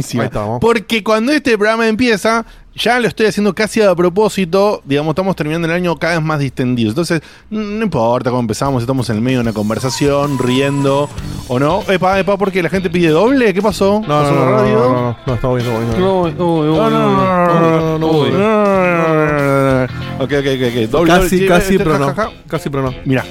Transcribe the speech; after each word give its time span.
Estamos. 0.00 0.60
Porque 0.60 1.02
cuando 1.02 1.32
este 1.32 1.56
programa 1.56 1.86
empieza, 1.88 2.44
ya 2.76 2.98
lo 2.98 3.06
estoy 3.06 3.26
haciendo 3.26 3.54
casi 3.54 3.82
a 3.82 3.94
propósito. 3.94 4.82
Digamos, 4.84 5.12
estamos 5.12 5.36
terminando 5.36 5.68
el 5.68 5.74
año 5.74 5.96
cada 5.96 6.14
vez 6.14 6.24
más 6.24 6.40
distendidos. 6.40 6.92
Entonces, 6.92 7.22
no 7.50 7.82
importa 7.84 8.30
cómo 8.30 8.40
empezamos, 8.40 8.82
estamos 8.82 9.08
en 9.10 9.16
el 9.16 9.22
medio 9.22 9.38
de 9.38 9.42
una 9.42 9.52
conversación, 9.52 10.38
riendo 10.38 11.08
o 11.48 11.58
no. 11.58 11.82
Epa, 11.88 12.18
epa, 12.18 12.36
porque 12.36 12.62
la 12.62 12.68
gente 12.68 12.90
pide 12.90 13.10
doble. 13.10 13.54
¿Qué 13.54 13.62
pasó? 13.62 14.02
No, 14.06 14.08
no, 14.08 14.22
¿Pasó 14.22 14.34
no, 14.34 14.50
radio? 14.50 14.74
no, 14.74 14.88
no, 14.88 14.90
no, 14.90 15.14
no, 15.26 15.34
estamos 15.34 15.56
bien. 15.62 15.70
No, 16.00 16.30
no, 16.30 17.98
no, 17.98 17.98
no. 17.98 19.84
Ok, 20.18 20.32
ok, 20.32 20.46
ok. 20.46 20.90
Doble, 20.90 21.12
Casi, 21.12 21.46
casi, 21.46 21.78
pero 21.78 21.98
no. 21.98 22.14
Casi, 22.48 22.70
pero 22.70 22.82
no. 22.84 22.94
Mira, 23.04 23.24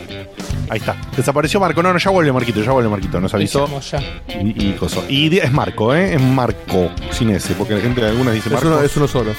ahí 0.69 0.79
está. 0.79 0.95
Desapareció 1.15 1.59
Marco. 1.59 1.81
No, 1.83 1.91
no, 1.93 1.99
ya 1.99 2.09
vuelve 2.11 2.31
Marquito, 2.31 2.61
ya 2.61 2.71
vuelve 2.71 2.89
Marquito. 2.89 3.19
Nos 3.21 3.33
avisó. 3.33 3.67
Ya. 3.81 3.99
Y, 4.41 4.69
y 4.69 4.73
coso. 4.73 5.03
Y 5.09 5.37
es 5.37 5.51
Marco, 5.51 5.93
¿eh? 5.93 6.15
Es 6.15 6.21
Marco, 6.21 6.89
sin 7.11 7.29
ese, 7.31 7.53
porque 7.53 7.75
la 7.75 7.81
gente, 7.81 8.05
algunas 8.05 8.33
dice 8.33 8.49
Es 8.49 8.53
Marco. 8.53 8.67
uno, 8.69 8.81
es 8.81 8.95
uno 8.97 9.07
solo. 9.07 9.31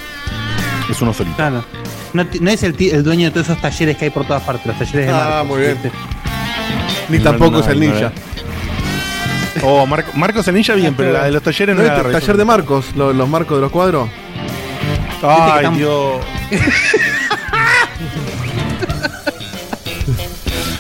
es 0.91 1.01
uno 1.03 1.13
solito. 1.13 1.37
Claro. 1.37 1.65
No, 2.13 2.51
es 2.51 2.63
el, 2.63 2.77
dueño 3.03 3.27
de 3.27 3.31
todos 3.33 3.49
esos 3.49 3.61
talleres 3.61 3.97
que 3.97 4.05
hay 4.05 4.11
por 4.11 4.25
todas 4.27 4.43
partes, 4.43 4.67
los 4.67 4.79
talleres 4.79 5.07
de 5.07 5.13
Ah, 5.13 5.17
Marcos, 5.43 5.47
muy 5.49 5.61
bien. 5.61 5.79
¿viste? 5.83 5.91
Ni 7.09 7.19
No, 7.19 7.25
tampoco 7.25 7.51
no, 7.51 7.59
es 7.61 7.67
el 7.67 7.81
no, 7.81 7.87
ninja. 7.87 8.13
Oh, 9.63 9.87
Marco, 9.87 10.11
Marcos 10.15 10.47
el 10.49 10.55
ninja 10.55 10.75
bien, 10.75 10.95
pero 10.95 11.13
la 11.13 11.25
de 11.25 11.33
los 11.33 11.43
talleres 11.43 11.75
¿No 11.77 11.83
no 11.83 11.89
es 11.93 12.05
el 12.07 12.13
taller 12.13 12.37
de 12.37 12.45
Marcos? 12.45 12.87
lo- 12.97 13.13
Los 13.13 13.29
marcos 13.29 13.57
de 13.57 13.63
los 13.63 13.71
cuadros. 13.73 14.09
Ay, 15.23 15.67
Dios. 15.77 16.17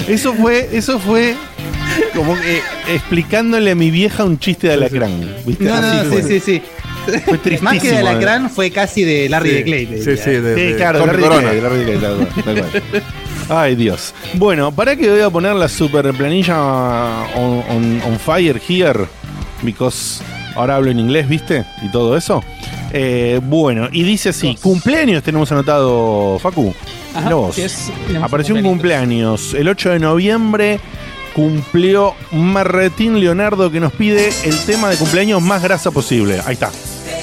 Eso 0.08 0.34
fue, 0.34 0.68
eso 0.72 0.98
fue 0.98 1.34
como 2.14 2.34
que 2.36 2.60
explicándole 2.92 3.70
a 3.70 3.74
mi 3.74 3.90
vieja 3.90 4.24
un 4.24 4.38
chiste 4.38 4.68
de 4.68 4.74
alacrán. 4.74 5.34
¿viste? 5.46 5.64
No, 5.64 5.80
no, 5.80 5.86
Así 5.88 6.22
sí, 6.22 6.22
sí, 6.28 6.40
sí. 6.40 6.62
Fue 7.26 7.36
tristísimo. 7.38 7.70
Más 7.70 7.82
que 7.82 7.90
de. 7.90 7.98
Alacrán 7.98 8.50
fue 8.50 8.70
casi 8.70 9.02
de 9.04 9.28
Larry 9.28 9.50
Sí, 9.50 9.54
de 9.56 9.62
Clay. 9.64 9.86
Sí, 9.86 9.92
diría. 9.96 10.16
sí, 10.24 10.30
de, 10.30 10.54
Sí, 10.54 10.60
de 10.62 10.76
claro, 10.76 10.98
Jorge 11.00 11.12
Larry 11.20 11.22
de 11.22 11.28
Corona. 11.28 11.52
Larry 11.62 11.78
de 11.78 11.84
Clay, 11.84 11.98
tal 12.44 12.58
cual. 12.70 13.02
Ay, 13.50 13.74
Dios. 13.76 14.14
Bueno, 14.34 14.72
¿para 14.72 14.96
qué 14.96 15.10
voy 15.10 15.20
a 15.20 15.28
poner 15.30 15.54
la 15.54 15.68
super 15.68 16.12
planilla 16.14 16.56
on, 17.36 17.62
on- 17.68 18.02
on 18.06 18.18
fire 18.18 18.58
here? 18.66 19.06
Because 19.62 20.22
ahora 20.56 20.76
hablo 20.76 20.90
en 20.90 20.98
inglés, 20.98 21.28
¿viste? 21.28 21.64
Y 21.82 21.90
todo 21.90 22.16
eso. 22.16 22.42
Eh, 22.92 23.38
bueno, 23.42 23.88
y 23.92 24.02
dice 24.02 24.30
así: 24.30 24.56
cumpleaños 24.62 25.22
tenemos 25.22 25.50
anotado, 25.52 26.38
Facu. 26.38 26.74
Ajá, 27.14 27.22
Mirá 27.22 27.34
vos. 27.36 27.58
es- 27.58 27.90
Apareció 28.20 28.54
un 28.54 28.62
cumpleaños. 28.62 29.54
El 29.54 29.68
8 29.68 29.90
de 29.90 29.98
noviembre 30.00 30.80
cumplió 31.34 32.14
Marretín 32.32 33.18
Leonardo 33.20 33.70
que 33.70 33.80
nos 33.80 33.92
pide 33.92 34.30
el 34.44 34.58
tema 34.66 34.88
de 34.90 34.96
cumpleaños 34.96 35.42
más 35.42 35.62
grasa 35.62 35.90
posible. 35.90 36.40
Ahí 36.46 36.54
está. 36.54 36.70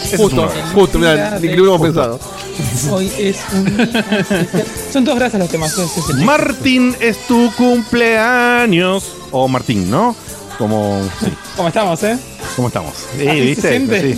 Ese 0.04 0.16
es 0.16 0.22
Justo, 0.22 0.52
justo, 0.74 1.00
mira, 1.00 1.38
ni 1.40 1.48
que 1.48 1.56
lo 1.56 1.64
hubiéramos 1.76 1.82
pensado. 1.82 2.20
Hoy 2.92 3.12
es 3.18 3.38
un. 3.54 3.90
Son 4.92 5.06
todos 5.06 5.18
gracias 5.18 5.40
los 5.40 5.50
temas. 5.50 5.74
Martín, 6.24 6.96
es 7.00 7.18
tu 7.28 7.52
cumpleaños. 7.56 9.14
O 9.32 9.48
Martín, 9.48 9.90
¿no? 9.90 10.16
Como. 10.58 11.02
Sí. 11.20 11.28
¿Cómo 11.56 11.68
estamos, 11.70 12.04
eh? 12.04 12.18
¿Cómo 12.56 12.68
estamos? 12.68 12.94
Sí, 13.18 13.28
Así 13.28 13.40
se 13.40 13.46
¿viste? 13.46 13.70
siente. 13.70 14.14
Sí, 14.16 14.18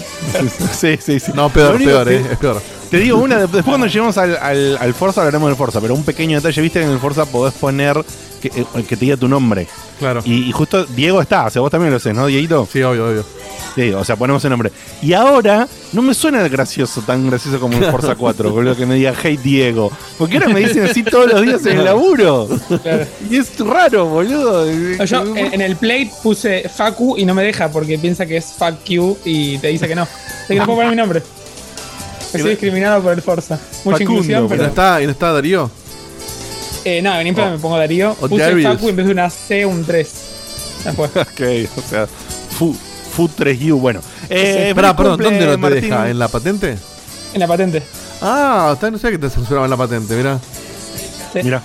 sí, 0.73 0.97
sí, 0.99 1.19
sí. 1.19 1.31
No, 1.35 1.49
peor, 1.49 1.77
peor, 1.77 2.07
que- 2.07 2.15
eh. 2.15 2.25
Es 2.31 2.37
peor. 2.37 2.61
Te 2.93 2.99
digo 2.99 3.17
una, 3.17 3.39
después 3.39 3.63
cuando 3.65 3.87
lleguemos 3.87 4.19
al, 4.19 4.37
al, 4.37 4.77
al 4.77 4.93
Forza 4.93 5.21
hablaremos 5.21 5.49
del 5.49 5.57
Forza, 5.57 5.81
pero 5.81 5.95
un 5.95 6.03
pequeño 6.03 6.37
detalle, 6.37 6.61
viste 6.61 6.79
que 6.79 6.85
en 6.85 6.91
el 6.91 6.99
Forza 6.99 7.25
podés 7.25 7.55
poner 7.55 7.95
que, 8.39 8.49
eh, 8.49 8.65
que 8.87 8.95
te 8.95 9.05
diga 9.05 9.17
tu 9.17 9.27
nombre. 9.27 9.67
Claro. 9.97 10.21
Y, 10.23 10.43
y 10.43 10.51
justo 10.51 10.85
Diego 10.85 11.19
está, 11.19 11.45
o 11.45 11.49
sea, 11.49 11.63
vos 11.63 11.71
también 11.71 11.91
lo 11.91 11.99
sé, 11.99 12.13
¿no, 12.13 12.27
Dieguito? 12.27 12.67
Sí, 12.71 12.83
obvio, 12.83 13.07
obvio. 13.09 13.25
Sí, 13.73 13.91
o 13.93 14.03
sea, 14.05 14.15
ponemos 14.15 14.43
el 14.43 14.51
nombre. 14.51 14.71
Y 15.01 15.13
ahora 15.13 15.67
no 15.91 16.03
me 16.03 16.13
suena 16.13 16.47
gracioso, 16.47 17.01
tan 17.01 17.27
gracioso 17.27 17.59
como 17.59 17.75
en 17.75 17.83
Forza 17.91 18.13
4, 18.13 18.51
boludo, 18.51 18.75
que 18.75 18.85
me 18.85 18.93
diga 18.93 19.15
Hey 19.19 19.39
Diego. 19.41 19.91
Porque 20.19 20.37
ahora 20.37 20.49
me 20.49 20.59
dicen 20.59 20.83
así 20.83 21.01
todos 21.01 21.31
los 21.31 21.41
días 21.41 21.65
en 21.65 21.79
el 21.79 21.85
laburo. 21.85 22.47
Claro. 22.83 23.07
Y 23.27 23.37
es 23.37 23.57
raro, 23.57 24.05
boludo. 24.05 24.67
Yo 25.03 25.35
en, 25.35 25.51
en 25.55 25.61
el 25.61 25.77
play 25.77 26.11
puse 26.21 26.69
Facu 26.69 27.17
y 27.17 27.25
no 27.25 27.33
me 27.33 27.41
deja 27.41 27.71
porque 27.71 27.97
piensa 27.97 28.27
que 28.27 28.37
es 28.37 28.53
fuck 28.55 28.83
you 28.85 29.17
y 29.25 29.57
te 29.57 29.69
dice 29.69 29.87
que 29.87 29.95
no. 29.95 30.03
Así 30.03 30.53
que 30.53 30.59
no 30.59 30.65
puedo 30.65 30.77
poner 30.77 30.91
mi 30.91 30.97
nombre. 30.97 31.23
Estoy 32.33 32.51
discriminado 32.51 33.01
por 33.01 33.13
el 33.13 33.21
Forza. 33.21 33.55
Mucha 33.85 33.97
Facundo, 33.97 34.13
inclusión, 34.21 34.39
¿Y 34.39 34.43
no 34.43 34.49
pero. 34.49 34.65
está, 34.65 35.01
y 35.01 35.05
no 35.05 35.11
está 35.11 35.31
Darío? 35.31 35.71
Eh, 36.85 37.01
no, 37.01 37.17
en 37.19 37.27
Impera 37.27 37.51
me 37.51 37.57
pongo 37.59 37.77
Darío. 37.77 38.11
O 38.19 38.27
Puse 38.27 38.43
Darius. 38.43 38.73
Facu 38.73 38.89
en 38.89 38.95
vez 38.95 39.05
de 39.05 39.11
una 39.11 39.29
C, 39.29 39.65
un 39.65 39.85
3. 39.85 40.11
Después. 40.85 41.11
Ok, 41.15 41.41
o 41.77 41.81
sea, 41.89 42.07
Fu, 42.57 42.73
Fu 43.15 43.29
3U, 43.29 43.79
bueno. 43.79 44.01
Eh, 44.29 44.73
Pará, 44.75 44.89
feliz 44.93 44.97
perdón, 44.97 45.19
¿dónde 45.19 45.45
no 45.45 45.51
te 45.51 45.57
Martín. 45.57 45.81
deja? 45.81 46.09
¿En 46.09 46.19
la 46.19 46.27
patente? 46.27 46.77
En 47.33 47.39
la 47.39 47.47
patente. 47.47 47.83
Ah, 48.21 48.75
no 48.91 48.97
sé 48.97 49.11
que 49.11 49.17
te 49.17 49.29
censuraban 49.29 49.69
la 49.69 49.77
patente, 49.77 50.15
mira. 50.15 50.39
Sí. 51.33 51.39
Mira. 51.43 51.61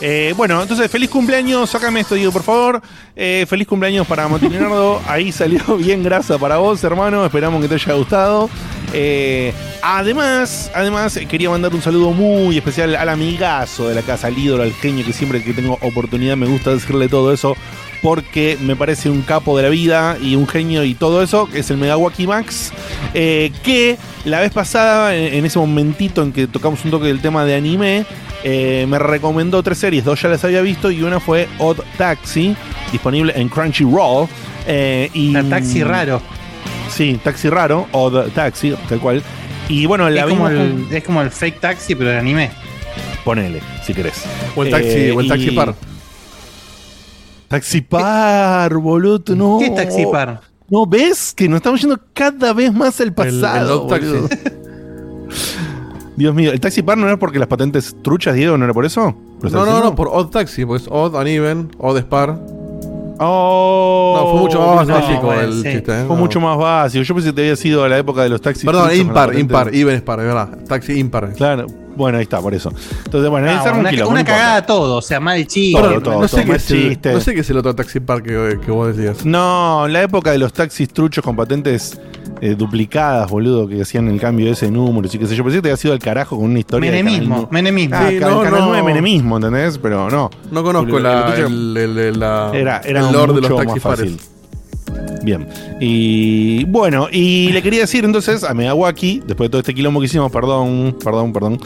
Eh, 0.00 0.34
bueno, 0.36 0.60
entonces, 0.60 0.90
feliz 0.90 1.08
cumpleaños. 1.08 1.70
Sácame 1.70 2.00
esto, 2.00 2.14
Diego, 2.14 2.32
por 2.32 2.42
favor. 2.42 2.82
Eh, 3.16 3.46
feliz 3.48 3.66
cumpleaños 3.66 4.06
para 4.06 4.28
Montinardo. 4.28 5.00
Ahí 5.06 5.32
salió 5.32 5.76
bien 5.78 6.02
grasa 6.02 6.36
para 6.38 6.58
vos, 6.58 6.82
hermano. 6.84 7.24
Esperamos 7.24 7.62
que 7.62 7.68
te 7.68 7.74
haya 7.76 7.94
gustado. 7.94 8.50
Eh, 8.94 9.52
además, 9.82 10.70
además, 10.74 11.16
eh, 11.16 11.26
quería 11.26 11.50
mandar 11.50 11.74
un 11.74 11.82
saludo 11.82 12.12
muy 12.12 12.56
especial 12.56 12.94
al 12.94 13.08
amigazo 13.08 13.88
de 13.88 13.94
la 13.94 14.02
casa, 14.02 14.28
al 14.28 14.38
ídolo, 14.38 14.62
al 14.62 14.72
genio, 14.72 15.04
que 15.04 15.12
siempre 15.12 15.42
que 15.42 15.52
tengo 15.52 15.78
oportunidad 15.82 16.36
me 16.36 16.46
gusta 16.46 16.70
decirle 16.70 17.08
todo 17.08 17.32
eso. 17.32 17.56
Porque 18.02 18.58
me 18.60 18.76
parece 18.76 19.08
un 19.08 19.22
capo 19.22 19.56
de 19.56 19.62
la 19.62 19.70
vida 19.70 20.18
y 20.20 20.36
un 20.36 20.46
genio 20.46 20.84
y 20.84 20.94
todo 20.94 21.22
eso, 21.22 21.46
que 21.46 21.60
es 21.60 21.70
el 21.70 21.78
Megawaki 21.78 22.26
Max. 22.26 22.72
eh, 23.14 23.50
que 23.62 23.96
la 24.24 24.40
vez 24.40 24.52
pasada, 24.52 25.14
en, 25.14 25.44
ese 25.44 25.58
momentito 25.58 26.22
en 26.22 26.32
que 26.32 26.46
tocamos 26.46 26.84
un 26.84 26.90
toque 26.90 27.06
del 27.06 27.20
tema 27.20 27.44
de 27.44 27.54
anime, 27.54 28.06
me 28.44 28.98
recomendó 28.98 29.62
tres 29.62 29.78
series, 29.78 30.04
dos 30.04 30.20
ya 30.20 30.28
las 30.28 30.44
había 30.44 30.60
visto 30.60 30.90
y 30.90 31.02
una 31.02 31.18
fue 31.18 31.48
Odd 31.58 31.80
Taxi, 31.96 32.54
disponible 32.92 33.32
en 33.36 33.48
Crunchyroll. 33.48 34.28
Eh, 34.66 35.10
y, 35.12 35.32
taxi 35.48 35.82
raro. 35.82 36.20
Sí, 36.94 37.18
Taxi 37.22 37.48
raro, 37.50 37.86
Odd 37.92 38.28
Taxi, 38.34 38.74
tal 38.88 39.00
cual. 39.00 39.22
Y 39.68 39.86
bueno, 39.86 40.08
la 40.10 40.22
Es 40.22 40.26
como, 40.28 40.48
el, 40.48 40.86
es 40.90 41.02
como 41.04 41.22
el 41.22 41.30
fake 41.30 41.60
taxi, 41.60 41.94
pero 41.94 42.10
de 42.10 42.18
anime. 42.18 42.50
Ponele, 43.24 43.60
si 43.82 43.94
querés. 43.94 44.22
O 44.54 44.62
el 44.62 44.70
taxi, 44.70 44.88
Eh, 44.88 45.12
o 45.12 45.20
el 45.20 45.28
taxi 45.28 45.48
y- 45.48 45.56
par. 45.56 45.74
Taxi 47.48 47.80
par, 47.80 48.74
boludo, 48.76 49.34
no. 49.34 49.58
¿Qué 49.58 49.66
es 49.66 49.74
taxi 49.74 50.04
par? 50.06 50.40
No, 50.68 50.86
¿ves? 50.86 51.32
Que 51.34 51.48
nos 51.48 51.56
estamos 51.58 51.80
yendo 51.80 51.98
cada 52.12 52.52
vez 52.52 52.72
más 52.72 53.00
al 53.00 53.08
El, 53.08 53.14
pasado. 53.14 53.88
el 53.94 54.00
boludo. 54.00 54.28
Dios 56.16 56.32
mío, 56.34 56.52
¿el 56.52 56.60
taxi 56.60 56.82
par 56.82 56.96
no 56.96 57.06
era 57.08 57.18
porque 57.18 57.38
las 57.38 57.48
patentes 57.48 57.96
truchas, 58.02 58.34
Diego? 58.36 58.56
¿No 58.56 58.64
era 58.64 58.72
por 58.74 58.84
eso? 58.84 59.16
¿Lo 59.40 59.48
estás 59.48 59.52
No, 59.52 59.66
no, 59.66 59.82
no, 59.82 59.94
por 59.96 60.08
Odd 60.12 60.30
Taxi, 60.30 60.64
pues 60.64 60.86
Odd 60.88 61.14
Uneven, 61.16 61.70
Odd 61.78 61.98
Spar. 61.98 62.38
Oh, 63.18 64.14
No, 64.18 64.30
fue 64.32 64.40
mucho 64.40 64.60
más 64.74 64.88
no, 64.88 64.94
básico 64.94 65.20
bueno, 65.26 65.42
el 65.42 65.52
sí. 65.62 65.62
chiste. 65.72 65.92
¿eh? 65.92 66.04
Fue 66.06 66.16
No. 66.16 66.22
mucho 66.22 66.40
más 66.40 66.56
básico. 66.58 67.02
Yo 67.04 67.14
pensé 67.14 67.30
que 67.30 67.34
te 67.34 67.40
había 67.42 67.56
sido 67.56 67.84
a 67.84 67.88
la 67.88 67.98
época 67.98 68.22
de 68.22 68.28
los 68.28 68.40
taxis. 68.40 68.64
Perdón, 68.64 68.94
impar, 68.94 69.38
impar. 69.38 69.74
Even 69.74 69.96
Spar, 69.98 70.20
es 70.20 70.26
verdad. 70.26 70.48
Taxi 70.68 70.98
impar. 70.98 71.32
Claro, 71.34 71.66
bueno, 71.96 72.18
ahí 72.18 72.24
está, 72.24 72.40
por 72.40 72.54
eso. 72.54 72.72
Entonces, 73.04 73.30
bueno, 73.30 73.46
No, 73.46 73.62
un 73.64 73.78
una, 73.80 73.90
no 73.92 73.98
importa. 73.98 74.24
cagada 74.24 74.66
todo, 74.66 74.96
o 74.96 75.02
sea, 75.02 75.20
mal 75.20 75.46
chiste. 75.46 75.80
Todo, 75.80 76.00
todo, 76.00 76.20
no, 76.20 76.28
sé 76.28 76.36
todo, 76.42 76.46
qué 76.52 76.56
es 76.56 76.70
el, 76.70 76.98
no 77.12 77.20
sé 77.20 77.34
qué 77.34 77.40
es 77.40 77.50
el 77.50 77.56
otro 77.58 77.74
Taxi 77.74 78.00
Park 78.00 78.24
que, 78.24 78.58
que 78.64 78.70
vos 78.70 78.96
decías. 78.96 79.24
No, 79.24 79.86
en 79.86 79.92
la 79.92 80.02
época 80.02 80.30
de 80.32 80.38
los 80.38 80.52
taxis 80.52 80.88
truchos 80.92 81.22
con 81.24 81.36
patentes 81.36 82.00
eh, 82.40 82.54
duplicadas, 82.56 83.30
boludo, 83.30 83.68
que 83.68 83.80
hacían 83.82 84.08
el 84.08 84.20
cambio 84.20 84.46
de 84.46 84.52
ese 84.52 84.70
número, 84.70 85.08
y 85.10 85.18
qué 85.18 85.26
sé 85.26 85.36
yo. 85.36 85.44
Pensé 85.44 85.58
que 85.58 85.62
te 85.62 85.68
había 85.68 85.76
sido 85.76 85.94
al 85.94 86.00
carajo 86.00 86.36
con 86.36 86.46
una 86.46 86.58
historia. 86.58 86.90
de 86.90 87.02
Menemismo, 87.02 87.36
Nu- 87.42 87.48
menemismo. 87.50 87.96
Ah, 87.96 88.06
Sí, 88.10 88.18
ca- 88.18 88.28
no, 88.30 88.42
Canal 88.42 88.60
no. 88.60 88.66
9 88.68 88.82
menemismo, 88.82 89.36
¿entendés? 89.36 89.78
Pero 89.78 90.10
no. 90.10 90.30
No 90.50 90.62
conozco 90.62 90.96
El- 90.98 91.02
la, 91.02 91.26
el 91.28 91.32
tuyo 91.34 91.46
el, 91.46 91.76
el- 91.76 91.98
el- 91.98 92.20
la, 92.20 92.50
Era, 92.52 92.80
era 92.84 93.00
el 93.06 93.12
lore 93.12 93.34
de 93.34 93.40
los 93.40 93.50
mucho 93.50 93.56
Taxi 93.62 93.74
más 93.74 93.82
Pares. 93.82 94.12
fácil. 94.12 94.33
Bien. 95.22 95.46
Y 95.80 96.64
bueno, 96.64 97.08
y 97.10 97.50
le 97.52 97.62
quería 97.62 97.80
decir 97.80 98.04
entonces 98.04 98.44
a 98.44 98.52
Megawaki, 98.52 99.22
después 99.26 99.48
de 99.48 99.50
todo 99.50 99.60
este 99.60 99.74
quilombo 99.74 100.00
que 100.00 100.06
hicimos, 100.06 100.30
perdón, 100.30 100.96
perdón, 101.02 101.32
perdón, 101.32 101.60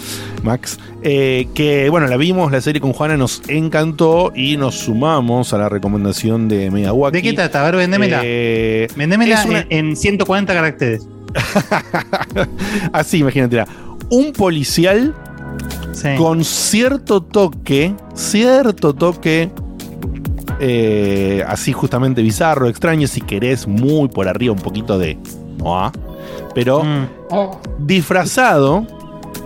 Max, 0.44 0.78
eh, 1.02 1.48
que 1.54 1.88
bueno, 1.90 2.06
la 2.06 2.16
vimos, 2.16 2.52
la 2.52 2.60
serie 2.60 2.80
con 2.80 2.92
Juana 2.92 3.16
nos 3.16 3.42
encantó 3.48 4.32
y 4.34 4.56
nos 4.56 4.76
sumamos 4.76 5.52
a 5.52 5.58
la 5.58 5.68
recomendación 5.68 6.48
de 6.48 6.70
Megawaki. 6.70 7.16
¿De 7.16 7.22
qué 7.22 7.32
trata? 7.32 7.62
A 7.62 7.64
ver, 7.64 7.76
vendémela. 7.76 8.20
Eh, 8.22 8.86
vendémela 8.96 9.40
es 9.42 9.46
una- 9.46 9.60
en, 9.70 9.88
en 9.88 9.96
140 9.96 10.54
caracteres. 10.54 11.08
Así, 12.92 13.18
imagínate. 13.18 13.64
Un 14.10 14.32
policial 14.32 15.14
Sí. 15.92 16.08
con 16.16 16.44
cierto 16.44 17.20
toque, 17.22 17.92
cierto 18.14 18.94
toque, 18.94 19.50
eh, 20.60 21.44
así 21.46 21.72
justamente 21.72 22.22
bizarro, 22.22 22.68
extraño, 22.68 23.06
si 23.08 23.20
querés, 23.20 23.66
muy 23.66 24.08
por 24.08 24.28
arriba, 24.28 24.52
un 24.54 24.60
poquito 24.60 24.98
de 24.98 25.18
Noah, 25.58 25.92
pero 26.54 26.82
Mm. 26.84 27.06
Oh, 27.30 27.60
disfrazado 27.78 28.86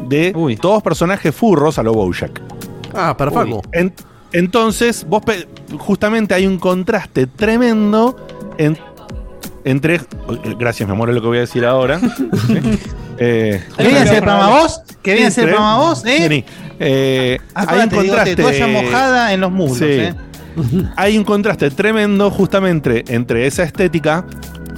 de 0.08 0.32
Uy. 0.36 0.56
todos 0.56 0.82
personajes 0.82 1.34
furros 1.34 1.78
a 1.78 1.82
lo 1.82 1.92
Bojack. 1.94 2.40
Ah, 2.94 3.16
para 3.16 3.30
Facu. 3.30 3.60
En- 3.72 3.92
entonces, 4.32 5.04
vos 5.08 5.22
justamente 5.78 6.34
hay 6.34 6.46
un 6.46 6.58
contraste 6.58 7.26
tremendo 7.26 8.16
en- 8.58 8.78
entre. 9.64 10.00
Gracias, 10.58 10.88
mi 10.88 10.94
amor, 10.94 11.08
es 11.08 11.14
lo 11.14 11.20
que 11.22 11.26
voy 11.28 11.38
a 11.38 11.40
decir 11.42 11.64
ahora. 11.64 12.00
eh, 13.18 13.62
¿Que 13.76 13.82
viene 13.82 13.98
a 13.98 14.02
hacer 14.02 14.14
el 14.16 14.22
programa 14.22 14.60
vos? 14.60 14.80
¿Que 15.02 15.12
viene 15.12 15.26
a 15.26 15.28
hacer 15.28 15.44
el 15.44 15.50
Sí, 15.50 15.54
programa 15.56 15.78
vos? 15.78 16.04
¿Eh? 16.04 16.16
Vení. 16.28 16.44
Eh, 16.80 17.38
hay 17.54 17.62
un 17.64 17.68
Acuérdate, 17.68 17.90
digo, 18.02 18.14
contraste. 18.14 18.42
toalla 18.42 18.66
mojada 18.68 19.32
en 19.32 19.40
los 19.40 19.50
muslos, 19.52 19.78
Sí. 19.78 19.84
¿eh? 19.86 20.14
Hay 20.96 21.16
un 21.18 21.24
contraste 21.24 21.70
tremendo 21.70 22.30
justamente 22.30 23.04
entre 23.08 23.46
esa 23.46 23.62
estética 23.62 24.24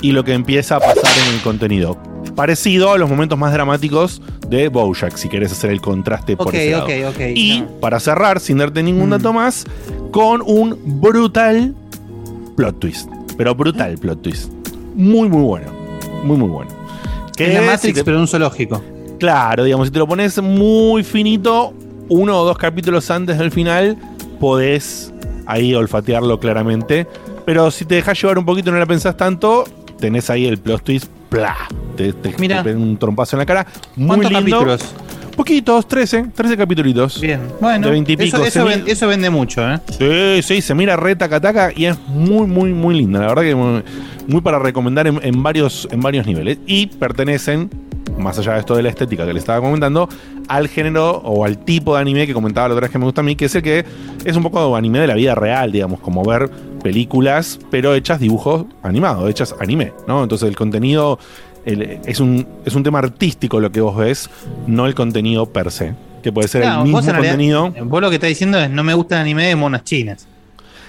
y 0.02 0.12
lo 0.12 0.24
que 0.24 0.32
empieza 0.34 0.76
a 0.76 0.80
pasar 0.80 1.10
en 1.28 1.34
el 1.34 1.40
contenido. 1.42 1.98
Parecido 2.36 2.92
a 2.92 2.98
los 2.98 3.08
momentos 3.08 3.38
más 3.38 3.52
dramáticos 3.52 4.20
de 4.48 4.68
Bojack, 4.68 5.16
si 5.16 5.28
querés 5.28 5.52
hacer 5.52 5.70
el 5.70 5.80
contraste 5.80 6.36
por 6.36 6.48
Ok, 6.48 6.54
ese 6.54 6.70
lado. 6.72 6.84
ok, 6.84 6.90
ok. 7.14 7.20
Y 7.34 7.60
no. 7.60 7.66
para 7.80 8.00
cerrar, 8.00 8.40
sin 8.40 8.58
darte 8.58 8.82
ningún 8.82 9.08
Mm. 9.08 9.12
dato 9.12 9.32
más, 9.32 9.64
con 10.10 10.42
un 10.44 10.76
brutal 11.00 11.74
plot 12.56 12.78
twist. 12.80 13.08
Pero 13.36 13.54
brutal 13.54 13.96
plot 13.98 14.22
twist. 14.22 14.52
Muy, 14.94 15.28
muy 15.28 15.42
bueno. 15.42 15.66
Muy, 16.24 16.36
muy 16.36 16.48
bueno. 16.48 16.70
Que 17.36 17.48
Es 17.48 17.54
la 17.54 17.60
si 17.60 17.66
Matrix, 17.66 17.94
te- 17.98 18.04
pero 18.04 18.16
en 18.16 18.20
un 18.22 18.28
zoológico. 18.28 18.82
Claro, 19.18 19.64
digamos, 19.64 19.88
si 19.88 19.92
te 19.92 19.98
lo 19.98 20.06
pones 20.06 20.40
muy 20.42 21.02
finito, 21.04 21.72
uno 22.08 22.38
o 22.40 22.44
dos 22.44 22.58
capítulos 22.58 23.10
antes 23.10 23.38
del 23.38 23.50
final, 23.50 23.96
podés 24.40 25.12
ahí 25.46 25.74
olfatearlo 25.74 26.38
claramente. 26.40 27.06
Pero 27.44 27.70
si 27.70 27.84
te 27.84 27.96
dejas 27.96 28.20
llevar 28.20 28.38
un 28.38 28.44
poquito 28.44 28.70
y 28.70 28.72
no 28.72 28.78
la 28.78 28.86
pensás 28.86 29.16
tanto, 29.16 29.64
tenés 29.98 30.30
ahí 30.30 30.46
el 30.46 30.58
plot 30.58 30.82
twist, 30.82 31.06
¡plá! 31.28 31.56
Te, 31.96 32.12
te, 32.12 32.30
te 32.30 32.74
un 32.74 32.96
trompazo 32.96 33.36
en 33.36 33.38
la 33.40 33.46
cara. 33.46 33.66
Muy 33.96 34.08
¿Cuántos 34.16 34.32
lindo. 34.32 34.58
capítulos? 34.58 34.94
Poquitos, 35.36 35.88
13, 35.88 36.26
13 36.32 36.56
capítulos. 36.56 37.20
Bien. 37.20 37.40
Bueno, 37.60 37.86
De 37.88 37.92
20 37.92 38.12
y 38.12 38.16
pico, 38.16 38.36
eso, 38.36 38.44
eso, 38.46 38.64
ven- 38.64 38.84
eso 38.86 39.08
vende 39.08 39.30
mucho, 39.30 39.68
¿eh? 39.68 39.80
Sí, 39.98 40.42
sí, 40.42 40.62
se 40.62 40.74
mira 40.76 40.94
re 40.96 41.16
taca 41.16 41.72
y 41.74 41.86
es 41.86 41.98
muy, 42.06 42.46
muy, 42.46 42.72
muy 42.72 42.94
linda. 42.96 43.18
La 43.20 43.26
verdad 43.26 43.42
que 43.42 43.54
muy, 43.56 43.82
muy 44.28 44.40
para 44.42 44.60
recomendar 44.60 45.08
en, 45.08 45.18
en 45.24 45.42
varios, 45.42 45.88
en 45.90 46.00
varios 46.00 46.24
niveles. 46.26 46.58
Y 46.68 46.86
pertenecen, 46.86 47.68
más 48.18 48.38
allá 48.38 48.54
de 48.54 48.60
esto 48.60 48.76
de 48.76 48.82
la 48.82 48.88
estética 48.90 49.26
que 49.26 49.32
le 49.32 49.38
estaba 49.38 49.60
comentando, 49.60 50.08
al 50.48 50.68
género 50.68 51.10
o 51.24 51.44
al 51.44 51.58
tipo 51.58 51.94
de 51.94 52.00
anime 52.00 52.26
que 52.26 52.34
comentaba 52.34 52.68
la 52.68 52.74
otra 52.74 52.82
vez 52.86 52.90
que 52.92 52.98
me 52.98 53.04
gusta 53.04 53.20
a 53.20 53.24
mí, 53.24 53.34
que 53.36 53.46
es 53.46 53.54
el 53.54 53.62
que 53.62 53.84
es 54.24 54.36
un 54.36 54.42
poco 54.42 54.76
anime 54.76 55.00
de 55.00 55.06
la 55.06 55.14
vida 55.14 55.34
real, 55.34 55.72
digamos, 55.72 56.00
como 56.00 56.24
ver 56.24 56.50
películas, 56.82 57.58
pero 57.70 57.94
hechas 57.94 58.20
dibujos 58.20 58.66
animados, 58.82 59.28
hechas 59.30 59.54
anime, 59.60 59.92
¿no? 60.06 60.22
Entonces 60.22 60.48
el 60.48 60.56
contenido 60.56 61.18
el- 61.64 61.98
es, 62.04 62.20
un, 62.20 62.46
es 62.64 62.74
un 62.74 62.82
tema 62.82 62.98
artístico 62.98 63.58
lo 63.58 63.72
que 63.72 63.80
vos 63.80 63.96
ves, 63.96 64.28
no 64.66 64.86
el 64.86 64.94
contenido 64.94 65.46
per 65.46 65.70
se. 65.70 65.94
Que 66.22 66.30
puede 66.32 66.48
ser 66.48 66.62
Claro, 66.62 66.78
el 66.78 66.84
mismo 66.84 66.98
vos 66.98 67.06
en 67.08 67.12
realidad- 67.14 67.32
contenido. 67.32 67.86
Vos 67.86 68.00
lo 68.02 68.08
que 68.10 68.14
estás 68.16 68.28
diciendo 68.28 68.58
es 68.58 68.70
no 68.70 68.84
me 68.84 68.94
gusta 68.94 69.16
el 69.16 69.22
anime 69.22 69.46
de 69.46 69.56
monas 69.56 69.82
chinas. 69.84 70.26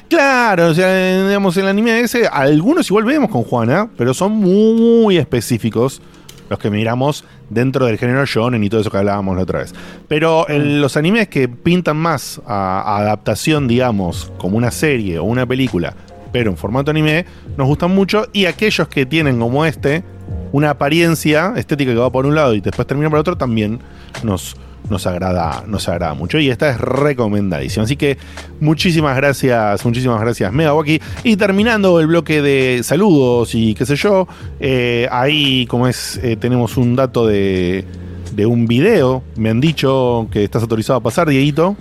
Claro, 0.08 0.68
o 0.68 0.74
sea, 0.74 1.26
digamos, 1.28 1.58
el 1.58 1.68
anime 1.68 2.00
ese, 2.02 2.28
algunos 2.28 2.88
igual 2.90 3.06
vemos 3.06 3.30
con 3.30 3.44
Juana, 3.44 3.90
pero 3.98 4.14
son 4.14 4.34
muy 4.34 5.18
específicos 5.18 6.02
los 6.50 6.60
que 6.60 6.70
miramos 6.70 7.24
dentro 7.50 7.86
del 7.86 7.98
género 7.98 8.26
shonen 8.26 8.64
y 8.64 8.70
todo 8.70 8.82
eso 8.82 8.92
que 8.92 8.98
hablábamos 8.98 9.36
la 9.36 9.44
otra 9.44 9.60
vez. 9.60 9.74
Pero 10.08 10.50
en 10.50 10.82
los 10.82 10.98
animes 10.98 11.28
que 11.28 11.48
pintan 11.48 11.98
más 11.98 12.42
a, 12.46 12.82
a 12.82 12.98
adaptación, 12.98 13.68
digamos, 13.68 14.32
como 14.38 14.58
una 14.58 14.72
serie 14.72 15.20
o 15.20 15.24
una 15.24 15.46
película, 15.46 15.96
pero 16.32 16.52
en 16.52 16.58
formato 16.58 16.92
anime, 16.92 17.26
nos 17.56 17.68
gustan 17.68 17.92
mucho. 17.92 18.28
Y 18.34 18.46
aquellos 18.46 18.88
que 18.90 19.06
tienen 19.06 19.40
como 19.40 19.66
este, 19.66 20.04
una 20.52 20.72
apariencia 20.72 21.54
estética 21.56 21.92
que 21.94 21.98
va 21.98 22.12
por 22.12 22.26
un 22.26 22.36
lado 22.36 22.54
y 22.54 22.62
después 22.62 22.88
termina 22.88 23.10
por 23.10 23.20
otro, 23.20 23.38
también 23.38 23.80
nos, 24.24 24.56
nos, 24.90 25.08
agrada, 25.08 25.64
nos 25.68 25.88
agrada 25.90 26.14
mucho. 26.14 26.40
Y 26.40 26.50
esta 26.50 26.70
es 26.70 26.80
recomendadísima. 26.80 27.84
Así 27.86 27.96
que 27.96 28.18
muchísimas 28.60 29.16
gracias, 29.16 29.84
muchísimas 29.86 30.20
gracias, 30.22 30.52
Megawaki. 30.52 31.02
Y 31.24 31.36
terminando 31.38 32.00
el 32.00 32.08
bloque 32.08 32.42
de 32.42 32.82
saludos 32.84 33.56
y 33.56 33.74
qué 33.76 33.86
sé 33.86 33.96
yo, 33.96 34.28
eh, 34.60 35.08
ahí 35.12 35.66
como 35.68 35.88
es, 35.88 36.20
eh, 36.24 36.36
tenemos 36.38 36.78
un 36.78 36.96
dato 36.96 37.26
de, 37.28 37.86
de 38.34 38.46
un 38.46 38.68
video. 38.68 39.24
Me 39.36 39.50
han 39.50 39.62
dicho 39.62 40.28
que 40.32 40.44
estás 40.44 40.62
autorizado 40.62 40.98
a 41.00 41.02
pasar, 41.04 41.28
Dieguito. 41.30 41.76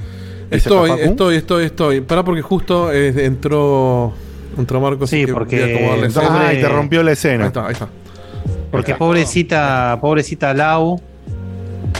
Estoy, 0.50 0.90
estoy, 1.00 1.36
estoy, 1.36 1.64
estoy. 1.64 2.00
Pará 2.02 2.22
porque 2.22 2.42
justo 2.42 2.92
eh, 2.92 3.24
entró 3.24 4.12
entró 4.56 4.80
Marcos. 4.80 5.10
Sí, 5.10 5.26
porque- 5.26 5.60
voy 5.60 5.70
a 5.70 5.74
acomodarle 5.74 6.06
Entonces- 6.06 6.30
escena. 6.32 6.48
Ay, 6.48 6.60
te 6.60 6.68
rompió 6.68 7.02
la 7.02 7.10
Ahí 7.10 7.12
escena. 7.14 7.46
está, 7.46 7.66
ahí 7.66 7.72
está. 7.72 7.88
Porque 8.70 8.94
pobrecita, 8.94 9.98
pobrecita 10.00 10.52
Lau 10.54 11.00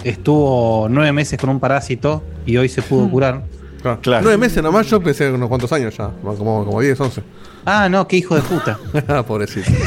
estuvo 0.05 0.87
nueve 0.89 1.13
meses 1.13 1.39
con 1.39 1.51
un 1.51 1.61
parásito 1.61 2.23
y 2.47 2.57
hoy 2.57 2.69
se 2.69 2.83
pudo 2.83 3.09
curar. 3.09 3.45
Claro. 3.83 4.01
Claro. 4.01 4.23
Nueve 4.23 4.39
meses 4.39 4.63
nomás, 4.63 4.89
yo 4.89 5.01
pensé 5.03 5.31
unos 5.31 5.49
cuantos 5.49 5.71
años 5.73 5.97
ya. 5.97 6.11
Como, 6.23 6.65
como 6.65 6.81
10, 6.81 7.01
11. 7.01 7.23
Ah, 7.67 7.89
no, 7.89 8.07
qué 8.07 8.17
hijo 8.17 8.35
de 8.35 8.43
puta. 8.43 8.79
Pobrecito. 9.27 9.71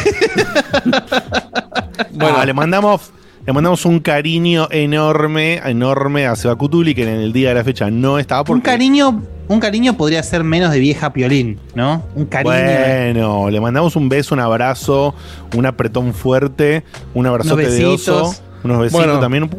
Bueno, 2.11 2.43
le 2.45 2.53
mandamos. 2.53 3.11
Le 3.45 3.53
mandamos 3.53 3.85
un 3.85 4.01
cariño 4.01 4.67
enorme, 4.71 5.61
enorme 5.63 6.27
a 6.27 6.35
Seba 6.35 6.55
Cutuli, 6.57 6.93
que 6.93 7.03
en 7.03 7.21
el 7.21 7.31
día 7.31 7.49
de 7.49 7.55
la 7.55 7.63
fecha 7.63 7.89
no 7.89 8.19
estaba 8.19 8.43
porque. 8.43 8.57
Un 8.57 8.61
cariño, 8.61 9.23
un 9.47 9.59
cariño 9.61 9.95
podría 9.95 10.21
ser 10.21 10.43
menos 10.43 10.71
de 10.71 10.79
vieja 10.79 11.13
piolín, 11.13 11.57
¿no? 11.73 12.03
Un 12.13 12.25
cariño. 12.25 12.51
Bueno, 12.51 13.49
le 13.49 13.61
mandamos 13.61 13.95
un 13.95 14.09
beso, 14.09 14.35
un 14.35 14.41
abrazo, 14.41 15.15
un 15.55 15.65
apretón 15.65 16.13
fuerte, 16.13 16.83
un 17.13 17.25
abrazote 17.25 17.61
de 17.61 17.67
besitos. 17.69 18.09
oso, 18.09 18.41
unos 18.67 18.83
besitos 18.83 19.05
Bueno. 19.05 19.19
también, 19.19 19.49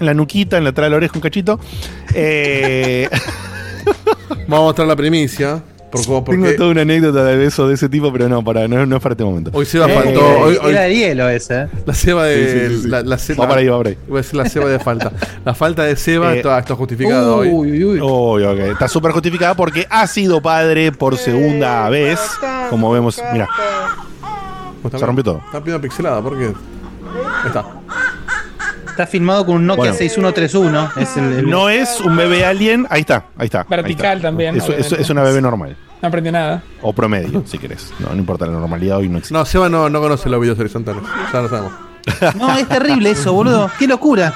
en 0.00 0.06
la 0.06 0.14
nuquita, 0.14 0.56
en 0.58 0.64
la 0.64 0.70
atrás 0.70 0.86
de 0.86 0.90
la 0.90 0.96
oreja, 0.96 1.12
un 1.14 1.20
cachito. 1.20 1.58
Eh, 2.14 3.08
Vamos 4.48 4.58
a 4.58 4.62
mostrar 4.62 4.88
la 4.88 4.96
primicia. 4.96 5.62
Por, 5.90 6.00
tengo 6.00 6.24
porque 6.24 6.54
toda 6.54 6.70
una 6.70 6.80
anécdota 6.82 7.22
de 7.22 7.36
beso 7.36 7.68
de 7.68 7.74
ese 7.74 7.88
tipo, 7.88 8.12
pero 8.12 8.28
no, 8.28 8.42
para, 8.42 8.66
no, 8.66 8.84
no 8.84 8.96
es 8.96 9.02
para 9.02 9.12
este 9.12 9.22
momento. 9.22 9.50
hoy 9.54 9.64
Seba 9.64 9.86
Eh, 9.88 9.94
faltó. 9.94 10.20
Eh, 10.20 10.36
Hoy, 10.42 10.58
hoy- 10.60 10.72
Era 10.72 10.80
de 10.82 10.94
hielo 10.96 11.28
ese, 11.28 11.54
¿eh? 11.62 11.66
la 11.86 11.94
Seba 11.94 12.24
de. 12.24 12.68
Sí, 12.68 12.74
sí, 12.76 12.82
sí. 12.82 12.88
La, 12.88 13.02
la 13.02 13.16
Va 13.16 13.46
para 13.48 13.60
ahí, 13.60 13.68
va 13.68 13.76
para 13.78 13.90
ahí. 13.90 13.98
Iba 14.08 14.18
a 14.18 14.22
decir 14.22 14.34
la 14.34 14.48
Seba 14.48 14.68
de 14.68 14.78
falta. 14.80 15.12
La 15.44 15.54
falta 15.54 15.84
de 15.84 15.94
Seba 15.94 16.34
Eh, 16.34 16.38
está, 16.38 16.58
está 16.58 16.74
justificada 16.74 17.32
hoy. 17.32 17.48
Uy, 17.48 17.70
uy, 17.70 17.84
uy. 17.84 18.00
Uy, 18.00 18.42
ok. 18.42 18.58
Está 18.72 18.88
súper 18.88 19.12
justificada 19.12 19.54
porque 19.54 19.86
ha 19.88 20.04
sido 20.08 20.42
padre 20.42 20.90
por 20.90 21.16
segunda 21.16 21.88
vez. 21.90 22.18
Como 22.70 22.90
vemos, 22.90 23.22
mira, 23.32 23.48
Pues 24.82 24.94
se 24.98 25.06
rompió 25.06 25.22
todo. 25.22 25.42
Está 25.46 25.60
pidiendo 25.60 25.80
pixelada, 25.80 26.20
¿por 26.20 26.36
qué? 26.36 26.46
Ahí 26.46 27.46
está. 27.46 27.64
Está 28.94 29.06
filmado 29.08 29.44
con 29.44 29.56
un 29.56 29.66
Nokia 29.66 29.78
Bueno. 29.90 29.94
6131. 29.94 30.90
Es 30.96 31.16
el, 31.16 31.32
el- 31.32 31.50
No 31.50 31.68
es 31.68 32.00
un 32.00 32.16
bebé 32.16 32.44
alien. 32.44 32.86
Ahí 32.90 33.00
está, 33.00 33.24
ahí 33.36 33.46
está. 33.46 33.60
ahí 33.62 33.66
Vertical 33.68 34.16
está. 34.18 34.28
también, 34.28 34.56
Es, 34.56 34.62
es- 34.62 34.68
obviamente. 34.70 35.02
es 35.02 35.10
una 35.10 35.22
bebé 35.22 35.40
normal. 35.42 35.76
No 36.00 36.08
aprendió 36.08 36.30
nada. 36.32 36.62
O 36.82 36.92
promedio, 36.92 37.42
si 37.46 37.58
querés. 37.58 37.92
No, 37.98 38.10
no 38.10 38.16
importa, 38.16 38.46
la 38.46 38.52
normalidad 38.52 38.98
hoy 38.98 39.08
no 39.08 39.18
existe. 39.18 39.34
No, 39.34 39.44
Seba 39.44 39.68
no, 39.68 39.88
no 39.88 40.00
conoce 40.00 40.28
los 40.28 40.40
videos 40.40 40.58
horizontales. 40.58 41.02
Ya 41.32 41.40
lo 41.42 41.48
sabemos. 41.48 41.72
No, 42.38 42.56
es 42.56 42.68
terrible 42.68 43.10
eso, 43.10 43.32
boludo. 43.32 43.70
Qué 43.78 43.86
locura. 43.88 44.32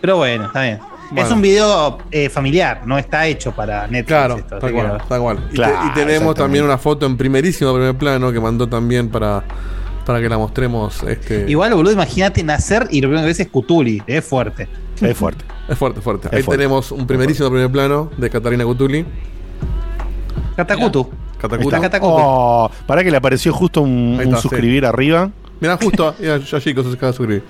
Pero 0.00 0.16
bueno, 0.18 0.46
está 0.46 0.62
bien. 0.62 0.80
Bueno. 1.10 1.26
Es 1.26 1.32
un 1.32 1.40
video 1.40 1.98
eh, 2.10 2.28
familiar, 2.28 2.82
no 2.86 2.98
está 2.98 3.26
hecho 3.26 3.52
para 3.52 3.82
Netflix. 3.86 4.06
Claro, 4.08 4.36
esto, 4.38 4.58
tal 4.58 4.72
cual. 5.20 5.48
Y, 5.52 5.56
te- 5.56 5.62
y 5.62 5.94
tenemos 5.94 6.34
también 6.34 6.64
una 6.64 6.76
foto 6.78 7.06
en 7.06 7.16
primerísimo 7.16 7.72
primer 7.72 7.94
plano 7.94 8.32
que 8.32 8.40
mandó 8.40 8.66
también 8.68 9.08
para, 9.10 9.44
para 10.04 10.20
que 10.20 10.28
la 10.28 10.38
mostremos. 10.38 11.02
Este, 11.02 11.44
Igual, 11.50 11.74
boludo, 11.74 11.92
imagínate 11.92 12.42
nacer 12.42 12.86
y 12.90 13.00
lo 13.00 13.08
primero 13.08 13.22
que 13.22 13.28
ves 13.28 13.40
es 13.40 13.48
Cutuli. 13.48 14.02
Es 14.06 14.24
fuerte. 14.24 14.68
Es 15.00 15.16
fuerte. 15.16 15.44
Es 15.68 15.76
fuerte, 15.78 16.00
fuerte. 16.00 16.28
Es 16.28 16.34
Ahí 16.34 16.42
fuerte. 16.42 16.58
tenemos 16.62 16.92
un 16.92 17.06
primerísimo 17.06 17.48
primer 17.50 17.70
plano 17.70 18.10
de 18.16 18.30
Catarina 18.30 18.64
Cutuli. 18.64 19.04
Catacutu. 20.56 21.10
Catacutu. 21.38 21.68
Está 21.68 21.80
Catacutu. 21.80 22.12
Oh, 22.16 22.70
para 22.86 23.02
que 23.02 23.10
le 23.10 23.16
apareció 23.16 23.52
justo 23.52 23.82
un, 23.82 24.16
Ahí 24.18 24.26
un 24.26 24.34
está, 24.34 24.36
sí. 24.36 24.48
suscribir 24.48 24.86
arriba. 24.86 25.30
Mira, 25.60 25.76
justo, 25.82 26.14
ya, 26.20 26.38
ya 26.38 26.60
chicos 26.60 26.86
se 26.86 26.92
acaba 26.92 27.12
de 27.12 27.16
suscribir. 27.16 27.44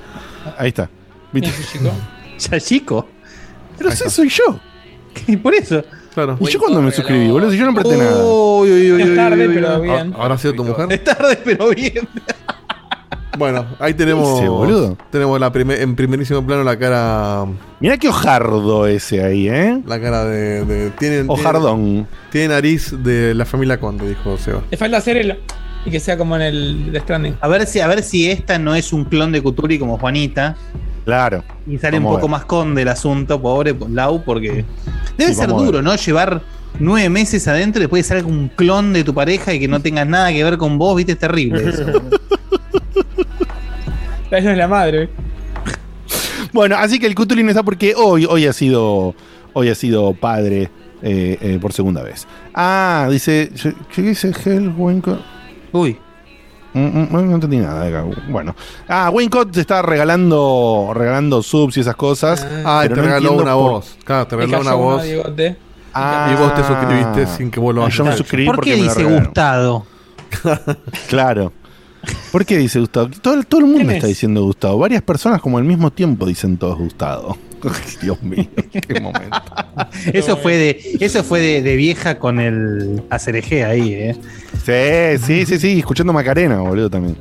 Ahí 0.58 0.68
está. 0.68 0.88
¿Viste? 1.32 1.50
Bien, 1.50 1.68
chico. 1.73 1.90
Ya 2.38 2.61
chico. 2.61 3.08
Pero 3.78 3.90
sí, 3.90 4.08
soy 4.08 4.28
yo. 4.28 4.58
Y 5.26 5.37
por 5.38 5.54
eso. 5.54 5.82
Claro. 6.14 6.38
¿Y 6.40 6.47
yo 6.49 6.59
cuando 6.61 6.80
me 6.80 6.90
suscribí, 6.92 7.28
boludo? 7.28 7.50
Si 7.50 7.59
yo 7.59 7.64
no 7.64 7.73
apreté 7.73 7.97
nada. 7.97 8.25
Uy, 8.25 8.71
uy, 8.71 8.92
uy, 8.92 9.02
Es 9.02 9.16
tarde, 9.16 9.49
uy, 9.49 9.54
pero 9.54 9.80
bien. 9.80 10.14
¿Habrá 10.18 10.38
sido 10.38 10.54
tu 10.54 10.64
mujer? 10.64 10.87
Es 10.92 11.02
tarde, 11.04 11.38
pero 11.44 11.68
bien. 11.71 12.09
Bueno, 13.37 13.66
ahí 13.80 13.94
tenemos. 13.94 14.37
dice, 14.38 14.49
boludo? 14.49 14.97
Tenemos 15.11 15.40
la 15.40 15.50
primer- 15.50 15.80
en 15.80 15.97
primerísimo 15.97 16.47
plano 16.47 16.62
la 16.62 16.78
cara. 16.78 17.44
Mirá 17.80 17.97
qué 17.97 18.09
ojardo 18.09 18.87
ese 18.87 19.25
ahí, 19.25 19.49
¿eh? 19.49 19.83
La 19.87 20.00
cara 20.00 20.25
de. 20.25 20.64
de 20.64 20.90
tienen, 20.90 21.26
Ojardón. 21.28 21.83
Tiene, 21.83 22.06
tiene 22.30 22.49
nariz 22.49 22.94
de 23.02 23.35
la 23.35 23.44
familia 23.44 23.80
Conde, 23.80 24.09
dijo 24.09 24.38
Seba. 24.38 24.62
Le 24.71 24.76
falta 24.76 24.99
hacer 24.99 25.16
el. 25.16 25.37
Y 25.85 25.90
que 25.90 25.99
sea 25.99 26.16
como 26.16 26.37
en 26.37 26.42
el 26.42 26.88
The 26.92 27.00
Stranding. 27.00 27.37
A 27.40 27.49
ver 27.49 27.66
si, 27.66 27.80
a 27.80 27.88
ver 27.88 28.04
si 28.04 28.30
esta 28.30 28.56
no 28.61 28.75
es 28.76 28.92
un 28.92 29.04
clon 29.04 29.33
de 29.33 29.42
Cutuli 29.42 29.80
como 29.80 29.99
Juanita. 29.99 30.54
Claro. 31.04 31.44
Y 31.66 31.78
sale 31.78 31.99
un 31.99 32.04
poco 32.04 32.28
más 32.28 32.44
con 32.44 32.75
del 32.75 32.88
asunto, 32.88 33.40
pobre 33.40 33.75
Lau, 33.90 34.23
porque 34.25 34.64
debe 35.18 35.32
Sí, 35.32 35.40
ser 35.40 35.49
duro. 35.49 35.82
¿no? 35.82 35.94
Llevar 35.96 36.42
nueve 36.78 37.08
meses 37.11 37.46
adentro 37.46 37.80
y 37.80 37.84
después 37.84 38.06
sale 38.06 38.23
un 38.23 38.49
clon 38.49 38.92
de 38.92 39.04
tu 39.04 39.12
pareja 39.14 39.52
y 39.52 39.61
que 39.61 39.68
no 39.68 39.80
tengas 39.80 40.06
nada 40.06 40.32
que 40.32 40.42
ver 40.42 40.56
con 40.56 40.78
vos, 40.78 40.96
viste, 40.96 41.12
es 41.12 41.18
terrible 41.18 41.68
eso. 41.68 41.84
Ella 44.30 44.52
es 44.52 44.58
la 44.58 44.68
madre. 44.68 45.08
Bueno, 46.52 46.76
así 46.76 46.99
que 46.99 47.06
el 47.06 47.14
Cutulín 47.14 47.49
está 47.49 47.62
porque 47.62 47.94
hoy, 47.96 48.26
hoy 48.28 48.46
ha 48.46 48.52
sido. 48.52 49.14
Hoy 49.52 49.68
ha 49.68 49.75
sido 49.76 50.14
padre 50.14 50.68
eh, 51.02 51.38
eh, 51.40 51.58
por 51.61 51.73
segunda 51.73 52.02
vez. 52.02 52.26
Ah, 52.54 53.06
dice. 53.11 53.50
¿Qué 53.94 54.02
dice 54.02 54.32
Hell? 54.44 54.73
Uy, 55.73 55.99
No 56.75 57.35
entendí 57.35 57.59
nada. 57.59 57.85
de 57.85 57.97
acá. 57.97 58.04
Bueno. 58.28 58.54
Ah, 58.88 59.11
Wayne 59.12 59.31
Cott 59.31 59.52
te 59.52 59.61
está 59.61 59.81
regalando, 59.83 60.90
regalando 60.95 61.43
subs 61.43 61.76
y 61.76 61.81
esas 61.81 61.97
cosas. 61.97 62.47
Ah, 62.64 62.81
te 62.83 62.95
no 62.95 63.02
regaló 63.02 63.33
una 63.35 63.54
por- 63.54 63.71
voz. 63.73 63.97
Claro, 64.04 64.26
te 64.26 64.37
regaló 64.37 64.61
una 64.61 64.75
voz. 64.75 65.02
Ah, 65.97 66.28
Y 66.33 66.37
vos 66.37 66.54
te 66.54 66.64
suscribiste 66.64 67.26
sin 67.37 67.50
que 67.52 67.61
vos 67.61 67.73
lo 67.75 67.83
Ah, 67.83 67.87
hayas 67.87 67.99
Yo 67.99 68.04
me 68.04 68.16
suscribí 68.16 68.47
¿por 68.47 68.57
porque 68.57 68.71
qué 68.73 68.76
me 68.78 68.83
dice. 68.85 69.04
Gustado? 69.04 69.87
Claro. 71.09 71.52
¿Por 72.33 72.45
qué 72.45 72.59
dice 72.59 72.81
Gustavo? 72.81 73.09
Todo, 73.23 73.43
todo 73.45 73.61
el 73.61 73.66
mundo 73.66 73.78
¿Quién 73.81 73.90
está 73.93 74.07
es? 74.07 74.14
diciendo 74.14 74.43
Gustavo. 74.43 74.78
Varias 74.78 75.02
personas 75.02 75.40
como 75.40 75.57
al 75.59 75.64
mismo 75.64 75.90
tiempo 75.90 76.26
dicen 76.26 76.59
todos 76.59 76.76
Gustavo. 76.76 77.37
Dios 78.02 78.23
mío, 78.23 78.47
qué 78.71 79.00
momento. 79.00 79.42
Eso 80.12 80.37
fue 80.37 80.56
de, 80.56 80.97
eso 81.00 81.23
fue 81.23 81.40
de, 81.40 81.62
de 81.62 81.76
vieja 81.76 82.18
con 82.18 82.40
el 82.40 83.02
acereje 83.11 83.64
ahí, 83.64 83.94
eh. 83.94 84.16
Sí, 84.64 85.25
sí, 85.25 85.47
sí, 85.47 85.59
sí, 85.59 85.78
escuchando 85.78 86.12
Macarena, 86.12 86.59
boludo, 86.61 86.90
también. 86.90 87.16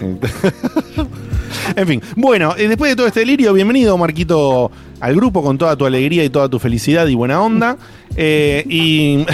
en 1.76 1.86
fin, 1.86 2.02
bueno, 2.16 2.54
eh, 2.56 2.68
después 2.68 2.90
de 2.90 2.96
todo 2.96 3.06
este 3.06 3.20
delirio, 3.20 3.52
bienvenido, 3.52 3.96
Marquito, 3.98 4.70
al 5.00 5.14
grupo 5.14 5.42
con 5.42 5.58
toda 5.58 5.76
tu 5.76 5.86
alegría 5.86 6.24
y 6.24 6.30
toda 6.30 6.48
tu 6.48 6.58
felicidad 6.58 7.06
y 7.06 7.14
buena 7.14 7.40
onda. 7.40 7.76
Eh, 8.16 8.64
y, 8.68 9.24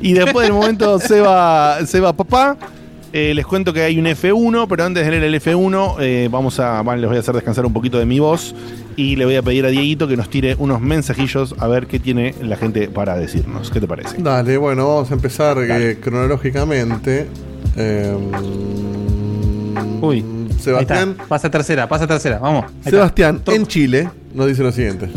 y 0.00 0.12
después 0.12 0.46
del 0.46 0.54
momento 0.54 0.98
Seba, 0.98 1.78
Seba 1.86 2.12
Papá, 2.12 2.56
eh, 3.12 3.34
les 3.34 3.44
cuento 3.44 3.74
que 3.74 3.82
hay 3.82 3.98
un 3.98 4.06
F1, 4.06 4.66
pero 4.68 4.84
antes 4.84 5.04
de 5.04 5.10
leer 5.10 5.24
el 5.24 5.34
F1, 5.34 5.96
eh, 6.00 6.28
vamos 6.30 6.58
a, 6.58 6.80
bueno, 6.80 7.02
les 7.02 7.08
voy 7.08 7.18
a 7.18 7.20
hacer 7.20 7.34
descansar 7.34 7.66
un 7.66 7.72
poquito 7.72 7.98
de 7.98 8.06
mi 8.06 8.18
voz 8.18 8.54
y 8.96 9.16
le 9.16 9.24
voy 9.24 9.36
a 9.36 9.42
pedir 9.42 9.64
a 9.66 9.68
Dieguito 9.68 10.08
que 10.08 10.16
nos 10.16 10.28
tire 10.28 10.56
unos 10.58 10.80
mensajillos 10.80 11.54
a 11.58 11.66
ver 11.66 11.86
qué 11.86 11.98
tiene 11.98 12.34
la 12.42 12.56
gente 12.56 12.88
para 12.88 13.16
decirnos. 13.16 13.70
¿Qué 13.70 13.80
te 13.80 13.86
parece? 13.86 14.16
Dale, 14.18 14.56
bueno, 14.56 14.88
vamos 14.88 15.10
a 15.10 15.14
empezar 15.14 15.58
eh, 15.58 15.98
cronológicamente. 16.00 17.26
Eh, 17.76 18.16
Uy, 20.00 20.24
Sebastián. 20.60 21.16
Pasa 21.28 21.50
tercera, 21.50 21.88
pasa 21.88 22.06
tercera, 22.06 22.38
vamos. 22.38 22.66
Sebastián 22.84 23.42
en 23.46 23.66
Chile 23.66 24.10
nos 24.34 24.46
dice 24.46 24.62
lo 24.62 24.72
siguiente. 24.72 25.08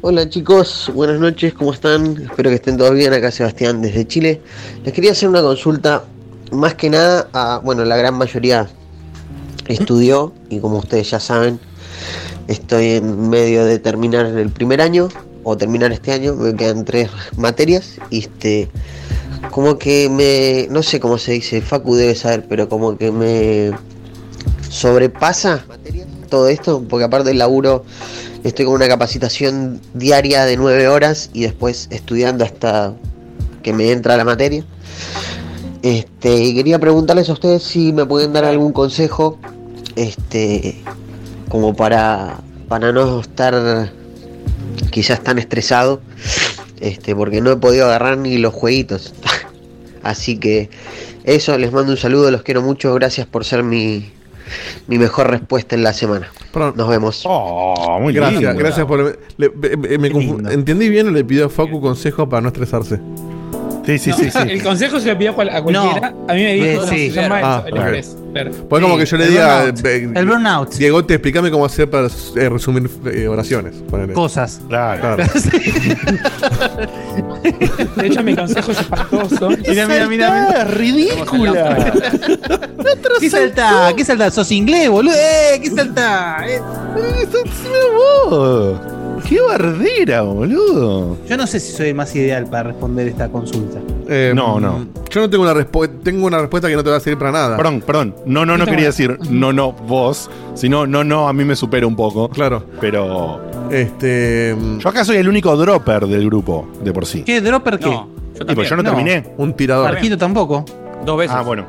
Hola 0.00 0.28
chicos, 0.28 0.90
buenas 0.94 1.18
noches, 1.18 1.52
¿cómo 1.54 1.72
están? 1.72 2.16
Espero 2.22 2.50
que 2.50 2.56
estén 2.56 2.76
todos 2.76 2.94
bien. 2.94 3.12
Acá 3.12 3.30
Sebastián 3.30 3.82
desde 3.82 4.06
Chile. 4.06 4.40
Les 4.84 4.94
quería 4.94 5.10
hacer 5.12 5.28
una 5.28 5.42
consulta, 5.42 6.04
más 6.52 6.74
que 6.74 6.88
nada, 6.88 7.28
a, 7.32 7.58
bueno, 7.58 7.84
la 7.84 7.96
gran 7.96 8.14
mayoría 8.14 8.68
estudió 9.66 10.32
y 10.48 10.60
como 10.60 10.78
ustedes 10.78 11.10
ya 11.10 11.20
saben, 11.20 11.58
estoy 12.48 12.92
en 12.92 13.28
medio 13.28 13.64
de 13.64 13.78
terminar 13.78 14.26
el 14.26 14.50
primer 14.50 14.80
año 14.80 15.08
o 15.44 15.56
terminar 15.56 15.92
este 15.92 16.12
año, 16.12 16.34
me 16.34 16.54
quedan 16.54 16.84
tres 16.84 17.10
materias 17.36 17.98
y 18.10 18.20
este, 18.20 18.68
como 19.50 19.78
que 19.78 20.08
me, 20.10 20.66
no 20.72 20.82
sé 20.82 20.98
cómo 20.98 21.18
se 21.18 21.32
dice, 21.32 21.60
Facu 21.60 21.94
debe 21.94 22.14
saber, 22.14 22.46
pero 22.48 22.68
como 22.68 22.98
que 22.98 23.12
me 23.12 23.70
sobrepasa 24.68 25.64
todo 26.28 26.48
esto, 26.48 26.84
porque 26.88 27.04
aparte 27.04 27.28
del 27.28 27.38
laburo 27.38 27.84
estoy 28.44 28.64
con 28.64 28.74
una 28.74 28.88
capacitación 28.88 29.80
diaria 29.94 30.44
de 30.44 30.56
nueve 30.56 30.88
horas 30.88 31.30
y 31.32 31.42
después 31.42 31.88
estudiando 31.90 32.44
hasta 32.44 32.94
que 33.62 33.72
me 33.72 33.90
entra 33.90 34.16
la 34.16 34.24
materia. 34.24 34.64
Este, 35.82 36.34
y 36.34 36.54
quería 36.54 36.78
preguntarles 36.78 37.28
a 37.28 37.32
ustedes 37.32 37.62
si 37.62 37.92
me 37.92 38.04
pueden 38.04 38.32
dar 38.32 38.44
algún 38.44 38.72
consejo, 38.72 39.38
este, 39.96 40.82
como 41.48 41.74
para, 41.74 42.38
para 42.68 42.92
no 42.92 43.20
estar 43.20 43.90
quizás 44.90 45.22
tan 45.22 45.38
estresado, 45.38 46.00
este, 46.80 47.14
porque 47.14 47.40
no 47.40 47.50
he 47.52 47.56
podido 47.56 47.86
agarrar 47.86 48.18
ni 48.18 48.38
los 48.38 48.54
jueguitos. 48.54 49.14
Así 50.02 50.38
que 50.38 50.70
eso, 51.24 51.56
les 51.58 51.72
mando 51.72 51.92
un 51.92 51.98
saludo, 51.98 52.30
los 52.30 52.42
quiero 52.42 52.62
mucho, 52.62 52.94
gracias 52.94 53.26
por 53.26 53.44
ser 53.44 53.62
mi, 53.62 54.10
mi 54.86 54.98
mejor 54.98 55.30
respuesta 55.30 55.74
en 55.74 55.82
la 55.82 55.92
semana. 55.92 56.28
Nos 56.74 56.88
vemos. 56.88 57.22
Oh, 57.26 57.98
muy 58.00 58.12
Gracias, 58.12 58.42
lindo. 58.42 58.58
gracias 58.58 58.86
por. 58.86 59.18
le- 59.36 59.50
me- 59.50 59.98
me- 59.98 60.10
me. 60.10 60.52
¿Entendí 60.52 60.88
bien 60.88 61.06
o 61.08 61.10
le 61.10 61.24
pidió 61.24 61.46
a 61.46 61.48
Facu 61.48 61.80
consejo 61.80 62.28
para 62.28 62.40
no 62.40 62.48
estresarse? 62.48 62.98
Sí, 63.88 63.98
sí, 63.98 64.10
No, 64.10 64.16
sí, 64.18 64.30
sí. 64.30 64.38
El 64.50 64.62
consejo 64.62 65.00
se 65.00 65.08
lo 65.08 65.16
pidió 65.16 65.30
a 65.30 65.34
cual- 65.34 65.48
a 65.48 65.62
cualquiera. 65.62 66.08
A 66.28 66.34
mí 66.34 66.42
me 66.42 66.52
dijo 66.52 66.66
Eh, 66.66 66.74
cómo 66.76 66.88
sí. 66.88 67.10
se 67.10 67.22
llama 67.22 67.40
Ah, 67.42 67.62
el 67.66 67.72
ok. 67.72 67.78
estrés. 67.80 68.16
Pero- 68.34 68.50
Pues 68.68 68.82
como 68.82 68.98
que 68.98 69.06
yo 69.06 69.16
le 69.16 69.24
el 69.24 69.30
diga. 69.30 69.56
burnout. 69.64 69.86
eh, 69.86 70.10
El 70.14 70.26
burnout. 70.26 70.74
Diego, 70.74 71.04
te 71.06 71.14
explícame 71.14 71.50
cómo 71.50 71.64
hacer 71.64 71.88
para 71.88 72.06
eh, 72.08 72.48
resumir 72.50 72.90
eh, 73.10 73.26
oraciones. 73.28 73.76
ponele. 73.88 74.12
Cosas. 74.12 74.60
Claro. 74.68 75.00
Claro. 75.16 75.24
De 77.96 78.06
hecho, 78.06 78.22
mi 78.22 78.36
consejo 78.36 78.72
es 78.72 78.80
espantoso. 78.80 79.48
Mira, 79.68 79.86
mira, 79.86 80.06
mira, 80.06 80.46
mira. 80.48 80.64
ridícula. 80.64 81.92
¿Qué 83.20 83.30
salta? 83.30 83.92
¿Qué 83.96 84.04
salta? 84.04 84.30
¿Sos 84.30 84.52
inglés, 84.52 84.90
boludo? 84.90 85.14
¡Eh! 85.14 85.58
¿Qué 85.62 85.70
salta? 85.70 86.44
Eh. 86.46 86.60
vos. 88.28 88.78
Qué 89.26 89.40
bardera, 89.40 90.22
boludo. 90.22 91.16
Yo 91.28 91.36
no 91.36 91.46
sé 91.46 91.60
si 91.60 91.72
soy 91.72 91.88
el 91.88 91.94
más 91.94 92.14
ideal 92.14 92.46
para 92.46 92.64
responder 92.64 93.08
esta 93.08 93.28
consulta. 93.28 93.78
Eh, 94.08 94.32
No, 94.34 94.58
no. 94.60 94.86
Yo 95.10 95.20
no 95.22 95.30
tengo 95.30 95.44
una 95.44 95.54
respuesta. 95.54 95.94
Tengo 96.02 96.26
una 96.26 96.38
respuesta 96.38 96.68
que 96.68 96.76
no 96.76 96.84
te 96.84 96.90
va 96.90 96.96
a 96.96 97.00
servir 97.00 97.18
para 97.18 97.32
nada. 97.32 97.56
Perdón, 97.56 97.82
perdón. 97.86 98.14
No, 98.26 98.44
no, 98.46 98.56
no 98.58 98.64
quería 98.66 98.86
decir 98.86 99.18
no, 99.30 99.52
no, 99.52 99.72
vos. 99.72 100.30
Sino, 100.54 100.86
no, 100.86 101.04
no, 101.04 101.28
a 101.28 101.32
mí 101.32 101.44
me 101.44 101.56
supera 101.56 101.86
un 101.86 101.96
poco. 101.96 102.28
Claro. 102.28 102.64
Pero 102.80 103.40
Este. 103.70 104.56
yo 104.78 104.88
acá 104.88 105.04
soy 105.04 105.16
el 105.16 105.28
único 105.28 105.56
dropper 105.56 106.06
del 106.06 106.24
grupo, 106.26 106.68
de 106.82 106.92
por 106.92 107.06
sí. 107.06 107.22
¿Qué? 107.22 107.40
¿Dropper 107.40 107.78
qué? 107.78 107.86
No, 107.86 108.08
yo 108.34 108.46
Tipo, 108.46 108.46
también. 108.46 108.68
yo 108.68 108.76
no, 108.76 108.82
No. 108.82 108.90
terminé. 108.90 109.34
Un 109.38 109.52
tirador. 109.54 109.92
Marquito 109.92 110.16
tampoco. 110.18 110.64
Dos 111.04 111.18
veces. 111.18 111.34
Ah, 111.36 111.42
bueno. 111.42 111.66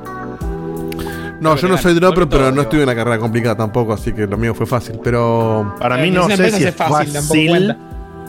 No, 1.42 1.56
yo 1.56 1.68
no 1.68 1.78
soy 1.78 1.94
dropper, 1.94 2.28
pero 2.28 2.44
todo, 2.46 2.52
no 2.52 2.62
estuve 2.64 2.82
en 2.82 2.90
una 2.90 2.96
carrera 2.96 3.18
complicada 3.20 3.56
tampoco, 3.56 3.94
así 3.94 4.12
que 4.14 4.28
lo 4.28 4.38
mío 4.38 4.54
fue 4.54 4.66
fácil. 4.66 5.00
Pero. 5.04 5.76
Para 5.80 6.00
Eh, 6.00 6.04
mí 6.04 6.12
no 6.12 6.28
sé 6.30 6.52
si 6.52 6.64
es 6.66 6.76
fácil, 6.76 7.12
fácil. 7.14 7.76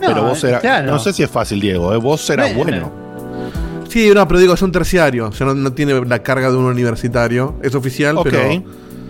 pero 0.01 0.15
No, 0.17 0.23
vos 0.29 0.45
eras. 0.45 0.61
claro. 0.61 0.93
No 0.93 0.99
sé 0.99 1.13
si 1.13 1.23
es 1.23 1.31
fácil, 1.31 1.61
Diego. 1.61 1.93
¿eh? 1.93 1.97
Vos 1.99 2.29
eras 2.31 2.55
Bueno. 2.55 2.91
Sí, 3.89 4.09
no, 4.15 4.27
pero 4.29 4.39
digo, 4.39 4.55
es 4.55 4.63
un 4.63 4.71
terciario. 4.71 5.29
O 5.29 5.33
sea, 5.33 5.49
no, 5.49 5.55
no 5.55 5.73
tiene 5.73 6.05
la 6.05 6.21
carga 6.21 6.49
de 6.51 6.57
un 6.57 6.65
universitario. 6.67 7.57
Es 7.63 7.75
oficial, 7.75 8.17
Ok. 8.19 8.29
pero. 8.31 8.63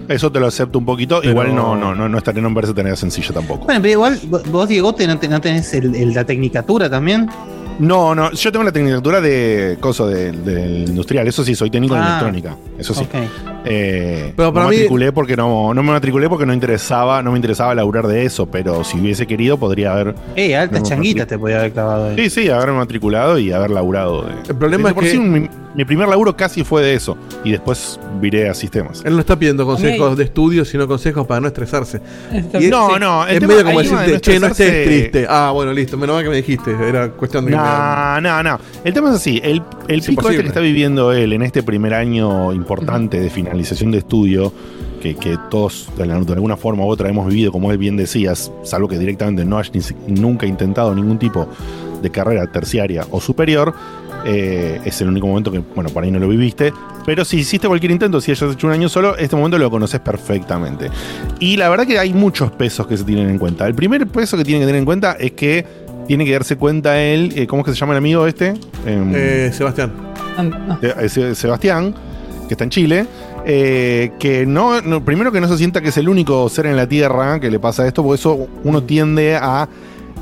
Eso 0.08 0.32
te 0.32 0.40
lo 0.40 0.46
acepto 0.48 0.78
un 0.78 0.84
poquito. 0.86 1.18
Pero- 1.20 1.30
Igual 1.32 1.54
no, 1.54 1.76
no, 1.76 1.94
no, 1.94 2.08
no 2.08 2.18
estaría 2.18 2.40
en 2.40 2.46
un 2.46 2.54
verse 2.54 2.74
tarea 2.74 2.96
sencilla 2.96 3.32
tampoco. 3.32 3.66
Bueno, 3.66 3.80
pero 3.80 3.92
igual, 3.92 4.18
vos, 4.50 4.68
Diego, 4.68 4.92
¿no, 5.06 5.18
te- 5.18 5.28
no 5.28 5.40
tenés 5.40 5.72
el- 5.74 5.94
el- 5.94 6.12
la 6.14 6.24
tecnicatura 6.24 6.90
también? 6.90 7.28
No, 7.78 8.14
no, 8.14 8.32
yo 8.32 8.50
tengo 8.50 8.64
la 8.64 8.72
tecnicatura 8.72 9.20
de 9.20 9.76
coso 9.80 10.08
del 10.08 10.88
industrial, 10.88 11.28
eso 11.28 11.44
sí, 11.44 11.54
soy 11.54 11.70
técnico 11.70 11.94
en 11.94 12.02
Ah. 12.02 12.06
electrónica, 12.08 12.56
eso 12.76 12.92
sí. 12.92 13.04
Ok. 13.04 13.59
Eh, 13.64 14.32
Pero 14.36 14.52
para 14.52 14.64
no 14.64 14.70
mí- 14.70 14.76
matriculé 14.76 15.12
porque 15.12 15.36
no, 15.36 15.74
no 15.74 15.82
me 15.82 15.92
matriculé 15.92 16.28
porque 16.28 16.46
no 16.46 16.54
interesaba, 16.54 17.22
no 17.22 17.32
me 17.32 17.38
interesaba 17.38 17.74
laburar 17.74 18.06
de 18.06 18.24
eso, 18.24 18.46
pero 18.46 18.84
si 18.84 18.98
hubiese 18.98 19.26
querido 19.26 19.58
podría 19.58 19.92
haber. 19.92 20.14
Eh, 20.36 20.56
altas 20.56 20.80
No, 20.82 20.88
changuitas 20.88 21.26
te 21.26 21.38
podía 21.38 21.58
haber 21.58 21.72
clavado 21.72 22.08
ahí. 22.10 22.16
Sí, 22.16 22.30
sí, 22.30 22.48
haberme 22.48 22.78
matriculado 22.78 23.38
y 23.38 23.52
haber 23.52 23.70
laburado. 23.70 24.22
de- 24.22 24.32
El 24.48 24.56
problema 24.56 24.84
de 24.84 24.88
es 24.90 24.94
por 24.94 25.04
que- 25.04 25.10
sí, 25.10 25.18
mi, 25.18 25.48
mi 25.74 25.84
primer 25.84 26.08
laburo 26.08 26.34
casi 26.36 26.64
fue 26.64 26.82
de 26.82 26.94
eso. 26.94 27.16
Y 27.44 27.50
después 27.52 27.98
viré 28.20 28.48
a 28.48 28.54
sistemas. 28.54 29.02
Él 29.04 29.14
no 29.14 29.20
está 29.20 29.38
pidiendo 29.38 29.64
consejos 29.66 30.16
de 30.16 30.24
estudio, 30.24 30.64
sino 30.64 30.86
consejos 30.88 31.26
para 31.26 31.40
no 31.40 31.46
estresarse. 31.48 32.00
Esto- 32.32 32.60
Y 32.60 32.64
es- 32.64 32.70
No, 32.70 32.98
no, 32.98 33.26
Es 33.26 33.40
medio 33.40 33.64
como 33.64 33.80
el 33.80 33.86
tema 33.88 34.00
de 34.02 34.06
decirte, 34.08 34.32
che, 34.32 34.40
no 34.40 34.46
estés 34.48 34.84
triste. 34.86 35.26
Ah, 35.28 35.50
bueno, 35.52 35.72
listo, 35.72 35.96
menos 35.96 36.16
mal 36.16 36.24
que 36.24 36.30
me 36.30 36.36
dijiste. 36.36 36.70
Era 36.88 37.10
cuestión 37.10 37.44
de 37.44 37.50
que 37.52 37.56
me- 37.58 37.62
No, 37.62 38.20
no, 38.20 38.42
no. 38.42 38.58
El 38.84 38.92
tema 38.94 39.10
es 39.10 39.16
así. 39.16 39.40
El, 39.42 39.62
el 39.88 40.00
Es 40.00 40.06
pico 40.06 40.28
este 40.28 40.42
que 40.42 40.48
está 40.48 40.60
viviendo 40.60 41.12
él 41.12 41.32
en 41.32 41.42
este 41.42 41.62
primer 41.62 41.94
año 41.94 42.52
importante 42.52 43.20
de 43.20 43.30
finalización 43.50 43.90
de 43.90 43.98
estudio, 43.98 44.52
que, 45.02 45.14
que 45.14 45.36
todos 45.50 45.88
de, 45.96 46.04
alguna 46.04 46.56
forma 46.56 46.84
u 46.84 46.88
otra 46.88 47.08
hemos 47.08 47.26
vivido, 47.28 47.52
como 47.52 47.70
él 47.72 47.78
bien 47.78 47.96
decías, 47.96 48.52
salvo 48.62 48.88
que 48.88 48.98
directamente 48.98 49.44
no 49.44 49.62
si- 49.64 49.94
nunca 50.06 50.46
intentado 50.46 50.94
ningún 50.94 51.18
tipo 51.18 51.48
de 52.02 52.10
carrera 52.10 52.50
terciaria 52.50 53.06
o 53.10 53.20
superior, 53.20 53.74
eh, 54.26 54.80
es 54.84 55.00
el 55.00 55.08
único 55.08 55.26
momento 55.26 55.50
que, 55.50 55.60
bueno, 55.74 55.90
por 55.90 56.04
ahí 56.04 56.10
no 56.10 56.18
lo 56.18 56.28
viviste. 56.28 56.72
Pero 57.06 57.24
si 57.24 57.38
hiciste 57.38 57.66
cualquier 57.66 57.92
intento, 57.92 58.20
si 58.20 58.30
hayas 58.30 58.52
hecho 58.52 58.66
un 58.66 58.72
año 58.74 58.88
solo, 58.88 59.16
este 59.16 59.34
momento 59.34 59.56
lo 59.58 59.70
conoces 59.70 60.00
perfectamente. 60.00 60.90
Y 61.40 61.56
la 61.56 61.68
verdad 61.70 61.86
que 61.86 61.98
hay 61.98 62.12
muchos 62.12 62.50
pesos 62.52 62.86
que 62.86 62.96
se 62.98 63.04
tienen 63.04 63.30
en 63.30 63.38
cuenta. 63.38 63.66
El 63.66 63.74
primer 63.74 64.06
peso 64.06 64.36
que 64.36 64.44
tiene 64.44 64.60
que 64.60 64.66
tener 64.66 64.78
en 64.80 64.84
cuenta 64.84 65.12
es 65.12 65.32
que 65.32 65.64
tiene 66.06 66.24
que 66.26 66.32
darse 66.32 66.56
cuenta 66.56 67.00
él, 67.00 67.32
eh, 67.36 67.46
¿cómo 67.46 67.60
es 67.62 67.66
que 67.66 67.72
se 67.72 67.78
llama 67.78 67.94
el 67.94 67.98
amigo 67.98 68.26
este? 68.26 68.48
Em, 68.86 69.12
Eh, 69.14 69.50
Sebastián. 69.52 69.90
Ah, 70.36 70.78
eh, 70.82 71.08
Se- 71.08 71.34
Sebastián, 71.34 71.94
que 72.48 72.54
está 72.54 72.64
en 72.64 72.70
Chile, 72.70 73.06
eh, 73.46 74.12
que 74.18 74.46
no, 74.46 74.80
no- 74.82 75.04
primero 75.04 75.32
que 75.32 75.40
no 75.40 75.48
se 75.48 75.56
sienta 75.58 75.80
que 75.80 75.88
es 75.88 75.96
el 75.96 76.08
único 76.08 76.48
ser 76.48 76.66
en 76.66 76.76
la 76.76 76.86
Tierra 76.88 77.40
que 77.40 77.50
le 77.50 77.58
pasa 77.58 77.86
esto, 77.86 78.02
porque 78.02 78.20
eso 78.20 78.46
uno 78.64 78.82
tiende 78.82 79.36
a 79.36 79.68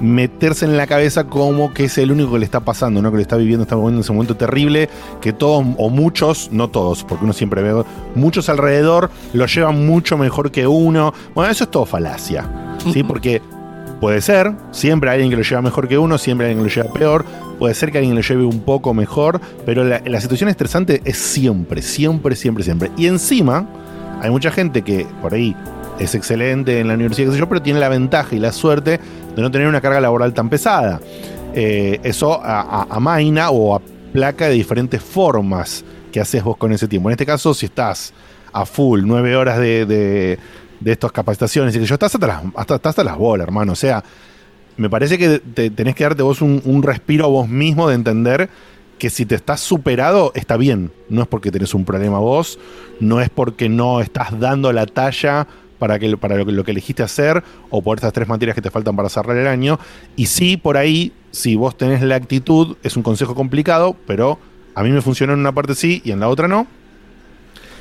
meterse 0.00 0.64
en 0.64 0.76
la 0.76 0.86
cabeza 0.86 1.24
como 1.24 1.74
que 1.74 1.84
es 1.86 1.98
el 1.98 2.12
único 2.12 2.32
que 2.32 2.38
le 2.38 2.44
está 2.44 2.60
pasando, 2.60 3.02
¿no? 3.02 3.10
que 3.10 3.16
le 3.16 3.22
está 3.22 3.36
viviendo, 3.36 3.64
está 3.64 3.74
viviendo 3.74 4.00
ese 4.02 4.12
momento 4.12 4.36
terrible, 4.36 4.88
que 5.20 5.32
todos 5.32 5.66
o 5.76 5.90
muchos, 5.90 6.50
no 6.52 6.68
todos, 6.68 7.02
porque 7.02 7.24
uno 7.24 7.32
siempre 7.32 7.62
ve, 7.62 7.82
muchos 8.14 8.48
alrededor 8.48 9.10
lo 9.32 9.46
llevan 9.46 9.84
mucho 9.86 10.16
mejor 10.16 10.52
que 10.52 10.68
uno. 10.68 11.12
Bueno, 11.34 11.50
eso 11.50 11.64
es 11.64 11.70
todo 11.70 11.84
falacia, 11.84 12.48
¿sí? 12.92 13.02
Porque 13.02 13.42
Puede 14.00 14.20
ser, 14.20 14.52
siempre 14.70 15.10
hay 15.10 15.14
alguien 15.14 15.30
que 15.30 15.36
lo 15.38 15.42
lleva 15.42 15.60
mejor 15.60 15.88
que 15.88 15.98
uno, 15.98 16.18
siempre 16.18 16.46
hay 16.46 16.52
alguien 16.52 16.68
que 16.68 16.72
lo 16.76 16.82
lleva 16.84 16.94
peor, 16.96 17.24
puede 17.58 17.74
ser 17.74 17.90
que 17.90 17.98
alguien 17.98 18.14
lo 18.14 18.22
lleve 18.22 18.44
un 18.44 18.60
poco 18.60 18.94
mejor, 18.94 19.40
pero 19.66 19.84
la, 19.84 20.20
situación 20.20 20.48
estresante 20.48 21.02
es 21.04 21.18
siempre, 21.18 21.82
siempre, 21.82 22.36
siempre, 22.36 22.64
siempre. 22.64 22.90
Y 22.96 23.06
encima, 23.06 23.68
hay 24.20 24.30
mucha 24.30 24.50
gente 24.50 24.82
que 24.82 25.06
por 25.20 25.34
ahí 25.34 25.54
es 25.98 26.14
excelente 26.14 26.80
en 26.80 26.88
la 26.88 26.94
universidad, 26.94 27.28
qué 27.28 27.32
sé 27.34 27.38
yo, 27.38 27.48
pero 27.48 27.62
tiene 27.62 27.80
la 27.80 27.88
ventaja 27.88 28.34
y 28.34 28.38
la 28.38 28.52
suerte 28.52 29.00
de 29.34 29.42
no 29.42 29.50
tener 29.50 29.66
una 29.66 29.80
carga 29.80 30.00
laboral 30.00 30.32
tan 30.32 30.48
pesada. 30.48 31.00
Eh, 31.54 31.98
eso 32.04 32.40
amaina 32.42 33.50
o 33.50 33.74
aplaca 33.74 34.48
de 34.48 34.54
diferentes 34.54 35.02
formas 35.02 35.84
que 36.12 36.20
haces 36.20 36.42
vos 36.42 36.56
con 36.56 36.72
ese 36.72 36.86
tiempo. 36.86 37.08
En 37.08 37.12
este 37.12 37.26
caso, 37.26 37.52
si 37.54 37.66
estás 37.66 38.12
a 38.52 38.64
full, 38.64 39.02
nueve 39.04 39.36
horas 39.36 39.58
de, 39.58 39.84
de, 39.84 40.38
de 40.80 40.92
estas 40.92 41.12
capacitaciones 41.12 41.74
y 41.74 41.80
que 41.80 41.86
yo 41.86 41.94
estás 41.94 42.14
hasta 42.14 42.26
las, 42.26 42.42
hasta, 42.54 42.80
hasta 42.82 43.04
las 43.04 43.16
bolas, 43.16 43.46
hermano. 43.46 43.72
O 43.72 43.76
sea, 43.76 44.02
me 44.78 44.88
parece 44.88 45.18
que 45.18 45.40
te- 45.40 45.70
tenés 45.70 45.94
que 45.94 46.04
darte 46.04 46.22
vos 46.22 46.40
un, 46.40 46.82
respiro 46.82 47.24
a 47.24 47.28
vos 47.28 47.48
mismo 47.48 47.88
de 47.88 47.94
entender 47.94 48.48
que 48.98 49.10
si 49.10 49.26
te 49.26 49.34
estás 49.34 49.60
superado, 49.60 50.32
está 50.34 50.56
bien. 50.56 50.90
No 51.08 51.22
es 51.22 51.28
porque 51.28 51.50
tenés 51.50 51.74
un 51.74 51.84
problema 51.84 52.18
vos, 52.18 52.58
no 52.98 53.20
es 53.20 53.28
porque 53.28 53.68
no 53.68 54.00
estás 54.00 54.38
dando 54.40 54.72
la 54.72 54.86
talla 54.86 55.46
para, 55.78 55.98
que, 55.98 56.16
para 56.16 56.36
lo 56.42 56.64
que 56.64 56.70
elegiste 56.72 57.02
hacer 57.02 57.42
o 57.70 57.82
por 57.82 57.98
estas 57.98 58.12
tres 58.12 58.26
materias 58.26 58.54
que 58.54 58.62
te 58.62 58.70
faltan 58.70 58.96
para 58.96 59.08
cerrar 59.08 59.36
el 59.36 59.46
año. 59.46 59.78
Y 60.16 60.26
sí, 60.26 60.56
por 60.56 60.76
ahí, 60.76 61.12
si 61.30 61.54
vos 61.54 61.76
tenés 61.76 62.02
la 62.02 62.16
actitud, 62.16 62.76
es 62.82 62.96
un 62.96 63.02
consejo 63.02 63.34
complicado, 63.34 63.94
pero 64.06 64.38
a 64.74 64.82
mí 64.82 64.90
me 64.90 65.00
funcionó 65.02 65.34
en 65.34 65.40
una 65.40 65.52
parte 65.52 65.74
sí 65.74 66.02
y 66.04 66.10
en 66.10 66.20
la 66.20 66.28
otra 66.28 66.48
no. 66.48 66.66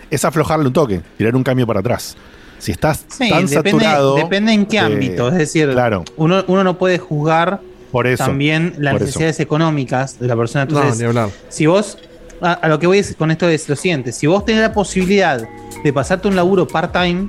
Es 0.10 0.24
aflojarle 0.24 0.68
un 0.68 0.74
toque, 0.74 1.01
tirar 1.18 1.36
un 1.36 1.44
cambio 1.44 1.66
para 1.68 1.79
atrás. 1.79 2.16
Si 2.59 2.72
estás 2.72 3.05
Sí, 3.07 3.29
tan 3.29 3.46
depende, 3.46 3.72
saturado. 3.83 4.15
depende 4.15 4.51
en 4.53 4.65
qué 4.65 4.77
eh, 4.77 4.81
ámbito. 4.81 5.27
Es 5.29 5.35
decir, 5.35 5.70
Claro, 5.72 6.03
uno, 6.17 6.43
uno 6.48 6.63
no 6.63 6.77
puede 6.77 6.98
juzgar 6.98 7.61
por 7.91 8.07
eso. 8.07 8.25
también 8.25 8.74
las 8.77 8.93
por 8.93 9.01
eso. 9.01 9.05
necesidades 9.05 9.39
económicas 9.39 10.20
de 10.20 10.27
la 10.27 10.35
persona. 10.35 10.65
No, 10.65 10.72
Entonces, 10.77 11.00
ni 11.00 11.05
hablar. 11.05 11.29
si 11.50 11.65
vos, 11.67 11.98
a, 12.41 12.53
a 12.53 12.67
lo 12.67 12.79
que 12.79 12.87
voy 12.87 13.00
es- 13.00 13.15
con 13.15 13.31
esto 13.31 13.48
es 13.48 13.67
lo 13.70 13.75
siguiente, 13.75 14.11
si 14.11 14.27
vos 14.27 14.43
tenés 14.46 14.61
la 14.61 14.74
posibilidad 14.74 15.48
de 15.83 15.93
pasarte 15.93 16.27
un 16.27 16.35
laburo 16.35 16.67
part-time 16.67 17.27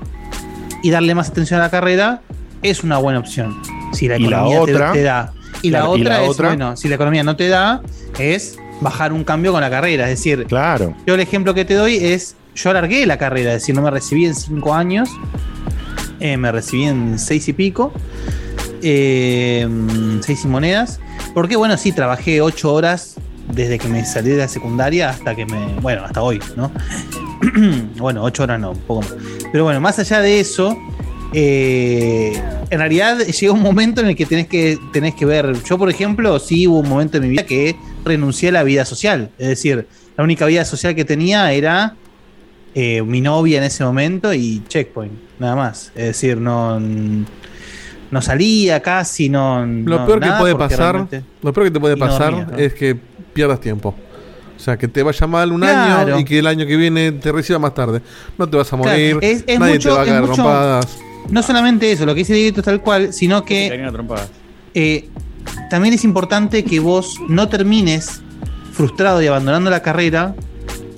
y 0.83 0.91
darle 0.91 1.15
más 1.15 1.29
atención 1.29 1.61
a 1.61 1.65
la 1.65 1.71
carrera, 1.71 2.23
es 2.63 2.83
una 2.83 2.99
buena 2.99 3.19
opción. 3.19 3.61
Si 3.93 4.09
la 4.09 4.17
economía 4.17 4.61
te- 4.65 5.03
da. 5.03 5.33
Y 5.63 5.71
la 5.71 5.81
y 5.81 5.83
otra 5.83 6.19
la 6.19 6.23
es, 6.25 6.29
otra- 6.31 6.49
bueno, 6.49 6.77
si 6.77 6.89
la 6.89 6.95
economía 6.95 7.23
no 7.25 7.35
te 7.37 7.49
da, 7.49 7.83
es 8.19 8.59
bajar 8.81 9.13
un 9.13 9.25
cambio 9.25 9.51
con 9.53 9.61
la 9.61 9.69
carrera. 9.71 10.05
Es 10.05 10.19
decir, 10.19 10.47
Claro. 10.47 10.95
yo 11.07 11.15
el 11.15 11.21
ejemplo 11.21 11.53
que 11.53 11.65
te 11.65 11.75
doy 11.75 11.97
es, 11.97 12.37
yo 12.59 12.71
alargué 12.71 13.07
la 13.07 13.19
carrera, 13.19 13.55
es 13.55 13.63
decir, 13.63 13.75
no 13.75 13.83
me 13.83 13.91
recibí 13.91 14.27
en 14.27 14.35
cinco 14.35 14.75
años, 14.75 15.09
eh, 16.19 16.37
me 16.37 16.51
recibí 16.51 16.85
en 16.85 17.19
seis 17.19 17.49
y 17.49 17.53
pico, 17.53 17.93
eh, 18.83 19.69
seis 20.21 20.45
y 20.45 20.49
monedas, 20.49 20.99
porque 21.35 21.55
bueno, 21.55 21.77
sí, 21.77 21.93
trabajé 21.93 22.41
ocho 22.41 22.75
horas 22.75 23.15
desde 23.53 23.79
que 23.79 23.89
me 23.89 24.05
salí 24.05 24.31
de 24.31 24.39
la 24.39 24.49
secundaria 24.49 25.09
hasta 25.11 25.37
que 25.37 25.47
me, 25.47 25.67
bueno, 25.81 26.05
hasta 26.05 26.21
hoy, 26.21 26.41
¿no? 26.57 26.73
bueno, 27.97 28.25
ocho 28.25 28.43
horas 28.43 28.59
no, 28.59 28.73
un 28.73 28.79
poco 28.79 29.03
más. 29.03 29.15
Pero 29.53 29.63
bueno, 29.63 29.81
más 29.81 30.01
allá 30.01 30.21
de 30.21 30.41
eso, 30.41 30.77
eh, 31.33 32.43
en 32.71 32.79
realidad 32.79 33.21
llega 33.21 33.53
un 33.53 33.63
momento 33.63 34.01
en 34.01 34.09
el 34.09 34.17
que 34.17 34.27
tenés 34.27 34.49
que, 34.49 34.79
tenés 34.93 35.15
que 35.15 35.25
ver, 35.25 35.53
yo 35.63 35.79
por 35.79 35.89
ejemplo, 35.91 36.41
sí 36.41 36.67
hubo 36.67 36.81
un 36.81 36.89
momento 36.89 37.19
en 37.19 37.23
mi 37.23 37.29
vida 37.29 37.47
que 37.47 37.77
renuncié 38.05 38.49
a 38.49 38.53
la 38.53 38.63
vida 38.65 38.85
social, 38.85 39.31
es 39.39 39.47
decir, 39.47 39.87
la 40.17 40.25
única 40.25 40.45
vida 40.47 40.65
social 40.65 40.97
que 40.97 41.05
tenía 41.05 41.53
era 41.53 41.95
eh, 42.75 43.03
mi 43.03 43.21
novia 43.21 43.59
en 43.59 43.65
ese 43.65 43.85
momento 43.85 44.33
y 44.33 44.63
Checkpoint, 44.69 45.13
nada 45.39 45.57
más. 45.57 45.89
Es 45.95 46.05
decir, 46.07 46.37
no, 46.39 46.79
no 46.79 48.23
salía 48.23 48.81
casi, 48.81 49.29
no. 49.29 49.61
Lo 49.67 49.99
no- 50.01 50.07
peor 50.07 50.21
que 50.21 50.31
puede 50.39 50.55
pasar, 50.57 50.93
realmente- 50.95 51.23
lo 51.43 51.53
peor 51.53 51.67
que 51.67 51.71
te 51.73 51.81
puede 51.81 51.97
no 51.97 52.07
pasar 52.07 52.33
dormía, 52.33 52.47
¿no? 52.53 52.57
es 52.59 52.75
que 52.75 52.97
pierdas 53.33 53.61
tiempo. 53.61 53.95
O 54.57 54.61
sea, 54.61 54.77
que 54.77 54.89
te 54.89 55.03
vaya 55.05 55.27
mal 55.27 55.53
un 55.53 55.61
Claro. 55.61 56.15
año 56.15 56.21
y 56.21 56.25
que 56.25 56.41
el 56.41 56.47
año 56.47 56.67
que 56.67 56.77
viene 56.77 57.13
te 57.13 57.31
reciba 57.31 57.59
más 57.61 57.75
tarde. 57.75 58.03
No 58.37 58.49
te 58.49 58.57
vas 58.57 58.67
a 58.73 58.77
Claro, 58.77 58.91
morir, 58.91 59.19
es- 59.23 59.45
es 59.47 59.59
nadie 59.59 59.75
mucho- 59.75 59.89
te 59.91 59.95
va 59.95 60.03
a 60.03 60.05
caer 60.05 60.21
mucho- 60.23 60.35
trompadas. 60.35 60.99
No 61.31 61.43
solamente 61.43 61.93
eso, 61.93 62.07
lo 62.07 62.15
que 62.15 62.21
dice 62.21 62.35
Dieguito 62.35 62.61
es 62.61 62.65
tal 62.65 62.81
cual, 62.81 63.13
sino 63.13 63.45
que 63.45 63.71
eh, 64.75 65.09
también 65.71 65.95
es 65.95 66.05
importante 66.05 66.65
que 66.65 66.81
vos 66.81 67.21
no 67.29 67.49
termines 67.49 68.21
frustrado 68.73 69.23
y 69.23 69.27
abandonando 69.27 69.71
la 69.71 69.81
carrera 69.83 70.35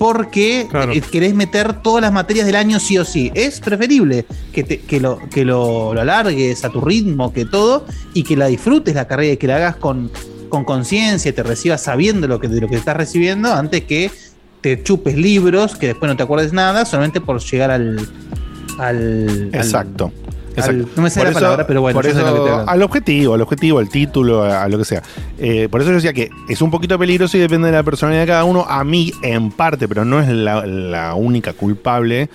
porque 0.01 0.65
Claro. 0.67 0.93
eh, 0.93 1.01
querés 1.01 1.35
meter 1.35 1.73
todas 1.83 2.01
las 2.01 2.11
materias 2.11 2.47
del 2.47 2.55
año 2.55 2.79
sí 2.79 2.97
o 2.97 3.05
sí. 3.05 3.31
Es 3.35 3.59
preferible 3.59 4.25
que, 4.51 4.63
te- 4.63 4.79
que, 4.79 4.99
lo, 4.99 5.19
que 5.29 5.45
lo, 5.45 5.93
lo 5.93 6.01
alargues 6.01 6.65
a 6.65 6.69
tu 6.69 6.81
ritmo, 6.81 7.31
que 7.31 7.45
todo, 7.45 7.85
y 8.15 8.23
que 8.23 8.35
la 8.35 8.47
disfrutes 8.47 8.95
la 8.95 9.07
carrera 9.07 9.33
y 9.33 9.37
que 9.37 9.45
la 9.47 9.57
hagas 9.57 9.75
con 9.75 10.09
con 10.49 10.65
conciencia 10.65 11.29
y 11.29 11.33
te 11.33 11.43
recibas 11.43 11.81
sabiendo 11.83 12.27
lo 12.27 12.39
que, 12.41 12.49
de 12.49 12.59
lo 12.59 12.67
que 12.67 12.75
estás 12.75 12.97
recibiendo 12.97 13.53
antes 13.53 13.85
que 13.85 14.11
te 14.59 14.83
chupes 14.83 15.15
libros 15.15 15.77
que 15.77 15.87
después 15.87 16.09
no 16.11 16.17
te 16.17 16.23
acuerdes 16.23 16.51
nada 16.51 16.83
solamente 16.83 17.21
por 17.21 17.39
llegar 17.39 17.71
al... 17.71 17.99
al 18.77 18.87
al- 18.87 19.49
Exacto. 19.53 20.11
Al- 20.57 20.81
Exacto. 20.81 20.87
no 20.95 21.01
me 21.03 21.09
sale 21.09 21.25
Por 21.27 21.33
la 21.33 21.39
palabra, 21.39 21.67
pero 21.67 21.81
bueno, 21.81 21.95
por 21.97 22.05
eso, 22.05 22.19
lo 22.21 22.45
que 22.45 22.71
al 22.71 22.81
objetivo, 22.83 23.33
al 23.33 23.41
objetivo, 23.41 23.79
al 23.79 23.89
título, 23.89 24.43
a, 24.43 24.63
a 24.63 24.67
lo 24.69 24.77
que 24.77 24.85
sea. 24.85 25.01
Eh, 25.37 25.67
por 25.69 25.81
eso 25.81 25.89
yo 25.91 25.95
decía 25.95 26.13
que 26.13 26.29
es 26.49 26.61
un 26.61 26.71
poquito 26.71 26.97
peligroso 26.99 27.37
y 27.37 27.39
depende 27.39 27.67
de 27.67 27.73
la 27.73 27.83
personalidad 27.83 28.21
de 28.23 28.27
cada 28.27 28.43
uno. 28.43 28.65
A 28.67 28.83
mí, 28.83 29.13
en 29.23 29.51
parte, 29.51 29.87
pero 29.87 30.05
no 30.05 30.19
es 30.19 30.27
la, 30.29 30.65
la 30.65 31.15
única 31.15 31.53
culpable 31.53 32.29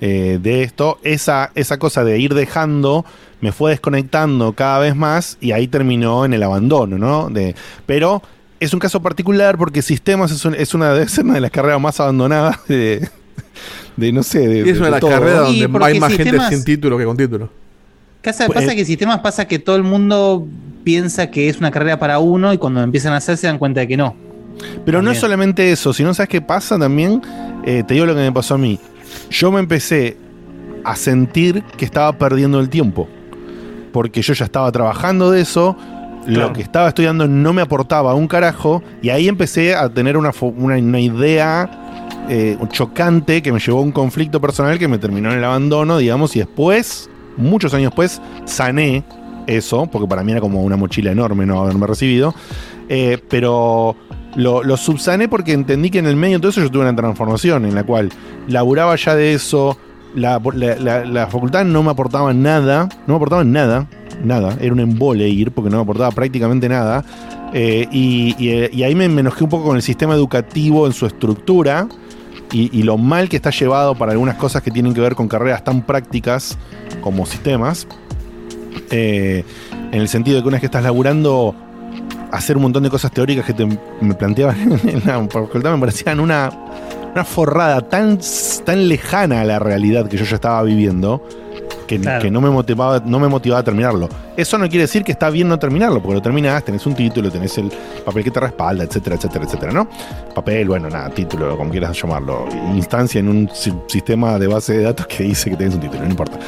eh, 0.00 0.38
de 0.42 0.62
esto. 0.62 0.98
Esa, 1.02 1.50
esa 1.54 1.78
cosa 1.78 2.04
de 2.04 2.18
ir 2.18 2.34
dejando 2.34 3.04
me 3.40 3.52
fue 3.52 3.70
desconectando 3.70 4.52
cada 4.52 4.78
vez 4.80 4.94
más 4.96 5.38
y 5.40 5.52
ahí 5.52 5.66
terminó 5.68 6.24
en 6.24 6.34
el 6.34 6.42
abandono, 6.42 6.98
¿no? 6.98 7.30
De, 7.30 7.54
pero 7.86 8.22
es 8.60 8.74
un 8.74 8.80
caso 8.80 9.00
particular 9.00 9.56
porque 9.56 9.80
sistemas 9.80 10.30
es, 10.30 10.44
un- 10.44 10.54
es 10.54 10.74
una, 10.74 11.06
ser 11.08 11.24
una 11.24 11.34
de 11.34 11.40
las 11.40 11.50
carreras 11.50 11.80
más 11.80 11.98
abandonadas 12.00 12.58
de, 12.68 13.08
de 13.96 14.12
no 14.12 14.22
sé, 14.22 14.46
de, 14.48 14.58
Y 14.66 14.70
es 14.70 14.76
una 14.78 14.86
de 14.86 14.90
las 14.92 15.00
todo. 15.00 15.10
carreras 15.10 15.50
Y 15.50 15.62
donde 15.62 15.84
hay 15.86 16.00
más 16.00 16.12
gente 16.14 16.38
sin 16.50 16.64
título 16.64 16.96
que 16.98 17.04
con 17.04 17.16
título. 17.16 17.48
Casa- 18.22 18.46
Pues, 18.46 18.60
pasa 18.60 18.72
eh, 18.72 18.76
que 18.76 18.84
sistemas 18.84 19.20
pasa 19.20 19.46
que 19.46 19.58
todo 19.58 19.76
el 19.76 19.82
mundo 19.82 20.46
piensa 20.84 21.30
que 21.30 21.48
es 21.48 21.58
una 21.58 21.70
carrera 21.70 21.98
para 21.98 22.18
uno 22.18 22.52
y 22.52 22.58
cuando 22.58 22.82
empiezan 22.82 23.12
a 23.12 23.16
hacer 23.16 23.36
se 23.36 23.46
dan 23.46 23.58
cuenta 23.58 23.80
de 23.80 23.88
que 23.88 23.96
no. 23.96 24.14
Pero 24.84 25.00
no 25.00 25.10
es 25.10 25.18
solamente 25.18 25.72
eso, 25.72 25.92
sino 25.92 26.12
sabes 26.12 26.28
qué 26.28 26.40
pasa 26.40 26.78
también, 26.78 27.22
Eh, 27.64 27.82
te 27.86 27.92
digo 27.92 28.06
lo 28.06 28.14
que 28.14 28.20
me 28.22 28.32
pasó 28.32 28.54
a 28.54 28.58
mí. 28.58 28.78
Yo 29.30 29.52
me 29.52 29.60
empecé 29.60 30.16
a 30.82 30.96
sentir 30.96 31.62
que 31.76 31.84
estaba 31.84 32.10
perdiendo 32.14 32.58
el 32.58 32.70
tiempo, 32.70 33.06
porque 33.92 34.22
yo 34.22 34.32
ya 34.32 34.46
estaba 34.46 34.72
trabajando 34.72 35.30
de 35.30 35.42
eso, 35.42 35.76
Claro. 36.26 36.48
lo 36.48 36.52
que 36.54 36.62
estaba 36.62 36.88
estudiando 36.88 37.26
no 37.28 37.52
me 37.52 37.60
aportaba 37.62 38.14
un 38.14 38.26
carajo, 38.28 38.82
y 39.02 39.10
ahí 39.10 39.28
empecé 39.28 39.74
a 39.74 39.88
tener 39.90 40.16
una, 40.16 40.30
una, 40.40 40.76
una 40.78 41.00
idea 41.00 41.68
eh, 42.28 42.56
chocante 42.70 43.42
que 43.42 43.52
me 43.52 43.58
llevó 43.58 43.78
a 43.78 43.82
un 43.82 43.92
conflicto 43.92 44.40
personal 44.40 44.78
que 44.78 44.88
me 44.88 44.98
terminó 44.98 45.30
en 45.32 45.38
el 45.38 45.44
abandono, 45.44 45.98
digamos, 45.98 46.34
y 46.36 46.40
después, 46.40 47.10
muchos 47.36 47.74
años 47.74 47.90
después, 47.90 48.20
sané 48.44 49.04
eso, 49.46 49.86
porque 49.86 50.06
para 50.06 50.22
mí 50.22 50.32
era 50.32 50.40
como 50.40 50.62
una 50.62 50.76
mochila 50.76 51.10
enorme 51.10 51.46
no 51.46 51.60
haberme 51.60 51.86
recibido, 51.86 52.34
eh, 52.88 53.18
pero 53.28 53.96
lo, 54.36 54.76
subsané 54.76 55.28
porque 55.28 55.52
entendí 55.52 55.90
que 55.90 55.98
en 55.98 56.06
el 56.06 56.16
medio 56.16 56.36
de 56.36 56.40
todo 56.42 56.50
eso 56.50 56.60
yo 56.62 56.70
tuve 56.70 56.82
una 56.82 56.94
transformación 56.94 57.64
en 57.64 57.74
la 57.74 57.82
cual 57.84 58.10
laburaba 58.46 58.94
ya 58.96 59.14
de 59.16 59.32
eso, 59.34 59.76
la, 60.14 60.38
facultad 61.30 61.64
no 61.64 61.82
me 61.82 61.90
aportaba 61.90 62.32
nada, 62.32 62.88
no 63.06 63.14
me 63.14 63.16
aportaba 63.16 63.44
nada, 63.44 63.88
nada, 64.24 64.56
era 64.60 64.72
un 64.72 64.80
embole 64.80 65.28
ir 65.28 65.50
porque 65.52 65.70
no 65.70 65.78
me 65.78 65.82
aportaba 65.82 66.10
prácticamente 66.12 66.68
nada. 66.68 67.04
eh, 67.52 67.88
y, 67.90 68.36
y- 68.38 68.68
y 68.72 68.82
ahí 68.84 68.94
me, 68.94 69.08
me 69.08 69.22
enojé 69.22 69.42
un 69.42 69.50
poco 69.50 69.64
con 69.64 69.76
el 69.76 69.82
sistema 69.82 70.14
educativo 70.14 70.86
en 70.86 70.92
su 70.92 71.06
estructura 71.06 71.88
y, 72.52 72.82
lo 72.82 72.98
mal 72.98 73.28
que 73.28 73.36
está 73.36 73.50
llevado 73.50 73.94
para 73.94 74.12
algunas 74.12 74.36
cosas 74.36 74.62
que 74.62 74.70
tienen 74.70 74.94
que 74.94 75.00
ver 75.00 75.14
con 75.14 75.28
carreras 75.28 75.62
tan 75.64 75.82
prácticas 75.82 76.58
como 77.00 77.26
sistemas. 77.26 77.86
Eh, 78.90 79.44
en 79.92 80.00
el 80.00 80.08
sentido 80.08 80.36
de 80.36 80.42
que 80.42 80.48
una 80.48 80.54
vez 80.56 80.60
que 80.60 80.66
estás 80.66 80.82
laburando, 80.82 81.54
hacer 82.32 82.56
un 82.56 82.64
montón 82.64 82.82
de 82.82 82.90
cosas 82.90 83.12
teóricas 83.12 83.44
que 83.44 83.52
te, 83.52 83.66
me 84.00 84.14
planteaban 84.14 84.80
en 84.84 85.02
la 85.06 85.26
facultad 85.28 85.72
me 85.72 85.80
parecían 85.80 86.20
una, 86.20 86.50
una 87.12 87.24
forrada 87.24 87.82
tan, 87.82 88.18
tan 88.64 88.88
lejana 88.88 89.40
a 89.40 89.44
la 89.44 89.58
realidad 89.58 90.08
que 90.08 90.16
yo 90.16 90.24
ya 90.24 90.36
estaba 90.36 90.62
viviendo 90.62 91.26
que, 91.90 92.00
Claro. 92.00 92.22
que 92.22 92.30
no, 92.30 92.40
me 92.40 92.50
motivaba, 92.50 93.02
no 93.04 93.18
me 93.18 93.26
motivaba 93.26 93.60
a 93.60 93.64
terminarlo. 93.64 94.08
Eso 94.36 94.56
no 94.58 94.68
quiere 94.68 94.82
decir 94.82 95.02
que 95.02 95.10
está 95.12 95.28
bien 95.28 95.48
no 95.48 95.58
terminarlo, 95.58 96.00
porque 96.00 96.14
lo 96.14 96.22
terminás, 96.22 96.64
tenés 96.64 96.86
un 96.86 96.94
título, 96.94 97.30
tenés 97.32 97.58
el 97.58 97.68
papel 98.04 98.22
que 98.22 98.30
te 98.30 98.38
respalda, 98.38 98.84
etcétera, 98.84 99.16
etcétera, 99.16 99.44
etcétera, 99.44 99.72
¿no? 99.72 99.88
Papel, 100.34 100.68
bueno, 100.68 100.88
nada, 100.88 101.10
título, 101.10 101.56
como 101.56 101.70
quieras 101.70 102.00
llamarlo. 102.00 102.46
Instancia 102.74 103.18
en 103.18 103.28
un 103.28 103.50
si- 103.52 103.72
sistema 103.88 104.38
de 104.38 104.46
base 104.46 104.74
de 104.78 104.84
datos 104.84 105.06
que 105.08 105.24
dice 105.24 105.50
que 105.50 105.56
tenés 105.56 105.74
un 105.74 105.80
título, 105.80 106.02
no 106.04 106.10
importa. 106.10 106.38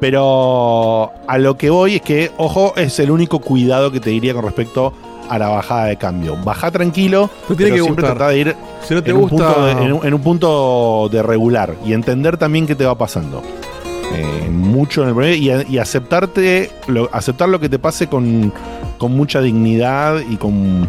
Pero 0.00 1.12
a 1.26 1.38
lo 1.38 1.56
que 1.56 1.70
voy 1.70 1.96
es 1.96 2.02
que, 2.02 2.30
ojo, 2.36 2.74
es 2.76 2.98
el 3.00 3.10
único 3.10 3.40
cuidado 3.40 3.90
que 3.90 3.98
te 3.98 4.10
diría 4.10 4.34
con 4.34 4.44
respecto 4.44 4.92
a 5.28 5.38
la 5.38 5.48
bajada 5.48 5.86
de 5.86 5.96
cambio. 5.96 6.36
Baja 6.44 6.70
tranquilo, 6.70 7.30
tiene 7.48 7.56
pero 7.64 7.74
que 7.74 7.80
siempre 7.82 8.02
gustar. 8.02 8.16
trata 8.18 8.30
de 8.32 8.38
ir 8.38 8.56
Si 8.86 8.94
no 8.94 9.02
te 9.02 9.10
en, 9.10 9.16
un 9.16 9.22
gusta. 9.22 9.36
punto 9.54 9.64
de, 9.66 9.72
en 9.72 9.92
un- 9.94 10.06
en 10.06 10.14
un 10.14 10.20
punto 10.20 11.08
de 11.10 11.22
regular 11.22 11.74
y 11.84 11.92
entender 11.92 12.36
también 12.36 12.66
qué 12.66 12.74
te 12.74 12.84
va 12.84 12.94
pasando. 12.96 13.42
Eh, 14.14 14.48
mucho 14.50 15.02
en 15.02 15.08
el 15.10 15.14
primer- 15.14 15.36
y, 15.38 15.50
a- 15.50 15.62
y 15.68 15.78
aceptarte 15.78 16.70
lo, 16.88 17.08
aceptar 17.12 17.48
lo 17.48 17.60
que 17.60 17.68
te 17.68 17.78
pase 17.78 18.08
con, 18.08 18.52
con 18.98 19.12
mucha 19.16 19.40
dignidad 19.40 20.20
y 20.28 20.36
con, 20.36 20.88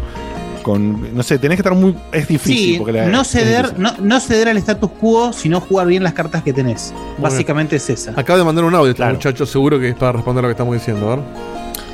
con 0.62 1.14
no 1.16 1.22
sé 1.22 1.38
tenés 1.38 1.56
que 1.56 1.60
estar 1.62 1.74
muy 1.74 1.96
es 2.12 2.26
difícil 2.28 2.56
Sí, 2.72 2.74
porque 2.78 2.92
la- 2.92 3.06
no 3.06 3.22
es 3.22 3.28
ceder, 3.28 3.62
difícil. 3.70 3.82
no, 3.82 3.92
no 4.00 4.20
ceder 4.20 4.48
al 4.48 4.56
status 4.58 4.90
quo, 5.00 5.32
sino 5.32 5.60
jugar 5.60 5.86
bien 5.86 6.02
las 6.02 6.12
cartas 6.12 6.42
que 6.42 6.52
tenés. 6.52 6.92
Básicamente 7.18 7.76
es 7.76 7.88
esa. 7.88 8.12
Acaba 8.16 8.38
de 8.38 8.44
mandar 8.44 8.64
un 8.64 8.74
audio 8.74 8.90
este 8.90 8.96
Claro. 8.98 9.14
muchacho, 9.14 9.46
seguro 9.46 9.78
que 9.78 9.90
es 9.90 9.94
para 9.94 10.12
responder 10.12 10.42
lo 10.42 10.48
que 10.48 10.52
estamos 10.52 10.74
diciendo, 10.74 11.08
¿verdad? 11.08 11.24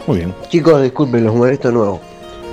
muy 0.07 0.17
bien 0.19 0.35
Chicos, 0.49 0.83
disculpen, 0.83 1.23
los 1.25 1.35
molesto 1.35 1.71
nuevo. 1.71 2.01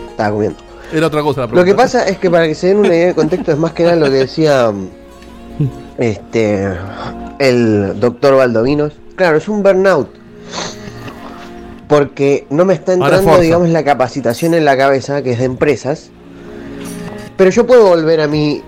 Estaba 0.09 0.31
comiendo. 0.31 0.57
Era 0.93 1.07
otra 1.07 1.21
cosa 1.21 1.41
la 1.41 1.47
Lo 1.47 1.53
pregunta. 1.53 1.71
que 1.71 1.75
pasa 1.75 2.07
es 2.07 2.17
que 2.19 2.29
para 2.29 2.47
que 2.47 2.53
se 2.55 2.67
den 2.67 2.77
una 2.77 2.89
idea 2.89 3.07
de 3.07 3.15
contexto 3.15 3.51
es 3.53 3.57
más 3.57 3.71
que 3.71 3.83
nada 3.83 3.95
lo 3.95 4.05
que 4.05 4.11
decía 4.11 4.71
este 5.97 6.69
el 7.39 7.99
doctor 7.99 8.35
Valdovinos. 8.37 8.93
Claro, 9.15 9.37
es 9.37 9.47
un 9.47 9.63
burnout. 9.63 10.09
Porque 11.87 12.45
no 12.49 12.65
me 12.65 12.73
está 12.73 12.93
entrando, 12.93 13.31
digamos, 13.41 13.69
la 13.69 13.83
capacitación 13.83 14.53
en 14.53 14.65
la 14.65 14.75
cabeza, 14.75 15.21
que 15.21 15.31
es 15.31 15.39
de 15.39 15.45
empresas. 15.45 16.09
Pero 17.37 17.49
yo 17.49 17.65
puedo 17.65 17.87
volver 17.87 18.19
a 18.21 18.27
mi 18.27 18.61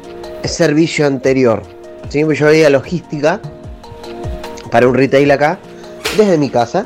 servicio 0.45 1.05
anterior. 1.05 1.63
¿sí? 2.09 2.23
Yo 2.33 2.45
veía 2.45 2.69
logística 2.69 3.41
para 4.71 4.87
un 4.87 4.93
retail 4.93 5.29
acá, 5.31 5.59
desde 6.17 6.37
mi 6.37 6.49
casa. 6.49 6.85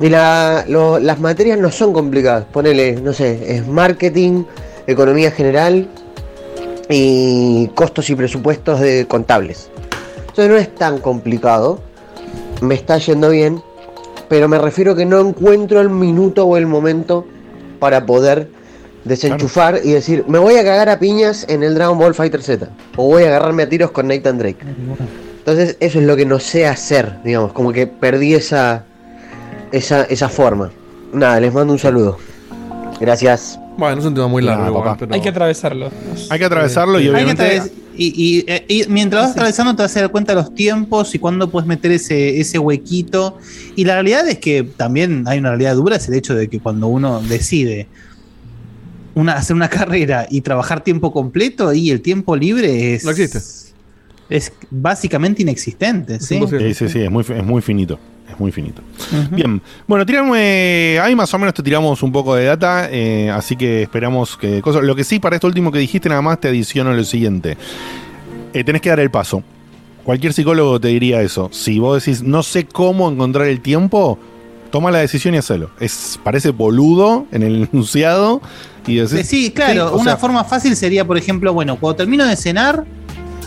Y 0.00 0.08
la- 0.08 0.64
lo- 0.68 0.98
las 0.98 1.18
materias 1.20 1.58
no 1.58 1.70
son 1.70 1.92
complicadas. 1.92 2.44
Ponele, 2.52 2.94
no 3.00 3.12
sé, 3.12 3.56
es 3.56 3.66
marketing, 3.66 4.44
economía 4.86 5.30
general 5.30 5.88
y 6.90 7.68
costos 7.68 8.10
y 8.10 8.14
presupuestos 8.16 8.80
de 8.80 9.06
contables. 9.06 9.70
Entonces 10.32 10.50
no 10.50 10.56
es 10.56 10.74
tan 10.74 10.98
complicado. 10.98 11.78
Me 12.62 12.74
está 12.74 12.96
yendo 12.96 13.28
bien. 13.28 13.62
Pero 14.30 14.48
me 14.48 14.56
refiero 14.56 14.96
que 14.96 15.04
no 15.04 15.20
encuentro 15.20 15.80
el 15.80 15.90
minuto 15.90 16.46
o 16.46 16.56
el 16.56 16.66
momento 16.66 17.26
para 17.78 18.06
poder 18.06 18.48
desenchufar 19.04 19.80
y 19.84 19.90
decir, 19.90 20.24
me 20.26 20.38
voy 20.38 20.56
a 20.56 20.64
cagar 20.64 20.88
a 20.88 20.98
piñas 20.98 21.44
en 21.50 21.62
el 21.62 21.74
Dragon 21.74 21.98
Ball 21.98 22.14
Fighter 22.14 22.42
Z. 22.42 22.66
O 22.96 23.08
voy 23.08 23.24
a 23.24 23.26
agarrarme 23.26 23.64
a 23.64 23.68
tiros 23.68 23.90
con 23.90 24.08
Nathan 24.08 24.38
Drake. 24.38 24.64
Entonces 25.38 25.76
eso 25.80 25.98
es 25.98 26.06
lo 26.06 26.16
que 26.16 26.24
no 26.24 26.38
sé 26.38 26.66
hacer, 26.66 27.20
digamos, 27.24 27.52
como 27.52 27.72
que 27.72 27.86
perdí 27.86 28.34
esa, 28.34 28.84
esa, 29.70 30.04
esa 30.04 30.30
forma. 30.30 30.70
Nada, 31.12 31.38
les 31.40 31.52
mando 31.52 31.74
un 31.74 31.78
saludo. 31.78 32.16
Gracias. 33.00 33.58
Bueno, 33.76 34.00
es 34.00 34.06
un 34.06 34.14
tema 34.14 34.28
muy 34.28 34.42
largo, 34.42 34.62
Nah, 34.62 34.68
igual, 34.68 34.84
papá. 34.84 34.96
pero- 35.00 35.14
Hay 35.14 35.20
que 35.20 35.28
atravesarlo. 35.28 35.90
hay 36.30 36.38
que 36.38 36.44
atravesarlo 36.44 36.98
y 37.00 37.04
Hay 37.04 37.08
que 37.08 37.14
obviamente 37.14 37.42
atraves- 37.60 37.72
y, 37.96 38.06
y- 38.38 38.44
eh, 38.46 38.64
y 38.68 38.84
mientras 38.88 39.22
vas 39.24 39.32
atravesando 39.32 39.74
te 39.76 39.82
vas 39.82 39.96
a 39.96 40.00
dar 40.00 40.10
cuenta 40.10 40.34
de 40.34 40.40
los 40.42 40.54
tiempos 40.54 41.14
y 41.14 41.18
cuándo 41.18 41.50
puedes 41.50 41.66
meter 41.66 41.90
ese, 41.92 42.40
ese 42.40 42.58
huequito. 42.58 43.38
Y 43.76 43.84
la 43.84 43.94
realidad 43.94 44.26
es 44.28 44.38
que 44.38 44.62
también 44.62 45.24
hay 45.26 45.38
una 45.38 45.50
realidad 45.50 45.74
dura, 45.76 45.96
es 45.96 46.08
el 46.08 46.14
hecho 46.14 46.34
de 46.34 46.48
que 46.48 46.58
cuando 46.60 46.86
uno 46.88 47.20
decide 47.22 47.88
una, 49.14 49.34
hacer 49.34 49.54
una 49.56 49.68
carrera 49.70 50.26
y 50.30 50.40
trabajar 50.40 50.82
tiempo 50.82 51.12
completo 51.12 51.72
y 51.72 51.90
el 51.90 52.00
tiempo 52.00 52.34
libre 52.36 52.94
es... 52.94 53.04
No 53.04 53.10
existe. 53.10 53.38
Es 54.30 54.52
básicamente 54.70 55.42
inexistente. 55.42 56.18
¿sí? 56.20 56.40
sí 56.48 56.74
sí 56.74 56.88
sí 56.88 56.98
es 57.02 57.10
muy, 57.10 57.22
es 57.22 57.44
muy 57.44 57.60
finito 57.60 57.98
es 58.32 58.40
muy 58.40 58.52
finito. 58.52 58.82
Bien, 59.30 59.60
bueno, 59.86 60.04
tiramos, 60.06 60.36
eh, 60.38 60.98
ahí 61.02 61.14
más 61.14 61.32
o 61.34 61.38
menos 61.38 61.54
te 61.54 61.62
tiramos 61.62 62.02
un 62.02 62.12
poco 62.12 62.34
de 62.34 62.46
data, 62.46 62.88
eh, 62.90 63.30
así 63.30 63.56
que 63.56 63.82
esperamos 63.82 64.36
que 64.36 64.60
cosas. 64.62 64.82
Lo 64.82 64.94
que 64.94 65.04
sí, 65.04 65.18
para 65.18 65.36
esto 65.36 65.46
último 65.46 65.70
que 65.70 65.78
dijiste, 65.78 66.08
nada 66.08 66.22
más 66.22 66.40
te 66.40 66.48
adiciono 66.48 66.92
lo 66.92 67.04
siguiente: 67.04 67.56
Eh, 68.52 68.64
tenés 68.64 68.82
que 68.82 68.88
dar 68.88 69.00
el 69.00 69.10
paso. 69.10 69.42
Cualquier 70.04 70.32
psicólogo 70.32 70.80
te 70.80 70.88
diría 70.88 71.22
eso. 71.22 71.48
Si 71.52 71.78
vos 71.78 72.04
decís, 72.04 72.22
no 72.22 72.42
sé 72.42 72.66
cómo 72.66 73.08
encontrar 73.10 73.46
el 73.46 73.60
tiempo, 73.60 74.18
toma 74.70 74.90
la 74.90 74.98
decisión 74.98 75.34
y 75.34 75.38
hacelo. 75.38 75.70
Es, 75.78 76.18
parece 76.22 76.50
boludo 76.50 77.26
en 77.30 77.42
el 77.42 77.68
enunciado 77.72 78.40
y 78.86 78.96
decís, 78.96 79.28
Sí, 79.28 79.52
claro, 79.52 79.90
sí, 79.90 79.94
una 79.94 80.04
sea, 80.04 80.16
forma 80.16 80.42
fácil 80.44 80.74
sería, 80.74 81.06
por 81.06 81.16
ejemplo, 81.16 81.52
bueno, 81.52 81.76
cuando 81.76 81.96
termino 81.96 82.26
de 82.26 82.34
cenar, 82.34 82.84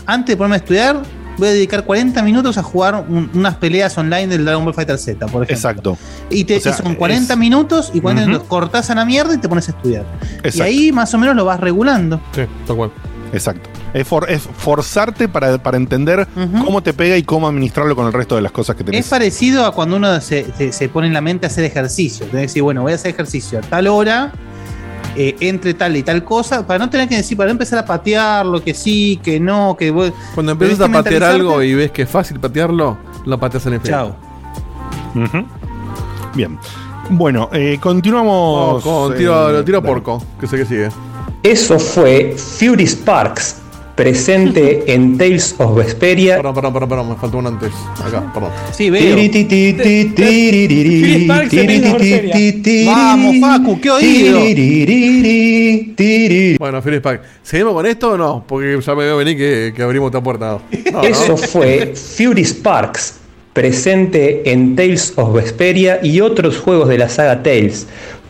antes 0.06 0.32
de 0.32 0.36
ponerme 0.36 0.56
a 0.56 0.58
estudiar, 0.58 1.02
voy 1.38 1.48
a 1.48 1.52
dedicar 1.52 1.84
40 1.84 2.22
minutos 2.22 2.56
a 2.58 2.62
jugar 2.62 3.04
un- 3.08 3.30
unas 3.34 3.56
peleas 3.56 3.96
online 3.98 4.26
del 4.28 4.44
Dragon 4.44 4.64
Ball 4.64 4.74
Fighter 4.74 4.98
Z, 4.98 5.18
por 5.26 5.42
ejemplo. 5.44 5.54
Exacto, 5.54 5.98
Y, 6.30 6.44
te, 6.44 6.56
O 6.56 6.60
sea, 6.60 6.72
y 6.72 6.82
son 6.82 6.94
40 6.94 7.32
es- 7.34 7.38
minutos 7.38 7.90
y 7.94 8.00
40 8.00 8.22
Ujú. 8.22 8.28
minutos 8.30 8.48
cortás 8.48 8.90
a 8.90 8.94
la 8.94 9.04
mierda 9.04 9.34
y 9.34 9.38
te 9.38 9.48
pones 9.48 9.68
a 9.68 9.72
estudiar. 9.72 10.04
exacto. 10.42 10.58
Y 10.58 10.60
ahí 10.60 10.92
más 10.92 11.12
o 11.14 11.18
menos 11.18 11.36
lo 11.36 11.44
vas 11.44 11.60
regulando. 11.60 12.20
Sí, 12.34 12.42
tal 12.66 12.76
cual. 12.76 12.90
Exacto. 13.32 13.68
Es, 13.92 14.06
for- 14.06 14.30
es 14.30 14.42
forzarte 14.42 15.28
para, 15.28 15.58
para 15.58 15.76
entender 15.76 16.26
cómo 16.64 16.82
te 16.82 16.92
pega 16.92 17.16
y 17.16 17.22
cómo 17.22 17.48
administrarlo 17.48 17.96
con 17.96 18.06
el 18.06 18.12
resto 18.12 18.36
de 18.36 18.42
las 18.42 18.52
cosas 18.52 18.76
que 18.76 18.84
tenés. 18.84 19.00
Es 19.04 19.08
parecido 19.10 19.64
a 19.66 19.72
cuando 19.72 19.96
uno 19.96 20.20
se, 20.20 20.46
se- 20.56 20.72
se 20.72 20.88
pone 20.88 21.06
en 21.08 21.12
la 21.14 21.20
mente 21.20 21.46
a 21.46 21.48
hacer 21.48 21.64
ejercicio. 21.64 22.26
Tenés 22.26 22.32
que 22.42 22.46
decir, 22.48 22.62
bueno, 22.62 22.82
voy 22.82 22.92
a 22.92 22.94
hacer 22.96 23.10
ejercicio 23.12 23.58
a 23.58 23.62
tal 23.62 23.86
hora, 23.88 24.32
eh, 25.16 25.36
entre 25.40 25.74
tal 25.74 25.96
y 25.96 26.02
tal 26.02 26.22
cosa, 26.24 26.66
para 26.66 26.78
no 26.78 26.90
tener 26.90 27.08
que 27.08 27.16
decir, 27.16 27.36
para 27.36 27.48
no 27.48 27.52
empezar 27.52 27.78
a 27.78 27.84
patear 27.84 28.44
lo 28.44 28.62
que 28.62 28.74
sí, 28.74 29.18
que 29.22 29.40
no, 29.40 29.76
que 29.78 29.90
voy. 29.90 30.12
Cuando 30.34 30.52
empiezas 30.52 30.80
a 30.80 30.86
que 30.86 30.92
patear 30.92 31.24
algo 31.24 31.62
y 31.62 31.74
ves 31.74 31.90
que 31.90 32.02
es 32.02 32.08
fácil 32.08 32.38
patearlo, 32.38 32.98
lo 33.24 33.38
pateas 33.38 33.66
en 33.66 33.74
el 33.74 33.82
Chao. 33.82 34.16
Bien. 36.34 36.58
Bueno, 37.08 37.48
eh, 37.52 37.78
continuamos. 37.80 38.84
Oh, 38.84 39.06
con 39.08 39.14
eh, 39.14 39.18
tiro, 39.18 39.52
lo 39.52 39.64
tiro 39.64 39.82
porco, 39.82 40.22
que 40.38 40.46
sé 40.46 40.56
que 40.56 40.66
sigue. 40.66 40.88
Eso 41.42 41.78
fue 41.78 42.34
Fury 42.36 42.86
Sparks, 42.86 43.62
presente 43.96 44.84
en 44.92 45.16
Tales 45.16 45.54
of 45.58 45.76
Vesperia. 45.76 46.36
Perdón, 46.36 46.54
perdón, 46.54 46.72
perdón, 46.74 46.88
perdón, 46.88 47.08
me 47.08 47.16
faltó 47.16 47.38
uno 47.38 47.48
antes. 47.48 47.72
Acá, 48.04 48.30
perdón. 48.32 48.52
Sí, 48.72 48.90
veo. 48.90 49.16
Vamos, 52.86 53.36
Facu, 53.40 53.80
qué 53.80 53.90
oído. 53.90 54.40
Bueno, 56.58 56.82
Feliz 56.82 57.00
Pack. 57.00 57.22
¿Seguimos 57.42 57.72
con 57.72 57.86
esto 57.86 58.12
o 58.12 58.18
no? 58.18 58.44
Porque 58.46 58.78
ya 58.80 58.94
me 58.94 59.04
veo 59.04 59.16
venir 59.16 59.36
que, 59.36 59.72
que 59.74 59.82
abrimos 59.82 60.08
esta 60.08 60.22
puerta. 60.22 60.58
No, 60.92 61.02
Eso 61.02 61.28
no. 61.28 61.36
fue 61.38 61.94
Fury 61.94 62.44
Sparks, 62.44 63.14
presente 63.54 64.52
en 64.52 64.76
Tales 64.76 65.14
of 65.16 65.34
Vesperia 65.34 66.00
y 66.02 66.20
otros 66.20 66.58
juegos 66.58 66.88
de 66.90 66.98
la 66.98 67.08
saga 67.08 67.42
Tales. 67.42 67.86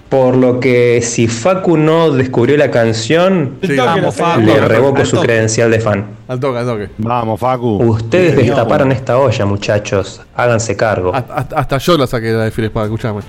Por 0.09 0.37
lo 0.37 0.61
que 0.61 1.03
si 1.03 1.27
Facu 1.27 1.77
no 1.77 2.11
descubrió 2.13 2.57
la 2.57 2.71
canción, 2.71 3.57
Sí, 3.63 3.77
Vamos, 3.77 4.15
Facu. 4.15 4.41
le 4.41 4.61
revoco 4.61 5.05
su 5.05 5.21
credencial 5.21 5.71
de 5.71 5.81
fan. 5.81 6.07
Al 6.29 6.39
toque, 6.39 6.59
al 6.59 6.67
toque. 6.67 6.89
Vamos, 6.99 7.41
Facu. 7.41 7.83
Ustedes 7.83 8.37
destaparon 8.37 8.93
esta 8.93 9.19
olla, 9.19 9.45
muchachos. 9.47 10.21
Háganse 10.37 10.77
cargo. 10.77 11.13
Hasta, 11.15 11.79
yo 11.79 11.99
la 11.99 12.07
saqué 12.07 12.31
la 12.31 12.45
de 12.45 12.71
Pack, 12.71 12.85
escuchame. 12.85 13.21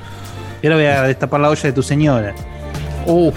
Y 0.62 0.68
ahora 0.68 0.76
voy 0.78 0.86
a 0.86 1.02
destapar 1.04 1.40
la 1.40 1.50
olla 1.50 1.62
de 1.64 1.72
tu 1.74 1.82
señora. 1.82 2.36
Uf, 3.08 3.36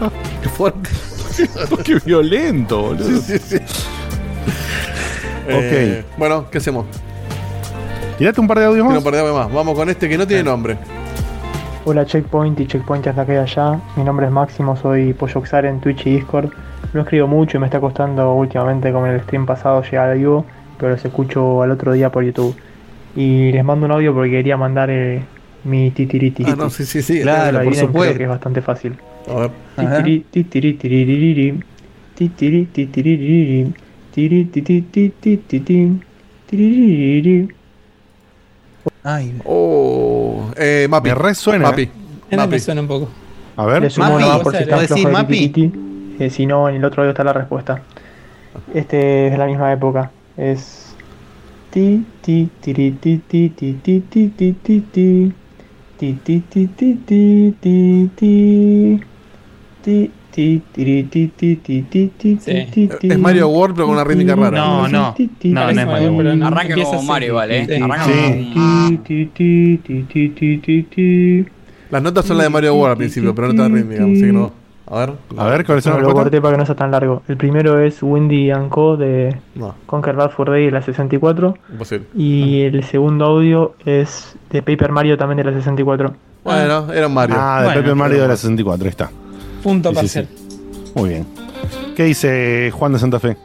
qué 0.42 0.48
fuerte. 0.48 0.90
Qué 1.84 1.98
violento, 2.04 2.80
boludo. 2.80 3.20
Sí, 3.20 3.38
sí. 3.38 3.56
Eh, 5.48 6.04
Bueno, 6.16 6.46
¿qué 6.50 6.58
hacemos? 6.58 6.86
Tirate 8.18 8.40
un 8.40 8.48
par 8.48 8.58
de 8.58 8.64
audios 8.64 8.84
Tira 8.84 8.88
más. 8.94 8.98
un 8.98 9.04
par 9.04 9.12
de 9.14 9.20
audios 9.20 9.36
más. 9.36 9.52
Vamos 9.52 9.74
con 9.74 9.88
este 9.90 10.08
que 10.08 10.16
no 10.16 10.26
tiene 10.26 10.42
nombre. 10.44 10.78
Hola 11.88 12.04
Checkpoint 12.04 12.58
y 12.58 12.66
Checkpointers 12.66 13.14
de 13.14 13.22
acá 13.22 13.34
y 13.34 13.36
allá. 13.36 13.80
Mi 13.94 14.02
nombre 14.02 14.26
es 14.26 14.32
Máximo, 14.32 14.76
soy 14.76 15.12
Polloxar 15.12 15.66
en 15.66 15.78
Twitch 15.78 16.04
y 16.08 16.16
Discord. 16.16 16.50
No 16.92 17.02
escribo 17.02 17.28
mucho 17.28 17.58
y 17.58 17.60
me 17.60 17.66
está 17.66 17.78
costando 17.78 18.34
últimamente, 18.34 18.90
como 18.92 19.06
en 19.06 19.12
el 19.12 19.20
stream 19.20 19.46
pasado, 19.46 19.82
llegar 19.84 20.10
a 20.10 20.14
vivo, 20.14 20.44
pero 20.78 20.90
los 20.90 21.04
escucho 21.04 21.62
al 21.62 21.70
otro 21.70 21.92
día 21.92 22.10
por 22.10 22.24
YouTube. 22.24 22.56
Y 23.14 23.52
les 23.52 23.64
mando 23.64 23.86
un 23.86 23.92
audio 23.92 24.12
porque 24.12 24.32
quería 24.32 24.56
mandar 24.56 24.90
eh, 24.90 25.22
mi 25.62 25.92
titiriti. 25.92 26.42
Ah, 26.44 26.56
no, 26.58 26.70
sí, 26.70 26.84
sí, 26.84 27.02
sí. 27.02 27.22
Claro, 27.22 27.62
por 27.62 27.76
supuesto. 27.76 28.00
Creo 28.00 28.18
que 28.18 28.22
es 28.24 28.28
bastante 28.30 28.62
fácil. 28.62 28.96
Ay, 39.04 39.34
Oh, 39.44 40.15
eh, 40.56 40.86
Mapi. 40.88 41.08
Me 41.08 41.14
resuena. 41.14 41.64
Mapi. 41.70 41.82
¿eh? 41.82 42.46
Me 42.46 42.58
suena 42.58 42.80
un 42.80 42.88
poco. 42.88 43.08
A 43.56 43.66
ver. 43.66 43.82
Le 43.82 43.90
sumo 43.90 44.18
Mapi, 44.18 44.44
por 44.44 44.54
si 44.54 44.64
¿puedo 44.64 44.80
está 44.80 44.80
decir 44.80 44.96
flojo 44.96 45.08
de 45.08 45.12
Mapi? 45.14 45.54
tititi. 45.54 45.72
Eh, 46.18 46.30
si 46.30 46.46
no, 46.46 46.68
en 46.68 46.76
el 46.76 46.84
otro 46.84 47.02
audio 47.02 47.10
está 47.10 47.24
la 47.24 47.32
respuesta. 47.32 47.82
Este 48.74 49.26
es 49.26 49.32
de 49.32 49.38
la 49.38 49.46
misma 49.46 49.72
época. 49.72 50.12
Es. 50.36 50.96
Ti, 51.70 52.06
ti, 52.22 52.50
tiri, 52.60 52.92
ti, 52.92 53.18
ti, 53.18 53.50
ti, 53.50 53.74
ti, 53.82 54.00
ti, 54.00 54.30
ti, 54.30 54.52
ti, 54.54 54.80
ti. 54.80 55.32
Ti, 55.98 56.14
ti, 56.24 56.40
ti, 56.40 56.66
ti, 56.68 56.94
ti, 57.06 57.54
ti, 57.60 58.10
ti. 58.16 59.00
Ti, 59.82 60.12
Es 63.02 63.18
Mario 63.18 63.48
World, 63.48 63.74
pero 63.74 63.86
con 63.86 63.94
una 63.94 64.04
rítmica 64.04 64.34
rara. 64.36 64.58
No, 64.58 64.88
no. 64.88 65.14
No, 65.44 65.72
no 65.72 65.80
es 65.80 65.86
Mario 65.86 66.12
World. 66.12 66.42
Arranca 66.42 66.74
como 66.74 66.94
así. 66.94 67.06
Mario 67.06 67.28
igual, 67.28 67.50
eh. 67.50 67.80
Arranca. 67.82 68.06
Las 71.90 72.02
notas 72.02 72.24
son 72.24 72.36
las 72.36 72.46
de 72.46 72.50
Mario 72.50 72.74
World 72.74 72.92
al 72.92 72.98
principio, 72.98 73.34
pero 73.34 73.52
no 73.52 73.54
está 73.62 73.74
rítmica, 73.74 74.04
así 74.04 74.20
que 74.20 74.32
no. 74.32 74.52
A 74.88 75.00
ver. 75.00 75.14
A 75.36 75.46
ver, 75.48 75.66
¿cuáles 75.66 75.82
son 75.82 75.94
No, 75.94 75.98
las 75.98 76.08
lo 76.08 76.14
corté 76.14 76.40
para 76.40 76.54
que 76.54 76.58
no 76.58 76.66
sea 76.66 76.76
tan 76.76 76.92
largo. 76.92 77.22
El 77.26 77.36
primero 77.36 77.80
es 77.80 78.02
Windy 78.02 78.52
and 78.52 78.68
Co. 78.68 78.96
de 78.96 79.36
No, 79.56 79.74
Conquer 79.84 80.14
Bad 80.14 80.30
Fur 80.30 80.48
Day 80.48 80.66
de 80.66 80.70
la 80.70 80.80
64. 80.82 81.58
imposible. 81.72 82.06
Y 82.16 82.60
el 82.62 82.84
segundo 82.84 83.24
audio 83.24 83.74
es 83.84 84.36
de 84.50 84.62
Paper 84.62 84.92
Mario 84.92 85.18
también 85.18 85.38
de 85.38 85.44
la 85.44 85.52
64. 85.52 86.14
Bueno, 86.44 86.92
era 86.92 87.08
Mario. 87.08 87.34
Ah, 87.36 87.58
de 87.58 87.64
Bueno, 87.66 87.82
Pepe 87.82 87.94
Mario 87.96 88.22
de 88.22 88.28
la 88.28 88.36
64, 88.36 88.84
ahí 88.84 88.90
está. 88.90 89.10
Punto 89.66 89.88
Sí, 89.88 89.94
sí, 89.96 90.00
parcial. 90.00 90.28
sí. 90.30 90.92
Muy 90.94 91.08
bien. 91.08 91.26
¿Qué 91.96 92.04
dice 92.04 92.70
Juan 92.72 92.92
de 92.92 93.00
Santa 93.00 93.18
Fe? 93.18 93.36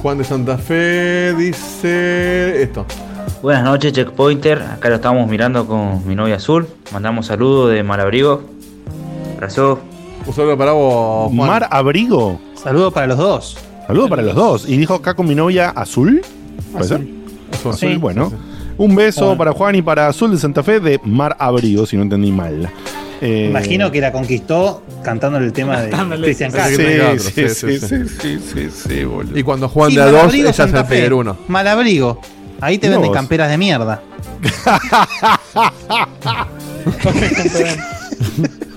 Juan 0.00 0.16
de 0.16 0.24
Santa 0.24 0.56
Fe 0.56 1.34
dice 1.34 2.62
esto. 2.62 2.86
Buenas 3.42 3.64
noches, 3.64 3.92
Checkpointer. 3.92 4.62
Acá 4.62 4.88
lo 4.88 4.94
estamos 4.94 5.28
mirando 5.28 5.66
con 5.66 6.06
mi 6.08 6.14
novia 6.14 6.36
Azul. 6.36 6.66
Mandamos 6.90 7.26
saludos 7.26 7.70
de 7.72 7.82
Malabrigo. 7.82 8.40
Abrazo. 9.36 9.78
Un 10.26 10.32
saludo 10.32 10.56
para 10.56 10.72
vos, 10.72 11.32
Juan. 11.34 11.48
Mar 11.48 11.68
Abrigo. 11.70 12.40
Saludos 12.54 12.90
para 12.94 13.06
los 13.08 13.18
dos. 13.18 13.58
Saludos 13.86 14.08
para 14.08 14.22
los 14.22 14.34
dos. 14.34 14.66
Y 14.66 14.78
dijo 14.78 14.94
acá 14.94 15.12
con 15.12 15.26
mi 15.28 15.34
novia 15.34 15.68
Azul. 15.68 16.22
¿Puede 16.72 16.84
ser? 16.86 16.96
Azul. 17.52 17.72
Azul, 17.72 17.74
Sí. 17.74 17.96
bueno. 17.96 18.32
Un 18.78 18.94
beso 18.94 19.26
Bueno. 19.26 19.38
para 19.38 19.52
Juan 19.52 19.74
y 19.74 19.82
para 19.82 20.08
Azul 20.08 20.30
de 20.30 20.38
Santa 20.38 20.62
Fe 20.62 20.80
de 20.80 20.98
Mar 21.04 21.36
Abrigo, 21.38 21.84
si 21.84 21.96
no 21.96 22.04
entendí 22.04 22.30
mal. 22.32 22.70
Eh, 23.20 23.46
Imagino 23.50 23.90
que 23.90 24.00
la 24.00 24.12
conquistó 24.12 24.82
cantándole 25.02 25.46
el 25.46 25.52
tema 25.52 25.82
de 25.82 25.90
Cristian 26.22 26.52
Castro. 26.52 26.84
Sí, 27.18 27.48
sí, 27.48 27.78
sí, 27.78 28.38
sí, 28.38 28.70
sí. 28.70 29.06
Y 29.34 29.42
cuando 29.42 29.68
juegan 29.68 29.94
de 29.94 30.02
a 30.02 30.06
dos, 30.06 30.32
ella 30.34 30.52
se 30.52 30.66
va 30.66 30.80
a 30.80 31.14
uno. 31.14 31.36
Malabrigo. 31.48 32.20
Ahí 32.60 32.78
te 32.78 32.88
venden 32.88 33.12
camperas 33.12 33.50
de 33.50 33.58
mierda. 33.58 34.02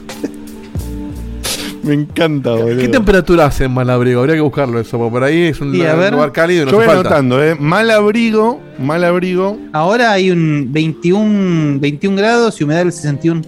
Me 1.83 1.93
encanta, 1.95 2.51
boludo. 2.51 2.77
¿Qué 2.79 2.87
temperatura 2.87 3.45
hace 3.45 3.63
en 3.65 3.71
Malabrigo? 3.73 4.19
Habría 4.19 4.35
que 4.35 4.41
buscarlo 4.41 4.79
eso, 4.79 4.97
porque 4.99 5.11
por 5.11 5.23
ahí 5.23 5.43
es 5.47 5.59
un 5.61 5.71
ver. 5.71 6.13
lugar 6.13 6.31
cálido 6.31 6.63
y 6.63 6.65
no 6.65 6.71
Yo 6.71 6.77
voy 6.77 6.85
falta. 6.85 7.01
anotando, 7.01 7.43
¿eh? 7.43 7.55
Mal 7.59 7.89
abrigo, 7.89 8.59
mal 8.77 9.03
abrigo. 9.03 9.57
Ahora 9.73 10.11
hay 10.11 10.29
un 10.31 10.67
21, 10.71 11.79
21 11.79 12.15
grados 12.17 12.61
y 12.61 12.63
humedad 12.63 12.79
del 12.79 12.91
61%. 12.91 13.43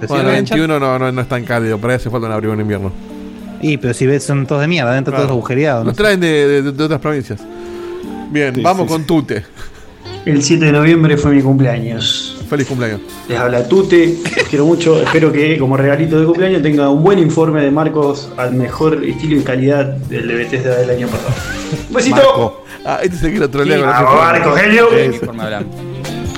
¿Te 0.00 0.06
Bueno, 0.06 0.22
sirve? 0.24 0.32
21 0.32 0.78
no, 0.78 0.98
no, 0.98 1.10
no 1.12 1.20
es 1.20 1.28
tan 1.28 1.44
cálido, 1.44 1.78
por 1.78 1.90
ahí 1.90 1.96
hace 1.96 2.10
falta 2.10 2.26
un 2.28 2.32
abrigo 2.32 2.52
en 2.54 2.60
invierno. 2.60 2.92
Y 3.60 3.76
pero 3.78 3.92
si 3.94 4.06
ves 4.06 4.22
son 4.22 4.46
todos 4.46 4.60
de 4.60 4.68
mierda, 4.68 4.90
adentro 4.92 5.12
Claro. 5.12 5.26
todos 5.26 5.36
agujereados. 5.38 5.84
Lo 5.84 5.90
¿no? 5.92 5.96
traen 5.96 6.20
de, 6.20 6.62
de- 6.62 6.72
de 6.72 6.84
otras 6.84 7.00
provincias. 7.00 7.40
Bien, 8.30 8.54
Sí, 8.54 8.60
vamos 8.62 8.86
sí, 8.86 8.92
con 8.92 9.04
Tute. 9.04 9.44
El 10.24 10.42
7 10.42 10.64
de 10.64 10.72
noviembre 10.72 11.18
fue 11.18 11.32
mi 11.32 11.42
cumpleaños. 11.42 12.42
Feliz 12.48 12.66
cumpleaños. 12.66 13.00
Les 13.28 13.38
habla 13.38 13.68
Tute, 13.68 14.16
los 14.36 14.48
quiero 14.48 14.64
mucho. 14.64 15.00
Espero 15.02 15.30
que 15.30 15.58
como 15.58 15.76
regalito 15.76 16.18
de 16.18 16.24
cumpleaños 16.24 16.62
tenga 16.62 16.88
un 16.88 17.02
buen 17.02 17.18
informe 17.18 17.60
de 17.62 17.70
Marcos 17.70 18.30
al 18.38 18.54
mejor 18.54 19.04
estilo 19.04 19.36
y 19.40 19.42
calidad 19.42 19.84
del 19.84 20.26
de 20.28 20.34
Bethesda 20.34 20.76
del 20.76 20.90
año 20.90 21.08
pasado. 21.08 21.34
Un 21.88 21.94
besito. 21.94 22.16
Marco. 22.16 22.64
Ah, 22.86 23.00
este 23.02 23.16
se 23.16 23.30
quiere 23.30 23.48
trolear 23.48 24.42
con 24.42 24.56
genio. 24.56 24.88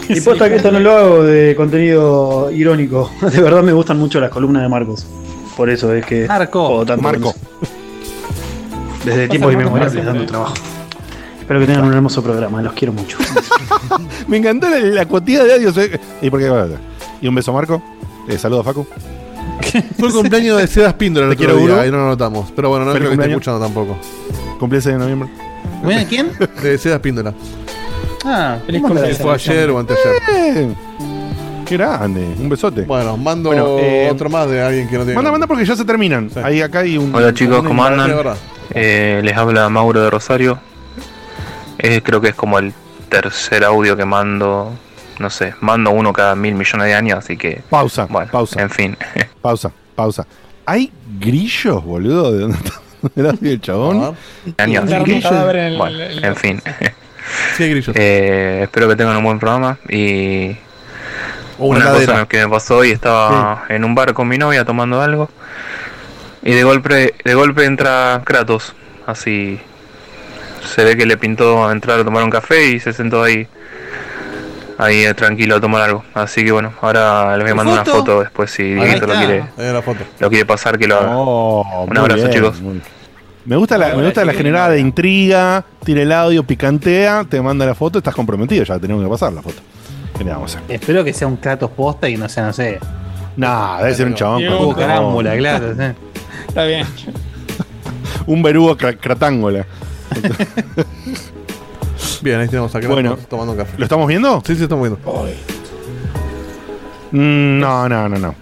Y 0.09 0.21
posta 0.21 0.49
que 0.49 0.55
esto 0.55 0.71
no 0.71 0.79
lo 0.79 0.93
hago 0.93 1.23
de 1.25 1.57
contenido 1.57 2.49
irónico. 2.53 3.11
De 3.21 3.41
verdad 3.41 3.65
me 3.65 3.73
gustan 3.73 3.99
mucho 3.99 4.21
las 4.21 4.31
columnas 4.31 4.63
de 4.63 4.69
Marcos. 4.69 5.05
Por 5.57 5.69
eso 5.69 5.93
es 5.93 6.07
que 6.07 6.29
Marco. 6.29 6.85
tanto 6.87 7.03
Marco. 7.03 7.35
Desde 9.05 9.27
tiempos 9.27 9.53
Marco. 9.57 10.01
dando 10.05 10.25
trabajo. 10.27 10.55
Espero 11.47 11.61
que 11.61 11.67
tengan 11.67 11.85
un 11.85 11.95
hermoso 11.95 12.23
programa, 12.25 12.61
los 12.61 12.73
quiero 12.73 12.93
mucho. 12.93 13.19
Me 14.27 14.39
encantó 14.39 14.69
la, 14.69 14.81
la 14.81 15.07
cuotilla 15.07 15.45
de 15.45 15.55
audios. 15.55 15.77
¿eh? 15.79 16.01
¿Y 16.21 16.29
por 16.29 16.41
qué? 16.41 16.51
Y 17.21 17.29
un 17.29 17.35
beso, 17.37 17.53
Marco. 17.53 17.81
Eh, 18.27 18.37
saludos, 18.37 18.65
Facu. 18.65 18.85
Fue 19.97 20.09
el 20.09 20.13
cumpleaños 20.15 20.59
de 20.59 20.67
Sedas 20.67 20.95
Píndora 20.95 21.29
el 21.29 21.37
quiero, 21.37 21.57
día, 21.57 21.87
y 21.87 21.91
no 21.93 21.99
lo 21.99 22.07
notamos. 22.09 22.53
Pero 22.55 22.69
bueno, 22.71 22.85
no 22.85 22.93
Feliz 22.93 23.09
creo 23.11 23.17
que 23.17 23.23
esté 23.25 23.35
cumpleaños. 23.37 23.63
escuchando 23.63 23.65
tampoco. 23.65 24.59
Cumplí 24.59 24.77
el 24.79 24.83
6 24.83 24.95
de 24.95 24.99
noviembre. 24.99 25.29
¿Bueno, 25.85 26.05
¿Quién? 26.09 26.33
De 26.63 26.79
Sedas 26.79 26.99
Píndora. 26.99 27.33
Ah, 28.25 28.59
Feliz 28.67 28.83
¿cómo 28.83 28.95
cumpleaños. 28.95 29.23
Fue 29.23 29.33
ayer 29.33 29.71
o 29.71 29.79
anteayer. 29.79 30.13
Eh, 30.35 30.75
qué 31.65 31.77
grande. 31.77 32.27
Un 32.41 32.49
besote. 32.49 32.83
Bueno, 32.83 33.17
mando 33.17 33.51
Bueno, 33.51 33.77
eh, 33.79 34.09
otro 34.11 34.29
más 34.29 34.51
de 34.51 34.61
alguien 34.61 34.89
que 34.89 34.97
no 34.99 35.03
tiene. 35.05 35.15
Manda, 35.15 35.31
manda 35.31 35.47
porque 35.47 35.65
ya 35.65 35.77
se 35.77 35.85
terminan. 35.85 36.29
Ahí 36.43 36.61
acá 36.61 36.81
hay 36.81 36.99
un. 36.99 37.15
Hola 37.15 37.33
chicos, 37.33 37.61
un- 37.61 37.67
¿cómo 37.69 37.85
andan? 37.85 38.13
Eh, 38.71 39.21
les 39.23 39.37
habla 39.37 39.69
Mauro 39.69 40.03
de 40.03 40.11
Rosario. 40.11 40.59
Eh, 41.79 42.01
creo 42.03 42.21
que 42.21 42.29
es 42.29 42.35
como 42.35 42.59
el 42.59 42.73
tercer 43.09 43.65
audio 43.65 43.97
que 43.97 44.05
mando. 44.05 44.73
No 45.19 45.31
sé, 45.31 45.55
mando 45.61 45.91
uno 45.93 46.13
cada 46.13 46.35
mil 46.35 46.55
millones 46.55 46.87
de 46.89 46.95
años, 46.95 47.19
así 47.19 47.37
que. 47.37 47.63
Pausa, 47.71 48.07
Bueno, 48.09 48.31
pausa, 48.31 48.61
en 48.61 48.71
fin. 48.71 48.97
pausa, 49.43 49.71
pausa. 49.95 50.27
¿Hay 50.67 50.93
grillos, 51.19 51.83
boludo? 51.85 52.33
¿De 52.33 52.41
dónde 52.41 52.59
está 52.59 53.47
el 53.49 53.61
chabón? 53.61 54.03
A 54.03 54.11
ver. 54.11 54.59
años. 54.59 54.85
Bueno, 55.79 55.99
en 56.01 56.37
fin. 56.37 56.63
Sí, 57.57 57.65
hay 57.65 57.71
grillos. 57.71 57.97
Eh, 57.97 58.61
espero 58.63 58.89
que 58.89 58.95
tengan 58.95 59.17
un 59.17 59.25
buen 59.25 59.41
programa. 59.41 59.79
Y 59.89 60.57
una, 61.59 61.91
una 61.91 61.93
cosa 61.93 62.27
que 62.27 62.39
me 62.39 62.49
pasó 62.49 62.77
hoy, 62.77 62.93
estaba 62.93 63.65
en 63.69 63.85
un 63.85 63.97
bar 63.97 64.15
con 64.15 64.29
mi 64.29 64.39
novia 64.39 64.65
tomando 64.65 65.03
algo. 65.03 65.29
Y 66.43 66.53
de 66.53 66.63
golpe, 66.63 67.15
de 67.25 67.35
golpe 67.35 67.65
entra 67.65 68.23
Kratos. 68.25 68.75
Así 69.07 69.59
se 70.67 70.85
ve 70.85 70.97
que 70.97 71.07
le 71.07 71.17
pintó 71.17 71.71
entrar 71.71 72.01
a 72.01 72.05
tomar 72.05 72.23
un 72.25 72.31
café 72.31 72.71
y 72.73 72.81
se 72.81 72.93
sentó 72.93 73.23
ahí. 73.23 73.47
Ahí 74.79 75.05
eh, 75.05 75.15
tranquilo 75.15 75.57
a 75.57 75.61
tomar 75.61 75.83
algo. 75.83 76.05
Así 76.13 76.45
que 76.45 76.53
bueno, 76.53 76.73
ahora 76.83 77.35
les 77.37 77.45
voy 77.45 77.53
a 77.53 77.55
mandar 77.55 77.75
una 77.83 77.85
¿Foto? 77.85 78.21
después 78.21 78.51
si 78.51 78.75
Dieguito 78.75 79.07
lo 79.07 79.15
quiere, 79.15 79.45
lo 80.21 80.29
quiere 80.29 80.45
pasar 80.45 80.79
que 80.79 80.87
lo 80.87 80.97
haga. 80.97 81.17
Oh, 81.17 81.87
Un 81.89 81.97
abrazo, 81.97 82.23
bien, 82.29 82.31
chicos. 82.33 82.57
Me 83.47 83.57
gusta 83.57 83.79
la, 83.79 83.95
me 83.95 84.05
gusta 84.05 84.25
la 84.25 84.35
generada 84.35 84.71
de 84.71 84.81
intriga, 84.81 85.65
tira 85.85 86.03
el 86.03 86.13
audio, 86.13 86.43
picantea, 86.43 87.25
te 87.25 87.41
manda 87.41 87.65
la 87.65 87.75
foto, 87.75 87.99
estás 87.99 88.15
comprometido, 88.15 88.65
ya 88.65 88.79
tenemos 88.79 89.03
que 89.05 89.09
pasar 89.09 89.33
la 89.33 89.41
foto. 89.41 89.63
¿Qué 90.19 90.25
le 90.25 90.31
vamos 90.33 90.55
a 90.57 90.59
hacer? 90.59 90.75
Espero 90.75 91.05
que 91.05 91.13
sea 91.13 91.29
un 91.29 91.37
Kratos 91.37 91.71
posta 91.71 92.09
y 92.09 92.17
no 92.17 92.29
sea, 92.29 92.45
no 92.47 92.53
sé, 92.53 92.79
Nah, 93.37 93.79
debe 93.79 93.95
ser 93.95 94.07
un 94.09 94.15
chabón. 94.15 94.43
Jugo 94.47 94.75
carámbula, 94.75 95.37
claro. 95.37 95.75
sí. 95.79 95.83
Está 96.49 96.65
bien. 96.65 96.87
Un 98.27 98.43
verugo 98.43 98.77
cra- 98.77 98.99
cratángola. 98.99 99.65
Bien, 102.23 102.41
ahí 102.41 102.49
tenemos 102.49 102.75
a 102.75 102.79
Kratos 102.81 102.95
Bueno. 102.95 103.17
tomando 103.29 103.57
café. 103.57 103.75
¿Lo 103.79 103.85
estamos 103.85 104.07
viendo? 104.09 104.43
Sí, 104.47 104.57
sí, 104.57 104.63
estamos 104.65 104.89
viendo. 104.89 105.27
Mm, 107.13 107.61
no, 107.61 107.89
no, 107.89 108.09
no, 108.09 108.19
no. 108.19 108.35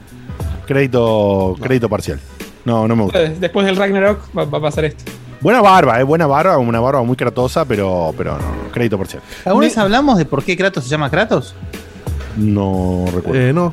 Crédito, 0.67 1.57
crédito 1.61 1.89
parcial. 1.89 2.19
No, 2.65 2.89
no 2.89 2.97
me 2.97 3.03
gusta. 3.05 3.19
Después 3.21 3.67
del 3.67 3.77
Ragnarok 3.77 4.21
va, 4.37 4.45
va 4.47 4.59
a 4.59 4.61
pasar 4.63 4.87
esto. 4.87 5.05
Buena 5.41 5.61
barba, 5.61 6.01
eh, 6.01 6.03
buena 6.05 6.27
barba, 6.27 6.57
una 6.57 6.81
barba 6.81 7.03
muy 7.03 7.17
cratosa, 7.17 7.67
pero, 7.67 8.15
pero 8.17 8.39
no, 8.39 8.73
crédito 8.73 8.97
parcial. 8.97 9.23
¿Alguna 9.45 9.67
vez 9.67 9.77
hablamos 9.77 10.17
de 10.17 10.25
por 10.25 10.43
qué 10.43 10.57
Kratos 10.57 10.85
se 10.85 10.91
llama 10.91 11.11
Kratos? 11.11 11.55
No 12.37 13.05
recuerdo. 13.15 13.39
Eh, 13.41 13.53
no. 13.53 13.71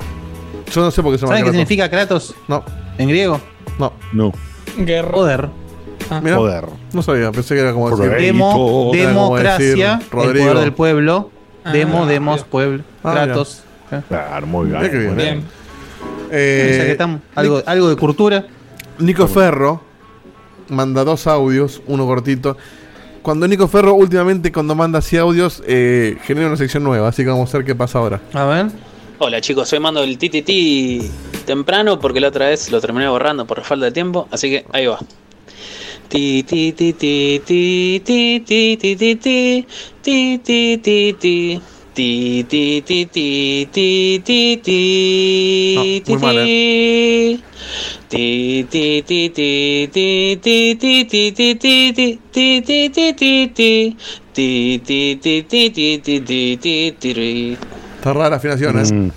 Yo 0.74 0.82
no 0.82 0.92
sé 0.92 1.02
por 1.02 1.14
qué 1.14 1.18
se 1.18 1.26
llama 1.26 1.38
¿Saben 1.38 1.44
qué 1.46 1.52
Kratos. 1.52 1.68
significa 1.70 1.90
Kratos 1.90 2.36
No, 2.50 2.64
en 2.98 3.08
griego? 3.08 3.40
no. 3.80 3.94
No. 4.12 4.34
Guerra. 4.78 5.12
Poder. 5.12 5.50
Mirá, 6.20 6.36
Poder. 6.38 6.66
No 6.94 7.02
sabía, 7.02 7.32
pensé 7.32 7.56
que 7.56 7.62
era 7.62 7.74
como 7.74 7.90
decir. 7.96 8.12
Demo, 8.18 8.92
democracia, 8.94 9.66
decir, 9.98 10.02
el 10.02 10.08
poder 10.10 10.58
del 10.60 10.74
pueblo. 10.74 11.30
Ah, 11.64 11.72
Demo, 11.72 12.06
demos, 12.06 12.44
pueblo, 12.44 12.84
Ah, 13.04 13.12
Kratos. 13.14 13.64
Claro, 14.08 14.48
muy 14.48 14.68
bien. 14.70 14.82
Bien. 14.82 15.16
Bien. 15.16 15.44
Eh, 16.32 16.84
que 16.86 16.92
estamos- 16.92 17.22
algo, 17.36 17.62
algo 17.66 17.90
de 17.90 17.96
cultura. 17.96 18.46
Nico 19.00 19.28
Ferro 19.28 19.82
manda 20.70 21.04
dos 21.04 21.28
audios, 21.28 21.82
uno 21.88 22.06
cortito. 22.06 22.58
Cuando 23.22 23.48
Nico 23.48 23.68
Ferro 23.68 23.94
últimamente 23.94 24.52
cuando 24.52 24.74
manda 24.74 25.00
así 25.00 25.18
audios 25.18 25.62
eh, 25.68 26.18
genera 26.24 26.48
una 26.48 26.58
sección 26.58 26.84
nueva, 26.84 27.10
así 27.10 27.24
que 27.24 27.30
vamos 27.30 27.54
a 27.54 27.58
ver 27.58 27.66
qué 27.66 27.76
pasa 27.76 28.00
ahora. 28.00 28.20
A 28.34 28.46
ver. 28.46 28.68
Hola 29.20 29.40
chicos, 29.42 29.70
soy 29.70 29.80
mando 29.80 30.02
el 30.04 30.18
TTT 30.18 31.46
temprano 31.46 32.00
porque 32.00 32.20
la 32.20 32.30
otra 32.30 32.48
vez 32.48 32.72
lo 32.72 32.82
terminé 32.82 33.08
borrando 33.08 33.46
por 33.46 33.62
falta 33.64 33.86
de 33.86 33.92
tiempo, 33.92 34.28
así 34.32 34.50
que 34.50 34.66
ahí 34.72 34.88
va. 34.88 34.98
Ti, 36.12 36.44
ti, 36.44 36.74
ti, 36.74 36.92
ti, 36.92 37.40
ti, 37.40 38.02
ti, 38.04 38.44
ti, 38.44 38.76
ti, 38.76 38.96
ti, 38.98 39.16
ti, 39.16 39.66
ti, 40.04 40.40
ti, 40.44 40.78
ti, 40.84 41.14
ti. 41.14 41.62
Ti, 41.94 42.44
ti, 42.50 42.82
ti, 42.84 43.06
ti, 43.06 43.68
ti, 43.72 44.20
ti, 44.20 44.20
ti, 44.20 44.58
ti. 44.60 44.82
Ti, 48.10 48.68
ti, 48.70 49.04
ti, 49.08 49.30
ti, 49.30 49.30
ti, 49.32 49.88
ti, 49.88 50.36
ti, 50.36 50.76
ti, 50.76 51.06
ti, 51.06 51.32
ti, 51.32 51.56
ti, 51.56 52.20
ti, 52.30 52.62
ti, 52.62 52.90
ti, 52.92 53.14
ti, 53.16 53.48
ti. 53.56 53.98
Ti, 54.34 54.82
ti, 54.84 55.16
ti, 55.16 55.44
ti, 55.48 55.72
ti, 55.72 56.00
ti, 56.02 56.20
ti, 56.20 56.58
ti, 56.60 56.96
ti. 57.00 57.58
Está 57.96 58.12
rara 58.12 58.32
la 58.32 58.36
afinación, 58.36 58.78
¿eh? 58.80 58.94
Mm, 58.94 59.12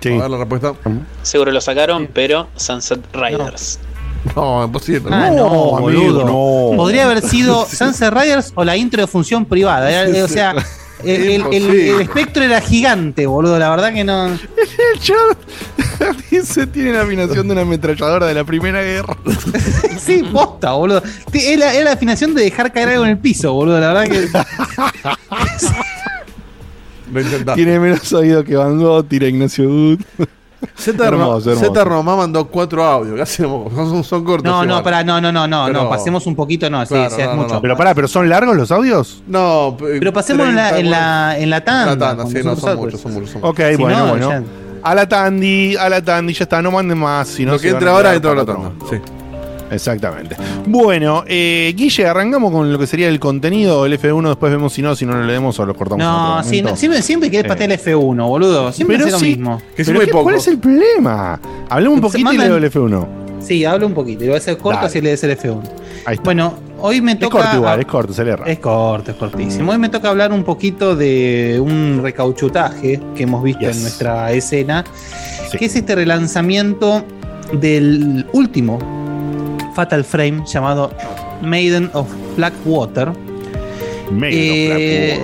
sí. 0.00 0.08
A 0.10 0.18
ver 0.18 0.30
la 0.30 0.38
respuesta. 0.38 0.74
Seguro 1.22 1.50
lo 1.50 1.60
sacaron, 1.60 2.06
pero 2.14 2.46
Sunset 2.54 3.00
Riders. 3.12 3.80
No, 4.36 4.64
imposible. 4.64 5.08
Ah, 5.14 5.30
no, 5.30 5.48
boludo. 5.48 6.24
no. 6.24 6.76
Podría 6.76 7.04
haber 7.04 7.22
sido 7.28 7.64
Sunset 7.66 8.12
Riders 8.12 8.52
o 8.54 8.64
la 8.64 8.76
intro 8.76 9.00
de 9.00 9.06
función 9.06 9.44
privada. 9.44 9.90
Era- 9.90 10.24
o 10.24 10.28
sea, 10.28 10.54
el, 11.04 11.40
el- 11.42 11.52
el- 11.54 12.00
espectro 12.00 12.42
era 12.42 12.60
gigante, 12.60 13.26
boludo. 13.26 13.58
La 13.58 13.70
verdad 13.70 13.92
que 13.92 14.04
no. 14.04 14.26
El 14.26 14.38
chat 15.00 16.18
dice 16.30 16.66
tiene 16.66 16.92
la 16.92 17.02
afinación 17.02 17.46
de 17.46 17.52
una 17.52 17.62
ametralladora 17.62 18.26
de 18.26 18.34
la 18.34 18.44
Primera 18.44 18.82
Guerra. 18.82 19.16
Sí, 19.98 20.22
posta, 20.32 20.72
boludo. 20.72 21.02
Es 21.32 21.58
la, 21.58 21.74
es 21.74 21.84
la 21.84 21.92
afinación 21.92 22.34
de 22.34 22.42
dejar 22.42 22.72
caer 22.72 22.88
algo 22.90 23.04
en 23.04 23.10
el 23.10 23.18
piso, 23.18 23.52
boludo. 23.52 23.80
La 23.80 23.92
verdad 23.92 24.08
que. 24.08 24.28
Lo 27.12 27.20
intentaste. 27.20 27.62
Tiene 27.62 27.78
menos 27.80 28.12
oído 28.12 28.44
que 28.44 28.54
Van 28.56 28.78
Gogh, 28.78 29.06
tira 29.08 29.26
Ignacio 29.28 29.64
Wood. 29.68 30.00
Z, 30.76 31.06
Hermoso, 31.06 31.50
hermoso. 31.52 31.72
Z 31.72 31.84
Romá 31.84 32.16
mandó 32.16 32.46
cuatro 32.48 32.84
audios. 32.84 33.14
¿Qué 33.16 33.22
hacemos? 33.22 33.72
Son, 33.74 34.02
son 34.04 34.24
cortos. 34.24 34.50
No, 34.50 34.64
no, 34.66 34.82
pará, 34.82 35.04
no, 35.04 35.20
no, 35.20 35.30
no, 35.30 35.46
no, 35.46 35.66
Pero- 35.66 35.84
no. 35.84 35.88
Pasemos 35.90 36.26
un 36.26 36.34
poquito, 36.34 36.68
no, 36.68 36.84
sí, 36.84 36.94
Claro, 36.94 37.10
sí, 37.14 37.20
es 37.20 37.26
no, 37.28 37.36
no, 37.36 37.42
mucho. 37.42 37.54
no. 37.54 37.60
Pero 37.62 37.76
pará, 37.76 37.94
¿pero 37.94 38.08
son 38.08 38.28
largos 38.28 38.56
los 38.56 38.70
audios? 38.72 39.22
No, 39.26 39.76
pe- 39.78 39.98
Pero 39.98 40.12
pasemos 40.12 40.48
en 40.48 40.56
la, 40.56 40.70
30, 40.70 40.80
en 40.80 40.90
la, 40.90 41.38
en 41.38 41.50
la 41.50 41.60
tanda. 41.64 41.86
La 41.94 41.98
tanda, 42.16 42.26
sí, 42.26 42.44
no, 42.44 42.56
son 42.56 42.76
muchos, 42.76 43.00
son 43.00 43.12
muchos. 43.14 43.30
son 43.30 43.40
muchos. 43.42 43.50
Ok, 43.50 43.60
Si 43.70 43.76
bueno, 43.82 43.98
no, 43.98 44.06
bueno. 44.10 44.30
ya- 44.30 44.42
A 44.82 44.94
la 44.94 45.08
Tandy, 45.08 45.76
a 45.76 45.88
la 45.88 46.02
Tandy, 46.02 46.32
ya 46.32 46.44
está, 46.44 46.60
no 46.62 46.70
manden 46.70 46.98
más. 46.98 47.28
Si 47.28 47.44
no 47.44 47.52
Lo 47.52 47.58
que 47.58 47.68
van 47.68 47.74
entre 47.76 47.88
a 47.88 47.92
ahora 47.92 48.14
entra 48.14 48.34
la 48.34 48.44
para 48.44 48.58
tanda. 48.58 48.72
Sí. 48.90 48.96
Exactamente. 49.70 50.36
Bueno, 50.66 51.24
eh, 51.26 51.72
Guille, 51.76 52.06
arrancamos 52.06 52.50
con 52.52 52.72
lo 52.72 52.78
que 52.78 52.86
sería 52.86 53.08
el 53.08 53.20
contenido, 53.20 53.84
el 53.86 53.98
F1, 53.98 54.28
después 54.28 54.50
vemos 54.52 54.72
si 54.72 54.82
no, 54.82 54.94
si 54.96 55.04
no 55.06 55.14
lo 55.14 55.24
leemos 55.24 55.58
o 55.58 55.66
lo 55.66 55.74
cortamos. 55.74 56.04
No, 56.04 56.36
no, 56.36 56.76
siempre, 56.76 57.02
siempre 57.02 57.30
querés 57.30 57.46
Eh. 57.46 57.48
patear 57.48 57.70
el 57.72 57.78
F1, 57.78 58.26
boludo. 58.28 58.72
Siempre 58.72 58.96
hace 58.96 59.10
lo 59.10 59.18
sí, 59.18 59.26
mismo. 59.26 59.60
Que 59.76 59.82
es 59.82 59.88
Pero 59.88 59.98
muy 60.00 60.06
¿qué- 60.06 60.12
poco. 60.12 60.24
¿Cuál 60.24 60.36
es 60.36 60.48
el 60.48 60.58
problema? 60.58 61.40
Hablemos 61.68 61.96
un 61.96 62.00
poquito 62.02 62.32
y 62.32 62.38
leo 62.38 62.56
el 62.56 62.64
F1. 62.64 63.06
Sí, 63.40 63.64
hablo 63.64 63.86
un 63.86 63.94
poquito. 63.94 64.24
Y 64.24 64.28
va 64.28 64.36
a 64.36 64.40
ser 64.40 64.58
corto 64.58 64.80
Dale. 64.80 64.90
si 64.92 65.00
le 65.00 65.10
des 65.10 65.22
el 65.24 65.30
F1. 65.38 65.62
Ahí 66.04 66.14
está. 66.14 66.24
Bueno, 66.24 66.54
hoy 66.80 67.00
me 67.00 67.12
es 67.12 67.18
toca. 67.18 67.38
corto 67.38 67.56
igual, 67.56 67.80
es 67.80 67.86
corto, 67.86 68.12
se 68.12 68.24
le 68.24 68.32
erra. 68.32 68.44
Es 68.46 68.58
corto, 68.58 69.10
es 69.12 69.16
cortísimo. 69.16 69.70
Hoy 69.72 69.78
me 69.78 69.88
toca 69.88 70.08
hablar 70.08 70.32
un 70.32 70.42
poquito 70.44 70.96
de 70.96 71.58
un 71.62 72.00
recauchutaje 72.02 73.00
que 73.14 73.22
hemos 73.22 73.42
visto 73.42 73.60
Yes. 73.60 73.76
en 73.76 73.82
nuestra 73.82 74.32
escena, 74.32 74.84
Sí. 75.50 75.58
que 75.58 75.66
es 75.66 75.76
este 75.76 75.94
relanzamiento 75.94 77.04
del 77.52 78.26
último 78.32 78.78
Fatal 79.78 80.02
Frame 80.02 80.42
llamado 80.44 80.90
Maiden 81.40 81.88
of 81.92 82.08
Blackwater. 82.36 83.12
Medio 84.10 84.36
Eh, 84.40 85.20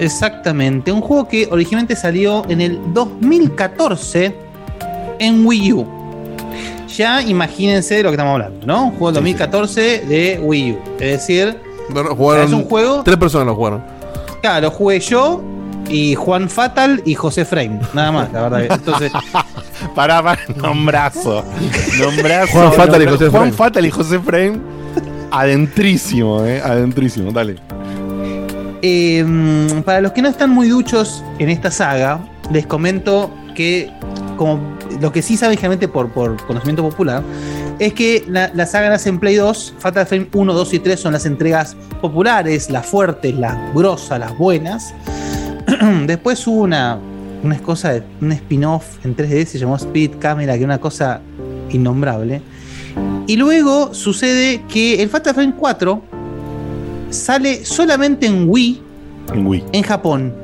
exactamente, 0.00 0.90
un 0.90 1.00
juego 1.00 1.28
que 1.28 1.46
originalmente 1.48 1.94
salió 1.94 2.42
en 2.48 2.60
el 2.60 2.80
2014 2.92 4.34
en 5.20 5.46
Wii 5.46 5.72
U. 5.74 5.86
Ya 6.88 7.22
imagínense 7.22 7.94
de 7.94 8.02
lo 8.02 8.08
que 8.08 8.14
estamos 8.16 8.32
hablando, 8.32 8.66
¿no? 8.66 8.86
Un 8.86 8.90
juego 8.90 9.12
del 9.12 9.24
Sí, 9.24 9.32
2014 9.32 9.80
de 10.06 10.40
Wii 10.42 10.72
U. 10.72 10.78
Es 10.98 11.10
decir, 11.20 11.56
No, 11.94 12.02
no, 12.02 12.16
jugaron 12.16 12.46
es 12.46 12.52
un 12.52 12.64
juego 12.64 13.02
Tres 13.04 13.16
personas 13.16 13.46
lo 13.46 13.54
jugaron. 13.54 13.84
Claro, 14.42 14.62
lo 14.62 14.70
jugué 14.72 14.98
yo 14.98 15.40
y 15.88 16.16
Juan 16.16 16.48
Fatal 16.48 17.00
y 17.04 17.14
José 17.14 17.44
Frame. 17.44 17.78
Nada 17.92 18.10
más, 18.10 18.32
la 18.32 18.48
verdad. 18.48 18.64
Entonces, 18.70 19.12
Pará, 19.94 20.22
pará, 20.22 20.38
nombrazo. 20.56 21.44
Nombrazo. 21.98 22.52
Juan 22.52 22.72
Fatal 22.72 23.02
y 23.02 23.06
José 23.06 23.28
Juan 23.28 23.30
Frame. 23.30 23.52
Fatal 23.52 23.86
y 23.86 23.90
José 23.90 24.18
Frame. 24.20 24.58
Adentrísimo, 25.30 26.44
eh. 26.44 26.60
Adentrísimo, 26.62 27.32
dale. 27.32 27.56
eh, 28.82 29.24
para 29.84 30.00
los 30.00 30.12
que 30.12 30.22
no 30.22 30.28
están 30.28 30.50
muy 30.50 30.68
duchos 30.68 31.22
en 31.38 31.48
esta 31.50 31.70
saga, 31.70 32.20
les 32.52 32.66
comento 32.66 33.30
que, 33.54 33.90
como 34.36 34.60
lo 35.00 35.10
que 35.12 35.22
sí 35.22 35.36
saben 35.36 35.56
generalmente 35.56 35.88
por, 35.88 36.10
por 36.12 36.36
conocimiento 36.46 36.82
popular, 36.82 37.22
es 37.78 37.92
que 37.94 38.24
la, 38.28 38.50
la 38.54 38.66
saga 38.66 38.88
nace 38.90 39.08
en 39.08 39.18
Play 39.18 39.34
2. 39.36 39.74
Fatal 39.78 40.06
Frame 40.06 40.28
1, 40.32 40.52
2 40.52 40.74
y 40.74 40.78
3 40.78 41.00
son 41.00 41.12
las 41.14 41.26
entregas 41.26 41.76
populares, 42.00 42.70
las 42.70 42.86
fuertes, 42.86 43.34
las 43.34 43.56
grosas, 43.74 44.20
las 44.20 44.36
buenas. 44.38 44.94
Después 46.06 46.46
hubo 46.46 46.62
una, 46.62 46.98
una 47.44 47.58
cosa, 47.58 47.92
de, 47.92 48.02
un 48.20 48.32
spin-off 48.32 49.04
en 49.04 49.16
3D, 49.16 49.44
se 49.44 49.58
llamó 49.58 49.76
Spirit 49.76 50.18
Camera, 50.18 50.54
que 50.54 50.60
era 50.60 50.66
una 50.66 50.80
cosa 50.80 51.20
innombrable. 51.70 52.40
Y 53.26 53.36
luego 53.36 53.94
sucede 53.94 54.62
que 54.68 55.02
el 55.02 55.08
Fatal 55.08 55.34
Frame 55.34 55.54
4 55.58 56.02
sale 57.10 57.64
solamente 57.64 58.26
en 58.26 58.48
Wii 58.48 58.82
En 59.32 59.46
Wii. 59.46 59.64
en 59.72 59.82
Japón. 59.82 60.34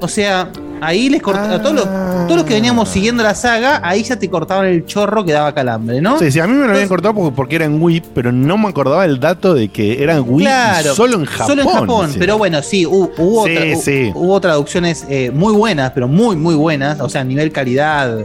O 0.00 0.08
sea, 0.08 0.50
ahí 0.86 1.08
les 1.08 1.22
cortaron. 1.22 1.50
A 1.52 1.62
todos 1.62 1.74
los, 1.74 1.86
Ah. 1.86 2.24
todos 2.26 2.36
los 2.38 2.44
que 2.46 2.54
veníamos 2.54 2.88
siguiendo 2.88 3.22
la 3.22 3.34
saga, 3.34 3.80
ahí 3.84 4.02
ya 4.02 4.16
te 4.18 4.28
cortaban 4.30 4.66
el 4.66 4.84
chorro 4.86 5.24
que 5.24 5.32
daba 5.32 5.52
calambre, 5.54 6.00
¿no? 6.00 6.18
Sí, 6.18 6.30
sí, 6.30 6.40
a 6.40 6.46
mí 6.46 6.52
me 6.54 6.66
lo 6.66 6.72
habían 6.72 6.88
cortado 6.88 7.14
porque, 7.14 7.34
porque 7.34 7.56
era 7.56 7.64
en 7.64 7.80
Wii, 7.82 8.02
pero 8.14 8.32
no 8.32 8.56
me 8.58 8.68
acordaba 8.68 9.04
el 9.04 9.18
dato 9.20 9.54
de 9.54 9.68
que 9.68 10.02
era 10.02 10.16
en 10.16 10.24
Wii 10.26 10.44
Claro, 10.46 10.94
solo 10.94 11.16
en 11.16 11.24
Japón. 11.24 11.46
Solo 11.46 11.62
en 11.62 11.68
Japón, 11.68 12.10
sí. 12.12 12.16
pero 12.18 12.38
bueno, 12.38 12.62
sí, 12.62 12.84
hu- 12.84 13.10
hubo, 13.18 13.46
Sí, 13.46 13.50
tra- 13.52 13.72
hu- 13.74 13.80
sí. 13.82 14.12
hubo 14.14 14.40
traducciones 14.40 15.04
eh, 15.08 15.30
muy 15.32 15.52
buenas, 15.54 15.92
pero 15.92 16.08
muy, 16.08 16.36
muy 16.36 16.54
buenas, 16.54 17.00
o 17.00 17.08
sea, 17.08 17.20
a 17.22 17.24
nivel 17.24 17.52
calidad 17.52 18.18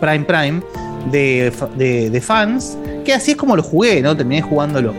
Prime 0.00 0.24
Prime 0.24 0.62
de, 1.10 1.52
de- 1.76 2.10
de 2.10 2.20
fans, 2.20 2.76
que 3.04 3.12
así 3.14 3.32
es 3.32 3.36
como 3.36 3.56
lo 3.56 3.62
jugué, 3.62 4.02
¿no? 4.02 4.16
Terminé 4.16 4.42
jugándolo. 4.42 4.94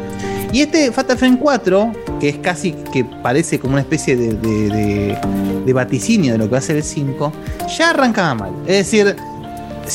Y 0.52 0.62
este 0.62 0.92
Fatal 0.92 1.18
Frame 1.18 1.38
4, 1.40 1.92
que 2.20 2.30
es 2.30 2.38
casi 2.38 2.74
que 2.92 3.06
parece 3.06 3.60
como 3.60 3.74
una 3.74 3.82
especie 3.82 4.18
de, 4.18 5.74
vaticinio 5.74 6.34
de 6.34 6.38
lo 6.38 6.46
que 6.46 6.52
va 6.52 6.58
a 6.58 6.62
ser 6.62 6.76
el 6.76 6.84
5, 6.84 7.32
ya 7.78 7.92
arrancaba 7.92 8.36
mal. 8.36 8.52
Es 8.68 8.92
decir, 8.92 9.16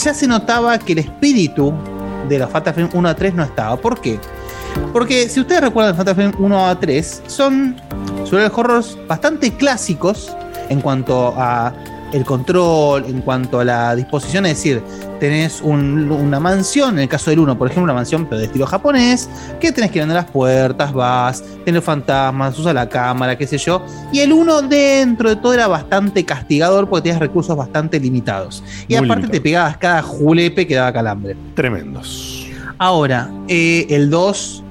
ya 0.02 0.14
se 0.14 0.26
notaba 0.26 0.78
que 0.78 0.92
el 0.92 1.00
espíritu 1.00 1.74
de 2.28 2.38
los 2.38 2.50
Fatal 2.50 2.72
Frame 2.72 2.90
1 2.94 3.08
a 3.08 3.14
3 3.14 3.34
no 3.34 3.44
estaba. 3.44 3.76
¿Por 3.76 4.00
qué? 4.00 4.18
Porque 4.92 5.28
si 5.28 5.40
ustedes 5.40 5.60
recuerdan 5.60 5.94
Fatal 5.94 6.14
Frame 6.14 6.34
1 6.38 6.66
a 6.68 6.80
3, 6.80 7.22
son 7.26 7.76
survival 8.24 8.52
horrors 8.54 8.98
bastante 9.06 9.52
clásicos 9.52 10.34
en 10.70 10.80
cuanto 10.80 11.34
a 11.36 11.74
el 12.16 12.24
control, 12.24 13.04
en 13.06 13.20
cuanto 13.20 13.60
a 13.60 13.64
la 13.64 13.94
disposición, 13.94 14.46
es 14.46 14.56
decir, 14.56 14.82
tenés 15.20 15.60
un- 15.60 16.10
una 16.10 16.40
mansión, 16.40 16.94
en 16.94 17.00
el 17.00 17.08
caso 17.08 17.30
del 17.30 17.40
1, 17.40 17.56
por 17.58 17.68
ejemplo, 17.68 17.84
una 17.84 17.94
mansión 17.94 18.24
pero 18.26 18.38
de 18.40 18.46
estilo 18.46 18.66
japonés, 18.66 19.28
que 19.60 19.70
tenés 19.72 19.90
que 19.90 19.98
ir 19.98 20.04
a 20.04 20.06
las 20.08 20.24
puertas, 20.24 20.92
vas, 20.92 21.44
tenés 21.64 21.84
fantasmas, 21.84 22.58
usa 22.58 22.72
la 22.72 22.88
cámara, 22.88 23.36
qué 23.36 23.46
sé 23.46 23.58
yo, 23.58 23.82
y 24.12 24.20
el 24.20 24.32
1 24.32 24.62
dentro 24.62 25.28
de 25.28 25.36
todo 25.36 25.52
era 25.54 25.66
bastante 25.68 26.24
castigador 26.24 26.88
porque 26.88 27.02
tenías 27.04 27.20
recursos 27.20 27.56
bastante 27.56 28.00
limitados. 28.00 28.62
Y 28.88 28.94
Muy 28.96 29.04
aparte 29.04 29.22
limitado. 29.26 29.32
te 29.32 29.40
pegabas 29.40 29.76
cada 29.76 30.02
julepe 30.02 30.66
que 30.66 30.74
daba 30.74 30.92
calambre. 30.92 31.36
Tremendos. 31.54 32.46
Ahora, 32.78 33.30
eh, 33.48 33.86
el 33.90 34.10
2 34.10 34.62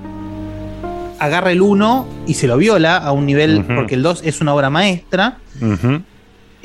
agarra 1.20 1.52
el 1.52 1.62
1 1.62 2.06
y 2.28 2.34
se 2.34 2.48
lo 2.48 2.58
viola 2.58 2.98
a 2.98 3.12
un 3.12 3.26
nivel, 3.26 3.64
porque 3.66 3.96
el 3.96 4.04
2 4.04 4.22
es 4.24 4.41
una 4.41 4.54
obra 4.54 4.70
maestra. 4.70 5.38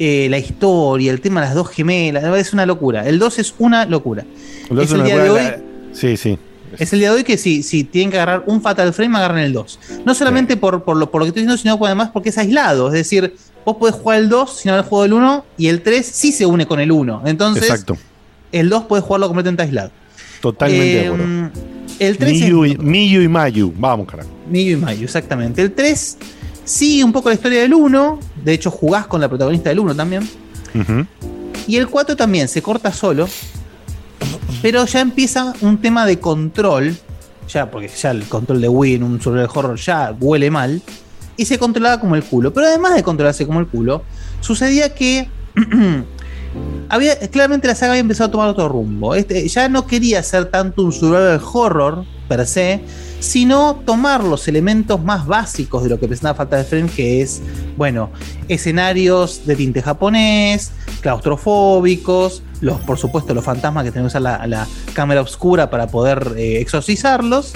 Eh, 0.02 0.28
la 0.30 0.38
historia, 0.38 1.12
el 1.12 1.20
tema 1.20 1.40
de 1.42 1.48
las 1.48 1.54
dos 1.54 1.68
gemelas, 1.68 2.24
es 2.38 2.54
una 2.54 2.64
locura. 2.64 3.06
El 3.06 3.18
2 3.18 3.38
es 3.38 3.54
una 3.58 3.84
locura. 3.84 4.24
Lo 4.70 4.80
Es 4.80 4.88
hace 4.90 4.96
el 4.98 5.04
día 5.04 5.18
de 5.22 5.28
hoy. 5.28 5.40
Sí, 5.92 6.16
sí. 6.16 6.38
Es 6.78 6.90
el 6.94 7.00
día 7.00 7.10
de 7.10 7.16
hoy 7.18 7.22
que 7.24 7.36
si, 7.36 7.62
si 7.62 7.84
tienen 7.84 8.10
que 8.10 8.16
agarrar 8.16 8.44
un 8.46 8.62
Fatal 8.62 8.94
Frame, 8.94 9.14
agarran 9.18 9.40
el 9.40 9.52
2. 9.52 9.78
No 10.06 10.14
solamente 10.14 10.56
por, 10.56 10.84
por, 10.84 10.96
lo, 10.96 11.10
por 11.10 11.20
lo 11.20 11.26
que 11.26 11.28
estoy 11.28 11.42
diciendo, 11.42 11.60
sino 11.60 11.84
además 11.84 12.08
porque 12.14 12.30
es 12.30 12.38
aislado. 12.38 12.86
Es 12.86 12.94
decir, 12.94 13.34
vos 13.66 13.76
podés 13.76 13.94
jugar 13.94 14.20
el 14.20 14.30
2 14.30 14.56
sin 14.60 14.70
haber 14.70 14.86
jugado 14.86 15.04
el 15.04 15.12
1 15.12 15.44
y 15.58 15.66
el 15.66 15.82
3 15.82 16.06
sí 16.06 16.32
se 16.32 16.46
une 16.46 16.64
con 16.66 16.80
el 16.80 16.90
1. 16.92 17.22
Entonces, 17.26 17.64
Exacto. 17.64 17.98
el 18.52 18.70
2 18.70 18.84
podés 18.84 19.04
jugarlo 19.04 19.26
completamente 19.26 19.64
aislado. 19.64 19.90
Totalmente 20.40 20.84
de 20.86 21.02
Eh, 21.02 21.06
acuerdo. 21.08 21.50
El 21.98 22.16
3 22.16 22.32
es- 22.32 22.40
Miyu 22.40 22.64
y, 22.64 22.76
Miyu 22.78 23.20
y 23.20 23.28
Mayu. 23.28 23.74
Vamos, 23.76 24.06
carajo. 24.08 24.30
Miyu 24.48 24.78
y 24.78 24.80
Mayu, 24.80 25.04
exactamente. 25.04 25.60
El 25.60 25.72
3 25.72 26.16
sigue 26.70 27.02
un 27.02 27.12
poco 27.12 27.28
la 27.28 27.34
historia 27.34 27.60
del 27.60 27.74
1. 27.74 28.20
De 28.44 28.52
hecho, 28.52 28.70
jugás 28.70 29.06
con 29.06 29.20
la 29.20 29.28
protagonista 29.28 29.70
del 29.70 29.80
1 29.80 29.94
también. 29.94 30.28
Y 31.66 31.76
el 31.76 31.88
4 31.88 32.16
también 32.16 32.48
se 32.48 32.62
corta 32.62 32.92
solo. 32.92 33.28
Pero 34.62 34.84
ya 34.86 35.00
empieza 35.00 35.52
un 35.60 35.80
tema 35.80 36.06
de 36.06 36.20
control. 36.20 36.96
Ya, 37.48 37.70
porque 37.70 37.88
ya 37.88 38.12
el 38.12 38.24
control 38.24 38.60
de 38.60 38.68
Wii 38.68 38.94
en 38.94 39.02
un 39.02 39.20
survival 39.20 39.50
horror 39.52 39.76
ya 39.76 40.14
huele 40.18 40.50
mal. 40.50 40.80
Y 41.36 41.44
se 41.46 41.58
controlaba 41.58 41.98
como 41.98 42.14
el 42.14 42.22
culo. 42.22 42.52
Pero 42.52 42.66
además 42.66 42.94
de 42.94 43.02
controlarse 43.02 43.46
como 43.46 43.60
el 43.60 43.66
culo, 43.66 44.04
sucedía 44.40 44.94
que. 44.94 45.28
claramente 47.30 47.68
la 47.68 47.74
saga 47.74 47.92
había 47.92 48.00
empezado 48.00 48.28
a 48.28 48.32
tomar 48.32 48.48
otro 48.48 48.68
rumbo. 48.68 49.14
Este, 49.14 49.46
ya 49.48 49.68
no 49.68 49.86
quería 49.86 50.22
ser 50.22 50.46
tanto 50.46 50.82
un 50.82 50.92
survival 50.92 51.40
horror 51.52 52.04
per 52.28 52.46
se, 52.46 52.80
sino 53.18 53.82
tomar 53.84 54.24
los 54.24 54.48
elementos 54.48 55.02
más 55.02 55.26
básicos 55.26 55.82
de 55.82 55.90
lo 55.90 56.00
que 56.00 56.06
presentaba 56.06 56.36
Fatal 56.36 56.64
Frame, 56.64 56.88
que 56.88 57.22
es, 57.22 57.42
bueno, 57.76 58.10
escenarios 58.48 59.46
de 59.46 59.56
tinte 59.56 59.82
japonés, 59.82 60.72
claustrofóbicos, 61.00 62.42
los, 62.60 62.80
por 62.80 62.98
supuesto 62.98 63.34
los 63.34 63.44
fantasmas 63.44 63.84
que 63.84 63.90
tenemos 63.90 64.12
que 64.12 64.18
usar 64.18 64.40
la, 64.40 64.46
la 64.46 64.68
cámara 64.94 65.20
oscura 65.22 65.70
para 65.70 65.88
poder 65.88 66.34
eh, 66.36 66.60
exorcizarlos. 66.60 67.52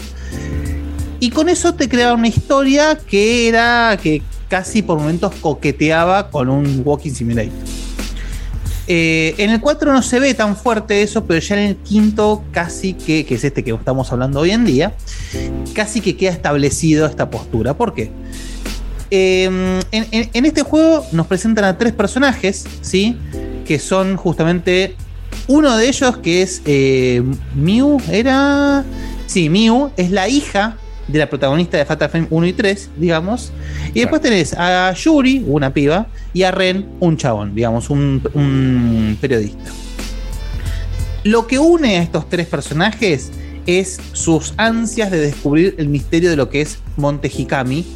Y 1.21 1.31
con 1.31 1.49
eso 1.49 1.75
te 1.75 1.89
creaba 1.89 2.13
una 2.13 2.29
historia 2.29 2.99
que 2.99 3.49
era 3.49 3.97
que 4.03 4.23
casi 4.49 4.83
por 4.83 4.99
momentos 4.99 5.33
coqueteaba 5.41 6.31
con 6.31 6.49
un 6.49 6.83
Walking 6.85 7.13
Simulator. 7.13 7.84
Eh, 8.87 9.35
en 9.39 9.51
el 9.51 9.61
4 9.61 9.93
no 9.93 10.03
se 10.03 10.21
ve 10.21 10.35
tan 10.35 10.57
fuerte 10.57 11.03
eso, 11.03 11.25
pero 11.25 11.41
ya 11.41 11.57
en 11.57 11.69
el 11.71 11.77
quinto 11.77 12.45
casi 12.53 12.93
que, 12.93 13.25
que 13.25 13.37
es 13.37 13.45
este 13.45 13.65
que 13.65 13.73
estamos 13.73 14.13
hablando 14.13 14.41
hoy 14.41 14.51
en 14.51 14.65
día, 14.65 14.95
casi 15.73 16.01
que 16.01 16.17
queda 16.17 16.31
establecido 16.31 17.07
esta 17.07 17.31
postura. 17.31 17.75
¿Por 17.75 17.95
qué? 17.95 18.11
Eh, 19.11 19.81
en, 19.93 20.45
este 20.45 20.63
juego 20.63 21.07
nos 21.13 21.27
presentan 21.27 21.65
a 21.65 21.79
tres 21.79 21.93
personajes, 21.93 22.67
¿sí? 22.81 23.17
Que 23.65 23.79
son 23.79 24.17
justamente 24.17 24.97
uno 25.47 25.77
de 25.77 25.89
ellos 25.89 26.17
que 26.19 26.43
es 26.43 26.63
eh, 26.65 27.23
Miu, 27.55 27.99
era... 28.11 28.85
Sí, 29.27 29.49
Miu 29.49 29.91
es 29.97 30.11
la 30.11 30.29
hija 30.29 30.77
de 31.09 31.19
la 31.19 31.29
protagonista 31.29 31.77
de 31.77 31.85
Fatal 31.85 32.09
Frame 32.09 32.27
1 32.31 32.47
y 32.47 32.53
3, 32.53 32.91
digamos. 32.97 33.53
Y 33.93 34.01
después 34.01 34.23
tenés 34.23 34.55
a 34.55 34.93
Yuri, 34.93 35.45
una 35.47 35.73
piba, 35.73 36.07
y 36.33 36.43
a 36.43 36.51
Ren, 36.51 36.87
un 37.01 37.17
chabón, 37.17 37.55
digamos, 37.55 37.91
un, 37.91 38.23
un 38.35 39.19
periodista. 39.21 39.71
Lo 41.25 41.47
que 41.47 41.59
une 41.59 41.99
a 41.99 42.03
estos 42.03 42.29
tres 42.29 42.47
personajes 42.47 43.31
es 43.67 43.99
sus 44.13 44.53
ansias 44.57 45.11
de 45.11 45.19
descubrir 45.19 45.75
el 45.79 45.89
misterio 45.89 46.31
de 46.31 46.37
lo 46.37 46.51
que 46.51 46.61
es 46.61 46.79
Monte 46.97 47.31
Hikami, 47.35 47.87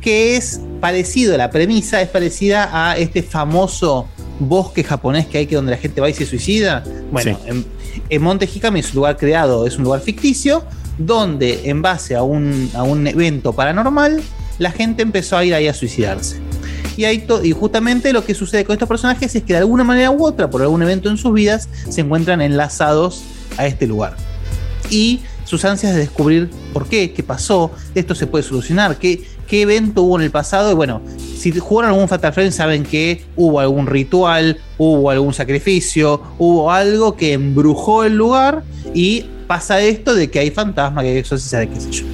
que 0.00 0.36
es 0.36 0.60
parecido 0.80 1.34
a 1.34 1.38
la 1.38 1.50
premisa, 1.50 2.02
es 2.02 2.08
parecida 2.08 2.68
a 2.72 2.96
este 2.98 3.22
famoso 3.22 4.06
bosque 4.38 4.84
japonés 4.84 5.26
que 5.26 5.38
hay 5.38 5.46
que 5.46 5.56
donde 5.56 5.70
la 5.70 5.78
gente 5.78 6.00
va 6.00 6.10
y 6.10 6.14
se 6.14 6.26
suicida. 6.26 6.84
Bueno, 7.10 7.38
en, 7.46 7.64
en 8.08 8.22
Monte 8.22 8.46
Hikami 8.46 8.80
es 8.80 8.90
un 8.90 8.96
lugar 8.96 9.16
creado, 9.16 9.66
es 9.66 9.78
un 9.78 9.84
lugar 9.84 10.00
ficticio, 10.00 10.62
donde 10.98 11.68
en 11.68 11.82
base 11.82 12.14
a 12.16 12.22
un, 12.22 12.70
evento 13.06 13.52
paranormal, 13.52 14.22
la 14.58 14.70
gente 14.70 15.02
empezó 15.02 15.36
a 15.36 15.44
ir 15.44 15.54
ahí 15.54 15.68
a 15.68 15.74
suicidarse. 15.74 16.40
Y, 16.96 17.04
y 17.04 17.52
justamente 17.52 18.12
lo 18.12 18.24
que 18.24 18.34
sucede 18.34 18.64
con 18.64 18.72
estos 18.72 18.88
personajes 18.88 19.34
es 19.34 19.42
que 19.42 19.52
de 19.52 19.58
alguna 19.58 19.84
manera 19.84 20.10
u 20.10 20.24
otra, 20.24 20.48
por 20.48 20.62
algún 20.62 20.82
evento 20.82 21.10
en 21.10 21.18
sus 21.18 21.32
vidas, 21.32 21.68
se 21.88 22.00
encuentran 22.00 22.40
enlazados 22.40 23.22
a 23.58 23.66
este 23.66 23.86
lugar. 23.86 24.16
Y 24.90 25.20
sus 25.44 25.64
ansias 25.64 25.94
de 25.94 26.00
descubrir 26.00 26.50
por 26.72 26.88
qué, 26.88 27.12
qué 27.12 27.22
pasó, 27.22 27.70
esto 27.94 28.14
se 28.14 28.26
puede 28.26 28.42
solucionar, 28.42 28.98
qué, 28.98 29.24
qué 29.46 29.62
evento 29.62 30.02
hubo 30.02 30.16
en 30.16 30.24
el 30.24 30.30
pasado. 30.30 30.72
Y 30.72 30.74
bueno, 30.74 31.00
si 31.36 31.52
jugaron 31.52 31.92
algún 31.92 32.08
Fatal 32.08 32.32
Frame 32.32 32.52
saben 32.52 32.82
que 32.82 33.24
hubo 33.36 33.60
algún 33.60 33.86
ritual, 33.86 34.58
hubo 34.78 35.10
algún 35.10 35.34
sacrificio, 35.34 36.20
hubo 36.38 36.72
algo 36.72 37.16
que 37.16 37.32
embrujó 37.32 38.04
el 38.04 38.16
lugar 38.16 38.64
y 38.94 39.26
pasa 39.46 39.80
esto 39.80 40.14
de 40.14 40.30
que 40.30 40.38
hay 40.38 40.50
fantasmas, 40.50 41.04
que 41.04 41.10
hay 41.10 41.16
exorcistas, 41.18 41.66
qué 41.66 41.80
sé 41.80 41.90
yo. 41.90 42.04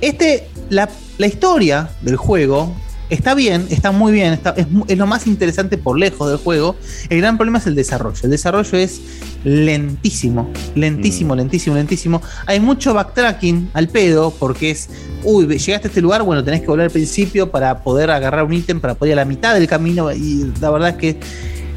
Este, 0.00 0.48
la, 0.70 0.88
la 1.18 1.26
historia 1.26 1.88
del 2.02 2.16
juego 2.16 2.74
está 3.10 3.34
bien, 3.34 3.66
está 3.70 3.92
muy 3.92 4.12
bien, 4.12 4.32
está- 4.32 4.54
es, 4.56 4.98
lo 4.98 5.06
más 5.06 5.26
interesante 5.26 5.78
por 5.78 5.98
lejos 5.98 6.28
del 6.28 6.38
juego. 6.38 6.76
El 7.08 7.18
gran 7.18 7.36
problema 7.36 7.58
es 7.58 7.66
el 7.66 7.74
desarrollo. 7.74 8.18
El 8.22 8.30
desarrollo 8.30 8.76
es 8.78 9.00
lentísimo, 9.44 10.50
lentísimo, 10.74 11.36
lentísimo, 11.36 11.76
lentísimo. 11.76 12.22
Hay 12.46 12.60
mucho 12.60 12.92
backtracking 12.94 13.70
al 13.74 13.88
pedo 13.88 14.30
porque 14.38 14.70
es, 14.70 14.88
uy, 15.22 15.46
llegaste 15.46 15.88
a 15.88 15.90
este 15.90 16.00
lugar, 16.00 16.22
bueno, 16.22 16.42
tenés 16.42 16.60
que 16.62 16.66
volver 16.66 16.86
al 16.86 16.90
principio 16.90 17.50
para 17.50 17.82
poder 17.82 18.10
agarrar 18.10 18.44
un 18.44 18.52
ítem, 18.52 18.80
para 18.80 18.94
poder 18.94 19.12
ir 19.12 19.18
a 19.18 19.22
la 19.22 19.28
mitad 19.28 19.54
del 19.54 19.66
camino. 19.66 20.12
Y 20.12 20.50
la 20.60 20.70
verdad 20.70 20.90
es 20.90 20.96
que 20.96 21.20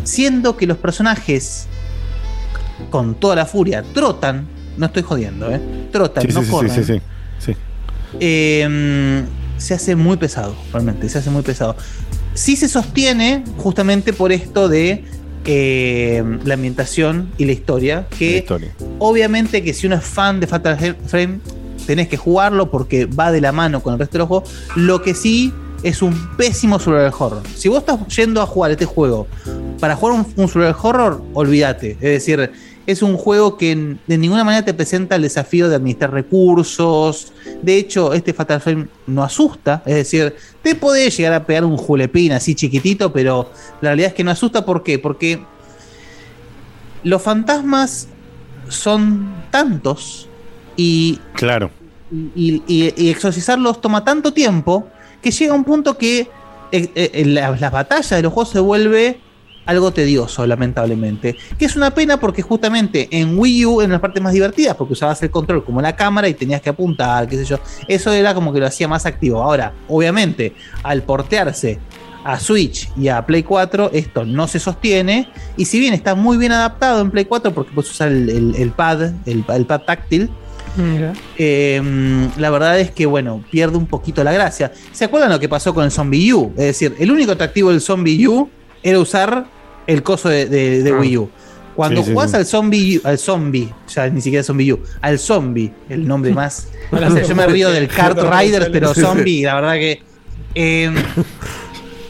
siendo 0.04 0.56
que 0.58 0.66
los 0.66 0.78
personajes 0.78 1.68
con 2.90 3.16
toda 3.16 3.36
la 3.36 3.46
furia 3.46 3.84
trotan, 3.94 4.48
no 4.78 4.86
estoy 4.88 5.04
jodiendo, 5.04 5.52
¿eh? 5.52 5.60
Trotan, 5.92 6.24
Sí, 6.24 6.30
no 6.34 6.44
sí, 6.44 6.52
corren. 6.52 6.72
sí, 6.72 6.84
sí, 6.84 7.02
sí. 7.40 7.54
Eh, 8.20 9.24
se 9.58 9.74
hace 9.74 9.96
muy 9.96 10.18
pesado, 10.18 10.56
realmente, 10.72 11.10
se 11.10 11.18
hace 11.18 11.30
muy 11.30 11.42
pesado. 11.42 11.76
Sí 12.34 12.56
se 12.56 12.68
sostiene 12.70 13.44
justamente 13.58 14.14
por 14.14 14.32
esto 14.32 14.70
de 14.70 15.04
eh, 15.46 16.24
la 16.46 16.54
ambientación 16.54 17.32
y 17.38 17.46
la 17.46 17.54
historia, 17.54 18.08
que 18.18 18.46
obviamente 19.00 19.64
que 19.64 19.74
si 19.74 19.88
uno 19.88 19.96
es 19.96 20.04
fan 20.04 20.40
de 20.40 20.46
Fatal 20.48 20.78
Frame, 21.08 21.40
tenés 21.88 22.08
que 22.10 22.18
jugarlo 22.18 22.70
porque 22.70 23.06
va 23.06 23.32
de 23.32 23.42
la 23.42 23.52
mano 23.52 23.82
con 23.82 23.94
el 23.94 24.00
resto 24.00 24.14
de 24.14 24.20
los 24.20 24.28
juegos. 24.28 24.50
Lo 24.76 25.02
que 25.02 25.16
sí 25.16 25.54
es 25.84 26.02
un 26.02 26.14
pésimo 26.38 26.80
survival 26.80 27.14
horror. 27.18 27.44
Si 27.56 27.70
vos 27.70 27.80
estás 27.80 28.00
yendo 28.16 28.42
a 28.42 28.46
jugar 28.46 28.72
este 28.72 28.86
juego 28.86 29.26
para 29.80 29.96
jugar 29.96 30.20
un, 30.20 30.28
un 30.36 30.48
survival 30.48 30.76
horror, 30.82 31.24
olvídate. 31.34 31.92
Es 31.94 32.00
decir, 32.02 32.52
es 32.88 33.02
un 33.04 33.18
juego 33.18 33.58
que 33.58 33.98
de 34.08 34.18
ninguna 34.18 34.44
manera 34.44 34.64
te 34.66 34.74
presenta 34.74 35.16
el 35.18 35.22
desafío 35.22 35.68
de 35.70 35.76
administrar 35.76 36.12
recursos. 36.12 37.34
De 37.62 37.76
hecho, 37.78 38.14
este 38.14 38.34
Fatal 38.34 38.62
Frame 38.62 38.88
no 39.06 39.24
asusta. 39.24 39.84
Es 39.86 39.94
decir, 39.96 40.36
te 40.64 40.74
podés 40.74 41.16
llegar 41.18 41.34
a 41.34 41.46
pegar 41.46 41.66
un 41.66 41.78
julepín 41.78 42.32
así 42.32 42.56
chiquitito, 42.56 43.12
pero 43.14 43.52
la 43.82 43.90
realidad 43.90 44.08
es 44.10 44.14
que 44.16 44.24
no 44.24 44.32
asusta. 44.32 44.66
¿Por 44.66 44.84
qué? 44.84 44.98
Porque 45.00 45.40
los 47.04 47.22
fantasmas 47.22 48.08
son 48.70 49.34
tantos 49.52 50.28
y 50.76 51.20
Claro. 51.34 51.72
y, 52.36 52.62
y- 52.68 52.94
y 52.96 53.10
exorcizarlos 53.10 53.82
toma 53.82 54.04
tanto 54.04 54.34
tiempo 54.34 54.88
que 55.22 55.32
llega 55.32 55.54
un 55.54 55.64
punto 55.64 55.98
que 55.98 56.28
eh, 56.72 56.92
eh, 56.96 57.24
la- 57.26 57.52
las 57.52 57.72
batallas 57.72 58.10
de 58.10 58.22
los 58.22 58.34
juegos 58.34 58.50
se 58.52 58.60
vuelve 58.60 59.22
algo 59.68 59.92
tedioso, 59.92 60.48
lamentablemente. 60.48 61.36
Que 61.60 61.66
es 61.66 61.76
una 61.76 61.92
pena 61.92 62.20
porque 62.20 62.42
justamente 62.42 63.08
en 63.12 63.38
Wii 63.38 63.66
U 63.68 63.82
eran 63.82 63.92
las 63.92 64.02
partes 64.02 64.24
más 64.24 64.34
divertidas, 64.34 64.76
porque 64.76 64.94
usabas 64.94 65.22
el 65.22 65.30
control 65.30 65.64
como 65.64 65.82
la 65.82 65.96
cámara 65.96 66.28
y 66.28 66.34
tenías 66.34 66.62
que 66.62 66.70
apuntar, 66.70 67.28
qué 67.28 67.36
sé 67.38 67.46
yo. 67.46 67.60
Eso 67.88 68.12
era 68.12 68.34
como 68.34 68.52
que 68.52 68.60
lo 68.60 68.66
hacía 68.66 68.88
más 68.88 69.06
activo. 69.06 69.44
Ahora, 69.44 69.74
obviamente, 69.88 70.56
al 70.84 71.04
portearse 71.04 71.78
a 72.24 72.40
Switch 72.40 72.90
y 72.98 73.08
a 73.08 73.26
Play 73.26 73.44
4, 73.44 73.92
esto 73.94 74.26
no 74.26 74.48
se 74.48 74.60
sostiene. 74.60 75.30
Y 75.56 75.66
si 75.66 75.80
bien 75.80 75.94
está 75.94 76.16
muy 76.16 76.36
bien 76.38 76.52
adaptado 76.52 77.00
en 77.02 77.12
Play 77.12 77.26
4, 77.26 77.54
porque 77.54 77.72
puedes 77.74 77.92
usar 77.92 78.08
el, 78.10 78.30
el- 78.30 78.56
el 78.56 78.72
pad, 78.72 79.02
el, 79.26 79.46
el 79.48 79.66
pad 79.66 79.82
táctil, 79.82 80.30
eh, 81.38 82.30
la 82.38 82.50
verdad 82.50 82.80
es 82.80 82.92
que, 82.92 83.06
bueno, 83.06 83.44
pierde 83.50 83.78
un 83.78 83.88
poquito 83.88 84.24
la 84.24 84.32
gracia. 84.32 84.72
¿Se 84.92 85.06
acuerdan 85.06 85.32
lo 85.32 85.40
que 85.40 85.50
pasó 85.50 85.74
con 85.74 85.84
el 85.86 85.92
Zombie 85.92 86.34
U? 86.34 86.52
Es 86.58 86.66
decir, 86.66 86.96
el 87.00 87.12
único 87.12 87.32
atractivo 87.32 87.72
del 87.72 87.82
Zombie 87.82 88.28
U 88.28 88.50
era 88.84 89.00
usar 89.00 89.46
el 89.88 90.04
coso 90.04 90.30
de, 90.30 90.46
de- 90.46 90.84
de 90.84 90.92
Ah. 90.92 90.98
Wii 91.00 91.18
U. 91.18 91.30
Cuando 91.76 92.04
Sí, 92.04 92.12
jugás 92.12 92.32
sí. 92.32 92.38
al 92.38 92.46
zombie, 92.48 93.00
al 93.04 93.18
zombie, 93.20 93.70
ya 93.94 94.10
ni 94.10 94.20
siquiera 94.20 94.44
zombie 94.44 94.74
U, 94.74 94.80
al 95.02 95.20
zombie, 95.20 95.72
el 95.90 96.08
nombre 96.08 96.34
más. 96.34 96.68
O 96.92 96.98
sea, 96.98 97.22
yo 97.24 97.36
me 97.36 97.46
río 97.48 97.70
del 97.70 97.88
Kart 97.88 98.18
Riders, 98.18 98.70
pero 98.72 98.94
zombie, 98.96 99.44
la 99.44 99.56
verdad 99.56 99.74
que. 99.76 100.02
eh, 100.56 100.92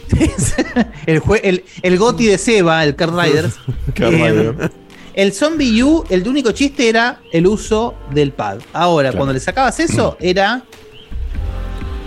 el, 1.06 1.20
jue- 1.20 1.40
el, 1.42 1.64
el 1.82 1.98
Goti 1.98 2.26
de 2.26 2.38
Seba, 2.38 2.84
el 2.84 2.94
Kart 2.96 3.12
Riders. 3.18 3.56
Eh, 3.96 4.10
Rider. 4.10 4.70
el 5.14 5.32
Zombie 5.32 5.82
U, 5.82 6.04
el 6.08 6.26
único 6.28 6.52
chiste 6.52 6.88
era 6.88 7.20
el 7.32 7.46
uso 7.48 7.94
del 8.12 8.30
pad. 8.32 8.58
Ahora, 8.72 9.08
Claro. 9.10 9.18
cuando 9.18 9.32
le 9.34 9.40
sacabas 9.40 9.80
eso, 9.80 10.16
era 10.20 10.62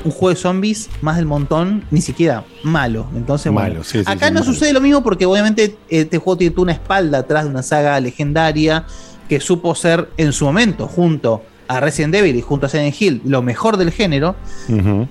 un 0.04 0.12
juego 0.12 0.30
de 0.30 0.36
zombies 0.36 0.90
más 1.02 1.18
del 1.18 1.26
montón, 1.26 1.86
ni 1.92 2.02
siquiera 2.02 2.44
malo. 2.64 3.08
Entonces, 3.16 3.52
bueno, 3.52 3.70
Malo, 3.70 3.84
sí, 3.84 4.04
sí, 4.04 4.06
acá 4.06 4.28
sí, 4.28 4.34
no 4.34 4.44
sucede 4.44 4.74
lo 4.74 4.82
mismo 4.82 5.04
porque 5.04 5.26
obviamente 5.26 5.78
este 5.90 6.18
juego 6.18 6.38
tiene 6.38 6.56
una 6.58 6.72
espalda 6.74 7.20
atrás 7.20 7.44
de 7.46 7.50
una 7.50 7.64
saga 7.64 8.00
legendaria 8.00 8.86
que 9.30 9.40
supo 9.40 9.74
ser 9.76 10.10
en 10.18 10.34
su 10.34 10.46
momento, 10.46 10.88
junto 10.88 11.44
a 11.72 11.80
Resident 11.80 12.14
Evil 12.16 12.36
y 12.36 12.42
junto 12.42 12.66
a 12.66 12.70
Silent 12.70 13.02
Hill, 13.02 13.22
lo 13.24 13.42
mejor 13.42 13.78
del 13.78 13.92
género. 13.92 14.36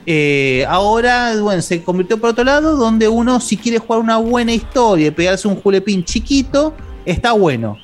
Eh, 0.05 0.67
ahora, 0.69 1.35
bueno, 1.41 1.63
se 1.63 1.83
convirtió 1.83 2.19
por 2.19 2.31
otro 2.31 2.45
lado, 2.45 2.77
donde 2.77 3.09
uno, 3.09 3.41
si 3.41 3.57
quiere 3.57 3.79
jugar 3.79 4.03
una 4.03 4.19
buena 4.19 4.53
historia 4.53 5.07
y 5.07 5.11
pegarse 5.11 5.49
un 5.49 5.57
julepín 5.57 6.05
chiquito, 6.05 6.75
está 7.07 7.33
bueno. 7.33 7.79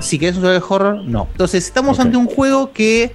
Si 0.00 0.18
querés 0.18 0.34
un 0.36 0.42
survival 0.42 0.64
horror, 0.68 1.04
no. 1.04 1.28
Entonces, 1.30 1.64
estamos 1.64 2.00
ante 2.00 2.16
un 2.16 2.26
juego 2.26 2.72
que, 2.72 3.14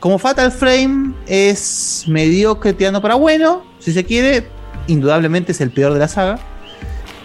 como 0.00 0.18
Fatal 0.18 0.52
Frame, 0.52 1.12
es 1.26 2.04
mediocre 2.06 2.72
tirando 2.72 3.00
para 3.02 3.14
bueno, 3.16 3.62
si 3.78 3.92
se 3.92 4.04
quiere. 4.04 4.46
Indudablemente 4.86 5.52
es 5.52 5.60
el 5.60 5.70
peor 5.70 5.92
de 5.92 5.98
la 5.98 6.08
saga. 6.08 6.38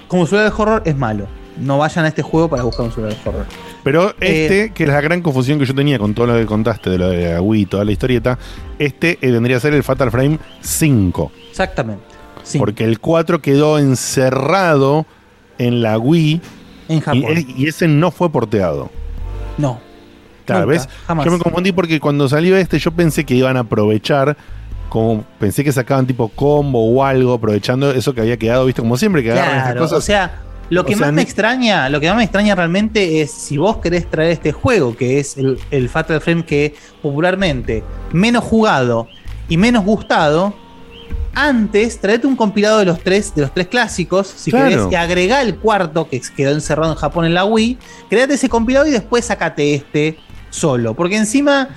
Como 0.08 0.26
survival 0.26 0.54
horror, 0.58 0.82
es 0.86 0.98
malo. 0.98 1.28
No 1.58 1.78
vayan 1.78 2.06
a 2.06 2.08
este 2.08 2.22
juego 2.22 2.50
para 2.50 2.64
buscar 2.64 2.86
un 2.86 2.92
survival 2.92 3.18
horror. 3.26 3.46
Pero 3.84 4.10
Eh, 4.22 4.46
este, 4.46 4.74
que 4.74 4.84
es 4.84 4.90
la 4.90 5.02
gran 5.02 5.22
confusión 5.22 5.60
que 5.60 5.66
yo 5.66 5.76
tenía 5.76 6.00
con 6.00 6.14
todo 6.14 6.28
lo 6.28 6.36
que 6.36 6.46
contaste 6.46 6.90
de 6.90 6.98
lo 6.98 7.10
de 7.10 7.34
la 7.34 7.42
Wii, 7.42 7.66
toda 7.68 7.86
la 7.86 7.92
historieta, 7.92 8.40
este 8.80 9.18
eh, 9.22 9.32
vendría 9.32 9.58
a 9.58 9.60
ser 9.60 9.74
el 9.74 9.84
Fatal 9.84 10.10
Frame 10.10 10.40
5. 10.62 11.32
Exactamente. 11.50 12.04
Porque 12.58 12.84
el 12.84 13.00
4 13.00 13.42
quedó 13.42 13.80
encerrado 13.80 15.06
en 15.58 15.82
la 15.82 15.98
Wii. 15.98 16.42
En 16.90 17.00
Japón. 17.00 17.46
Y, 17.56 17.64
y 17.64 17.68
ese 17.68 17.88
no 17.88 18.12
fue 18.12 18.30
porteado. 18.32 18.90
No. 19.58 19.80
Claro, 20.46 20.68
¿ves? 20.68 20.88
jamás. 21.08 21.26
Yo 21.26 21.32
me 21.32 21.40
confundí 21.40 21.72
porque 21.72 22.00
cuando 22.00 22.28
salió 22.30 22.58
este 22.58 22.80
yo 22.80 22.92
pensé 22.92 23.26
que 23.26 23.36
iban 23.36 23.58
a 23.58 23.62
aprovechar, 23.62 24.36
como 24.90 25.24
pensé 25.40 25.64
que 25.64 25.72
sacaban 25.72 26.06
tipo 26.06 26.28
combo 26.30 26.84
o 26.94 27.04
algo, 27.04 27.34
aprovechando 27.34 27.92
eso 27.92 28.14
que 28.14 28.22
había 28.22 28.38
quedado, 28.38 28.66
viste, 28.66 28.82
como 28.82 28.98
siempre 28.98 29.24
que 29.24 29.32
agarran 29.32 29.58
estas 29.60 29.76
cosas. 29.76 29.98
o 29.98 30.02
sea, 30.02 30.40
lo 30.70 30.86
que 30.86 30.94
O 30.94 30.98
sea, 30.98 31.08
más 31.08 31.14
me 31.14 31.22
extraña, 31.22 31.90
lo 31.90 32.00
que 32.00 32.08
más 32.08 32.18
me 32.18 32.24
extraña 32.24 32.56
realmente 32.56 33.22
es 33.22 33.32
si 33.32 33.58
vos 33.58 33.78
querés 33.78 34.10
traer 34.10 34.32
este 34.32 34.52
juego, 34.52 34.96
que 34.96 35.20
es 35.20 35.38
el, 35.38 35.60
el 35.72 35.90
Fatal 35.90 36.22
Frame 36.22 36.46
que 36.46 36.76
popularmente 37.02 37.84
menos 38.12 38.44
jugado 38.44 39.08
y 39.50 39.58
menos 39.58 39.84
gustado, 39.84 40.54
antes 41.36 42.00
traete 42.00 42.28
un 42.28 42.36
compilado 42.36 42.78
de 42.80 42.86
los 42.86 43.00
tres, 43.00 43.34
de 43.36 43.42
los 43.42 43.54
tres 43.54 43.68
clásicos, 43.68 44.28
si 44.28 44.52
Claro. 44.52 44.70
querés, 44.70 44.86
y 44.92 44.96
agregá 44.96 45.42
el 45.42 45.56
cuarto 45.58 46.08
que 46.08 46.22
quedó 46.36 46.52
encerrado 46.52 46.92
en 46.92 46.98
Japón 46.98 47.26
en 47.26 47.34
la 47.34 47.44
Wii, 47.46 47.78
create 48.10 48.36
ese 48.36 48.50
compilado 48.50 48.86
y 48.86 48.92
después 48.92 49.26
sacate 49.26 49.74
este 49.74 50.18
solo. 50.54 50.94
Porque 50.94 51.18
encima, 51.18 51.70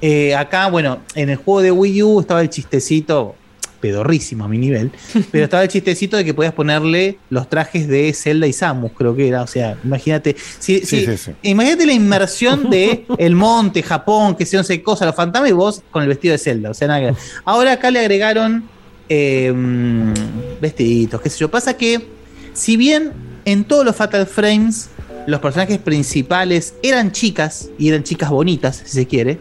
eh, 0.00 0.34
acá, 0.34 0.68
bueno, 0.68 1.00
en 1.14 1.28
el 1.28 1.36
juego 1.36 1.60
de 1.62 1.70
Wii 1.70 2.02
U 2.02 2.20
estaba 2.20 2.40
el 2.40 2.48
chistecito, 2.48 3.36
pedorrísimo 3.80 4.44
a 4.44 4.48
mi 4.48 4.58
nivel, 4.58 4.90
pero 5.32 5.44
estaba 5.44 5.64
el 5.64 5.68
chistecito 5.68 6.16
de 6.16 6.24
que 6.24 6.32
podías 6.34 6.52
ponerle 6.54 7.18
los 7.30 7.48
trajes 7.50 7.88
de 7.88 8.12
Zelda 8.14 8.46
y 8.46 8.52
Samus, 8.52 8.92
creo 8.96 9.14
que 9.14 9.28
era. 9.28 9.42
O 9.42 9.46
sea, 9.46 9.76
imagínate. 9.84 10.34
Si, 10.58 10.80
Sí, 10.80 10.86
si- 10.86 11.06
sí, 11.06 11.16
sí. 11.16 11.32
Imagínate 11.42 11.84
la 11.86 11.92
inmersión 11.92 12.70
de 12.70 13.04
el 13.18 13.34
monte, 13.34 13.82
Japón, 13.82 14.34
que 14.36 14.46
se 14.46 14.56
no 14.56 14.62
sé 14.64 14.82
cosa, 14.82 15.04
los 15.04 15.14
fantasmas 15.16 15.50
y 15.50 15.52
vos 15.52 15.82
con 15.90 16.02
el 16.02 16.08
vestido 16.08 16.32
de 16.32 16.38
Zelda. 16.38 16.70
O 16.70 16.74
sea, 16.74 16.88
nada 16.88 17.00
que. 17.00 17.14
Ahora 17.44 17.72
acá 17.72 17.90
le 17.90 17.98
agregaron 17.98 18.64
eh, 19.08 19.52
mm, 19.52 20.12
vestiditos, 20.60 21.20
qué 21.20 21.28
sé 21.28 21.38
yo. 21.38 21.50
Pasa 21.50 21.76
que, 21.76 22.06
si 22.54 22.76
bien 22.76 23.12
en 23.44 23.64
todos 23.64 23.84
los 23.84 23.96
Fatal 23.96 24.26
Frames 24.26 24.88
los 25.26 25.40
personajes 25.40 25.78
principales 25.78 26.74
eran 26.82 27.12
chicas, 27.12 27.70
y 27.78 27.88
eran 27.88 28.02
chicas 28.02 28.30
bonitas, 28.30 28.82
si 28.84 28.88
se 28.88 29.06
quiere, 29.06 29.38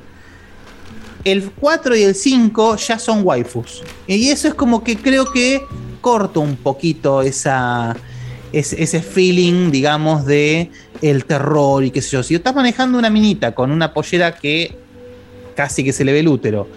el 1.23 1.51
4 1.51 1.95
y 1.95 2.03
el 2.03 2.15
5 2.15 2.77
ya 2.77 2.99
son 2.99 3.21
waifus. 3.23 3.83
Y 4.07 4.29
eso 4.29 4.47
es 4.47 4.53
como 4.53 4.83
que 4.83 4.97
creo 4.97 5.31
que 5.31 5.61
corta 6.01 6.39
un 6.39 6.55
poquito 6.55 7.21
esa, 7.21 7.95
ese, 8.51 8.81
ese 8.81 9.01
feeling, 9.01 9.71
digamos, 9.71 10.25
de 10.25 10.71
el 11.01 11.25
terror 11.25 11.83
y 11.83 11.91
qué 11.91 12.01
sé 12.01 12.11
yo. 12.11 12.23
Si 12.23 12.35
estás 12.35 12.55
manejando 12.55 12.97
una 12.97 13.09
minita 13.09 13.53
con 13.53 13.71
una 13.71 13.93
pollera 13.93 14.35
que 14.35 14.75
casi 15.55 15.83
que 15.83 15.93
se 15.93 16.05
le 16.05 16.13
ve 16.13 16.21
el 16.21 16.27
útero 16.27 16.67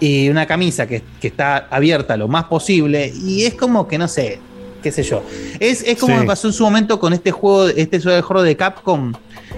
y 0.00 0.28
una 0.28 0.46
camisa 0.46 0.86
que, 0.86 1.02
que 1.20 1.28
está 1.28 1.68
abierta 1.70 2.16
lo 2.16 2.26
más 2.26 2.44
posible, 2.44 3.12
y 3.24 3.44
es 3.44 3.54
como 3.54 3.86
que 3.86 3.98
no 3.98 4.08
sé, 4.08 4.40
qué 4.82 4.92
sé 4.92 5.02
yo. 5.02 5.22
Es, 5.60 5.82
es 5.86 5.98
como 5.98 6.14
Sí. 6.14 6.20
me 6.20 6.26
pasó 6.26 6.48
en 6.48 6.52
su 6.52 6.64
momento 6.64 6.98
con 6.98 7.12
este 7.12 7.30
juego, 7.30 7.68
este 7.68 8.00
juego 8.00 8.42
de 8.42 8.56
Capcom, 8.56 9.12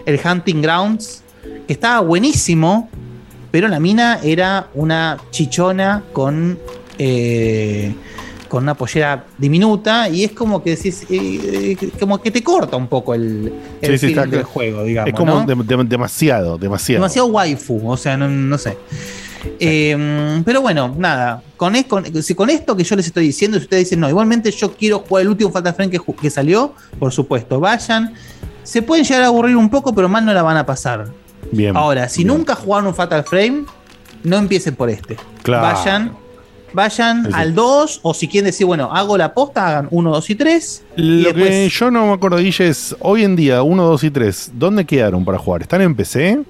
el 0.07 0.21
Hunting 0.25 0.61
Grounds, 0.63 1.23
que 1.67 1.73
estaba 1.73 2.01
buenísimo, 2.01 2.89
pero 3.51 3.69
la 3.69 3.81
mina 3.81 4.21
era 4.23 4.69
una 4.75 5.19
chichona 5.31 6.03
con. 6.13 6.59
eh, 6.99 7.95
con 8.49 8.63
una 8.63 8.75
pollera 8.77 9.25
diminuta 9.37 10.09
y 10.09 10.23
es 10.23 10.31
como 10.31 10.63
que 10.63 10.77
decís, 10.77 11.03
eh, 11.11 11.77
eh, 11.81 11.91
como 11.99 12.21
que 12.23 12.31
te 12.31 12.41
corta 12.45 12.77
un 12.77 12.87
poco 12.87 13.13
el, 13.13 13.53
el 13.81 13.91
Sí, 13.93 13.99
sí, 13.99 14.07
feeling 14.07 14.23
está 14.23 14.27
del 14.37 14.45
juego, 14.45 14.85
digamos. 14.85 15.09
es 15.09 15.15
como 15.17 15.41
¿no? 15.41 15.45
de- 15.45 15.77
de- 15.77 15.85
demasiado, 15.85 16.57
demasiado. 16.57 17.01
demasiado 17.03 17.27
waifu, 17.29 17.81
o 17.91 17.97
sea, 17.97 18.17
no, 18.17 18.29
no 18.29 18.57
sé. 18.57 18.77
Eh, 19.61 20.43
pero 20.45 20.61
bueno, 20.61 20.95
nada, 20.97 21.43
con, 21.57 21.77
es- 21.77 21.85
con, 21.87 22.23
si 22.23 22.35
con 22.35 22.51
esto 22.51 22.77
que 22.77 22.85
yo 22.85 22.97
les 22.97 23.07
estoy 23.07 23.27
diciendo, 23.27 23.59
si 23.59 23.65
ustedes 23.65 23.85
dicen, 23.85 24.01
no, 24.01 24.09
igualmente 24.09 24.51
yo 24.51 24.73
quiero 24.75 25.01
jugar 25.01 25.23
el 25.23 25.29
último 25.29 25.51
Fatal 25.51 25.75
Frame 25.75 25.91
que, 26.21 26.31
salió, 26.31 26.75
por 26.99 27.13
supuesto, 27.13 27.61
vayan. 27.61 28.15
Se 28.63 28.81
pueden 28.83 29.05
llegar 29.05 29.23
a 29.25 29.27
aburrir 29.27 29.57
un 29.57 29.69
poco, 29.69 29.95
pero 29.95 30.09
mal 30.09 30.25
no 30.25 30.33
la 30.33 30.43
van 30.43 30.57
a 30.57 30.65
pasar. 30.65 31.07
Bien. 31.53 31.77
Ahora, 31.77 32.09
si 32.09 32.25
nunca 32.25 32.55
jugaron 32.55 32.87
un 32.89 32.95
Fatal 32.95 33.23
Frame, 33.25 33.65
no 34.23 34.39
empiecen 34.39 34.75
por 34.75 34.89
este. 34.89 35.17
Claro. 35.43 35.63
Vayan, 35.77 36.17
vayan 36.73 37.35
al 37.35 37.55
2, 37.55 38.01
o 38.03 38.15
si 38.15 38.27
quieren 38.27 38.47
decir, 38.47 38.67
bueno, 38.67 38.91
hago 38.93 39.19
la 39.19 39.35
posta, 39.35 39.69
hagan 39.69 39.89
1, 39.91 40.11
2 40.11 40.31
y 40.31 40.35
3. 40.35 40.83
y 40.97 41.03
Lo 41.23 41.35
que 41.35 41.69
yo 41.69 41.91
no 41.91 42.07
me 42.07 42.13
acuerdo, 42.15 42.39
Guille, 42.39 42.69
es 42.69 42.97
hoy 43.01 43.25
en 43.25 43.37
día, 43.37 43.63
1, 43.63 43.85
2 43.85 44.05
y 44.05 44.11
3, 44.11 44.51
¿dónde 44.55 44.85
quedaron 44.87 45.25
para 45.25 45.39
jugar? 45.39 45.63
¿Están 45.63 45.83
en 45.83 45.95
PC? 45.95 46.41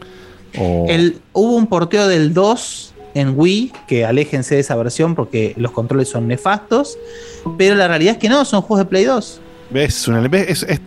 El, 0.55 1.21
hubo 1.33 1.57
un 1.57 1.67
porteo 1.67 2.07
del 2.09 2.33
2 2.35 2.95
en 3.15 3.35
Wii, 3.39 3.73
que 3.87 4.05
aléjense 4.05 4.57
de 4.57 4.61
esa 4.61 4.75
versión 4.77 5.15
porque 5.15 5.55
los 5.57 5.71
controles 5.73 6.09
son 6.09 6.27
nefastos, 6.29 6.99
pero 7.59 7.75
la 7.77 7.87
realidad 7.89 8.13
es 8.15 8.19
que 8.19 8.29
no, 8.29 8.45
son 8.45 8.63
juegos 8.63 8.85
de 8.87 8.89
Play 8.91 9.05
2. 9.05 9.41
¿Ves? 9.71 10.09
Una, 10.09 10.21
ves, 10.29 10.49
es, 10.49 10.63
es 10.65 10.81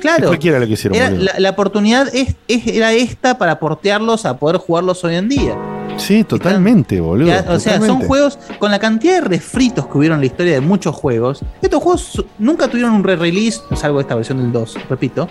Claro. 0.00 0.28
cualquiera 0.28 0.58
lo 0.58 0.66
que 0.66 0.72
hicieron. 0.72 0.96
Era- 0.96 1.10
boludo. 1.10 1.24
la, 1.24 1.34
la 1.40 1.50
oportunidad 1.50 2.08
es, 2.14 2.34
era 2.48 2.92
esta 2.92 3.36
para 3.36 3.58
portearlos 3.58 4.24
a 4.24 4.38
poder 4.38 4.56
jugarlos 4.56 5.04
hoy 5.04 5.16
en 5.16 5.28
día. 5.28 5.54
Sí, 5.98 6.24
totalmente, 6.24 6.98
boludo. 7.00 7.26
Ya, 7.28 7.44
o 7.48 7.58
sea, 7.60 7.78
son 7.80 8.00
juegos 8.00 8.38
con 8.58 8.70
la 8.70 8.78
cantidad 8.78 9.14
de 9.14 9.20
refritos 9.20 9.86
que 9.86 9.98
hubieron 9.98 10.16
en 10.16 10.20
la 10.20 10.26
historia 10.26 10.54
de 10.54 10.60
muchos 10.62 10.94
juegos. 10.96 11.40
Estos 11.60 11.82
juegos 11.82 12.24
nunca 12.38 12.68
tuvieron 12.68 12.94
un 12.94 13.04
re-release, 13.04 13.60
salvo 13.76 14.00
esta 14.00 14.14
versión 14.14 14.38
del 14.38 14.50
2, 14.52 14.76
repito, 14.88 15.28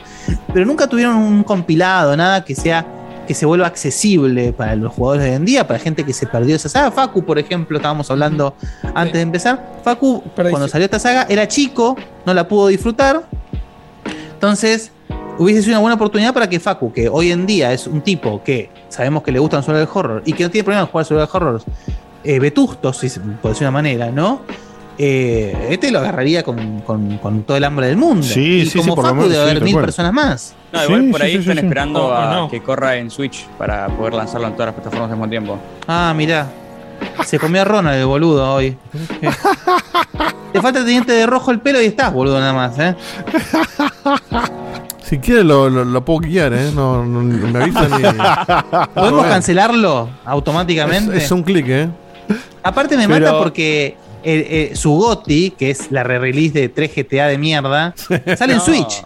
pero 0.54 0.66
nunca 0.68 0.86
tuvieron 0.88 1.16
un 1.16 1.44
compilado, 1.44 2.16
nada 2.16 2.46
que 2.46 2.54
sea 2.54 2.86
que 3.30 3.36
se 3.36 3.46
vuelva 3.46 3.68
accesible 3.68 4.54
para 4.54 4.76
los 4.76 4.92
jugadores 4.92 5.24
de 5.26 5.30
hoy 5.30 5.36
en 5.36 5.46
día, 5.46 5.68
para 5.68 5.78
gente 5.78 6.04
que 6.04 6.14
se 6.14 6.26
perdió 6.26 6.56
esa 6.56 6.68
saga. 6.68 6.90
Facu, 6.90 7.24
por 7.24 7.38
ejemplo, 7.38 7.78
estábamos 7.78 8.10
hablando 8.10 8.56
antes 8.96 9.14
de 9.14 9.22
empezar. 9.22 9.80
Facu, 9.84 10.24
cuando 10.50 10.68
salió 10.68 10.86
esta 10.86 10.98
saga, 10.98 11.28
era 11.30 11.48
chico, 11.48 11.96
no 12.26 12.34
la 12.34 12.48
pudo 12.48 12.70
disfrutar. 12.70 13.28
Entonces, 14.34 14.92
hubiese 15.38 15.62
sido 15.62 15.74
una 15.74 15.80
buena 15.82 15.94
oportunidad 15.94 16.34
para 16.34 16.50
que 16.50 16.60
Facu, 16.60 16.92
que 16.92 17.08
hoy 17.08 17.32
en 17.32 17.46
día 17.46 17.72
es 17.72 17.86
un 17.86 18.02
tipo 18.02 18.42
que 18.44 18.72
sabemos 18.90 19.22
que 19.22 19.32
le 19.32 19.38
gustan 19.38 19.62
sobre 19.62 19.82
el 19.84 19.88
horror 19.94 20.24
y 20.26 20.34
que 20.34 20.44
no 20.44 20.50
tiene 20.50 20.64
problema 20.64 20.82
en 20.86 20.88
jugar 20.92 21.06
sobre 21.06 21.22
el 21.22 21.30
horror, 21.32 21.62
eh, 22.24 22.40
vetustos, 22.40 22.98
si 22.98 23.10
por 23.42 23.52
decir 23.52 23.66
una 23.68 23.72
manera, 23.72 24.10
¿no? 24.10 24.42
Eh, 24.98 25.68
este 25.70 25.92
lo 25.92 26.00
agarraría 26.00 26.42
con, 26.42 26.82
con- 26.82 27.20
con 27.20 27.44
todo 27.44 27.56
el 27.58 27.64
hambre 27.64 27.86
del 27.90 27.98
mundo. 27.98 28.24
Sí, 28.26 28.62
y 28.62 28.66
sí, 28.66 28.80
como 28.80 28.84
sí, 28.92 28.96
por 28.96 29.04
lo 29.06 29.10
Facu 29.12 29.16
menos, 29.18 29.30
debe 29.32 29.44
haber 29.52 29.64
mil 29.64 29.76
personas 29.76 30.14
más. 30.14 30.56
No, 30.72 30.84
igual 30.84 31.02
Sí, 31.06 31.12
por 31.12 31.22
ahí 31.24 31.32
sí, 31.34 31.38
están 31.40 31.58
sí, 31.58 31.66
esperando 31.66 32.08
Oh, 32.08 32.14
a 32.16 32.34
no. 32.34 32.50
que 32.50 32.62
corra 32.62 32.96
en 32.98 33.10
Switch 33.10 33.46
para 33.58 33.88
poder 33.88 34.14
lanzarlo 34.14 34.48
en 34.48 34.54
todas 34.54 34.68
las 34.68 34.76
plataformas 34.76 35.10
al 35.12 35.18
mismo 35.18 35.30
tiempo. 35.30 35.60
Ah, 35.88 36.14
mirá. 36.16 36.48
Se 37.26 37.40
comió 37.40 37.62
a 37.62 37.66
Ronald 37.66 37.98
el 38.00 38.06
boludo 38.06 38.54
hoy. 38.54 38.78
Te 40.54 40.62
falta 40.62 40.80
el 40.80 40.86
diente 40.86 41.12
de 41.14 41.26
rojo 41.26 41.52
el 41.52 41.60
pelo 41.60 41.82
y 41.82 41.86
estás, 41.86 42.12
boludo, 42.12 42.40
nada 42.40 42.54
más, 42.54 42.78
¿eh? 42.80 42.96
Si 45.04 45.18
quiere 45.20 45.44
lo, 45.44 45.70
lo, 45.70 45.86
lo 45.86 46.06
puedo 46.06 46.20
guiar, 46.20 46.54
¿eh? 46.54 46.72
No, 46.74 47.04
no- 47.06 47.22
me 47.22 47.64
avisan 47.64 47.90
y... 48.00 48.04
¿Podemos 48.94 49.26
cancelarlo 49.26 50.10
automáticamente? 50.26 51.18
Es, 51.18 51.24
es 51.26 51.32
un 51.32 51.42
clic, 51.44 51.66
¿eh? 51.68 51.90
Aparte 52.62 52.96
me 52.98 53.08
Pero- 53.08 53.26
mata 53.26 53.38
porque 53.40 53.98
eh, 54.24 54.70
eh, 54.72 54.76
su 54.76 54.92
GOTI, 54.92 55.52
que 55.52 55.72
es 55.72 55.92
la 55.92 56.04
re-release 56.04 56.60
de 56.60 56.70
3 56.70 56.92
GTA 56.96 57.28
de 57.28 57.38
mierda, 57.38 57.94
sale 58.38 58.54
en. 58.54 58.62
Switch. 58.62 59.04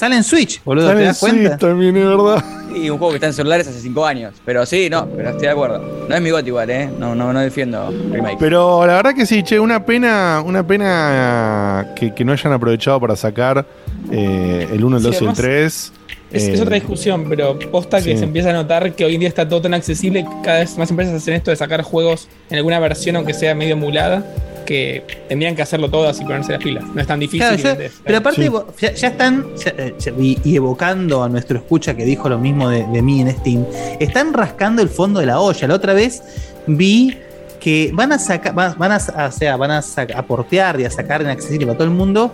Sale 0.00 0.16
en 0.16 0.24
Switch, 0.24 0.64
boludo, 0.64 0.86
Sale 0.88 1.00
¿te 1.00 1.06
das 1.08 1.18
cuenta? 1.20 1.48
Switch 1.50 1.60
también, 1.60 1.94
es 1.94 2.04
verdad. 2.06 2.44
Y 2.74 2.88
un 2.88 2.96
juego 2.96 3.10
que 3.10 3.16
está 3.16 3.26
en 3.26 3.34
celulares 3.34 3.68
hace 3.68 3.80
5 3.80 4.06
años. 4.06 4.32
Pero 4.46 4.64
sí, 4.64 4.88
no, 4.88 5.06
pero 5.14 5.28
estoy 5.28 5.42
de 5.42 5.50
acuerdo. 5.50 6.06
No 6.08 6.14
es 6.14 6.22
mi 6.22 6.30
got 6.30 6.46
igual, 6.46 6.70
¿eh? 6.70 6.88
No, 6.98 7.14
no, 7.14 7.34
no 7.34 7.40
defiendo 7.40 7.92
remake. 8.10 8.38
Pero 8.38 8.86
la 8.86 8.94
verdad 8.94 9.14
que 9.14 9.26
sí, 9.26 9.42
che, 9.42 9.60
una 9.60 9.84
pena, 9.84 10.42
una 10.42 10.66
pena 10.66 11.88
que, 11.94 12.14
que 12.14 12.24
no 12.24 12.32
hayan 12.32 12.50
aprovechado 12.54 12.98
para 12.98 13.14
sacar 13.14 13.66
eh, 14.10 14.68
el 14.72 14.82
1, 14.82 14.96
el 14.96 15.02
Sí, 15.02 15.08
2 15.10 15.14
y 15.20 15.24
el 15.24 15.28
además, 15.28 15.38
3. 15.38 15.92
Es, 16.32 16.44
Eh, 16.48 16.52
es 16.54 16.60
otra 16.60 16.74
discusión, 16.76 17.26
pero 17.28 17.58
posta 17.58 17.98
que 17.98 18.12
sí. 18.12 18.18
se 18.18 18.24
empieza 18.24 18.50
a 18.50 18.52
notar 18.52 18.92
que 18.94 19.04
hoy 19.04 19.14
en 19.14 19.20
día 19.20 19.28
está 19.28 19.48
todo 19.48 19.62
tan 19.62 19.74
accesible, 19.74 20.24
cada 20.44 20.60
vez 20.60 20.76
más 20.78 20.90
empresas 20.90 21.14
hacen 21.14 21.34
esto 21.34 21.50
de 21.50 21.56
sacar 21.56 21.82
juegos 21.82 22.28
en 22.50 22.56
alguna 22.58 22.78
versión, 22.78 23.16
aunque 23.16 23.34
sea 23.34 23.54
medio 23.54 23.72
emulada, 23.72 24.24
que 24.64 25.02
tendrían 25.28 25.56
que 25.56 25.62
hacerlo 25.62 25.90
todas 25.90 26.20
y 26.20 26.24
ponerse 26.24 26.52
las 26.52 26.62
pilas. 26.62 26.84
No 26.94 27.00
es 27.00 27.06
tan 27.08 27.18
difícil. 27.18 27.40
Claro, 27.40 27.56
ya- 27.56 27.90
pero 28.04 28.18
aparte 28.18 28.42
Sí. 28.46 28.52
ya, 28.80 28.92
ya 28.94 29.08
están, 29.08 29.46
ya- 29.56 29.74
eh, 29.76 29.94
y, 30.20 30.38
y 30.44 30.54
evocando 30.56 31.24
a 31.24 31.28
nuestro 31.28 31.58
escucha 31.58 31.94
que 31.94 32.04
dijo 32.04 32.28
lo 32.28 32.38
mismo 32.38 32.68
de, 32.68 32.86
de 32.86 33.02
mí 33.02 33.20
en 33.20 33.30
Steam, 33.32 33.64
están 33.98 34.32
rascando 34.32 34.80
el 34.82 34.88
fondo 34.88 35.18
de 35.18 35.26
la 35.26 35.40
olla. 35.40 35.66
La 35.66 35.74
otra 35.74 35.92
vez 35.92 36.22
vi 36.68 37.16
que 37.58 37.90
van 37.92 38.12
a 38.12 38.18
sacar, 38.20 38.54
van, 38.54 38.74
van 38.78 38.92
a, 38.92 38.98
o 39.26 39.32
sea, 39.32 39.56
van 39.56 39.72
a, 39.72 39.78
a 40.14 40.22
portear 40.22 40.80
y 40.80 40.84
a 40.84 40.90
sacar 40.90 41.20
en 41.22 41.28
accesible 41.28 41.66
para 41.66 41.76
todo 41.78 41.88
el 41.88 41.94
mundo 41.94 42.32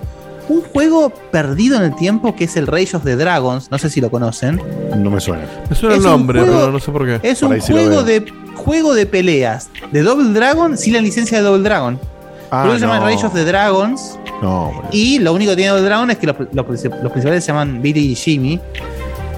un 0.49 0.63
juego 0.63 1.11
perdido 1.31 1.77
en 1.77 1.83
el 1.83 1.97
tiempo 1.97 2.35
que 2.37 2.45
es 2.45 2.57
el 2.57 2.67
Rage 2.67 2.97
of 2.97 3.05
the 3.05 3.17
Dragons. 3.17 3.71
No 3.71 3.79
sé 3.79 3.91
si 3.91 4.01
lo 4.01 4.11
conocen. 4.11 4.61
No 4.97 5.11
me 5.11 5.21
suena. 5.21 5.45
Me 5.69 5.75
suena 5.77 5.97
Es 5.97 6.05
el 6.05 6.11
nombre, 6.11 6.41
juego- 6.41 6.59
pero 6.61 6.73
no 6.73 6.79
sé 6.81 6.93
por 6.93 7.05
qué. 7.07 7.21
Es 7.29 7.41
Por 7.41 7.53
un 7.53 7.61
juego 7.61 8.03
de 8.03 8.25
juego 8.55 8.95
de 8.95 9.07
peleas 9.07 9.69
de 9.93 10.03
Double 10.03 10.33
Dragon 10.33 10.77
sin 10.79 10.95
la 10.95 11.01
licencia 11.01 11.39
de 11.39 11.45
Double 11.45 11.63
Dragon. 11.63 11.99
Ah, 12.51 12.65
eso 12.67 12.75
se 12.75 12.81
llama 12.81 13.01
no. 13.01 13.07
Rage 13.07 13.27
of 13.27 13.35
the 13.35 13.45
Dragons. 13.45 14.19
No, 14.43 14.67
boludo. 14.73 14.89
Y 14.93 15.19
lo 15.19 15.33
único 15.33 15.51
que 15.53 15.57
tiene 15.57 15.71
Double 15.71 15.85
Dragon 15.85 16.11
es 16.11 16.19
que 16.19 16.27
los, 16.27 16.37
los 16.53 16.65
princip- 16.67 17.01
los 17.03 17.11
principales 17.13 17.45
se 17.45 17.49
llaman 17.53 17.83
Billy 17.83 18.13
y 18.13 18.15
Jimmy. 18.15 18.61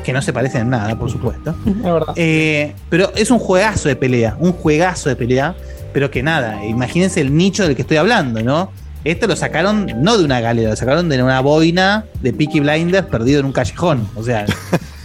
Que 0.05 0.13
no 0.15 0.23
se 0.23 0.33
parecen 0.33 0.63
en 0.63 0.71
nada, 0.71 0.99
por 0.99 1.11
supuesto. 1.11 1.55
Es 1.67 1.83
verdad. 1.83 2.15
Eh, 2.17 2.75
pero 2.89 3.13
es 3.15 3.31
un 3.31 3.39
juegazo 3.39 3.89
de 3.89 3.97
pelea. 3.97 4.37
Un 4.41 4.53
juegazo 4.53 5.09
de 5.09 5.17
pelea. 5.17 5.55
Pero 5.93 6.11
que 6.11 6.23
nada, 6.23 6.65
imagínense 6.65 7.21
el 7.21 7.35
nicho 7.37 7.63
del 7.65 7.75
que 7.75 7.83
estoy 7.83 7.97
hablando, 7.97 8.43
¿no? 8.43 8.71
Esto 9.05 9.27
lo 9.27 9.37
sacaron 9.37 9.87
no 10.03 10.19
de 10.19 10.25
una 10.25 10.41
galera, 10.41 10.71
lo 10.71 10.77
sacaron 10.77 11.09
de 11.09 11.23
una 11.23 11.41
boina 11.41 12.05
de 12.21 12.33
Peaky 12.33 12.61
Blinders 12.61 13.07
perdido 13.07 13.41
en 13.41 13.47
un 13.47 13.53
callejón. 13.53 14.09
O 14.17 14.23
sea. 14.23 14.47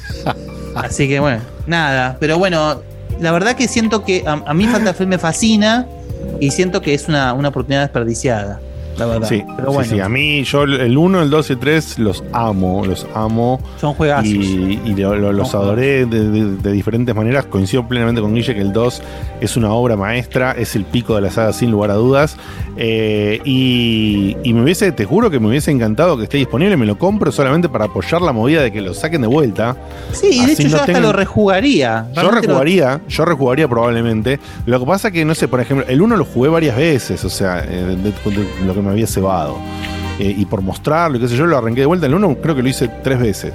así 0.76 1.08
que 1.08 1.20
bueno, 1.20 1.42
nada. 1.68 2.18
Pero 2.20 2.38
bueno, 2.38 2.82
la 3.20 3.32
verdad 3.32 3.56
que 3.56 3.68
siento 3.68 4.04
que 4.04 4.24
a, 4.26 4.42
a 4.46 4.54
mí 4.54 4.68
Fatal 4.68 4.94
Frame 4.94 5.12
me 5.12 5.18
fascina 5.18 5.88
y 6.40 6.52
siento 6.52 6.82
que 6.82 6.94
es 6.94 7.08
una, 7.08 7.34
una 7.34 7.50
oportunidad 7.50 7.82
desperdiciada. 7.82 8.60
La 8.98 9.06
verdad. 9.08 9.28
Sí, 9.28 9.44
pero 9.58 9.72
bueno, 9.72 9.90
sí, 9.90 10.00
a 10.00 10.08
mí 10.10 10.44
yo 10.44 10.64
el 10.64 10.98
1, 10.98 11.22
el 11.24 11.30
2 11.30 11.50
y 11.50 11.54
el 11.54 11.60
3 11.60 12.00
los 12.00 12.24
amo, 12.32 12.86
los 12.86 13.08
amo. 13.16 13.60
son 13.82 13.94
juegazos. 13.96 14.28
Y, 14.28 14.80
y 14.86 14.96
lo- 14.96 15.16
lo- 15.16 15.34
los 15.34 15.54
adoré 15.56 16.06
de, 16.06 16.30
de- 16.30 16.56
de 16.58 16.72
diferentes 16.72 17.16
maneras. 17.16 17.46
Coincido 17.46 17.88
plenamente 17.88 18.22
con 18.22 18.34
Guille 18.36 18.54
que 18.54 18.62
el 18.62 18.72
2 18.72 19.02
es 19.42 19.58
una 19.58 19.72
obra 19.74 19.96
maestra, 19.96 20.52
es 20.52 20.76
el 20.76 20.86
pico 20.86 21.16
de 21.16 21.22
la 21.22 21.32
saga 21.32 21.54
sin 21.54 21.72
lugar 21.72 21.92
a 21.92 21.96
dudas. 21.96 22.38
Eh, 22.78 23.40
y, 23.46 24.36
y 24.44 24.54
me 24.54 24.64
hubiese, 24.64 24.92
te 24.92 25.06
juro 25.06 25.30
que 25.30 25.40
me 25.40 25.48
hubiese 25.48 25.72
encantado 25.72 26.18
que 26.18 26.24
esté 26.24 26.38
disponible. 26.38 26.78
Me 26.78 26.86
lo 26.86 26.98
compro 26.98 27.32
solamente 27.32 27.70
para 27.70 27.86
apoyar 27.86 28.22
la 28.22 28.32
movida 28.32 28.62
de 28.62 28.72
que 28.72 28.82
lo 28.82 28.94
saquen 28.94 29.22
de 29.22 29.28
vuelta. 29.28 29.76
Sí, 30.12 30.40
y 30.42 30.46
de 30.46 30.54
hecho 30.54 30.64
no 30.64 30.70
yo 30.70 30.76
hasta 30.76 30.86
tengan- 30.88 31.02
lo 31.04 31.14
rejugaría. 31.14 32.08
Yo 32.16 32.24
lo- 32.24 32.32
rejugaría, 32.32 33.02
yo 33.08 33.26
rejugaría 33.26 33.68
probablemente. 33.68 34.40
Lo 34.66 34.80
que 34.80 34.86
pasa 34.86 35.12
que, 35.12 35.24
no 35.26 35.36
sé, 35.36 35.48
por 35.48 35.60
ejemplo, 35.62 35.86
el 35.88 36.02
1 36.02 36.16
lo 36.18 36.26
jugué 36.26 36.50
varias 36.50 36.76
veces, 36.78 37.24
o 37.26 37.30
sea, 37.30 37.64
eh, 37.68 37.96
de 37.98 38.14
lo 38.66 38.74
que 38.74 38.82
me 38.84 38.92
había 38.92 39.08
cebado. 39.08 39.58
Eh, 40.20 40.36
y 40.38 40.46
por 40.46 40.62
mostrarlo, 40.62 41.18
y 41.18 41.20
qué 41.20 41.28
sé 41.28 41.36
yo, 41.36 41.46
lo 41.48 41.58
arranqué 41.58 41.82
de 41.82 41.88
vuelta. 41.88 42.06
El 42.06 42.14
1 42.14 42.38
creo 42.42 42.56
que 42.56 42.62
lo 42.62 42.70
hice 42.70 42.88
tres 43.04 43.20
veces. 43.20 43.54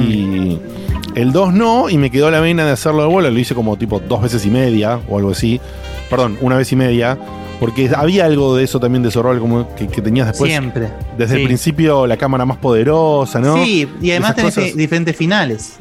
Y 0.00 0.58
el 1.14 1.32
2 1.32 1.52
no, 1.52 1.90
y 1.90 1.98
me 1.98 2.10
quedó 2.10 2.30
la 2.30 2.40
vena 2.40 2.64
de 2.64 2.70
hacerlo 2.72 3.02
de 3.02 3.08
vuelta. 3.08 3.30
Lo 3.30 3.38
hice 3.38 3.54
como 3.54 3.76
tipo 3.76 4.00
dos 4.00 4.22
veces 4.22 4.44
y 4.46 4.50
media 4.50 4.98
o 5.08 5.18
algo 5.18 5.30
así. 5.32 5.60
Perdón, 6.08 6.38
una 6.40 6.56
vez 6.56 6.72
y 6.72 6.76
media. 6.76 7.18
Porque 7.60 7.90
había 7.94 8.24
algo 8.24 8.56
de 8.56 8.64
eso 8.64 8.80
también 8.80 9.04
de 9.04 9.10
Zorro 9.12 9.38
como 9.38 9.72
que, 9.76 9.86
que 9.86 10.02
tenías 10.02 10.26
después. 10.26 10.50
Siempre. 10.50 10.88
Desde 11.16 11.36
Sí. 11.36 11.40
el 11.42 11.46
principio 11.46 12.08
la 12.08 12.16
cámara 12.16 12.44
más 12.44 12.56
poderosa, 12.56 13.38
¿no? 13.38 13.62
Sí, 13.62 13.88
y 14.00 14.10
además 14.10 14.34
tenés 14.34 14.54
cosas. 14.56 14.74
diferentes 14.74 15.14
finales. 15.14 15.74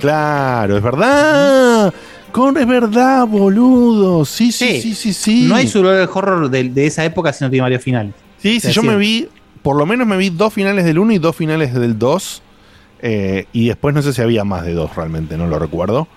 Claro, 0.00 0.78
es 0.78 0.82
verdad. 0.82 1.92
Con 2.32 2.56
es 2.56 2.66
verdad, 2.66 3.26
boludo. 3.26 4.24
Sí, 4.24 4.50
sí, 4.50 4.80
sí, 4.80 4.94
sí, 4.94 5.12
sí. 5.12 5.44
No 5.46 5.56
hay 5.56 5.66
survival 5.68 6.08
horror 6.14 6.48
de, 6.50 6.64
de 6.70 6.86
esa 6.86 7.04
época 7.04 7.32
si 7.34 7.44
no 7.44 7.50
tiene 7.50 7.62
varios 7.62 7.82
finales. 7.82 8.14
Sí, 8.38 8.60
sí, 8.60 8.70
yo 8.72 8.82
me 8.82 8.96
vi, 8.96 9.28
por 9.62 9.76
lo 9.76 9.86
menos 9.86 10.06
me 10.06 10.16
vi 10.16 10.30
dos 10.30 10.52
finales 10.52 10.84
del 10.84 10.98
1 10.98 11.12
y 11.14 11.18
dos 11.18 11.34
finales 11.36 11.74
del 11.74 11.98
2. 11.98 12.42
eh, 13.02 13.46
y 13.52 13.68
después 13.68 13.94
no 13.94 14.02
sé 14.02 14.12
si 14.12 14.22
había 14.22 14.42
más 14.44 14.64
de 14.64 14.72
dos 14.74 14.94
realmente, 14.96 15.36
no 15.36 15.46
lo 15.46 15.58
recuerdo. 15.58 16.08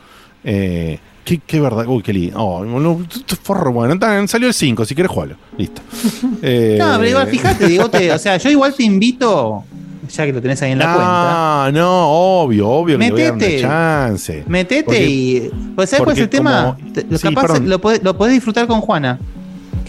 Eh, 0.43 0.99
qué, 1.25 1.39
qué 1.45 1.59
verdad, 1.59 1.85
uy, 1.87 2.01
qué 2.01 2.13
lindo. 2.13 2.39
Oh, 2.39 2.63
no, 2.63 3.05
forro, 3.43 3.71
bueno, 3.73 3.97
salió 4.27 4.47
el 4.47 4.53
5, 4.53 4.85
si 4.85 4.95
querés 4.95 5.11
jugarlo. 5.11 5.35
Listo. 5.57 5.81
Eh, 6.41 6.77
No, 6.79 6.95
pero 6.97 7.09
igual, 7.09 7.27
fíjate, 7.27 7.67
digo, 7.67 7.89
te- 7.89 8.11
o 8.13 8.17
sea, 8.19 8.37
yo 8.37 8.49
igual 8.49 8.73
te 8.73 8.83
invito, 8.83 9.63
ya 10.09 10.25
que 10.25 10.31
lo 10.33 10.41
tenés 10.41 10.61
ahí 10.61 10.71
en 10.71 10.79
la 10.79 10.85
cuenta, 10.85 11.71
No, 11.71 11.71
no, 11.79 12.07
obvio, 12.43 12.69
obvio 12.69 12.97
que 12.97 13.03
le 13.05 13.11
voy 13.11 13.21
a 13.21 13.25
dar 13.25 13.33
una 13.33 13.41
Metete. 13.45 13.61
chance. 13.61 14.43
metete 14.47 14.83
Porque- 14.83 15.05
y. 15.09 15.51
Pues, 15.75 15.89
¿Sabes 15.89 16.03
cuál 16.05 16.15
es 16.15 16.21
el 16.23 16.29
tema? 16.29 16.77
como- 16.79 16.93
Te- 16.93 17.03
lo, 17.09 17.17
sí, 17.17 17.27
capaz 17.33 17.59
lo 17.59 17.79
podés, 17.81 18.01
lo 18.03 18.17
podés 18.17 18.33
disfrutar 18.35 18.67
con 18.67 18.79
Juana. 18.81 19.19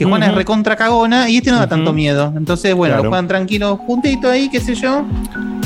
Que 0.04 0.10
Juana 0.10 0.26
es 0.28 0.34
recontra 0.34 0.76
cagona 0.76 1.28
y 1.28 1.36
este 1.38 1.50
no 1.50 1.58
da 1.58 1.68
tanto 1.68 1.92
miedo. 1.92 2.32
Entonces, 2.36 2.74
bueno, 2.74 2.92
Claro. 2.94 3.04
lo 3.04 3.10
juegan 3.10 3.28
tranquilos 3.28 3.78
juntitos 3.86 4.30
ahí, 4.30 4.48
qué 4.50 4.60
sé 4.60 4.74
yo. 4.74 5.04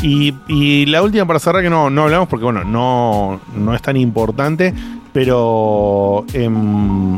Y, 0.03 0.35
y 0.49 0.87
la 0.87 1.03
última 1.03 1.27
para 1.27 1.39
cerrar, 1.39 1.63
que 1.63 1.71
no, 1.71 1.89
no 1.91 2.03
hablamos 2.03 2.29
porque, 2.29 2.45
bueno, 2.45 2.65
no, 2.65 3.41
no 3.57 3.75
es 3.75 3.81
tan 3.83 3.97
importante, 3.97 4.75
pero 5.13 6.25
em, 6.33 7.17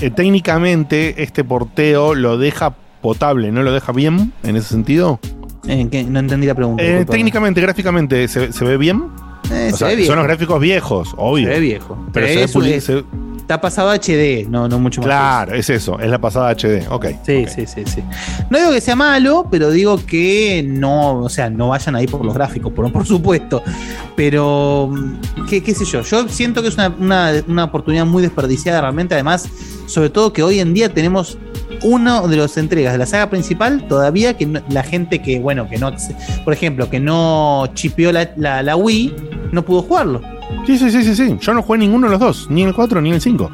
eh, 0.00 0.10
técnicamente 0.10 1.22
este 1.22 1.44
porteo 1.44 2.14
lo 2.14 2.38
deja 2.38 2.74
potable, 3.00 3.52
¿no 3.52 3.62
lo 3.62 3.72
deja 3.72 3.92
bien 3.92 4.32
en 4.42 4.56
ese 4.56 4.68
sentido? 4.68 5.20
Eh, 5.68 5.86
que 5.90 6.02
no 6.04 6.18
entendí 6.18 6.46
la 6.46 6.54
pregunta. 6.54 6.82
Eh, 6.82 7.04
técnicamente, 7.04 7.60
gráficamente, 7.60 8.26
¿se, 8.28 8.52
se 8.52 8.64
ve 8.64 8.76
bien? 8.76 9.04
Se 9.48 9.72
sea, 9.72 9.88
ve 9.88 9.96
viejo. 9.96 10.08
son 10.12 10.16
los 10.16 10.26
gráficos 10.26 10.60
viejos, 10.60 11.14
obvio. 11.16 11.46
Se 11.46 11.52
ve 11.54 11.60
viejo. 11.60 11.98
Pero 12.12 12.26
Se 12.26 12.32
se 12.32 12.36
ve 12.38 12.42
ve 12.42 12.48
su- 12.48 12.58
puli- 12.60 12.72
es- 12.72 12.84
se- 12.84 13.04
Está 13.52 13.60
pasado 13.60 13.90
a 13.90 13.96
HD, 13.98 14.46
no, 14.48 14.66
no 14.66 14.78
mucho 14.78 15.02
más. 15.02 15.06
Claro, 15.08 15.54
es 15.54 15.68
eso, 15.68 16.00
es 16.00 16.08
la 16.08 16.18
pasada 16.18 16.48
HD. 16.54 16.86
Ok. 16.90 17.04
Sí, 17.26 17.44
sí, 17.54 17.66
sí, 17.66 17.82
sí. 17.84 18.02
No 18.48 18.58
digo 18.58 18.70
que 18.72 18.80
sea 18.80 18.96
malo, 18.96 19.46
pero 19.50 19.70
digo 19.70 19.98
que 20.06 20.64
no, 20.66 21.18
o 21.18 21.28
sea, 21.28 21.50
no 21.50 21.68
vayan 21.68 21.94
ahí 21.94 22.06
por 22.06 22.24
los 22.24 22.32
gráficos, 22.32 22.72
por, 22.72 22.90
por 22.90 23.04
supuesto. 23.06 23.62
Pero, 24.16 24.88
mm, 24.90 25.46
¿qué, 25.50 25.62
qué 25.62 25.74
sé 25.74 25.84
yo? 25.84 26.00
Yo 26.00 26.26
siento 26.30 26.62
que 26.62 26.68
es 26.68 26.74
una, 26.76 26.88
una- 26.98 27.32
una 27.46 27.64
oportunidad 27.64 28.06
muy 28.06 28.22
desperdiciada 28.22 28.80
realmente. 28.80 29.12
Además, 29.14 29.46
sobre 29.86 30.08
todo 30.08 30.32
que 30.32 30.42
hoy 30.42 30.58
en 30.60 30.72
día 30.72 30.88
tenemos 30.88 31.36
uno 31.82 32.26
de 32.28 32.36
las 32.38 32.56
entregas 32.56 32.92
de 32.92 32.98
la 33.00 33.06
saga 33.06 33.28
principal 33.28 33.86
todavía 33.86 34.34
que 34.36 34.46
no- 34.46 34.62
la 34.70 34.82
gente 34.82 35.20
que, 35.20 35.40
bueno, 35.40 35.68
que 35.68 35.76
no, 35.76 35.92
por 36.44 36.54
ejemplo, 36.54 36.88
que 36.88 37.00
no 37.00 37.66
chipeó 37.74 38.12
la, 38.12 38.30
la- 38.36 38.62
la 38.62 38.76
Wii, 38.76 39.14
no 39.52 39.62
pudo 39.62 39.82
jugarlo. 39.82 40.22
Sí, 40.66 40.78
sí, 40.78 40.90
sí, 40.90 41.02
sí, 41.04 41.14
sí. 41.16 41.36
Yo 41.40 41.54
no 41.54 41.62
jugué 41.62 41.78
ninguno 41.80 42.06
de 42.06 42.12
los 42.12 42.20
dos, 42.20 42.46
ni 42.50 42.62
el 42.62 42.72
4 42.74 43.00
ni 43.00 43.10
el 43.10 43.20
5. 43.20 43.50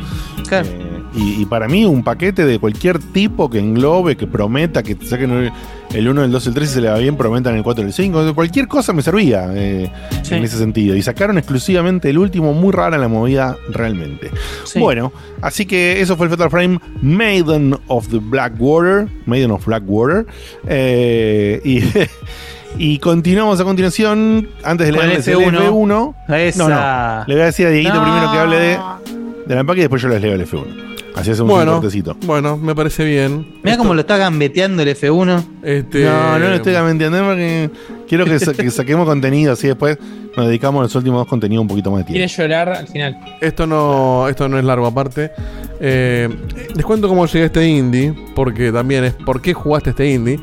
Claro. 0.48 0.66
Eh, 0.68 0.84
y, 1.14 1.42
y 1.42 1.46
para 1.46 1.66
mí, 1.68 1.84
un 1.86 2.04
paquete 2.04 2.44
de 2.44 2.58
cualquier 2.58 2.98
tipo 2.98 3.48
que 3.48 3.58
englobe, 3.58 4.16
que 4.16 4.26
prometa, 4.26 4.82
que 4.82 4.94
te 4.94 5.06
saquen 5.06 5.30
el- 5.30 5.52
el 5.94 6.06
1, 6.06 6.22
el 6.22 6.30
2, 6.30 6.46
el 6.48 6.54
3 6.54 6.70
y 6.70 6.74
se 6.74 6.80
le 6.82 6.90
va 6.90 6.98
bien, 6.98 7.16
prometan 7.16 7.56
el 7.56 7.62
4 7.62 7.82
y 7.82 7.86
el 7.86 7.92
5. 7.94 8.34
Cualquier 8.34 8.68
cosa 8.68 8.92
me 8.92 9.00
servía 9.00 9.48
eh, 9.54 9.90
Sí. 10.22 10.34
en 10.34 10.44
ese 10.44 10.58
sentido. 10.58 10.94
Y 10.94 11.00
sacaron 11.00 11.38
exclusivamente 11.38 12.10
el 12.10 12.18
último, 12.18 12.52
muy 12.52 12.72
rara 12.72 12.98
la 12.98 13.08
movida 13.08 13.56
realmente. 13.70 14.30
Sí. 14.64 14.78
Bueno, 14.78 15.10
así 15.40 15.64
que 15.64 16.02
eso 16.02 16.14
fue 16.18 16.26
el 16.26 16.30
Fatal 16.30 16.50
Frame 16.50 16.78
Maiden 17.00 17.74
of 17.86 18.06
the 18.08 18.18
Blackwater. 18.18 19.08
Maiden 19.24 19.50
of 19.50 19.64
Blackwater. 19.64 20.26
Eh, 20.66 21.60
y. 21.64 21.80
Y 22.76 22.98
continuamos 22.98 23.58
a 23.60 23.64
continuación, 23.64 24.48
antes 24.62 24.86
de 24.86 24.92
leerles 24.92 25.26
el 25.26 25.36
F1. 25.38 25.68
F1. 25.70 26.14
Esa. 26.38 26.62
No, 26.62 26.68
no. 26.68 27.24
Le 27.26 27.34
voy 27.34 27.42
a 27.42 27.46
decir 27.46 27.66
a 27.66 27.70
Dieguito 27.70 27.94
No. 27.94 28.02
primero 28.02 28.30
que 28.32 28.38
hable 28.38 28.56
de, 28.58 28.78
de 29.46 29.54
la 29.54 29.60
empaque 29.62 29.80
y 29.80 29.82
después 29.82 30.02
yo 30.02 30.08
les 30.08 30.20
leo 30.22 30.34
el 30.34 30.46
F1. 30.46 30.84
Así 31.16 31.32
hacemos 31.32 31.50
un 31.50 31.56
Bueno, 31.56 31.72
cortecito. 31.72 32.16
bueno, 32.26 32.56
me 32.56 32.76
parece 32.76 33.04
bien. 33.04 33.44
Mira 33.64 33.76
cómo 33.76 33.92
lo 33.94 34.00
está 34.02 34.16
gambeteando 34.18 34.82
el 34.84 34.88
F1. 34.96 35.42
Este, 35.64 36.04
No, 36.04 36.38
no 36.38 36.48
lo 36.48 36.54
estoy 36.54 36.74
entendiendo 36.76 37.18
porque 37.24 37.70
quiero 38.08 38.24
que, 38.24 38.38
sa- 38.38 38.54
que 38.54 38.70
saquemos 38.70 39.04
contenido, 39.08 39.54
así 39.54 39.66
después 39.66 39.98
nos 40.36 40.46
dedicamos 40.46 40.78
a 40.78 40.82
los 40.84 40.94
últimos 40.94 41.18
dos 41.22 41.26
contenidos 41.26 41.62
un 41.62 41.68
poquito 41.68 41.90
más 41.90 42.00
de 42.00 42.12
tiempo. 42.12 42.18
Quiere 42.36 42.48
llorar 42.52 42.68
al 42.68 42.86
final. 42.86 43.18
Esto 43.40 43.66
no, 43.66 44.28
esto 44.28 44.48
no 44.48 44.58
es 44.60 44.64
largo 44.64 44.86
aparte. 44.86 45.32
Eh, 45.80 46.28
les 46.76 46.84
cuento 46.84 47.08
cómo 47.08 47.26
llegué 47.26 47.42
a 47.42 47.46
este 47.46 47.66
indie, 47.66 48.14
porque 48.36 48.70
también 48.70 49.02
es 49.02 49.14
por 49.14 49.42
qué 49.42 49.52
jugaste 49.54 49.90
este 49.90 50.08
indie. 50.12 50.38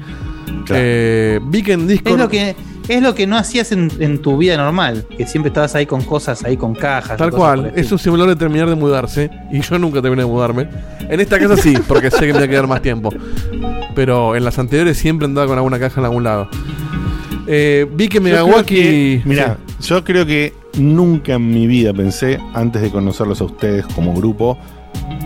Eh, 0.70 1.40
vi 1.44 1.64
que 1.64 1.74
en 1.74 1.88
Discord. 1.88 2.14
Es 2.14 2.20
lo 2.20 2.30
que, 2.30 2.56
es 2.88 3.02
lo 3.02 3.16
que 3.16 3.28
no 3.28 3.38
hacías 3.38 3.72
en, 3.72 3.92
en 4.00 4.22
tu 4.22 4.38
vida 4.38 4.58
normal, 4.58 5.06
que 5.18 5.26
siempre 5.26 5.50
estabas 5.50 5.76
ahí 5.76 5.86
con 5.86 6.02
cosas, 6.04 6.44
ahí 6.44 6.58
con 6.58 6.74
cajas. 6.74 7.18
Tal 7.18 7.32
cual, 7.32 7.72
es 7.76 7.92
un 7.92 8.00
simulador 8.00 8.36
de 8.36 8.36
terminar 8.36 8.70
de 8.70 8.76
mudarse. 8.76 9.30
Y 9.52 9.62
yo 9.62 9.80
nunca 9.80 10.02
terminé 10.02 10.24
de 10.24 10.28
mudarme. 10.30 10.68
En 11.10 11.20
esta 11.20 11.40
casa 11.40 11.58
sí, 11.58 11.76
porque 11.88 12.12
sé 12.12 12.22
que 12.22 12.34
me 12.34 12.40
va 12.40 12.46
a 12.46 12.48
quedar 12.48 12.68
más 12.68 12.82
tiempo. 12.82 13.10
Pero 13.96 14.36
en 14.36 14.44
las 14.44 14.60
anteriores 14.60 14.98
siempre 14.98 15.26
andaba 15.26 15.48
con 15.48 15.58
alguna 15.58 15.80
caja 15.80 16.00
en 16.02 16.06
algún 16.06 16.24
lado. 16.24 16.50
Eh, 17.48 17.88
vi 17.92 18.08
que 18.08 18.20
Megawaki. 18.20 19.22
Mira, 19.26 19.58
yo 19.82 20.04
creo 20.04 20.26
que 20.26 20.54
nunca 20.78 21.34
en 21.34 21.50
mi 21.50 21.68
vida 21.68 21.94
pensé, 21.94 22.40
antes 22.54 22.82
de 22.82 22.90
conocerlos 22.90 23.42
a 23.42 23.46
ustedes 23.46 23.86
como 23.88 24.14
grupo, 24.14 24.58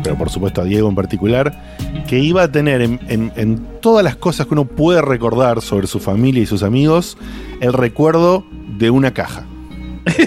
pero 0.04 0.18
por 0.18 0.30
supuesto 0.30 0.62
a 0.62 0.64
Diego 0.64 0.90
en 0.90 0.96
particular, 0.96 1.76
que 2.08 2.20
iba 2.20 2.44
a 2.44 2.52
tener 2.52 2.82
en, 2.82 3.00
en- 3.08 3.32
en 3.36 3.58
todas 3.82 4.04
las 4.04 4.16
cosas 4.16 4.48
que 4.48 4.54
uno 4.54 4.66
puede 4.66 5.02
recordar 5.02 5.62
sobre 5.62 5.88
su 5.88 6.00
familia 6.00 6.42
y 6.44 6.46
sus 6.46 6.64
amigos, 6.64 7.18
el 7.62 7.74
recuerdo 7.74 8.46
de 8.78 8.90
una 8.90 9.14
caja. 9.14 9.46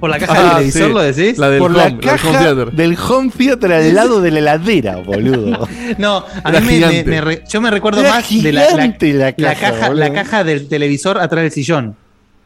Por 0.00 0.10
la 0.10 0.18
caja 0.18 0.32
Ah, 0.32 0.60
del 0.60 0.70
televisor, 0.72 0.88
sí. 0.88 0.92
¿lo 0.94 1.00
decís? 1.00 1.38
La 1.38 1.50
del 1.50 1.58
por 1.60 1.70
home, 1.70 1.78
la 1.78 1.84
la 1.84 1.90
del 1.90 1.98
home 2.00 2.02
caja 2.18 2.38
theater. 2.38 2.72
del 2.72 2.96
home 2.98 3.30
theater 3.36 3.72
al 3.72 3.94
lado 3.94 4.20
de 4.20 4.30
la 4.30 4.38
heladera, 4.40 4.96
boludo. 4.96 5.66
No, 5.98 6.24
a 6.44 6.50
Era 6.50 6.60
mí 6.60 6.80
me, 7.06 7.42
yo 7.48 7.60
me 7.60 7.70
recuerdo 7.70 8.00
Era 8.00 8.10
más 8.10 8.28
de 8.28 8.52
la, 8.52 9.32
caja, 9.32 9.54
caja, 9.72 9.90
la 9.94 10.12
caja 10.12 10.44
del 10.44 10.68
televisor 10.68 11.18
atrás 11.18 11.42
del 11.42 11.52
sillón. 11.52 11.96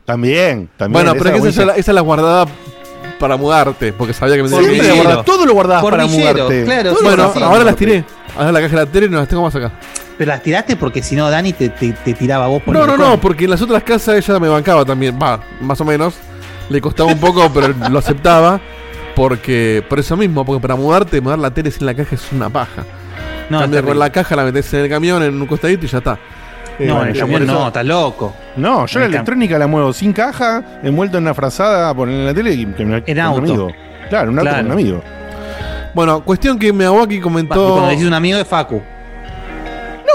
También, 0.05 0.69
también. 0.77 0.93
Bueno, 1.05 1.11
esa 1.13 1.19
pero 1.25 1.37
es 1.37 1.43
que 1.43 1.49
esa, 1.49 1.63
buenísima. 1.63 1.63
es 1.63 1.67
la- 1.67 1.77
esa 1.81 1.91
es 1.91 1.95
la 1.95 2.01
guardada 2.01 2.47
para 3.23 3.37
mudarte, 3.37 3.93
porque 3.93 4.13
sabía 4.13 4.35
que 4.35 4.43
me 4.43 4.49
tenía 4.49 4.69
que 4.69 4.97
ir. 4.97 5.23
todo 5.25 5.47
lo 5.47 5.53
guardabas 5.55 5.85
para 5.85 6.07
mudarte. 6.07 6.65
Claro, 6.65 6.97
Bueno, 7.01 7.31
sí, 7.33 7.39
sí. 7.39 7.45
ahora 7.45 7.63
las 7.63 7.77
tiré. 7.77 8.05
Ahora 8.37 8.51
la 8.51 8.61
caja 8.61 8.77
de 8.77 8.85
la 8.85 8.91
tele 8.91 9.07
y 9.07 9.11
no 9.11 9.19
las 9.19 9.29
tengo 9.29 9.45
más 9.45 9.55
acá. 9.55 9.71
Pero 10.19 10.29
las 10.33 10.43
tiraste 10.43 10.75
porque 10.75 11.05
si 11.05 11.15
no, 11.15 11.31
Dani 11.31 11.53
te, 11.53 11.69
te, 11.69 11.93
te 11.93 12.15
tiraba 12.15 12.49
vos 12.49 12.61
por 12.65 12.75
No, 12.75 12.83
el 12.83 12.87
no, 12.89 12.97
no, 12.97 13.21
porque 13.21 13.45
en 13.45 13.51
las 13.51 13.63
otras 13.63 13.85
casas 13.85 14.17
ella 14.17 14.41
me 14.41 14.49
bancaba 14.49 14.85
también. 14.85 15.17
Va, 15.23 15.41
más 15.61 15.81
o 15.81 15.85
menos. 15.85 16.15
Le 16.69 16.81
costaba 16.81 17.13
un 17.13 17.21
poco, 17.21 17.49
pero 17.55 17.73
lo 17.91 17.99
aceptaba. 18.01 18.61
Porque, 19.15 19.85
por 19.89 20.01
eso 20.01 20.17
mismo, 20.17 20.45
porque 20.45 20.61
para 20.61 20.75
mudarte, 20.75 21.21
mudar 21.21 21.39
la 21.39 21.53
tele 21.53 21.71
sin 21.71 21.87
la 21.87 21.95
caja 21.95 22.17
es 22.17 22.33
una 22.33 22.51
paja. 22.51 22.85
No, 23.51 23.61
Cambia 23.61 23.79
es 23.81 23.87
con 23.87 23.99
la 23.99 24.11
caja, 24.11 24.35
la 24.35 24.43
metes 24.45 24.73
en 24.75 24.81
el 24.81 24.89
camión, 24.89 25.23
en 25.23 25.41
un 25.41 25.47
costadito 25.47 25.87
y 25.87 25.89
ya 25.89 25.99
está. 25.99 26.19
Eh, 26.83 26.87
No, 26.87 27.03
en 27.03 27.09
el 27.11 27.19
camión 27.19 27.47
no, 27.47 27.67
estás 27.69 27.85
loco. 27.87 28.35
No, 28.57 28.87
yo 28.87 28.99
En 28.99 29.01
la 29.03 29.07
el 29.07 29.15
electrónica 29.15 29.59
la 29.59 29.67
muevo 29.67 29.93
sin 29.93 30.13
caja, 30.13 30.63
envuelto 30.83 31.19
en 31.19 31.25
una 31.25 31.35
frazada, 31.35 31.95
poner 31.95 32.15
en 32.15 32.27
la 32.27 32.35
tele 32.35 32.53
y 32.55 32.67
que 32.67 32.85
me 32.85 32.97
En 32.97 33.03
con 33.03 33.13
un 33.17 33.21
auto. 33.21 33.39
amigo. 33.41 33.69
Claro, 34.09 34.31
un 34.31 34.39
auto 34.39 34.51
Claro. 34.51 34.57
con 34.59 34.67
un 34.67 34.73
amigo. 34.73 35.03
Bueno, 35.95 36.25
cuestión 36.25 36.59
que 36.59 36.73
Miyawaki 36.73 37.17
Y 37.17 37.21
comentó. 37.21 37.73
Cuando 37.73 37.91
decís 37.91 38.07
un 38.07 38.15
amigo 38.15 38.39
de 38.39 38.45
Facu. 38.45 38.81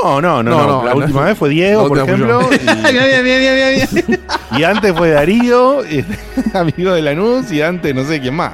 No, 0.03 0.22
no, 0.22 0.43
no, 0.43 0.51
No, 0.51 0.57
no. 0.59 0.68
no, 0.68 0.84
la 0.86 0.91
no, 0.91 0.97
última 0.97 1.22
no. 1.22 1.26
vez 1.28 1.38
fue 1.38 1.49
Diego, 1.49 1.88
por 1.88 1.97
ejemplo. 1.99 2.39
bien, 2.49 2.63
bien, 2.93 3.24
bien, 3.24 3.39
bien, 3.55 3.88
bien. 4.05 4.20
Y, 4.55 4.59
y 4.59 4.63
antes 4.63 4.93
fue 4.93 5.09
Darío, 5.09 5.80
amigo 6.53 6.93
de 6.93 7.01
Lanús, 7.01 7.51
y 7.51 7.61
antes 7.61 7.95
no 7.95 8.03
sé 8.03 8.20
quién 8.20 8.36
más. 8.36 8.53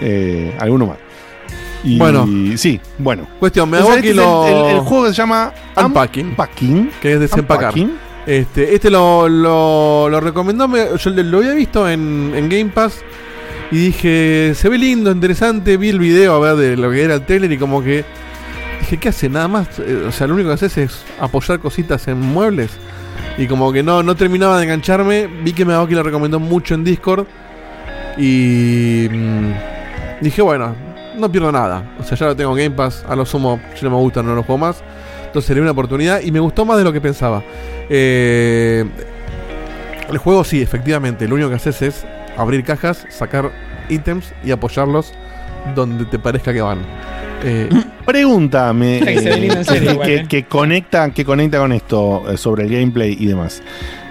Eh, 0.00 0.54
alguno 0.58 0.86
más. 0.86 0.96
Y, 1.82 1.98
Bueno. 1.98 2.26
sí, 2.56 2.78
bueno. 2.98 3.26
Cuestión, 3.38 3.68
Entonces, 3.74 3.86
Miyawaki 4.02 4.08
este 4.08 4.20
es 4.20 4.26
lo. 4.26 4.46
el, 4.46 4.70
el- 4.70 4.76
el 4.76 4.80
juego 4.82 5.06
se 5.08 5.14
llama 5.14 5.52
Unpacking. 5.76 6.26
Unpacking. 6.28 6.90
que 7.00 7.12
es 7.14 7.20
desempacar. 7.20 7.68
Unpacking. 7.74 7.96
Este, 8.26 8.74
este 8.74 8.90
lo, 8.90 9.28
lo, 9.28 10.08
lo 10.10 10.20
recomendó, 10.20 10.68
me- 10.68 10.86
yo 10.98 11.10
lo, 11.10 11.38
había 11.38 11.52
visto 11.54 11.88
en, 11.88 12.32
en 12.36 12.48
Game 12.50 12.66
Pass 12.66 13.00
y 13.72 13.78
dije, 13.86 14.52
se 14.54 14.68
ve 14.68 14.76
lindo, 14.78 15.10
interesante, 15.10 15.76
vi 15.78 15.88
el 15.88 15.98
video 15.98 16.34
a 16.34 16.38
ver 16.38 16.56
de 16.56 16.76
lo 16.76 16.90
que 16.90 17.02
era 17.02 17.14
el 17.14 17.24
trailer 17.24 17.50
y 17.50 17.56
como 17.56 17.82
que 17.82 18.04
dije, 18.80 18.98
¿qué 18.98 19.08
hace? 19.08 19.28
Nada 19.30 19.48
más, 19.48 19.68
eh, 19.78 20.04
o 20.06 20.12
sea, 20.12 20.26
lo 20.26 20.34
único 20.34 20.48
que 20.50 20.54
haces 20.54 20.76
es 20.76 21.02
apoyar 21.18 21.60
cositas 21.60 22.06
en 22.08 22.20
muebles 22.20 22.70
y 23.38 23.46
como 23.46 23.72
que 23.72 23.82
no, 23.82 24.02
no 24.02 24.14
terminaba 24.16 24.58
de 24.58 24.64
engancharme, 24.64 25.26
vi 25.42 25.52
que 25.54 25.64
Miyawaki 25.64 25.94
lo 25.94 26.02
recomendó 26.02 26.38
mucho 26.38 26.74
en 26.74 26.84
Discord 26.84 27.26
y 28.18 29.08
mm, 29.10 29.52
dije, 30.20 30.42
bueno, 30.42 30.74
no 31.20 31.30
pierdo 31.30 31.52
nada, 31.52 31.84
o 31.98 32.02
sea, 32.02 32.16
ya 32.16 32.26
lo 32.26 32.36
tengo 32.36 32.52
en 32.58 32.64
Game 32.64 32.76
Pass, 32.76 33.04
a 33.08 33.14
lo 33.14 33.24
sumo, 33.26 33.60
si 33.74 33.84
no 33.84 33.90
me 33.90 33.96
gusta 33.96 34.22
no 34.22 34.34
lo 34.34 34.42
juego 34.42 34.58
más. 34.58 34.82
Entonces 35.26 35.50
le 35.50 35.56
di 35.56 35.60
una 35.60 35.70
oportunidad 35.70 36.20
y 36.22 36.32
me 36.32 36.40
gustó 36.40 36.64
más 36.64 36.76
de 36.78 36.82
lo 36.84 36.92
que 36.92 37.00
pensaba. 37.00 37.42
Eh, 37.88 38.84
el 40.10 40.18
juego 40.18 40.42
sí, 40.42 40.60
efectivamente, 40.60 41.28
lo 41.28 41.34
único 41.36 41.48
que 41.50 41.54
haces 41.54 41.82
es 41.82 42.06
abrir 42.36 42.64
cajas, 42.64 43.06
sacar 43.10 43.52
ítems 43.88 44.32
y 44.44 44.50
apoyarlos 44.50 45.12
donde 45.76 46.04
te 46.06 46.18
parezca 46.18 46.52
que 46.52 46.62
van. 46.62 46.78
Eh, 47.44 47.68
que, 49.78 49.92
igual, 49.92 50.06
que- 50.06 50.14
eh. 50.16 50.26
que 50.28 50.44
conecta, 50.46 51.10
que 51.10 51.24
conecta 51.24 51.58
con 51.58 51.72
esto 51.72 52.24
eh, 52.28 52.36
sobre 52.36 52.64
el 52.64 52.70
gameplay 52.70 53.16
y 53.18 53.26
demás. 53.26 53.62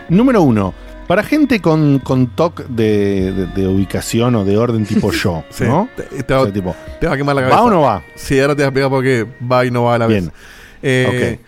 Número 0.08 0.42
uno, 0.42 0.74
para 1.10 1.24
gente 1.24 1.60
con, 1.60 2.00
con 2.00 2.28
TOC 2.28 2.68
de, 2.68 3.34
de- 3.34 3.46
de 3.48 3.68
ubicación 3.68 4.36
o 4.36 4.46
de 4.46 4.56
orden 4.58 4.86
tipo 4.86 5.12
yo, 5.24 5.44
sí, 5.50 5.64
¿no? 5.66 5.90
te, 5.96 6.04
te 6.24 6.34
O 6.34 6.38
va, 6.38 6.44
sea, 6.46 6.54
tipo, 6.54 6.76
te 7.02 7.08
va 7.08 7.14
a 7.16 7.18
quemar 7.18 7.36
la 7.36 7.42
cabeza. 7.42 7.60
¿Va 7.60 7.66
o 7.66 7.70
no 7.72 7.82
va? 7.82 8.04
Sí, 8.16 8.40
ahora 8.40 8.56
te 8.56 8.62
voy 8.62 8.64
a 8.64 8.68
explicar 8.68 8.90
por 8.90 9.04
qué 9.04 9.26
va 9.52 9.66
y 9.66 9.72
no 9.72 9.84
va 9.86 9.96
a 9.96 9.98
la 9.98 10.08
vez. 10.08 10.22
Bien. 10.22 10.34
Eh, 10.84 11.40
Ok. 11.42 11.46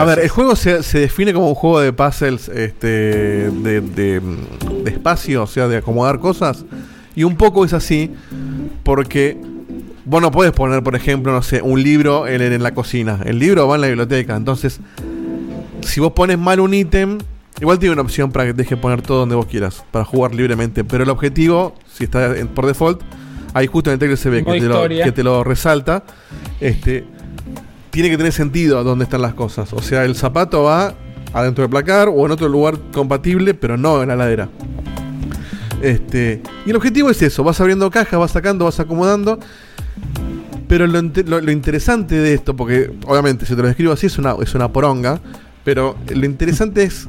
A 0.00 0.04
ver, 0.04 0.18
el 0.18 0.28
juego 0.28 0.56
se, 0.56 0.82
se 0.82 0.98
define 0.98 1.32
como 1.32 1.48
un 1.48 1.54
juego 1.54 1.80
de 1.80 1.92
puzzles 1.92 2.48
este, 2.48 2.86
de, 2.88 3.80
de, 3.80 4.20
de 4.82 4.90
espacio, 4.90 5.44
o 5.44 5.46
sea, 5.46 5.68
de 5.68 5.76
acomodar 5.78 6.18
cosas. 6.18 6.64
Y 7.14 7.22
un 7.24 7.36
poco 7.36 7.64
es 7.64 7.72
así, 7.72 8.10
porque 8.82 9.38
vos 10.04 10.20
no 10.20 10.30
puedes 10.30 10.52
poner, 10.52 10.82
por 10.82 10.96
ejemplo, 10.96 11.32
no 11.32 11.40
sé, 11.42 11.62
un 11.62 11.82
libro 11.82 12.26
en, 12.26 12.42
en 12.42 12.62
la 12.62 12.72
cocina. 12.74 13.20
El 13.24 13.38
libro 13.38 13.66
va 13.68 13.76
en 13.76 13.80
la 13.82 13.86
biblioteca. 13.86 14.36
Entonces, 14.36 14.80
si 15.82 16.00
vos 16.00 16.12
pones 16.12 16.36
mal 16.38 16.60
un 16.60 16.74
ítem, 16.74 17.18
igual 17.60 17.78
tiene 17.78 17.92
una 17.94 18.02
opción 18.02 18.30
para 18.32 18.46
que 18.46 18.52
te 18.54 18.62
deje 18.62 18.76
poner 18.76 19.02
todo 19.02 19.20
donde 19.20 19.34
vos 19.34 19.46
quieras, 19.46 19.84
para 19.90 20.04
jugar 20.04 20.34
libremente. 20.34 20.84
Pero 20.84 21.04
el 21.04 21.10
objetivo, 21.10 21.74
si 21.92 22.04
está 22.04 22.36
en- 22.36 22.48
por 22.48 22.66
default, 22.66 23.00
ahí 23.54 23.66
justo 23.66 23.90
en 23.90 23.94
el 23.94 23.98
trailer 23.98 24.18
se 24.18 24.30
ve 24.30 24.44
que 24.44 24.52
te, 24.52 24.60
lo, 24.60 24.74
historia. 24.74 25.04
que 25.04 25.12
te 25.12 25.22
lo 25.22 25.42
resalta. 25.44 26.04
Este, 26.60 27.04
tiene 27.90 28.10
que 28.10 28.16
tener 28.18 28.32
sentido 28.32 28.82
dónde 28.84 29.04
están 29.04 29.22
las 29.22 29.34
cosas. 29.34 29.72
O 29.72 29.80
sea, 29.80 30.04
el 30.04 30.14
zapato 30.16 30.64
va 30.64 30.94
adentro 31.32 31.62
del 31.62 31.70
placar 31.70 32.08
o 32.08 32.26
en 32.26 32.32
otro 32.32 32.48
lugar 32.48 32.78
compatible, 32.92 33.54
pero 33.54 33.76
no 33.76 34.02
en 34.02 34.08
la 34.08 34.16
ladera. 34.16 34.48
Este, 35.82 36.42
y 36.64 36.70
el 36.70 36.76
objetivo 36.76 37.10
es 37.10 37.20
eso, 37.22 37.44
vas 37.44 37.60
abriendo 37.60 37.90
cajas, 37.90 38.18
vas 38.18 38.30
sacando, 38.30 38.64
vas 38.64 38.80
acomodando. 38.80 39.38
Pero 40.68 40.86
lo- 40.86 41.00
lo 41.02 41.50
interesante 41.52 42.16
de 42.16 42.34
esto, 42.34 42.56
porque 42.56 42.90
obviamente 43.06 43.46
si 43.46 43.54
te 43.54 43.60
lo 43.62 43.68
describo 43.68 43.92
así 43.92 44.06
es 44.06 44.18
una, 44.18 44.34
es 44.42 44.54
una 44.54 44.72
poronga, 44.72 45.20
pero 45.64 45.96
lo 46.12 46.26
interesante 46.26 46.82
es 46.82 47.08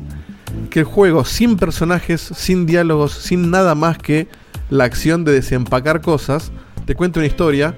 que 0.69 0.79
el 0.79 0.85
juego 0.85 1.25
sin 1.25 1.57
personajes, 1.57 2.21
sin 2.21 2.65
diálogos, 2.65 3.13
sin 3.13 3.49
nada 3.51 3.75
más 3.75 3.97
que 3.97 4.27
la 4.69 4.83
acción 4.83 5.23
de 5.23 5.31
desempacar 5.33 6.01
cosas, 6.01 6.51
te 6.85 6.95
cuenta 6.95 7.19
una 7.19 7.27
historia 7.27 7.75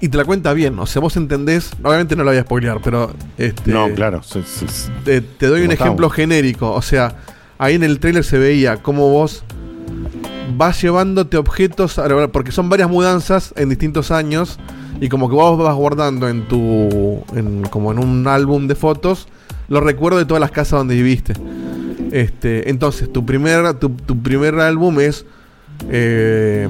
y 0.00 0.08
te 0.08 0.16
la 0.16 0.24
cuenta 0.24 0.52
bien. 0.52 0.78
O 0.78 0.86
sea, 0.86 1.00
vos 1.00 1.16
entendés, 1.16 1.70
obviamente 1.82 2.16
no 2.16 2.24
la 2.24 2.32
voy 2.32 2.38
a 2.38 2.42
spoilear, 2.42 2.80
pero 2.82 3.12
este, 3.38 3.70
No, 3.70 3.88
claro. 3.94 4.20
te, 5.04 5.20
te 5.20 5.46
doy 5.46 5.62
un 5.62 5.72
ejemplo 5.72 6.06
estamos. 6.06 6.12
genérico. 6.14 6.72
O 6.72 6.82
sea, 6.82 7.16
ahí 7.58 7.74
en 7.74 7.82
el 7.82 8.00
trailer 8.00 8.24
se 8.24 8.38
veía 8.38 8.78
cómo 8.82 9.10
vos 9.10 9.44
vas 10.56 10.82
llevándote 10.82 11.36
objetos, 11.36 11.98
a 11.98 12.28
porque 12.28 12.52
son 12.52 12.68
varias 12.68 12.88
mudanzas 12.88 13.54
en 13.56 13.68
distintos 13.68 14.10
años, 14.10 14.58
y 15.00 15.08
como 15.08 15.28
que 15.28 15.34
vos 15.34 15.58
vas 15.58 15.74
guardando 15.74 16.28
en 16.28 16.46
tu. 16.48 17.24
En, 17.34 17.62
como 17.64 17.92
en 17.92 17.98
un 17.98 18.26
álbum 18.28 18.68
de 18.68 18.74
fotos, 18.74 19.28
los 19.72 19.82
recuerdos 19.82 20.20
de 20.20 20.26
todas 20.26 20.40
las 20.40 20.50
casas 20.50 20.78
donde 20.78 20.94
viviste. 20.94 21.32
Este, 22.12 22.68
entonces, 22.70 23.10
tu 23.12 23.24
primer, 23.24 23.74
tu, 23.74 23.88
tu 23.90 24.20
primer 24.22 24.58
álbum 24.60 25.00
es. 25.00 25.24
eh, 25.88 26.68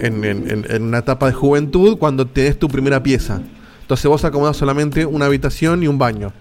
en, 0.00 0.24
en- 0.24 0.66
en- 0.68 0.82
una 0.82 0.98
etapa 0.98 1.26
de 1.26 1.32
juventud, 1.32 1.96
cuando 1.98 2.26
tenés 2.26 2.58
tu 2.58 2.68
primera 2.68 3.02
pieza. 3.02 3.40
Entonces 3.82 4.06
vos 4.06 4.24
acomodás 4.24 4.56
solamente 4.56 5.06
una 5.06 5.26
habitación 5.26 5.82
y 5.82 5.88
un 5.88 5.98
baño. 5.98 6.32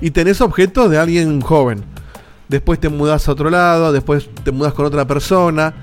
Y 0.00 0.10
tenés 0.10 0.40
objetos 0.40 0.90
de 0.90 0.98
alguien 0.98 1.40
joven. 1.40 1.84
Después 2.48 2.80
te 2.80 2.88
mudás 2.88 3.28
a 3.28 3.32
otro 3.32 3.50
lado, 3.50 3.92
después 3.92 4.28
te 4.44 4.50
mudas 4.52 4.72
con 4.72 4.86
otra 4.86 5.06
persona. 5.06 5.74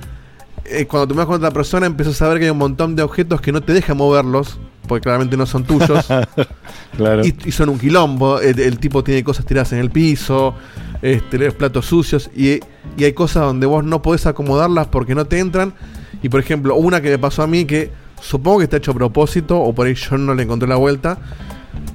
Eh, 0.66 0.86
cuando 0.86 1.08
te 1.08 1.14
mudas 1.14 1.28
con 1.28 1.36
otra 1.36 1.52
persona 1.52 1.86
empiezas 1.86 2.22
a 2.22 2.28
ver 2.30 2.40
que 2.40 2.46
hay 2.46 2.52
un 2.52 2.58
montón 2.58 2.96
de 2.96 3.04
objetos 3.04 3.42
que 3.42 3.52
no 3.52 3.62
te 3.62 3.74
dejan 3.74 3.98
moverlos, 3.98 4.60
porque 4.88 5.04
claramente 5.04 5.38
no 5.38 5.46
son 5.46 5.64
tuyos. 5.64 6.06
claro. 6.98 7.26
y, 7.26 7.36
y 7.46 7.52
son 7.52 7.70
un 7.70 7.80
quilombo. 7.80 8.40
El, 8.40 8.60
el 8.60 8.80
tipo 8.80 9.04
tiene 9.04 9.24
cosas 9.24 9.46
tiradas 9.46 9.72
en 9.74 9.80
el 9.80 9.90
piso, 9.92 10.56
este, 11.02 11.38
los 11.38 11.54
platos 11.56 11.86
sucios, 11.86 12.30
y, 12.36 12.60
y 12.98 13.04
hay 13.04 13.14
cosas 13.14 13.44
donde 13.44 13.66
vos 13.66 13.84
no 13.84 14.02
podés 14.02 14.26
acomodarlas 14.26 14.88
porque 14.88 15.16
no 15.16 15.26
te 15.26 15.40
entran. 15.40 15.74
Y 16.22 16.30
por 16.30 16.40
ejemplo, 16.40 16.76
una 16.76 17.02
que 17.02 17.10
me 17.10 17.18
pasó 17.20 17.44
a 17.44 17.48
mí 17.48 17.66
que 17.66 17.92
supongo 18.22 18.60
que 18.60 18.64
está 18.66 18.78
hecho 18.78 18.92
a 18.92 18.94
propósito, 18.94 19.60
o 19.60 19.74
por 19.74 19.88
ahí 19.88 19.96
yo 19.96 20.18
no 20.18 20.34
le 20.34 20.44
encontré 20.44 20.68
la 20.68 20.76
vuelta. 20.78 21.18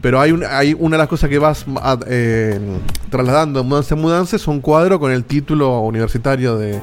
Pero 0.03 0.21
hay, 0.21 0.33
un- 0.33 0.45
hay 0.45 0.75
una 0.79 0.97
de 0.97 0.99
las 0.99 1.09
cosas 1.09 1.31
que 1.31 1.39
vas 1.39 1.65
a- 1.81 1.99
eh, 2.07 2.59
trasladando 3.11 3.63
de 3.63 3.69
mudanza 3.69 3.95
en 3.95 4.01
mudanza 4.01 4.37
es 4.37 4.47
un 4.47 4.61
cuadro 4.61 4.99
con 5.01 5.11
el 5.13 5.25
título 5.25 5.81
universitario 5.81 6.57
de, 6.59 6.81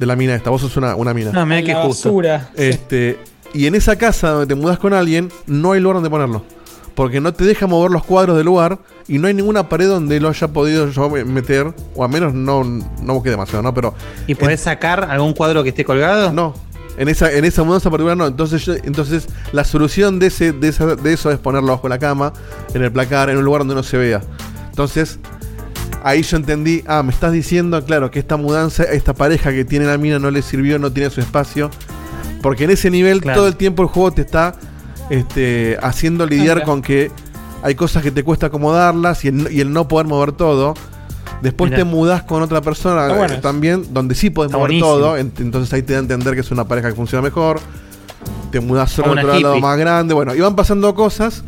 de 0.00 0.06
la 0.06 0.16
mina 0.16 0.34
esta. 0.34 0.50
Vos 0.50 0.60
sos 0.60 0.76
una, 0.76 0.94
una 0.96 1.12
mina. 1.14 1.30
No, 1.32 1.44
mira 1.46 1.62
que 1.62 1.74
justo. 1.74 2.08
basura. 2.08 2.50
Este, 2.56 3.18
y 3.54 3.66
en 3.66 3.74
esa 3.74 3.96
casa 3.96 4.30
donde 4.30 4.46
te 4.46 4.60
mudas 4.60 4.78
con 4.78 4.92
alguien, 4.94 5.30
no 5.46 5.72
hay 5.72 5.80
lugar 5.80 5.96
donde 5.96 6.10
ponerlo. 6.10 6.42
Porque 6.94 7.20
no 7.22 7.32
te 7.32 7.44
deja 7.44 7.66
mover 7.66 7.90
los 7.90 8.04
cuadros 8.04 8.36
del 8.36 8.44
lugar 8.46 8.78
y 9.08 9.16
no 9.18 9.26
hay 9.26 9.32
ninguna 9.34 9.68
pared 9.68 9.88
donde 9.88 10.20
lo 10.20 10.28
haya 10.28 10.48
podido 10.48 10.90
yo 10.90 11.08
me- 11.08 11.24
meter, 11.24 11.72
o 11.94 12.04
al 12.04 12.10
menos 12.10 12.34
no, 12.34 12.64
no 12.64 13.14
busqué 13.14 13.30
demasiado, 13.30 13.62
¿no? 13.62 13.72
Pero 13.72 13.94
¿Y 14.26 14.34
podés 14.34 14.60
sacar 14.60 15.04
algún 15.10 15.32
cuadro 15.32 15.62
que 15.62 15.70
esté 15.70 15.84
colgado? 15.84 16.32
no. 16.32 16.54
En 16.98 17.08
esa, 17.08 17.32
en 17.32 17.46
esa 17.46 17.62
mudanza 17.62 17.88
particular 17.88 18.18
no. 18.18 18.26
Entonces, 18.26 18.66
yo- 18.66 18.74
entonces 18.74 19.26
la 19.52 19.64
solución 19.64 20.18
de, 20.18 20.26
ese, 20.26 20.52
de, 20.52 20.68
esa- 20.68 20.94
de 20.94 21.12
eso 21.14 21.30
es 21.30 21.38
ponerlo 21.38 21.68
bajo 21.68 21.88
la 21.88 21.98
cama, 21.98 22.34
en 22.74 22.82
el 22.82 22.92
placar, 22.92 23.30
en 23.30 23.38
un 23.38 23.44
lugar 23.44 23.60
donde 23.62 23.74
no 23.74 23.82
se 23.82 23.96
vea. 23.96 24.20
Entonces, 24.68 25.18
ahí 26.04 26.22
yo 26.22 26.36
entendí, 26.36 26.84
ah, 26.86 27.02
me 27.02 27.10
estás 27.12 27.32
diciendo, 27.32 27.82
claro, 27.86 28.10
que 28.10 28.18
esta 28.18 28.36
mudanza, 28.36 28.84
esta 28.84 29.14
pareja 29.14 29.52
que 29.52 29.64
tiene 29.64 29.86
la 29.86 29.96
mina 29.96 30.18
no 30.18 30.30
le 30.30 30.42
sirvió, 30.42 30.78
no 30.78 30.92
tiene 30.92 31.08
su 31.08 31.22
espacio. 31.22 31.70
Porque 32.42 32.64
en 32.64 32.70
ese 32.70 32.90
nivel 32.90 33.20
Claro. 33.22 33.38
todo 33.40 33.48
el 33.48 33.56
tiempo 33.56 33.82
el 33.82 33.88
juego 33.88 34.10
te 34.12 34.22
está 34.22 34.54
este, 35.10 35.78
haciendo 35.82 36.26
lidiar 36.26 36.62
con 36.64 36.82
que 36.82 37.10
hay 37.62 37.74
cosas 37.74 38.02
que 38.02 38.10
te 38.10 38.24
cuesta 38.24 38.46
acomodarlas 38.46 39.24
y 39.24 39.28
el, 39.28 39.52
y 39.52 39.60
el 39.60 39.72
no 39.72 39.86
poder 39.88 40.06
mover 40.06 40.32
todo. 40.32 40.74
Después 41.40 41.70
Mirá. 41.70 41.82
te 41.82 41.84
mudás 41.88 42.22
con 42.22 42.42
otra 42.42 42.60
persona 42.60 43.08
bueno 43.14 43.34
eh, 43.34 43.38
también, 43.38 43.84
donde 43.92 44.14
sí 44.14 44.30
podés 44.30 44.48
Está 44.50 44.58
mover 44.58 44.70
buenísimo. 44.70 44.94
todo. 44.94 45.18
ent- 45.18 45.40
Entonces 45.40 45.72
ahí 45.72 45.82
te 45.82 45.92
da 45.92 45.98
a 45.98 46.02
entender 46.02 46.34
que 46.34 46.40
es 46.40 46.50
una 46.50 46.64
pareja 46.66 46.88
que 46.88 46.94
funciona 46.94 47.22
mejor. 47.22 47.58
Te 48.50 48.60
mudás 48.60 48.90
solo 48.92 49.08
a 49.08 49.12
otro 49.12 49.38
lado 49.40 49.58
más 49.60 49.78
grande. 49.78 50.14
Bueno, 50.14 50.34
y 50.34 50.40
van 50.40 50.54
pasando 50.56 50.94
cosas. 50.94 51.42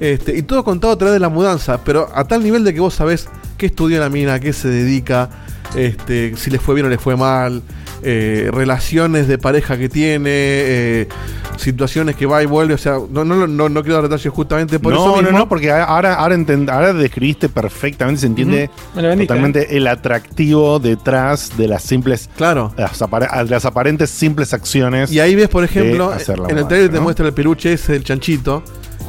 Este, 0.00 0.36
y 0.36 0.42
todo 0.42 0.64
contado 0.64 0.92
a 0.92 0.98
través 0.98 1.14
de 1.14 1.20
la 1.20 1.28
mudanza. 1.28 1.78
Pero 1.84 2.08
a 2.14 2.24
tal 2.24 2.42
nivel 2.42 2.64
de 2.64 2.72
que 2.74 2.80
vos 2.80 2.94
sabés 2.94 3.28
qué 3.58 3.66
estudió 3.66 4.00
la 4.00 4.08
mina, 4.08 4.34
a 4.34 4.40
qué 4.40 4.52
se 4.52 4.68
dedica, 4.68 5.28
este, 5.74 6.36
si 6.36 6.50
le 6.50 6.58
fue 6.58 6.74
bien 6.74 6.86
o 6.86 6.90
le 6.90 6.98
fue 6.98 7.16
mal. 7.16 7.62
Eh, 8.04 8.50
relaciones 8.52 9.26
de 9.28 9.38
pareja 9.38 9.76
que 9.78 9.88
tiene, 9.88 10.30
eh, 10.30 11.08
situaciones 11.56 12.16
que 12.16 12.26
va 12.26 12.42
y 12.42 12.46
vuelve. 12.46 12.74
O 12.74 12.78
sea, 12.78 12.98
no, 13.10 13.24
no, 13.24 13.46
no, 13.46 13.68
no 13.68 13.82
quiero 13.82 13.94
dar 13.96 14.04
detalles 14.04 14.32
justamente 14.32 14.78
por 14.78 14.92
eso 14.92 15.06
no, 15.06 15.16
mismo. 15.16 15.30
no, 15.32 15.38
no, 15.38 15.48
porque 15.48 15.70
ahora, 15.70 16.14
ahora, 16.14 16.36
ahora 16.72 16.92
describiste 16.92 17.48
perfectamente, 17.48 18.20
se 18.20 18.26
entiende 18.26 18.70
totalmente 18.94 19.76
el 19.76 19.86
atractivo 19.86 20.78
detrás 20.78 21.56
de 21.56 21.68
las 21.68 21.82
simples, 21.82 22.28
Claro. 22.36 22.72
las, 22.76 23.00
apare- 23.00 23.48
las 23.48 23.64
aparentes 23.64 24.10
simples 24.10 24.52
acciones. 24.52 25.10
Y 25.10 25.20
ahí 25.20 25.34
ves, 25.34 25.48
por 25.48 25.64
ejemplo, 25.64 26.12
en 26.48 26.58
el 26.58 26.66
trailer 26.68 26.90
te 26.90 27.00
muestra 27.00 27.26
el 27.26 27.32
peluche 27.32 27.72
ese 27.72 27.92
del 27.94 28.04
chanchito, 28.04 28.62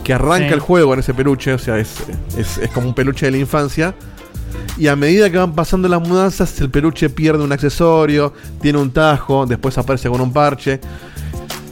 que 0.04 0.14
arranca 0.14 0.48
Sí. 0.50 0.54
el 0.54 0.60
juego 0.60 0.94
en 0.94 1.00
ese 1.00 1.14
peluche, 1.16 1.54
o 1.54 1.58
sea, 1.58 1.78
es, 1.80 1.90
es, 2.38 2.60
es 2.60 2.70
como 2.70 2.88
un 2.90 2.94
peluche 2.94 3.26
de 3.26 3.32
la 3.32 3.38
infancia. 3.40 3.96
Y 4.78 4.88
a 4.88 4.96
medida 4.96 5.30
que 5.30 5.38
van 5.38 5.54
pasando 5.54 5.88
las 5.88 6.02
mudanzas, 6.02 6.60
el 6.60 6.70
peluche 6.70 7.10
pierde 7.10 7.44
un 7.44 7.52
accesorio, 7.52 8.34
tiene 8.62 8.78
un 8.78 8.92
tajo, 8.92 9.46
después 9.46 9.78
aparece 9.78 10.10
con 10.10 10.20
un 10.20 10.34
parche. 10.34 10.82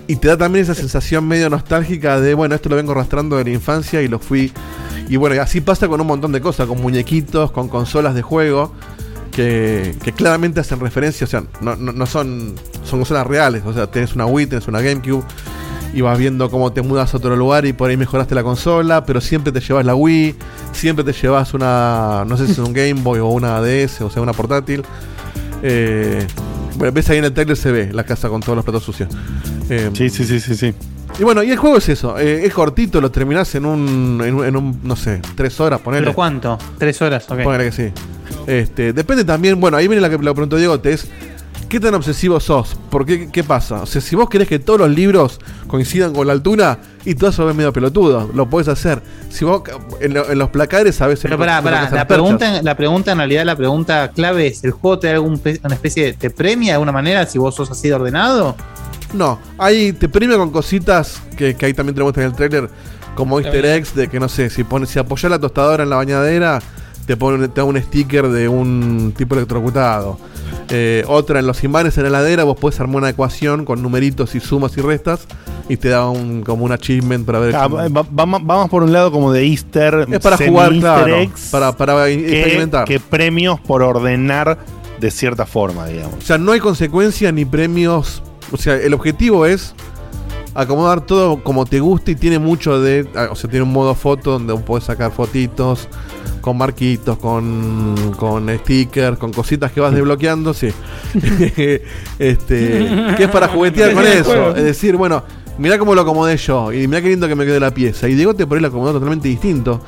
Y 0.08 0.16
te 0.18 0.28
da 0.30 0.38
también 0.38 0.64
esa 0.64 0.74
sensación 0.74 1.28
medio 1.28 1.50
nostálgica 1.50 2.20
de, 2.20 2.34
bueno, 2.34 2.56
esto 2.56 2.70
lo 2.70 2.76
vengo 2.76 2.92
arrastrando 2.94 3.38
de 3.38 3.44
la 3.46 3.50
infancia 3.50 4.02
y 4.02 4.08
lo 4.08 4.20
fui. 4.20 4.54
Y 5.10 5.18
bueno, 5.18 5.42
así 5.42 5.60
pasa 5.60 5.88
con 5.88 6.00
un 6.00 6.08
montón 6.08 6.32
de 6.32 6.42
cosas, 6.42 6.68
con 6.68 6.82
muñequitos, 6.82 7.52
con 7.52 7.68
consolas 7.68 8.16
de 8.16 8.22
juego, 8.22 8.74
que, 9.32 9.96
que 10.04 10.14
claramente 10.14 10.60
hacen 10.60 10.80
referencia, 10.80 11.26
o 11.26 11.28
sea, 11.28 11.44
no, 11.62 11.76
no, 11.76 11.92
no 11.92 12.06
son, 12.06 12.56
son 12.84 13.00
consolas 13.00 13.28
reales, 13.28 13.64
o 13.66 13.74
sea, 13.74 13.88
tenés 13.88 14.16
una 14.16 14.26
Wii, 14.26 14.46
tenés 14.48 14.68
una 14.68 14.80
GameCube, 14.80 15.24
y 15.94 16.02
vas 16.02 16.18
viendo 16.18 16.50
cómo 16.50 16.74
te 16.74 16.82
mudas 16.82 17.14
a 17.14 17.18
otro 17.18 17.36
lugar 17.36 17.66
y 17.66 17.74
por 17.74 17.90
ahí 17.90 17.98
mejoraste 17.98 18.34
la 18.36 18.44
consola, 18.44 19.06
pero 19.06 19.22
siempre 19.22 19.52
te 19.52 19.60
llevas 19.60 19.86
la 19.86 19.96
Wii, 19.96 20.36
siempre 20.72 21.06
te 21.06 21.14
llevas 21.14 21.54
una, 21.54 22.24
no 22.28 22.36
sé 22.36 22.48
si 22.48 22.54
es 22.54 22.58
un 22.60 22.74
Game 22.74 22.96
Boy 22.96 23.20
o 23.20 23.28
una 23.28 23.62
DS, 23.62 24.02
o 24.02 24.10
sea, 24.10 24.22
una 24.22 24.34
portátil. 24.34 24.84
Eh, 25.62 26.26
bueno, 26.76 26.92
ves 26.92 27.10
ahí 27.10 27.20
en 27.20 27.26
el 27.26 27.34
trailer 27.34 27.56
se 27.56 27.72
ve 27.72 27.94
la 27.94 28.04
casa 28.04 28.28
con 28.30 28.42
todos 28.42 28.56
los 28.56 28.66
platos 28.66 28.84
sucios. 28.84 29.10
Eh, 29.70 29.92
Sí, 29.94 30.10
sí, 30.10 30.26
sí, 30.26 30.40
sí, 30.40 30.56
sí. 30.56 30.74
y 31.20 31.24
bueno, 31.24 31.44
y 31.44 31.52
el 31.52 31.58
juego 31.58 31.78
es 31.78 31.88
eso, 31.90 32.18
eh, 32.18 32.46
es 32.46 32.54
cortito, 32.54 33.00
lo 33.00 33.12
terminás 33.12 33.54
en 33.56 33.66
un, 33.66 34.22
en 34.26 34.34
un, 34.34 34.46
en 34.46 34.56
un, 34.56 34.80
no 34.84 34.96
sé, 34.96 35.22
tres 35.36 35.60
horas, 35.60 35.80
ponele. 35.80 36.02
¿Pero 36.04 36.16
cuánto? 36.16 36.58
¿Tres 36.78 37.02
horas? 37.02 37.30
Ok. 37.30 37.44
Ponele 37.44 37.66
que 37.66 37.72
sí. 37.72 37.92
Este, 38.48 38.92
depende 38.94 39.24
también, 39.24 39.60
bueno, 39.62 39.78
ahí 39.78 39.88
viene 39.88 40.02
la 40.02 40.10
que 40.10 40.18
lo 40.18 40.34
preguntó 40.34 40.58
Diego, 40.58 40.80
te 40.80 40.94
es 40.94 41.08
¿qué 41.74 41.80
tan 41.80 41.96
obsesivo 41.96 42.40
sos? 42.40 42.76
¿Por 42.92 43.04
qué, 43.04 43.32
qué 43.32 43.44
pasa? 43.44 43.82
O 43.82 43.86
sea, 43.88 44.00
si 44.00 44.16
vos 44.16 44.30
querés 44.30 44.48
que 44.48 44.60
todos 44.60 44.80
los 44.80 44.92
libros 44.92 45.40
coincidan 45.68 46.14
con 46.14 46.28
la 46.28 46.34
altura 46.34 46.78
y 47.04 47.16
todo 47.16 47.32
eso 47.32 47.50
es 47.50 47.56
medio 47.56 47.74
pelotudo, 47.74 48.30
lo 48.32 48.48
podés 48.48 48.68
hacer. 48.68 49.02
Si 49.32 49.44
vos 49.44 49.64
en, 50.00 50.14
lo- 50.14 50.30
en 50.30 50.38
los 50.38 50.50
placares 50.52 51.02
a 51.02 51.08
veces 51.08 51.24
Pero 51.24 51.40
pará, 51.40 51.64
pará, 51.64 51.82
la 51.82 51.90
perchas. 51.90 52.06
pregunta, 52.06 52.62
la 52.62 52.78
pregunta 52.78 53.12
en 53.14 53.18
realidad, 53.18 53.44
la 53.46 53.56
pregunta 53.56 54.12
clave 54.12 54.46
es, 54.46 54.64
¿el 54.64 54.70
juego 54.70 55.00
te 55.00 55.08
da 55.08 55.14
algún 55.14 55.40
pe- 55.40 55.60
una 55.64 55.74
especie 55.74 56.04
de, 56.06 56.14
te 56.14 56.30
premia 56.30 56.68
de 56.68 56.74
alguna 56.74 56.92
manera 56.92 57.26
si 57.26 57.40
vos 57.40 57.56
sos 57.56 57.72
así 57.72 57.88
de 57.88 57.96
ordenado? 57.96 58.56
No, 59.14 59.40
ahí 59.58 59.94
te 59.94 60.08
premia 60.08 60.38
con 60.38 60.52
cositas 60.52 61.24
que, 61.36 61.56
que 61.56 61.66
ahí 61.66 61.74
también 61.74 61.96
te 61.96 62.04
muestran 62.04 62.26
en 62.28 62.32
el 62.34 62.38
trailer, 62.38 62.70
como 63.16 63.40
easter 63.40 63.66
eggs 63.66 63.96
de 63.96 64.08
que 64.10 64.20
no 64.20 64.30
sé, 64.30 64.52
si 64.52 64.64
pones, 64.64 64.90
si 64.90 65.00
apoyás 65.00 65.32
la 65.32 65.40
tostadora 65.40 65.82
en 65.84 65.90
la 65.90 65.96
bañadera, 65.96 66.60
te 67.08 67.18
pone 67.18 67.48
te 67.48 67.62
da 67.62 67.66
un 67.66 67.82
sticker 67.82 68.28
de 68.30 68.48
un 68.48 69.12
tipo 69.18 69.34
electrocutado. 69.36 70.20
Eh, 70.70 71.04
otra 71.08 71.40
en 71.40 71.48
los 71.48 71.64
imanes 71.64 71.98
en 71.98 72.04
la 72.04 72.10
heladera, 72.10 72.44
vos 72.46 72.58
podés 72.58 72.80
armar 72.80 72.98
una 72.98 73.10
ecuación 73.10 73.66
con 73.66 73.82
numeritos 73.82 74.34
y 74.36 74.40
sumas 74.40 74.76
y 74.78 74.82
restas 74.82 75.28
y 75.70 75.78
te 75.78 75.90
da 75.90 76.10
un 76.10 76.42
como 76.44 76.66
un 76.66 76.72
achievement 76.72 77.26
para 77.26 77.40
ver. 77.40 77.56
Ah, 77.56 77.68
va- 77.68 77.88
vamos, 78.10 78.42
vamos 78.44 78.70
por 78.70 78.82
un 78.84 78.92
lado 78.92 79.12
como 79.12 79.32
de 79.32 79.46
Easter. 79.46 80.08
es 80.12 80.20
para 80.20 80.38
jugar, 80.38 80.72
claro, 80.80 81.16
eggs, 81.18 81.50
para, 81.52 81.72
para 81.76 82.06
que, 82.06 82.14
experimentar. 82.40 82.86
que 82.86 83.00
premios 83.00 83.60
por 83.60 83.84
ordenar 83.84 84.58
de 85.00 85.12
cierta 85.12 85.46
forma, 85.46 85.86
digamos. 85.86 86.16
O 86.18 86.22
sea, 86.22 86.38
no 86.38 86.52
hay 86.54 86.60
consecuencia 86.60 87.32
ni 87.32 87.46
premios. 87.46 88.24
O 88.52 88.58
sea, 88.58 88.76
el 88.76 88.94
objetivo 88.94 89.46
es 89.46 89.76
acomodar 90.56 91.02
todo 91.02 91.44
como 91.44 91.66
te 91.66 91.80
guste 91.82 92.12
y 92.12 92.16
tiene 92.16 92.40
mucho 92.40 92.80
de. 92.82 93.08
ah, 93.16 93.28
O 93.32 93.36
sea, 93.36 93.50
tiene 93.50 93.64
un 93.64 93.74
modo 93.74 93.94
foto 93.96 94.32
donde 94.32 94.56
puedes 94.58 94.86
sacar 94.86 95.12
fotitos 95.12 95.88
con 96.44 96.58
marquitos, 96.58 97.18
con, 97.20 97.96
con 98.18 98.50
stickers, 98.60 99.18
con 99.18 99.32
cositas 99.32 99.72
que 99.72 99.80
vas 99.80 99.94
desbloqueando, 99.94 100.54
sí. 100.54 100.68
este, 102.20 102.88
que 103.18 103.24
es 103.24 103.30
para 103.30 103.48
juguetear 103.48 103.94
con 103.94 104.06
eso. 104.06 104.56
Es 104.56 104.64
decir, 104.64 104.98
bueno, 104.98 105.24
mirá 105.58 105.78
cómo 105.80 105.96
lo 105.96 106.02
acomodé 106.02 106.36
yo 106.38 106.72
y 106.74 106.86
mirá 106.88 107.02
qué 107.02 107.10
lindo 107.10 107.28
que 107.30 107.36
me 107.36 107.46
quedó 107.46 107.60
la 107.60 107.72
pieza. 107.74 108.10
Y 108.10 108.16
Diego 108.16 108.34
te 108.36 108.46
por 108.46 108.58
ahí 108.58 108.62
lo 108.62 108.68
acomodó 108.68 108.92
totalmente 108.94 109.28
distinto. 109.30 109.82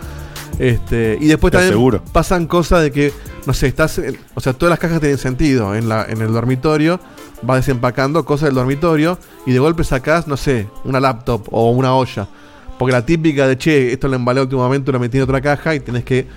Este, 0.57 1.17
y 1.19 1.27
después 1.27 1.51
Te 1.51 1.57
también 1.57 1.73
aseguro. 1.73 2.01
pasan 2.13 2.47
cosas 2.47 2.81
de 2.83 2.91
que, 2.91 3.11
no 3.45 3.53
sé, 3.53 3.67
estás. 3.67 3.97
en- 3.97 4.17
o 4.35 4.39
sea, 4.39 4.53
todas 4.53 4.69
las 4.69 4.79
cajas 4.79 5.01
tienen 5.01 5.17
sentido 5.17 5.75
en, 5.75 5.89
la, 5.89 6.05
en 6.07 6.21
el 6.21 6.31
dormitorio. 6.31 6.99
Vas 7.41 7.57
desempacando 7.57 8.23
cosas 8.23 8.47
del 8.47 8.55
dormitorio 8.55 9.19
y 9.45 9.51
de 9.51 9.59
golpe 9.59 9.83
sacás, 9.83 10.25
no 10.27 10.37
sé, 10.37 10.69
una 10.85 11.01
laptop 11.01 11.47
o 11.51 11.69
una 11.71 11.93
olla. 11.93 12.29
Porque 12.77 12.91
la 12.91 13.05
típica 13.05 13.47
de 13.47 13.57
che, 13.57 13.93
esto 13.93 14.07
lo 14.07 14.15
embalé 14.15 14.45
momento, 14.45 14.91
lo 14.91 14.99
metí 14.99 15.17
en 15.17 15.23
otra 15.23 15.41
caja 15.41 15.75
y 15.75 15.79
tenés 15.79 16.03
que. 16.03 16.27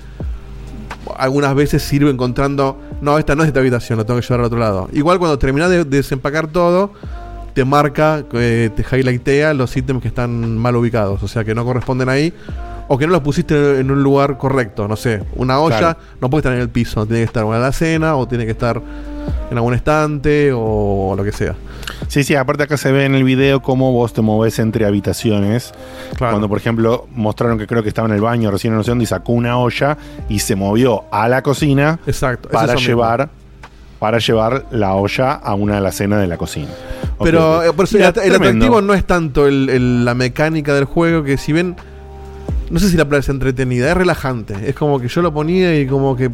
Algunas 1.16 1.55
veces 1.55 1.82
sirve 1.82 2.11
encontrando. 2.11 2.78
No, 3.01 3.18
esta 3.18 3.34
no 3.34 3.43
es 3.43 3.47
de 3.47 3.51
esta 3.51 3.61
habitación, 3.61 3.99
lo 3.99 4.07
tengo 4.07 4.20
que 4.20 4.26
llevar 4.26 4.41
al 4.41 4.47
otro 4.47 4.59
lado. 4.59 4.89
Igual 4.93 5.18
cuando 5.18 5.39
terminás 5.39 5.70
de, 5.70 5.84
de 5.84 5.97
desempacar 5.97 6.49
todo, 6.49 6.93
te 7.59 7.64
marca, 7.64 8.24
eh, 8.34 8.70
te 8.76 8.84
highlightea 8.97 9.53
los 9.53 9.76
ítems 9.76 10.01
que 10.01 10.07
están 10.07 10.57
mal 10.59 10.76
ubicados, 10.76 11.20
o 11.24 11.26
sea 11.26 11.45
que 11.45 11.57
no 11.57 11.64
corresponden 11.64 12.09
ahí, 12.09 12.32
o 12.86 12.97
que 12.97 13.05
no 13.07 13.12
los 13.12 13.22
pusiste 13.22 13.80
en 13.80 13.91
un 13.91 14.01
lugar 14.01 14.39
correcto, 14.39 14.86
no 14.86 14.95
sé, 14.95 15.24
una 15.34 15.59
olla 15.59 15.78
Claro. 15.78 15.99
no 16.20 16.30
puede 16.30 16.41
estar 16.43 16.53
en 16.53 16.61
el 16.61 16.68
piso, 16.68 17.05
tiene 17.05 17.22
que 17.22 17.26
estar 17.26 17.45
en 17.45 17.61
la 17.61 17.72
cena, 17.72 18.14
o 18.14 18.28
tiene 18.28 18.45
que 18.45 18.53
estar 18.53 18.80
en 19.51 19.57
algún 19.57 19.74
estante, 19.74 20.53
o 20.55 21.14
lo 21.16 21.24
que 21.24 21.32
sea. 21.32 21.57
Sí, 22.09 22.24
sí, 22.24 22.34
aparte 22.34 22.62
acá 22.64 22.76
se 22.76 22.91
ve 22.93 23.05
en 23.05 23.14
el 23.14 23.24
video 23.24 23.61
cómo 23.62 23.93
vos 23.93 24.12
te 24.12 24.22
movés 24.22 24.59
entre 24.59 24.84
habitaciones. 24.86 25.72
Claro. 26.16 26.32
Cuando, 26.34 26.49
por 26.49 26.59
ejemplo, 26.59 27.07
mostraron 27.14 27.59
que 27.59 27.66
creo 27.66 27.82
que 27.82 27.89
estaba 27.89 28.09
en 28.09 28.14
el 28.14 28.20
baño 28.20 28.51
recién 28.51 28.74
no 28.74 28.82
sé 28.82 28.91
dónde 28.91 29.05
y 29.05 29.07
sacó 29.07 29.32
una 29.32 29.59
olla 29.59 29.97
y 30.28 30.39
se 30.41 30.57
movió 30.57 31.05
a 31.11 31.28
la 31.28 31.43
cocina 31.43 31.99
Exacto. 32.07 32.49
para 32.51 32.74
mismo. 32.74 32.86
llevar 32.89 33.28
para 33.99 34.18
llevar 34.18 34.64
la 34.70 34.95
olla 34.95 35.32
a 35.32 35.55
una 35.55 35.78
alacena 35.78 36.18
de 36.18 36.28
la 36.28 36.36
cocina. 36.36 36.68
Pero 37.20 37.64
eh, 37.64 37.72
por 37.72 37.84
eso 37.86 37.97
Mira, 37.99 38.11
el, 38.11 38.30
el 38.30 38.34
atractivo 38.36 38.80
no 38.80 38.95
es 38.95 39.05
tanto 39.05 39.49
el- 39.49 39.68
el- 39.68 40.05
la 40.05 40.14
mecánica 40.14 40.72
del 40.72 40.84
juego, 40.84 41.24
que 41.24 41.36
si 41.36 41.53
bien. 41.53 41.74
No 42.70 42.78
sé 42.78 42.91
si 42.91 42.97
la 42.99 43.07
playa 43.09 43.20
es 43.20 43.28
entretenida, 43.30 43.91
es 43.91 43.97
relajante. 43.97 44.55
Es 44.68 44.74
como 44.76 45.01
que 45.01 45.09
yo 45.09 45.20
lo 45.22 45.32
ponía 45.32 45.74
y 45.80 45.86
como 45.86 46.14
que. 46.14 46.30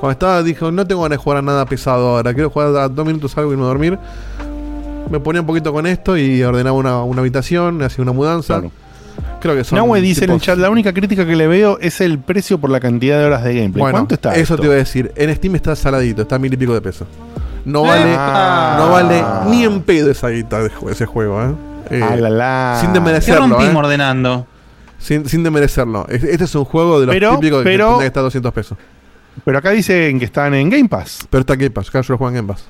Cuando 0.00 0.12
estaba, 0.12 0.42
dijo, 0.42 0.70
no 0.70 0.86
tengo 0.86 1.02
ganas 1.02 1.18
de 1.18 1.22
jugar 1.22 1.38
a 1.38 1.42
nada 1.42 1.66
pesado 1.66 2.08
ahora. 2.16 2.32
Quiero 2.32 2.48
jugar 2.48 2.68
a 2.76 2.88
dos 2.88 3.04
minutos 3.06 3.36
algo 3.36 3.52
y 3.52 3.56
a 3.56 3.58
dormir. 3.58 3.98
Me 5.10 5.20
ponía 5.20 5.40
un 5.42 5.46
poquito 5.46 5.72
con 5.72 5.86
esto 5.86 6.16
y 6.16 6.42
ordenaba 6.42 6.76
una, 6.76 7.02
una 7.02 7.20
habitación, 7.20 7.82
hacía 7.82 8.02
una 8.02 8.12
mudanza. 8.12 8.54
Claro. 8.60 8.72
Creo 9.40 9.54
que 9.54 9.64
son. 9.64 9.76
Nahue 9.76 10.00
dice 10.00 10.24
en 10.24 10.30
el 10.32 10.40
chat, 10.40 10.58
la 10.58 10.70
única 10.70 10.92
crítica 10.92 11.26
que 11.26 11.36
le 11.36 11.46
veo 11.46 11.78
es 11.80 12.00
el 12.00 12.18
precio 12.18 12.58
por 12.58 12.70
la 12.70 12.80
cantidad 12.80 13.18
de 13.18 13.26
horas 13.26 13.44
de 13.44 13.54
gameplay. 13.54 13.80
Bueno, 13.80 13.98
¿Cuánto 13.98 14.14
está 14.14 14.30
Eso 14.34 14.54
esto? 14.54 14.56
te 14.56 14.64
iba 14.64 14.74
a 14.74 14.78
decir. 14.78 15.12
En 15.16 15.34
Steam 15.34 15.54
está 15.56 15.76
saladito, 15.76 16.22
está 16.22 16.36
a 16.36 16.38
mil 16.38 16.52
y 16.52 16.56
pico 16.56 16.72
de 16.74 16.80
pesos. 16.80 17.06
No 17.64 17.82
vale, 17.82 18.14
Ah. 18.16 18.76
no 18.78 18.90
vale 18.90 19.22
ni 19.50 19.64
en 19.64 19.82
pedo 19.82 20.10
esa 20.10 20.28
guita 20.30 20.62
de 20.62 20.70
ese 20.90 21.06
juego, 21.06 21.42
¿eh? 21.42 21.54
Eh, 21.90 22.00
Ah, 22.02 22.16
la, 22.16 22.30
la. 22.30 22.76
Sin 22.80 22.92
¿Qué 22.92 22.98
desmerecerlo. 22.98 23.40
rompimos 23.48 23.74
¿eh? 23.74 23.78
ordenando? 23.78 24.46
Sin, 24.98 25.28
sin 25.28 25.42
desmerecerlo. 25.44 26.06
Es- 26.08 26.24
Este 26.24 26.44
es 26.44 26.54
un 26.54 26.64
juego 26.64 26.98
de 27.00 27.06
los 27.06 27.14
Pero- 27.14 27.36
típicos 27.36 27.58
que 27.62 27.64
pero- 27.64 27.84
tendría 27.86 28.04
que 28.04 28.06
estar 28.08 28.22
200 28.22 28.52
pesos. 28.52 28.78
Pero 29.44 29.58
acá 29.58 29.70
dicen 29.70 30.18
que 30.18 30.24
están 30.24 30.54
en 30.54 30.70
Game 30.70 30.88
Pass. 30.88 31.26
Pero 31.28 31.40
está 31.42 31.52
en 31.54 31.58
Game 31.60 31.70
Pass, 31.70 31.88
acá 31.90 32.00
yo 32.00 32.14
lo 32.14 32.18
juego 32.18 32.30
en 32.30 32.34
Game 32.36 32.48
Pass. 32.52 32.64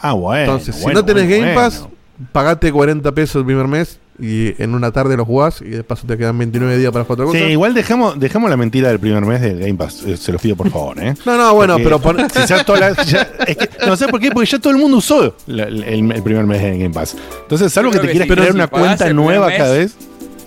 Ah, 0.00 0.12
bueno. 0.12 0.44
Entonces, 0.44 0.74
si 0.76 0.82
bueno, 0.82 1.00
no 1.00 1.06
tenés 1.06 1.26
bueno, 1.28 1.42
Game 1.42 1.54
Pass, 1.54 1.80
bueno. 1.80 1.94
pagate 2.32 2.72
40 2.72 3.12
pesos 3.12 3.36
el 3.40 3.44
primer 3.46 3.66
mes 3.68 3.98
y 4.22 4.54
en 4.62 4.74
una 4.74 4.90
tarde 4.90 5.16
lo 5.16 5.24
jugás 5.24 5.62
y 5.62 5.70
de 5.70 5.82
paso 5.82 6.06
te 6.06 6.18
quedan 6.18 6.36
29 6.36 6.76
días 6.76 6.92
para 6.92 7.06
jugar 7.06 7.26
otra 7.26 7.38
Sí, 7.40 7.46
igual 7.46 7.72
dejamos, 7.72 8.20
dejamos 8.20 8.50
la 8.50 8.56
mentira 8.58 8.88
del 8.88 8.98
primer 9.00 9.24
mes 9.24 9.40
del 9.40 9.60
Game 9.60 9.74
Pass. 9.74 10.02
eh, 10.06 10.16
Se 10.18 10.30
los 10.30 10.42
pido 10.42 10.56
por 10.56 10.68
favor, 10.70 11.02
¿eh? 11.02 11.14
No, 11.24 11.36
no, 11.38 11.54
bueno, 11.54 11.74
Porque 11.74 11.84
pero 11.84 11.98
pon- 12.00 12.26
si 12.34 12.46
ya 12.46 12.62
toda 12.64 12.80
la- 12.80 13.02
ya- 13.04 13.30
es 13.46 13.56
que- 13.56 13.70
no 13.86 13.96
sé 13.96 14.08
por 14.08 14.20
qué, 14.20 14.30
porque 14.30 14.50
ya 14.50 14.58
todo 14.58 14.72
el 14.74 14.78
mundo 14.78 14.98
usó 14.98 15.34
la- 15.46 15.64
el, 15.64 16.12
el 16.12 16.22
primer 16.22 16.44
mes 16.44 16.60
de 16.60 16.70
Game 16.78 16.90
Pass. 16.90 17.16
Entonces, 17.42 17.72
salvo 17.72 17.90
que 17.90 17.98
te 18.00 18.08
quieras 18.10 18.28
que 18.28 18.34
sí, 18.34 18.40
crear 18.40 18.54
una 18.54 18.66
cuenta 18.68 19.10
nueva 19.12 19.46
mes, 19.48 19.56
cada 19.58 19.72
vez. 19.74 19.96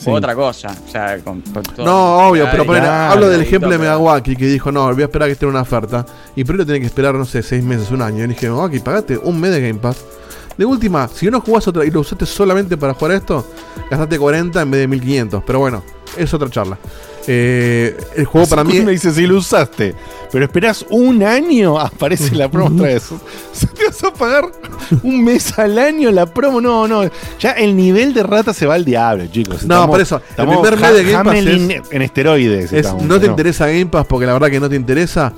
Sí. 0.03 0.09
Otra 0.09 0.35
cosa. 0.35 0.75
O 0.87 0.91
sea, 0.91 1.17
con, 1.23 1.41
con 1.41 1.63
todo- 1.63 1.85
No, 1.85 2.27
obvio, 2.29 2.47
pero 2.51 2.65
claro, 2.65 3.11
hablo 3.13 3.29
del 3.29 3.41
ejemplo 3.41 3.69
de 3.69 3.77
Megawaki 3.77 4.35
que 4.35 4.45
dijo, 4.47 4.71
no, 4.71 4.91
voy 4.93 5.01
a 5.01 5.05
esperar 5.05 5.25
a 5.25 5.29
que 5.29 5.33
esté 5.33 5.45
una 5.45 5.61
oferta. 5.61 6.05
Y 6.35 6.43
primero 6.43 6.65
tiene 6.65 6.79
que 6.81 6.85
esperar, 6.87 7.15
no 7.15 7.25
sé, 7.25 7.41
6 7.43 7.63
meses, 7.63 7.91
un 7.91 8.01
año. 8.01 8.23
Y 8.23 8.27
dije, 8.27 8.47
Megawaki, 8.49 8.79
pagate 8.79 9.17
un 9.17 9.39
mes 9.39 9.51
de 9.51 9.61
Game 9.67 9.79
Pass. 9.79 9.97
De 10.57 10.65
última, 10.65 11.07
si 11.07 11.27
no 11.31 11.41
jugás 11.41 11.67
otra 11.67 11.83
y 11.83 11.89
lo 11.89 12.01
usaste 12.01 12.25
solamente 12.27 12.77
para 12.77 12.93
jugar 12.93 13.13
esto, 13.15 13.43
gastaste 13.89 14.19
40 14.19 14.61
en 14.61 14.69
vez 14.71 14.81
de 14.81 14.87
1500. 14.87 15.43
Pero 15.45 15.59
bueno, 15.59 15.83
es 16.15 16.31
otra 16.33 16.49
charla. 16.49 16.77
Eh, 17.25 17.95
el 18.17 18.25
juego 18.25 18.47
para 18.47 18.63
mí. 18.65 18.81
me 18.81 18.91
dice 18.91 19.13
si 19.13 19.25
lo 19.25 19.37
usaste, 19.37 19.95
pero 20.31 20.43
esperás 20.43 20.85
un 20.89 21.23
año, 21.23 21.79
aparece 21.79 22.35
la 22.35 22.49
promo 22.49 22.75
otra 22.75 22.87
vez. 22.93 23.03
¿Te 23.77 23.85
vas 23.85 24.03
a 24.03 24.13
pagar 24.13 24.45
un 25.03 25.23
mes 25.23 25.57
al 25.57 25.77
año 25.77 26.11
la 26.11 26.25
promo? 26.25 26.59
No, 26.59 26.87
no. 26.87 27.03
Ya 27.39 27.51
el 27.51 27.75
nivel 27.75 28.13
de 28.13 28.23
rata 28.23 28.53
se 28.53 28.65
va 28.65 28.73
al 28.75 28.83
diablo, 28.83 29.25
chicos. 29.27 29.63
No, 29.65 29.87
por 29.87 30.01
eso, 30.01 30.21
el 30.37 30.47
primer 30.47 30.77
mes 30.77 30.93
de 30.93 31.03
Game 31.11 31.23
Pass 31.23 31.35
es- 31.37 31.91
en 31.91 32.01
esteroides. 32.01 32.65
Es, 32.65 32.73
estamos, 32.73 33.03
no 33.03 33.19
te 33.19 33.27
interesa 33.27 33.67
Game 33.67 33.85
Pass 33.85 34.05
porque 34.05 34.25
la 34.25 34.33
verdad 34.33 34.49
que 34.49 34.59
no 34.59 34.69
te 34.69 34.75
interesa, 34.75 35.31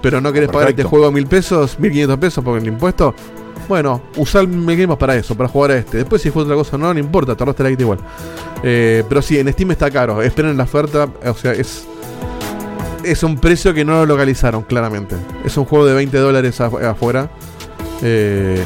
pero 0.00 0.20
no 0.20 0.32
querés 0.32 0.48
pagar 0.48 0.68
este 0.68 0.76
Perfecto. 0.76 0.90
juego 0.90 1.06
a 1.06 1.10
mil 1.10 1.26
pesos, 1.26 1.76
mil 1.80 1.90
quinientos 1.90 2.18
pesos 2.18 2.44
por 2.44 2.56
el 2.58 2.66
impuesto. 2.66 3.14
Bueno, 3.68 4.00
usar 4.16 4.42
el 4.44 4.48
para 4.96 5.16
eso, 5.16 5.34
para 5.34 5.48
jugar 5.48 5.72
a 5.72 5.76
este. 5.78 5.98
Después 5.98 6.22
si 6.22 6.30
juegas 6.30 6.46
otra 6.46 6.56
cosa 6.56 6.78
no, 6.78 6.92
no 6.94 7.00
importa, 7.00 7.34
te 7.34 7.42
ahorraste 7.42 7.62
la 7.64 7.70
guita 7.70 7.82
igual. 7.82 7.98
Eh, 8.62 9.02
pero 9.08 9.20
sí, 9.22 9.38
en 9.38 9.52
Steam 9.52 9.70
está 9.72 9.90
caro. 9.90 10.22
Esperen 10.22 10.56
la 10.56 10.64
oferta. 10.64 11.08
O 11.26 11.34
sea, 11.34 11.52
es. 11.52 11.86
Es 13.04 13.22
un 13.22 13.38
precio 13.38 13.72
que 13.72 13.84
no 13.84 13.92
lo 14.00 14.06
localizaron, 14.06 14.62
claramente. 14.62 15.14
Es 15.44 15.56
un 15.56 15.64
juego 15.64 15.86
de 15.86 15.94
20 15.94 16.16
dólares 16.18 16.60
af- 16.60 16.82
afuera. 16.84 17.30
Eh, 18.02 18.62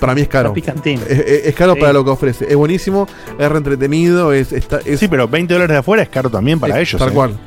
para 0.00 0.14
mí 0.14 0.22
es 0.22 0.28
caro. 0.28 0.52
Es, 0.56 0.66
es- 1.08 1.46
es 1.46 1.54
caro 1.54 1.74
Sí. 1.74 1.80
para 1.80 1.92
lo 1.92 2.04
que 2.04 2.10
ofrece. 2.10 2.46
Es 2.48 2.56
buenísimo, 2.56 3.06
es 3.38 3.48
reentretenido, 3.50 4.32
es, 4.32 4.52
está, 4.52 4.80
es- 4.84 4.98
Sí, 4.98 5.08
pero 5.08 5.28
20 5.28 5.52
dólares 5.54 5.74
de 5.74 5.78
afuera 5.78 6.02
es 6.02 6.08
caro 6.08 6.30
también 6.30 6.58
para 6.58 6.80
es- 6.80 6.88
ellos. 6.88 6.98
Tal 6.98 7.10
¿eh? 7.10 7.14
cual. 7.14 7.38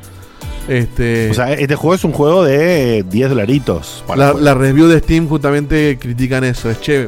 Este, 0.67 1.29
O 1.29 1.33
sea, 1.33 1.53
este 1.53 1.75
juego 1.75 1.93
es 1.95 2.03
un 2.03 2.11
juego 2.11 2.43
de 2.43 3.03
10 3.09 3.29
dolaritos. 3.29 4.03
la, 4.15 4.31
el 4.31 4.43
la 4.43 4.53
review 4.55 4.87
de 4.87 4.99
Steam 4.99 5.27
justamente 5.27 5.97
critican 5.99 6.43
eso. 6.43 6.69
Es 6.69 6.81
che, 6.81 7.07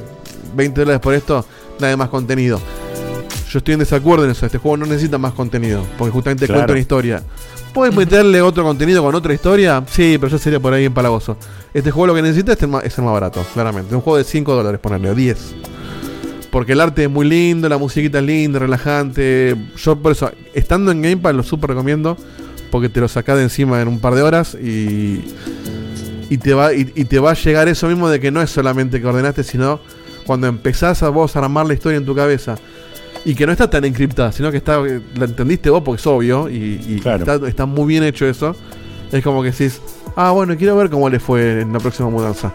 20 0.56 0.82
dólares 0.82 1.02
por 1.02 1.14
esto, 1.14 1.44
nada 1.80 1.98
más 1.98 2.10
contenido. 2.10 2.60
Yo 3.50 3.60
estoy 3.60 3.74
en 3.74 3.80
desacuerdo 3.80 4.26
en 4.26 4.32
eso. 4.32 4.46
Este 4.46 4.58
juego 4.58 4.78
no 4.78 4.86
necesita 4.86 5.18
más 5.18 5.34
contenido. 5.34 5.82
Porque 5.98 6.12
justamente 6.12 6.46
Claro. 6.46 6.60
cuenta 6.60 6.74
una 6.74 6.82
historia. 6.82 7.24
¿Puedes 7.74 7.96
meterle 7.96 8.42
otro 8.42 8.64
contenido 8.64 9.02
con 9.04 9.14
otra 9.16 9.34
historia? 9.34 9.84
Sí, 9.90 10.18
pero 10.20 10.32
yo 10.32 10.38
sería 10.38 10.60
por 10.60 10.74
ahí 10.74 10.86
empalagoso. 10.86 11.38
Este 11.74 11.90
juego 11.92 12.08
lo 12.08 12.16
que 12.16 12.22
necesita 12.22 12.54
es 12.54 12.60
ser 12.60 12.68
más, 12.68 12.84
es 12.84 12.94
ser 12.94 13.04
más 13.04 13.14
barato, 13.14 13.46
claramente. 13.54 13.94
Un 13.96 14.02
juego 14.02 14.18
de 14.18 14.24
5 14.24 14.54
dólares, 14.56 14.80
ponerle, 14.80 15.10
o 15.12 15.16
10. 15.16 15.38
Porque 16.52 16.74
el 16.74 16.82
arte 16.82 17.04
es 17.04 17.10
muy 17.10 17.28
lindo, 17.28 17.70
la 17.70 17.78
musiquita 17.78 18.20
es 18.20 18.26
linda, 18.26 18.60
relajante. 18.60 19.56
Yo 19.78 19.96
por 19.96 20.12
eso, 20.14 20.32
estando 20.54 20.92
en 20.92 21.02
Game 21.02 21.18
Pass, 21.18 21.36
lo 21.36 21.44
súper 21.44 21.70
recomiendo. 21.72 22.18
Porque 22.72 22.90
te 22.90 23.00
lo 23.00 23.08
sacás 23.08 23.38
de 23.38 23.44
encima 23.44 23.82
en 23.82 23.88
un 23.88 24.00
par 24.00 24.16
de 24.16 24.22
horas 24.22 24.56
y. 24.56 25.22
Y 26.30 26.40
te, 26.40 26.54
va, 26.54 26.74
y, 26.74 26.92
y 26.94 27.06
te 27.06 27.20
va 27.20 27.32
a 27.32 27.34
llegar 27.36 27.70
eso 27.70 27.88
mismo 27.88 28.10
de 28.10 28.20
que 28.20 28.32
no 28.32 28.42
es 28.42 28.50
solamente 28.50 29.00
que 29.00 29.08
ordenaste, 29.08 29.46
sino 29.46 29.80
cuando 30.26 30.48
empezás 30.48 31.02
a 31.02 31.08
vos 31.08 31.38
a 31.38 31.40
armar 31.40 31.66
la 31.66 31.74
historia 31.74 31.98
en 31.98 32.06
tu 32.06 32.14
cabeza. 32.14 32.58
Y 33.24 33.34
que 33.34 33.46
no 33.46 33.54
está 33.54 33.70
tan 33.70 33.86
encriptada, 33.86 34.32
sino 34.32 34.52
que 34.52 34.58
está 34.58 34.80
la 34.80 35.26
entendiste 35.26 35.70
vos 35.70 35.82
porque 35.84 36.02
es 36.02 36.08
obvio. 36.08 36.50
Y, 36.50 36.82
y 36.86 37.02
está, 37.04 37.40
está 37.48 37.66
muy 37.66 37.88
bien 37.88 38.04
hecho 38.04 38.26
eso. 38.26 38.56
Es 39.12 39.24
como 39.24 39.42
que 39.42 39.52
decís, 39.52 39.82
ah, 40.16 40.32
bueno, 40.32 40.56
quiero 40.58 40.76
ver 40.76 40.90
cómo 40.90 41.10
le 41.10 41.20
fue 41.20 41.62
en 41.62 41.72
la 41.72 41.80
próxima 41.80 42.10
mudanza. 42.10 42.54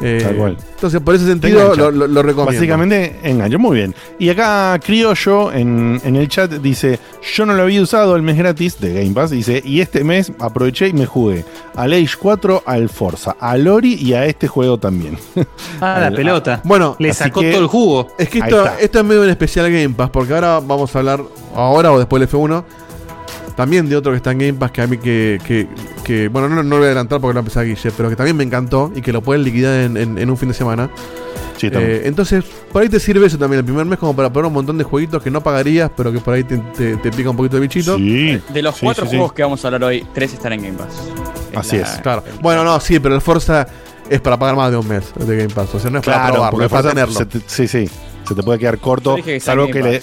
Eh, 0.00 0.20
Tal 0.22 0.36
cual. 0.36 0.56
Entonces, 0.74 1.00
por 1.00 1.14
ese 1.14 1.26
sentido, 1.26 1.74
lo, 1.74 1.90
lo- 1.90 2.06
lo 2.06 2.22
recomiendo. 2.22 2.52
Básicamente 2.52 3.16
engancho, 3.22 3.58
muy 3.58 3.76
bien. 3.76 3.94
Y 4.18 4.28
acá 4.28 4.78
Criollo 4.84 5.52
en, 5.52 6.00
en 6.04 6.16
el 6.16 6.28
chat 6.28 6.50
dice: 6.52 6.98
Yo 7.34 7.46
no 7.46 7.54
lo 7.54 7.62
había 7.62 7.80
usado 7.80 8.16
el 8.16 8.22
mes 8.22 8.36
gratis 8.36 8.78
de 8.80 8.92
Game 8.92 9.14
Pass. 9.14 9.30
Dice: 9.30 9.62
Y 9.64 9.80
este 9.80 10.04
mes 10.04 10.32
aproveché 10.38 10.88
y 10.88 10.92
me 10.92 11.06
jugué 11.06 11.44
al 11.76 11.92
Age 11.92 12.16
4, 12.18 12.62
al 12.66 12.88
Forza, 12.88 13.36
al 13.40 13.66
Ori 13.68 13.94
y 13.94 14.12
a 14.14 14.26
este 14.26 14.48
juego 14.48 14.78
también. 14.78 15.16
Ah, 15.80 15.98
la 16.00 16.10
pelota. 16.10 16.60
Bueno, 16.64 16.96
Le 16.98 17.12
sacó 17.14 17.40
que- 17.40 17.50
todo 17.52 17.60
el 17.62 17.66
jugo. 17.66 18.08
Es 18.18 18.28
que 18.28 18.38
esto, 18.38 18.64
esto 18.80 18.98
es 18.98 19.04
medio 19.04 19.22
un 19.22 19.28
especial 19.28 19.70
Game 19.70 19.90
Pass, 19.90 20.10
porque 20.10 20.32
ahora 20.34 20.60
vamos 20.60 20.94
a 20.94 20.98
hablar, 20.98 21.22
ahora 21.54 21.92
o 21.92 21.98
después 21.98 22.20
del 22.20 22.28
F1, 22.28 22.64
también 23.56 23.88
de 23.88 23.96
otro 23.96 24.12
que 24.12 24.16
está 24.16 24.32
en 24.32 24.38
Game 24.38 24.54
Pass 24.54 24.70
que 24.72 24.82
a 24.82 24.86
mí 24.86 24.98
que, 24.98 25.38
que, 25.46 25.66
que- 26.04 26.28
bueno, 26.28 26.48
no, 26.48 26.56
no 26.56 26.70
lo 26.70 26.76
voy 26.76 26.84
a 26.84 26.86
adelantar 26.88 27.20
porque 27.20 27.34
lo 27.34 27.40
empecé 27.40 27.60
a 27.60 27.62
Guille, 27.62 27.90
pero 27.96 28.08
que 28.08 28.16
también 28.16 28.36
me 28.36 28.44
encantó 28.44 28.90
y 28.94 29.00
que 29.02 29.12
lo 29.12 29.20
pueden 29.22 29.42
liquidar 29.44 29.80
en, 29.80 29.96
en- 29.96 30.18
en 30.18 30.30
un 30.30 30.36
fin 30.36 30.48
de 30.48 30.54
semana. 30.54 30.90
Sí, 31.56 31.70
también. 31.70 31.92
Eh, 31.92 32.02
entonces, 32.06 32.44
por 32.72 32.82
ahí 32.82 32.88
te 32.88 32.98
sirve 32.98 33.26
eso 33.26 33.38
también 33.38 33.60
el 33.60 33.64
primer 33.64 33.86
mes 33.86 33.98
como 33.98 34.14
para 34.14 34.28
probar 34.32 34.48
un 34.48 34.54
montón 34.54 34.76
de 34.76 34.82
jueguitos 34.84 35.22
que 35.22 35.30
no 35.30 35.40
pagarías, 35.40 35.88
pero 35.96 36.12
que 36.12 36.18
por 36.18 36.34
ahí 36.34 36.42
te, 36.42 36.58
te- 36.58 36.96
te 36.96 37.10
pica 37.12 37.30
un 37.30 37.36
poquito 37.36 37.56
el 37.56 37.62
bichito. 37.62 37.96
Sí. 37.96 38.40
De 38.52 38.60
los 38.62 38.74
Sí, 38.74 38.80
cuatro 38.84 39.04
sí, 39.04 39.10
sí. 39.12 39.16
juegos 39.16 39.32
que 39.34 39.42
vamos 39.44 39.64
a 39.64 39.68
hablar 39.68 39.84
hoy, 39.84 40.04
tres 40.12 40.32
están 40.32 40.52
en 40.54 40.62
Game 40.62 40.76
Pass. 40.76 40.88
Así 41.54 41.76
la- 41.76 41.82
es. 41.84 41.88
Claro. 42.00 42.24
Bueno, 42.42 42.64
no, 42.64 42.80
sí, 42.80 42.98
pero 42.98 43.14
el 43.14 43.20
Forza 43.20 43.68
es 44.10 44.20
para 44.20 44.36
pagar 44.36 44.56
más 44.56 44.72
de 44.72 44.76
un 44.78 44.88
mes 44.88 45.04
de 45.16 45.36
Game 45.36 45.54
Pass. 45.54 45.72
O 45.74 45.78
sea, 45.78 45.90
no 45.90 45.98
es 46.00 46.04
para 46.04 46.16
Claro, 46.18 46.32
probarlo, 46.34 46.50
porque 46.50 46.66
es 46.66 46.72
para 46.72 46.88
tenerlo. 46.90 47.14
se 47.14 47.26
te- 47.26 47.40
sí, 47.46 47.68
sí. 47.68 47.88
Se 48.28 48.34
te 48.34 48.42
puede 48.42 48.58
quedar 48.58 48.78
corto. 48.78 49.16
Salvo 49.40 49.68
que 49.68 49.80
le. 49.82 50.02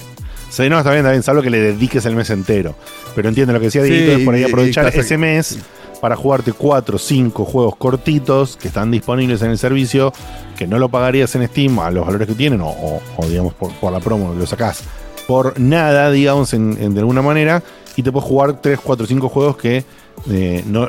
Sí, 0.51 0.69
no, 0.69 0.77
está 0.77 0.91
bien, 0.91 0.99
está 0.99 1.11
bien, 1.11 1.23
salvo 1.23 1.41
que 1.41 1.49
le 1.49 1.59
dediques 1.59 2.05
el 2.05 2.15
mes 2.15 2.29
entero. 2.29 2.75
Pero 3.15 3.29
entiendo 3.29 3.53
lo 3.53 3.59
que 3.59 3.65
decía 3.65 3.83
Sí, 3.83 3.89
Dieguito, 3.89 4.17
es 4.17 4.25
por 4.25 4.35
ahí 4.35 4.43
aprovechar 4.43 4.87
ese 4.87 5.17
mes 5.17 5.57
para 6.01 6.15
jugarte 6.15 6.51
4 6.51 6.95
o 6.95 6.99
5 6.99 7.45
juegos 7.45 7.75
cortitos 7.77 8.57
que 8.57 8.67
están 8.67 8.91
disponibles 8.91 9.41
en 9.43 9.51
el 9.51 9.57
servicio, 9.57 10.11
que 10.57 10.67
no 10.67 10.77
lo 10.79 10.89
pagarías 10.89 11.33
en 11.35 11.47
Steam 11.47 11.79
a 11.79 11.89
los 11.91 12.05
valores 12.05 12.27
que 12.27 12.33
tienen, 12.35 12.59
o, 12.61 12.67
o- 12.69 13.01
o, 13.17 13.25
digamos 13.27 13.53
por, 13.53 13.71
por 13.73 13.91
la 13.93 13.99
promo 13.99 14.33
lo 14.33 14.45
sacás 14.45 14.83
por 15.27 15.57
nada, 15.59 16.11
digamos, 16.11 16.53
en, 16.53 16.75
en- 16.81 16.93
de 16.93 16.99
alguna 16.99 17.21
manera, 17.21 17.63
y 17.95 18.03
te 18.03 18.11
puedes 18.11 18.27
jugar 18.27 18.59
3, 18.59 18.79
4, 18.83 19.05
5 19.05 19.29
juegos 19.29 19.55
que 19.55 19.85
eh, 20.29 20.63
no, 20.67 20.87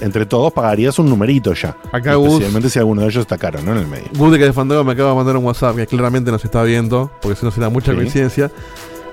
entre 0.00 0.26
todos 0.26 0.52
pagarías 0.52 0.98
un 1.00 1.08
numerito 1.08 1.52
ya. 1.54 1.76
Acá 1.90 2.14
Gus- 2.14 2.28
Especialmente 2.34 2.70
si 2.70 2.78
alguno 2.78 3.00
de 3.02 3.08
ellos 3.08 3.22
está 3.22 3.36
caro, 3.38 3.60
¿no? 3.62 3.72
En 3.72 3.78
el 3.78 3.86
medio. 3.88 4.04
Gus 4.16 4.30
de 4.30 4.38
que 4.38 4.44
de 4.44 4.52
Fandango 4.52 4.84
me 4.84 4.92
acaba 4.92 5.10
de 5.10 5.16
mandar 5.16 5.36
un 5.38 5.44
WhatsApp 5.44 5.74
que 5.76 5.86
claramente 5.86 6.30
nos 6.30 6.44
está 6.44 6.62
viendo, 6.62 7.10
porque 7.20 7.36
si 7.40 7.44
no 7.46 7.50
será 7.50 7.68
mucha 7.70 7.90
Sí. 7.92 7.96
coincidencia, 7.96 8.50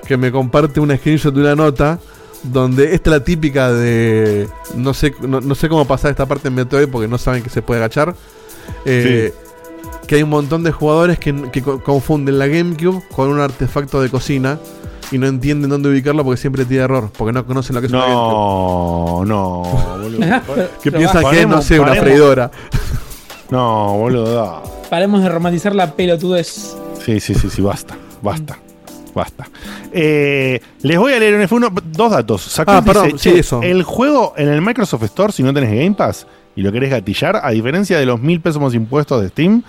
que 0.08 0.16
me 0.16 0.32
comparte 0.32 0.80
una 0.80 0.96
screenshot 0.96 1.32
de 1.34 1.40
una 1.42 1.54
nota 1.54 2.00
donde 2.42 2.94
esta 2.94 3.10
es 3.10 3.16
la 3.18 3.24
típica 3.24 3.72
de 3.72 4.48
no 4.74 4.94
sé 4.94 5.12
no, 5.20 5.40
no 5.40 5.54
sé 5.54 5.68
cómo 5.68 5.84
pasar 5.86 6.10
esta 6.10 6.24
parte 6.26 6.48
en 6.48 6.54
Metroid 6.54 6.88
porque 6.88 7.06
no 7.08 7.18
saben 7.18 7.42
que 7.42 7.50
se 7.50 7.62
puede 7.62 7.80
agachar. 7.80 8.14
Eh, 8.84 9.32
Que 10.06 10.14
hay 10.16 10.22
un 10.22 10.30
montón 10.30 10.62
de 10.64 10.72
jugadores 10.72 11.18
que, 11.18 11.34
que 11.52 11.60
co- 11.62 11.82
confunden 11.82 12.38
la 12.38 12.46
GameCube 12.46 13.02
con 13.14 13.28
un 13.28 13.40
artefacto 13.40 14.00
de 14.00 14.08
cocina 14.08 14.58
y 15.10 15.18
no 15.18 15.26
entienden 15.26 15.68
dónde 15.70 15.90
ubicarlo 15.90 16.24
porque 16.24 16.40
siempre 16.40 16.64
tiene 16.64 16.84
error, 16.84 17.10
porque 17.16 17.32
no 17.32 17.44
conocen 17.44 17.74
lo 17.74 17.80
que 17.82 17.88
es 17.88 17.92
una 17.92 18.02
GameCube. 18.02 18.22
No, 18.22 19.24
no, 19.26 19.62
boludo. 20.02 20.68
Que 20.82 20.90
piensan 20.92 21.22
que 21.30 21.40
es, 21.40 21.46
no 21.46 21.56
paremos, 21.56 21.64
sé, 21.64 21.78
una 21.80 21.94
freidora. 21.94 22.50
No, 23.50 23.94
boludo. 23.98 24.62
Paremos 24.90 25.22
de 25.22 25.28
romantizar 25.28 25.74
la 25.74 25.92
pelotudez. 25.94 26.74
Sí, 27.04 27.20
sí, 27.20 27.34
sí, 27.34 27.48
sí, 27.50 27.60
basta, 27.62 27.96
basta, 28.22 28.58
basta. 29.18 29.46
Eh, 29.92 30.60
les 30.82 30.98
voy 30.98 31.12
a 31.12 31.18
leer 31.18 31.34
un 31.34 31.42
F1, 31.42 31.82
dos 31.92 32.10
datos. 32.10 32.40
Sacó 32.42 32.70
Ah, 32.72 32.80
dice, 32.80 32.86
perdón, 32.86 33.10
sí, 33.18 33.30
"Che, 33.32 33.38
eso. 33.40 33.60
El 33.62 33.82
juego 33.82 34.32
en 34.36 34.48
el 34.48 34.62
Microsoft 34.62 35.02
Store, 35.04 35.32
si 35.32 35.42
no 35.42 35.52
tenés 35.52 35.70
Game 35.70 35.92
Pass 35.94 36.26
y 36.56 36.62
lo 36.62 36.72
querés 36.72 36.90
gatillar, 36.90 37.40
a 37.42 37.50
diferencia 37.50 37.98
de 37.98 38.06
los 38.06 38.20
mil 38.20 38.40
pesos 38.40 38.60
más 38.62 38.72
impuestos 38.74 39.20
de 39.22 39.28
Steam, 39.28 39.62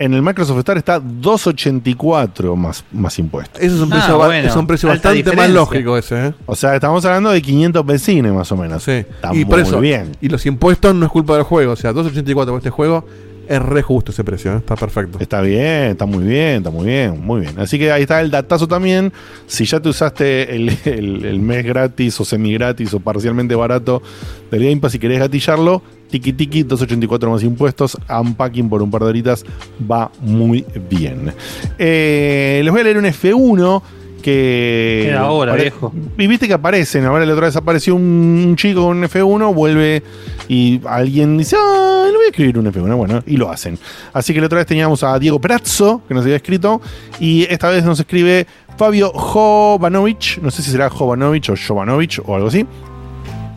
en 0.00 0.14
el 0.14 0.22
Microsoft 0.22 0.58
Store 0.58 0.78
está 0.78 1.00
2.84 1.00 2.54
más, 2.56 2.84
más 2.92 3.18
impuestos. 3.18 3.60
Eso 3.60 3.74
es 3.76 3.80
un 3.82 3.92
Ah, 3.92 3.96
precio, 3.96 4.16
bueno, 4.16 4.48
es 4.48 4.56
un 4.56 4.66
precio 4.66 4.88
bastante 4.88 5.32
más 5.34 5.50
lógico 5.50 5.96
ese, 5.98 6.26
¿eh? 6.28 6.34
O 6.46 6.54
sea, 6.54 6.74
estamos 6.74 7.04
hablando 7.04 7.30
de 7.30 7.42
500 7.42 7.84
vecinos 7.84 8.32
más 8.34 8.50
o 8.52 8.56
menos. 8.56 8.82
Sí. 8.82 8.92
Está 8.92 9.30
y 9.32 9.36
muy 9.38 9.44
por 9.46 9.60
eso, 9.60 9.80
bien. 9.80 10.16
Y 10.20 10.28
los 10.28 10.44
impuestos 10.46 10.94
no 10.94 11.04
es 11.06 11.12
culpa 11.12 11.34
del 11.34 11.42
juego. 11.42 11.72
O 11.72 11.76
sea, 11.76 11.92
2.84 11.92 12.46
por 12.52 12.58
este 12.58 12.70
juego 12.70 13.04
es 13.48 13.60
re 13.62 13.82
justo 13.82 14.12
ese 14.12 14.22
precio. 14.24 14.52
¿eh? 14.52 14.56
Está 14.58 14.76
perfecto. 14.76 15.18
Está 15.20 15.40
bien, 15.40 15.90
está 15.92 16.06
muy 16.06 16.24
bien, 16.24 16.56
está 16.58 16.70
muy 16.70 16.86
bien, 16.86 17.20
muy 17.20 17.40
bien. 17.40 17.58
Así 17.58 17.78
que 17.78 17.90
ahí 17.90 18.02
está 18.02 18.20
el 18.20 18.30
datazo 18.30 18.68
también. 18.68 19.12
Si 19.46 19.64
ya 19.64 19.80
te 19.80 19.88
usaste 19.88 20.54
el, 20.54 20.70
el- 20.84 21.40
mes 21.40 21.64
gratis 21.64 22.20
o 22.20 22.24
semi 22.24 22.52
gratis 22.54 22.92
o 22.94 23.00
parcialmente 23.00 23.54
barato 23.54 24.02
del 24.50 24.64
Game 24.64 24.76
Pass 24.78 24.94
y 24.94 24.98
querés 24.98 25.18
gatillarlo, 25.18 25.82
tiki 26.10 26.32
tiki, 26.32 26.62
284 26.62 27.30
más 27.30 27.42
impuestos, 27.42 27.96
unpacking 28.08 28.68
por 28.68 28.82
un 28.82 28.90
par 28.90 29.02
de 29.02 29.08
horitas, 29.08 29.44
va 29.90 30.10
muy 30.20 30.64
bien. 30.90 31.32
Eh, 31.78 32.60
les 32.62 32.70
voy 32.72 32.80
a 32.80 32.84
leer 32.84 32.98
un 32.98 33.04
F1 33.04 33.82
que... 34.28 35.08
Era 35.08 35.20
ahora, 35.20 35.54
viejo. 35.54 35.92
Y 36.16 36.26
viste 36.26 36.46
que 36.46 36.54
aparecen, 36.54 37.04
ahora 37.04 37.24
la 37.24 37.32
otra 37.32 37.46
vez 37.46 37.56
apareció 37.56 37.94
un 37.94 38.54
chico 38.56 38.82
con 38.84 38.98
un 38.98 39.04
F1, 39.04 39.54
vuelve 39.54 40.02
y 40.48 40.80
alguien 40.86 41.38
dice, 41.38 41.56
ah, 41.58 42.04
le 42.10 42.16
voy 42.16 42.26
a 42.26 42.28
escribir 42.28 42.58
un 42.58 42.66
F1, 42.72 42.96
bueno, 42.96 43.22
y 43.26 43.36
lo 43.36 43.50
hacen. 43.50 43.78
Así 44.12 44.32
que 44.34 44.40
la 44.40 44.46
otra 44.46 44.58
vez 44.58 44.66
teníamos 44.66 45.02
a 45.02 45.18
Diego 45.18 45.40
Prazzo, 45.40 46.02
que 46.06 46.14
nos 46.14 46.24
había 46.24 46.36
escrito, 46.36 46.80
y 47.20 47.44
esta 47.50 47.68
vez 47.70 47.84
nos 47.84 47.98
escribe 48.00 48.46
Fabio 48.76 49.10
Jovanovic, 49.12 50.38
no 50.42 50.50
sé 50.50 50.62
si 50.62 50.70
será 50.70 50.88
Jovanovic 50.90 51.50
o 51.50 51.54
Jovanovic 51.56 52.20
o 52.26 52.34
algo 52.34 52.48
así, 52.48 52.66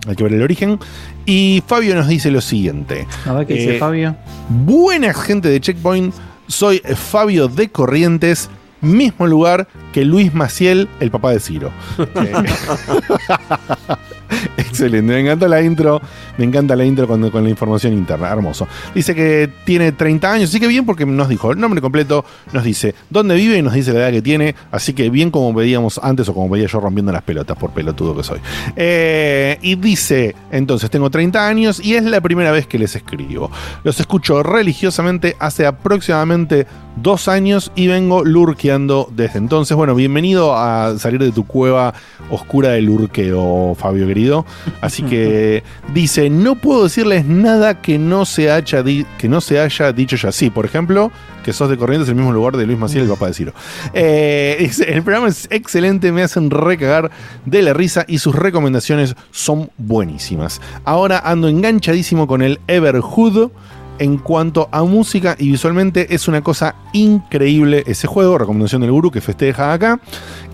hay 0.07 0.15
que 0.15 0.24
ver 0.24 0.34
el 0.34 0.41
origen. 0.41 0.80
Y 1.26 1.61
Fabio 1.67 1.93
nos 1.93 2.07
dice 2.07 2.32
lo 2.32 2.41
siguiente. 2.41 3.05
A 3.28 3.34
ver 3.34 3.45
qué 3.45 3.53
dice 3.53 3.76
Eh, 3.76 3.80
Fabio. 3.80 4.15
Buena 4.49 5.13
gente 5.13 5.49
de 5.49 5.61
Checkpoint, 5.61 6.13
soy 6.47 6.80
Fabio 6.80 7.47
de 7.47 7.69
Corrientes, 7.69 8.49
mismo 8.82 9.28
lugar 9.28 9.68
que 9.94 10.06
Luis 10.06 10.34
Maciel, 10.34 10.90
el 11.00 11.12
papá 11.12 11.32
de 11.32 11.40
Ciro. 11.40 11.72
Excelente, 14.58 15.14
me 15.14 15.20
encanta 15.20 15.48
la 15.48 15.62
intro, 15.62 16.02
me 16.38 16.46
encanta 16.46 16.76
la 16.76 16.86
intro 16.86 17.08
con, 17.08 17.30
con 17.30 17.44
la 17.44 17.50
información 17.50 17.94
interna, 17.94 18.30
hermoso. 18.30 18.68
Dice 18.96 19.14
que 19.14 19.50
tiene 19.66 19.92
30 19.92 20.32
años, 20.32 20.50
así 20.50 20.60
que 20.60 20.68
bien 20.68 20.86
porque 20.86 21.06
nos 21.06 21.30
dijo 21.30 21.52
el 21.52 21.60
nombre 21.60 21.82
completo, 21.82 22.26
nos 22.54 22.64
dice 22.64 22.96
dónde 23.10 23.36
vive 23.36 23.58
y 23.58 23.62
nos 23.62 23.74
dice 23.74 23.94
la 23.94 24.00
edad 24.00 24.12
que 24.12 24.22
tiene, 24.22 24.56
así 24.72 24.94
que 24.94 25.10
bien 25.10 25.32
como 25.32 25.54
veíamos 25.54 26.00
antes 26.02 26.30
o 26.30 26.34
como 26.34 26.50
veía 26.50 26.68
yo 26.68 26.80
rompiendo 26.80 27.12
las 27.12 27.24
pelotas 27.24 27.58
por 27.58 27.72
pelotudo 27.72 28.16
que 28.16 28.24
soy. 28.24 28.40
Eh, 28.76 29.58
y 29.62 29.76
dice, 29.76 30.36
entonces 30.52 30.90
tengo 30.90 31.10
30 31.10 31.48
años 31.48 31.82
y 31.84 31.96
es 31.96 32.04
la 32.04 32.22
primera 32.22 32.52
vez 32.52 32.68
que 32.68 32.80
les 32.80 32.96
escribo. 32.96 33.52
Los 33.84 34.00
escucho 34.00 34.44
religiosamente 34.44 35.36
hace 35.40 35.66
aproximadamente 35.66 36.66
dos 36.96 37.28
años 37.28 37.72
y 37.76 37.88
vengo 37.88 38.24
lurqueando 38.24 39.10
desde 39.16 39.39
entonces. 39.39 39.76
Bueno, 39.76 39.96
bienvenido 39.96 40.56
a 40.56 40.98
salir 40.98 41.20
de 41.20 41.32
tu 41.32 41.46
cueva 41.46 41.94
oscura 42.30 42.70
de 42.70 42.82
lurqueo, 42.82 43.76
Fabio 43.76 44.08
querido. 44.08 44.46
Así 44.82 45.04
que 45.04 45.64
dice, 45.94 46.30
no 46.30 46.56
puedo 46.56 46.84
decirles 46.84 47.26
nada 47.26 47.82
que 47.82 47.98
no 47.98 48.26
se 48.26 48.52
haya, 48.52 48.84
que 49.18 49.30
no 49.30 49.42
se 49.42 49.60
haya 49.60 49.92
dicho 49.92 50.16
ya. 50.16 50.32
Sí, 50.32 50.50
por 50.50 50.66
ejemplo, 50.66 51.12
que 51.44 51.54
sos 51.54 51.70
de 51.70 51.78
Corrientes, 51.78 52.10
el 52.10 52.16
mismo 52.16 52.32
lugar 52.32 52.58
de 52.58 52.66
Luis 52.66 52.78
Maciel, 52.78 53.04
el 53.04 53.10
papá 53.10 53.28
de 53.28 53.34
Ciro. 53.34 53.54
Eh, 53.94 54.58
dice, 54.60 54.92
el 54.92 55.04
programa 55.04 55.28
es 55.28 55.48
excelente, 55.52 56.12
me 56.12 56.24
hacen 56.24 56.50
recagar 56.50 57.12
de 57.46 57.62
la 57.62 57.74
risa 57.74 58.06
y 58.08 58.20
sus 58.20 58.36
recomendaciones 58.36 59.16
son 59.32 59.70
buenísimas. 59.78 60.62
Ahora 60.86 61.20
ando 61.20 61.48
enganchadísimo 61.48 62.26
con 62.26 62.42
el 62.42 62.60
Everhood. 62.68 63.52
En 64.00 64.18
cuanto 64.18 64.68
a 64.72 64.84
música 64.84 65.36
y 65.38 65.52
visualmente 65.52 66.14
es 66.16 66.28
una 66.28 66.42
cosa 66.42 66.76
increíble 66.94 67.84
ese 67.86 68.08
juego, 68.08 68.38
recomendación 68.38 68.82
del 68.82 68.92
gurú 68.92 69.12
que 69.12 69.22
festeja 69.22 69.74
acá. 69.74 70.00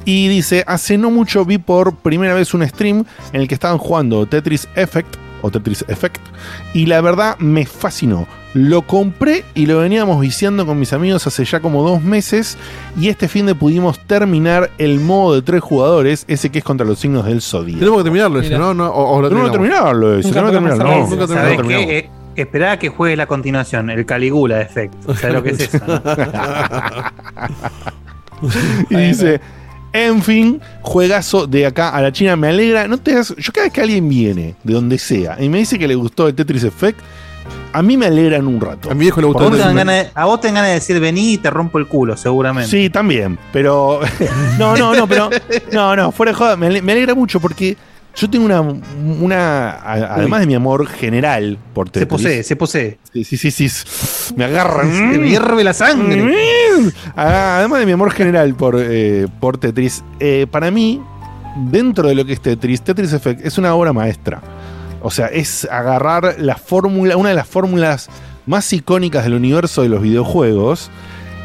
Y 0.04 0.28
dice, 0.28 0.64
hace 0.68 0.98
no 0.98 1.12
mucho 1.12 1.46
vi 1.46 1.58
por 1.58 1.96
primera 1.96 2.34
vez 2.34 2.54
un 2.54 2.68
stream 2.68 3.06
en 3.32 3.42
el 3.42 3.48
que 3.48 3.54
estaban 3.54 3.78
jugando 3.78 4.26
Tetris 4.26 4.68
Effect 4.76 5.16
o 5.42 5.52
Tetris 5.52 5.86
Effect 5.88 6.22
y 6.74 6.88
la 6.88 7.00
verdad 7.02 7.38
me 7.40 7.66
fascinó. 7.66 8.28
Lo 8.54 8.82
compré 8.82 9.46
y 9.54 9.68
lo 9.68 9.80
veníamos 9.80 10.20
viciando 10.20 10.66
con 10.66 10.80
mis 10.80 10.92
amigos 10.92 11.28
hace 11.28 11.46
ya 11.46 11.60
como 11.60 11.88
dos 11.88 12.02
meses 12.02 12.58
y 13.00 13.10
este 13.10 13.28
fin 13.28 13.46
de 13.46 13.54
pudimos 13.54 14.00
terminar 14.08 14.72
el 14.80 15.00
modo 15.00 15.36
de 15.36 15.42
tres 15.44 15.62
jugadores, 15.62 16.26
ese 16.28 16.50
que 16.50 16.60
es 16.60 16.64
contra 16.64 16.88
los 16.88 16.98
signos 17.00 17.26
del 17.26 17.42
zodíaco. 17.42 17.80
Tenemos 17.80 18.00
que 18.00 18.04
terminarlo 18.06 18.40
ese, 18.40 18.58
¿no? 18.58 18.74
no 18.74 18.88
o, 18.88 19.18
o 19.18 19.22
lo 19.22 19.30
Tenemos 19.30 19.52
que 19.52 19.58
terminamos. 19.58 19.84
terminarlo 19.92 20.18
ese, 20.18 20.30
tenemos 20.32 20.52
que 20.52 20.56
terminarlo. 20.58 20.84
No, 20.86 21.08
nunca 21.08 21.28
¿Sabés 21.28 22.10
esperá 22.42 22.74
a 22.74 22.80
que 22.80 22.90
juegue 22.90 23.16
la 23.16 23.26
continuación, 23.28 23.90
el 23.90 24.06
Caligula 24.06 24.62
Effect. 24.62 24.94
¿Sabes 25.16 25.34
lo 25.34 25.44
que 25.44 25.50
es 25.52 25.60
eso? 25.62 25.80
no? 25.86 26.02
y 28.90 28.96
dice, 28.96 29.42
en 29.94 30.22
fin, 30.22 30.62
juegazo 30.82 31.48
de 31.48 31.66
acá 31.66 31.90
a 31.90 32.02
la 32.02 32.12
China. 32.12 32.36
Me 32.36 32.50
alegra. 32.50 32.88
No 32.88 32.98
te 32.98 33.12
hagas- 33.12 33.36
yo 33.38 33.52
cada 33.52 33.66
vez 33.66 33.74
que 33.74 33.82
alguien 33.82 34.08
viene, 34.08 34.56
de 34.64 34.74
donde 34.74 34.98
sea, 34.98 35.38
y 35.40 35.50
me 35.50 35.60
dice 35.60 35.80
que 35.80 35.88
le 35.88 35.96
gustó 35.96 36.28
el 36.28 36.36
Tetris 36.36 36.64
Effect, 36.64 37.00
a 37.74 37.82
mí 37.82 37.98
me 37.98 38.06
alegran 38.08 38.46
un 38.48 38.60
rato. 38.60 38.92
A 38.92 38.94
mi 38.94 39.02
viejo 39.02 39.22
le 39.22 39.28
gustó. 39.28 39.50
vos, 39.50 39.58
de, 39.58 40.10
a 40.14 40.26
vos 40.26 40.42
te 40.42 40.48
ganas 40.50 40.68
de 40.68 40.74
decir 40.74 41.00
vení 41.00 41.34
y 41.34 41.38
te 41.38 41.50
rompo 41.50 41.78
el 41.78 41.88
culo, 41.88 42.18
seguramente. 42.18 42.70
Sí, 42.70 42.90
también, 42.90 43.38
pero. 43.52 44.00
no, 44.60 44.76
no, 44.76 44.94
no, 44.94 45.08
pero. 45.08 45.30
No, 45.72 45.96
no, 45.96 46.12
fuera 46.12 46.32
de 46.32 46.38
joda, 46.38 46.58
me 46.58 46.68
alegra 46.68 47.16
mucho 47.16 47.40
porque 47.40 47.78
yo 48.18 48.30
tengo 48.30 48.46
una. 48.46 48.60
una 48.62 49.70
a- 49.70 50.16
además 50.16 50.42
de 50.42 50.48
mi 50.48 50.56
amor 50.56 50.86
general 50.88 51.58
por 51.74 51.90
Tetris. 51.90 52.02
Se 52.02 52.08
posee, 52.08 52.44
se 52.44 52.56
posee. 52.56 52.98
Sí, 53.14 53.24
sí, 53.24 53.38
sí, 53.38 53.52
sí, 53.70 54.34
Me 54.36 54.44
agarran. 54.46 54.92
Se 54.92 55.18
me 55.20 55.30
hierve 55.30 55.64
la 55.64 55.74
sangre. 55.74 56.36
Además 57.16 57.80
de 57.80 57.86
mi 57.86 57.92
amor 57.94 58.12
general 58.12 58.56
por, 58.56 58.76
eh, 58.80 59.28
por 59.40 59.58
Tetris, 59.58 60.04
eh, 60.20 60.48
para 60.50 60.72
mí, 60.72 61.02
dentro 61.72 62.08
de 62.08 62.16
lo 62.16 62.26
que 62.26 62.34
es 62.34 62.42
Tetris, 62.42 62.82
Tetris 62.82 63.14
Effect 63.14 63.46
es 63.46 63.58
una 63.58 63.74
obra 63.74 63.94
maestra. 63.94 64.42
O 65.02 65.12
sea, 65.12 65.28
es 65.28 65.66
agarrar 65.72 66.36
la 66.40 66.56
fórmula, 66.56 67.18
una 67.18 67.30
de 67.30 67.36
las 67.36 67.48
fórmulas 67.48 68.10
más 68.46 68.72
icónicas 68.74 69.24
del 69.24 69.36
universo 69.36 69.82
de 69.84 69.90
los 69.90 70.02
videojuegos 70.02 70.90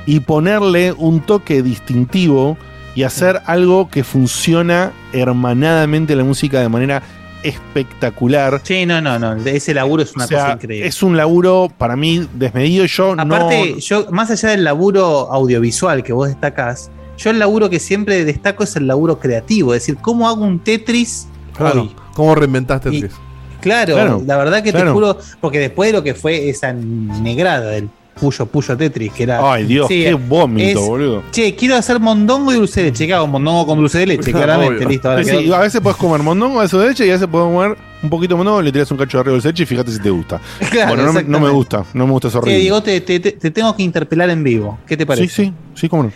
y 0.07 0.21
ponerle 0.21 0.93
un 0.93 1.21
toque 1.21 1.63
distintivo 1.63 2.57
y 2.95 3.05
hacer 3.05 3.41
algo 3.47 3.89
que 3.89 4.05
funciona 4.05 4.93
hermanadamente 5.13 6.15
la 6.17 6.25
música 6.25 6.61
de 6.61 6.69
manera 6.69 7.03
espectacular. 7.43 8.61
Sí, 8.65 8.87
no, 8.87 9.01
no, 9.01 9.19
no. 9.19 9.35
Ese 9.45 9.75
laburo 9.75 10.03
es 10.03 10.15
una 10.15 10.25
O 10.25 10.29
sea, 10.29 10.39
cosa 10.41 10.53
increíble. 10.55 10.87
Es 10.87 11.03
un 11.03 11.17
laburo 11.17 11.73
para 11.79 11.97
mí 11.97 12.27
desmedido. 12.35 12.85
Yo 12.87 13.13
Aparte, 13.13 13.71
no. 13.73 13.79
yo, 13.79 14.07
más 14.11 14.31
allá 14.31 14.51
del 14.51 14.65
laburo 14.65 15.33
audiovisual 15.33 16.03
que 16.03 16.13
vos 16.13 16.29
destacás, 16.29 16.91
yo 17.19 17.31
el 17.31 17.39
laburo 17.39 17.71
que 17.71 17.79
siempre 17.81 18.25
destaco 18.25 18.65
es 18.65 18.77
el 18.77 18.87
laburo 18.87 19.19
creativo. 19.19 19.75
Es 19.75 19.83
decir, 19.83 19.97
¿cómo 20.01 20.29
hago 20.29 20.45
un 20.45 20.59
Tetris 20.61 21.27
Claro. 21.57 21.83
hoy? 21.83 21.95
¿Cómo 22.15 22.35
reinventaste 22.35 22.91
Y- 22.91 23.01
Tetris? 23.01 23.17
Claro, 23.61 23.95
Claro, 23.95 24.23
la 24.27 24.37
verdad 24.39 24.63
que 24.63 24.73
claro. 24.73 24.87
te 24.87 24.93
juro, 24.93 25.19
porque 25.41 25.61
después 25.61 25.89
de 25.91 25.93
lo 25.93 26.03
que 26.03 26.15
fue 26.15 26.49
esa 26.49 26.73
negrada 26.73 27.71
del 27.71 27.89
Puyo 28.19 28.47
Puyo 28.47 28.77
Tetris, 28.77 29.13
que 29.13 29.23
era. 29.25 29.53
Ay, 29.53 29.65
Dios, 29.65 29.89
Sí, 29.89 30.03
qué 30.05 30.15
vómito, 30.15 30.81
es- 30.81 30.87
boludo. 30.87 31.23
Che, 31.33 31.55
quiero 31.55 31.77
hacer 31.77 31.99
mondongo 31.99 32.53
y 32.53 32.57
dulce 32.57 32.81
de 32.83 32.87
leche. 32.91 33.07
¿Qué 33.07 33.15
hago? 33.15 33.27
Mondongo 33.27 33.67
con 33.67 33.79
dulce 33.79 33.99
de 33.99 34.07
leche, 34.07 34.31
claramente. 34.33 34.77
Obvio. 34.77 34.89
Listo, 34.89 35.11
ahora 35.11 35.25
Sí, 35.25 35.31
quedó. 35.31 35.41
sí, 35.41 35.53
a 35.53 35.59
veces 35.59 35.81
puedes 35.81 35.97
comer 35.97 36.21
mondongo 36.23 36.61
a 36.61 36.65
eso 36.65 36.79
de 36.79 36.89
leche 36.89 37.07
y 37.07 37.11
a 37.11 37.15
veces 37.15 37.29
puedes 37.31 37.49
comer 37.49 37.77
un 38.03 38.11
poquito 38.11 38.35
de 38.35 38.37
mondongo 38.39 38.61
y 38.61 38.65
le 38.65 38.73
tiras 38.73 38.91
un 38.91 38.99
cacho 38.99 39.17
de 39.19 39.21
arriba 39.23 39.37
de 39.39 39.49
leche 39.49 39.63
y 39.63 39.67
fíjate 39.67 39.91
si 39.91 39.99
te 40.01 40.11
gusta. 40.11 40.41
Claro, 40.71 40.89
bueno, 40.89 41.05
no 41.05 41.13
me, 41.13 41.23
no 41.25 41.41
me 41.41 41.49
exactamente. 41.49 41.55
gusta, 41.57 41.85
no 41.95 42.07
me 42.07 42.13
gusta, 42.13 42.29
es 42.29 42.33
Che, 42.35 42.39
horrible. 42.39 42.81
Te- 43.01 43.01
te- 43.21 43.33
te 43.33 43.51
tengo 43.51 43.75
que 43.77 43.83
interpelar 43.83 44.31
en 44.31 44.45
vivo. 44.45 44.79
¿Qué 44.87 44.97
te 44.97 45.07
parece? 45.07 45.29
sí, 45.29 45.45
sí, 45.47 45.53
sí, 45.75 45.89
cómo 45.89 46.05
no. 46.05 46.13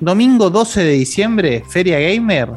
Domingo 0.00 0.50
12 0.50 0.84
de 0.84 0.92
diciembre, 0.92 1.62
Feria 1.70 1.98
Gamer, 1.98 2.50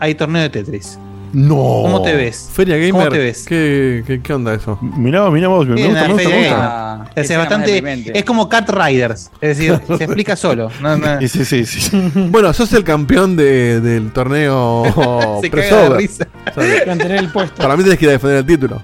hay 0.00 0.14
torneo 0.14 0.42
de 0.42 0.48
Tetris. 0.48 0.98
No. 1.32 1.56
¿Cómo 1.82 2.02
te 2.02 2.14
ves? 2.14 2.48
Feria 2.52 2.76
Gamer. 2.76 2.92
¿Cómo 2.92 3.08
te 3.08 3.18
ves? 3.18 3.44
¿Qué, 3.46 4.02
qué, 4.06 4.20
qué 4.22 4.32
onda 4.32 4.54
eso? 4.54 4.78
Mirá, 4.80 5.28
mirá 5.30 5.48
vos, 5.48 5.66
me 5.66 5.74
gusta, 5.86 6.08
gusta, 6.08 6.28
gusta. 6.28 7.08
O 7.16 7.24
sea, 7.24 7.38
bastante. 7.38 7.82
Es 8.18 8.24
como 8.24 8.48
Cat 8.48 8.70
Riders. 8.70 9.30
Es 9.40 9.58
decir, 9.58 9.80
se 9.98 10.04
explica 10.04 10.36
solo. 10.36 10.70
No, 10.80 10.96
no. 10.96 11.20
Sí, 11.20 11.28
sí, 11.28 11.44
sí, 11.44 11.64
sí. 11.64 11.90
Bueno, 12.30 12.52
sos 12.52 12.72
el 12.72 12.84
campeón 12.84 13.36
de- 13.36 13.80
del 13.80 14.12
torneo 14.12 15.38
Se 15.42 15.50
caga 15.50 15.88
de 15.90 15.96
risa. 15.96 16.26
O 16.56 16.60
sea, 16.62 16.86
Mantener 16.86 17.18
el 17.18 17.30
puesto. 17.32 17.60
Para 17.62 17.76
mí 17.76 17.82
tenés 17.82 17.98
que 17.98 18.04
ir 18.06 18.10
a 18.10 18.12
defender 18.12 18.38
el 18.38 18.46
título. 18.46 18.82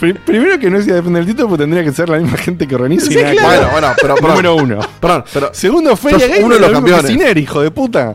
Pri- 0.00 0.14
Primero 0.14 0.58
que 0.60 0.70
no 0.70 0.78
es 0.78 0.88
a 0.88 0.94
defender 0.94 1.22
el 1.22 1.26
título, 1.28 1.48
porque 1.48 1.62
tendría 1.64 1.82
que 1.82 1.92
ser 1.92 2.08
la 2.08 2.18
misma 2.18 2.38
gente 2.38 2.66
que 2.68 2.74
organiza. 2.74 3.06
y 3.06 3.14
Sí, 3.14 3.18
claro. 3.18 3.40
Bueno, 3.42 3.68
bueno, 3.72 3.88
pero, 4.00 4.14
pero 4.14 4.28
Número 4.28 4.54
uno. 4.56 4.78
Perdón, 5.00 5.24
pero 5.32 5.50
Segundo, 5.52 5.96
Feria 5.96 6.26
Gamer, 6.28 6.44
uno 6.44 6.54
de 6.54 6.60
los 6.60 6.70
campeones. 6.70 7.06
Ciner, 7.06 7.36
hijo 7.38 7.60
de 7.62 7.70
puta. 7.72 8.14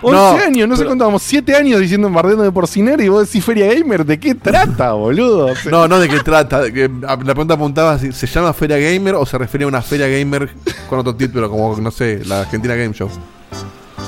11 0.00 0.16
No, 0.16 0.28
años, 0.44 0.68
no 0.68 0.76
sé 0.76 0.84
cuánto 0.84 1.04
vamos, 1.04 1.22
7 1.22 1.54
años 1.56 1.80
diciendo 1.80 2.08
bardeando 2.10 2.44
de 2.44 2.52
por 2.52 2.68
Ciner 2.68 3.00
y 3.00 3.08
vos 3.08 3.26
decís 3.26 3.44
Feria 3.44 3.72
Gamer, 3.74 4.04
¿de 4.06 4.18
qué 4.20 4.34
trata, 4.34 4.92
boludo? 4.92 5.46
O 5.46 5.56
sea, 5.56 5.70
No, 5.72 5.88
no 5.88 5.98
de 5.98 6.08
qué 6.08 6.20
trata. 6.20 6.60
de 6.62 6.72
que 6.72 6.84
a- 7.06 7.16
la 7.16 7.34
pregunta 7.34 7.54
apuntaba 7.54 7.98
si 7.98 8.12
se 8.12 8.26
llama 8.26 8.52
Feria 8.52 8.76
Gamer 8.78 9.14
o 9.16 9.26
se 9.26 9.36
refería 9.38 9.64
a 9.64 9.68
una 9.68 9.82
Feria 9.82 10.06
Gamer 10.08 10.50
con 10.88 10.98
otro 11.00 11.14
título, 11.16 11.50
como, 11.50 11.76
no 11.78 11.90
sé, 11.90 12.22
la 12.26 12.40
Argentina 12.42 12.74
Game 12.74 12.94
Show. 12.94 13.08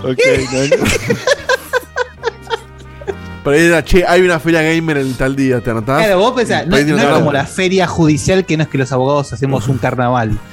ok, 0.05 0.19
Pero 3.43 3.57
ahí 3.57 3.65
era, 3.67 3.83
che, 3.83 4.05
hay 4.07 4.21
una 4.21 4.39
Feria 4.39 4.61
Gamer 4.61 4.99
en 4.99 5.15
tal 5.15 5.35
día, 5.35 5.61
¿te 5.63 5.71
anotás? 5.71 6.05
Claro, 6.05 6.19
vos 6.19 6.33
pensás, 6.35 6.67
no, 6.67 6.77
es 6.77 6.87
como 7.15 7.33
la 7.33 7.47
feria 7.47 7.87
judicial 7.87 8.45
que 8.45 8.57
no 8.59 8.65
es 8.65 8.69
que 8.69 8.77
los 8.77 8.93
abogados 8.93 9.33
hacemos 9.33 9.67
un 9.69 9.79
carnaval. 9.79 10.39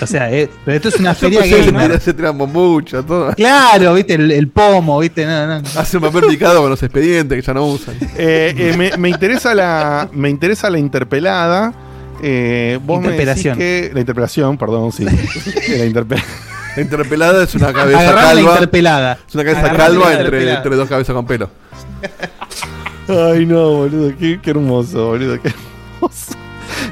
O 0.00 0.06
sea, 0.06 0.32
eh, 0.32 0.48
pero 0.64 0.76
esto 0.76 0.88
es 0.88 0.96
una 0.96 1.14
feria 1.16 1.40
gamer. 1.46 2.00
se 2.00 2.12
tiran 2.14 2.36
bombucha, 2.36 3.02
todo. 3.02 3.32
Claro, 3.34 3.94
viste, 3.94 4.14
el, 4.14 4.30
el 4.30 4.48
pomo, 4.48 4.98
viste, 4.98 5.24
no, 5.26 5.46
no. 5.46 5.62
Hace 5.76 5.98
un 5.98 6.02
papel 6.04 6.24
picado 6.28 6.60
con 6.60 6.70
los 6.70 6.82
expedientes 6.82 7.36
que 7.36 7.42
ya 7.46 7.54
no 7.54 7.66
usan. 7.66 7.94
Eh, 8.16 8.54
eh, 8.56 8.74
me, 8.76 8.96
me 8.96 9.08
interesa 9.10 9.54
la 9.54 10.08
me 10.12 10.28
interesa 10.30 10.70
la 10.70 10.78
interpelada. 10.78 11.72
Eh, 12.22 12.78
vos 12.84 13.00
me 13.00 13.08
decís 13.08 13.20
Interpelación. 13.20 13.58
que 13.58 13.90
la 13.92 14.00
interpelación, 14.00 14.56
perdón, 14.58 14.92
sí. 14.92 15.04
la 15.04 15.84
interpe- 15.84 16.22
La 16.76 16.82
interpelada 16.82 17.42
es 17.44 17.54
una 17.54 17.72
cabeza 17.72 17.98
Agarrame 18.00 18.22
la 18.26 18.32
calva. 18.34 18.52
interpelada. 18.54 19.18
Es 19.28 19.34
una 19.34 19.44
cabeza 19.44 19.60
Agarrame 19.66 19.78
calva 20.00 20.14
entre, 20.14 20.52
entre 20.54 20.76
dos 20.76 20.88
cabezas 20.88 21.14
con 21.14 21.26
pelo. 21.26 21.50
Ay, 23.08 23.44
no, 23.46 23.70
boludo, 23.70 24.12
qué, 24.18 24.38
qué 24.40 24.50
hermoso, 24.50 25.08
boludo, 25.08 25.40
qué 25.42 25.48
hermoso. 25.48 26.32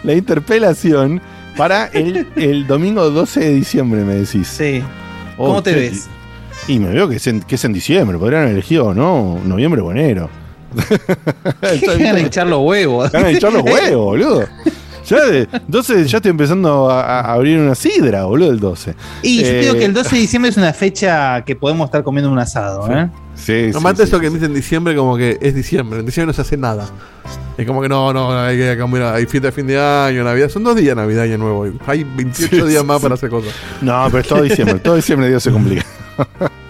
La 0.03 0.13
interpelación 0.15 1.21
para 1.61 1.89
el, 1.93 2.27
el 2.37 2.67
domingo 2.67 3.11
12 3.11 3.39
de 3.39 3.53
diciembre, 3.53 4.03
me 4.03 4.15
decís. 4.15 4.49
Sí. 4.49 4.83
Oh, 5.37 5.49
¿Cómo 5.49 5.63
te 5.63 5.75
ves? 5.75 6.09
Y 6.67 6.79
me 6.79 6.89
veo 6.89 7.07
que 7.07 7.17
es 7.17 7.27
en, 7.27 7.43
que 7.43 7.57
es 7.57 7.65
en 7.67 7.75
diciembre, 7.75 8.17
podrían 8.17 8.45
haber 8.45 8.55
elegido, 8.55 8.95
¿no? 8.95 9.39
Noviembre 9.45 9.83
o 9.83 9.91
enero. 9.91 10.31
Van 11.61 12.17
a 12.17 12.21
echar 12.21 12.47
los 12.47 12.61
huevos. 12.61 13.13
Van 13.13 13.27
a 13.27 13.31
echar 13.31 13.53
los 13.53 13.63
huevos, 13.71 14.05
boludo. 14.07 14.49
Ya 15.11 15.27
de 15.27 15.49
12 15.69 16.07
ya 16.07 16.19
estoy 16.19 16.31
empezando 16.31 16.89
a, 16.91 17.03
a 17.21 17.33
abrir 17.35 17.59
una 17.59 17.75
sidra, 17.75 18.25
boludo, 18.25 18.51
el 18.51 18.61
12. 18.61 18.95
Y 19.23 19.41
yo 19.43 19.47
Eh, 19.49 19.61
digo 19.61 19.75
que 19.75 19.85
el 19.85 19.93
12 19.93 20.15
de 20.15 20.21
diciembre 20.23 20.51
es 20.51 20.57
una 20.57 20.73
fecha 20.73 21.45
que 21.45 21.57
podemos 21.57 21.87
estar 21.87 22.03
comiendo 22.05 22.31
un 22.31 22.39
asado, 22.39 22.91
¿eh? 22.91 23.11
Sí, 23.35 23.71
No 23.73 23.79
sí, 23.79 23.85
mata 23.85 23.97
sí, 23.99 24.03
eso 24.05 24.21
que 24.21 24.29
sí. 24.29 24.35
dicen 24.35 24.51
en 24.51 24.55
diciembre 24.55 24.95
como 24.95 25.17
que 25.17 25.39
es 25.41 25.55
diciembre. 25.55 26.01
En 26.01 26.07
diciembre 26.07 26.29
no 26.29 26.33
se 26.35 26.43
hace 26.43 26.57
nada. 26.57 26.87
Es 27.59 27.67
como 27.67 27.83
que 27.83 27.89
no, 27.89 28.13
no, 28.13 28.39
hay 28.39 28.57
que 28.57 28.77
cambiar. 28.79 29.15
Hay 29.15 29.27
fiesta 29.27 29.49
de 29.49 29.53
fin 29.53 29.67
de 29.67 29.79
año, 29.81 30.23
Navidad. 30.25 30.49
Son 30.49 30.63
dos 30.65 30.77
días 30.77 30.95
Navidad 30.97 31.25
y 31.25 31.29
Año 31.33 31.39
Nuevo. 31.39 31.67
Hay 31.87 32.05
28 32.05 32.49
Sí, 32.49 32.69
días 32.69 32.81
sí, 32.83 32.87
más 32.87 32.99
sí. 32.99 33.03
para 33.03 33.15
hacer 33.15 33.31
cosas. 33.31 33.53
No, 33.83 34.05
pero 34.07 34.19
es 34.21 34.29
todo 34.29 34.43
diciembre, 34.43 34.79
todo 34.79 34.95
diciembre 34.97 35.29
Dios 35.29 35.43
se 35.43 35.51
complica. 35.51 35.85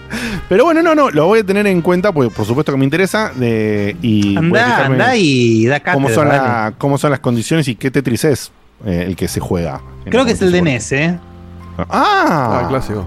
Pero 0.51 0.65
bueno, 0.65 0.81
no, 0.83 0.93
no, 0.93 1.09
lo 1.11 1.27
voy 1.27 1.39
a 1.39 1.45
tener 1.45 1.65
en 1.65 1.81
cuenta, 1.81 2.11
porque 2.11 2.29
por 2.29 2.45
supuesto 2.45 2.73
que 2.73 2.77
me 2.77 2.83
interesa. 2.83 3.31
De, 3.33 3.95
y 4.01 4.35
Andá, 4.35 4.85
andá 4.85 5.15
y 5.15 5.65
da 5.65 5.79
cómo 5.79 6.09
cátedra, 6.09 6.13
son, 6.13 6.27
dale. 6.27 6.37
la- 6.49 6.73
cómo 6.77 6.97
son 6.97 7.11
las 7.11 7.21
condiciones 7.21 7.69
y 7.69 7.75
qué 7.75 7.89
Tetris 7.89 8.25
es 8.25 8.51
eh, 8.85 9.05
el 9.07 9.15
que 9.15 9.29
se 9.29 9.39
juega. 9.39 9.79
Creo 10.03 10.25
que 10.25 10.31
es 10.33 10.41
el 10.41 10.51
de 10.51 10.57
competición. 10.59 11.01
NES, 11.01 11.13
¿eh? 11.13 11.19
Ah, 11.77 12.63
Ah, 12.63 12.65
clásico. 12.67 13.05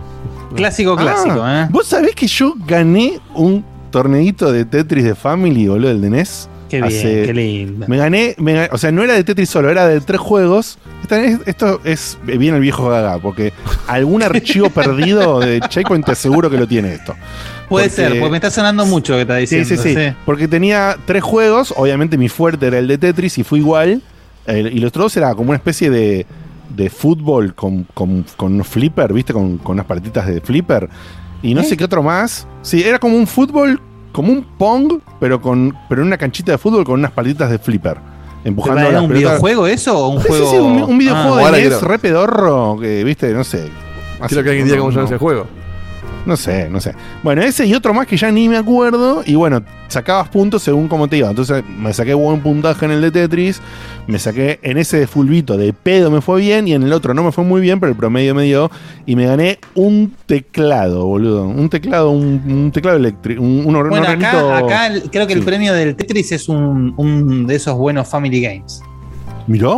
Clásico, 0.57 0.97
clásico, 0.97 1.43
Ah, 1.43 1.65
¿eh? 1.65 1.69
¿Vos 1.71 1.87
sabés 1.87 2.15
que 2.15 2.27
yo 2.27 2.55
gané 2.67 3.21
un 3.35 3.63
torneito 3.91 4.51
de 4.51 4.65
Tetris 4.65 5.05
de 5.05 5.15
Family, 5.15 5.69
boludo, 5.69 5.91
el 5.91 6.01
de 6.01 6.09
NES? 6.09 6.49
Qué 6.83 6.89
bien, 6.89 6.99
Hace- 6.99 7.23
qué 7.27 7.35
lindo. 7.35 7.87
Me 7.89 7.97
gané, 7.97 8.35
me 8.39 8.69
o 8.71 8.79
sea, 8.79 8.91
no 8.93 9.03
era 9.03 9.15
de 9.15 9.25
Tetris 9.25 9.49
solo, 9.49 9.71
era 9.71 9.87
de 9.87 10.01
tres 10.01 10.21
juegos. 10.21 10.79
Esto 11.47 11.81
es 11.85 12.19
bien 12.25 12.55
el 12.55 12.61
viejo 12.61 12.89
gaga, 12.89 13.19
porque 13.19 13.53
algún 13.87 14.23
archivo 14.23 14.71
perdido 14.71 15.41
de 15.41 15.61
Checkpoint 15.61 16.05
te 16.07 16.13
aseguro 16.13 16.51
que 16.51 16.57
lo 16.57 16.67
tiene 16.67 16.95
esto. 16.95 17.15
Puede 17.69 17.89
porque- 17.89 17.97
ser, 18.03 18.19
porque 18.21 18.31
me 18.31 18.37
está 18.39 18.51
sonando 18.51 18.87
mucho 18.87 19.13
lo 19.13 19.19
que 19.19 19.23
está 19.23 19.35
Sí, 19.47 19.57
diciendo. 19.57 19.83
sí, 19.83 19.95
sí, 19.95 20.17
Porque 20.27 20.49
tenía 20.49 20.97
tres 21.07 21.23
juegos, 21.23 21.73
obviamente 21.77 22.17
mi 22.19 22.29
fuerte 22.29 22.67
era 22.67 22.79
el 22.79 22.89
de 22.89 22.99
Tetris 22.99 23.39
y 23.39 23.45
fue 23.45 23.59
igual. 23.59 24.03
El- 24.47 24.67
y 24.77 24.79
los 24.81 24.89
otros 24.89 25.05
dos 25.07 25.17
era 25.17 25.35
como 25.35 25.51
una 25.51 25.57
especie 25.57 25.91
de, 25.91 26.27
de 26.75 26.91
fútbol 26.91 27.55
con, 27.55 27.85
con, 27.95 28.25
con 28.37 28.65
flipper, 28.65 29.13
¿viste? 29.13 29.33
Con, 29.33 29.59
con 29.59 29.75
unas 29.75 29.87
paletitas 29.87 30.27
de 30.27 30.41
flipper. 30.41 30.89
Y 31.43 31.55
no 31.55 31.61
¿Eh? 31.61 31.65
sé 31.65 31.77
qué 31.77 31.85
otro 31.85 32.03
más. 32.03 32.47
Sí, 32.63 32.83
era 32.83 32.99
como 32.99 33.17
un 33.17 33.27
fútbol, 33.27 33.81
como 34.15 34.33
un 34.33 34.45
pong, 34.57 35.01
pero 35.21 35.41
con 35.43 35.77
pero 35.91 36.01
en 36.01 36.07
una 36.07 36.17
canchita 36.17 36.53
de 36.53 36.59
fútbol 36.59 36.85
con 36.85 37.01
unas 37.01 37.11
paletitas 37.11 37.51
de 37.51 37.59
flipper. 37.59 37.99
Empujando 38.45 38.81
¿Era 38.83 38.93
las 38.93 39.03
un 39.03 39.09
pelotas. 39.09 39.29
videojuego 39.31 39.67
eso 39.67 39.99
o 39.99 40.09
un 40.09 40.23
Sí, 40.23 40.29
juego? 40.29 40.45
sí, 40.51 40.51
sí, 40.53 40.63
un, 40.63 40.83
un 40.83 40.99
videojuego 40.99 41.37
Ah, 41.47 41.51
de 41.51 41.63
NES 41.69 41.83
re 41.83 41.99
pedorro, 41.99 42.77
que, 42.81 43.03
viste, 43.05 43.33
no 43.33 43.43
sé. 43.43 43.69
Quiero 44.29 44.43
que 44.45 44.51
alguien 44.51 44.67
diga 44.67 44.79
cómo 44.79 44.91
se 44.91 44.97
llama 44.97 45.07
ese 45.09 45.19
juego. 45.19 45.47
No 46.27 46.37
sé, 46.37 46.71
no 46.71 46.81
sé. 46.81 46.95
Bueno, 47.23 47.43
ese 47.43 47.67
y 47.67 47.75
otro 47.75 47.93
más 47.93 48.07
que 48.07 48.17
ya 48.17 48.31
ni 48.31 48.49
me 48.49 48.57
acuerdo. 48.57 49.23
Y 49.27 49.35
bueno, 49.35 49.63
sacabas 49.89 50.29
puntos 50.29 50.63
según 50.63 50.89
cómo 50.89 51.07
te 51.07 51.19
iba. 51.19 51.29
Entonces 51.29 51.63
me 51.79 51.93
saqué 51.93 52.15
buen 52.15 52.41
puntaje 52.41 52.87
en 52.87 52.93
el 52.93 53.01
de 53.03 53.11
Tetris. 53.11 53.61
Me 54.07 54.19
saqué 54.19 54.59
en 54.63 54.79
ese 54.79 54.99
de 55.01 55.07
fulbito 55.07 55.57
de 55.59 55.73
pedo 55.75 56.11
me 56.11 56.23
fue 56.23 56.41
bien. 56.41 56.67
Y 56.67 56.73
en 56.73 56.83
el 56.83 56.93
otro 56.95 57.13
no 57.13 57.23
me 57.23 57.31
fue 57.33 57.45
muy 57.45 57.61
bien, 57.61 57.79
pero 57.79 57.91
el 57.93 57.97
promedio 57.97 58.35
me 58.35 58.45
dio. 58.45 58.71
Y 59.05 59.17
me 59.17 59.27
gané 59.27 59.59
un 59.75 60.15
teclado, 60.25 61.05
boludo. 61.05 61.47
Un 61.47 61.69
teclado, 61.69 62.11
un, 62.11 62.43
un 62.47 62.73
teclado 62.73 62.97
eléctrico. 62.97 63.43
Un, 63.43 63.67
un, 63.67 63.89
Bueno, 63.91 64.07
acá, 64.09 64.91
creo 65.13 65.27
que 65.27 65.35
el 65.35 65.41
Sí. 65.41 65.45
premio 65.45 65.75
del 65.75 65.95
Tetris 65.95 66.33
es 66.33 66.49
un, 66.49 66.95
un 66.97 67.47
de 67.47 67.57
esos 67.57 67.77
buenos 67.77 68.09
Family 68.09 68.41
Games. 68.41 68.81
Mirá. 69.47 69.69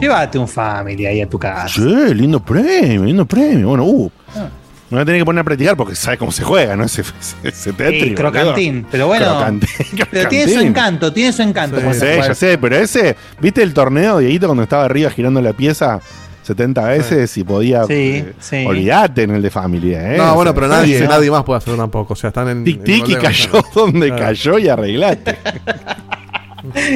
Llévate 0.00 0.38
un 0.38 0.48
Family 0.48 1.04
ahí 1.04 1.20
a 1.20 1.28
tu 1.28 1.38
casa. 1.38 1.68
Sí, 1.68 2.14
lindo 2.14 2.40
premio, 2.40 3.04
lindo 3.04 3.26
premio. 3.26 3.68
Bueno, 3.68 3.84
uh. 3.84 4.10
Ah. 4.34 4.48
Me 4.88 4.96
voy 4.98 5.02
a 5.02 5.04
tener 5.04 5.20
que 5.20 5.24
poner 5.24 5.40
a 5.40 5.44
practicar 5.44 5.76
porque 5.76 5.96
sabes 5.96 6.18
cómo 6.18 6.30
se 6.30 6.44
juega, 6.44 6.76
¿no? 6.76 6.84
Ese, 6.86 7.02
ese, 7.02 7.36
ese 7.42 7.72
Tetris. 7.72 8.02
Sí, 8.04 8.14
crocantín, 8.14 8.86
pero 8.90 9.08
bueno. 9.08 9.26
Crocantín, 9.26 9.68
Pero 10.10 10.28
tiene 10.28 10.52
su 10.52 10.60
encanto, 10.60 11.12
tiene 11.12 11.32
su 11.32 11.42
encanto. 11.42 11.76
Ya 11.76 11.82
cuando 11.82 11.98
sé, 12.00 12.16
ya 12.18 12.34
sé, 12.34 12.58
pero 12.58 12.76
ese, 12.76 13.16
¿viste 13.40 13.62
el 13.62 13.74
torneo, 13.74 14.18
Dieguito, 14.18 14.46
cuando 14.46 14.62
estaba 14.62 14.84
arriba 14.84 15.10
girando 15.10 15.40
la 15.42 15.52
pieza 15.52 16.00
70 16.42 16.84
veces 16.84 17.36
y 17.36 17.42
podía. 17.42 17.84
Sí, 17.86 17.92
eh, 17.92 18.32
sí. 18.38 18.64
Olvídate 18.64 19.24
en 19.24 19.32
el 19.32 19.42
de 19.42 19.50
familia, 19.50 20.14
¿eh? 20.14 20.16
No, 20.16 20.32
bueno, 20.36 20.54
pero 20.54 20.68
nadie, 20.68 21.00
nadie 21.08 21.28
más 21.28 21.42
puede 21.42 21.58
hacerlo 21.58 21.76
tampoco. 21.78 22.12
O 22.12 22.16
sea, 22.16 22.28
están 22.28 22.48
en. 22.48 22.62
Tic 22.62 22.78
en 22.78 22.84
tic 22.84 23.08
y 23.08 23.14
de 23.16 23.20
cayó 23.20 23.64
donde 23.74 24.06
Claro. 24.06 24.22
cayó 24.22 24.58
y 24.58 24.68
arreglaste. 24.68 25.36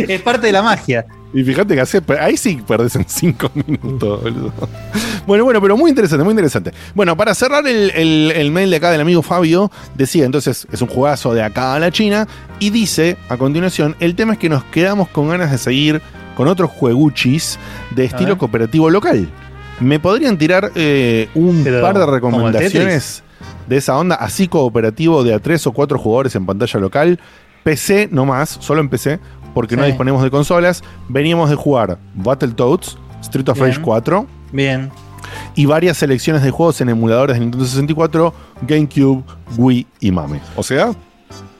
Es 0.08 0.20
parte 0.22 0.46
de 0.48 0.52
la 0.52 0.62
magia. 0.62 1.06
Y 1.32 1.44
fíjate 1.44 1.74
que 1.76 1.80
hace, 1.80 2.02
ahí 2.20 2.36
sí 2.36 2.60
perdés 2.66 2.96
en 2.96 3.04
5 3.06 3.50
minutos, 3.66 4.22
boludo. 4.22 4.52
Bueno, 5.26 5.44
bueno, 5.44 5.60
pero 5.60 5.76
muy 5.76 5.90
interesante, 5.90 6.24
muy 6.24 6.32
interesante. 6.32 6.72
Bueno, 6.94 7.16
para 7.16 7.34
cerrar 7.34 7.66
el, 7.68 7.90
el- 7.94 8.32
el 8.34 8.50
mail 8.50 8.68
de 8.70 8.76
acá 8.76 8.90
del 8.90 9.00
amigo 9.00 9.22
Fabio, 9.22 9.70
decía 9.94 10.24
entonces, 10.24 10.66
es 10.72 10.82
un 10.82 10.88
juegazo 10.88 11.32
de 11.32 11.42
acá 11.42 11.74
a 11.74 11.78
la 11.78 11.92
China, 11.92 12.26
y 12.58 12.70
dice 12.70 13.16
a 13.28 13.36
continuación, 13.36 13.94
el 14.00 14.16
tema 14.16 14.32
es 14.32 14.38
que 14.40 14.48
nos 14.48 14.64
quedamos 14.64 15.08
con 15.08 15.28
ganas 15.28 15.52
de 15.52 15.58
seguir 15.58 16.02
con 16.36 16.48
otros 16.48 16.70
jueguchis 16.70 17.58
de 17.94 18.06
estilo 18.06 18.36
cooperativo 18.36 18.90
local. 18.90 19.28
¿Me 19.78 20.00
podrían 20.00 20.36
tirar 20.36 20.72
eh, 20.74 21.28
un 21.34 21.62
Pero, 21.62 21.80
par 21.80 21.94
de 21.96 22.00
¿como 22.00 22.08
el 22.08 22.12
recomendaciones 22.54 23.22
de 23.68 23.76
esa 23.76 23.96
onda, 23.96 24.16
así 24.16 24.48
cooperativo 24.48 25.22
de 25.22 25.32
a 25.32 25.38
tres 25.38 25.66
o 25.66 25.72
cuatro 25.72 25.98
jugadores 25.98 26.34
en 26.34 26.44
pantalla 26.44 26.80
local? 26.80 27.20
PC 27.62 28.08
no 28.10 28.24
más, 28.24 28.56
solo 28.60 28.80
en 28.80 28.88
PC, 28.88 29.20
porque 29.54 29.76
no 29.76 29.84
disponemos 29.84 30.22
de 30.22 30.30
consolas. 30.30 30.82
Veníamos 31.08 31.50
de 31.50 31.56
jugar 31.56 31.98
Battletoads, 32.14 32.96
Street 33.22 33.48
of 33.48 33.58
Rage 33.58 33.72
Bien. 33.72 33.82
4 33.82 34.26
Bien. 34.52 34.90
y 35.54 35.66
varias 35.66 35.96
selecciones 35.96 36.42
de 36.42 36.50
juegos 36.50 36.80
en 36.80 36.88
emuladores 36.88 37.34
de 37.36 37.40
Nintendo 37.40 37.64
64, 37.66 38.34
GameCube, 38.62 39.22
Wii 39.56 39.86
y 40.00 40.10
Mame. 40.10 40.40
O 40.56 40.62
sea, 40.62 40.92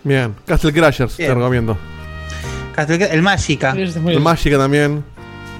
Bien. 0.05 0.35
Castle 0.47 0.73
Crashers, 0.73 1.17
te 1.17 1.33
recomiendo. 1.35 1.77
Castle- 2.75 3.09
El 3.13 3.23
Magica. 3.23 3.73
El 3.77 4.21
Magica 4.21 4.57
también. 4.59 5.05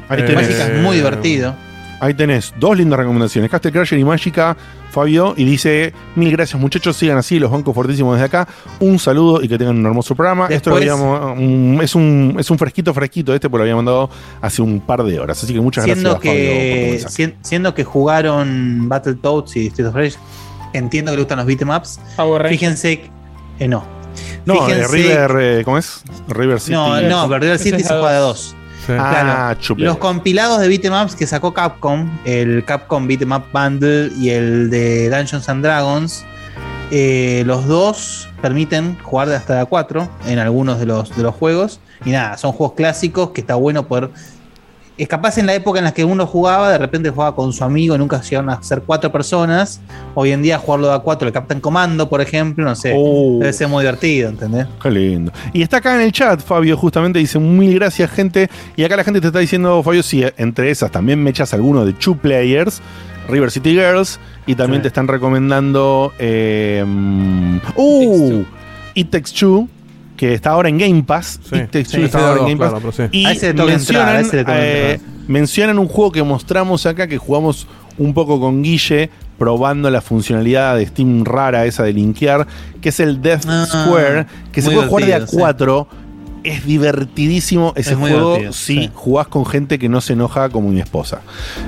Eh, 0.09 0.17
tenés, 0.17 0.35
Magica 0.49 0.67
es 0.69 0.83
muy 0.83 0.97
divertido. 0.97 1.55
Ahí 2.01 2.15
tenés 2.15 2.53
dos 2.59 2.77
lindas 2.77 2.99
recomendaciones, 2.99 3.51
Castle 3.51 3.71
Crasher 3.73 3.99
y 3.99 4.05
Magica, 4.05 4.57
Fabio, 4.91 5.35
y 5.37 5.45
dice, 5.45 5.93
mil 6.17 6.33
gracias 6.33 6.61
muchachos, 6.61 6.97
sigan 6.97 7.17
así, 7.19 7.39
los 7.39 7.51
bancos 7.51 7.75
fortísimos 7.75 8.15
desde 8.17 8.27
acá, 8.27 8.49
un 8.81 8.99
saludo 8.99 9.41
y 9.43 9.49
que 9.49 9.57
tengan 9.59 9.77
un 9.79 9.87
hermoso 9.87 10.15
programa. 10.17 10.47
Esto 10.49 10.71
lo 10.71 10.77
habíamos, 10.77 11.39
um, 11.39 11.81
es, 11.81 11.95
un, 11.95 12.37
es 12.39 12.51
un 12.51 12.59
fresquito 12.59 12.93
fresquito 12.93 13.33
este, 13.35 13.49
porque 13.49 13.59
lo 13.61 13.63
había 13.65 13.77
mandado 13.77 14.11
hace 14.41 14.63
un 14.63 14.81
par 14.81 15.05
de 15.05 15.21
horas, 15.21 15.43
así 15.45 15.53
que 15.55 15.61
muchas 15.61 15.85
Siendo 15.85 16.11
gracias 16.15 16.33
Fabio 16.35 16.49
que, 16.51 16.89
mensaje. 16.93 17.15
sien- 17.15 17.35
siendo 17.43 17.75
que 17.75 17.85
jugaron 17.85 18.89
Battletoads 18.89 19.57
y 19.57 19.67
Street 19.69 19.89
of 19.89 19.95
Rage, 19.95 20.17
entiendo 20.73 21.13
que 21.13 21.17
le 21.17 21.23
gustan 21.23 21.39
los 21.39 21.47
beatemaps. 21.47 22.01
Fíjense 22.49 23.01
que. 23.03 23.11
eh, 23.61 23.69
no. 23.69 23.85
No, 24.45 24.55
eh, 24.55 24.59
Fíjense- 24.75 24.89
River, 24.93 25.31
eh, 25.41 25.63
¿cómo 25.65 25.79
es? 25.79 26.03
River 26.29 26.59
City. 26.61 26.73
No, 26.73 27.01
no, 27.03 27.29
pero 27.29 27.41
River 27.41 27.59
City 27.59 27.77
es 27.83 27.87
se 27.87 27.93
juega 27.95 28.13
de 28.15 28.19
dos. 28.19 28.57
Sí. 28.87 28.93
Ah, 28.99 29.55
Claro. 29.59 29.77
Los 29.85 29.99
compilados 29.99 30.61
de 30.61 30.69
beatemaps 30.69 31.15
que 31.15 31.27
sacó 31.27 31.53
Capcom, 31.53 32.09
el 32.25 32.65
Capcom 32.65 33.07
Beatmap 33.07 33.53
Bundle 33.53 34.11
y 34.19 34.31
el 34.31 34.71
de 34.71 35.11
Dungeons 35.11 35.49
and 35.49 35.63
Dragons, 35.63 36.25
eh, 36.91 37.43
los 37.47 37.67
dos 37.67 38.29
permiten 38.43 38.99
jugar 39.03 39.29
de 39.29 39.37
hasta 39.37 39.55
de 39.55 39.61
a 39.61 39.65
4 39.67 40.09
en 40.27 40.39
algunos 40.39 40.79
de 40.79 40.87
los, 40.87 41.15
de 41.17 41.23
los 41.23 41.35
juegos. 41.35 41.79
Y 42.05 42.11
nada, 42.11 42.37
son 42.39 42.53
juegos 42.53 42.75
clásicos 42.77 43.31
que 43.31 43.43
está 43.43 43.55
bueno 43.55 43.87
poder. 43.87 44.11
Es 45.01 45.09
capaz 45.09 45.39
en 45.39 45.47
la 45.47 45.55
época 45.55 45.79
en 45.79 45.87
la 45.87 45.93
que 45.95 46.05
uno 46.05 46.27
jugaba, 46.27 46.71
de 46.71 46.77
repente 46.77 47.09
jugaba 47.09 47.35
con 47.35 47.55
su 47.55 47.65
amigo, 47.65 47.97
nunca 47.97 48.21
llegaron 48.21 48.51
a 48.51 48.63
ser 48.63 48.83
cuatro 48.83 49.11
personas. 49.11 49.81
Hoy 50.15 50.31
en 50.31 50.43
día 50.43 50.59
jugarlo 50.59 50.89
de 50.89 50.95
a 50.95 50.99
4, 50.99 51.27
el 51.27 51.33
Captain 51.33 51.59
Commando, 51.59 52.07
por 52.11 52.21
ejemplo, 52.21 52.63
no 52.67 52.75
sé. 52.75 52.93
Oh. 52.95 53.39
Debe 53.39 53.51
ser 53.55 53.69
muy 53.69 53.83
divertido, 53.83 54.29
¿entendés? 54.29 54.67
Qué 54.83 54.91
lindo. 54.91 55.33
Y 55.55 55.63
está 55.63 55.79
acá 55.79 55.95
en 55.95 56.03
el 56.03 56.13
chat, 56.13 56.41
Fabio, 56.43 56.77
justamente 56.77 57.19
dice 57.19 57.39
mil 57.39 57.75
gracias, 57.77 58.11
gente. 58.11 58.51
Y 58.77 58.85
acá 58.85 58.95
la 58.97 59.05
gente 59.05 59.23
te 59.23 59.29
está 59.29 59.39
diciendo, 59.39 59.83
Fabio, 59.83 60.03
si 60.03 60.23
entre 60.37 60.71
esas 60.71 60.91
también 60.91 61.23
me 61.23 61.31
echas 61.31 61.55
alguno 61.55 61.87
de 61.87 61.95
Two 61.95 62.17
Players, 62.19 62.83
River 63.27 63.51
City 63.51 63.71
Girls, 63.71 64.21
y 64.45 64.55
también 64.55 64.81
Sí. 64.81 64.83
te 64.83 64.89
están 64.89 65.09
recomendando. 65.09 66.13
Eh, 66.19 66.85
mm, 66.87 67.57
¡Uh! 67.77 68.45
It 68.95 69.09
Takes 69.11 69.31
Two, 69.33 69.67
que 70.21 70.35
está 70.35 70.51
ahora 70.51 70.69
en 70.69 70.77
Game 70.77 71.03
Pass. 71.03 71.41
Sí. 71.49 71.57
It 71.57 71.71
Takes 71.71 71.85
Sí, 71.87 71.97
Two 71.97 72.05
está 72.05 72.29
ahora 72.29 72.41
en 72.43 72.47
Game 72.49 72.57
Pass. 72.59 72.69
claro, 72.71 72.91
pero 72.91 73.09
sí. 73.11 73.19
Y 73.19 73.25
A 73.25 73.33
ese 73.33 73.47
le 73.49 73.55
toca 73.55 73.73
entrar, 73.73 74.09
a 74.09 74.13
mencionan, 74.13 74.17
ese 74.21 74.37
eh, 74.37 74.91
entrar. 74.93 75.11
mencionan 75.29 75.79
un 75.79 75.89
juego 75.89 76.13
que 76.13 76.23
mostramos 76.23 76.85
acá, 76.85 77.07
que 77.09 77.17
jugamos 77.17 77.67
un 77.97 78.13
poco 78.13 78.39
con 78.39 78.63
Guille, 78.63 79.09
probando 79.39 79.89
la 79.91 80.03
funcionalidad 80.03 80.77
de 80.77 80.87
Steam 80.87 81.25
rara 81.25 81.65
esa 81.65 81.85
de 81.85 81.95
linkear, 81.95 82.47
que 82.83 82.91
es 82.91 83.01
el 83.01 83.23
Death 83.23 83.45
Ah, 83.49 83.67
Square, 83.67 84.27
que 84.53 84.61
se 84.61 84.71
puede 84.71 84.89
jugar 84.89 85.05
de 85.07 85.15
a 85.15 85.19
divertido, 85.21 85.27
sí. 85.31 85.37
4. 85.39 85.89
Es 86.43 86.65
divertidísimo 86.67 87.73
ese 87.77 87.93
Es 87.93 87.97
juego 87.99 88.37
si 88.53 88.53
sí. 88.53 88.91
jugás 88.95 89.27
con 89.29 89.45
gente 89.47 89.79
que 89.79 89.89
no 89.89 90.01
se 90.03 90.13
enoja 90.15 90.49
como 90.51 90.69
mi 90.71 90.81
esposa. 90.81 91.21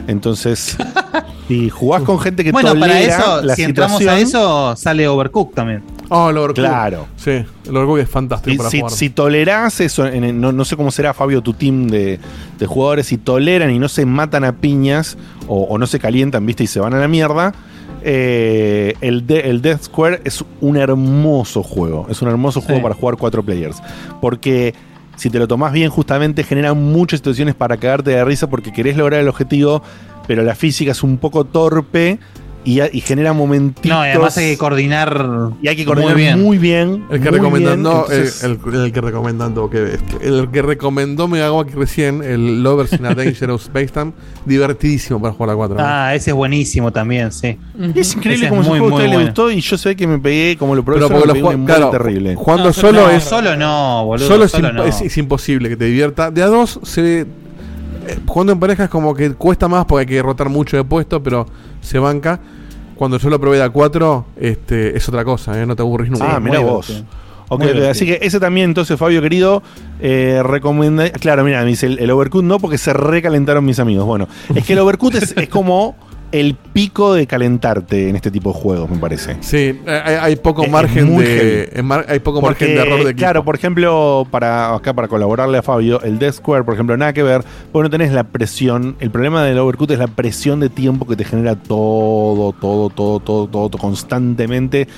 Entonces, 0.08 0.76
si 1.48 1.68
jugás 1.70 2.02
con 2.02 2.18
gente 2.20 2.44
que 2.44 2.52
Bueno, 2.52 2.70
tolera 2.70 2.86
para 2.86 3.00
eso, 3.00 3.42
la 3.42 3.54
si 3.54 3.62
entramos 3.62 4.06
a 4.06 4.18
eso, 4.18 4.76
sale 4.76 5.08
Overcooked 5.08 5.54
también. 5.54 5.82
Oh, 6.14 6.28
el 6.30 6.36
Overcooked. 6.36 6.68
Claro. 6.68 7.06
Sí, 7.16 7.30
el 7.30 7.76
Overcooked 7.76 8.02
es 8.02 8.08
fantástico 8.10 8.52
Y 8.54 8.58
para 8.58 8.68
si, 8.70 8.78
jugar. 8.80 8.92
si 8.92 9.10
tolerás 9.10 9.80
eso, 9.80 10.06
en 10.06 10.24
el- 10.24 10.38
no, 10.40 10.52
no 10.52 10.64
sé 10.64 10.76
cómo 10.76 10.90
será, 10.90 11.14
Fabio, 11.14 11.40
tu 11.40 11.54
team 11.54 11.86
de, 11.88 12.18
de 12.58 12.66
jugadores, 12.66 13.06
si 13.06 13.16
toleran 13.18 13.70
y 13.70 13.78
no 13.78 13.88
se 13.88 14.04
matan 14.04 14.44
a 14.44 14.52
piñas 14.52 15.16
o, 15.48 15.62
o 15.62 15.78
no 15.78 15.86
se 15.86 15.98
calientan, 15.98 16.44
viste, 16.44 16.64
y 16.64 16.66
se 16.66 16.80
van 16.80 16.92
a 16.94 16.98
la 16.98 17.08
mierda, 17.08 17.54
eh, 18.04 18.94
el, 19.00 19.26
de- 19.26 19.48
el 19.50 19.62
Death 19.62 19.84
Square 19.84 20.20
es 20.24 20.44
un 20.60 20.76
hermoso 20.76 21.62
juego. 21.62 22.06
Es 22.10 22.20
un 22.20 22.28
hermoso 22.28 22.60
juego 22.60 22.82
para 22.82 22.94
jugar 22.94 23.16
cuatro 23.16 23.42
players. 23.42 23.80
Porque 24.20 24.74
si 25.16 25.30
te 25.30 25.38
lo 25.38 25.46
tomás 25.48 25.72
bien, 25.72 25.88
justamente 25.90 26.42
genera 26.44 26.74
muchas 26.74 27.20
situaciones 27.20 27.54
para 27.54 27.76
cagarte 27.76 28.10
de 28.10 28.24
risa 28.24 28.48
porque 28.50 28.72
querés 28.72 28.96
lograr 28.96 29.20
el 29.20 29.28
objetivo, 29.28 29.82
pero 30.26 30.42
la 30.42 30.54
física 30.54 30.90
es 30.92 31.02
un 31.02 31.18
poco 31.18 31.44
torpe 31.44 32.18
y, 32.64 32.80
y 32.80 33.00
genera 33.00 33.32
momentitos. 33.32 33.90
No, 33.90 34.04
y 34.06 34.10
además 34.10 34.36
hay 34.38 34.52
que 34.52 34.58
coordinar. 34.58 35.50
y 35.62 35.68
hay 35.68 35.76
que 35.76 35.84
coordinar 35.84 36.14
muy 36.16 36.44
muy 36.44 36.58
bien. 36.58 36.90
bien. 36.90 37.04
El 37.10 37.20
que 37.20 37.30
muy 37.30 37.38
recomendando, 37.38 37.90
bien, 38.08 38.20
entonces- 38.20 38.44
el, 38.44 38.58
el- 38.74 38.80
el 38.84 38.92
que 38.92 39.00
recomendando, 39.00 39.68
que. 39.70 39.98
El 40.22 40.48
que 40.50 40.62
recomendó 40.62 41.26
Megawaki 41.28 41.72
recién, 41.74 42.22
el 42.22 42.62
Lovers 42.62 42.92
in 42.92 43.06
a 43.06 43.14
Dangerous 43.14 43.62
Space 43.64 43.88
Time, 43.88 44.12
divertidísimo 44.46 45.20
para 45.20 45.34
jugar 45.34 45.50
a 45.50 45.56
4. 45.56 45.76
Ah, 45.80 46.14
ese 46.14 46.30
es 46.30 46.36
buenísimo 46.36 46.92
también, 46.92 47.32
sí. 47.32 47.58
Y 47.94 47.98
es 47.98 48.14
increíble 48.14 48.46
Ese 48.46 48.48
como 48.50 48.62
es 48.62 48.68
juego 48.68 48.84
a 48.86 48.88
usted 48.90 49.04
le 49.04 49.14
bueno. 49.14 49.26
gustó 49.26 49.50
y 49.50 49.60
yo 49.60 49.76
sé 49.78 49.96
que 49.96 50.06
me 50.06 50.18
pegué 50.18 50.56
como 50.56 50.74
lo 50.74 50.84
probé 50.84 51.00
Pero 51.00 51.08
porque 51.20 51.26
lo 51.28 51.34
embole 51.50 51.64
claro, 51.66 51.90
terrible. 51.90 52.34
jugando 52.34 52.64
No, 52.66 52.72
solo 52.72 53.00
no, 53.02 53.10
es. 53.10 53.24
Solo 53.24 53.56
no, 53.56 54.04
boludo. 54.04 54.26
Solo, 54.28 54.44
es, 54.44 54.50
solo 54.52 54.68
imp- 54.68 54.74
no. 54.74 54.84
es- 54.84 55.00
es 55.00 55.16
imposible 55.18 55.68
que 55.68 55.76
te 55.76 55.86
divierta. 55.86 56.30
De 56.30 56.42
a 56.42 56.46
dos, 56.46 56.78
se, 56.82 57.20
eh, 57.22 57.26
jugando 58.26 58.52
en 58.52 58.60
pareja 58.60 58.84
es 58.84 58.90
como 58.90 59.14
que 59.14 59.34
cuesta 59.34 59.68
más 59.68 59.84
porque 59.84 60.00
hay 60.00 60.06
que 60.06 60.22
rotar 60.22 60.48
mucho 60.48 60.76
de 60.76 60.84
puesto, 60.84 61.22
pero 61.22 61.46
se 61.80 61.98
banca. 61.98 62.40
Cuando 62.94 63.18
yo 63.18 63.30
lo 63.30 63.40
probé 63.40 63.56
de 63.56 63.64
a 63.64 63.70
cuatro, 63.70 64.26
este, 64.36 64.96
es 64.96 65.08
otra 65.08 65.24
cosa, 65.24 65.60
¿eh? 65.60 65.66
no 65.66 65.74
te 65.74 65.82
aburrís 65.82 66.10
nunca. 66.10 66.36
Ah, 66.36 66.40
mira 66.40 66.60
vos. 66.60 66.86
divertido. 66.88 67.22
Ok, 67.48 67.58
Muy 67.58 67.68
ok, 67.68 67.74
divertido. 67.74 67.90
así 67.90 68.06
que 68.06 68.18
ese 68.22 68.38
también, 68.38 68.70
entonces, 68.70 68.98
Fabio 68.98 69.20
querido, 69.20 69.62
eh, 70.00 70.40
recomienda. 70.44 71.10
Claro, 71.10 71.42
mira, 71.44 71.62
me 71.62 71.68
dice 71.68 71.86
el, 71.86 71.98
el 71.98 72.10
Overcooked 72.10 72.46
no, 72.46 72.58
porque 72.58 72.78
se 72.78 72.92
recalentaron 72.92 73.64
mis 73.64 73.78
amigos. 73.78 74.06
Bueno, 74.06 74.28
es 74.54 74.64
que 74.64 74.74
el 74.74 74.78
es, 75.14 75.34
es 75.36 75.48
como 75.48 75.96
el 76.32 76.54
pico 76.54 77.12
de 77.14 77.26
calentarte 77.26 78.08
en 78.08 78.16
este 78.16 78.30
tipo 78.30 78.52
de 78.52 78.58
juegos, 78.58 78.88
me 78.90 78.96
parece. 78.96 79.36
Sí, 79.40 79.78
hay, 79.86 80.14
hay 80.20 80.36
poco 80.36 80.64
Es- 80.64 80.70
margen 80.70 81.16
de. 81.18 81.80
mar- 81.84 82.06
hay 82.08 82.18
poco 82.20 82.40
Porque, 82.40 82.64
margen 82.64 82.76
de 82.76 82.82
error 82.82 83.04
de 83.04 83.10
equipo. 83.10 83.18
Claro, 83.18 83.44
por 83.44 83.54
ejemplo, 83.54 84.26
para 84.30 84.74
acá 84.74 84.94
para 84.94 85.08
colaborarle 85.08 85.58
a 85.58 85.62
Fabio, 85.62 86.00
el 86.02 86.18
Death 86.18 86.36
Square, 86.36 86.64
por 86.64 86.74
ejemplo, 86.74 86.96
nada 86.96 87.12
que 87.12 87.22
ver, 87.22 87.44
vos 87.72 87.82
no 87.82 87.90
tenés 87.90 88.12
la 88.12 88.24
presión, 88.24 88.96
el 89.00 89.10
problema 89.10 89.44
del 89.44 89.58
Overcooked 89.58 89.92
es 89.92 89.98
la 90.00 90.06
presión 90.08 90.58
de 90.60 90.70
tiempo 90.70 91.06
que 91.06 91.16
te 91.16 91.24
genera 91.24 91.54
todo, 91.54 92.52
todo, 92.58 92.88
todo, 92.90 93.20
todo, 93.20 93.46
todo, 93.46 93.68
todo, 93.68 93.78
constantemente. 93.78 94.88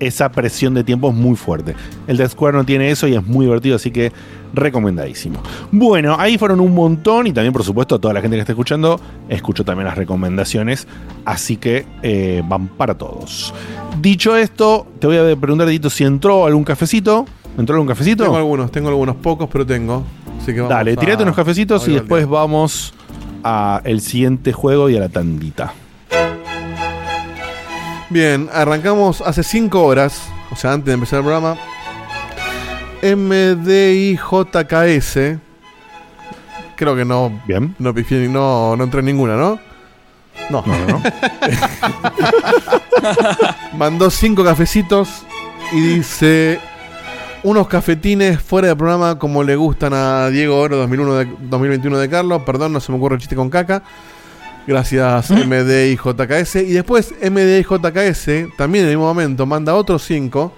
Esa 0.00 0.30
presión 0.32 0.74
de 0.74 0.82
tiempo 0.84 1.08
es 1.10 1.14
muy 1.14 1.36
fuerte. 1.36 1.74
El 2.06 2.16
Death 2.16 2.32
Square 2.32 2.56
no 2.56 2.64
tiene 2.64 2.90
eso 2.90 3.06
y 3.08 3.14
es 3.14 3.24
muy 3.24 3.46
divertido, 3.46 3.76
así 3.76 3.90
que 3.90 4.12
recomendadísimo. 4.54 5.40
Bueno, 5.72 6.16
ahí 6.18 6.38
fueron 6.38 6.60
un 6.60 6.74
montón 6.74 7.26
y 7.26 7.32
también, 7.32 7.52
por 7.52 7.64
supuesto, 7.64 7.94
a 7.96 7.98
toda 8.00 8.14
la 8.14 8.20
gente 8.20 8.36
que 8.36 8.40
está 8.40 8.52
escuchando, 8.52 9.00
escuchó 9.28 9.64
también 9.64 9.86
las 9.86 9.96
recomendaciones, 9.96 10.86
así 11.24 11.56
que 11.56 11.86
eh, 12.02 12.42
van 12.46 12.68
para 12.68 12.96
todos. 12.96 13.52
Dicho 14.00 14.36
esto, 14.36 14.86
te 14.98 15.06
voy 15.06 15.16
a 15.18 15.36
preguntar, 15.36 15.68
Edito, 15.68 15.90
si 15.90 16.04
entró 16.04 16.46
algún 16.46 16.64
cafecito. 16.64 17.26
¿Entró 17.56 17.76
algún 17.76 17.86
cafecito? 17.88 18.24
Tengo 18.24 18.36
algunos, 18.36 18.70
tengo 18.72 18.88
algunos 18.88 19.14
pocos, 19.16 19.48
pero 19.52 19.64
tengo. 19.64 20.02
Así 20.42 20.52
que 20.52 20.60
vamos 20.60 20.70
Dale, 20.70 20.92
a- 20.92 20.96
tirate 20.96 21.22
unos 21.22 21.36
cafecitos 21.36 21.86
y 21.86 21.92
después 21.92 22.26
vamos 22.26 22.92
a 23.44 23.80
el 23.84 24.00
siguiente 24.00 24.52
juego 24.52 24.90
y 24.90 24.96
a 24.96 25.00
la 25.00 25.08
tandita. 25.08 25.72
Bien, 28.10 28.48
arrancamos 28.52 29.20
hace 29.22 29.42
5 29.42 29.82
horas, 29.82 30.22
o 30.50 30.56
sea, 30.56 30.72
antes 30.72 30.86
de 30.86 30.92
empezar 30.94 31.18
el 31.20 31.24
programa. 31.24 31.56
MDIJKS. 33.04 34.18
Creo 36.76 36.96
que 36.96 37.04
no. 37.04 37.40
Bien. 37.46 37.74
No, 37.78 37.94
pifié- 37.94 38.28
no, 38.28 38.74
no 38.76 38.84
entré 38.84 39.00
en 39.00 39.06
ninguna, 39.06 39.36
¿no? 39.36 39.58
No. 40.50 40.64
Mandó 43.76 44.10
5 44.10 44.44
cafecitos 44.44 45.08
y 45.72 45.80
dice. 45.80 46.58
Unos 47.42 47.68
cafetines 47.68 48.40
fuera 48.40 48.68
de 48.68 48.76
programa 48.76 49.18
como 49.18 49.42
le 49.42 49.54
gustan 49.54 49.92
a 49.92 50.28
Diego 50.30 50.58
Oro 50.58 50.78
2001 50.78 51.14
de- 51.14 51.28
2021 51.40 51.98
de 51.98 52.08
Carlos. 52.08 52.42
Perdón, 52.46 52.72
no 52.72 52.80
se 52.80 52.90
me 52.90 52.96
ocurre 52.96 53.16
el 53.16 53.20
chiste 53.20 53.36
con 53.36 53.50
caca. 53.50 53.82
Gracias 54.66 55.30
MDIJKS. 55.30 56.56
Y 56.56 56.72
después 56.72 57.12
MDIJKS, 57.20 58.56
también 58.56 58.84
en 58.86 58.90
el 58.92 58.96
mismo 58.96 59.04
momento, 59.04 59.44
manda 59.44 59.74
otros 59.74 60.02
5. 60.04 60.54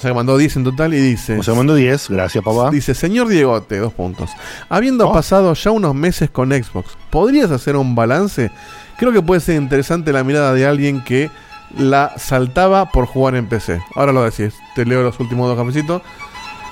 O 0.00 0.02
sea 0.02 0.12
que 0.12 0.14
mandó 0.14 0.38
10 0.38 0.56
en 0.56 0.64
total 0.64 0.94
y 0.94 0.98
dice... 0.98 1.38
O 1.38 1.42
sea, 1.42 1.52
mandó 1.52 1.74
10, 1.74 2.08
gracias 2.08 2.42
papá. 2.42 2.70
Dice, 2.70 2.94
señor 2.94 3.28
Diegote, 3.28 3.76
dos 3.76 3.92
puntos. 3.92 4.30
Habiendo 4.70 5.12
pasado 5.12 5.52
ya 5.52 5.72
unos 5.72 5.94
meses 5.94 6.30
con 6.30 6.52
Xbox, 6.52 6.96
¿podrías 7.10 7.50
hacer 7.50 7.76
un 7.76 7.94
balance? 7.94 8.50
Creo 8.96 9.12
que 9.12 9.20
puede 9.20 9.42
ser 9.42 9.56
interesante 9.56 10.10
la 10.10 10.24
mirada 10.24 10.54
de 10.54 10.66
alguien 10.66 11.04
que 11.04 11.30
la 11.76 12.14
saltaba 12.16 12.90
por 12.90 13.04
jugar 13.04 13.34
en 13.34 13.46
PC. 13.46 13.82
Ahora 13.94 14.12
lo 14.12 14.24
decís, 14.24 14.54
te 14.74 14.86
leo 14.86 15.02
los 15.02 15.20
últimos 15.20 15.46
dos 15.46 15.58
cafecitos. 15.58 16.00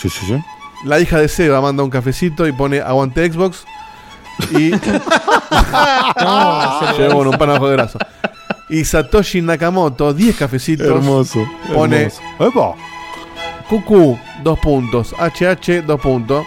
Sí, 0.00 0.08
sí, 0.08 0.24
sí. 0.24 0.42
La 0.86 0.98
hija 0.98 1.18
de 1.18 1.28
Seba 1.28 1.60
manda 1.60 1.82
un 1.82 1.90
cafecito 1.90 2.48
y 2.48 2.52
pone 2.52 2.80
aguante 2.80 3.30
Xbox. 3.30 3.66
Y. 4.52 4.70
Llegó 6.96 7.12
con 7.12 7.26
un 7.26 7.36
pan 7.36 7.50
abajo 7.50 7.68
de 7.68 7.76
brazo. 7.76 7.98
Y 8.70 8.86
Satoshi 8.86 9.42
Nakamoto, 9.42 10.14
10 10.14 10.34
cafecitos. 10.34 10.86
Hermoso, 10.86 11.46
Pone. 11.74 12.10
hermoso. 12.38 12.74
QQ, 13.68 14.18
dos 14.42 14.58
puntos. 14.60 15.14
HH, 15.18 15.82
dos 15.86 16.00
puntos. 16.00 16.44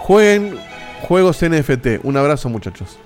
Jueguen 0.00 0.56
juegos 1.02 1.42
NFT. 1.42 2.00
Un 2.02 2.16
abrazo, 2.16 2.48
muchachos. 2.48 2.98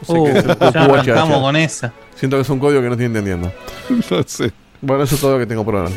No 0.00 0.14
sé 0.14 0.20
Uh, 0.20 0.24
qué 0.24 0.30
es 0.30 0.44
el 0.44 0.46
ya 0.48 0.54
QQ, 0.56 0.66
arrancamos 0.76 1.38
HH. 1.38 1.40
con 1.42 1.56
esa. 1.56 1.92
Siento 2.14 2.36
que 2.36 2.42
es 2.42 2.48
un 2.50 2.58
código 2.58 2.80
que 2.80 2.86
no 2.86 2.92
estoy 2.92 3.06
entendiendo. 3.06 3.52
No 4.10 4.22
sé. 4.26 4.52
Bueno, 4.80 5.02
eso 5.04 5.14
es 5.16 5.20
todo 5.20 5.32
lo 5.34 5.38
que 5.38 5.46
tengo 5.46 5.64
por 5.64 5.74
ahora. 5.76 5.90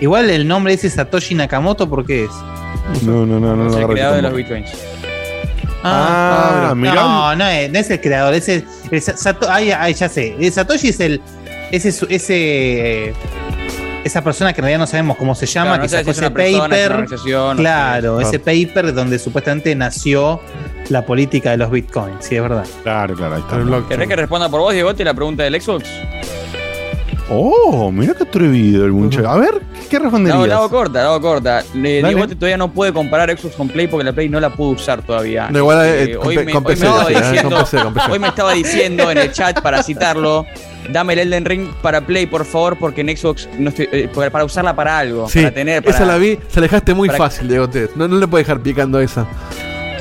Igual 0.00 0.28
el 0.30 0.46
nombre 0.46 0.74
ese 0.74 0.90
Satoshi 0.90 1.34
Nakamoto, 1.34 1.88
¿por 1.88 2.04
qué 2.06 2.24
es? 2.24 2.30
No, 3.02 3.24
no, 3.26 3.40
no, 3.40 3.56
no. 3.56 3.66
Es 3.66 3.72
no 3.72 3.78
el 3.78 3.84
agarré 3.84 3.94
creador 3.94 4.16
de 4.16 4.22
los 4.22 4.34
bitcoins. 4.34 4.70
Ah, 5.82 6.72
mirá. 6.76 6.94
No, 6.94 7.36
no 7.36 7.46
es, 7.46 7.70
no 7.70 7.78
es 7.78 7.90
el 7.90 8.00
creador, 8.00 8.34
ese, 8.34 8.64
el 8.90 9.00
Sa- 9.02 9.16
Sato- 9.16 9.48
ay, 9.48 9.70
ay, 9.70 9.94
ya 9.94 10.08
sé. 10.08 10.36
El 10.38 10.52
Satoshi 10.52 10.88
es 10.88 11.00
el. 11.00 11.20
Ese, 11.70 11.92
su- 11.92 12.06
ese 12.08 13.12
esa 14.08 14.22
persona 14.24 14.52
que 14.52 14.60
en 14.60 14.64
realidad 14.64 14.80
no 14.80 14.86
sabemos 14.86 15.16
cómo 15.16 15.34
se 15.34 15.46
llama, 15.46 15.78
Claro, 15.78 15.82
no 15.82 15.82
que 15.84 15.88
sacó 15.88 16.04
si 16.04 16.10
es 16.10 16.16
ese 16.18 16.30
persona, 16.30 16.68
paper. 16.68 17.04
es 17.14 17.24
no 17.24 17.56
claro, 17.56 18.20
sé. 18.20 18.26
ese 18.26 18.38
paper 18.40 18.92
donde 18.94 19.18
supuestamente 19.18 19.74
nació 19.74 20.40
la 20.88 21.04
política 21.06 21.50
de 21.52 21.56
los 21.58 21.70
bitcoins, 21.70 22.24
sí, 22.24 22.36
es 22.36 22.42
verdad. 22.42 22.66
Claro, 22.82 23.14
claro, 23.14 23.34
ahí 23.36 23.40
está. 23.40 23.88
¿Querés 23.88 24.08
que 24.08 24.16
responda 24.16 24.48
por 24.48 24.60
vos, 24.60 24.72
Diegote, 24.72 25.04
la 25.04 25.14
pregunta 25.14 25.42
del 25.44 25.60
Xbox? 25.60 25.84
Oh, 27.30 27.90
mira 27.92 28.14
qué 28.14 28.22
atrevido 28.22 28.86
el 28.86 28.92
muchacho. 28.92 29.28
A 29.28 29.36
ver, 29.36 29.60
¿qué 29.90 29.98
No, 29.98 30.04
responderías? 30.04 30.48
la 30.48 30.56
hago 30.56 30.70
corta, 30.70 31.02
la 31.02 31.08
hago 31.10 31.20
corta. 31.20 31.62
Dale. 31.74 32.02
Diegote 32.02 32.34
todavía 32.36 32.56
no 32.56 32.72
puede 32.72 32.92
comparar 32.92 33.30
Xbox 33.38 33.54
con 33.54 33.68
Play 33.68 33.86
porque 33.86 34.04
la 34.04 34.12
Play 34.14 34.28
no 34.30 34.40
la 34.40 34.48
pudo 34.50 34.70
usar 34.70 35.02
todavía. 35.02 35.50
No, 35.50 35.58
igual, 35.58 35.78
eh, 35.84 36.16
con 36.16 36.26
hoy, 36.28 36.36
me, 36.38 36.52
con 36.52 36.64
hoy 36.66 36.74
me 36.74 36.76
PC, 36.76 36.86
estaba 36.86 37.08
diciendo, 37.08 37.50
con 37.50 37.60
PC, 37.60 37.82
con 37.82 37.94
PC. 37.94 38.10
hoy 38.12 38.18
me 38.18 38.28
estaba 38.28 38.52
diciendo 38.54 39.10
en 39.10 39.18
el 39.18 39.32
chat 39.32 39.60
para 39.60 39.82
citarlo, 39.82 40.46
dame 40.90 41.12
el 41.12 41.18
Elden 41.18 41.44
Ring 41.44 41.68
para 41.82 42.00
Play, 42.00 42.24
por 42.26 42.46
favor, 42.46 42.78
porque 42.78 43.02
en 43.02 43.14
Xbox 43.14 43.46
no 43.58 43.68
estoy, 43.68 43.88
eh, 43.92 44.08
para 44.32 44.44
usarla 44.46 44.74
para 44.74 44.98
algo, 44.98 45.28
Sí, 45.28 45.40
para 45.42 45.52
tener, 45.54 45.82
para, 45.82 45.94
esa 45.96 46.06
la 46.06 46.16
vi, 46.16 46.38
se 46.48 46.60
alejaste 46.60 46.94
muy 46.94 47.08
para- 47.08 47.18
fácil, 47.18 47.48
Diego. 47.48 47.68
No, 47.96 48.08
no 48.08 48.16
le 48.16 48.26
puedes 48.26 48.46
dejar 48.46 48.62
picando 48.62 48.98
esa. 49.00 49.26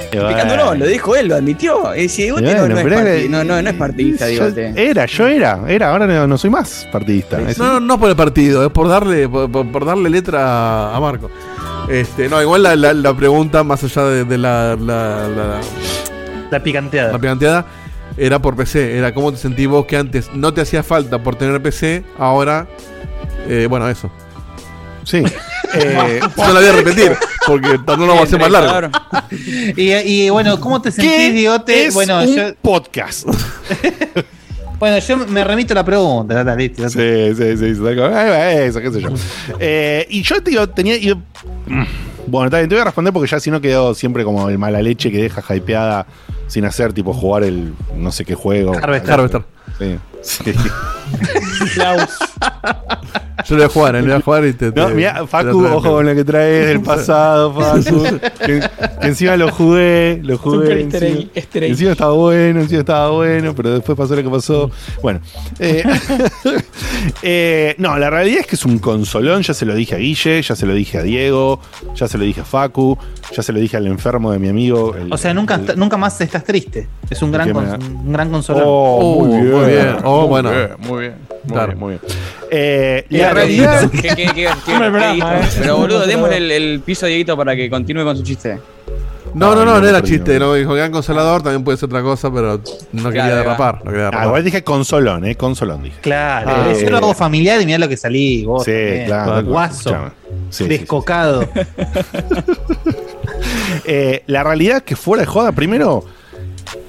Picándolo, 0.09 0.75
lo 0.75 0.85
dijo 0.85 1.15
él, 1.15 1.27
lo 1.27 1.35
admitió. 1.35 1.91
Diegote 1.93 2.41
Bueno, 2.41 2.67
no, 2.67 2.83
no, 2.83 2.97
es 2.99 3.29
no, 3.29 3.43
no, 3.43 3.61
no 3.61 3.69
es 3.69 3.75
partidista, 3.75 4.29
Yo- 4.29 4.47
era, 4.75 5.05
yo 5.05 5.27
era, 5.27 5.59
era, 5.67 5.89
ahora 5.91 6.07
no, 6.07 6.27
no 6.27 6.37
soy 6.37 6.49
más 6.49 6.87
partidista. 6.91 7.39
Es- 7.41 7.57
No, 7.57 7.73
no, 7.73 7.79
no 7.79 7.99
por 7.99 8.09
el 8.09 8.15
partido, 8.15 8.65
es 8.65 8.71
por 8.71 8.87
darle, 8.87 9.27
por, 9.27 9.85
darle 9.85 10.09
letra 10.09 10.95
a 10.95 10.99
Marco. 10.99 11.29
Este, 11.89 12.27
no, 12.29 12.41
igual 12.41 12.63
la, 12.63 12.75
la- 12.75 12.93
la 12.93 13.13
pregunta, 13.13 13.63
más 13.63 13.83
allá 13.83 14.03
de, 14.05 14.23
de 14.25 14.37
la, 14.37 14.75
la, 14.75 15.27
la, 15.27 15.59
La 16.51 16.63
picanteada. 16.63 17.11
la 17.13 17.19
picanteada, 17.19 17.65
era 18.17 18.39
por 18.39 18.55
PC. 18.55 18.97
Era 18.97 19.13
cómo 19.13 19.31
te 19.31 19.37
sentís 19.37 19.67
vos 19.67 19.85
que 19.85 19.97
antes 19.97 20.29
no 20.33 20.53
te 20.53 20.61
hacía 20.61 20.83
falta 20.83 21.21
por 21.21 21.35
tener 21.35 21.61
PC, 21.61 22.03
ahora, 22.17 22.67
eh, 23.47 23.67
bueno, 23.69 23.87
eso. 23.89 24.09
Sí. 25.03 25.23
Eh, 25.73 26.19
no 26.37 26.53
la 26.53 26.59
voy 26.59 26.69
a 26.69 26.73
repetir, 26.73 27.15
porque 27.45 27.79
no 27.87 27.97
lo 27.97 28.07
vamos 28.07 28.19
a 28.19 28.23
hacer 28.23 28.39
más 28.39 28.51
largo. 28.51 28.89
Y, 29.75 29.93
y, 29.93 30.29
bueno, 30.29 30.59
¿cómo 30.59 30.81
te 30.81 30.91
sentís, 30.91 31.49
es 31.67 31.93
bueno, 31.93 32.21
un 32.21 32.35
yo, 32.35 32.55
podcast. 32.61 33.27
bueno, 34.79 34.97
yo 34.99 35.17
me 35.17 35.43
remito 35.43 35.73
a 35.73 35.75
la 35.75 35.85
pregunta. 35.85 36.43
dale, 36.43 36.67
listo. 36.67 36.89
Sí, 36.89 37.35
sí, 37.35 37.57
sí. 37.57 37.75
sí, 37.75 37.81
Eso, 37.81 38.79
qué 38.81 38.91
sé 38.91 39.01
yo. 39.01 39.09
Eh, 39.59 40.05
y 40.09 40.21
yo, 40.21 40.41
tío, 40.41 40.67
tenía. 40.69 40.97
yo- 40.97 41.17
mm, 41.67 41.83
bueno, 42.27 42.49
bien, 42.49 42.67
te 42.67 42.75
voy 42.75 42.81
a 42.81 42.85
responder 42.85 43.13
porque 43.13 43.29
ya 43.29 43.39
si 43.39 43.49
no 43.49 43.61
quedó 43.61 43.93
siempre 43.93 44.23
como 44.25 44.49
el 44.49 44.57
mala 44.57 44.81
leche 44.81 45.09
que 45.11 45.23
deja 45.23 45.55
hypeada 45.55 46.05
sin 46.47 46.65
hacer, 46.65 46.91
tipo 46.93 47.13
jugar 47.13 47.43
el 47.43 47.73
no 47.95 48.11
sé 48.11 48.25
qué 48.25 48.35
juego. 48.35 48.73
Harvester. 48.75 49.13
Harvester. 49.13 49.43
Sí. 49.79 49.97
sí. 50.21 50.51
Yo 53.47 53.55
le 53.55 53.61
voy 53.63 53.65
a 53.65 53.69
jugar, 53.69 53.95
eh, 53.95 54.01
le 54.01 54.07
voy 54.07 54.17
a 54.17 54.21
jugar 54.21 54.45
y 54.45 54.53
te. 54.53 54.65
No, 54.71 54.87
te- 54.87 54.93
mira, 54.93 55.21
te 55.21 55.27
Facu, 55.27 55.65
ojo 55.65 55.81
con 55.91 56.05
lo 56.05 56.13
que 56.15 56.23
traes 56.25 56.67
del 56.67 56.81
pasado, 56.81 57.53
Facu. 57.59 58.03
que, 58.45 58.59
que 59.01 59.07
encima 59.07 59.37
lo 59.37 59.51
jugué, 59.51 60.19
lo 60.23 60.37
jugué. 60.37 60.81
Encima, 60.81 61.29
encima 61.65 61.91
estaba 61.91 62.13
bueno, 62.13 62.61
encima 62.61 62.79
estaba 62.81 63.11
bueno, 63.11 63.53
pero 63.55 63.71
después 63.71 63.97
pasó 63.97 64.15
lo 64.15 64.23
que 64.23 64.29
pasó. 64.29 64.69
Bueno, 65.01 65.21
eh, 65.59 65.83
eh, 67.21 67.75
no, 67.77 67.97
la 67.97 68.09
realidad 68.09 68.41
es 68.41 68.47
que 68.47 68.55
es 68.55 68.65
un 68.65 68.79
consolón. 68.79 69.41
Ya 69.43 69.53
se 69.53 69.65
lo 69.65 69.75
dije 69.75 69.95
a 69.95 69.97
Guille, 69.97 70.41
ya 70.41 70.55
se 70.55 70.65
lo 70.65 70.73
dije 70.73 70.97
a 70.97 71.03
Diego, 71.03 71.59
ya 71.95 72.07
se 72.07 72.17
lo 72.17 72.23
dije 72.23 72.41
a 72.41 72.45
Facu, 72.45 72.97
ya 73.35 73.43
se 73.43 73.53
lo 73.53 73.59
dije 73.59 73.77
al 73.77 73.87
enfermo 73.87 74.31
de 74.31 74.39
mi 74.39 74.49
amigo. 74.49 74.95
el- 74.95 75.11
O 75.11 75.17
sea, 75.17 75.33
nunca, 75.33 75.57
nunca 75.75 75.97
más 75.97 76.19
estás 76.21 76.43
triste. 76.43 76.87
Es 77.09 77.21
un 77.21 77.31
gran, 77.31 77.49
cons- 77.51 77.79
un 78.05 78.11
gran 78.13 78.29
consolón. 78.29 78.63
Oh, 78.65 79.25
muy 79.25 79.37
Oh, 79.37 79.41
bien. 79.41 79.51
muy 79.55 79.65
bien. 79.71 79.95
Oh, 80.03 80.19
muy 80.21 80.27
bueno. 80.29 80.49
bien, 80.51 80.69
muy 80.79 80.99
bien. 81.01 81.36
Muy 81.47 81.53
Claro. 81.53 81.67
bien, 81.67 81.79
muy 81.79 81.89
bien. 81.91 82.01
Eh, 82.51 83.05
¿Qué- 83.09 83.17
la 83.17 83.33
realidad. 83.33 83.89
qué- 83.91 84.01
qué- 84.15 84.31
qué- 84.35 84.45
eh. 84.45 85.41
Pero 85.59 85.77
boludo, 85.77 86.05
démosle 86.05 86.37
el, 86.37 86.51
el 86.51 86.79
piso 86.81 87.05
a 87.05 87.09
Dieguito 87.09 87.35
para 87.37 87.55
que 87.55 87.69
continúe 87.69 88.03
con 88.03 88.15
su 88.17 88.23
chiste. 88.23 88.59
No, 89.33 89.53
no, 89.53 89.65
no, 89.65 89.73
no, 89.75 89.81
no 89.81 89.87
era 89.87 90.01
chiste. 90.01 90.39
no. 90.39 90.53
Dijo 90.55 90.73
gran 90.73 90.91
consolador, 90.91 91.43
también 91.43 91.63
puede 91.63 91.77
ser 91.77 91.87
otra 91.87 92.01
cosa, 92.01 92.31
pero 92.33 92.59
no 92.93 93.09
quería 93.09 93.25
Claro, 93.25 93.35
derrapar. 93.35 93.85
No 93.85 93.91
quería 93.91 94.09
Ah, 94.11 94.25
igual 94.25 94.43
dije 94.43 94.63
consolón, 94.63 95.25
eh, 95.25 95.35
consolón 95.35 95.83
dije. 95.83 95.97
Claro, 96.01 96.49
Ah, 96.49 96.73
yo 96.73 96.87
eh. 96.87 96.95
hago 96.95 97.13
familiar 97.13 97.61
y 97.61 97.65
mirá 97.65 97.77
lo 97.77 97.87
que 97.89 97.97
salí. 97.97 98.45
Vos 98.45 98.63
Sí, 98.63 98.71
también. 98.71 99.05
claro. 99.05 99.43
Guaso. 99.43 99.89
Sí, 99.89 99.95
sí, 100.49 100.63
sí. 100.63 100.69
descocado. 100.69 101.47
Eh, 103.85 104.23
la 104.27 104.43
realidad 104.43 104.77
es 104.77 104.83
que 104.83 104.95
fuera 104.95 105.21
de 105.21 105.27
joda, 105.27 105.51
primero, 105.51 106.03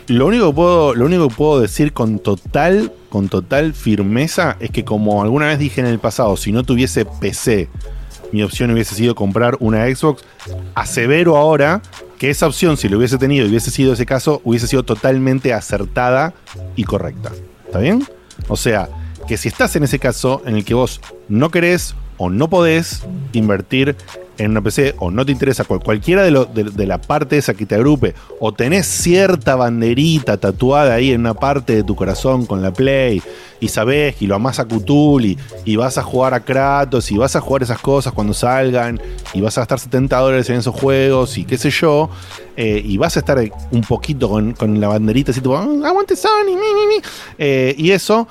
lo 0.09 0.27
único 0.27 0.49
que 0.49 0.55
puedo, 0.55 0.95
lo 0.95 1.05
único 1.07 1.29
que 1.29 1.35
puedo 1.35 1.61
decir 1.61 1.93
con 1.93 2.19
total, 2.19 2.91
con 3.09 3.29
total 3.29 3.75
firmeza 3.75 4.57
es 4.61 4.71
que 4.71 4.85
como 4.85 5.23
alguna 5.23 5.47
vez 5.47 5.59
dije 5.59 5.81
en 5.81 5.87
el 5.87 5.99
pasado, 5.99 6.37
si 6.37 6.53
no 6.53 6.63
tuviese 6.63 7.05
PC, 7.05 7.69
mi 8.33 8.43
opción 8.43 8.71
hubiese 8.71 8.95
sido 8.95 9.15
comprar 9.15 9.57
una 9.61 9.87
Xbox. 9.87 10.25
Asevero 10.75 11.37
ahora 11.37 11.81
que 12.19 12.31
esa 12.31 12.47
opción, 12.47 12.77
si 12.77 12.89
lo 12.89 12.99
hubiese 12.99 13.19
tenido 13.19 13.47
y 13.47 13.49
hubiese 13.49 13.71
sido 13.71 13.93
ese 13.93 14.07
caso, 14.07 14.41
hubiese 14.45 14.67
sido 14.67 14.83
totalmente 14.83 15.53
acertada 15.53 16.35
y 16.77 16.85
correcta. 16.85 17.33
¿Está 17.67 17.79
bien? 17.79 18.05
O 18.49 18.57
sea, 18.57 18.89
que 19.27 19.37
si 19.37 19.49
estás 19.49 19.77
en 19.77 19.85
ese 19.85 19.99
caso 19.99 20.43
en 20.45 20.57
el 20.57 20.65
que 20.65 20.75
vos 20.75 21.01
no 21.29 21.51
querés 21.51 21.95
o 22.19 22.29
no 22.31 22.49
podés 22.51 23.03
invertir 23.33 23.97
en 24.39 24.53
una 24.53 24.63
PC 24.63 24.95
o 24.99 25.11
no 25.11 25.27
te 25.27 25.33
interesa 25.33 25.65
cual- 25.65 25.81
cualquiera 25.83 26.23
de, 26.23 26.31
lo- 26.31 26.45
de- 26.45 26.63
de 26.65 26.87
la 26.87 26.99
parte 27.01 27.39
esa 27.39 27.55
que 27.55 27.67
te 27.67 27.75
agrupe 27.75 28.15
o 28.39 28.53
tenés 28.53 28.87
cierta 28.87 29.57
banderita 29.57 30.37
tatuada 30.37 30.95
ahí 30.95 31.11
en 31.11 31.21
una 31.23 31.35
parte 31.35 31.75
de 31.75 31.83
tu 31.83 31.97
corazón 31.97 32.47
con 32.47 32.63
la 32.63 32.73
Play 32.73 33.21
y 33.59 33.67
sabés 33.69 34.23
y 34.23 34.29
lo 34.29 34.37
amás 34.37 34.61
a 34.61 34.65
Cthulhu 34.69 35.35
y 35.65 35.75
vas 35.77 35.99
a 35.99 36.05
jugar 36.05 36.35
a 36.35 36.41
Kratos 36.45 37.11
y 37.11 37.17
vas 37.19 37.35
a 37.35 37.41
jugar 37.41 37.65
esas 37.65 37.81
cosas 37.81 38.13
cuando 38.13 38.33
salgan 38.33 39.01
y 39.35 39.41
vas 39.41 39.59
a 39.59 39.63
gastar 39.63 39.81
70 39.81 40.17
dólares 40.19 40.49
en 40.51 40.57
esos 40.57 40.75
juegos 40.75 41.37
y 41.37 41.45
qué 41.45 41.59
sé 41.59 41.71
yo 41.71 42.09
eh, 42.57 42.81
y 42.85 42.97
vas 42.97 43.17
a 43.17 43.21
estar 43.21 43.39
un 43.73 43.81
poquito 43.81 44.29
con, 44.29 44.53
con 44.53 44.81
la 44.81 44.87
banderita 44.87 45.33
así 45.33 45.41
tipo 45.41 45.57
"Ah, 45.57 45.67
aguante 45.85 46.15
Sony 46.15 46.55
mi". 46.55 47.03
Eh, 47.39 47.75
y 47.77 47.91
eso 47.91 48.29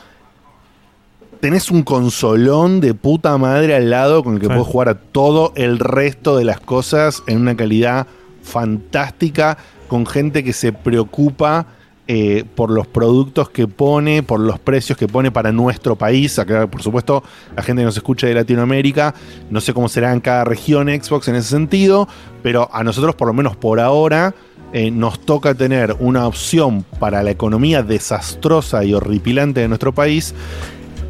tenés 1.40 1.72
un 1.72 1.84
consolón 1.84 2.80
de 2.82 2.94
puta 2.94 3.38
madre 3.38 3.76
al 3.76 3.90
lado 3.90 4.24
con 4.24 4.36
el 4.36 4.40
que 4.40 4.48
Sí. 4.48 4.54
puedes 4.54 4.68
jugar 4.68 4.90
a 4.90 4.96
todo 4.96 5.54
el 5.56 5.80
resto 5.80 6.38
de 6.38 6.44
las 6.46 6.60
cosas 6.60 7.24
en 7.28 7.40
una 7.42 7.56
calidad 7.56 8.08
fantástica, 8.44 9.58
con 9.88 10.06
gente 10.06 10.44
que 10.44 10.54
se 10.54 10.74
preocupa 10.74 11.68
eh, 12.10 12.46
por 12.56 12.72
los 12.72 12.88
productos 12.88 13.50
que 13.50 13.68
pone, 13.68 14.24
por 14.24 14.40
los 14.40 14.60
precios 14.60 14.98
que 14.98 15.10
pone 15.10 15.30
para 15.30 15.52
nuestro 15.52 15.98
país. 15.98 16.40
Acá, 16.40 16.66
por 16.66 16.82
supuesto, 16.82 17.22
la 17.54 17.62
gente 17.62 17.82
que 17.82 17.86
nos 17.86 17.98
escucha 17.98 18.28
de 18.28 18.34
Latinoamérica, 18.34 19.14
no 19.50 19.60
sé 19.60 19.74
cómo 19.74 19.90
será 19.90 20.14
en 20.14 20.22
cada 20.22 20.46
región 20.46 20.88
Xbox 20.88 21.28
en 21.28 21.36
ese 21.36 21.50
sentido, 21.50 22.08
pero 22.42 22.70
a 22.72 22.82
nosotros, 22.86 23.14
por 23.16 23.28
lo 23.28 23.34
menos 23.34 23.58
por 23.58 23.82
ahora, 23.82 24.34
eh, 24.72 24.90
nos 24.90 25.20
toca 25.20 25.54
tener 25.54 25.98
una 26.00 26.28
opción 26.28 26.86
para 26.98 27.24
la 27.24 27.32
economía 27.32 27.84
desastrosa 27.84 28.86
y 28.86 28.94
horripilante 28.94 29.60
de 29.60 29.68
nuestro 29.68 29.92
país 29.94 30.34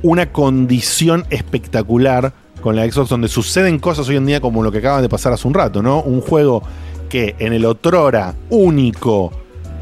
una 0.08 0.32
condición 0.32 1.26
espectacular 1.30 2.32
con 2.62 2.78
la 2.78 2.90
Xbox 2.90 3.10
donde 3.10 3.28
suceden 3.28 3.78
cosas 3.78 4.08
hoy 4.08 4.16
en 4.16 4.26
día 4.26 4.40
como 4.40 4.64
lo 4.64 4.72
que 4.72 4.78
acaba 4.78 5.02
de 5.02 5.10
pasar 5.10 5.34
hace 5.34 5.46
un 5.48 5.54
rato, 5.54 5.84
¿no? 5.84 6.02
Un 6.02 6.22
juego 6.22 6.64
que 7.10 7.36
en 7.40 7.52
el 7.52 7.66
otrora 7.66 8.34
único 8.50 9.34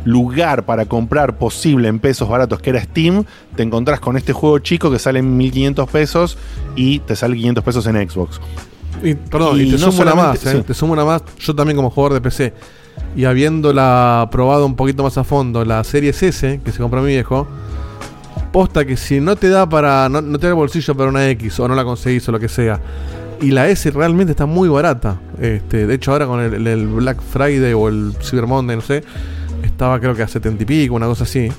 lugar 0.04 0.66
para 0.66 0.86
comprar 0.88 1.38
posible 1.38 1.88
en 1.90 2.00
pesos 2.00 2.28
baratos 2.28 2.60
que 2.60 2.72
era 2.72 2.82
Steam, 2.82 3.24
te 3.56 3.62
encontrás 3.62 4.00
con 4.00 4.18
este 4.18 4.34
juego 4.34 4.58
chico 4.60 4.90
que 4.90 4.98
sale 4.98 5.20
en 5.20 5.38
1500 5.38 5.90
pesos 5.90 6.38
y 6.76 7.00
te 7.00 7.16
sale 7.16 7.36
500 7.36 7.64
pesos 7.64 7.86
en 7.86 8.10
Xbox. 8.10 8.42
Y, 9.04 9.14
perdón, 9.14 9.60
y, 9.60 9.64
Y 9.64 9.72
te 9.72 9.78
no 9.78 9.92
sumo 9.92 10.02
una 10.02 10.16
más, 10.16 10.44
eh, 10.44 10.58
sí. 10.58 10.64
te 10.64 10.74
sumo 10.74 10.94
una 10.94 11.06
más. 11.06 11.22
Yo 11.38 11.54
también 11.54 11.76
como 11.76 11.92
jugador 11.92 12.14
de 12.14 12.22
PC 12.22 12.54
y 13.16 13.26
habiéndola 13.26 14.28
probado 14.32 14.66
un 14.66 14.76
poquito 14.76 15.04
más 15.04 15.18
a 15.20 15.24
fondo, 15.24 15.64
la 15.66 15.84
serie 15.84 16.10
S 16.10 16.62
que 16.64 16.72
se 16.72 16.80
compró 16.80 17.02
mi 17.02 17.10
viejo, 17.10 17.48
posta 18.52 18.86
que 18.86 18.98
si 18.98 19.20
no 19.20 19.36
te 19.36 19.50
da 19.50 19.68
para, 19.68 20.08
no, 20.10 20.22
te 20.40 20.48
da 20.48 20.50
el 20.50 20.56
bolsillo 20.56 20.96
para 20.96 21.10
una 21.10 21.28
X 21.30 21.60
o 21.60 21.68
no 21.68 21.76
la 21.76 21.84
conseguís 21.84 22.28
o 22.30 22.32
lo 22.32 22.40
que 22.40 22.48
sea, 22.50 22.80
y 23.42 23.52
la 23.52 23.68
S 23.68 23.90
realmente 23.92 24.32
está 24.32 24.46
muy 24.46 24.70
barata. 24.70 25.20
Este, 25.40 25.86
de 25.88 25.94
hecho 25.96 26.12
ahora 26.12 26.26
con 26.26 26.40
el, 26.40 26.88
Black 26.88 27.22
Friday 27.22 27.74
o 27.74 27.88
el 27.90 28.14
Cyber 28.22 28.48
Monday, 28.48 28.76
no 28.78 28.82
sé, 28.82 29.04
estaba 29.64 30.00
creo 30.00 30.16
que 30.16 30.24
a 30.24 30.28
70 30.28 30.64
y 30.64 30.66
pico, 30.66 30.96
una 30.96 31.08
cosa 31.08 31.24
así. 31.26 31.50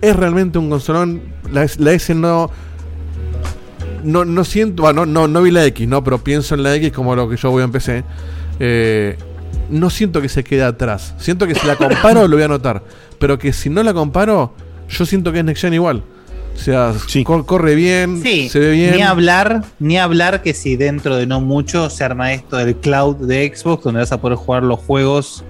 Es 0.00 0.14
realmente 0.14 0.58
un 0.58 0.68
consolón. 0.70 1.22
La, 1.50 1.64
S- 1.64 2.14
no, 2.14 2.50
no, 4.04 4.24
no 4.24 4.44
siento, 4.44 4.82
bueno, 4.82 5.06
no, 5.06 5.22
no, 5.22 5.28
no 5.28 5.42
vi 5.42 5.50
la 5.50 5.64
X, 5.66 5.88
¿no? 5.88 6.04
Pero 6.04 6.18
pienso 6.18 6.54
en 6.54 6.62
la 6.62 6.74
X 6.76 6.92
como 6.92 7.16
lo 7.16 7.28
que 7.28 7.36
yo 7.36 7.50
voy 7.50 7.62
a 7.62 7.68
PC. 7.68 8.04
Eh, 8.60 9.16
no 9.70 9.90
siento 9.90 10.20
que 10.22 10.28
se 10.28 10.44
quede 10.44 10.62
atrás. 10.62 11.14
Siento 11.18 11.46
que 11.46 11.54
si 11.54 11.66
la 11.66 11.76
comparo 11.76 12.28
lo 12.28 12.36
voy 12.36 12.44
a 12.44 12.48
notar. 12.48 12.82
Pero 13.18 13.38
que 13.38 13.52
si 13.52 13.68
no 13.70 13.82
la 13.82 13.94
comparo, 13.94 14.54
yo 14.88 15.06
siento 15.06 15.32
que 15.32 15.38
es 15.40 15.44
Next 15.44 15.62
Gen 15.62 15.74
igual. 15.74 16.02
O 16.56 16.58
sea, 16.58 16.92
cor- 17.24 17.46
corre 17.46 17.74
bien, 17.74 18.22
Sí, 18.22 18.48
se 18.48 18.58
ve 18.58 18.70
bien. 18.72 18.96
Ni 18.96 19.02
hablar, 19.02 19.62
ni 19.78 19.98
hablar 19.98 20.42
que 20.42 20.54
si 20.54 20.76
dentro 20.76 21.16
de 21.16 21.26
no 21.26 21.40
mucho 21.40 21.90
se 21.90 22.02
arma 22.02 22.32
esto 22.32 22.56
del 22.56 22.74
cloud 22.76 23.16
de 23.16 23.52
Xbox, 23.54 23.84
donde 23.84 24.00
vas 24.00 24.10
a 24.12 24.20
poder 24.20 24.36
jugar 24.36 24.62
los 24.64 24.80
juegos 24.80 25.44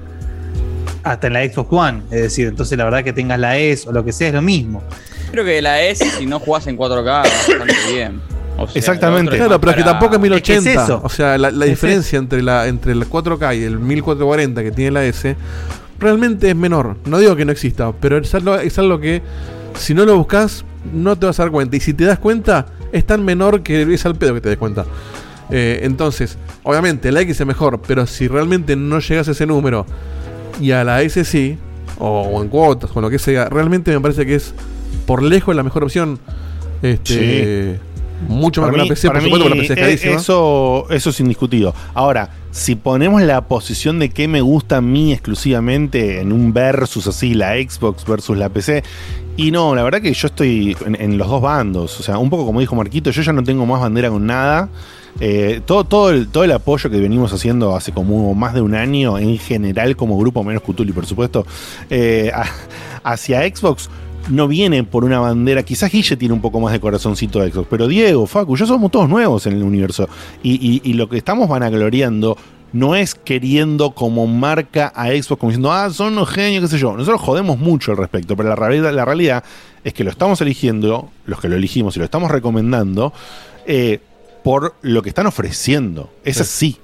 hasta 1.03 1.29
en 1.29 1.33
la 1.35 1.45
Xbox 1.49 1.69
One. 1.73 2.03
Es 2.11 2.23
decir, 2.23 2.49
entonces 2.49 2.77
la 2.77 2.85
verdad 2.85 3.05
que 3.05 3.13
tengas 3.13 3.39
la 3.39 3.57
S 3.57 3.89
o 3.89 3.93
lo 3.93 4.05
que 4.05 4.13
sea 4.13 4.29
es 4.29 4.35
lo 4.35 4.43
mismo. 4.43 4.83
Creo 5.31 5.45
que 5.45 5.63
la 5.63 5.81
S, 5.83 6.05
si 6.19 6.27
no 6.27 6.39
jugás 6.41 6.67
en 6.67 6.77
4K, 6.77 7.05
va 7.05 7.23
bastante 7.23 7.75
bien. 7.93 8.21
O 8.59 8.67
sea, 8.67 8.79
Exactamente. 8.79 9.37
Claro, 9.37 9.61
pero 9.61 9.71
es 9.73 9.77
que 9.77 9.85
tampoco 9.85 10.15
es 10.17 10.21
1080. 10.21 10.53
Es 10.59 10.65
que 10.65 10.71
es 10.71 10.83
eso. 10.83 11.01
O 11.05 11.09
sea, 11.09 11.37
la, 11.39 11.51
la 11.51 11.65
Es 11.67 11.71
diferencia 11.71 12.19
entre 12.19 12.43
la 12.43 12.67
entre 12.67 12.93
el 12.93 13.09
4K 13.09 13.59
y 13.59 13.65
el 13.65 13.79
1440 13.79 14.63
que 14.63 14.71
tiene 14.73 14.91
la 14.93 15.05
S 15.05 15.37
realmente 16.01 16.49
es 16.51 16.57
menor. 16.57 16.97
No 17.05 17.19
digo 17.19 17.37
que 17.37 17.45
no 17.45 17.53
exista, 17.53 17.93
pero 18.01 18.19
es 18.19 18.35
algo, 18.35 18.57
es 18.57 18.79
algo 18.79 18.99
que 18.99 19.23
si 19.79 19.93
no 19.95 20.05
lo 20.07 20.17
buscas 20.17 20.65
no 20.93 21.17
te 21.17 21.27
vas 21.27 21.39
a 21.41 21.45
dar 21.45 21.53
cuenta. 21.53 21.77
Y 21.77 21.81
si 21.81 21.95
te 21.95 22.05
das 22.05 22.19
cuenta, 22.19 22.67
es 22.93 23.05
tan 23.05 23.25
menor 23.25 23.63
que 23.63 23.83
es 23.83 24.07
al 24.07 24.17
pedo 24.17 24.35
que 24.35 24.41
te 24.41 24.49
des 24.49 24.59
cuenta. 24.59 24.85
Eh, 25.51 25.81
entonces, 25.83 26.39
obviamente, 26.63 27.13
la 27.13 27.21
X 27.21 27.41
es 27.41 27.47
mejor, 27.47 27.81
pero 27.87 28.07
si 28.07 28.29
realmente 28.29 28.77
no 28.77 28.99
llegas 28.99 29.29
a 29.29 29.33
ese 29.33 29.47
número 29.47 29.87
y 30.61 30.73
a 30.73 30.83
la 30.85 31.03
S 31.03 31.25
sí, 31.25 31.59
o, 31.99 32.23
o 32.23 32.43
en 32.43 32.49
cuotas, 32.49 32.91
o 32.95 33.01
lo 33.01 33.11
que 33.11 33.19
sea, 33.19 33.49
realmente 33.49 33.93
me 33.93 34.01
parece 34.01 34.27
que 34.27 34.35
es 34.35 34.55
por 35.07 35.23
lejos 35.23 35.55
la 35.55 35.63
mejor 35.63 35.85
opción. 35.85 36.19
Este, 36.83 37.79
Mucho 38.29 38.63
más 38.63 38.71
que 38.71 38.77
una 38.77 38.87
PC, 38.87 39.09
por 39.09 39.23
supuesto, 39.23 39.49
porque 39.49 39.59
la 39.59 39.63
PC 39.63 39.73
es 39.73 39.79
eh, 39.79 39.83
carísima. 39.83 40.15
Eso, 40.17 40.87
eso 40.91 41.11
es 41.11 41.21
indiscutido. 41.21 41.75
Ahora, 41.95 42.31
si 42.51 42.75
ponemos 42.75 43.23
la 43.23 43.47
posición 43.47 43.99
de 43.99 44.09
qué 44.09 44.27
me 44.27 44.41
gusta 44.41 44.79
a 44.79 44.81
mí 44.81 45.13
exclusivamente 45.13 46.21
en 46.21 46.33
un 46.33 46.53
versus 46.53 47.07
así, 47.07 47.35
la 47.35 47.55
Xbox 47.55 48.07
versus 48.07 48.37
la 48.37 48.49
PC, 48.49 48.83
y 49.37 49.51
no, 49.51 49.75
la 49.75 49.83
verdad 49.83 50.01
que 50.01 50.13
yo 50.15 50.27
estoy 50.29 50.77
en, 50.85 51.19
los 51.19 51.29
dos 51.29 51.43
bandos. 51.43 52.01
O 52.01 52.03
sea, 52.03 52.19
un 52.19 52.31
poco 52.31 52.47
como 52.47 52.61
dijo 52.61 52.75
Marquito, 52.75 53.11
yo 53.11 53.23
ya 53.23 53.33
no 53.33 53.43
tengo 53.45 53.67
más 53.67 53.81
bandera 53.81 54.11
con 54.11 54.27
nada. 54.27 54.69
Eh, 55.21 55.61
todo, 55.65 55.85
todo, 55.85 56.11
el, 56.11 56.29
todo 56.29 56.45
el 56.45 56.53
apoyo 56.53 56.91
que 56.91 57.01
venimos 57.01 57.33
haciendo 57.33 57.75
hace 57.75 57.93
como 57.93 58.35
más 58.35 58.53
de 58.55 58.61
un 58.61 58.75
año, 58.75 59.19
en 59.19 59.39
general 59.39 59.97
como 59.97 60.19
grupo, 60.19 60.45
menos 60.45 60.63
Cutuli, 60.63 60.93
por 60.93 61.07
supuesto, 61.07 61.47
eh, 61.89 62.31
hacia 63.03 63.41
Xbox, 63.43 63.89
no 64.29 64.49
viene 64.49 64.85
por 64.85 65.05
una 65.05 65.21
bandera. 65.21 65.63
Quizás 65.63 65.91
Guille 65.91 66.17
tiene 66.17 66.35
un 66.35 66.41
poco 66.41 66.61
más 66.61 66.73
de 66.73 66.81
corazoncito 66.81 67.41
de 67.41 67.51
Xbox, 67.51 67.67
pero 67.71 67.87
Diego, 67.89 68.27
Facu, 68.27 68.57
ya 68.57 68.67
somos 68.67 68.91
todos 68.91 69.09
nuevos 69.09 69.47
en 69.47 69.55
el 69.55 69.63
universo. 69.63 70.09
Y, 70.43 70.55
y- 70.55 70.81
y 70.91 70.93
lo 70.95 71.09
que 71.09 71.17
estamos 71.17 71.49
vanagloriando 71.49 72.37
no 72.73 72.95
es 72.97 73.15
queriendo 73.15 73.93
como 73.93 74.27
marca 74.27 74.93
a 74.95 75.07
Xbox, 75.09 75.39
como 75.41 75.51
diciendo, 75.51 75.73
ah, 75.73 75.89
son 75.91 76.13
unos 76.15 76.29
genios, 76.29 76.63
qué 76.65 76.69
sé 76.69 76.79
yo. 76.79 76.93
Nosotros 76.97 77.21
jodemos 77.21 77.59
mucho 77.59 77.93
al 77.93 77.97
respecto, 77.99 78.37
pero 78.37 78.49
la 78.49 78.57
realidad, 78.57 78.93
la 78.93 79.05
realidad 79.05 79.45
es 79.85 79.95
que 79.95 80.05
lo 80.05 80.11
estamos 80.11 80.41
eligiendo, 80.41 81.11
los 81.27 81.41
que 81.41 81.49
lo 81.49 81.57
elegimos 81.57 81.97
y 81.97 82.01
lo 82.01 82.05
estamos 82.05 82.31
recomendando, 82.31 83.13
eh, 83.67 84.01
por 84.45 84.75
lo 84.83 85.03
que 85.03 85.09
están 85.09 85.27
ofreciendo. 85.27 86.11
Es 86.25 86.41
así. 86.41 86.77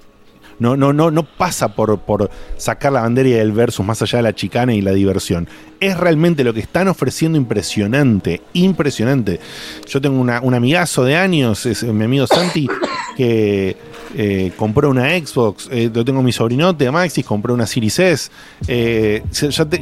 No, 0.58 0.76
no, 0.76 0.92
no, 0.92 1.10
no 1.10 1.24
pasa 1.24 1.74
por, 1.74 1.98
por 2.00 2.30
sacar 2.56 2.92
la 2.92 3.00
bandera 3.00 3.28
y 3.28 3.32
el 3.32 3.50
versus 3.50 3.84
más 3.84 4.00
allá 4.02 4.18
de 4.18 4.22
la 4.22 4.34
chicana 4.34 4.72
y 4.72 4.80
la 4.80 4.92
diversión. 4.92 5.48
Es 5.80 5.96
realmente 5.98 6.44
lo 6.44 6.54
que 6.54 6.60
están 6.60 6.86
ofreciendo 6.86 7.36
impresionante, 7.36 8.42
impresionante. 8.52 9.40
Yo 9.88 10.00
tengo 10.00 10.20
una- 10.20 10.40
un 10.40 10.54
amigazo 10.54 11.04
de 11.04 11.16
años, 11.16 11.66
es 11.66 11.82
mi 11.82 12.04
amigo 12.04 12.28
Santi, 12.28 12.68
que 13.16 13.76
eh, 14.16 14.52
compró 14.56 14.90
una 14.90 15.10
Xbox. 15.10 15.68
Eh, 15.70 15.90
lo 15.92 16.04
tengo 16.04 16.22
mi 16.22 16.32
sobrinote, 16.32 16.90
Maxis, 16.90 17.24
compró 17.24 17.54
una 17.54 17.66
Series 17.66 17.98
S. 17.98 18.30
Eh, 18.68 19.22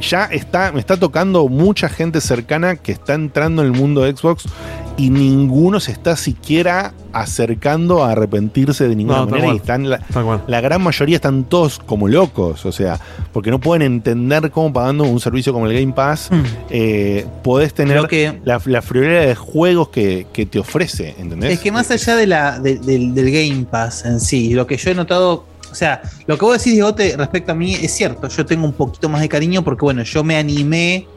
ya, 0.01 0.25
está, 0.25 0.71
me 0.71 0.79
está 0.79 0.97
tocando 0.97 1.47
mucha 1.47 1.89
gente 1.89 2.21
cercana 2.21 2.75
que 2.75 2.91
está 2.91 3.13
entrando 3.13 3.61
en 3.61 3.73
el 3.73 3.79
mundo 3.79 4.05
Xbox 4.05 4.45
y 5.05 5.09
ninguno 5.09 5.79
se 5.79 5.91
está 5.91 6.15
siquiera 6.15 6.93
acercando 7.13 8.03
a 8.03 8.11
arrepentirse 8.11 8.87
de 8.87 8.95
ninguna 8.95 9.19
No, 9.19 9.27
manera. 9.27 9.53
Y 9.53 9.57
están 9.57 9.89
la, 9.89 9.99
la 10.47 10.61
gran 10.61 10.81
mayoría 10.83 11.15
están 11.15 11.45
todos 11.45 11.79
como 11.79 12.07
locos, 12.07 12.65
o 12.65 12.71
sea, 12.71 12.99
porque 13.33 13.49
no 13.51 13.59
pueden 13.59 13.81
entender 13.81 14.51
cómo 14.51 14.71
pagando 14.73 15.03
un 15.05 15.19
servicio 15.19 15.53
como 15.53 15.67
el 15.67 15.73
Game 15.79 15.93
Pass 15.93 16.29
eh, 16.69 17.25
podés 17.43 17.73
tener 17.73 18.05
que- 18.07 18.39
la, 18.43 18.61
la 18.65 18.81
friolera 18.81 19.21
de 19.21 19.35
juegos 19.35 19.89
que, 19.89 20.27
que 20.33 20.45
te 20.45 20.59
ofrece, 20.59 21.15
¿entendés? 21.17 21.53
Es 21.53 21.59
que 21.59 21.71
más 21.71 21.89
allá 21.91 22.15
de 22.15 22.27
la, 22.27 22.59
de- 22.59 22.77
del, 22.79 23.13
del 23.13 23.31
Game 23.31 23.65
Pass 23.69 24.05
en 24.05 24.19
sí, 24.19 24.53
lo 24.53 24.67
que 24.67 24.77
yo 24.77 24.91
he 24.91 24.95
notado, 24.95 25.45
o 25.71 25.75
sea, 25.75 26.01
lo 26.27 26.37
que 26.37 26.45
vos 26.45 26.57
decís, 26.57 26.73
Diegote, 26.73 27.15
respecto 27.17 27.53
a 27.53 27.55
mí 27.55 27.73
es 27.75 27.91
cierto. 27.93 28.27
Yo 28.27 28.45
tengo 28.45 28.65
un 28.65 28.73
poquito 28.73 29.07
más 29.09 29.21
de 29.21 29.29
cariño 29.29 29.63
porque, 29.63 29.83
bueno, 29.85 30.03
yo 30.03 30.23
me 30.23 30.35
animé 30.37 31.07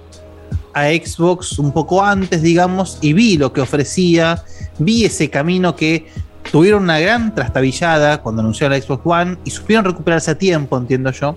a 0.74 0.88
Xbox 0.88 1.58
un 1.58 1.72
poco 1.72 2.02
antes, 2.04 2.42
digamos, 2.42 2.98
y 3.00 3.12
vi 3.12 3.36
lo 3.36 3.52
que 3.52 3.60
ofrecía, 3.60 4.42
vi 4.78 5.04
ese 5.04 5.30
camino 5.30 5.76
que 5.76 6.08
tuvieron 6.50 6.82
una 6.82 6.98
gran 6.98 7.34
trastabillada 7.34 8.20
cuando 8.20 8.42
anunciaron 8.42 8.76
la 8.76 8.84
Xbox 8.84 9.02
One 9.04 9.38
y 9.44 9.50
supieron 9.50 9.84
recuperarse 9.84 10.32
a 10.32 10.38
tiempo, 10.38 10.76
entiendo 10.76 11.10
yo. 11.10 11.36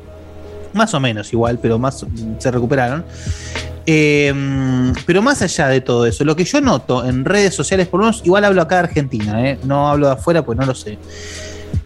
Más 0.74 0.94
o 0.94 1.00
menos 1.00 1.32
igual, 1.32 1.60
pero 1.62 1.80
más 1.80 2.06
se 2.40 2.52
recuperaron. 2.52 3.06
Eh, 3.86 4.34
pero 5.06 5.22
más 5.22 5.42
allá 5.42 5.70
de 5.70 5.80
todo 5.80 6.06
eso, 6.06 6.26
lo 6.26 6.36
que 6.36 6.44
yo 6.44 6.60
noto 6.60 7.06
en 7.06 7.24
redes 7.24 7.56
sociales, 7.56 7.88
por 7.88 8.02
lo 8.02 8.08
menos, 8.08 8.22
igual 8.26 8.44
hablo 8.44 8.62
acá 8.62 8.76
de 8.76 8.82
Argentina, 8.82 9.50
¿eh? 9.50 9.58
no 9.64 9.88
hablo 9.88 10.08
de 10.08 10.14
afuera, 10.14 10.44
pues 10.44 10.58
no 10.58 10.66
lo 10.66 10.76
sé. 10.76 10.98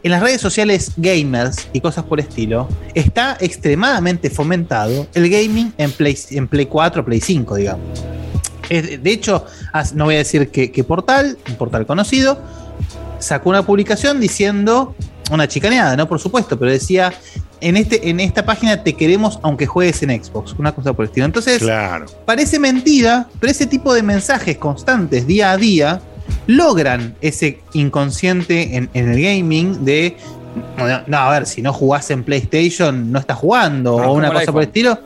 En 0.03 0.11
las 0.11 0.21
redes 0.21 0.41
sociales 0.41 0.91
gamers 0.97 1.67
y 1.73 1.81
cosas 1.81 2.03
por 2.05 2.19
estilo, 2.19 2.67
está 2.95 3.37
extremadamente 3.39 4.29
fomentado 4.29 5.07
el 5.13 5.29
gaming 5.29 5.73
en 5.77 5.91
Play, 5.91 6.17
en 6.31 6.47
Play 6.47 6.65
4, 6.65 7.05
Play 7.05 7.21
5, 7.21 7.55
digamos. 7.55 7.85
De 8.69 9.11
hecho, 9.11 9.45
no 9.95 10.05
voy 10.05 10.15
a 10.15 10.19
decir 10.19 10.49
qué 10.49 10.71
qué 10.71 10.83
portal, 10.83 11.37
un 11.49 11.55
portal 11.55 11.85
conocido, 11.85 12.39
sacó 13.19 13.49
una 13.49 13.63
publicación 13.65 14.19
diciendo, 14.19 14.95
una 15.29 15.47
chicaneada, 15.47 15.95
¿no? 15.97 16.07
Por 16.07 16.19
supuesto, 16.19 16.57
pero 16.57 16.71
decía, 16.71 17.13
en, 17.59 17.77
este, 17.77 18.09
en 18.09 18.19
esta 18.19 18.45
página 18.45 18.81
te 18.83 18.93
queremos 18.93 19.39
aunque 19.43 19.65
juegues 19.67 20.01
en 20.03 20.23
Xbox, 20.23 20.53
una 20.57 20.71
cosa 20.73 20.93
por 20.93 21.03
el 21.05 21.09
estilo. 21.09 21.25
Entonces, 21.25 21.59
Claro. 21.59 22.05
parece 22.25 22.59
mentira, 22.59 23.27
pero 23.39 23.51
ese 23.51 23.65
tipo 23.67 23.93
de 23.93 24.03
mensajes 24.03 24.57
constantes 24.57 25.27
día 25.27 25.51
a 25.51 25.57
día 25.57 26.01
logran 26.47 27.15
ese 27.21 27.59
inconsciente 27.73 28.75
en, 28.75 28.89
en 28.93 29.09
el 29.11 29.21
gaming 29.21 29.85
de, 29.85 30.15
no, 30.77 31.01
no, 31.07 31.17
a 31.17 31.31
ver, 31.31 31.45
si 31.45 31.61
no 31.61 31.71
jugás 31.73 32.09
en 32.11 32.23
PlayStation, 32.23 33.11
no 33.11 33.19
estás 33.19 33.37
jugando, 33.37 33.99
No, 33.99 34.11
o 34.11 34.13
una 34.13 34.31
cosa 34.31 34.51
por 34.51 34.61
el 34.61 34.67
estilo. 34.67 34.99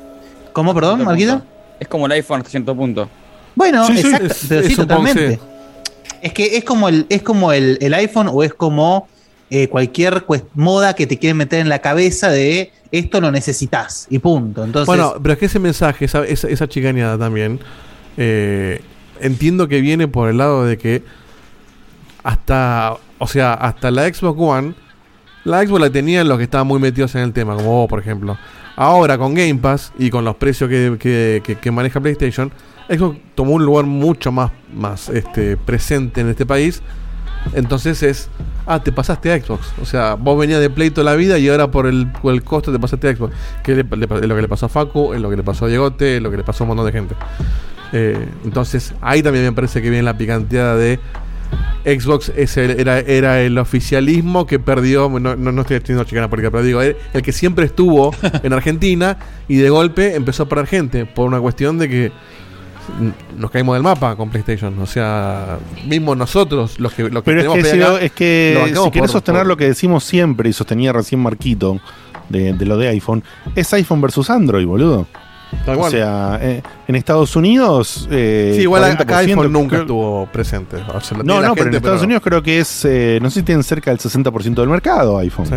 ¿Cómo, 0.53 0.73
perdón, 0.73 1.03
Marquito? 1.03 1.41
Es 1.79 1.87
como 1.87 2.05
el 2.05 2.11
iPhone 2.13 2.39
hasta 2.39 2.49
cierto 2.51 2.75
punto. 2.75 3.09
Bueno, 3.55 3.85
Sí, 3.87 3.97
sí, 3.97 4.07
exacto, 4.07 4.25
es- 4.27 4.45
pero 4.47 4.61
es 4.61 4.67
sí, 4.67 4.75
totalmente. 4.75 5.31
sí. 5.35 5.39
Es 6.21 6.33
que 6.33 6.57
es 6.57 6.63
como 6.63 6.87
el, 6.89 7.05
es 7.09 7.21
como 7.21 7.51
el, 7.51 7.77
el 7.81 7.93
iPhone 7.93 8.29
o 8.31 8.41
es 8.43 8.53
como 8.53 9.07
eh, 9.49 9.67
cualquier 9.67 10.25
moda 10.55 10.95
que 10.95 11.05
te 11.05 11.19
quieren 11.19 11.37
meter 11.37 11.59
en 11.59 11.69
la 11.69 11.79
cabeza 11.79 12.29
de 12.29 12.71
esto 12.91 13.21
lo 13.21 13.31
necesitas 13.31 14.07
y 14.09 14.19
punto. 14.19 14.63
Entonces, 14.63 14.87
bueno, 14.87 15.15
pero 15.21 15.33
es 15.33 15.39
que 15.39 15.45
ese 15.45 15.59
mensaje, 15.59 16.05
esa, 16.05 16.25
esa, 16.25 16.47
esa 16.47 16.67
chicaneada 16.67 17.17
también, 17.17 17.59
eh, 18.17 18.81
entiendo 19.19 19.67
que 19.67 19.81
viene 19.81 20.07
por 20.07 20.29
el 20.29 20.37
lado 20.37 20.65
de 20.65 20.77
que 20.77 21.03
hasta, 22.23 22.93
o 23.19 23.27
sea, 23.27 23.53
hasta 23.53 23.91
la 23.91 24.11
Xbox 24.11 24.39
One, 24.39 24.73
la 25.43 25.63
Xbox 25.65 25.81
la 25.81 25.89
tenían 25.89 26.27
los 26.27 26.37
que 26.37 26.43
estaban 26.45 26.65
muy 26.67 26.79
metidos 26.79 27.13
en 27.15 27.21
el 27.21 27.33
tema, 27.33 27.55
como 27.55 27.69
vos, 27.81 27.87
por 27.89 27.99
ejemplo. 27.99 28.37
Ahora 28.75 29.17
con 29.17 29.33
Game 29.33 29.55
Pass 29.55 29.93
y 29.97 30.09
con 30.09 30.25
los 30.25 30.35
precios 30.35 30.69
que, 30.69 31.41
que- 31.61 31.71
maneja 31.71 31.99
PlayStation, 31.99 32.51
Xbox 32.89 33.17
tomó 33.35 33.51
un 33.53 33.63
lugar 33.63 33.85
mucho 33.85 34.31
más, 34.31 34.51
más 34.73 35.09
este, 35.09 35.55
presente 35.55 36.21
en 36.21 36.29
este 36.29 36.45
país. 36.45 36.81
Entonces 37.53 38.01
es, 38.01 38.27
ah, 38.65 38.81
te 38.81 38.91
pasaste 38.91 39.31
a 39.31 39.39
Xbox. 39.39 39.67
O 39.79 39.85
sea, 39.85 40.15
vos 40.15 40.37
venías 40.37 40.59
de 40.59 40.69
Play 40.71 40.89
toda 40.89 41.05
la 41.05 41.15
vida 41.15 41.37
y 41.37 41.47
ahora 41.47 41.69
por 41.69 41.85
el, 41.85 42.11
por 42.11 42.33
el 42.33 42.43
costo 42.43 42.71
te 42.71 42.79
pasaste 42.79 43.07
a 43.07 43.15
Xbox. 43.15 43.33
Que 43.63 43.73
es 43.79 43.85
lo 43.87 44.35
que 44.35 44.41
le 44.41 44.47
pasó 44.47 44.65
a 44.65 44.69
Facu, 44.69 45.13
es 45.13 45.21
lo 45.21 45.29
que 45.29 45.37
le 45.37 45.43
pasó 45.43 45.65
a 45.65 45.67
Diegote, 45.67 46.17
es 46.17 46.23
lo 46.23 46.31
que 46.31 46.37
le 46.37 46.43
pasó 46.43 46.63
a 46.63 46.65
un 46.65 46.69
montón 46.69 46.87
de 46.87 46.91
gente. 46.91 47.15
Eh, 47.93 48.27
entonces, 48.43 48.93
ahí 49.01 49.21
también 49.23 49.45
me 49.45 49.51
parece 49.51 49.81
que 49.81 49.89
viene 49.89 50.03
la 50.03 50.17
picanteada 50.17 50.75
de 50.75 50.99
Xbox 51.85 52.31
es 52.35 52.57
el- 52.57 52.79
era, 52.79 52.99
era 52.99 53.41
el 53.41 53.57
oficialismo 53.59 54.47
que 54.47 54.57
perdió, 54.59 55.07
no, 55.09 55.35
no, 55.35 55.51
no 55.51 55.61
estoy 55.61 55.77
haciendo 55.77 56.03
chicana 56.03 56.27
política, 56.29 56.49
pero 56.51 56.63
digo, 56.63 56.81
el, 56.81 56.97
el 57.13 57.21
que 57.21 57.31
siempre 57.31 57.65
estuvo 57.65 58.13
en 58.43 58.53
Argentina 58.53 59.17
y 59.47 59.57
de 59.57 59.69
golpe 59.69 60.15
empezó 60.15 60.43
a 60.43 60.49
perder 60.49 60.67
gente 60.67 61.05
por 61.05 61.27
una 61.27 61.39
cuestión 61.39 61.77
de 61.77 61.87
que 61.89 62.11
nos 63.37 63.51
caímos 63.51 63.75
del 63.75 63.83
mapa 63.83 64.15
con 64.15 64.29
PlayStation. 64.29 64.77
O 64.79 64.85
sea, 64.85 65.57
mismo 65.87 66.15
nosotros, 66.15 66.79
los 66.79 66.93
que, 66.93 67.03
los 67.09 67.23
que 67.23 67.31
Pero 67.31 67.39
es 67.41 67.47
tenemos 67.47 67.71
que, 67.71 67.83
acá, 67.83 67.91
lo- 67.91 67.97
es 67.99 68.11
que 68.11 68.73
si 68.91 68.99
por- 68.99 69.09
sostener 69.09 69.41
por- 69.41 69.47
lo 69.47 69.57
que 69.57 69.65
decimos 69.65 70.03
siempre 70.03 70.49
y 70.49 70.53
sostenía 70.53 70.91
recién 70.93 71.21
Marquito 71.21 71.79
de, 72.29 72.53
de 72.53 72.65
lo 72.65 72.77
de 72.77 72.87
iPhone, 72.89 73.23
es 73.55 73.71
iPhone 73.73 74.01
versus 74.01 74.29
Android, 74.29 74.65
boludo. 74.65 75.07
Tal 75.65 75.79
O 75.79 75.89
sea, 75.89 76.39
eh, 76.41 76.61
en 76.87 76.95
Estados 76.95 77.35
Unidos. 77.35 78.07
eh, 78.11 78.53
Sí, 78.55 78.61
igual 78.63 78.83
acá 78.83 79.05
40% 79.05 79.17
iPhone 79.29 79.51
nunca 79.53 79.69
creo- 79.69 79.81
estuvo 79.81 80.25
presente. 80.31 80.77
O 80.93 81.01
sea, 81.01 81.17
No, 81.17 81.35
no, 81.35 81.41
pero 81.41 81.47
en 81.51 81.55
gente, 81.57 81.77
Estados 81.77 82.01
Unidos 82.03 82.23
creo 82.23 82.41
que 82.43 82.59
es. 82.59 82.85
eh, 82.85 83.19
no 83.21 83.29
sé 83.29 83.39
si 83.39 83.45
tienen 83.45 83.63
cerca 83.63 83.91
del 83.91 83.99
60% 83.99 84.61
del 84.61 84.69
mercado 84.69 85.17
iPhone. 85.19 85.47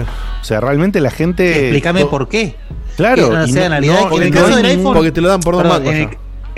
O 0.40 0.44
sea, 0.44 0.60
realmente 0.60 1.00
la 1.00 1.10
gente. 1.10 1.60
explícame 1.62 2.04
por 2.06 2.28
qué. 2.28 2.56
Claro, 2.96 3.30
Que, 3.30 3.36
o 3.36 3.44
y 3.44 3.52
sea, 3.52 3.60
no- 3.60 3.64
en 3.66 3.70
realidad, 3.72 4.00
no- 4.10 4.16
en 4.16 4.22
el 4.22 4.30
no 4.30 4.34
caso 4.34 4.46
hay 4.48 4.54
del 4.54 4.62
ningún- 4.62 4.78
iPhone. 4.80 4.94
porque 4.94 5.12
te 5.12 5.20
lo 5.20 5.28
dan 5.28 5.40
por 5.40 5.54
dos 5.54 5.62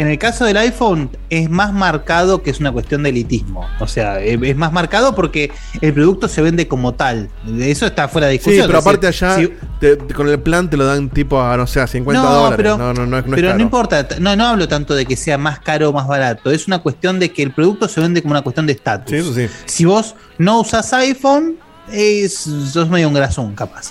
en 0.01 0.09
el, 0.09 0.19
caso 0.19 0.45
del 0.45 0.57
iPhone 0.57 1.11
es 1.29 1.51
más 1.51 1.73
marcado 1.73 2.43
que 2.43 2.51
es 2.51 2.61
una 2.61 2.73
cuestión 2.73 3.03
de 3.03 3.11
elitismo. 3.11 3.67
O 3.81 3.87
sea, 3.87 4.21
eh, 4.21 4.39
es 4.43 4.57
más 4.57 4.73
marcado 4.73 5.15
porque 5.15 5.51
el 5.81 5.93
producto 5.93 6.29
se 6.29 6.41
vende 6.43 6.67
como 6.69 6.95
tal. 6.95 7.29
Eso 7.59 7.87
está 7.87 8.09
fuera 8.09 8.27
de 8.29 8.35
Sí, 8.35 8.39
discusión. 8.39 8.67
pero 8.67 8.79
Es 8.79 8.85
decir, 8.85 8.97
aparte 8.99 9.07
allá, 9.09 9.37
si- 9.37 9.53
te- 9.81 9.97
te- 9.97 10.15
con 10.15 10.29
el 10.29 10.41
plan 10.41 10.69
te 10.71 10.77
lo 10.77 10.85
dan 10.87 11.09
tipo 11.11 11.41
a, 11.43 11.57
no 11.57 11.67
sé, 11.67 11.81
a 11.81 11.87
50 11.87 12.23
no, 12.23 12.31
dólares. 12.31 12.57
pero, 12.57 12.79
no, 12.79 12.93
no, 12.95 13.07
no, 13.07 13.19
es- 13.19 13.27
no 13.27 13.35
es 13.35 13.41
pero 13.43 13.55
no 13.55 13.61
importa, 13.63 14.07
no, 14.19 14.35
no 14.37 14.47
hablo 14.47 14.67
tanto 14.69 14.95
de 14.95 15.07
que 15.07 15.17
sea 15.17 15.39
más 15.39 15.61
caro 15.61 15.91
o 15.91 15.93
más 15.93 16.07
barato, 16.07 16.51
es 16.51 16.67
una 16.67 16.79
cuestión 16.81 17.19
de 17.19 17.31
que 17.33 17.43
el 17.43 17.53
producto 17.53 17.89
se 17.89 18.01
vende 18.01 18.23
como 18.23 18.33
una 18.33 18.43
cuestión 18.43 18.67
de 18.67 18.73
estatus. 18.73 19.11
Sí, 19.11 19.17
eso 19.17 19.35
sí. 19.35 19.47
Si 19.67 19.85
vos 19.85 20.15
no 20.39 20.61
usás 20.61 20.93
iPhone, 20.93 21.57
es, 21.93 22.35
sos 22.73 22.89
medio 22.89 23.09
un 23.09 23.15
grasón, 23.15 23.55
capaz. 23.55 23.91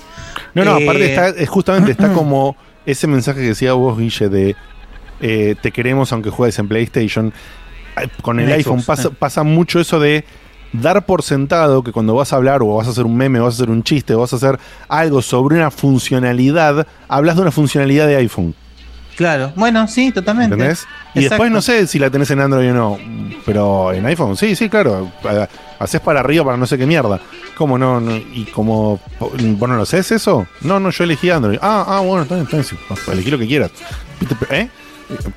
No, 0.53 0.63
no, 0.65 0.77
Eh, 0.77 0.83
aparte 0.83 1.05
está, 1.13 1.27
es 1.29 1.49
justamente 1.49 1.91
está 1.91 2.11
como 2.13 2.55
ese 2.85 3.05
mensaje 3.07 3.41
que 3.41 3.47
decía 3.49 3.73
vos, 3.73 3.97
Guille, 3.97 4.29
de 4.29 4.55
eh, 5.21 5.55
te 5.61 5.71
queremos 5.71 6.11
aunque 6.13 6.29
juegues 6.29 6.57
en 6.59 6.67
PlayStation. 6.67 7.33
Ay, 7.95 8.07
Con 8.21 8.39
el 8.39 8.47
En 8.47 8.55
iPhone 8.55 8.81
Xbox, 8.81 8.85
pasa, 8.85 9.07
eh. 9.09 9.11
pasa 9.17 9.43
mucho 9.43 9.79
eso 9.79 9.99
de 9.99 10.25
dar 10.73 11.05
por 11.05 11.23
sentado 11.23 11.83
que 11.83 11.91
cuando 11.91 12.13
vas 12.13 12.31
a 12.33 12.35
hablar 12.35 12.61
o 12.61 12.75
vas 12.75 12.87
a 12.87 12.91
hacer 12.91 13.05
un 13.05 13.17
meme, 13.17 13.39
o 13.39 13.45
vas 13.45 13.55
a 13.55 13.63
hacer 13.63 13.69
un 13.69 13.83
chiste, 13.83 14.13
o 14.13 14.19
vas 14.19 14.33
a 14.33 14.35
hacer 14.35 14.59
algo 14.87 15.21
sobre 15.21 15.55
una 15.55 15.71
funcionalidad, 15.71 16.87
hablas 17.07 17.35
de 17.35 17.41
una 17.41 17.51
funcionalidad 17.51 18.07
de 18.07 18.17
iPhone. 18.17 18.55
Claro, 19.19 19.51
bueno, 19.57 19.85
sí, 19.89 20.13
totalmente. 20.13 20.53
¿Entendés? 20.53 20.87
Y 21.13 21.19
Exacto. 21.19 21.29
después 21.29 21.51
no 21.51 21.61
sé 21.61 21.87
si 21.87 21.99
la 21.99 22.09
tenés 22.09 22.31
en 22.31 22.39
Android 22.39 22.71
o 22.71 22.73
no, 22.73 22.97
pero 23.45 23.91
en 23.91 24.05
iPhone, 24.05 24.37
sí, 24.37 24.55
sí, 24.55 24.69
claro. 24.69 25.11
Haces 25.77 25.99
para 25.99 26.21
arriba 26.21 26.45
para 26.45 26.55
no 26.55 26.65
sé 26.65 26.77
qué 26.77 26.85
mierda. 26.85 27.19
¿Cómo 27.57 27.77
no? 27.77 27.99
no? 27.99 28.15
¿Y 28.15 28.45
como 28.45 28.97
vos 29.19 29.69
no 29.69 29.75
lo 29.75 29.85
sé 29.85 29.99
eso? 29.99 30.47
No, 30.61 30.79
no, 30.79 30.89
yo 30.91 31.03
elegí 31.03 31.29
Android. 31.29 31.57
Ah, 31.61 31.83
ah, 31.85 31.99
bueno, 31.99 32.23
está 32.23 32.35
bien, 32.35 32.47
elegí 33.11 33.29
lo 33.29 33.37
que 33.37 33.47
quieras. 33.47 33.71
¿Eh? 34.51 34.69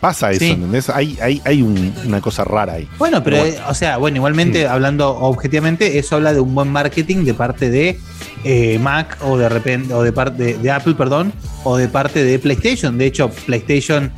Pasa 0.00 0.30
eso, 0.30 0.40
Sí. 0.40 0.50
¿entendés? 0.50 0.90
Hay, 0.90 1.18
hay, 1.22 1.40
hay 1.44 1.62
un- 1.62 1.94
una 2.04 2.20
cosa 2.20 2.44
rara 2.44 2.74
ahí. 2.74 2.88
Bueno, 2.98 3.22
pero, 3.22 3.38
Pero 3.42 3.56
o 3.68 3.74
sea, 3.74 3.96
bueno, 3.96 4.16
igualmente, 4.18 4.66
hablando 4.68 5.08
objetivamente, 5.16 5.98
eso 5.98 6.16
habla 6.16 6.34
de 6.34 6.40
un 6.40 6.54
buen 6.54 6.68
marketing 6.70 7.24
de 7.24 7.32
parte 7.34 7.70
de 7.70 7.98
eh, 8.44 8.78
Mac 8.78 9.16
o 9.22 9.38
de 9.38 9.48
repente, 9.48 9.94
o 9.94 10.02
de 10.02 10.12
parte 10.12 10.42
de, 10.42 10.58
de 10.58 10.70
Apple, 10.70 10.94
perdón, 10.94 11.32
o 11.64 11.76
de 11.76 11.88
parte 11.88 12.22
de 12.24 12.38
PlayStation. 12.38 12.98
De 12.98 13.06
hecho, 13.06 13.30
PlayStation 13.46 14.12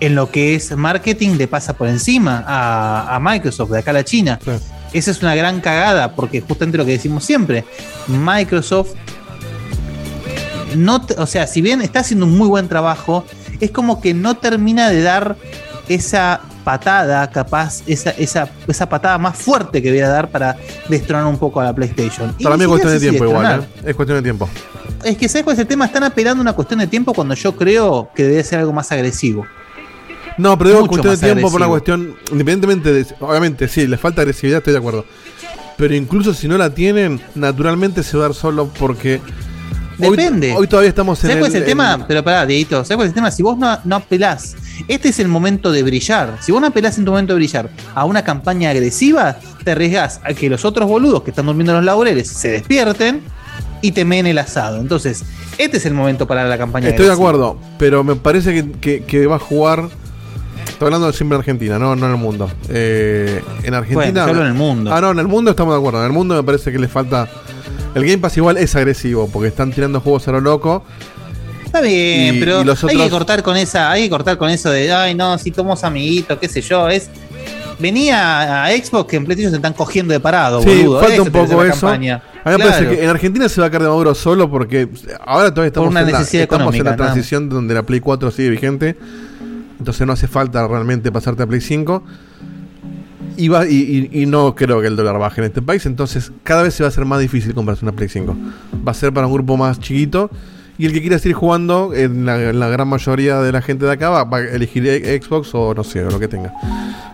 en 0.00 0.14
lo 0.14 0.30
que 0.30 0.54
es 0.54 0.76
marketing 0.76 1.36
le 1.36 1.48
pasa 1.48 1.72
por 1.74 1.88
encima 1.88 2.44
a, 2.46 3.16
a 3.16 3.20
Microsoft, 3.20 3.70
de 3.70 3.78
acá 3.80 3.90
a 3.90 3.94
la 3.94 4.04
China. 4.04 4.38
Esa 4.92 5.10
es 5.10 5.22
una 5.22 5.34
gran 5.34 5.60
cagada, 5.60 6.14
porque 6.14 6.40
justamente 6.40 6.78
lo 6.78 6.84
que 6.84 6.92
decimos 6.92 7.24
siempre, 7.24 7.64
Microsoft 8.08 8.90
no, 10.76 11.04
te- 11.04 11.14
o 11.14 11.26
sea, 11.26 11.46
si 11.46 11.60
bien 11.62 11.82
está 11.82 12.00
haciendo 12.00 12.26
un 12.26 12.36
muy 12.38 12.48
buen 12.48 12.68
trabajo, 12.68 13.24
es 13.60 13.70
como 13.70 14.00
que 14.00 14.14
no 14.14 14.36
termina 14.36 14.88
de 14.88 15.02
dar 15.02 15.36
esa 15.88 16.40
patada, 16.64 17.28
capaz, 17.30 17.82
esa, 17.86 18.10
esa, 18.10 18.48
esa 18.68 18.88
patada 18.88 19.18
más 19.18 19.36
fuerte 19.36 19.82
que 19.82 19.88
debería 19.88 20.08
dar 20.08 20.30
para 20.30 20.56
destronar 20.88 21.26
un 21.26 21.38
poco 21.38 21.60
a 21.60 21.64
la 21.64 21.74
PlayStation. 21.74 22.34
Y 22.38 22.44
Para 22.44 22.56
mí 22.56 22.62
es 22.62 22.68
cuestión 22.68 22.92
de 22.92 23.00
tiempo 23.00 23.24
igual. 23.24 23.60
¿eh? 23.60 23.90
Es 23.90 23.96
cuestión 23.96 24.18
de 24.18 24.22
tiempo. 24.22 24.48
Es 25.04 25.16
que, 25.16 25.28
¿sabes 25.28 25.44
cuál 25.44 25.54
es 25.54 25.60
el 25.60 25.66
tema? 25.66 25.86
Están 25.86 26.04
apelando 26.04 26.40
a 26.40 26.42
una 26.42 26.52
cuestión 26.52 26.80
de 26.80 26.86
tiempo 26.86 27.12
cuando 27.12 27.34
yo 27.34 27.56
creo 27.56 28.10
que 28.14 28.22
debería 28.22 28.44
ser 28.44 28.60
algo 28.60 28.72
más 28.72 28.92
agresivo. 28.92 29.46
No, 30.36 30.56
pero 30.56 30.70
digo 30.70 30.86
cuestión 30.86 31.14
de 31.14 31.20
tiempo 31.20 31.50
por 31.50 31.60
una 31.60 31.68
cuestión, 31.68 32.14
independientemente 32.30 32.92
de, 32.92 33.06
obviamente 33.20 33.68
sí, 33.68 33.86
les 33.86 33.98
falta 33.98 34.22
agresividad, 34.22 34.58
estoy 34.58 34.72
de 34.72 34.78
acuerdo. 34.78 35.04
Pero 35.76 35.94
incluso 35.94 36.34
si 36.34 36.46
no 36.46 36.56
la 36.56 36.72
tienen, 36.72 37.20
naturalmente 37.34 38.02
se 38.02 38.16
va 38.16 38.24
a 38.24 38.28
dar 38.28 38.34
solo 38.34 38.68
porque 38.68 39.20
Depende. 40.00 40.54
Hoy, 40.56 40.66
todavía 40.66 40.88
estamos 40.88 41.18
en 41.24 41.30
¿Sabes 41.30 41.36
cuál 41.42 41.50
es 41.50 41.54
el 41.56 41.64
tema? 41.64 42.04
Pero 42.08 42.24
pará, 42.24 42.46
Dieguito, 42.46 42.84
¿sabes 42.84 42.96
cuál 42.96 43.06
es 43.06 43.10
el 43.10 43.14
tema? 43.14 43.30
Si 43.30 43.42
vos 43.42 43.56
no, 43.58 43.78
no 43.84 43.96
apelás, 43.96 44.56
este 44.88 45.08
es 45.10 45.18
el 45.18 45.28
momento 45.28 45.70
de 45.72 45.82
brillar. 45.82 46.38
Si 46.40 46.52
vos 46.52 46.60
no 46.60 46.66
apelás 46.68 46.98
en 46.98 47.04
tu 47.04 47.10
momento 47.10 47.32
de 47.34 47.38
brillar 47.38 47.70
a 47.94 48.04
una 48.04 48.22
campaña 48.24 48.70
agresiva, 48.70 49.36
te 49.64 49.72
arriesgás 49.72 50.20
a 50.24 50.32
que 50.34 50.48
los 50.48 50.64
otros 50.64 50.88
boludos 50.88 51.22
que 51.22 51.30
están 51.30 51.46
durmiendo 51.46 51.72
en 51.72 51.76
los 51.78 51.84
laureles 51.84 52.28
se 52.28 52.48
despierten 52.50 53.20
y 53.82 53.92
te 53.92 54.04
meen 54.04 54.26
el 54.26 54.38
asado. 54.38 54.78
Entonces, 54.78 55.22
este 55.58 55.76
es 55.78 55.86
el 55.86 55.94
momento 55.94 56.26
para 56.26 56.44
la 56.46 56.56
campaña 56.58 56.88
Estoy 56.88 57.06
de 57.06 57.12
acuerdo, 57.12 57.58
pero 57.78 58.04
me 58.04 58.16
parece 58.16 58.52
que, 58.54 58.70
que- 58.72 59.04
que 59.04 59.26
va 59.26 59.36
a 59.36 59.38
jugar. 59.38 59.88
Estoy 60.68 60.86
hablando 60.86 61.12
siempre 61.12 61.36
en 61.36 61.40
Argentina, 61.40 61.78
no, 61.78 61.94
no 61.94 62.06
en 62.06 62.12
el 62.12 62.18
mundo. 62.18 62.50
Eh, 62.70 63.42
en 63.62 63.74
Argentina. 63.74 63.94
Bueno, 64.12 64.22
hablo 64.22 64.40
en 64.42 64.46
el 64.48 64.54
mundo. 64.54 64.94
Ah, 64.94 65.00
no, 65.02 65.10
en 65.10 65.18
el 65.18 65.28
mundo 65.28 65.50
estamos 65.50 65.74
de 65.74 65.78
acuerdo. 65.78 66.00
En 66.00 66.06
el 66.06 66.12
mundo 66.12 66.34
me 66.36 66.42
parece 66.42 66.72
que 66.72 66.78
le 66.78 66.88
falta. 66.88 67.28
El 67.94 68.04
Game 68.04 68.18
Pass 68.18 68.36
igual 68.36 68.56
es 68.56 68.74
agresivo, 68.76 69.28
porque 69.32 69.48
están 69.48 69.72
tirando 69.72 70.00
juegos 70.00 70.26
a 70.28 70.32
lo 70.32 70.40
loco. 70.40 70.84
Está 71.64 71.80
bien, 71.80 72.36
Y- 72.36 72.40
pero 72.40 72.62
y 72.62 72.68
hay 72.88 72.96
que 72.96 73.10
cortar 73.10 73.42
con 73.42 73.56
esa, 73.56 73.90
hay 73.90 74.04
que 74.04 74.10
cortar 74.10 74.36
con 74.38 74.50
eso 74.50 74.70
de, 74.70 74.92
ay 74.92 75.14
no, 75.14 75.38
si 75.38 75.52
somos 75.52 75.84
amiguitos, 75.84 76.38
qué 76.38 76.48
sé 76.48 76.60
yo, 76.62 76.88
es 76.88 77.08
venía 77.78 78.64
a 78.64 78.70
Xbox 78.70 79.08
que 79.08 79.16
en 79.16 79.24
PlayStation 79.24 79.50
se 79.52 79.56
están 79.56 79.72
cogiendo 79.72 80.12
de 80.12 80.20
parado, 80.20 80.62
Sí, 80.62 80.82
boludo. 80.82 81.00
falta 81.00 81.14
Eso 81.14 81.22
un 81.22 81.30
poco 81.30 81.64
eso. 81.64 81.86
campaña. 81.86 82.22
A 82.44 82.50
mí 82.50 82.56
me 82.58 82.64
parece 82.64 82.88
que 82.88 83.04
en 83.04 83.10
Argentina 83.10 83.48
se 83.48 83.60
va 83.60 83.68
a 83.68 83.70
caer 83.70 83.82
de 83.84 83.88
Maduro 83.88 84.14
solo 84.14 84.50
porque 84.50 84.88
ahora 85.24 85.50
todavía 85.50 85.68
estamos, 85.68 85.90
una 85.90 86.00
en, 86.00 86.12
la, 86.12 86.20
estamos 86.20 86.74
en 86.74 86.96
transición 86.96 87.48
donde 87.48 87.74
la 87.74 87.82
Play 87.84 88.00
4 88.00 88.30
sigue 88.30 88.50
vigente. 88.50 88.96
Entonces 89.78 90.06
no 90.06 90.12
hace 90.12 90.26
falta 90.28 90.66
realmente 90.68 91.10
pasarte 91.10 91.42
a 91.42 91.46
Play 91.46 91.60
5. 91.60 92.02
Y, 93.40 93.48
va- 93.48 93.66
y, 93.66 94.26
no 94.26 94.54
creo 94.54 94.82
que 94.82 94.86
el 94.86 94.96
dólar 94.96 95.18
baje 95.18 95.40
en 95.40 95.46
este 95.46 95.62
país. 95.62 95.86
Entonces 95.86 96.30
cada 96.42 96.62
vez 96.62 96.74
se 96.74 96.82
va 96.82 96.88
a 96.88 96.90
hacer 96.90 97.06
más 97.06 97.20
difícil 97.20 97.54
comprarse 97.54 97.84
una 97.84 97.92
Play 97.92 98.10
5. 98.10 98.36
Va 98.86 98.90
a 98.92 98.94
ser 98.94 99.14
para 99.14 99.26
un 99.26 99.32
grupo 99.32 99.56
más 99.56 99.80
chiquito. 99.80 100.30
Y 100.76 100.84
el 100.84 100.92
que 100.92 101.00
quiera 101.00 101.18
seguir 101.18 101.36
jugando, 101.36 101.92
en 101.94 102.26
la, 102.26 102.68
gran 102.68 102.88
mayoría 102.88 103.40
de 103.40 103.52
la 103.52 103.62
gente 103.62 103.86
de 103.86 103.92
acá 103.92 104.10
va, 104.10 104.36
a 104.36 104.40
elegir 104.40 104.86
e- 104.86 105.20
Xbox 105.22 105.54
o 105.54 105.74
no 105.74 105.84
sé, 105.84 106.04
o 106.04 106.10
lo 106.10 106.18
que 106.18 106.28
tenga. 106.28 106.52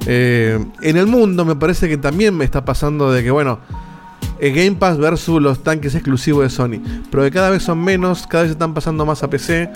Eh, 0.07 0.59
en 0.83 0.97
el 0.97 1.07
mundo 1.07 1.45
me 1.45 1.55
parece 1.57 1.89
que 1.89 1.97
también 1.97 2.37
me 2.37 2.45
está 2.45 2.65
pasando 2.65 3.13
de 3.13 3.23
que, 3.23 3.31
bueno, 3.31 3.59
Game 4.41 4.73
Pass 4.73 4.99
versus 4.99 5.41
los 5.41 5.63
tanques 5.63 5.95
exclusivos 5.95 6.43
de 6.43 6.51
Sony. 6.51 6.81
Pero 7.11 7.23
que 7.23 7.31
cada 7.31 7.51
vez 7.51 7.63
son 7.63 7.83
menos, 7.83 8.27
cada 8.27 8.43
vez 8.43 8.53
están 8.53 8.75
pasando 8.75 9.07
más 9.07 9.23
a 9.23 9.31
PC. 9.31 9.71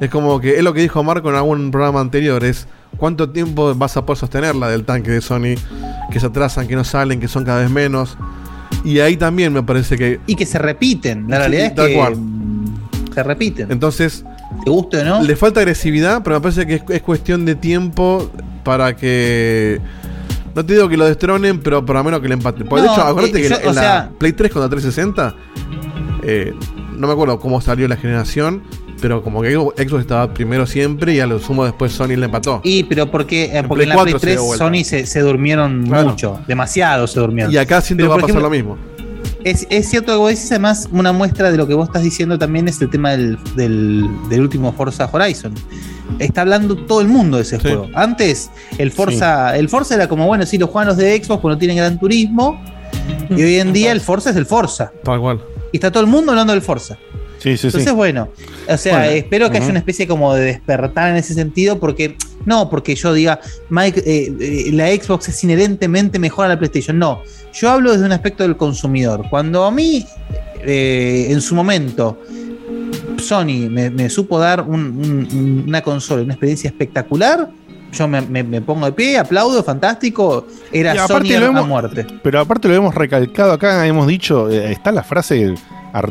Es 0.00 0.10
como 0.10 0.40
que 0.40 0.56
es 0.56 0.62
lo 0.62 0.72
que 0.74 0.80
dijo 0.80 1.02
Marco 1.02 1.30
en 1.30 1.36
algún 1.36 1.70
programa 1.70 2.00
anterior, 2.00 2.42
es 2.44 2.66
cuánto 2.96 3.30
tiempo 3.30 3.74
vas 3.74 3.96
a 3.96 4.04
poder 4.06 4.18
sostener 4.18 4.54
la 4.54 4.68
del 4.68 4.84
tanque 4.84 5.10
de 5.10 5.20
Sony, 5.20 5.54
que 6.10 6.20
se 6.20 6.26
atrasan, 6.26 6.66
que 6.68 6.76
no 6.76 6.84
salen, 6.84 7.20
que 7.20 7.28
son 7.28 7.44
cada 7.44 7.60
vez 7.60 7.70
menos. 7.70 8.16
Y 8.84 8.98
ahí 9.00 9.16
también 9.16 9.52
me 9.52 9.62
parece 9.62 9.96
que... 9.96 10.20
Y 10.26 10.34
que 10.34 10.46
se 10.46 10.58
repiten. 10.58 11.26
La 11.28 11.38
realidad 11.38 11.66
es 11.66 11.74
tal 11.74 11.88
que 11.88 11.94
cual. 11.94 12.16
se 13.14 13.22
repiten. 13.22 13.70
Entonces, 13.70 14.24
¿Te 14.64 14.70
guste 14.70 14.98
o 15.00 15.04
no? 15.04 15.22
le 15.22 15.36
falta 15.36 15.60
agresividad, 15.60 16.22
pero 16.22 16.36
me 16.36 16.40
parece 16.42 16.66
que 16.66 16.74
es, 16.76 16.82
es 16.88 17.02
cuestión 17.02 17.44
de 17.44 17.54
tiempo 17.54 18.30
para 18.64 18.94
que... 18.96 19.80
No 20.54 20.64
te 20.66 20.74
digo 20.74 20.88
que 20.88 20.96
lo 20.98 21.06
destronen, 21.06 21.60
pero 21.60 21.84
por 21.86 21.96
lo 21.96 22.04
menos 22.04 22.20
que 22.20 22.28
le 22.28 22.34
empaten. 22.34 22.66
Porque 22.68 22.82
de 22.86 22.92
hecho, 22.92 23.00
acuérdate 23.02 23.38
eh, 23.38 23.42
que 23.42 23.48
yo- 23.48 23.70
en 23.70 23.74
la 23.74 24.10
Play 24.18 24.32
3 24.32 24.52
contra 24.52 24.68
360, 24.68 25.34
eh, 26.24 26.52
no 26.96 27.06
me 27.06 27.12
acuerdo 27.14 27.40
cómo 27.40 27.60
salió 27.62 27.88
la 27.88 27.96
generación, 27.96 28.62
pero 29.02 29.22
como 29.22 29.42
que 29.42 29.52
Xbox 29.52 30.00
estaba 30.00 30.32
primero 30.32 30.64
siempre 30.66 31.12
y 31.14 31.20
a 31.20 31.26
lo 31.26 31.38
sumo 31.40 31.64
después 31.64 31.92
Sony 31.92 32.16
le 32.16 32.26
empató. 32.26 32.60
Y 32.64 32.84
pero 32.84 33.10
porque, 33.10 33.44
eh, 33.46 33.58
En 33.58 33.68
porque 33.68 33.82
en 33.82 33.88
la 33.90 33.96
Play 33.96 34.14
Play 34.14 34.14
4 34.14 34.18
se 34.20 34.26
dio 34.28 34.36
3 34.36 34.46
vuelta. 34.46 34.64
Sony 34.64 34.84
se, 34.84 35.06
se 35.06 35.20
durmieron 35.20 35.84
Claro. 35.86 36.10
mucho, 36.10 36.40
demasiado 36.46 37.06
se 37.06 37.20
durmieron. 37.20 37.52
Y 37.52 37.56
acá 37.58 37.80
siento 37.82 38.04
que 38.04 38.08
va 38.08 38.14
a 38.14 38.18
pasar 38.18 38.30
ejemplo, 38.30 38.48
lo 38.48 38.50
mismo. 38.50 38.78
Es, 39.44 39.66
es 39.70 39.90
cierto 39.90 40.12
que 40.12 40.18
vos 40.18 40.28
decís, 40.30 40.50
además, 40.52 40.88
una 40.92 41.12
muestra 41.12 41.50
de 41.50 41.56
lo 41.58 41.66
que 41.66 41.74
vos 41.74 41.88
estás 41.88 42.02
diciendo 42.04 42.38
también 42.38 42.68
es 42.68 42.80
el 42.80 42.88
tema 42.90 43.10
del, 43.10 43.36
del, 43.56 44.08
del 44.30 44.40
último 44.40 44.72
Forza 44.72 45.10
Horizon. 45.12 45.52
Está 46.20 46.42
hablando 46.42 46.76
todo 46.76 47.00
el 47.00 47.08
mundo 47.08 47.38
de 47.38 47.42
ese 47.42 47.58
juego. 47.58 47.88
Antes, 47.94 48.50
el 48.78 48.92
Forza, 48.92 49.56
el 49.56 49.68
Forza 49.68 49.96
era 49.96 50.08
como, 50.08 50.26
bueno, 50.28 50.46
sí, 50.46 50.58
los 50.58 50.70
juegan 50.70 50.86
los 50.88 50.96
de 50.96 51.16
Xbox 51.16 51.40
porque 51.42 51.54
no 51.54 51.58
tienen 51.58 51.76
gran 51.78 51.98
turismo. 51.98 52.62
Y 53.30 53.42
hoy 53.42 53.56
en 53.56 53.72
día 53.72 53.90
el 53.90 54.00
Forza 54.00 54.30
es 54.30 54.36
el 54.36 54.46
Forza. 54.46 54.92
Tal 55.02 55.18
cual. 55.20 55.40
Y 55.72 55.78
está 55.78 55.90
todo 55.90 56.04
el 56.04 56.08
mundo 56.08 56.30
hablando 56.32 56.52
del 56.52 56.62
Forza. 56.62 56.98
Sí, 57.42 57.56
sí, 57.56 57.66
Entonces, 57.66 57.90
sí. 57.90 57.94
bueno, 57.96 58.28
o 58.68 58.76
sea, 58.76 58.98
Bueno, 58.98 59.10
espero 59.12 59.50
que 59.50 59.56
haya 59.56 59.64
ujú. 59.66 59.70
una 59.70 59.78
especie 59.80 60.06
como 60.06 60.32
de 60.34 60.44
despertar 60.44 61.10
en 61.10 61.16
ese 61.16 61.34
sentido, 61.34 61.80
porque 61.80 62.16
no 62.46 62.70
porque 62.70 62.94
yo 62.94 63.12
diga, 63.12 63.40
Mike, 63.68 64.00
eh, 64.06 64.32
eh, 64.40 64.70
la 64.72 64.88
Xbox 64.88 65.28
es 65.28 65.42
inherentemente 65.42 66.18
mejor 66.20 66.46
a 66.46 66.48
la 66.50 66.58
PlayStation. 66.58 66.98
No, 66.98 67.22
yo 67.52 67.70
hablo 67.70 67.92
desde 67.92 68.06
un 68.06 68.12
aspecto 68.12 68.44
del 68.44 68.56
consumidor. 68.56 69.24
Cuando 69.28 69.64
a 69.64 69.70
mí, 69.72 70.06
eh, 70.64 71.26
en 71.30 71.40
su 71.40 71.54
momento, 71.56 72.20
Sony 73.18 73.68
me, 73.70 73.90
me 73.90 74.08
supo 74.08 74.38
dar 74.38 74.62
un- 74.62 75.28
un- 75.32 75.64
una 75.68 75.82
consola, 75.82 76.22
una 76.22 76.34
experiencia 76.34 76.68
espectacular, 76.68 77.48
yo 77.92 78.08
me, 78.08 78.20
me- 78.22 78.42
me 78.42 78.60
pongo 78.60 78.86
de 78.86 78.92
pie, 78.92 79.18
aplaudo, 79.18 79.62
fantástico, 79.62 80.46
era 80.72 81.06
Sony 81.06 81.32
a, 81.34 81.46
hemos- 81.46 81.66
muerte. 81.68 82.06
Pero 82.22 82.40
aparte 82.40 82.68
lo 82.68 82.74
hemos 82.74 82.94
recalcado 82.94 83.52
acá, 83.52 83.86
hemos 83.86 84.06
dicho, 84.06 84.48
está 84.48 84.92
la 84.92 85.02
frase 85.02 85.54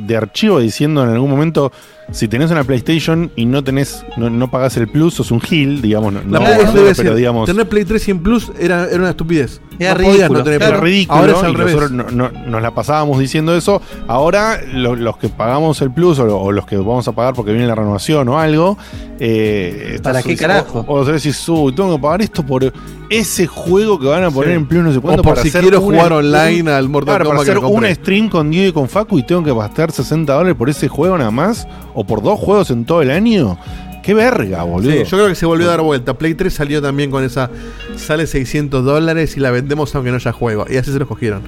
de 0.01 0.17
archivo 0.17 0.59
diciendo 0.59 1.03
en 1.03 1.09
algún 1.09 1.29
momento, 1.29 1.71
si 2.11 2.27
tenés 2.27 2.51
una 2.51 2.63
PlayStation 2.63 3.31
y 3.35 3.45
no 3.45 3.63
tenés, 3.63 4.05
no, 4.17 4.29
no 4.29 4.51
pagás 4.51 4.75
el 4.77 4.87
plus, 4.87 5.13
sos 5.15 5.31
un 5.31 5.41
gil, 5.41 5.81
digamos, 5.81 6.11
no, 6.13 6.19
La 6.21 6.39
no, 6.39 6.39
no, 6.39 6.71
debe 6.73 6.93
pero 6.95 7.09
ser, 7.09 7.15
digamos... 7.15 7.45
Tener 7.47 7.67
Play 7.69 7.85
3 7.85 8.01
100 8.03 8.19
Plus 8.23 8.51
era, 8.59 8.85
era 8.87 8.97
una 8.97 9.09
estupidez. 9.11 9.61
Era 9.79 9.93
ridículo, 9.95 10.39
no 10.39 10.43
tener 10.43 10.61
Era 10.61 10.71
Plus. 10.73 10.81
ridículo 10.83 11.19
Ahora 11.19 11.31
es 11.33 11.43
al 11.43 11.51
y 11.51 11.55
revés. 11.55 11.73
nosotros 11.75 11.91
no- 12.13 12.29
no- 12.31 12.45
nos 12.47 12.61
la 12.61 12.71
pasábamos 12.75 13.17
diciendo 13.17 13.55
eso. 13.55 13.81
Ahora 14.07 14.59
lo- 14.73 14.95
los 14.95 15.17
que 15.17 15.29
pagamos 15.29 15.81
el 15.81 15.91
plus 15.91 16.19
o, 16.19 16.25
lo- 16.25 16.37
o 16.39 16.51
los 16.51 16.67
que 16.67 16.75
vamos 16.77 17.07
a 17.07 17.13
pagar 17.13 17.33
porque 17.33 17.51
viene 17.51 17.65
la 17.65 17.73
renovación 17.75 18.27
o 18.29 18.37
algo. 18.39 18.77
eh, 19.23 19.99
¿Para 20.01 20.21
qué 20.23 20.35
carajo? 20.35 20.83
O, 20.87 20.95
o 20.99 21.05
sea, 21.05 21.13
decís, 21.13 21.47
"Uy, 21.47 21.73
tengo 21.75 21.95
que 21.95 22.01
pagar 22.01 22.21
esto 22.21 22.43
por 22.45 22.71
ese 23.09 23.45
juego 23.47 23.99
que 23.99 24.07
van 24.07 24.23
a 24.23 24.31
poner 24.31 24.49
Sí. 24.51 24.55
en 24.55 24.65
plus 24.67 24.83
no 24.83 24.91
sé 24.93 24.99
cuánto. 24.99 25.21
O 25.21 25.23
por 25.23 25.33
para 25.33 25.43
si 25.43 25.49
hacer 25.49 25.61
quiero 25.61 25.79
una- 25.81 25.97
jugar 25.97 26.13
online 26.13 26.71
al 26.71 26.89
Mortal 26.89 27.15
Claro, 27.17 27.25
Kombat 27.29 27.45
para 27.47 27.57
hacer 27.59 27.89
un 27.89 27.95
stream 27.95 28.29
con 28.29 28.49
Diego 28.51 28.69
y 28.69 28.73
con 28.73 28.89
Facu 28.89 29.19
y 29.19 29.23
tengo 29.23 29.43
que 29.43 29.53
gastar 29.53 29.91
60 29.91 30.33
dólares 30.33 30.55
por 30.57 30.69
ese 30.69 30.87
juego 30.87 31.17
nada 31.17 31.31
más. 31.31 31.67
O 31.93 32.00
por 32.05 32.21
dos 32.21 32.39
juegos 32.39 32.69
en 32.71 32.85
todo 32.85 33.01
el 33.01 33.11
año. 33.11 33.57
Qué 34.03 34.13
verga, 34.15 34.63
boludo. 34.63 34.91
Sí, 34.91 34.97
yo 35.03 35.17
creo 35.17 35.27
que 35.27 35.35
se 35.35 35.45
volvió 35.45 35.67
a 35.67 35.71
dar 35.71 35.81
vuelta. 35.81 36.15
Play 36.17 36.33
3 36.33 36.51
salió 36.51 36.81
también 36.81 37.11
con 37.11 37.23
esa. 37.23 37.51
Sale 37.97 38.25
600 38.25 38.83
dólares 38.83 39.37
y 39.37 39.39
la 39.39 39.51
vendemos 39.51 39.93
aunque 39.93 40.09
no 40.09 40.15
haya 40.17 40.31
juego. 40.31 40.65
Y 40.69 40.77
así 40.77 40.91
se 40.91 40.97
lo 40.99 41.07
cogieron. 41.07 41.41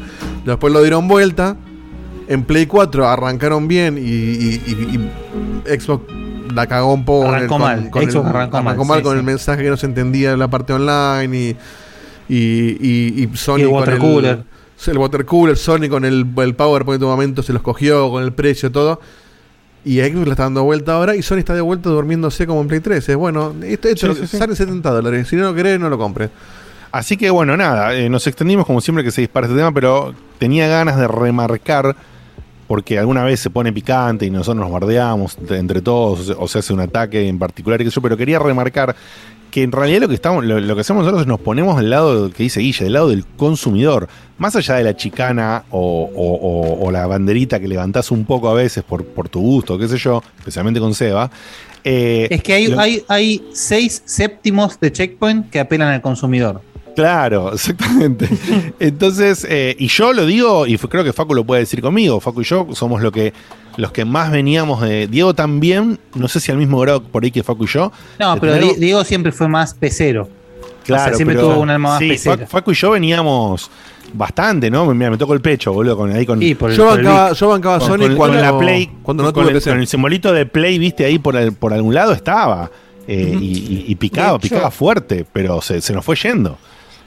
Después 0.46 0.72
lo 0.72 0.82
dieron 0.82 1.08
vuelta. 1.08 1.56
En 2.28 2.44
Play 2.44 2.68
4 2.68 3.08
arrancaron 3.08 3.68
bien 3.68 3.98
y, 3.98 4.02
y- 4.02 4.62
y- 4.68 5.10
y 5.74 5.80
Xbox 5.80 6.04
la 6.54 6.68
cagó 6.68 6.94
un 6.94 7.04
poco. 7.06 7.26
con 7.26 7.34
Arrancó 7.36 7.44
el- 7.44 7.50
con- 7.50 7.62
mal. 7.62 7.90
con 7.90 8.04
el- 8.04 8.18
arrancó 8.18 8.86
mal, 8.86 8.98
sí, 9.00 9.04
con 9.04 9.14
sí. 9.14 9.18
el 9.20 9.24
mensaje 9.26 9.64
que 9.64 9.70
no 9.70 9.78
se 9.78 9.88
entendía 9.88 10.32
en 10.34 10.40
la 10.40 10.48
parte 10.48 10.74
online 10.74 11.36
y. 11.38 11.58
Y, 12.30 12.38
y- 12.80 13.24
y 13.34 13.36
Sony 13.38 13.58
Y 13.58 13.62
el 13.64 13.68
con 13.70 13.76
water 13.80 13.94
el, 13.96 14.00
cooler. 14.00 14.44
el 14.88 14.98
water 14.98 15.26
cooler, 15.26 15.58
Sony 15.58 15.90
con 15.90 16.06
el, 16.06 16.26
el 16.38 16.56
PowerPoint 16.56 17.02
de 17.02 17.06
momento 17.08 17.44
se 17.44 17.52
los 17.52 17.62
cogió 17.62 18.10
con 18.12 18.24
el 18.24 18.32
precio 18.32 18.72
todo. 18.72 19.02
Y 19.86 20.00
Xbox 20.00 20.26
le 20.26 20.32
está 20.32 20.44
dando 20.44 20.64
vuelta 20.64 20.94
ahora 20.94 21.16
y 21.16 21.22
Sony 21.22 21.40
está 21.40 21.54
de 21.54 21.62
vuelta 21.62 21.90
durmiéndose 21.90 22.48
como 22.48 22.62
en 22.62 22.68
Play 22.68 22.80
3. 22.80 23.10
Es 23.10 23.16
bueno, 23.18 23.54
esto, 23.64 23.90
esto 23.90 24.14
Sí, 24.16 24.22
sí, 24.22 24.28
sí. 24.28 24.38
sale 24.38 24.56
70 24.56 24.90
dólares. 24.92 25.28
Si 25.28 25.36
no 25.36 25.44
lo 25.44 25.54
querés, 25.54 25.80
no 25.80 25.90
lo 25.90 25.98
compres. 25.98 26.30
Así 26.92 27.18
que 27.18 27.30
bueno, 27.32 27.58
nada, 27.58 27.94
eh, 27.96 28.08
nos 28.08 28.26
extendimos 28.28 28.66
como 28.66 28.80
siempre 28.80 29.04
que 29.04 29.12
se 29.12 29.22
dispara 29.22 29.48
este 29.48 29.58
tema, 29.58 29.72
pero 29.74 30.14
tenía 30.38 30.68
ganas 30.68 30.96
de 30.98 31.08
remarcar, 31.08 31.96
porque 32.68 32.98
alguna 33.00 33.24
vez 33.24 33.40
se 33.40 33.50
pone 33.50 33.74
picante 33.74 34.26
y 34.26 34.30
nosotros 34.30 34.64
nos 34.64 34.72
bardeamos 34.72 35.36
de- 35.40 35.58
entre 35.58 35.82
todos, 35.82 36.30
o 36.38 36.48
se, 36.48 36.60
hace 36.60 36.72
un 36.72 36.80
ataque 36.82 37.28
en 37.28 37.40
particular 37.40 37.82
y 37.82 37.86
sé 37.86 37.90
yo, 37.92 38.02
pero 38.02 38.16
quería 38.16 38.38
remarcar 38.40 38.96
que 39.54 39.62
en 39.62 39.72
realidad 39.72 40.02
lo 40.02 40.08
que 40.08 40.16
estamos, 40.16 40.44
lo, 40.44 40.60
lo 40.60 40.74
que 40.74 40.82
hacemos 40.82 41.04
nosotros 41.04 41.22
es 41.22 41.28
nos 41.28 41.40
ponemos 41.40 41.78
del 41.78 41.92
lado 41.92 42.32
que 42.32 42.42
dice 42.42 42.60
Guille, 42.60 42.86
del 42.86 42.94
lado 42.94 43.10
del 43.10 43.24
consumidor, 43.38 44.08
más 44.40 44.56
allá 44.56 44.74
de 44.76 44.84
la 44.84 44.96
chicana 44.96 45.64
o, 45.70 46.10
o- 46.12 46.34
o- 46.82 46.88
o 46.88 46.92
la 46.92 47.06
banderita 47.06 47.60
que 47.60 47.68
levantás 47.68 48.10
un 48.10 48.26
poco 48.26 48.50
a 48.50 48.56
veces 48.56 48.84
por, 48.84 49.06
por 49.06 49.30
tu 49.30 49.42
gusto, 49.42 49.78
qué 49.78 49.88
sé 49.88 49.98
yo, 50.00 50.24
especialmente 50.40 50.80
con 50.80 50.96
Seba. 50.96 51.30
eh, 51.84 52.28
Es 52.32 52.42
que 52.42 52.54
hay, 52.54 52.66
lo- 52.68 52.80
hay, 52.80 53.04
hay 53.08 53.44
seis 53.54 54.02
séptimos 54.06 54.80
de 54.80 54.92
checkpoint 54.92 55.52
que 55.52 55.60
apelan 55.60 55.90
al 55.90 56.02
consumidor. 56.02 56.60
Claro, 56.96 57.54
exactamente. 57.54 58.28
Entonces, 58.80 59.46
eh, 59.50 59.76
y 59.78 59.88
yo 59.88 60.14
lo 60.14 60.26
digo, 60.26 60.66
y 60.66 60.78
creo 60.80 61.04
que 61.04 61.14
Facu 61.14 61.36
lo 61.36 61.44
puede 61.44 61.62
decir 61.62 61.80
conmigo, 61.80 62.20
Facu 62.20 62.42
y 62.42 62.46
yo 62.46 62.68
somos 62.74 63.02
lo 63.04 63.12
que, 63.12 63.34
los 63.78 63.92
que 63.92 64.06
más 64.06 64.32
veníamos 64.32 64.82
de... 64.82 65.08
Diego 65.08 65.34
también, 65.34 66.00
no 66.16 66.28
sé 66.28 66.40
si 66.40 66.52
al 66.52 66.58
mismo 66.58 66.80
grado 66.80 67.02
por 67.04 67.24
ahí 67.24 67.32
que 67.32 67.44
Facu 67.44 67.64
y 67.64 67.68
yo. 67.68 67.92
No, 68.20 68.38
pero 68.40 68.54
tener- 68.54 68.76
Diego 68.78 69.04
siempre 69.04 69.32
fue 69.32 69.48
más 69.48 69.74
pecero. 69.74 70.30
Claro, 70.86 71.04
o 71.04 71.06
sea, 71.08 71.16
siempre 71.16 71.36
pero- 71.38 71.50
tuvo 71.50 71.62
un 71.62 71.70
alma 71.70 71.90
más 71.90 72.00
sí, 72.00 72.10
pesera. 72.10 72.46
Facu, 72.46 72.72
y 72.72 72.76
yo 72.76 72.92
veníamos 72.92 73.72
bastante, 74.14 74.70
¿no? 74.70 74.86
Mira, 74.94 75.10
me 75.12 75.18
tocó 75.18 75.34
el 75.34 75.42
pecho, 75.42 75.74
boludo, 75.74 75.98
con 75.98 76.12
ahí 76.12 76.26
con... 76.26 76.40
Sí, 76.40 76.52
el- 76.52 76.58
Yo 76.58 76.94
el 76.96 77.04
bancaba, 77.04 77.30
Vic. 77.30 77.38
yo 77.40 77.48
bancaba 77.50 77.80
con- 77.80 77.88
Sony 77.88 77.98
con- 78.08 78.16
cuando, 78.16 78.38
con 78.38 78.42
la 78.42 78.58
Play, 78.60 78.90
cuando 79.02 79.24
no 79.24 79.34
con, 79.34 79.44
tuve 79.46 79.58
el, 79.58 79.64
con 79.64 79.80
el 79.80 79.88
simbolito 79.88 80.32
de 80.34 80.46
Play, 80.46 80.78
viste, 80.78 81.06
ahí 81.06 81.18
por, 81.20 81.36
el- 81.36 81.54
por 81.54 81.74
algún 81.74 81.94
lado 81.96 82.12
estaba. 82.14 82.70
eh, 83.08 83.38
y, 83.40 83.46
y- 83.46 83.86
y 83.88 83.96
picaba, 83.96 84.38
picaba 84.40 84.72
fuerte, 84.72 85.26
pero 85.34 85.62
se, 85.62 85.82
se 85.82 85.94
nos 85.94 86.06
fue 86.06 86.16
yendo. 86.16 86.58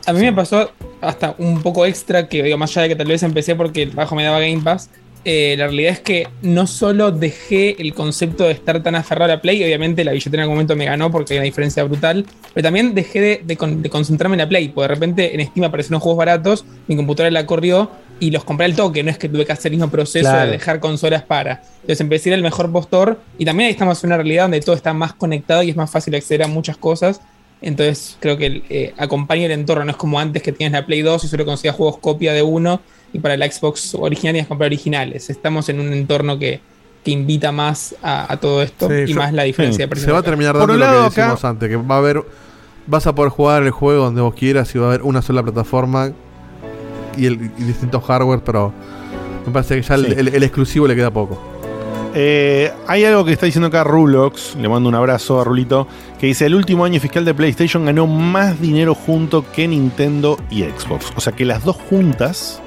A 0.07 0.13
mí 0.13 0.21
me 0.21 0.33
pasó 0.33 0.71
hasta 1.01 1.35
un 1.39 1.63
poco 1.63 1.85
extra, 1.87 2.29
que 2.29 2.43
digo, 2.43 2.59
más 2.59 2.71
allá 2.77 2.83
de 2.83 2.89
que 2.91 2.97
tal 2.97 3.07
vez 3.09 3.23
empecé 3.23 3.55
porque 3.55 3.87
bajo 3.87 4.15
me 4.15 4.23
daba 4.25 4.39
Game 4.41 4.61
Pass, 4.63 4.91
eh, 5.29 5.57
la 5.59 5.67
realidad 5.67 5.93
es 5.93 6.01
que 6.01 6.29
no 6.43 6.67
solo 6.69 7.11
dejé 7.11 7.75
el 7.83 7.93
concepto 7.95 8.45
de 8.45 8.53
estar 8.53 8.83
tan 8.83 8.95
aferrado 8.95 9.33
a 9.33 9.35
la 9.37 9.43
Play, 9.43 9.63
obviamente 9.65 10.05
la 10.05 10.13
billetera 10.13 10.37
en 10.37 10.43
algún 10.43 10.55
momento 10.55 10.77
me 10.77 10.85
ganó 10.85 11.11
porque 11.11 11.35
hay 11.35 11.39
una 11.39 11.45
diferencia 11.45 11.83
brutal, 11.83 12.25
pero 12.55 12.63
también 12.65 12.95
dejé 12.95 13.21
de, 13.21 13.41
de 13.45 13.57
con- 13.57 13.83
de 13.83 13.91
concentrarme 13.91 14.35
en 14.35 14.39
la 14.39 14.49
Play, 14.49 14.69
porque 14.69 14.89
de 14.89 14.95
repente 14.95 15.35
en 15.35 15.47
Steam 15.47 15.65
aparecieron 15.65 16.01
juegos 16.01 16.17
baratos, 16.19 16.65
mi 16.87 16.95
computadora 16.97 17.31
la 17.33 17.45
corrió 17.45 17.91
y 18.21 18.31
los 18.31 18.45
compré 18.45 18.67
al 18.67 18.77
toque, 18.77 19.03
no 19.03 19.11
es 19.11 19.19
que 19.19 19.29
tuve 19.29 19.45
que 19.45 19.53
hacer 19.53 19.73
el 19.73 19.79
mismo 19.79 19.91
proceso 19.91 20.29
Claro. 20.31 20.47
de 20.47 20.53
dejar 20.53 20.79
consolas 20.81 21.23
para. 21.25 21.63
Entonces 21.81 22.01
empecé 22.01 22.29
a 22.29 22.31
ir 22.31 22.35
al 22.37 22.43
mejor 22.43 22.71
postor 22.73 23.21
y 23.37 23.45
también 23.45 23.67
ahí 23.67 23.73
estamos 23.73 24.03
en 24.05 24.09
una 24.09 24.17
realidad 24.19 24.45
donde 24.45 24.61
todo 24.61 24.77
está 24.77 24.93
más 24.95 25.13
conectado 25.15 25.63
y 25.65 25.71
es 25.71 25.77
más 25.77 25.91
fácil 25.91 26.15
acceder 26.15 26.45
a 26.45 26.47
muchas 26.47 26.77
cosas. 26.77 27.21
Entonces 27.63 28.17
creo 28.21 28.37
que 28.37 28.63
eh, 28.69 28.95
acompaña 28.99 29.47
el 29.47 29.51
entorno, 29.53 29.85
no 29.85 29.91
es 29.91 29.97
como 29.97 30.21
antes 30.21 30.43
que 30.43 30.53
tienes 30.53 30.73
la 30.73 30.87
Play 30.87 31.03
2 31.03 31.25
y 31.25 31.29
solo 31.29 31.45
conseguías 31.45 31.75
juegos 31.75 31.99
copia 31.99 32.33
de 32.33 32.43
uno 32.43 32.81
y 33.13 33.19
para 33.19 33.37
la 33.37 33.51
Xbox 33.51 33.95
original 33.95 34.33
tenías 34.33 34.47
que 34.47 34.49
comprar 34.49 34.69
originales. 34.69 35.31
Estamos 35.31 35.69
en 35.69 35.81
un 35.81 35.93
entorno 35.93 36.39
que, 36.39 36.61
que 37.05 37.11
invita 37.11 37.53
más 37.53 37.95
a, 38.03 38.33
a 38.33 38.37
todo 38.39 38.63
esto 38.63 38.89
Sí, 38.89 38.95
y 39.07 39.13
yo- 39.13 39.17
más 39.17 39.33
la 39.33 39.45
diferencia 39.45 39.77
sí, 39.77 39.83
de 39.83 39.89
precios. 39.89 40.07
Se 40.07 40.13
va 40.13 40.19
a 40.19 40.23
terminar 40.23 40.53
Por 40.53 40.61
dando 40.69 40.75
un 40.75 40.81
lo 40.81 40.87
que 40.87 40.93
decimos 41.21 41.39
acá- 41.41 41.49
antes, 41.49 41.69
que 41.69 41.77
va 41.77 41.95
a 41.95 41.99
haber. 41.99 42.23
Vas 42.89 43.07
a 43.07 43.15
poder 43.15 43.31
jugar 43.33 43.63
el 43.65 43.71
juego 43.73 44.05
donde 44.05 44.21
vos 44.21 44.35
quieras 44.35 44.73
y 44.75 44.79
va 44.79 44.87
a 44.87 44.89
haber 44.91 45.03
una 45.03 45.21
sola 45.23 45.43
plataforma 45.43 46.13
y, 47.17 47.27
el, 47.27 47.51
y 47.59 47.63
distintos 47.65 48.05
hardware, 48.05 48.41
pero 48.45 48.73
me 49.47 49.53
parece 49.53 49.77
que 49.77 49.83
ya 49.83 49.95
el, 49.97 50.07
Sí. 50.07 50.15
el- 50.17 50.29
el 50.29 50.43
exclusivo 50.43 50.87
le 50.87 50.95
queda 50.95 51.11
poco. 51.11 51.41
Eh, 52.19 52.73
hay 52.87 53.05
algo 53.05 53.25
que 53.25 53.33
está 53.33 53.45
diciendo 53.45 53.69
acá 53.69 53.85
Rulox, 53.85 54.57
le 54.57 54.69
mando 54.69 54.89
un 54.89 54.95
abrazo 54.95 55.39
a 55.41 55.45
Rulito, 55.45 55.87
que 56.19 56.27
dice, 56.29 56.47
el 56.47 56.55
último 56.55 56.85
año 56.85 56.99
fiscal 57.01 57.25
de 57.27 57.35
PlayStation 57.35 57.85
ganó 57.85 58.07
más 58.07 58.59
dinero 58.61 58.95
junto 58.95 59.45
que 59.53 59.69
Nintendo 59.69 60.39
y 60.51 60.63
Xbox. 60.63 61.13
O 61.17 61.21
sea 61.21 61.33
que 61.35 61.45
las 61.45 61.63
dos 61.65 61.77
juntas 61.77 62.63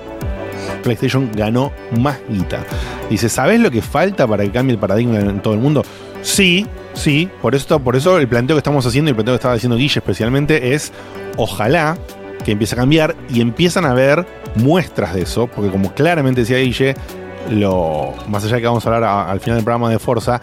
PlayStation 0.84 1.30
ganó 1.34 1.72
más 2.00 2.20
guita. 2.30 2.66
Dice, 3.10 3.30
¿sabes 3.30 3.60
lo 3.60 3.72
que 3.72 3.82
falta 3.82 4.28
para 4.28 4.44
que 4.44 4.52
cambie 4.52 4.74
el 4.74 4.80
paradigma 4.80 5.20
en 5.20 5.42
todo 5.42 5.54
el 5.54 5.60
mundo? 5.60 5.84
Sí, 6.22 6.66
sí, 6.94 7.30
por 7.42 7.56
eso, 7.56 7.80
por 7.80 7.96
eso 7.96 8.18
el 8.18 8.28
planteo 8.28 8.56
que 8.56 8.60
estamos 8.60 8.86
haciendo 8.86 9.10
y 9.10 9.12
el 9.12 9.16
planteo 9.16 9.34
que 9.34 9.38
estaba 9.38 9.54
haciendo 9.54 9.78
Guille 9.78 10.00
especialmente 10.00 10.74
es, 10.74 10.92
ojalá 11.38 11.98
que 12.44 12.52
empiece 12.52 12.76
a 12.76 12.78
cambiar 12.78 13.16
y 13.30 13.42
empiezan 13.42 13.86
a 13.86 13.94
ver 13.94 14.26
muestras 14.56 15.14
de 15.14 15.22
eso, 15.22 15.48
porque 15.48 15.72
como 15.72 15.94
claramente 15.94 16.42
decía 16.42 16.58
Guille, 16.58 16.96
lo, 17.50 18.14
más 18.28 18.44
allá 18.44 18.56
de 18.56 18.62
que 18.62 18.68
vamos 18.68 18.86
a 18.86 18.90
hablar 18.94 19.30
al 19.30 19.40
final 19.40 19.58
del 19.58 19.66
programa 19.66 19.90
de 19.90 20.00
Forza, 20.00 20.42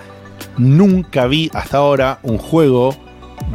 nunca 0.56 1.26
vi 1.26 1.50
hasta 1.52 1.78
ahora 1.78 2.18
un 2.22 2.38
juego 2.38 2.94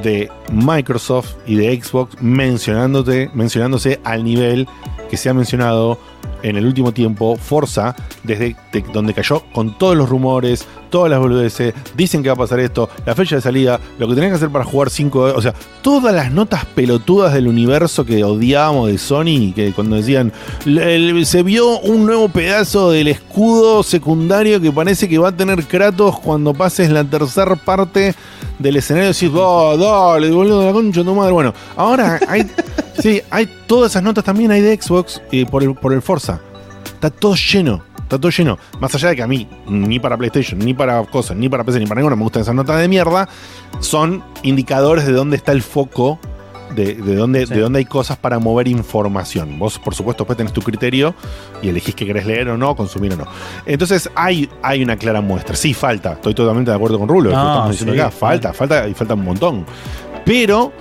de 0.03 0.29
Microsoft 0.51 1.35
y 1.45 1.55
de 1.55 1.81
Xbox 1.81 2.21
mencionándote, 2.21 3.29
mencionándose 3.33 3.99
al 4.03 4.23
nivel 4.23 4.67
que 5.09 5.17
se 5.17 5.29
ha 5.29 5.33
mencionado 5.33 5.99
en 6.43 6.57
el 6.57 6.65
último 6.65 6.91
tiempo 6.91 7.35
Forza, 7.37 7.95
desde 8.23 8.55
de- 8.71 8.81
donde 8.93 9.13
cayó 9.13 9.43
con 9.53 9.77
todos 9.77 9.95
los 9.95 10.09
rumores, 10.09 10.67
todas 10.91 11.09
las 11.09 11.19
boludeces, 11.19 11.73
dicen 11.95 12.21
que 12.21 12.29
va 12.29 12.33
a 12.33 12.37
pasar 12.37 12.59
esto, 12.59 12.87
la 13.05 13.15
fecha 13.15 13.37
de 13.37 13.41
salida, 13.41 13.79
lo 13.97 14.07
que 14.07 14.13
tenés 14.13 14.29
que 14.29 14.35
hacer 14.35 14.49
para 14.49 14.63
jugar 14.65 14.91
5, 14.91 15.33
o 15.35 15.41
sea, 15.41 15.55
todas 15.81 16.13
las 16.13 16.31
notas 16.31 16.65
pelotudas 16.65 17.33
del 17.33 17.47
universo 17.47 18.05
que 18.05 18.23
odiábamos 18.23 18.89
de 18.89 18.97
Sony, 18.99 19.53
que 19.55 19.71
cuando 19.73 19.95
decían, 19.95 20.31
"Le- 20.65 20.99
le- 20.99 21.25
se 21.25 21.41
vio 21.41 21.79
un 21.79 22.05
nuevo 22.05 22.29
pedazo 22.29 22.91
del 22.91 23.07
escudo 23.07 23.81
secundario 23.81 24.61
que 24.61 24.71
parece 24.71 25.09
que 25.09 25.17
va 25.17 25.29
a 25.29 25.35
tener 25.35 25.63
Kratos 25.65 26.19
cuando 26.19 26.53
pases 26.53 26.89
la 26.91 27.03
tercera 27.03 27.55
parte 27.55 28.13
del 28.59 28.75
escenario, 28.75 29.09
decís, 29.13 29.31
oh, 29.33 29.77
dale, 29.77 30.29
boludo, 30.29 30.65
la 30.67 30.71
concha 30.73 30.99
de 30.99 31.05
tu 31.05 31.15
madre. 31.15 31.31
Bueno, 31.31 31.53
ahora 31.75 32.19
hay, 32.27 32.45
sí, 33.01 33.21
hay 33.31 33.49
todas 33.65 33.91
esas 33.93 34.03
notas 34.03 34.23
también 34.23 34.51
hay 34.51 34.61
de 34.61 34.79
Xbox 34.79 35.21
por, 35.49 35.63
el, 35.63 35.73
por 35.75 35.93
el 35.93 36.01
Forza. 36.01 36.39
Está 36.93 37.09
todo 37.09 37.33
lleno. 37.35 37.81
Está 38.11 38.19
todo 38.19 38.29
lleno. 38.29 38.59
Más 38.81 38.93
allá 38.93 39.07
de 39.07 39.15
que 39.15 39.23
a 39.23 39.27
mí, 39.27 39.47
ni 39.67 39.97
para 39.97 40.17
PlayStation, 40.17 40.59
ni 40.59 40.73
para 40.73 41.01
cosas, 41.03 41.37
ni 41.37 41.47
para 41.47 41.63
PC, 41.63 41.79
ni 41.79 41.85
para 41.85 42.01
ninguna 42.01 42.17
me 42.17 42.23
gustan 42.23 42.41
esas 42.41 42.53
notas 42.53 42.77
de 42.77 42.89
mierda, 42.89 43.29
son 43.79 44.21
indicadores 44.43 45.05
de 45.05 45.13
dónde 45.13 45.37
está 45.37 45.53
el 45.53 45.61
foco, 45.61 46.19
de, 46.75 46.95
de 46.95 47.15
dónde, 47.15 47.45
de 47.45 47.61
dónde 47.61 47.79
hay 47.79 47.85
cosas 47.85 48.17
para 48.17 48.37
mover 48.37 48.67
información. 48.67 49.57
Vos, 49.57 49.79
por 49.79 49.95
supuesto, 49.95 50.25
después 50.25 50.35
tenés 50.35 50.51
tu 50.51 50.61
criterio 50.61 51.15
y 51.61 51.69
elegís 51.69 51.95
qué 51.95 52.05
querés 52.05 52.25
leer 52.25 52.49
o 52.49 52.57
no, 52.57 52.75
consumir 52.75 53.13
o 53.13 53.15
no. 53.15 53.27
Entonces, 53.65 54.09
hay, 54.13 54.49
hay 54.61 54.83
una 54.83 54.97
clara 54.97 55.21
muestra. 55.21 55.55
Sí, 55.55 55.73
falta. 55.73 56.11
Estoy 56.11 56.33
totalmente 56.33 56.69
de 56.69 56.75
acuerdo 56.75 56.99
con 56.99 57.07
Rulo. 57.07 57.29
lo 57.29 57.29
que 57.29 57.35
No, 57.37 57.47
estamos 57.49 57.71
diciendo 57.71 57.93
sí, 57.93 57.99
acá. 58.01 58.11
Falta, 58.11 58.51
falta 58.51 58.89
y 58.89 58.93
falta 58.93 59.13
un 59.13 59.23
montón. 59.23 59.65
Pero 60.25 60.73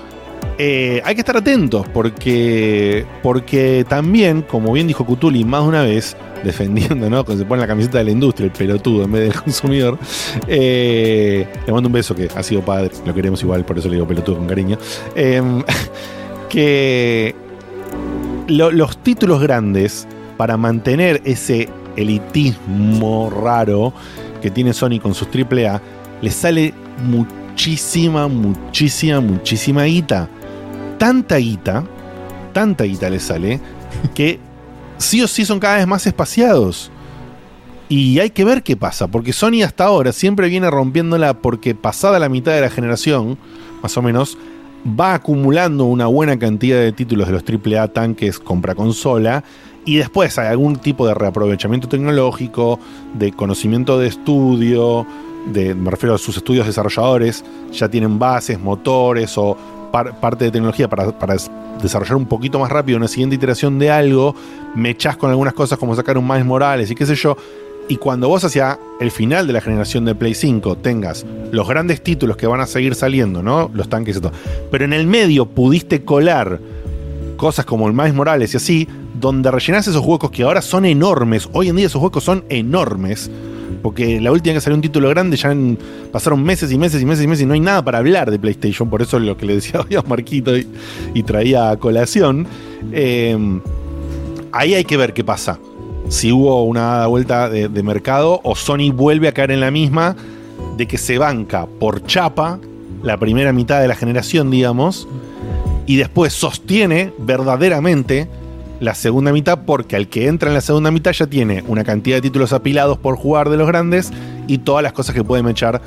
eh, 0.59 1.01
hay 1.05 1.15
que 1.15 1.21
estar 1.21 1.37
atentos 1.37 1.87
porque, 1.89 3.07
porque 3.23 3.87
también, 3.89 4.43
como 4.43 4.73
bien 4.73 4.87
dijo 4.87 5.07
Cutuli 5.07 5.45
más 5.45 5.63
de 5.63 5.69
una 5.69 5.83
vez, 5.83 6.17
defendiendo, 6.45 7.09
¿no? 7.11 7.25
Cuando 7.25 7.43
se 7.45 7.49
pone 7.49 7.61
la 7.61 7.67
camiseta 7.67 7.99
de 7.99 8.05
la 8.05 8.11
industria, 8.11 8.47
el 8.47 8.53
pelotudo 8.53 9.05
en 9.05 9.13
vez 9.13 9.23
del 9.23 9.43
consumidor, 9.43 9.99
eh, 10.47 11.47
le 11.67 11.73
mando 11.73 11.89
un 11.89 11.93
beso 11.93 12.15
que 12.15 12.29
ha 12.35 12.43
sido 12.43 12.63
padre, 12.63 12.91
lo 13.05 13.15
queremos 13.15 13.43
igual, 13.43 13.65
por 13.65 13.79
eso 13.79 13.89
le 13.89 13.95
digo 13.95 14.07
pelotudo 14.07 14.37
con 14.39 14.47
cariño. 14.47 14.79
Em, 15.15 15.63
que 16.49 17.35
lo- 18.49 18.71
los 18.71 18.97
títulos 18.99 19.41
grandes, 19.43 20.07
para 20.37 20.57
mantener 20.57 21.21
ese 21.25 21.69
elitismo 21.97 23.31
raro 23.31 23.93
que 24.41 24.51
tiene 24.51 24.73
Sony 24.73 24.99
con 25.01 25.15
sus 25.15 25.29
AAA, 25.29 25.81
les 26.23 26.35
sale 26.35 26.73
muchísima, 27.05 28.27
muchísima, 28.29 29.21
muchísima 29.21 29.85
guita. 29.85 30.29
Tanta 30.99 31.37
guita, 31.37 31.85
tanta 32.53 32.85
guita 32.85 33.11
les 33.11 33.23
sale, 33.23 33.61
que 34.15 34.39
sí 35.01 35.23
o 35.23 35.29
sí 35.29 35.45
son 35.45 35.59
cada 35.59 35.77
vez 35.77 35.87
más 35.87 36.07
espaciados. 36.07 36.91
Y 37.89 38.21
hay 38.21 38.31
que 38.31 38.45
ver 38.45 38.63
qué 38.63 38.77
pasa, 38.77 39.09
porque 39.09 39.33
Sony 39.33 39.63
hasta 39.65 39.85
ahora 39.85 40.13
siempre 40.13 40.49
viene 40.49 40.71
rompiéndola 40.71 41.35
porque 41.35 41.75
pasada 41.75 42.21
la 42.21 42.29
mitad 42.29 42.53
de 42.53 42.61
la 42.61 42.71
generación, 42.71 43.37
más 43.83 43.97
o 43.97 44.03
menos, 44.03 44.39
va 44.87 45.15
acumulando 45.15 45.85
una 45.85 46.07
buena 46.07 46.39
cantidad 46.39 46.79
de 46.79 46.93
títulos 46.93 47.27
de 47.27 47.33
los 47.33 47.43
AAA 47.43 47.89
tanques 47.89 48.39
compra 48.39 48.75
consola 48.75 49.43
y 49.85 49.97
después 49.97 50.39
hay 50.39 50.47
algún 50.47 50.77
tipo 50.77 51.07
de 51.07 51.15
reaprovechamiento 51.15 51.89
tecnológico, 51.89 52.79
de 53.15 53.33
conocimiento 53.33 53.99
de 53.99 54.07
estudio, 54.07 55.07
de, 55.53 55.75
me 55.75 55.91
refiero 55.91 56.15
a 56.15 56.19
sus 56.19 56.37
estudios 56.37 56.67
desarrolladores, 56.67 57.45
ya 57.73 57.89
tienen 57.89 58.19
bases, 58.19 58.61
motores 58.61 59.37
o 59.37 59.57
par- 59.91 60.19
parte 60.21 60.45
de 60.47 60.51
tecnología 60.51 60.89
para, 60.89 61.11
para 61.19 61.35
des- 61.35 61.51
desarrollar 61.83 62.17
un 62.17 62.27
poquito 62.27 62.59
más 62.59 62.71
rápido 62.71 62.99
una 62.99 63.09
siguiente 63.09 63.37
iteración 63.37 63.79
de 63.79 63.91
algo, 63.91 64.35
me 64.75 64.91
echás 64.91 65.17
con 65.17 65.31
algunas 65.31 65.55
cosas 65.55 65.79
como 65.79 65.95
sacar 65.97 66.17
un 66.19 66.27
Miles 66.27 66.45
Morales 66.45 66.91
y 66.91 66.95
qué 66.95 67.07
sé 67.07 67.15
yo, 67.15 67.37
y 67.89 67.97
cuando 67.97 68.29
vos 68.29 68.45
hacia 68.45 68.79
el 69.01 69.11
final 69.11 69.47
de 69.47 69.53
la 69.53 69.61
generación 69.61 70.05
de 70.05 70.15
Play 70.15 70.35
5 70.35 70.77
tengas 70.77 71.27
los 71.51 71.69
grandes 71.69 72.03
títulos 72.03 72.37
que 72.37 72.47
van 72.47 72.61
a 72.61 72.67
seguir 72.67 72.95
saliendo, 72.95 73.43
¿no? 73.43 73.69
Los 73.75 73.89
tanques 73.89 74.17
y 74.17 74.21
todo. 74.21 74.33
Pero 74.71 74.85
en 74.85 74.93
el 74.93 75.07
medio 75.09 75.47
pudiste 75.47 76.05
colar 76.05 76.61
cosas 77.37 77.65
como 77.65 77.89
el 77.89 77.95
Miles 77.95 78.15
Morales 78.15 78.55
y 78.55 78.59
así, 78.59 78.89
donde 79.19 79.51
rellenás 79.51 79.89
esos 79.89 80.05
huecos 80.05 80.31
que 80.31 80.45
ahora 80.45 80.63
son 80.63 80.85
enormes. 80.85 81.49
Hoy 81.53 81.69
en 81.69 81.77
día 81.77 81.87
esos 81.87 82.01
huecos 82.01 82.23
son 82.23 82.45
enormes. 82.49 83.29
Porque 83.83 84.21
la 84.21 84.33
última 84.33 84.55
que 84.55 84.61
salió 84.61 84.77
un 84.77 84.83
título 84.83 85.09
grande 85.09 85.37
ya 85.37 85.55
pasaron 86.13 86.43
meses 86.43 86.71
y 86.73 86.79
meses 86.79 87.01
y 87.01 87.07
meses 87.07 87.25
y 87.25 87.27
meses 87.27 87.43
y 87.43 87.47
no 87.47 87.55
hay 87.55 87.61
nada 87.61 87.83
para 87.83 87.99
hablar 87.99 88.31
de 88.31 88.39
PlayStation. 88.39 88.89
Por 88.91 89.03
eso 89.03 89.19
lo 89.19 89.37
que 89.37 89.47
le 89.47 89.55
decía 89.55 89.81
hoy 89.89 89.97
a 89.97 90.03
Marquito 90.03 90.53
y, 90.57 91.23
traía 91.23 91.71
a 91.71 91.77
colación. 91.77 92.47
Eh, 92.93 93.37
ahí 94.53 94.75
hay 94.75 94.85
que 94.85 94.97
ver 94.97 95.13
qué 95.13 95.25
pasa. 95.25 95.59
Si 96.09 96.33
hubo 96.33 96.65
una 96.65 97.07
vuelta 97.07 97.49
de 97.49 97.83
mercado 97.83 98.41
o 98.43 98.57
Sony 98.57 98.91
vuelve 98.93 99.29
a 99.29 99.33
caer 99.33 99.53
en 99.53 99.61
la 99.61 99.71
misma 99.71 100.17
de 100.77 100.87
que 100.87 100.99
se 100.99 101.19
banca 101.19 101.67
por 101.67 102.05
chapa 102.05 102.59
la 103.03 103.17
primera 103.19 103.53
mitad 103.53 103.81
de 103.81 103.89
la 103.89 103.95
generación, 103.95 104.51
digamos, 104.51 105.07
y 105.87 105.97
después 105.97 106.33
sostiene 106.33 107.13
verdaderamente 107.19 108.29
la 108.81 108.95
segunda 108.95 109.33
mitad 109.33 109.61
porque 109.67 109.95
al 109.97 110.09
que 110.09 110.27
entra 110.27 110.49
en 110.49 110.55
la 110.55 110.61
segunda 110.61 110.91
mitad 110.91 111.13
ya 111.13 111.27
tiene 111.27 111.63
una 111.69 111.85
cantidad 111.85 112.17
de 112.17 112.23
títulos 112.23 112.53
apilados 112.53 112.99
por 112.99 113.17
jugar 113.17 113.51
de 113.51 113.57
los 113.59 113.67
grandes 113.67 114.11
y 114.47 114.59
todas 114.59 114.83
las 114.83 114.93
cosas 114.93 115.15
que 115.15 115.23
puede 115.23 115.43
mechar 115.43 115.81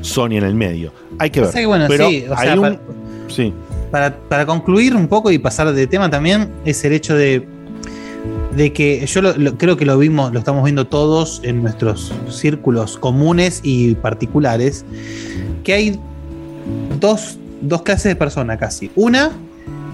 Sony 0.00 0.32
en 0.36 0.44
el 0.44 0.54
medio. 0.54 0.92
Hay 1.18 1.30
que 1.30 1.40
ver. 1.40 1.48
Pasa 1.48 1.58
que, 1.60 1.66
bueno, 1.66 1.84
Pero 1.88 2.08
sí, 2.08 2.24
o 2.28 2.34
hay 2.36 2.46
sea, 2.46 2.54
un- 2.54 2.60
para- 2.62 2.80
sí. 3.28 3.52
Para, 3.90 4.16
para 4.16 4.46
concluir 4.46 4.94
un 4.94 5.08
poco 5.08 5.30
y 5.30 5.38
pasar 5.38 5.72
de 5.72 5.86
tema 5.86 6.08
también, 6.10 6.48
es 6.64 6.84
el 6.84 6.92
hecho 6.92 7.14
de, 7.16 7.46
de 8.54 8.72
que 8.72 9.04
yo 9.06 9.22
lo- 9.22 9.36
lo- 9.36 9.56
creo 9.58 9.76
que 9.76 9.84
lo 9.84 9.98
vimos, 9.98 10.32
lo 10.32 10.38
estamos 10.38 10.62
viendo 10.64 10.86
todos 10.86 11.40
en 11.44 11.62
nuestros 11.62 12.12
círculos 12.28 12.96
comunes 12.98 13.60
y 13.62 13.94
particulares, 13.96 14.84
que 15.64 15.72
hay 15.72 16.00
dos, 17.00 17.38
dos 17.60 17.82
clases 17.82 18.04
de 18.04 18.16
personas 18.16 18.58
casi. 18.58 18.90
Una, 18.96 19.30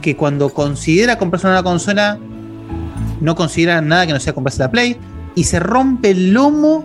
que 0.01 0.17
cuando 0.17 0.49
considera 0.51 1.17
comprarse 1.19 1.47
una 1.47 1.63
consola, 1.63 2.19
no 3.21 3.35
considera 3.35 3.81
nada 3.81 4.07
que 4.07 4.13
no 4.13 4.21
sea 4.21 4.33
comprarse 4.33 4.61
la 4.61 4.71
Play, 4.71 4.97
y 5.35 5.45
se 5.45 5.59
rompe 5.61 6.11
el 6.11 6.33
lomo 6.33 6.85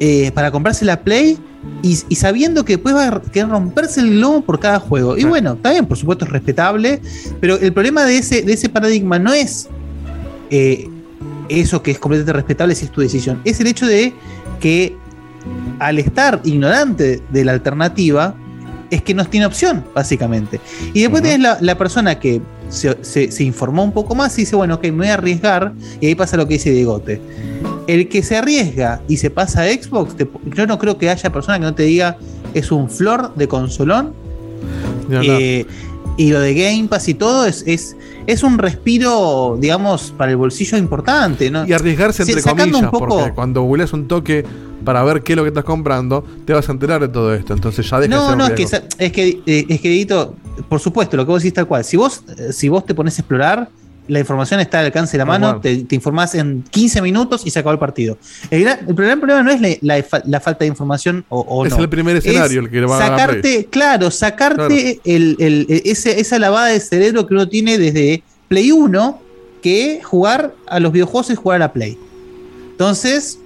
eh, 0.00 0.30
para 0.32 0.50
comprarse 0.50 0.84
la 0.84 1.00
Play 1.00 1.38
y, 1.82 1.98
y 2.08 2.14
sabiendo 2.14 2.64
que 2.64 2.74
después 2.74 2.94
va 2.94 3.08
a 3.08 3.46
romperse 3.46 4.00
el 4.00 4.20
lomo 4.20 4.42
por 4.42 4.58
cada 4.60 4.80
juego. 4.80 5.16
Y 5.16 5.24
bueno, 5.24 5.52
está 5.54 5.72
bien, 5.72 5.86
por 5.86 5.96
supuesto 5.96 6.24
es 6.24 6.30
respetable, 6.30 7.00
pero 7.40 7.58
el 7.58 7.72
problema 7.72 8.04
de 8.04 8.18
ese, 8.18 8.42
de 8.42 8.52
ese 8.52 8.68
paradigma 8.68 9.18
no 9.18 9.32
es 9.32 9.68
eh, 10.50 10.88
eso 11.48 11.82
que 11.82 11.90
es 11.90 11.98
completamente 11.98 12.32
respetable 12.32 12.74
si 12.74 12.86
es 12.86 12.92
tu 12.92 13.00
decisión, 13.00 13.40
es 13.44 13.60
el 13.60 13.66
hecho 13.66 13.86
de 13.86 14.14
que 14.60 14.96
al 15.78 15.98
estar 15.98 16.40
ignorante 16.44 17.22
de 17.30 17.44
la 17.44 17.52
alternativa, 17.52 18.34
es 18.90 19.02
que 19.02 19.14
no 19.14 19.24
tiene 19.24 19.46
opción, 19.46 19.84
básicamente. 19.94 20.60
Y 20.94 21.02
después 21.02 21.22
tenés 21.22 21.40
la, 21.40 21.58
la 21.60 21.78
persona 21.78 22.18
que 22.18 22.40
se, 22.68 22.96
se- 23.02 23.30
se 23.30 23.44
informó 23.44 23.84
un 23.84 23.92
poco 23.92 24.14
más 24.14 24.36
y 24.38 24.42
dice, 24.42 24.56
bueno, 24.56 24.74
ok, 24.76 24.84
me 24.84 24.90
voy 24.92 25.06
a 25.08 25.14
arriesgar, 25.14 25.72
y 26.00 26.06
ahí 26.06 26.14
pasa 26.14 26.36
lo 26.36 26.46
que 26.46 26.54
dice 26.54 26.70
Diegote. 26.70 27.20
El 27.86 28.08
que 28.08 28.22
se 28.22 28.36
arriesga 28.36 29.00
y 29.08 29.16
se 29.16 29.30
pasa 29.30 29.62
a 29.62 29.66
Xbox, 29.68 30.16
te- 30.16 30.28
yo 30.54 30.66
no 30.66 30.78
creo 30.78 30.98
que 30.98 31.08
haya 31.10 31.30
persona 31.32 31.58
que 31.58 31.64
no 31.64 31.74
te 31.74 31.84
diga 31.84 32.16
es 32.54 32.70
un 32.72 32.88
flor 32.90 33.34
de 33.34 33.46
consolón. 33.48 34.12
Y 36.20 36.30
lo 36.32 36.40
de 36.40 36.52
Game 36.54 36.86
Pass 36.86 37.08
y 37.08 37.14
todo 37.14 37.46
es, 37.46 37.64
es, 37.66 37.96
es 38.26 38.42
un 38.42 38.58
respiro, 38.58 39.56
digamos, 39.58 40.12
para 40.18 40.30
el 40.32 40.36
bolsillo 40.36 40.76
importante, 40.76 41.50
¿no? 41.50 41.66
Y 41.66 41.72
arriesgarse 41.72 42.24
entre 42.24 42.42
comillas, 42.42 42.82
un 42.82 42.90
poco- 42.90 43.06
porque 43.16 43.32
cuando 43.32 43.62
googleas 43.62 43.92
un 43.94 44.06
toque 44.06 44.44
para 44.84 45.02
ver 45.02 45.22
qué 45.22 45.32
es 45.32 45.36
lo 45.38 45.42
que 45.44 45.48
estás 45.48 45.64
comprando, 45.64 46.22
te 46.44 46.52
vas 46.52 46.68
a 46.68 46.72
enterar 46.72 47.00
de 47.00 47.08
todo 47.08 47.34
esto. 47.34 47.54
Entonces 47.54 47.88
ya 47.88 48.00
deja 48.00 48.12
de 48.14 48.20
No, 48.20 48.32
un 48.32 48.38
no, 48.38 48.46
es 48.46 48.52
que, 48.52 48.62
es 48.98 49.12
que, 49.12 49.40
eh, 49.46 49.66
es 49.68 49.80
que, 49.80 50.06
por 50.68 50.80
supuesto, 50.80 51.16
lo 51.16 51.24
que 51.24 51.32
vos 51.32 51.42
decís 51.42 51.54
tal 51.54 51.66
cual. 51.66 51.84
Si 51.84 51.96
vos, 51.96 52.22
eh, 52.36 52.52
si 52.52 52.68
vos 52.68 52.84
te 52.84 52.94
pones 52.94 53.18
a 53.18 53.22
explorar, 53.22 53.68
la 54.10 54.20
información 54.20 54.60
está 54.60 54.80
al 54.80 54.86
alcance 54.86 55.12
de 55.12 55.18
la 55.18 55.24
mano, 55.24 55.60
te, 55.60 55.84
te 55.84 55.94
informás 55.94 56.34
en 56.34 56.62
15 56.70 57.00
minutos 57.02 57.42
y 57.46 57.50
se 57.50 57.58
acabó 57.60 57.72
el 57.72 57.78
partido. 57.78 58.18
El 58.50 58.62
gran, 58.62 58.80
el 58.86 58.94
gran 58.94 59.18
problema 59.20 59.42
no 59.42 59.50
es 59.50 59.60
la, 59.60 59.68
la 59.96 60.02
fa- 60.02 60.22
la 60.26 60.40
falta 60.40 60.60
de 60.64 60.68
información 60.68 61.24
o, 61.28 61.40
o 61.40 61.64
Es 61.64 61.72
no. 61.76 61.78
el 61.82 61.88
primer 61.88 62.16
escenario 62.16 62.60
el 62.60 62.70
que 62.70 62.80
va 62.82 62.98
a 62.98 63.08
Sacarte, 63.08 63.66
claro, 63.70 64.10
sacarte 64.10 65.00
Claro. 65.02 65.16
el- 65.16 65.36
el- 65.38 65.66
ese- 65.86 66.20
esa 66.20 66.38
lavada 66.38 66.66
de 66.66 66.80
cerebro 66.80 67.26
que 67.26 67.34
uno 67.34 67.48
tiene 67.48 67.78
desde 67.78 68.22
Play 68.48 68.72
1 68.72 69.20
que 69.62 70.00
jugar 70.02 70.54
a 70.68 70.80
los 70.80 70.92
videojuegos 70.92 71.30
es 71.30 71.38
jugar 71.38 71.56
a 71.56 71.58
la 71.66 71.72
Play. 71.72 71.96
Entonces, 72.72 73.38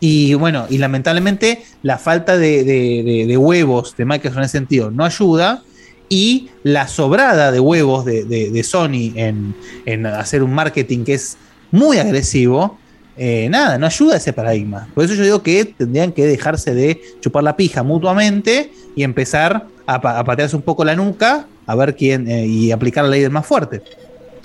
y 0.00 0.34
bueno, 0.34 0.66
y 0.68 0.78
lamentablemente 0.78 1.62
la 1.82 1.98
falta 1.98 2.36
de, 2.36 2.64
de- 2.64 3.02
de- 3.04 3.24
de 3.26 3.36
huevos 3.36 3.94
de 3.96 4.04
Microsoft 4.04 4.38
en 4.38 4.44
ese 4.44 4.52
sentido 4.52 4.90
no 4.90 5.04
ayuda. 5.04 5.62
Y 6.08 6.50
la 6.62 6.86
sobrada 6.88 7.50
de 7.52 7.60
huevos 7.60 8.04
de, 8.04 8.24
de- 8.24 8.50
de 8.50 8.62
Sony 8.62 9.12
en, 9.16 9.54
en 9.86 10.06
hacer 10.06 10.42
un 10.42 10.52
marketing 10.54 11.04
que 11.04 11.14
es 11.14 11.36
muy 11.72 11.98
agresivo, 11.98 12.78
eh, 13.16 13.48
nada, 13.50 13.76
no 13.78 13.86
ayuda 13.86 14.14
a 14.14 14.16
ese 14.18 14.32
paradigma. 14.32 14.88
Por 14.94 15.04
eso 15.04 15.14
yo 15.14 15.22
digo 15.24 15.42
que 15.42 15.64
tendrían 15.64 16.12
que 16.12 16.26
dejarse 16.26 16.74
de 16.74 17.00
chupar 17.20 17.42
la 17.42 17.56
pija 17.56 17.82
mutuamente 17.82 18.70
y 18.94 19.02
empezar 19.02 19.66
a, 19.86 20.00
pa- 20.00 20.18
a 20.18 20.24
patearse 20.24 20.54
un 20.54 20.62
poco 20.62 20.84
la 20.84 20.94
nuca 20.94 21.46
a 21.66 21.74
ver 21.74 21.96
quién 21.96 22.30
eh, 22.30 22.46
y 22.46 22.70
aplicar 22.72 23.04
la 23.04 23.10
ley 23.10 23.22
del 23.22 23.30
más 23.32 23.46
fuerte. 23.46 23.82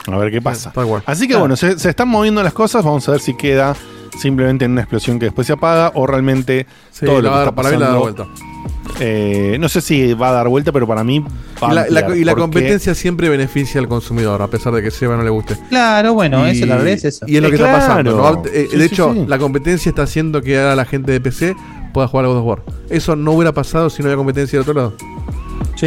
A 0.07 0.17
ver 0.17 0.31
qué 0.31 0.41
pasa. 0.41 0.73
Así 1.05 1.23
que 1.23 1.33
Claro. 1.33 1.41
bueno, 1.41 1.55
se, 1.55 1.77
se 1.77 1.89
están 1.89 2.07
moviendo 2.07 2.41
las 2.41 2.53
cosas. 2.53 2.83
Vamos 2.83 3.07
a 3.07 3.11
ver 3.11 3.21
si 3.21 3.37
queda 3.37 3.75
simplemente 4.19 4.65
en 4.65 4.71
una 4.71 4.81
explosión 4.81 5.19
que 5.19 5.25
después 5.25 5.45
se 5.45 5.53
apaga 5.53 5.91
o 5.93 6.07
realmente 6.07 6.65
Sí, 6.89 7.05
todo 7.05 7.21
lo 7.21 7.21
que 7.21 7.27
va 7.29 7.35
a 7.35 7.39
está 7.43 7.45
dar- 7.51 7.55
para 7.55 7.69
mí 7.69 7.77
la 7.77 7.85
da 7.89 7.99
pasando. 7.99 8.25
vuelta. 8.25 8.50
Eh, 8.99 9.57
no 9.59 9.69
sé 9.69 9.81
si 9.81 10.13
va 10.13 10.29
a 10.29 10.31
dar 10.33 10.47
vuelta, 10.47 10.71
pero 10.71 10.85
para 10.87 11.03
mí 11.03 11.19
va 11.19 11.27
Y 11.61 11.63
a 11.63 11.67
la, 11.73 11.73
la- 11.89 11.99
ampliar, 12.01 12.17
y 12.17 12.23
la 12.23 12.31
porque- 12.33 12.41
competencia 12.41 12.93
siempre 12.93 13.29
beneficia 13.29 13.79
al 13.81 13.87
consumidor, 13.87 14.41
a 14.41 14.47
pesar 14.47 14.73
de 14.73 14.81
que 14.83 14.91
Seba 14.91 15.15
no 15.17 15.23
le 15.23 15.29
guste. 15.29 15.55
Claro, 15.69 16.13
bueno, 16.13 16.47
y, 16.47 16.51
eso 16.51 16.65
la 16.65 16.75
verdad 16.75 16.93
es 16.93 17.05
eso. 17.05 17.25
Y 17.27 17.35
es 17.37 17.41
lo 17.41 17.47
Eh, 17.47 17.51
que 17.51 17.57
claro. 17.57 17.77
está 17.77 17.87
pasando. 17.87 18.17
¿no? 18.17 18.43
Eh, 18.51 18.67
Sí, 18.71 18.77
de 18.77 18.87
sí, 18.87 18.93
hecho, 18.93 19.13
sí. 19.13 19.25
la 19.27 19.37
competencia 19.39 19.89
está 19.89 20.03
haciendo 20.03 20.41
que 20.41 20.59
ahora 20.59 20.75
la 20.75 20.85
gente 20.85 21.11
de 21.11 21.19
PC 21.21 21.55
pueda 21.93 22.07
jugar 22.07 22.25
a 22.25 22.27
God 22.29 22.37
of 22.37 22.45
War. 22.45 22.63
Eso 22.89 23.15
no 23.15 23.31
hubiera 23.31 23.53
pasado 23.53 23.89
si 23.89 24.01
no 24.03 24.07
había 24.09 24.17
competencia 24.17 24.59
del 24.59 24.69
otro 24.69 24.73
lado. 24.73 24.93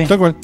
Tal 0.09 0.19
cual. 0.19 0.37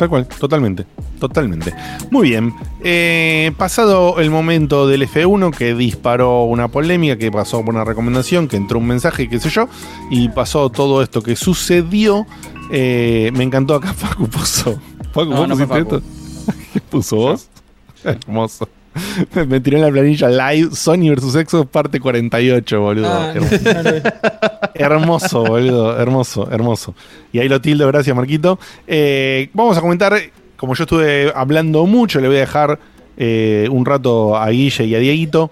Tal 0.00 0.08
cual, 0.08 0.26
totalmente. 0.26 0.86
Totalmente. 1.18 1.74
Muy 2.10 2.30
bien. 2.30 2.54
Eh, 2.82 3.52
pasado 3.58 4.18
el 4.18 4.30
momento 4.30 4.88
del 4.88 5.02
F1 5.06 5.54
que 5.54 5.74
disparó 5.74 6.44
una 6.44 6.68
polémica, 6.68 7.18
que 7.18 7.30
pasó 7.30 7.62
por 7.62 7.74
una 7.74 7.84
recomendación, 7.84 8.48
que 8.48 8.56
entró 8.56 8.78
un 8.78 8.86
mensaje, 8.86 9.28
qué 9.28 9.38
sé 9.38 9.50
yo, 9.50 9.68
y 10.10 10.30
pasó 10.30 10.70
todo 10.70 11.02
esto 11.02 11.20
que 11.22 11.36
sucedió. 11.36 12.26
eh, 12.72 13.30
me 13.34 13.44
encantó 13.44 13.74
acá 13.74 13.92
Facu 13.94 14.26
puso. 14.26 14.80
Facu, 15.12 15.30
No, 15.32 15.36
¿vos 15.36 15.48
no 15.48 15.56
fue 15.56 15.66
pusiste 15.66 15.84
Facu. 15.84 15.96
esto? 15.96 16.62
¿Qué 16.72 16.80
puso 16.80 17.16
vos? 17.16 17.48
Hermoso. 18.04 18.66
Me- 19.48 19.60
tiré 19.60 19.76
en 19.78 19.84
la 19.84 19.90
planilla 19.90 20.28
live 20.28 20.70
Sony 20.74 21.10
vs 21.14 21.34
Exos 21.36 21.66
parte 21.66 22.00
48, 22.00 22.80
boludo. 22.80 23.08
Ah, 23.08 23.32
Hermoso. 24.74 25.44
boludo, 25.44 25.98
hermoso, 26.00 26.48
hermoso. 26.50 26.94
Y 27.32 27.38
ahí 27.38 27.48
lo 27.48 27.60
tildo, 27.60 27.86
gracias 27.86 28.14
Marquito. 28.16 28.58
Eh, 28.86 29.50
vamos 29.52 29.76
a 29.76 29.80
comentar, 29.80 30.14
como 30.56 30.74
yo 30.74 30.84
estuve 30.84 31.32
hablando 31.34 31.86
mucho, 31.86 32.20
le 32.20 32.28
voy 32.28 32.36
a 32.38 32.40
dejar 32.40 32.78
eh, 33.16 33.68
un 33.70 33.84
rato 33.84 34.36
a 34.36 34.48
Guille 34.50 34.84
y 34.86 34.94
a 34.94 34.98
Dieguito 34.98 35.50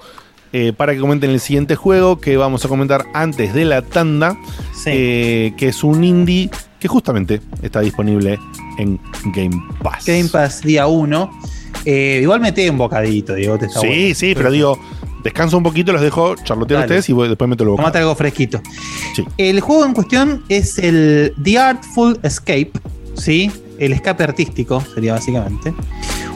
eh, 0.53 0.73
para 0.75 0.95
que 0.95 1.01
comenten 1.01 1.31
el 1.31 1.41
siguiente 1.41 1.77
juego 1.77 2.19
que 2.20 2.37
vamos 2.37 2.65
a 2.65 2.69
comentar 2.69 3.05
antes 3.12 3.53
de 3.53 3.65
la 3.66 3.83
tanda, 3.83 4.37
eh, 4.87 5.53
que 5.59 5.69
es 5.69 5.85
un 5.85 6.03
indie 6.05 6.49
que 6.81 6.89
justamente 6.89 7.41
está 7.61 7.81
disponible 7.81 8.39
en 8.79 8.99
Game 9.35 9.61
Pass. 9.83 10.07
Game 10.07 10.29
Pass 10.31 10.62
día 10.62 10.87
1. 10.87 11.31
Igual 11.85 12.40
mete 12.40 12.69
un 12.70 12.78
bocadito, 12.78 13.35
digo, 13.35 13.59
te 13.59 13.66
está 13.66 13.81
Sí, 13.81 13.86
bueno. 13.86 14.15
sí, 14.15 14.35
pero 14.36 14.51
digo, 14.51 14.78
descanso 15.24 15.57
un 15.57 15.62
poquito, 15.62 15.93
los 15.93 16.03
dejo 16.03 16.35
charlotear 16.36 16.81
a 16.81 16.85
ustedes 16.85 17.09
y 17.09 17.12
voy- 17.12 17.28
después 17.28 17.49
meto 17.49 17.65
el 17.65 17.70
bocado. 17.70 17.85
Tomate 17.86 17.99
algo 17.99 18.15
fresquito. 18.15 18.61
Sí. 19.15 19.24
El 19.36 19.61
juego 19.61 19.85
en 19.85 19.95
cuestión 19.95 20.45
es 20.49 20.78
el 20.78 21.35
The 21.43 21.59
Artful 21.59 22.19
Escape, 22.23 22.73
¿sí? 23.15 23.51
El 23.78 23.93
escape 23.93 24.24
artístico 24.24 24.82
sería 24.95 25.12
básicamente. 25.15 25.73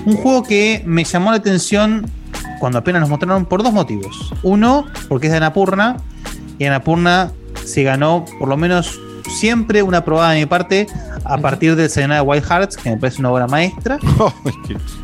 Un 0.06 0.16
juego 0.16 0.42
que 0.42 0.82
me 0.86 1.04
llamó 1.04 1.30
la 1.30 1.36
atención 1.38 2.09
cuando 2.60 2.78
apenas 2.78 3.00
nos 3.00 3.10
mostraron 3.10 3.44
por 3.46 3.62
dos 3.62 3.72
motivos. 3.72 4.32
Uno, 4.42 4.86
porque 5.09 5.26
es 5.26 5.32
de 5.32 5.36
Anapurna, 5.38 5.96
y 6.59 6.64
Anapurna 6.64 7.32
se 7.64 7.82
ganó 7.82 8.24
por 8.38 8.48
lo 8.48 8.56
menos 8.56 9.00
siempre 9.38 9.82
una 9.82 10.04
probada 10.04 10.32
de 10.32 10.40
mi 10.40 10.46
parte 10.46 10.86
a 11.24 11.38
partir 11.38 11.74
del 11.76 11.88
Sayonara 11.90 12.22
Wild 12.22 12.44
Hearts, 12.44 12.76
que 12.76 12.90
me 12.90 12.96
parece 12.96 13.20
una 13.20 13.30
obra 13.32 13.46
maestra. 13.48 13.98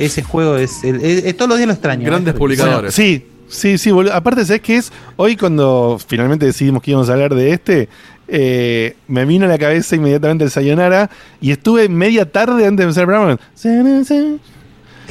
Ese 0.00 0.22
juego 0.22 0.56
es, 0.56 0.82
el- 0.84 1.04
es- 1.04 1.24
es- 1.24 1.36
todos 1.36 1.48
los 1.50 1.58
días 1.58 1.66
lo 1.68 1.74
extraño. 1.74 2.04
Grandes 2.06 2.34
¿eh? 2.34 2.36
publicadores. 2.38 2.94
Sí, 2.94 3.26
sí, 3.48 3.76
sí, 3.78 3.90
boludo. 3.90 4.14
Aparte, 4.14 4.44
¿sabes 4.44 4.62
qué 4.62 4.76
es? 4.78 4.90
Hoy 5.16 5.36
cuando 5.36 5.98
finalmente 6.04 6.46
decidimos 6.46 6.82
que 6.82 6.90
íbamos 6.92 7.08
a 7.10 7.12
hablar 7.12 7.34
de 7.34 7.52
este, 7.52 7.88
eh, 8.28 8.96
me 9.08 9.24
vino 9.24 9.44
a 9.44 9.48
la 9.48 9.58
cabeza 9.58 9.96
inmediatamente 9.96 10.44
el 10.44 10.50
Sayonara 10.50 11.10
y 11.40 11.50
estuve 11.50 11.88
media 11.88 12.30
tarde 12.30 12.66
antes 12.66 12.78
de 12.78 12.82
empezar 12.84 13.02
el 13.02 13.06
programa. 13.08 13.38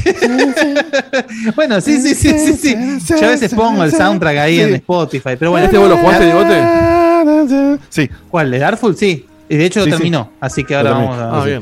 Bueno, 1.55 1.81
sí, 1.81 1.99
sí, 2.01 2.15
sí, 2.15 2.33
sí, 2.39 2.53
sí. 2.53 2.75
Yo 3.19 3.27
a 3.27 3.31
veces 3.31 3.53
pongo 3.53 3.83
el 3.83 3.91
soundtrack 3.91 4.37
ahí 4.37 4.59
en 4.61 4.75
Spotify, 4.75 5.31
pero 5.37 5.51
bueno. 5.51 5.65
¿Este 5.65 5.77
vos 5.77 5.89
lo 5.89 5.97
jugaste, 5.97 6.25
Diegote? 6.25 7.79
Sí. 7.89 8.09
¿Cuál? 8.29 8.53
¿El 8.53 8.63
Artful? 8.63 8.95
Sí. 8.95 9.25
Y 9.49 9.57
de 9.57 9.65
hecho 9.65 9.83
Sí, 9.83 9.89
lo 9.89 9.95
sí. 9.97 10.01
terminó, 10.01 10.31
así 10.39 10.63
que 10.63 10.75
ahora 10.75 10.91
vamos 10.91 11.17
a. 11.17 11.41
Ah, 11.41 11.45
bien. 11.45 11.61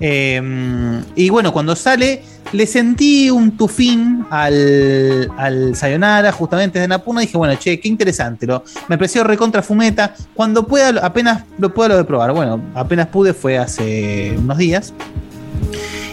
Eh, 0.00 1.00
y 1.14 1.28
bueno, 1.30 1.52
cuando 1.52 1.76
sale, 1.76 2.22
le 2.52 2.66
sentí 2.66 3.30
un 3.30 3.56
tufín 3.56 4.26
al, 4.30 5.30
al 5.36 5.74
Sayonara, 5.74 6.30
justamente 6.32 6.78
de 6.78 6.86
Napuna. 6.86 7.22
Dije, 7.22 7.36
bueno, 7.36 7.58
che, 7.58 7.80
qué 7.80 7.88
interesante. 7.88 8.46
Lo, 8.46 8.62
me 8.88 8.98
pareció 8.98 9.24
recontra 9.24 9.62
fumeta. 9.62 10.14
Cuando 10.34 10.66
pueda, 10.66 11.04
apenas 11.04 11.44
lo 11.58 11.72
pueda 11.72 11.90
lo 11.90 11.96
de 11.96 12.04
probar. 12.04 12.32
Bueno, 12.32 12.62
apenas 12.74 13.08
pude, 13.08 13.32
fue 13.32 13.58
hace 13.58 14.34
unos 14.38 14.58
días. 14.58 14.92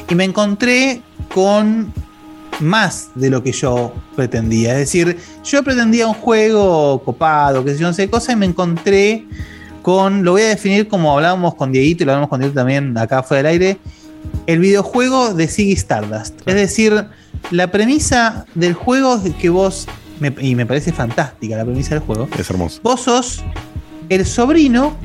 Y 0.10 0.16
me 0.16 0.24
encontré 0.24 1.02
con 1.34 1.94
más 2.60 3.10
de 3.16 3.30
lo 3.30 3.44
que 3.44 3.52
yo 3.52 3.94
pretendía. 4.16 4.74
Es 4.74 4.80
decir, 4.80 5.18
yo 5.44 5.64
pretendía 5.64 6.08
un 6.08 6.14
juego 6.14 7.02
copado, 7.04 7.64
que 7.64 7.74
sé 7.74 7.80
yo, 7.80 7.88
no 7.88 7.94
sé 7.94 8.06
qué 8.06 8.12
cosa, 8.12 8.34
y 8.34 8.36
me 8.36 8.46
encontré 8.46 9.26
con, 9.82 10.24
lo 10.24 10.34
voy 10.34 10.44
a 10.44 10.48
definir 10.50 10.88
como 10.88 11.14
hablábamos 11.14 11.56
con 11.56 11.72
Dieguito 11.72 12.04
y 12.04 12.06
lo 12.06 12.14
hablamos 12.14 12.30
con 12.30 12.40
Dieguito 12.40 12.60
también 12.60 12.98
acá 12.98 13.24
fuera 13.24 13.50
del 13.50 13.62
aire, 13.62 13.78
el 14.48 14.60
videojuego 14.60 15.34
de 15.34 15.48
Ziggy 15.48 15.74
Stardust. 15.74 16.36
Es 16.48 16.56
decir, 16.56 17.06
la 17.52 17.72
premisa 17.72 18.46
del 18.56 18.74
juego 18.74 19.20
es 19.24 19.34
que 19.36 19.50
vos, 19.50 19.88
me- 20.20 20.34
y 20.42 20.56
me 20.56 20.66
parece 20.66 20.92
fantástica 20.92 21.56
la 21.58 21.66
premisa 21.66 21.96
del 21.96 22.00
juego, 22.04 22.28
Es 22.38 22.50
hermoso. 22.50 22.80
vos 22.84 23.02
sos 23.02 23.44
el 24.10 24.26
sobrino 24.26 24.96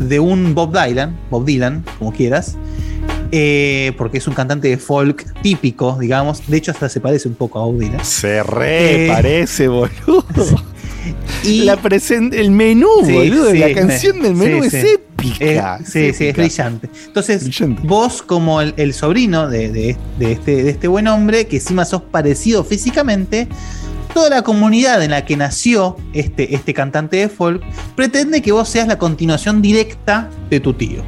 de 0.00 0.20
un 0.20 0.54
Bob 0.54 0.72
Dylan, 0.72 1.16
Bob 1.30 1.44
Dylan, 1.44 1.84
como 1.98 2.12
quieras, 2.12 2.56
eh, 3.32 3.92
porque 3.98 4.18
es 4.18 4.26
un 4.28 4.34
cantante 4.34 4.68
de 4.68 4.76
folk 4.78 5.32
típico, 5.42 5.96
digamos. 6.00 6.46
De 6.48 6.56
hecho, 6.58 6.70
hasta 6.70 6.88
se 6.88 7.00
parece 7.00 7.28
un 7.28 7.34
poco 7.34 7.58
a 7.60 7.64
Bob 7.64 7.78
Dylan. 7.78 8.04
Se 8.04 8.42
re 8.42 9.06
Eh, 9.06 9.08
parece, 9.08 9.68
boludo. 9.68 10.24
Y 11.44 11.62
La 11.64 11.72
el 11.72 12.50
menú, 12.52 12.86
Sí, 13.04 13.12
boludo. 13.12 13.50
sí, 13.50 13.58
la 13.58 13.74
canción 13.74 14.22
del 14.22 14.36
menú 14.36 14.62
sí, 14.62 14.76
es. 14.76 15.00
Épica. 15.30 15.76
Eh, 15.80 15.84
sí, 15.84 16.12
sí, 16.12 16.26
es 16.28 16.36
brillante. 16.36 16.88
Entonces, 17.06 17.48
vos, 17.82 18.22
como 18.22 18.60
el, 18.60 18.74
el 18.76 18.92
sobrino 18.94 19.48
de, 19.48 19.70
de- 19.70 19.96
de 20.18 20.32
este, 20.32 20.62
de 20.64 20.70
este 20.70 20.88
buen 20.88 21.08
hombre, 21.08 21.46
que 21.46 21.56
encima 21.56 21.84
sos 21.84 22.02
parecido 22.02 22.64
físicamente, 22.64 23.48
toda 24.14 24.28
la 24.28 24.42
comunidad 24.42 25.02
en 25.02 25.10
la 25.12 25.24
que 25.24 25.36
nació 25.38 25.96
este, 26.12 26.54
este 26.54 26.74
cantante 26.74 27.16
de 27.16 27.28
folk 27.30 27.62
pretende 27.96 28.42
que 28.42 28.52
vos 28.52 28.68
seas 28.68 28.86
la 28.86 28.98
continuación 28.98 29.62
directa 29.62 30.28
de 30.50 30.60
tu 30.60 30.74
tío. 30.74 31.02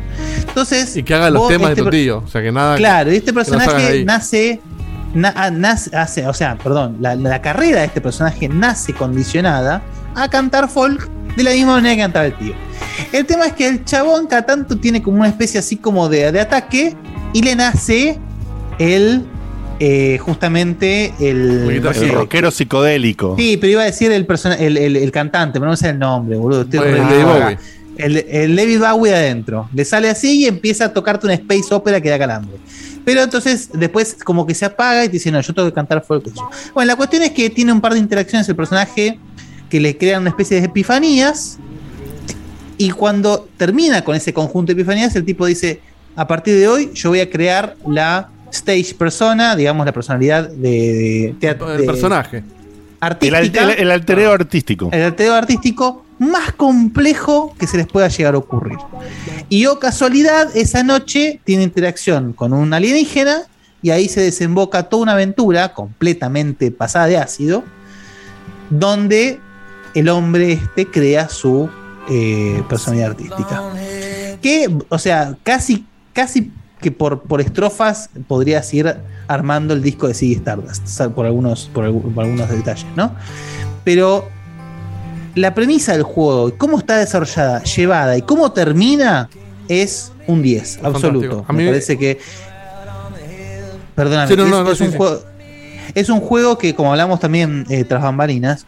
Entonces, 0.48 0.96
Y 0.96 1.02
que 1.02 1.14
haga 1.14 1.28
los 1.30 1.42
vos, 1.42 1.48
temas 1.50 1.70
este 1.70 1.80
de 1.82 1.84
tu 1.84 1.90
per- 1.90 2.00
tío. 2.00 2.18
O 2.24 2.28
sea, 2.28 2.40
que 2.42 2.50
nada. 2.52 2.76
Claro, 2.76 3.12
y 3.12 3.16
este 3.16 3.32
personaje 3.32 4.04
nace, 4.06 4.60
na- 5.14 5.34
ah, 5.36 5.50
nace- 5.50 5.94
hace, 5.94 6.26
o 6.26 6.32
sea, 6.32 6.56
perdón, 6.56 6.96
la, 7.00 7.14
la 7.14 7.42
carrera 7.42 7.80
de 7.80 7.86
este 7.86 8.00
personaje 8.00 8.48
nace 8.48 8.94
condicionada 8.94 9.82
a 10.14 10.28
cantar 10.28 10.68
folk 10.70 11.08
de 11.36 11.42
la 11.42 11.50
misma 11.52 11.72
manera 11.76 11.94
que 11.94 12.00
cantaba 12.02 12.26
el 12.26 12.34
tío. 12.38 12.54
El 13.12 13.26
tema 13.26 13.46
es 13.46 13.52
que 13.54 13.66
el 13.66 13.84
chabón 13.84 14.26
cada 14.26 14.46
tanto 14.46 14.76
tiene 14.78 15.02
como 15.02 15.18
una 15.18 15.28
especie 15.28 15.58
así 15.58 15.76
como 15.76 16.08
de, 16.08 16.30
de 16.32 16.40
ataque 16.40 16.94
y 17.32 17.42
le 17.42 17.56
nace 17.56 18.18
el, 18.78 19.24
eh, 19.80 20.18
justamente 20.20 21.12
el... 21.20 21.82
no 21.82 21.92
sé, 21.92 22.04
El 22.06 22.12
rockero 22.12 22.50
psicodélico. 22.50 23.34
Sí, 23.38 23.56
pero 23.56 23.72
iba 23.72 23.82
a 23.82 23.86
decir 23.86 24.12
el, 24.12 24.26
persona- 24.26 24.54
el, 24.56 24.76
el- 24.76 24.96
el 24.96 25.10
cantante, 25.10 25.58
pero 25.58 25.70
no 25.70 25.76
sé 25.76 25.90
el 25.90 25.98
nombre, 25.98 26.36
boludo. 26.36 26.62
Estoy 26.62 26.78
Bueno, 26.80 27.48
el. 27.48 27.58
El, 27.96 28.16
el 28.28 28.56
David 28.56 28.80
Bowie 28.80 29.12
de 29.12 29.16
adentro. 29.18 29.68
Le 29.72 29.84
sale 29.84 30.10
así 30.10 30.40
y 30.42 30.46
empieza 30.46 30.86
a 30.86 30.92
tocarte 30.92 31.26
una 31.26 31.34
space 31.34 31.72
opera 31.72 32.00
que 32.00 32.10
da 32.10 32.18
calambre. 32.18 32.56
Pero 33.04 33.22
entonces 33.22 33.68
después 33.72 34.16
como 34.24 34.44
que 34.46 34.52
se 34.54 34.64
apaga 34.64 35.04
y 35.04 35.06
te 35.08 35.12
dice, 35.12 35.30
no, 35.30 35.40
yo 35.40 35.54
tengo 35.54 35.68
que 35.68 35.74
cantar 35.74 36.02
folk. 36.04 36.24
Bueno, 36.74 36.88
la 36.88 36.96
cuestión 36.96 37.22
es 37.22 37.30
que 37.30 37.50
tiene 37.50 37.70
un 37.72 37.80
par 37.80 37.92
de 37.92 38.00
interacciones 38.00 38.48
el 38.48 38.56
personaje 38.56 39.16
que 39.74 39.80
le 39.80 39.96
crean 39.96 40.20
una 40.20 40.30
especie 40.30 40.60
de 40.60 40.66
epifanías. 40.66 41.58
Y 42.78 42.92
cuando 42.92 43.48
termina 43.56 44.04
con 44.04 44.14
ese 44.14 44.32
conjunto 44.32 44.72
de 44.72 44.80
epifanías, 44.80 45.16
el 45.16 45.24
tipo 45.24 45.46
dice, 45.46 45.80
a 46.14 46.28
partir 46.28 46.56
de 46.56 46.68
hoy 46.68 46.92
yo 46.94 47.08
voy 47.08 47.18
a 47.18 47.28
crear 47.28 47.74
la 47.84 48.30
stage 48.52 48.94
persona, 48.94 49.56
digamos 49.56 49.84
la 49.84 49.90
personalidad 49.90 50.48
de, 50.48 50.68
de 50.68 51.34
teatro. 51.40 51.74
El 51.74 51.86
personaje. 51.86 52.44
Artística, 53.00 53.64
el, 53.64 53.70
el 53.80 53.90
altereo 53.90 54.30
artístico. 54.30 54.90
el 54.92 55.02
altero 55.02 55.34
artístico 55.34 56.04
más 56.20 56.52
complejo 56.52 57.52
que 57.58 57.66
se 57.66 57.76
les 57.76 57.88
pueda 57.88 58.06
llegar 58.06 58.36
a 58.36 58.38
ocurrir. 58.38 58.78
Y 59.48 59.66
o 59.66 59.80
casualidad, 59.80 60.56
esa 60.56 60.84
noche 60.84 61.40
tiene 61.42 61.64
interacción 61.64 62.32
con 62.32 62.52
un 62.52 62.72
alienígena 62.72 63.42
y 63.82 63.90
ahí 63.90 64.08
se 64.08 64.20
desemboca 64.20 64.84
toda 64.84 65.02
una 65.02 65.12
aventura 65.14 65.74
completamente 65.74 66.70
pasada 66.70 67.06
de 67.08 67.18
ácido, 67.18 67.64
donde 68.70 69.40
el 69.94 70.08
hombre 70.08 70.52
este 70.52 70.86
crea 70.90 71.28
su 71.28 71.68
eh, 72.08 72.62
personalidad 72.68 73.10
artística. 73.10 73.62
Que, 74.42 74.68
o 74.88 74.98
sea, 74.98 75.36
casi, 75.42 75.86
casi 76.12 76.52
que 76.80 76.90
por, 76.90 77.22
por 77.22 77.40
estrofas 77.40 78.10
podrías 78.28 78.72
ir 78.74 78.94
armando 79.26 79.72
el 79.72 79.82
disco 79.82 80.06
de 80.06 80.14
Ziggy 80.14 80.34
Stardust, 80.34 81.00
por 81.14 81.24
algunos, 81.26 81.70
por, 81.72 81.84
algu- 81.86 82.12
por 82.14 82.24
algunos 82.24 82.48
detalles, 82.50 82.84
¿no? 82.94 83.14
Pero 83.84 84.28
la 85.34 85.54
premisa 85.54 85.92
del 85.92 86.02
juego, 86.02 86.52
cómo 86.58 86.78
está 86.78 86.98
desarrollada, 86.98 87.62
llevada 87.64 88.18
y 88.18 88.22
cómo 88.22 88.52
termina 88.52 89.30
es 89.68 90.12
un 90.26 90.42
10, 90.42 90.80
absoluto. 90.82 91.44
Me 91.52 91.66
parece 91.66 91.96
que. 91.98 92.18
Perdóname, 93.94 94.28
Sí, 94.28 94.36
no, 94.36 94.44
es, 94.44 94.50
no, 94.50 94.74
sí, 94.74 94.84
un 94.84 94.90
sí. 94.90 94.96
juego. 94.96 95.20
Es 95.94 96.08
un 96.08 96.20
juego 96.20 96.58
que, 96.58 96.74
como 96.74 96.90
hablamos 96.90 97.20
también 97.20 97.64
eh, 97.70 97.84
tras 97.84 98.02
bambalinas, 98.02 98.66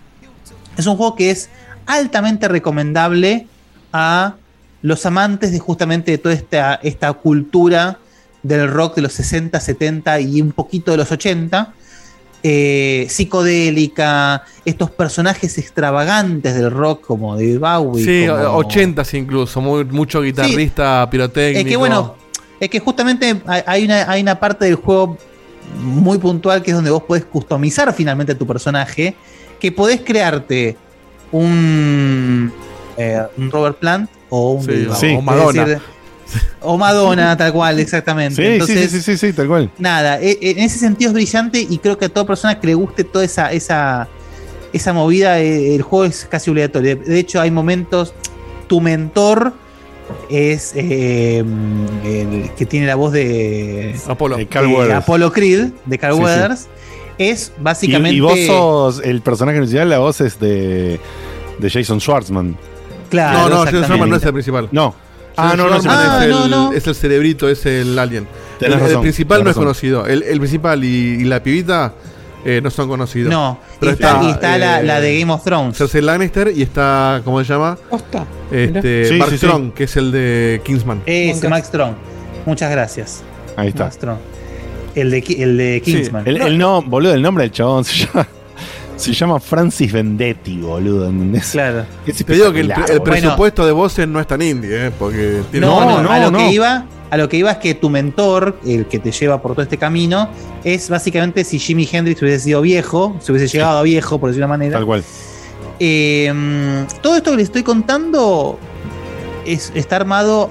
es 0.77 0.86
un 0.86 0.97
juego 0.97 1.15
que 1.16 1.31
es 1.31 1.48
altamente 1.86 2.48
recomendable 2.48 3.47
a 3.93 4.35
los 4.82 5.05
amantes 5.07 5.53
de 5.53 5.59
justamente 5.59 6.11
de 6.12 6.19
toda 6.19 6.35
esta, 6.35 6.74
esta 6.82 7.12
cultura 7.15 7.98
del 8.43 8.69
rock 8.70 8.97
de 8.97 9.03
los 9.03 9.12
60, 9.15 9.59
70 9.59 10.20
y 10.20 10.40
un 10.40 10.53
poquito 10.53 10.90
de 10.90 10.97
los 10.98 11.11
80. 11.12 11.73
eh, 12.48 13.07
psicodélica, 13.09 14.44
estos 14.65 14.90
personajes 14.90 15.59
extravagantes 15.59 16.55
del 16.55 16.70
rock 16.70 17.05
como 17.05 17.35
David 17.35 17.59
Bowie. 17.59 18.05
Sí, 18.05 18.28
como- 18.28 18.57
80 18.59 19.03
incluso, 19.15 19.61
muy- 19.61 19.85
mucho 19.85 20.23
guitarrista, 20.23 21.09
pirotécnico. 21.11 21.66
es 21.66 21.70
que 21.73 21.77
bueno, 21.77 22.15
es 22.61 22.69
que 22.70 22.78
justamente 22.78 23.40
hay- 23.47 23.62
hay 23.66 23.85
una, 23.85 24.09
hay 24.11 24.23
una 24.23 24.39
parte 24.39 24.66
del 24.66 24.77
juego 24.77 25.16
muy 25.81 26.19
puntual 26.19 26.62
que 26.62 26.70
es 26.70 26.77
donde 26.77 26.90
vos 26.90 27.03
podés 27.03 27.24
customizar 27.24 27.93
finalmente 27.93 28.35
tu 28.36 28.47
personaje, 28.47 29.16
que 29.61 29.73
podés 29.73 30.01
crearte 30.03 30.77
un, 31.33 32.53
eh, 32.97 33.23
un 33.37 33.51
Robert 33.51 33.78
Plant 33.78 34.11
o 34.28 34.53
un 34.53 34.65
Sí, 34.97 35.15
o 35.16 35.23
Madonna. 35.23 35.65
decir, 35.65 35.83
o 36.61 36.77
Madonna, 36.77 37.37
tal 37.37 37.53
cual, 37.53 37.78
exactamente. 37.78 38.35
Sí, 38.35 38.43
sí, 38.43 38.49
Entonces, 38.53 38.91
sí, 38.91 39.01
sí, 39.01 39.16
sí, 39.16 39.27
sí, 39.28 39.33
tal 39.33 39.47
cual. 39.49 39.70
nada, 39.78 40.20
e- 40.20 40.39
e- 40.41 40.51
en 40.53 40.59
ese 40.59 40.78
sentido 40.78 41.11
es 41.11 41.15
brillante 41.15 41.61
y 41.69 41.78
creo 41.78 41.97
que 41.99 42.07
a 42.07 42.09
toda 42.09 42.27
persona 42.27 42.59
que 42.59 42.66
le 42.66 42.74
guste 42.74 43.05
toda 43.05 43.24
esa, 43.24 43.53
esa, 43.53 44.09
esa 44.73 44.93
movida, 44.93 45.39
eh, 45.41 45.74
el 45.74 45.83
juego 45.83 46.05
es 46.05 46.27
casi 46.28 46.51
obligatorio. 46.51 46.97
De 46.97 47.19
hecho, 47.19 47.41
hay 47.41 47.51
momentos, 47.51 48.12
tu 48.66 48.81
mentor 48.81 49.55
es 50.28 50.73
eh, 50.74 51.39
el 52.05 52.51
que 52.57 52.66
tiene 52.66 52.87
la 52.87 52.95
voz 52.97 53.12
de 53.12 53.95
Apolo. 54.09 54.39
Eh, 54.39 54.47
Carl 54.47 54.69
de 54.69 54.74
Weathers. 54.74 54.95
Apollo 54.99 55.33
Creed, 55.33 55.69
de 55.85 55.99
Carl 55.99 56.15
Sí, 56.16 56.23
sí. 56.23 56.66
Es 57.19 57.53
básicamente... 57.59 58.17
y 58.17 58.21
vos 58.21 58.39
sos 58.47 59.01
el 59.05 59.21
personaje 59.23 59.59
principal, 59.59 59.89
la 59.89 59.99
voz 59.99 60.21
es 60.21 60.39
de, 60.39 61.01
de 61.59 61.71
Jason 61.71 62.01
Schwartzman. 62.01 62.57
Claro, 63.11 63.39
no, 63.39 63.49
no, 63.49 63.65
Jason. 63.65 63.83
Schwartzman 63.85 64.11
no 64.11 64.17
es 64.17 64.23
el 64.25 64.33
principal. 64.33 64.69
No. 64.73 64.95
Ah, 65.39 65.55
no, 65.57 65.69
no, 65.69 65.77
Ah, 65.87 66.19
es, 66.21 66.25
el, 66.25 66.51
no, 66.51 66.73
es 66.73 66.87
el 66.87 66.95
cerebrito, 66.95 67.49
es 67.49 67.67
el 67.67 67.99
alien. 67.99 68.25
El, 68.25 68.59
Tenés 68.59 68.77
el 68.79 68.83
razón, 68.85 69.03
principal 69.03 69.39
no 69.45 69.51
es 69.51 69.57
razón. 69.57 69.65
conocido. 69.65 70.07
El, 70.07 70.23
el 70.23 70.39
principal 70.39 70.83
y, 70.83 70.89
y 70.89 71.25
la 71.25 71.43
pibita 71.43 71.93
eh, 72.45 72.61
no 72.63 72.71
son 72.71 72.89
conocidos. 72.89 73.31
No, 73.31 73.59
Pero 73.79 73.93
y 73.93 73.95
está, 73.95 74.13
está, 74.13 74.25
y 74.25 74.31
está 74.31 74.59
la, 74.59 74.81
eh, 74.81 74.85
la 74.85 75.01
de 75.01 75.21
Game 75.21 75.31
of 75.33 75.45
Thrones. 75.45 75.77
Cersei 75.77 76.01
Lannister 76.01 76.53
y 76.57 76.63
está, 76.63 77.21
¿cómo 77.23 77.43
se 77.45 77.53
llama? 77.53 77.77
Posta. 77.91 78.25
Este, 78.51 79.05
Sí, 79.11 79.15
Mark 79.17 79.31
sí, 79.31 79.39
sí. 79.39 79.47
Strong, 79.47 79.73
que 79.75 79.85
es 79.85 79.97
el 79.99 80.11
de 80.11 80.63
Kingsman. 80.65 81.03
Ese, 81.05 81.49
Max 81.51 81.67
Strong. 81.69 81.93
Muchas 82.47 82.71
gracias. 82.71 83.23
Ahí 83.57 83.69
está. 83.69 83.85
Max 83.85 83.97
Strong. 83.97 84.19
El 84.97 85.10
de, 85.10 85.18
el 85.39 85.59
de 85.59 85.82
Kingsman. 85.85 86.27
El, 86.27 86.39
el 86.39 86.59
no, 86.59 86.81
boludo, 86.81 87.12
el 87.12 87.20
nombre 87.20 87.44
del 87.44 87.52
chabón 87.52 87.85
se 87.85 88.06
llama, 88.06 88.27
se 88.97 89.12
llama 89.12 89.39
Francis 89.39 89.93
Vendetti, 89.93 90.56
boludo. 90.59 91.10
¿entendés? 91.10 91.51
Claro. 91.51 91.85
Es 92.06 92.24
Te 92.24 92.32
digo 92.32 92.51
que 92.51 92.60
el, 92.60 92.73
presupuesto 93.05 93.66
de 93.66 93.73
voces 93.73 94.09
no 94.09 94.18
es 94.20 94.27
tan 94.27 94.40
indie, 94.40 94.86
¿eh? 94.86 94.90
Porque 94.98 95.43
tiene 95.51 95.66
No, 95.66 95.85
no, 95.85 96.02
no, 96.02 96.10
a 96.10 96.18
lo 96.18 96.31
no. 96.31 96.39
que 96.39 96.51
iba, 96.51 96.86
a 97.10 97.16
lo 97.18 97.28
que 97.28 97.36
iba 97.36 97.51
es 97.51 97.59
que 97.59 97.74
tu 97.74 97.90
mentor, 97.90 98.59
el 98.66 98.86
que 98.86 98.98
te 98.98 99.12
lleva 99.12 99.43
por 99.43 99.52
todo 99.52 99.62
este 99.62 99.77
camino, 99.77 100.31
es 100.64 100.89
básicamente 100.89 101.44
si 101.44 101.59
Jimi 101.59 101.86
Hendrix 101.93 102.23
hubiese 102.23 102.44
sido 102.44 102.62
viejo, 102.62 103.16
se 103.20 103.32
hubiese 103.32 103.55
llegado 103.55 103.78
a 103.78 103.82
viejo, 103.82 104.18
por 104.18 104.31
decir 104.31 104.43
una 104.43 104.48
manera. 104.48 104.78
Tal 104.78 104.86
cual. 104.86 105.05
Eh, 105.78 106.32
todo 107.02 107.16
esto 107.16 107.32
que 107.32 107.36
les 107.36 107.44
estoy 107.44 107.64
contando 107.64 108.59
es, 109.44 109.73
está 109.74 109.97
armado 109.97 110.51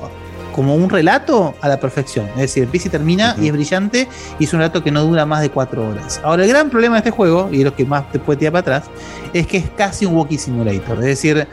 como 0.55 0.73
un 0.73 0.89
relato 0.89 1.53
a 1.59 1.67
la 1.67 1.77
perfección. 1.81 2.27
Es 2.35 2.41
decir, 2.41 2.63
empieza 2.63 2.87
y 2.87 2.91
termina 2.91 3.35
y 3.41 3.47
es 3.47 3.51
brillante 3.51 4.07
y 4.39 4.45
es 4.45 4.53
un 4.53 4.59
relato 4.59 4.81
que 4.81 4.89
no 4.89 5.03
dura 5.03 5.25
más 5.25 5.41
de 5.41 5.49
cuatro 5.49 5.89
horas. 5.89 6.21
Ahora, 6.23 6.43
el 6.43 6.49
gran 6.49 6.69
problema 6.69 6.95
de 6.95 6.99
este 6.99 7.11
juego, 7.11 7.49
y 7.51 7.57
es 7.59 7.65
lo 7.65 7.75
que 7.75 7.83
más 7.83 8.09
te 8.09 8.19
puede 8.19 8.39
tirar 8.39 8.53
para 8.53 8.77
atrás, 8.77 8.89
es 9.33 9.45
que 9.47 9.57
es 9.57 9.65
casi 9.77 10.05
un 10.05 10.15
walkie 10.15 10.37
simulator. 10.37 10.97
Es 10.99 11.05
decir, 11.05 11.45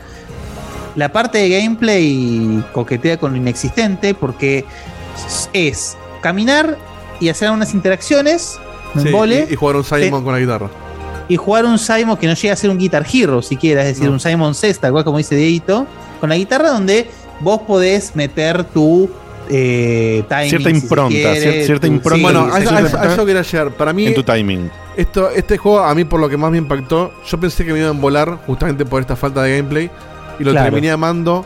la 0.95 1.11
parte 1.11 1.39
de 1.39 1.49
gameplay 1.49 2.62
coquetea 2.73 3.16
con 3.19 3.33
lo 3.33 3.39
inexistente 3.39 4.15
porque 4.15 4.65
es 5.53 5.97
caminar 6.20 6.79
y 7.19 7.29
hacer 7.29 7.51
unas 7.51 7.74
interacciones, 7.74 8.59
un 8.95 9.03
Sí, 9.03 9.09
embole, 9.09 9.47
y, 9.51 9.55
y 9.55 9.57
jugar 9.57 9.77
un 9.77 9.85
Simon 9.85 10.23
con 10.23 10.33
la 10.33 10.39
guitarra. 10.39 10.69
y 11.29 11.37
jugar 11.37 11.65
un 11.65 11.79
Simon 11.79 12.16
que 12.16 12.27
no 12.27 12.35
llega 12.35 12.53
a 12.55 12.57
ser 12.57 12.70
un 12.70 12.79
Guitar 12.79 13.05
Hero 13.12 13.43
siquiera, 13.43 13.81
es 13.83 13.89
decir, 13.89 14.05
No. 14.05 14.12
un 14.12 14.20
Simon 14.20 14.55
Says, 14.55 14.79
tal 14.79 14.93
cual 14.93 15.03
como 15.05 15.19
dice 15.19 15.35
Dieguito, 15.35 15.87
con 16.20 16.29
la 16.29 16.37
guitarra 16.37 16.70
donde 16.70 17.09
vos 17.43 17.60
podés 17.62 18.14
meter 18.16 18.64
tu 18.64 19.10
eh, 19.51 20.23
timing. 20.28 20.48
Cierta 20.48 20.70
impronta, 20.70 21.35
cierta 21.35 21.86
tu- 21.86 21.93
impronta. 21.93 22.16
sí, 22.16 22.23
bueno, 22.23 22.40
a, 22.52 22.59
eso- 22.60 22.70
a 22.74 22.78
sí, 22.81 22.85
eso- 22.86 22.98
a 22.98 23.12
eso 23.12 23.27
quería 23.27 23.43
llegar. 23.43 23.70
Para 23.73 23.93
mí, 23.93 24.06
En 24.06 24.14
tu 24.14 24.23
timing. 24.23 24.70
esto, 24.97 25.31
este 25.31 25.59
juego, 25.59 25.81
a 25.81 25.94
mí 25.94 26.05
por 26.05 26.20
lo 26.20 26.28
que 26.28 26.36
más 26.36 26.51
me 26.51 26.59
impactó, 26.59 27.12
yo 27.27 27.39
pensé 27.39 27.64
que 27.64 27.73
me 27.73 27.81
iba 27.81 27.89
a 27.89 27.93
volar 27.93 28.39
justamente 28.47 28.85
por 28.86 29.01
esta 29.01 29.16
falta 29.16 29.43
de 29.43 29.56
gameplay. 29.59 29.90
Y 30.39 30.44
lo 30.44 30.52
Claro. 30.52 30.66
terminé 30.70 30.90
amando 30.90 31.44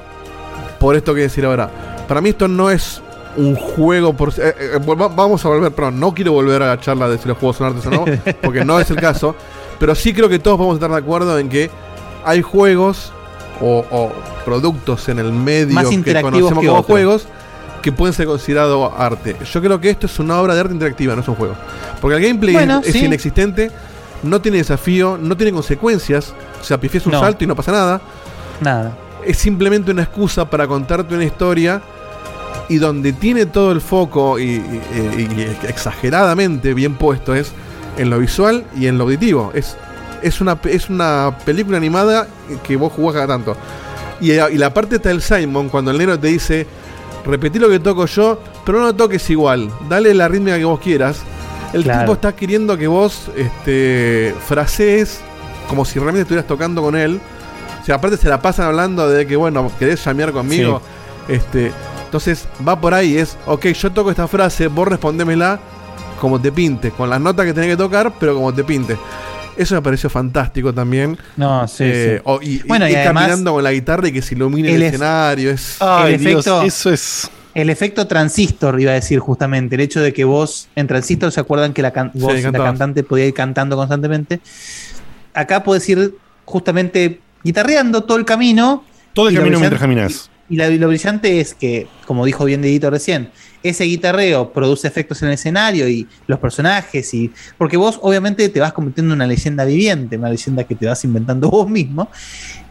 por 0.78 0.94
esto 0.94 1.14
que 1.14 1.23
decir 1.23 1.44
ahora. 1.44 1.68
Para 2.06 2.20
mí 2.20 2.28
esto 2.31 2.47
no 2.47 2.70
es 2.70 3.02
un 3.36 3.55
juego 3.56 4.12
por... 4.14 4.31
eh, 4.31 4.55
eh, 4.59 4.78
volva- 4.85 5.09
vamos 5.09 5.44
a 5.44 5.48
volver, 5.48 5.73
perdón, 5.73 5.98
no 5.98 6.14
quiero 6.14 6.32
volver 6.32 6.62
a 6.62 6.68
la 6.68 6.81
charla 6.81 7.09
de 7.09 7.18
si 7.18 7.27
los 7.28 7.36
juegos 7.36 7.56
son 7.56 7.66
artes 7.68 7.85
o 7.86 7.90
no, 7.90 8.05
porque 8.43 8.64
no 8.64 8.78
es 8.78 8.89
el 8.90 8.97
caso. 8.97 9.35
Pero 9.81 9.94
sí 9.94 10.14
creo 10.14 10.28
que 10.28 10.39
todos 10.39 10.59
vamos 10.59 10.74
a 10.74 10.77
estar 10.77 10.90
de 10.90 10.97
acuerdo 10.97 11.39
en 11.39 11.48
que 11.48 11.68
hay 12.24 12.40
juegos 12.43 13.12
o, 13.61 13.85
o 13.91 14.12
productos 14.45 15.09
en 15.09 15.19
el 15.19 15.33
medio 15.33 15.74
Más 15.74 15.89
que 15.89 16.20
conocemos 16.20 16.61
que 16.61 16.66
como 16.69 16.83
juegos 16.83 17.27
que 17.83 17.93
pueden 17.93 18.12
ser 18.15 18.27
considerados 18.27 18.91
arte. 18.97 19.37
Yo 19.53 19.61
creo 19.62 19.81
que 19.81 19.91
esto 19.91 20.07
es 20.07 20.19
una 20.19 20.41
obra 20.41 20.55
de 20.55 20.61
arte 20.61 20.73
interactiva, 20.73 21.15
no 21.15 21.23
es 21.23 21.28
un 21.28 21.37
juego. 21.37 21.55
Porque 22.01 22.16
el 22.16 22.23
gameplay 22.23 22.53
Bueno, 22.55 22.81
es, 22.85 22.95
inexistente, 22.97 23.70
no 24.24 24.41
tiene 24.41 24.59
desafío, 24.59 25.16
no 25.20 25.37
tiene 25.37 25.53
consecuencias. 25.53 26.35
O 26.61 26.65
sea, 26.65 26.78
pifies 26.81 27.07
un 27.07 27.12
No. 27.12 27.20
salto 27.20 27.45
y 27.45 27.47
no 27.47 27.55
pasa 27.55 27.70
nada. 27.73 28.01
Nada. 28.61 28.97
Es 29.24 29.39
simplemente 29.39 29.91
una 29.93 30.03
excusa 30.03 30.49
para 30.51 30.66
contarte 30.66 31.15
una 31.15 31.24
historia 31.24 31.81
y 32.69 32.78
donde 32.78 33.12
tiene 33.12 33.47
todo 33.47 33.70
el 33.70 33.81
foco 33.81 34.39
y, 34.41 34.45
y- 34.45 34.83
y- 35.19 35.41
y 35.41 35.57
exageradamente 35.69 36.74
bien 36.74 36.95
puesto 36.95 37.35
es 37.35 37.53
en 37.97 38.11
lo 38.11 38.19
visual 38.19 38.65
y 38.77 38.89
en 38.89 38.99
lo 38.99 39.05
auditivo. 39.05 39.53
Es, 39.55 39.77
es, 40.23 40.41
una, 40.41 40.59
es 40.65 40.89
una 40.89 41.37
película 41.45 41.77
animada 41.77 42.27
que 42.63 42.77
vos 42.77 42.93
jugás 42.93 43.15
cada 43.15 43.27
tanto. 43.27 43.57
Y, 44.21 44.33
y 44.33 44.57
la 44.59 44.73
parte 44.73 44.97
está 44.97 45.11
el 45.11 45.21
Simon, 45.23 45.69
cuando 45.69 45.91
el 45.91 45.99
negro 45.99 46.19
te 46.19 46.29
dice, 46.29 46.67
repetí 47.27 47.59
lo 47.59 47.69
que 47.69 47.79
toco 47.81 48.07
yo, 48.07 48.41
pero 48.65 48.79
no 48.79 48.87
lo 48.87 48.95
toques 48.95 49.29
igual, 49.31 49.71
dale 49.89 50.15
la 50.15 50.29
rítmica 50.29 50.57
que 50.59 50.65
vos 50.65 50.81
quieras. 50.81 51.19
El 51.73 51.83
Claro. 51.83 52.01
tipo 52.01 52.13
está 52.15 52.35
queriendo 52.35 52.79
que 52.79 52.87
vos 52.87 53.29
este, 53.37 54.35
frasees 54.47 55.21
como 55.69 55.85
si 55.85 55.99
realmente 55.99 56.23
estuvieras 56.23 56.47
tocando 56.47 56.81
con 56.81 56.97
él. 56.97 57.21
O 57.83 57.85
sea, 57.85 57.97
aparte 57.97 58.17
se 58.17 58.29
la 58.29 58.41
pasan 58.41 58.67
hablando 58.67 59.09
de 59.09 59.27
que, 59.27 59.37
bueno, 59.37 59.71
querés 59.79 60.03
llamear 60.05 60.33
conmigo. 60.33 60.81
Este, 61.29 61.73
entonces 62.05 62.47
va 62.67 62.81
por 62.81 62.95
ahí, 62.95 63.19
es, 63.19 63.37
ok, 63.47 63.67
yo 63.67 63.93
toco 63.93 64.11
esta 64.11 64.29
frase, 64.29 64.69
vos 64.69 64.87
respondémela 64.89 65.59
como 66.21 66.41
te 66.41 66.51
pinte, 66.53 66.93
con 66.93 67.11
las 67.11 67.21
notas 67.21 67.45
que 67.45 67.53
tenés 67.53 67.71
que 67.71 67.77
tocar, 67.77 68.13
pero 68.19 68.35
como 68.35 68.55
te 68.55 68.65
pinte. 68.65 68.97
Eso 69.57 69.74
me 69.74 69.83
pareció 69.83 70.11
fantástico 70.11 70.73
también. 70.74 71.16
No, 71.37 71.66
sí, 71.66 71.85
Eh, 71.87 72.23
sí. 72.24 72.47
y, 72.49 72.62
Bueno, 72.69 72.87
y- 72.87 72.91
y 72.91 72.93
ir 72.93 72.99
además- 72.99 73.24
caminando 73.24 73.53
con 73.55 73.65
la 73.65 73.73
guitarra 73.73 74.09
y 74.09 74.12
que 74.12 74.23
se 74.23 74.35
ilumine 74.35 74.69
el, 74.69 74.74
El 74.77 74.83
es- 74.83 74.93
escenario. 74.95 75.51
Es, 75.51 75.77
Ay, 75.81 76.15
El 76.15 76.20
Dios, 76.20 76.47
efecto- 76.47 76.62
eso 76.62 76.91
es. 76.93 77.31
El 77.55 77.70
efecto 77.70 78.07
transistor, 78.07 78.78
iba 78.81 78.91
a 78.91 78.95
decir 78.95 79.19
justamente, 79.19 79.77
el 79.77 79.81
hecho 79.81 80.01
de 80.03 80.12
que 80.12 80.24
vos 80.24 80.69
en 80.77 80.87
transistor 80.87 81.33
se 81.33 81.41
acuerdan 81.41 81.73
que 81.73 81.81
la, 81.81 81.91
can- 81.91 82.11
Sí, 82.12 82.19
vos, 82.20 82.43
la 82.43 82.53
cantante 82.53 83.03
podía 83.03 83.24
ir 83.27 83.33
cantando 83.33 83.77
constantemente. 83.77 84.41
Acá 85.33 85.62
podés 85.65 85.89
ir 85.89 86.15
justamente 86.45 87.20
guitarreando 87.43 88.03
todo 88.05 88.19
el 88.19 88.24
camino. 88.27 88.85
Todo 89.15 89.28
el 89.31 89.37
camino 89.37 89.59
mientras 89.59 89.81
caminas. 89.81 90.31
Y 90.48 90.56
lo 90.56 90.89
brillante 90.89 91.40
es 91.40 91.55
que, 91.55 91.89
como 92.06 92.24
dijo 92.24 92.44
bien 92.44 92.62
Dedito 92.62 92.89
recién, 92.90 93.31
ese 93.62 93.85
guitarreo 93.85 94.52
produce 94.52 94.86
efectos 94.86 95.23
en 95.23 95.28
el 95.28 95.35
escenario 95.35 95.89
y 95.89 96.06
los 96.27 96.39
personajes, 96.39 97.12
y 97.14 97.32
porque 97.59 97.77
vos 97.77 97.98
obviamente 98.02 98.48
te 98.48 98.60
vas 98.60 98.73
convirtiendo 98.73 99.12
en 99.14 99.18
una 99.18 99.27
leyenda 99.27 99.64
viviente, 99.64 100.16
una 100.16 100.31
leyenda 100.31 100.64
que 100.64 100.77
te 100.77 100.86
vas 100.86 101.05
inventando 101.05 101.51
vos 101.51 101.68
mismo. 101.68 102.09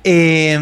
Eh, 0.03 0.57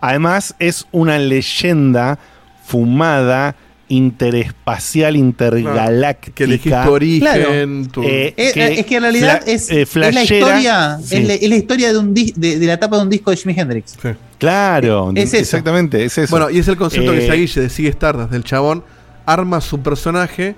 Además, 0.00 0.54
es 0.58 0.86
una 0.90 1.18
leyenda 1.18 2.18
fumada 2.64 3.54
interespacial, 3.90 5.16
intergaláctica. 5.16 6.34
Que 6.34 6.44
elegís 6.44 6.72
tu 6.84 6.90
origen, 6.90 7.88
tu- 7.90 8.02
Eh, 8.02 8.32
Eh, 8.36 8.50
que 8.54 8.80
es 8.80 8.86
que 8.86 8.96
en 8.96 9.02
realidad 9.02 9.42
fla- 9.42 9.52
es, 9.52 9.70
eh, 9.70 9.82
es 9.82 9.94
la 9.96 10.22
historia, 10.22 10.98
Sí. 11.04 11.16
es, 11.16 11.26
la, 11.28 11.34
es 11.34 11.48
la 11.48 11.56
historia 11.56 11.92
de, 11.92 11.98
un 11.98 12.14
de, 12.14 12.32
de 12.34 12.66
la 12.66 12.74
etapa 12.74 12.96
de 12.96 13.02
un 13.02 13.10
disco 13.10 13.30
de 13.30 13.36
Jimi 13.36 13.54
Hendrix. 13.58 13.96
Claro, 14.38 15.12
Es 15.14 15.28
eso. 15.34 15.36
exactamente, 15.38 16.04
es 16.04 16.16
eso. 16.16 16.30
Bueno, 16.30 16.48
y 16.50 16.58
es 16.60 16.68
el 16.68 16.76
concepto 16.76 17.12
que 17.12 17.18
Eh, 17.24 17.26
se 17.30 17.36
Guille 17.36 17.60
de 17.62 17.68
Sigue 17.68 17.88
Stardust, 17.90 18.30
del 18.30 18.44
chabón, 18.44 18.82
arma 19.26 19.60
su 19.60 19.80
personaje 19.80 20.54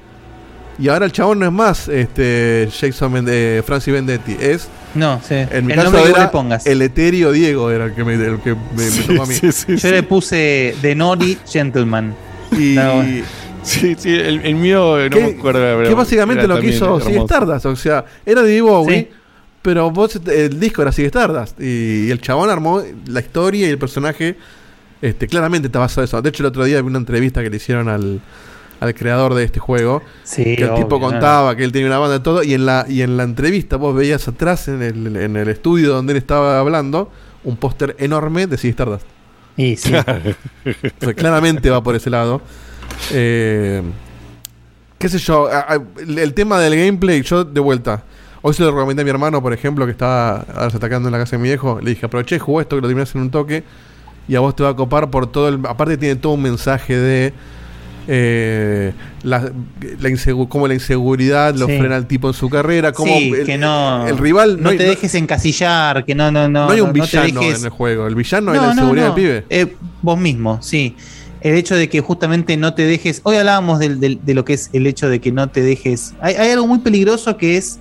y 0.79 0.89
ahora 0.89 1.05
el 1.07 1.13
chabón 1.13 1.39
no 1.41 1.47
es 1.47 1.53
más 1.53 1.89
este 1.89 2.69
Jason 2.79 3.13
Mende- 3.13 3.59
eh, 3.59 3.63
Francis 3.65 3.93
Vendetti, 3.93 4.37
es 4.41 4.69
No, 4.95 5.21
sí. 5.27 5.35
en 5.35 5.67
mi 5.67 5.73
el 5.73 5.79
caso 5.81 5.93
que 6.03 6.11
era 6.11 6.23
le 6.25 6.29
pongas. 6.29 6.67
el 6.67 6.81
etéreo 6.81 7.33
Diego 7.33 7.71
era 7.71 7.87
el 7.87 7.95
que 7.95 8.05
me, 8.05 8.15
el 8.15 8.39
que 8.41 8.55
me, 8.55 8.91
me 8.91 9.03
tocó 9.07 9.23
a 9.25 9.27
mí. 9.27 9.35
Yo 9.77 9.91
le 9.91 10.03
puse 10.03 10.75
The 10.81 10.95
Naughty 10.95 11.39
Gentleman. 11.51 12.15
Y 12.53 12.75
No, 12.75 13.03
Sí, 13.63 13.95
sí, 13.97 14.11
el, 14.11 14.41
el 14.45 14.55
mío 14.57 14.97
no 15.09 15.11
que, 15.17 15.23
me 15.23 15.39
acuerdo. 15.39 15.61
pero 15.61 15.89
que 15.89 15.95
básicamente 15.95 16.49
lo 16.49 16.59
que 16.59 16.67
hizo 16.67 16.99
Sigue. 17.01 17.19
Stardust, 17.19 17.67
o 17.67 17.77
sea, 17.77 18.05
era 18.27 18.43
de 18.43 18.61
Bowie, 18.61 18.99
Sí. 18.99 19.09
pero 19.63 19.91
vos 19.93 20.17
el 20.27 20.59
disco 20.59 20.83
era 20.83 20.91
Sigue 20.91 21.07
Stardust 21.07 21.61
y, 21.61 22.11
el 22.11 22.21
chabón 22.21 22.51
armó 22.51 22.83
la 23.07 23.21
historia 23.21 23.69
y 23.69 23.71
el 23.71 23.79
personaje 23.79 24.37
este 25.01 25.29
claramente 25.29 25.67
está 25.69 25.79
basado 25.79 26.03
en 26.03 26.05
eso. 26.07 26.21
De 26.23 26.29
hecho, 26.31 26.43
el 26.43 26.49
otro 26.49 26.65
día 26.65 26.81
vi 26.83 26.89
una 26.89 26.99
entrevista 26.99 27.43
que 27.43 27.51
le 27.51 27.57
hicieron 27.57 27.89
al 27.89 28.21
al 28.81 28.95
creador 28.95 29.35
de 29.35 29.45
este 29.45 29.61
juego, 29.61 30.03
Sí, 30.25 30.43
que 30.43 30.65
el 30.65 30.71
obvio, 30.71 30.83
tipo 30.83 30.99
no, 30.99 31.07
contaba 31.07 31.55
que 31.55 31.63
él 31.63 31.71
tenía 31.71 31.87
una 31.87 31.99
banda 31.99 32.17
y 32.17 32.21
todo, 32.21 32.43
y 32.43 32.55
en 32.55 32.67
la, 32.67 32.85
y 32.89 33.03
en 33.03 33.17
la 33.17 33.23
entrevista 33.23 33.77
vos 33.77 33.95
veías 33.95 34.27
atrás 34.27 34.67
en 34.67 34.83
el, 34.83 35.17
en 35.17 35.37
el 35.37 35.49
estudio 35.49 35.93
donde 35.93 36.15
él 36.15 36.17
estaba 36.17 36.59
hablando 36.59 37.09
un 37.45 37.57
póster 37.57 37.95
enorme 38.01 38.49
de 38.49 38.59
Sigue 38.59 38.71
Stardust. 38.73 39.07
Y 39.57 39.77
sí. 39.77 39.91
Sea, 39.91 40.05
claramente 41.17 41.71
va 41.71 41.83
por 41.83 41.95
ese 41.95 42.11
lado. 42.11 42.41
Eh, 43.11 43.83
¿Qué 44.99 45.09
sé 45.09 45.19
yo? 45.19 45.49
el, 45.99 46.35
tema 46.35 46.61
del 46.61 46.77
gameplay, 46.77 47.23
yo 47.23 47.45
de 47.45 47.61
vuelta. 47.61 48.05
Hoy 48.41 48.55
se 48.55 48.63
lo 48.63 48.71
recomendé 48.71 49.03
a 49.03 49.05
mi 49.05 49.11
hermano, 49.11 49.43
por 49.43 49.53
ejemplo, 49.53 49.85
que 49.85 49.93
estaba 49.93 50.45
atacando 50.57 51.09
en 51.09 51.13
la 51.13 51.19
casa 51.19 51.37
de 51.37 51.43
mi 51.43 51.49
viejo. 51.49 51.81
Le 51.81 51.91
dije, 51.91 52.07
aproveché, 52.07 52.39
jugó 52.39 52.61
esto, 52.61 52.77
que 52.77 52.83
lo 52.83 52.89
terminás 52.89 53.15
en 53.15 53.23
un 53.23 53.31
toque. 53.31 53.65
Y 54.29 54.37
a 54.37 54.41
vos 54.41 54.55
te 54.55 54.63
va 54.63 54.71
a 54.71 54.77
copar 54.77 55.11
por 55.11 55.27
todo 55.27 55.49
el. 55.49 55.61
Aparte, 55.67 55.97
tiene 55.97 56.17
todo 56.17 56.35
un 56.35 56.43
mensaje 56.43 56.97
de. 56.97 57.33
Eh, 58.09 58.93
la, 59.23 59.53
la 60.01 60.09
insegu- 60.09 60.49
cómo 60.49 60.67
la 60.67 60.75
inseguridad 60.75 61.55
lo 61.55 61.67
Sí. 61.67 61.79
frena 61.79 61.97
al 61.97 62.07
tipo 62.07 62.29
en 62.29 62.35
su 62.35 62.51
carrera. 62.51 62.93
Cómo 62.93 63.17
Sí, 63.17 63.31
el, 63.33 63.47
que 63.47 63.57
no, 63.59 64.07
el 64.07 64.19
rival. 64.19 64.61
no, 64.63 64.71
te 64.71 64.83
dejes 64.85 65.15
encasillar, 65.15 66.05
que 66.05 66.15
no, 66.15 66.33
no, 66.33 66.49
no. 66.49 66.67
no 66.67 66.73
hay 66.73 66.81
un 66.81 66.93
villano 66.93 67.41
dejes- 67.41 67.59
en 67.61 67.65
el 67.65 67.71
juego. 67.71 68.07
El 68.07 68.15
villano 68.15 68.53
es 68.55 68.61
la 68.61 68.69
inseguridad 68.73 69.05
del 69.07 69.15
pibe. 69.15 69.45
Eh, 69.51 69.77
vos 70.03 70.19
mismo, 70.19 70.61
sí. 70.63 70.97
El 71.41 71.55
hecho 71.57 71.75
de 71.77 71.89
que 71.89 72.01
justamente 72.01 72.57
no 72.57 72.75
te 72.75 72.85
dejes. 72.87 73.21
Hoy 73.25 73.37
hablábamos 73.37 73.79
de 73.81 74.19
lo 74.35 74.45
que 74.45 74.53
es 74.55 74.71
el 74.73 74.87
hecho 74.87 75.09
de 75.09 75.21
que 75.21 75.33
no 75.33 75.49
te 75.49 75.61
dejes. 75.63 76.15
Hay, 76.21 76.35
hay 76.35 76.51
algo 76.53 76.67
muy 76.69 76.79
peligroso 76.79 77.37
que 77.37 77.57
es 77.57 77.79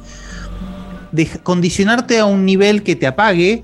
condicionarte 1.43 2.19
a 2.19 2.25
un 2.25 2.45
nivel 2.45 2.83
que 2.83 2.95
te 2.95 3.05
apague 3.07 3.63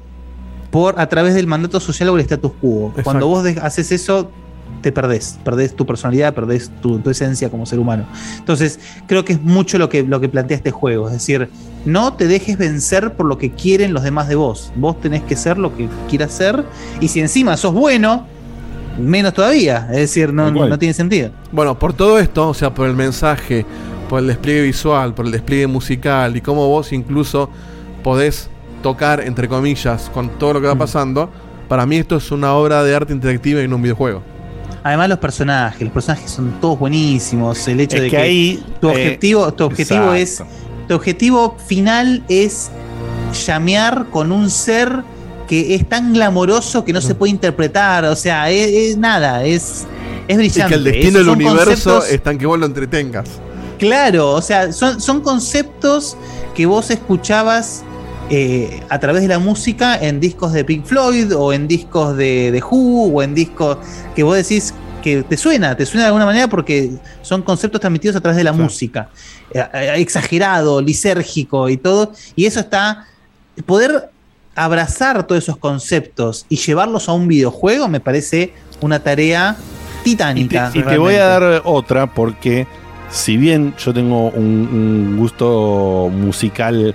por 0.72 1.00
a 1.00 1.08
través 1.08 1.34
del 1.34 1.48
mandato 1.48 1.80
social 1.80 2.10
o 2.10 2.16
el 2.16 2.22
status 2.22 2.52
quo. 2.60 2.88
Exacto. 2.90 3.04
Cuando 3.04 3.28
vos 3.28 3.46
haces 3.62 3.92
eso, 3.92 4.32
te 4.82 4.92
perdés. 4.92 5.40
Perdés 5.44 5.76
tu 5.76 5.86
personalidad, 5.86 6.34
perdés 6.34 6.72
tu, 6.82 7.00
tu 7.00 7.10
esencia 7.10 7.50
como 7.50 7.66
ser 7.66 7.80
humano. 7.80 8.06
Entonces, 8.38 8.80
creo 9.08 9.26
que 9.26 9.34
es 9.34 9.42
mucho 9.42 9.78
lo 9.78 9.90
que, 9.90 10.04
lo 10.04 10.20
que 10.20 10.30
plantea 10.30 10.58
este 10.58 10.72
juego. 10.72 11.08
Es 11.08 11.14
decir, 11.14 11.50
no 11.86 12.14
te 12.14 12.28
dejes 12.28 12.58
vencer 12.58 13.14
por 13.14 13.26
lo 13.26 13.38
que 13.38 13.52
quieren 13.52 13.94
los 13.94 14.04
demás 14.04 14.28
de 14.28 14.36
vos. 14.36 14.72
Vos 14.76 15.00
tenés 15.02 15.24
que 15.24 15.36
ser 15.36 15.58
lo 15.58 15.76
que 15.76 15.88
quieras 16.10 16.32
ser. 16.32 16.64
Y 17.02 17.08
si 17.08 17.20
encima 17.20 17.58
sos 17.58 17.74
bueno, 17.74 18.26
menos 18.98 19.34
todavía. 19.34 19.88
Es 19.92 19.98
decir, 19.98 20.34
no, 20.34 20.52
no 20.52 20.80
tiene 20.80 20.94
sentido. 20.94 21.32
Bueno, 21.52 21.78
por 21.78 21.94
todo 21.94 22.20
esto, 22.20 22.50
o 22.50 22.54
sea, 22.54 22.74
por 22.74 22.88
el 22.88 22.96
mensaje, 22.96 23.66
por 24.10 24.20
el 24.20 24.28
despliegue 24.28 24.64
visual, 24.64 25.14
por 25.14 25.26
el 25.26 25.32
despliegue 25.32 25.68
musical 25.68 26.36
y 26.36 26.42
cómo 26.42 26.68
vos 26.68 26.92
incluso 26.94 27.50
podés 28.04 28.50
tocar, 28.82 29.22
entre 29.22 29.48
comillas, 29.48 30.10
con 30.14 30.30
todo 30.38 30.54
lo 30.54 30.62
que 30.62 30.68
va 30.68 30.76
pasando, 30.76 31.30
para 31.68 31.86
mí 31.86 31.98
esto 31.98 32.16
es 32.16 32.32
una 32.32 32.54
obra 32.54 32.84
de 32.84 32.96
arte 32.96 33.14
interactiva 33.14 33.62
y 33.62 33.68
no 33.68 33.76
un 33.76 33.82
videojuego. 33.82 34.24
Además 34.84 35.10
los 35.10 35.20
personajes, 35.20 35.82
los 35.82 35.92
personajes 35.92 36.32
son 36.32 36.60
todos 36.62 36.80
buenísimos. 36.80 37.68
El 37.68 37.80
hecho 37.82 37.98
Es 37.98 38.04
de 38.04 38.10
que 38.10 38.16
que, 38.18 38.22
ahí, 38.22 38.64
tu 38.80 38.88
eh, 38.90 38.92
objetivo, 38.92 39.54
tu 39.54 39.64
objetivo 39.66 40.14
es, 40.14 40.42
tu 40.88 40.96
objetivo 40.96 41.58
final 41.66 42.24
es 42.30 42.70
llamear 43.46 44.06
con 44.12 44.32
un 44.32 44.50
ser 44.50 45.04
que 45.48 45.76
es 45.76 45.88
tan 45.88 46.14
glamoroso 46.14 46.84
que 46.86 46.94
no 46.94 47.02
se 47.02 47.16
puede 47.16 47.32
interpretar. 47.32 48.06
O 48.06 48.16
sea, 48.16 48.50
es, 48.50 48.68
es 48.92 48.98
nada, 48.98 49.44
es, 49.44 49.86
es 50.28 50.36
Y 50.36 50.38
brillante. 50.38 50.70
que 50.70 50.76
el 50.76 50.84
destino 50.84 51.20
del 51.20 51.30
universo 51.30 52.00
conceptos- 52.00 52.10
está 52.10 52.32
en 52.32 52.38
que 52.38 52.46
vos 52.46 52.60
lo 52.60 52.66
entretengas. 52.66 53.28
Claro, 53.80 54.32
o 54.32 54.42
sea, 54.42 54.72
son, 54.74 55.00
son 55.00 55.22
conceptos 55.22 56.18
que 56.56 56.66
vos 56.66 56.90
escuchabas 56.90 57.84
eh, 58.30 58.82
a 58.90 59.00
través 59.00 59.22
de 59.22 59.30
la 59.30 59.40
música 59.40 59.98
en 59.98 60.20
discos 60.20 60.52
de 60.52 60.66
Pink 60.66 60.86
Floyd 60.86 61.34
o 61.36 61.54
en 61.54 61.68
discos 61.68 62.18
de, 62.18 62.52
de 62.52 62.62
Who 62.62 63.14
o 63.14 63.24
en 63.24 63.34
discos 63.34 63.78
que 64.16 64.24
vos 64.24 64.36
decís 64.36 64.74
que 65.02 65.24
te 65.24 65.38
suena, 65.38 65.78
te 65.78 65.86
suena 65.86 66.02
de 66.02 66.08
alguna 66.08 66.26
manera 66.26 66.50
porque 66.50 66.92
son 67.22 67.42
conceptos 67.42 67.80
transmitidos 67.80 68.18
a 68.18 68.22
través 68.22 68.36
de 68.36 68.44
la 68.44 68.52
música. 68.52 69.10
Eh, 69.52 69.64
eh, 69.74 69.94
exagerado, 69.98 70.82
lisérgico 70.82 71.70
y 71.70 71.78
todo. 71.78 72.12
Y 72.36 72.46
eso 72.46 72.60
está. 72.60 73.06
Poder 73.66 74.10
abrazar 74.56 75.26
todos 75.26 75.44
esos 75.44 75.58
conceptos 75.58 76.46
y 76.50 76.58
llevarlos 76.58 77.08
a 77.08 77.14
un 77.14 77.28
videojuego 77.28 77.88
me 77.88 78.00
parece 78.00 78.54
una 78.82 79.00
tarea 79.00 79.56
Y 80.04 80.10
te, 80.10 80.10
titánica. 80.12 80.72
y 80.74 80.84
te 80.84 80.98
voy 80.98 81.16
a 81.16 81.26
dar 81.26 81.62
otra 81.64 82.08
porque 82.14 82.68
si 83.10 83.38
bien 83.38 83.74
yo 83.78 83.94
tengo 83.94 84.30
un, 84.30 84.68
un 84.72 85.18
gusto 85.18 86.10
musical 86.12 86.94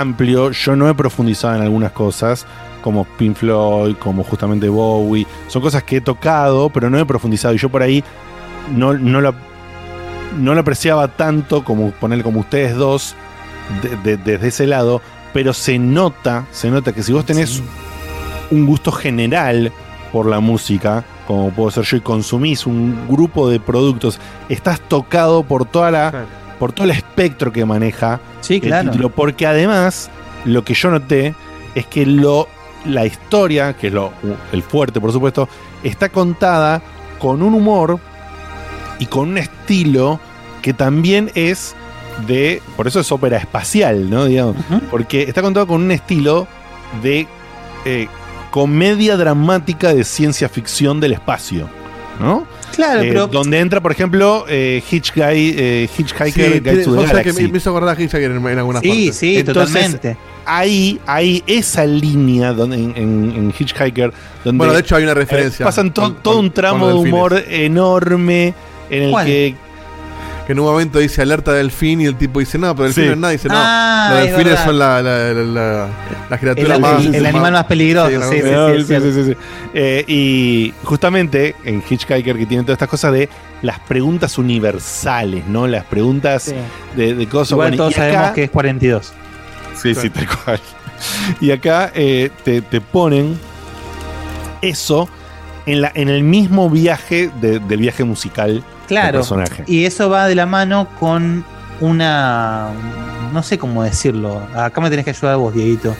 amplio, 0.00 0.50
yo 0.50 0.76
no 0.76 0.88
he 0.88 0.94
profundizado 0.94 1.56
en 1.56 1.62
algunas 1.62 1.92
cosas 1.92 2.46
como 2.82 3.04
Pink 3.04 3.36
Floyd, 3.36 3.94
como 3.96 4.24
justamente 4.24 4.68
Bowie. 4.68 5.26
Son 5.48 5.62
cosas 5.62 5.82
que 5.84 5.98
he 5.98 6.00
tocado, 6.00 6.68
pero 6.70 6.90
no 6.90 6.98
he 6.98 7.04
profundizado. 7.06 7.54
Y 7.54 7.58
yo 7.58 7.68
por 7.68 7.82
ahí 7.82 8.02
no, 8.76 8.94
no 8.94 9.20
la 9.20 9.32
no 10.38 10.54
lo 10.54 10.60
apreciaba 10.60 11.08
tanto 11.08 11.62
como 11.62 11.90
poner 11.90 12.22
como 12.22 12.40
ustedes 12.40 12.74
dos 12.74 13.14
de- 13.82 13.96
de- 13.98 14.16
desde 14.16 14.48
ese 14.48 14.66
lado, 14.66 15.02
pero 15.34 15.52
se 15.52 15.78
nota, 15.78 16.46
se 16.50 16.70
nota 16.70 16.92
que 16.92 17.02
si 17.02 17.12
vos 17.12 17.26
tenés 17.26 17.62
un 18.50 18.64
gusto 18.66 18.90
general 18.92 19.70
por 20.10 20.26
la 20.26 20.40
música, 20.40 21.04
como 21.26 21.50
puedo 21.50 21.70
ser 21.70 21.84
yo, 21.84 21.96
y 21.98 22.00
consumís 22.00 22.66
un 22.66 23.06
grupo 23.08 23.48
de 23.48 23.60
productos, 23.60 24.18
estás 24.48 24.80
tocado 24.80 25.42
por 25.42 25.66
toda 25.66 25.90
la, 25.90 26.24
por 26.62 26.72
todo 26.72 26.84
el 26.84 26.92
espectro 26.92 27.52
que 27.52 27.64
maneja 27.64 28.20
Sí, 28.40 28.54
el 28.54 28.60
claro. 28.60 28.92
título, 28.92 29.10
porque 29.10 29.48
además 29.48 30.08
lo 30.44 30.62
que 30.64 30.74
yo 30.74 30.92
noté 30.92 31.34
es 31.74 31.86
que 31.86 32.06
lo 32.06 32.46
la 32.84 33.04
historia, 33.04 33.72
que 33.72 33.88
es 33.88 33.92
lo, 33.92 34.12
el 34.52 34.62
fuerte 34.62 35.00
por 35.00 35.10
supuesto, 35.10 35.48
está 35.82 36.08
contada 36.10 36.80
con 37.18 37.42
un 37.42 37.54
humor 37.54 37.98
y 39.00 39.06
con 39.06 39.30
un 39.30 39.38
estilo 39.38 40.20
que 40.62 40.72
también 40.72 41.32
es 41.34 41.74
de, 42.28 42.62
por 42.76 42.86
eso 42.86 43.00
es 43.00 43.10
ópera 43.10 43.38
espacial, 43.38 44.08
¿no? 44.08 44.26
Digamos, 44.26 44.54
porque 44.88 45.22
está 45.24 45.42
contado 45.42 45.66
con 45.66 45.82
un 45.82 45.90
estilo 45.90 46.46
de 47.02 47.26
eh, 47.84 48.06
comedia 48.52 49.16
dramática 49.16 49.92
de 49.92 50.04
ciencia 50.04 50.48
ficción 50.48 51.00
del 51.00 51.14
espacio, 51.14 51.68
¿no? 52.20 52.46
Claro, 52.74 53.02
Eh, 53.02 53.08
pero 53.08 53.26
donde 53.26 53.58
entra, 53.58 53.80
por 53.82 53.92
ejemplo, 53.92 54.46
eh, 54.48 54.82
Hitchhiker, 54.90 55.30
eh, 55.34 55.88
Hitchhiker 55.98 56.32
Sí, 56.32 56.40
Guide 56.60 56.84
to 56.84 56.94
the 56.94 57.00
sea 57.06 57.06
que 57.08 57.22
Galaxy. 57.30 57.42
me, 57.42 57.48
me 57.52 57.58
hizo 57.58 57.70
acordar 57.70 57.96
a 57.96 58.00
Hitchhiker 58.00 58.30
en, 58.30 58.46
en 58.46 58.58
algunas 58.58 58.80
Sí, 58.82 58.88
partes. 58.88 59.16
sí, 59.16 59.36
Entonces, 59.38 59.74
totalmente. 59.74 60.16
Ahí, 60.46 60.98
ahí, 61.06 61.42
esa 61.46 61.84
línea 61.86 62.52
donde, 62.52 62.76
en, 62.76 62.92
en- 62.96 63.32
en 63.36 63.54
Hitchhiker, 63.58 64.12
donde 64.44 64.58
Bueno, 64.58 64.72
de 64.72 64.80
hecho 64.80 64.96
hay 64.96 65.04
una 65.04 65.14
referencia 65.14 65.62
eh, 65.62 65.66
pasan 65.66 65.92
to- 65.92 66.02
con- 66.02 66.14
todo 66.22 66.38
un 66.40 66.50
tramo 66.50 66.88
de 66.88 66.94
humor 66.94 67.44
enorme 67.48 68.54
en 68.90 69.02
el 69.04 69.10
¿Cuál? 69.10 69.26
que 69.26 69.54
Que 70.46 70.52
en 70.52 70.58
un 70.58 70.66
momento 70.66 70.98
dice 70.98 71.22
alerta 71.22 71.52
delfín 71.52 72.00
y 72.00 72.06
el 72.06 72.16
tipo 72.16 72.40
dice, 72.40 72.58
no, 72.58 72.74
pero 72.74 72.84
delfín 72.86 73.04
Sí. 73.04 73.08
no 73.08 73.12
es 73.14 73.18
nada. 73.18 73.32
Dice, 73.32 73.48
no, 73.48 73.54
Ah, 73.56 74.08
los 74.10 74.18
es 74.26 74.36
delfines 74.36 74.58
son 74.60 74.78
la, 74.78 75.00
la, 75.02 75.32
la, 75.32 75.42
la- 75.44 75.88
la 76.30 76.38
criatura 76.38 76.74
El- 76.74 76.80
más... 76.80 77.04
el- 77.04 77.14
el 77.14 77.26
animal 77.26 77.52
más 77.52 77.64
peligroso, 77.66 78.08
sí, 78.30 78.40
sí, 78.42 78.48
Ah, 78.94 79.00
sí, 79.00 79.24
sí. 79.24 79.36
Eh, 79.74 80.04
y 80.08 80.74
justamente 80.82 81.54
en 81.64 81.82
Hitchhiker 81.88 82.36
que 82.36 82.46
tienen 82.46 82.64
todas 82.66 82.74
estas 82.76 82.88
cosas 82.88 83.12
de 83.12 83.28
las 83.62 83.78
preguntas 83.80 84.36
universales, 84.38 85.46
¿no? 85.46 85.68
Las 85.68 85.84
preguntas 85.84 86.42
Sí. 86.42 86.54
de, 86.96 87.14
de 87.14 87.26
cosas. 87.28 87.52
Igual 87.52 87.68
Bueno, 87.70 87.76
todos 87.84 87.94
acá- 87.94 88.12
sabemos 88.12 88.30
que 88.32 88.44
es 88.44 88.50
42. 88.50 89.12
Sí, 89.80 89.94
sí, 89.94 90.10
tal 90.10 90.26
cual. 90.44 90.60
Y 91.40 91.50
acá 91.52 91.92
eh, 91.94 92.30
te, 92.44 92.62
te 92.62 92.80
ponen 92.80 93.38
eso 94.60 95.08
en, 95.66 95.80
la, 95.82 95.92
en 95.94 96.08
el 96.08 96.22
mismo 96.24 96.68
viaje 96.70 97.30
de- 97.40 97.58
del 97.60 97.78
viaje 97.80 98.04
musical 98.04 98.62
Claro. 98.92 99.18
personaje. 99.18 99.64
Y 99.66 99.84
eso 99.84 100.08
va 100.10 100.26
de 100.28 100.34
la 100.34 100.46
mano 100.46 100.88
con 101.00 101.44
una. 101.80 102.68
No 103.32 103.42
sé 103.42 103.58
cómo 103.58 103.82
decirlo. 103.82 104.40
Acá 104.54 104.80
me 104.80 104.90
tenés 104.90 105.04
que 105.04 105.10
ayudar 105.10 105.36
vos, 105.36 105.54
Dieguito. 105.54 105.94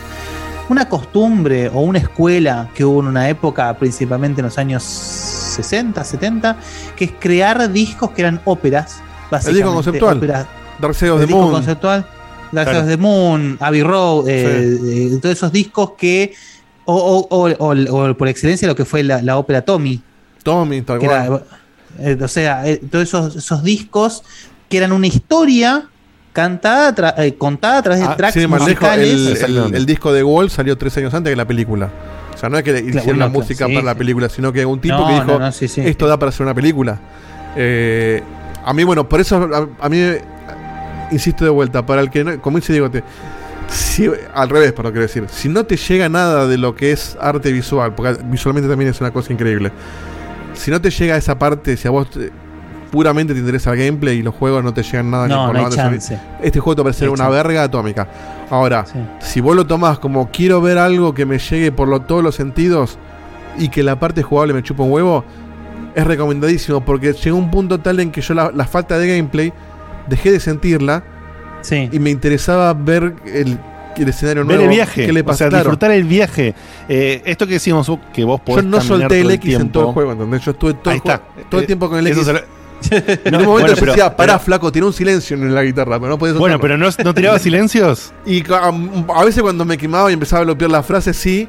Una 0.68 0.88
costumbre 0.88 1.68
o 1.68 1.80
una 1.80 1.98
escuela 1.98 2.68
que 2.74 2.84
hubo 2.84 3.00
en 3.00 3.08
una 3.08 3.28
época, 3.28 3.72
principalmente 3.78 4.40
en 4.40 4.46
los 4.46 4.58
años 4.58 4.82
60, 4.82 6.02
70, 6.04 6.56
que 6.96 7.06
es 7.06 7.12
crear 7.18 7.70
discos 7.70 8.10
que 8.12 8.22
eran 8.22 8.40
óperas. 8.44 9.00
El 9.46 9.54
disco 9.54 9.72
conceptual. 9.74 10.16
óperas- 10.18 10.46
Dark 10.80 10.94
Side 10.94 11.10
of 11.10 11.20
el 11.20 11.26
the 11.26 11.26
disco 11.26 11.42
Moon. 11.42 11.52
conceptual. 11.54 12.06
Dark 12.52 12.68
Side 12.68 12.78
Claro. 12.78 12.80
of 12.80 12.86
the 12.88 12.96
Moon, 12.96 13.56
Abbey 13.60 13.82
Road, 13.82 14.28
eh, 14.28 14.78
eh, 15.14 15.18
todos 15.20 15.34
esos 15.36 15.52
discos 15.52 15.92
que. 15.96 16.34
O, 16.84 16.94
o- 16.94 17.26
o- 17.30 17.50
o- 17.58 18.10
o 18.10 18.14
por 18.16 18.28
excelencia 18.28 18.66
lo 18.68 18.74
que 18.74 18.84
fue 18.84 19.02
la, 19.02 19.22
la 19.22 19.38
ópera 19.38 19.62
Tommy. 19.62 20.02
Tommy, 20.42 20.82
tal 20.82 20.98
cual. 20.98 21.10
era, 21.26 21.42
eh, 22.02 22.18
o 22.22 22.28
sea, 22.28 22.66
eh, 22.66 22.80
todos 22.90 23.04
esos, 23.08 23.36
esos 23.36 23.62
discos 23.62 24.22
que 24.68 24.76
eran 24.78 24.92
una 24.92 25.06
historia 25.06 25.84
cantada, 26.32 26.94
tra- 26.94 27.14
eh, 27.18 27.34
contada 27.36 27.78
a 27.78 27.82
través 27.82 28.00
de 28.00 28.06
Ah, 28.06 28.16
tracks 28.16 28.36
lejos, 28.36 28.60
musicales. 28.60 29.42
el, 29.42 29.56
el- 29.58 29.74
el 29.74 29.86
disco 29.86 30.12
de 30.12 30.22
Wall 30.24 30.50
salió 30.50 30.76
tres 30.78 30.96
años 30.96 31.12
antes 31.14 31.30
que 31.30 31.36
la 31.36 31.46
película. 31.46 31.90
O 32.34 32.38
sea, 32.38 32.48
no 32.48 32.56
es 32.56 32.64
que 32.64 32.70
hicieron 32.70 33.04
bueno, 33.04 33.18
la 33.20 33.28
música 33.28 33.66
sí, 33.66 33.74
para 33.74 33.84
la 33.84 33.92
sí. 33.92 33.98
película, 33.98 34.28
sino 34.28 34.52
que 34.52 34.64
un 34.64 34.80
tipo 34.80 34.96
No, 34.96 35.06
que 35.06 35.12
dijo, 35.14 35.26
no, 35.26 35.38
no, 35.38 35.52
sí, 35.52 35.68
sí. 35.68 35.82
esto 35.82 36.06
da 36.08 36.18
para 36.18 36.30
hacer 36.30 36.42
una 36.44 36.54
película. 36.54 36.98
Eh, 37.56 38.22
a 38.64 38.72
mí, 38.72 38.82
bueno, 38.84 39.06
por 39.08 39.20
eso 39.20 39.36
a, 39.36 39.84
a 39.84 39.88
mí, 39.90 39.98
insisto 41.10 41.44
de 41.44 41.50
vuelta, 41.50 41.84
para 41.84 42.00
el 42.00 42.10
que 42.10 42.24
no, 42.24 42.40
como 42.40 42.56
dice 42.58 42.72
Diego, 42.72 42.90
te, 42.90 43.04
si- 43.68 44.10
al 44.34 44.48
revés, 44.48 44.72
para 44.72 44.90
quiero 44.90 45.02
decir, 45.02 45.26
si 45.30 45.48
no 45.50 45.64
te 45.66 45.76
llega 45.76 46.08
nada 46.08 46.46
de 46.46 46.56
lo 46.56 46.74
que 46.74 46.92
es 46.92 47.16
arte 47.20 47.52
visual, 47.52 47.94
porque 47.94 48.16
visualmente 48.24 48.68
también 48.70 48.90
es 48.90 49.00
una 49.00 49.10
cosa 49.10 49.32
increíble, 49.32 49.70
si 50.62 50.70
no 50.70 50.80
te 50.80 50.90
llega 50.90 51.16
esa 51.16 51.38
parte, 51.38 51.76
si 51.76 51.88
a 51.88 51.90
vos 51.90 52.08
te- 52.10 52.30
puramente 52.90 53.32
te 53.32 53.40
interesa 53.40 53.72
el 53.72 53.78
gameplay 53.78 54.18
y 54.18 54.22
los 54.22 54.34
juegos 54.34 54.62
no 54.62 54.74
te 54.74 54.82
llegan 54.82 55.10
nada 55.10 55.26
No, 55.26 55.46
por 55.46 55.54
no 55.56 55.66
hay 55.66 55.72
chance. 55.72 56.18
este 56.42 56.60
juego 56.60 56.76
te 56.76 56.82
va 56.82 56.90
a 56.90 56.92
parecer 56.92 57.08
una 57.08 57.24
chance. 57.24 57.32
verga 57.32 57.62
atómica. 57.64 58.06
Ahora, 58.50 58.84
si 59.20 59.40
vos 59.40 59.56
lo 59.56 59.66
tomás 59.66 59.98
como 59.98 60.30
quiero 60.30 60.60
ver 60.60 60.76
algo 60.78 61.14
que 61.14 61.24
me 61.24 61.38
llegue 61.38 61.72
por 61.72 61.88
lo- 61.88 62.00
todos 62.00 62.22
los 62.22 62.34
sentidos 62.34 62.98
y 63.58 63.68
que 63.70 63.82
la 63.82 63.98
parte 63.98 64.22
jugable 64.22 64.52
me 64.52 64.62
chupa 64.62 64.82
un 64.82 64.92
huevo, 64.92 65.24
es 65.94 66.06
recomendadísimo 66.06 66.82
porque 66.84 67.12
llegó 67.14 67.36
un 67.38 67.50
punto 67.50 67.80
tal 67.80 68.00
en 68.00 68.10
que 68.10 68.20
yo 68.20 68.34
la, 68.34 68.50
la 68.54 68.64
falta 68.66 68.98
de 68.98 69.08
gameplay 69.16 69.52
dejé 70.08 70.30
de 70.32 70.40
sentirla 70.40 71.02
y 71.92 71.98
me 71.98 72.10
interesaba 72.10 72.72
ver 72.74 73.14
el, 73.24 73.58
el 73.96 74.08
escenario 74.08 74.42
Ver 74.46 74.56
nuevo. 74.56 74.62
el 74.70 74.76
viaje, 74.76 75.06
¿Qué 75.06 75.12
le 75.12 75.20
o 75.20 75.24
pasa? 75.24 75.38
sea, 75.38 75.48
Claro. 75.50 75.64
disfrutar 75.64 75.90
el 75.90 76.04
viaje. 76.04 76.54
Eh, 76.88 77.20
esto 77.26 77.46
que 77.46 77.54
decíamos 77.54 77.90
que 78.14 78.24
vos 78.24 78.40
Yo 78.40 78.44
podés 78.44 78.64
no 78.64 78.78
caminar 78.78 79.00
solté 79.00 79.20
el 79.20 79.30
X 79.32 79.54
en 79.56 79.70
todo 79.72 79.88
el 79.88 79.92
juego, 79.94 80.12
¿entendés? 80.12 80.42
Yo 80.44 80.50
estuve 80.52 80.74
todo, 80.74 80.94
el, 80.94 81.00
juego- 81.00 81.20
todo 81.50 81.60
el 81.60 81.66
tiempo 81.66 81.88
con 81.90 81.98
el 81.98 82.06
X. 82.06 82.26
en 82.90 83.32
No, 83.32 83.38
un 83.38 83.44
momento 83.44 83.50
bueno, 83.50 83.68
yo 83.68 83.74
pero- 83.76 83.92
decía, 83.92 84.16
pará, 84.16 84.32
pero- 84.34 84.44
flaco, 84.44 84.72
tiene 84.72 84.86
un 84.88 84.92
silencio 84.92 85.36
en 85.36 85.54
la 85.54 85.62
guitarra, 85.62 85.98
pero 86.00 86.10
no 86.10 86.18
podés 86.18 86.34
Bueno, 86.36 86.58
pero 86.58 86.76
no, 86.76 86.88
no 87.04 87.14
tiraba 87.14 87.38
silencios. 87.38 88.12
Y 88.26 88.42
um, 88.50 89.04
a 89.14 89.24
veces 89.24 89.40
cuando 89.42 89.64
me 89.64 89.78
quemaba 89.78 90.10
y 90.10 90.14
empezaba 90.14 90.40
a 90.40 90.44
bloquear 90.46 90.70
la 90.70 90.82
frase, 90.82 91.12
sí. 91.14 91.48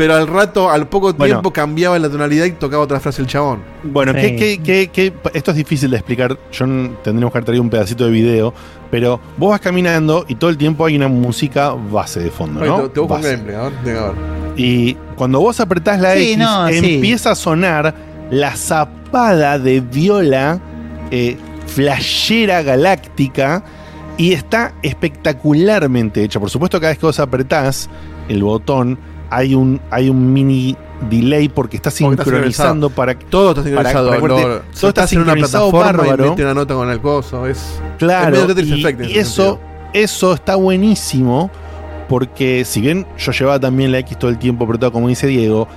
Pero 0.00 0.14
al 0.14 0.26
rato, 0.28 0.70
al 0.70 0.88
poco 0.88 1.12
Bueno. 1.12 1.34
tiempo, 1.34 1.52
cambiaba 1.52 1.98
la 1.98 2.08
tonalidad 2.08 2.46
y 2.46 2.52
tocaba 2.52 2.82
otra 2.82 3.00
frase 3.00 3.20
el 3.20 3.28
chabón. 3.28 3.58
Bueno, 3.82 4.12
Sí. 4.14 4.20
¿qué, 4.20 4.36
qué- 4.36 4.60
qué- 4.62 4.90
qué- 5.12 5.12
esto 5.34 5.50
es 5.50 5.56
difícil 5.58 5.90
de 5.90 5.98
explicar. 5.98 6.38
Yo 6.52 6.64
tendríamos 7.04 7.32
que 7.32 7.36
haber 7.38 7.44
traído 7.44 7.62
un 7.62 7.68
pedacito 7.68 8.06
de 8.06 8.10
video. 8.10 8.54
Pero 8.90 9.20
vos 9.36 9.50
vas 9.50 9.60
caminando 9.60 10.24
y 10.26 10.36
todo 10.36 10.48
el 10.48 10.56
tiempo 10.56 10.86
hay 10.86 10.96
una 10.96 11.08
música 11.08 11.72
base 11.72 12.20
de 12.20 12.30
fondo, 12.30 12.60
Oye, 12.60 12.68
¿no? 12.70 12.80
te, 12.84 12.88
te 12.88 13.00
busco 13.00 13.14
un 13.16 13.22
gameplay, 13.22 13.54
a 13.56 13.62
ver, 13.64 13.72
venga, 13.84 14.00
a 14.00 14.06
ver. 14.12 14.14
Y 14.56 14.94
cuando 15.16 15.38
vos 15.40 15.60
apretás 15.60 16.00
la 16.00 16.14
Sí, 16.14 16.32
X, 16.32 16.38
no, 16.38 16.68
sí. 16.68 16.94
empieza 16.94 17.32
a 17.32 17.34
sonar 17.34 17.94
la 18.30 18.56
zapada 18.56 19.58
de 19.58 19.80
viola 19.82 20.60
eh, 21.10 21.36
flashera 21.66 22.62
galáctica 22.62 23.62
y 24.16 24.32
está 24.32 24.72
espectacularmente 24.82 26.22
hecha. 26.24 26.40
Por 26.40 26.50
supuesto, 26.50 26.80
cada 26.80 26.90
vez 26.92 26.98
que 26.98 27.06
vos 27.06 27.20
apretás 27.20 27.88
el 28.28 28.42
botón, 28.42 28.98
hay 29.30 29.54
un, 29.54 29.80
hay 29.90 30.10
un 30.10 30.32
mini 30.32 30.76
delay 31.08 31.48
porque 31.48 31.76
está 31.76 31.88
está 31.88 31.98
sincronizando 31.98 32.88
sincronizado. 32.88 32.90
para 32.90 33.18
que 33.18 33.24
Todo 33.26 33.50
está 33.50 33.62
sincronizado. 33.62 34.08
para- 34.10 34.20
para- 34.20 34.34
lo- 34.34 34.40
todo 34.40 34.56
está 34.58 34.76
saltás 34.80 35.12
en 35.12 35.18
una 35.20 35.32
sincronizado 35.32 35.70
plataforma 35.70 36.02
y 36.04 36.08
bárbaro. 36.10 36.30
mete 36.30 36.42
una 36.44 36.54
nota 36.54 36.74
con 36.74 36.90
el 36.90 37.00
coso. 37.00 37.46
Es, 37.46 37.80
Claro, 37.98 38.36
y, 38.36 38.80
Effect 38.80 39.00
y 39.02 39.18
eso, 39.18 39.42
sentido. 39.42 39.60
eso 39.94 40.34
está 40.34 40.56
buenísimo 40.56 41.50
porque 42.08 42.64
si 42.64 42.80
bien 42.80 43.06
yo 43.18 43.32
llevaba 43.32 43.60
también 43.60 43.92
la 43.92 43.98
X 44.00 44.18
todo 44.18 44.30
el 44.30 44.38
tiempo 44.38 44.64
apretado 44.64 44.92
como 44.92 45.08
dice 45.08 45.26
Diego, 45.26 45.68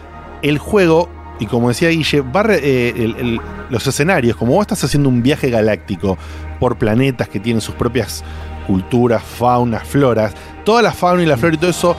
el 0.42 0.58
juego, 0.58 1.10
y 1.40 1.46
como 1.46 1.70
decía 1.70 1.90
Guille, 1.90 2.22
va 2.22 2.44
eh, 2.50 2.94
el- 2.96 3.16
el- 3.18 3.42
los 3.70 3.86
escenarios, 3.88 4.36
como 4.36 4.54
vos 4.54 4.62
estás 4.62 4.84
haciendo 4.84 5.10
un 5.10 5.22
viaje 5.24 5.50
galáctico 5.50 6.18
por 6.60 6.78
planetas 6.78 7.30
que 7.30 7.40
tienen 7.40 7.62
sus 7.62 7.76
propias 7.76 8.24
culturas, 8.68 9.22
faunas, 9.24 9.88
floras, 9.88 10.34
toda 10.66 10.82
la 10.82 10.92
fauna 10.92 11.22
y 11.24 11.26
la 11.26 11.38
flora 11.38 11.56
y 11.56 11.58
todo 11.58 11.70
eso 11.70 11.96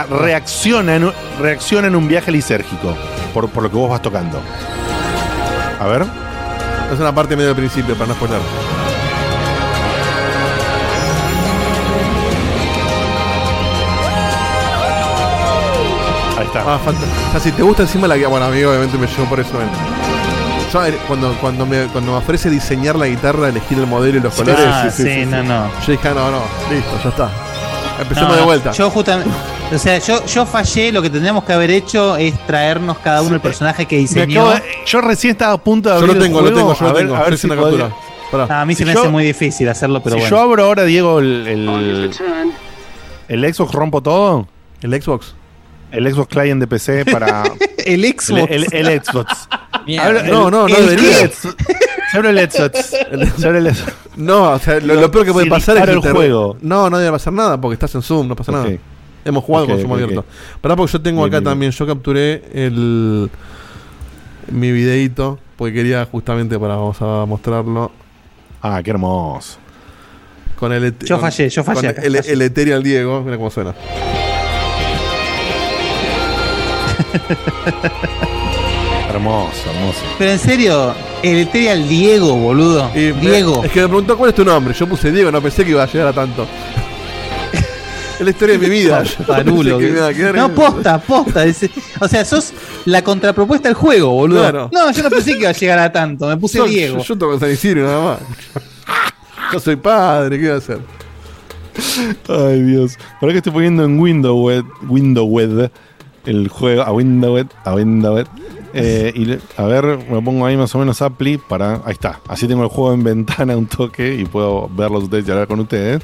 ah, 0.00 0.06
reacciona, 0.08 0.96
en, 0.96 1.04
un- 1.04 1.12
reacciona 1.40 1.86
en 1.88 1.96
un 1.96 2.06
viaje 2.08 2.30
lisérgico 2.32 2.94
por, 3.32 3.48
por 3.48 3.62
lo 3.62 3.70
que 3.70 3.76
vos 3.76 3.90
vas 3.90 4.02
tocando. 4.02 4.40
A 5.80 5.86
ver. 5.86 6.04
Es 6.92 7.00
una 7.00 7.14
parte 7.14 7.34
medio 7.34 7.48
del 7.48 7.56
principio, 7.56 7.94
para 7.94 8.08
no 8.08 8.14
spoiler. 8.14 8.40
Ahí 16.38 16.46
está. 16.46 16.62
Ah. 16.66 16.78
O 17.28 17.30
sea, 17.32 17.40
si 17.40 17.52
te 17.52 17.62
gusta 17.62 17.82
encima 17.82 18.08
la 18.08 18.16
guitarra. 18.16 18.30
Bueno, 18.32 18.46
amigo, 18.46 18.70
obviamente 18.70 18.98
me 18.98 19.06
llevo 19.06 19.24
por 19.26 19.40
eso. 19.40 19.52
Yo, 20.72 20.80
cuando, 21.06 21.32
cuando, 21.40 21.64
me, 21.66 21.84
cuando 21.86 22.12
me 22.12 22.18
ofrece 22.18 22.50
diseñar 22.50 22.96
la 22.96 23.06
guitarra, 23.06 23.48
elegir 23.48 23.78
el 23.78 23.86
modelo 23.86 24.18
y 24.18 24.20
los 24.20 24.34
colores. 24.34 24.64
Ah, 24.66 24.90
sí, 24.90 25.24
no, 25.26 25.42
no. 25.44 25.68
Yo 25.86 25.92
dije, 25.92 26.08
ah, 26.08 26.14
no, 26.14 26.30
no, 26.32 26.40
listo, 26.70 26.90
ya 27.02 27.08
está. 27.10 27.30
Empecemos 28.00 28.30
No, 28.30 28.36
de 28.36 28.42
vuelta. 28.42 28.72
Yo 28.72 28.90
justamente. 28.90 29.30
O 29.72 29.78
sea, 29.78 29.98
yo, 29.98 30.24
yo 30.26 30.46
fallé. 30.46 30.92
Lo 30.92 31.02
que 31.02 31.10
tendríamos 31.10 31.44
que 31.44 31.52
haber 31.52 31.70
hecho 31.70 32.16
es 32.16 32.34
traernos 32.46 32.98
cada 32.98 33.22
uno 33.22 33.34
el 33.34 33.40
personaje 33.40 33.86
que 33.86 33.96
diseñó. 33.98 34.48
acabo 34.50 34.64
yo 34.86 35.00
recién 35.00 35.32
estaba 35.32 35.52
a 35.54 35.58
punto 35.58 35.88
de 35.88 35.94
Yo 35.96 36.00
abrir 36.00 36.16
lo 36.16 36.22
tengo, 36.22 36.38
el 36.40 36.44
lo 36.46 36.52
tengo, 36.54 36.74
yo 36.74 36.84
a 36.84 36.88
lo 36.88 36.94
ver, 36.94 37.02
tengo. 37.04 37.16
a 37.16 37.22
ver 37.24 37.38
si 37.38 37.48
podía- 37.48 37.62
captura. 37.62 37.90
Pará. 38.30 38.46
Ah, 38.50 38.60
a 38.62 38.66
mí 38.66 38.74
se 38.74 38.84
me 38.84 38.92
yo- 38.94 39.00
hace 39.00 39.08
muy 39.08 39.24
difícil 39.24 39.68
hacerlo, 39.68 40.02
pero 40.02 40.16
si 40.16 40.20
bueno. 40.22 40.36
yo 40.36 40.42
abro 40.42 40.64
ahora, 40.64 40.84
Diego, 40.84 41.18
el, 41.20 41.46
el, 41.46 42.10
el 43.28 43.54
Xbox 43.54 43.72
rompo 43.72 44.02
todo. 44.02 44.46
¿El 44.82 45.00
Xbox? 45.02 45.34
El 45.92 46.12
Xbox 46.12 46.28
Client 46.28 46.60
de 46.60 46.66
PC 46.66 47.04
para. 47.06 47.44
el 47.84 48.02
Xbox. 48.04 48.50
El, 48.50 48.66
el- 48.72 48.86
el 48.88 49.02
Xbox. 49.02 49.48
No, 49.86 50.50
no, 50.50 50.68
no 50.68 50.74
debería. 50.76 51.30
abre 52.14 52.30
el 52.30 52.50
Xbox. 52.50 52.78
Se 53.38 53.46
abre 53.46 53.58
el 53.58 53.74
Xbox. 53.74 53.92
No, 54.16 54.52
o 54.52 54.58
sea, 54.58 54.78
lo, 54.80 54.94
lo 54.94 55.10
peor 55.10 55.24
que 55.26 55.32
puede 55.32 55.44
Si 55.46 55.50
pasar 55.50 55.76
es 55.78 55.84
que 55.84 55.90
el 55.90 56.00
juego. 56.00 56.56
No, 56.60 56.88
no 56.90 56.98
debe 56.98 57.10
pasar 57.12 57.32
nada 57.32 57.60
porque 57.60 57.74
estás 57.74 57.94
en 57.94 58.02
Zoom, 58.02 58.28
no 58.28 58.36
pasa 58.36 58.52
nada. 58.52 58.68
Hemos 59.24 59.42
jugado 59.44 59.64
Ok, 59.64 59.70
con 59.70 59.80
Zoom 59.80 59.90
ok, 59.92 59.98
abierto. 60.00 60.24
Pará, 60.60 60.76
porque 60.76 60.92
yo 60.92 61.00
tengo 61.00 61.22
Bien, 61.22 61.28
acá 61.32 61.40
bien, 61.40 61.44
también, 61.50 61.72
yo 61.72 61.86
capturé 61.86 62.42
el 62.52 63.30
mi 64.50 64.70
videito 64.72 65.38
porque 65.56 65.72
quería 65.74 66.04
justamente 66.04 66.58
para 66.58 66.76
vamos 66.76 67.00
a 67.00 67.24
mostrarlo. 67.26 67.90
Ah, 68.60 68.80
qué 68.82 68.90
hermoso. 68.90 69.58
Con 70.58 70.72
el 70.72 70.84
et- 70.84 71.04
Yo 71.04 71.18
fallé, 71.18 71.48
yo 71.48 71.64
fallé 71.64 71.80
con 71.80 71.88
acá, 71.90 72.02
el, 72.02 72.16
fallé. 72.16 72.32
el 72.32 72.42
Ethereal 72.42 72.82
Diego, 72.82 73.22
mira 73.22 73.36
cómo 73.36 73.50
suena. 73.50 73.74
Hermoso, 79.10 79.70
hermoso. 79.70 80.00
Pero 80.18 80.30
en 80.32 80.38
serio, 80.38 80.94
el 81.22 81.38
Ethereal 81.38 81.88
Diego, 81.88 82.34
boludo. 82.36 82.90
Y 82.94 83.12
me- 83.12 83.20
Diego. 83.20 83.62
es 83.64 83.70
que 83.70 83.80
me 83.82 83.86
preguntó 83.88 84.16
cuál 84.18 84.30
es 84.30 84.36
tu 84.36 84.44
nombre. 84.44 84.74
Yo 84.74 84.86
puse 84.88 85.12
Diego, 85.12 85.30
no 85.30 85.40
pensé 85.40 85.64
que 85.64 85.70
iba 85.70 85.82
a 85.82 85.86
llegar 85.86 86.08
a 86.08 86.12
tanto. 86.12 86.46
Es 88.18 88.20
la 88.20 88.30
historia 88.30 88.58
de 88.58 88.66
mi 88.68 88.70
vida. 88.74 89.02
Parulo, 89.26 89.78
No, 90.34 90.48
posta, 90.54 90.98
posta. 90.98 91.44
es- 91.44 91.68
o 92.00 92.08
sea, 92.08 92.24
sos 92.24 92.52
la 92.84 93.02
contrapropuesta 93.02 93.68
del 93.68 93.74
juego, 93.76 94.10
boludo. 94.10 94.40
Claro. 94.40 94.70
No, 94.72 94.90
yo 94.92 95.02
no 95.02 95.10
pensé 95.10 95.32
que 95.32 95.40
iba 95.40 95.50
a 95.50 95.52
llegar 95.52 95.78
a 95.78 95.92
tanto. 95.92 96.26
Me 96.28 96.36
puse 96.36 96.58
Yo- 96.58 96.66
Diego. 96.66 96.98
Yo, 96.98 97.04
yo 97.04 97.18
toco 97.18 97.38
San 97.38 97.50
Isidro 97.50 97.82
nada 97.86 98.04
más. 98.04 98.20
Yo 99.52 99.60
soy 99.60 99.76
padre, 99.76 100.36
¿qué 100.38 100.46
voy 100.46 100.54
a 100.54 100.58
hacer? 100.58 100.78
Ay, 102.28 102.62
Dios. 102.62 102.96
Por 103.20 103.30
que 103.30 103.36
estoy 103.36 103.52
poniendo 103.52 103.84
en 103.84 103.98
Windowed, 104.00 104.64
Windowed 104.88 105.70
el 106.24 106.48
juego, 106.48 106.82
a 106.82 106.92
Windowed, 106.92 107.46
a 107.64 107.74
Windowed. 107.74 108.26
Eh, 108.74 109.12
y 109.14 109.38
a 109.60 109.64
ver, 109.66 109.84
me 110.10 110.20
pongo 110.20 110.44
ahí 110.46 110.56
más 110.56 110.74
o 110.74 110.78
menos 110.78 111.00
Apply 111.00 111.38
para. 111.38 111.76
Ahí 111.84 111.92
está. 111.92 112.20
Así 112.28 112.48
tengo 112.48 112.62
el 112.64 112.68
juego 112.68 112.92
en 112.94 113.04
ventana 113.04 113.56
un 113.56 113.66
toque 113.66 114.14
y 114.14 114.24
puedo 114.24 114.68
verlos 114.68 115.04
ustedes 115.04 115.26
y 115.28 115.30
hablar 115.30 115.46
con 115.46 115.60
ustedes. 115.60 116.02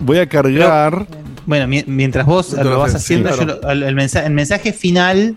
Voy 0.00 0.18
a 0.18 0.28
cargar. 0.28 1.06
Bueno, 1.46 1.68
mi- 1.68 1.84
mientras 1.86 2.26
vos 2.26 2.52
lo 2.54 2.78
vas 2.80 2.90
sí, 2.92 2.96
haciendo, 2.96 3.28
claro. 3.30 3.46
yo 3.54 3.60
lo- 3.62 3.70
el, 3.70 3.82
el 3.84 3.94
mensaje, 3.94 4.26
el 4.26 4.32
mensaje 4.32 4.72
final, 4.72 5.36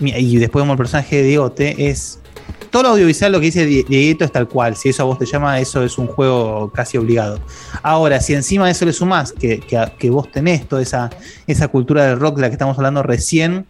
y 0.00 0.36
después 0.38 0.62
como 0.62 0.72
el 0.72 0.78
personaje 0.78 1.16
de 1.16 1.22
Diegote, 1.24 1.90
es 1.90 2.18
todo 2.70 2.84
lo 2.84 2.88
audiovisual, 2.90 3.32
lo 3.32 3.40
que 3.40 3.46
dice 3.46 3.66
Die- 3.66 3.84
Dieguito 3.86 4.24
es 4.24 4.32
tal 4.32 4.48
cual. 4.48 4.76
Si 4.76 4.88
eso 4.88 5.02
a 5.02 5.06
vos 5.06 5.18
te 5.18 5.26
llama, 5.26 5.58
eso 5.60 5.82
es 5.84 5.98
un 5.98 6.06
juego 6.06 6.70
casi 6.74 6.96
obligado. 6.96 7.38
Ahora, 7.82 8.20
si 8.20 8.32
encima 8.32 8.64
de 8.66 8.72
eso 8.72 8.86
le 8.86 8.92
sumás 8.94 9.32
que, 9.32 9.60
que, 9.60 9.78
que 9.98 10.08
vos 10.08 10.30
tenés 10.32 10.66
toda 10.66 10.80
esa, 10.80 11.10
esa 11.46 11.68
cultura 11.68 12.06
del 12.06 12.18
rock 12.18 12.36
de 12.36 12.42
la 12.42 12.48
que 12.48 12.54
estamos 12.54 12.78
hablando 12.78 13.02
recién, 13.02 13.66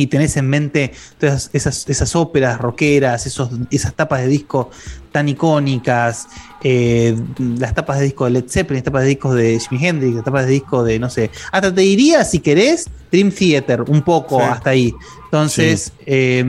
y 0.00 0.06
tenés 0.06 0.36
en 0.36 0.48
mente 0.48 0.92
todas 1.18 1.50
esas, 1.52 1.88
esas 1.88 2.16
óperas 2.16 2.58
rockeras, 2.58 3.26
esos, 3.26 3.50
esas 3.70 3.94
tapas 3.94 4.20
de 4.22 4.28
disco 4.28 4.70
tan 5.12 5.28
icónicas, 5.28 6.28
eh, 6.62 7.16
las 7.38 7.74
tapas 7.74 7.98
de 7.98 8.04
disco 8.04 8.24
de 8.26 8.30
Led 8.30 8.44
Zeppelin, 8.48 8.78
las 8.78 8.84
tapas 8.84 9.02
de 9.02 9.08
discos 9.08 9.34
de 9.34 9.58
Jimi 9.58 9.86
Hendrix, 9.86 10.14
las 10.14 10.24
tapas 10.24 10.46
de 10.46 10.52
disco 10.52 10.84
de, 10.84 10.98
no 10.98 11.10
sé, 11.10 11.30
hasta 11.52 11.74
te 11.74 11.80
diría, 11.80 12.24
si 12.24 12.40
querés, 12.40 12.88
Dream 13.10 13.30
Theater, 13.32 13.82
un 13.88 14.02
poco 14.02 14.38
Sí. 14.38 14.44
hasta 14.44 14.70
ahí. 14.70 14.94
Entonces, 15.24 15.92
eh, 16.06 16.44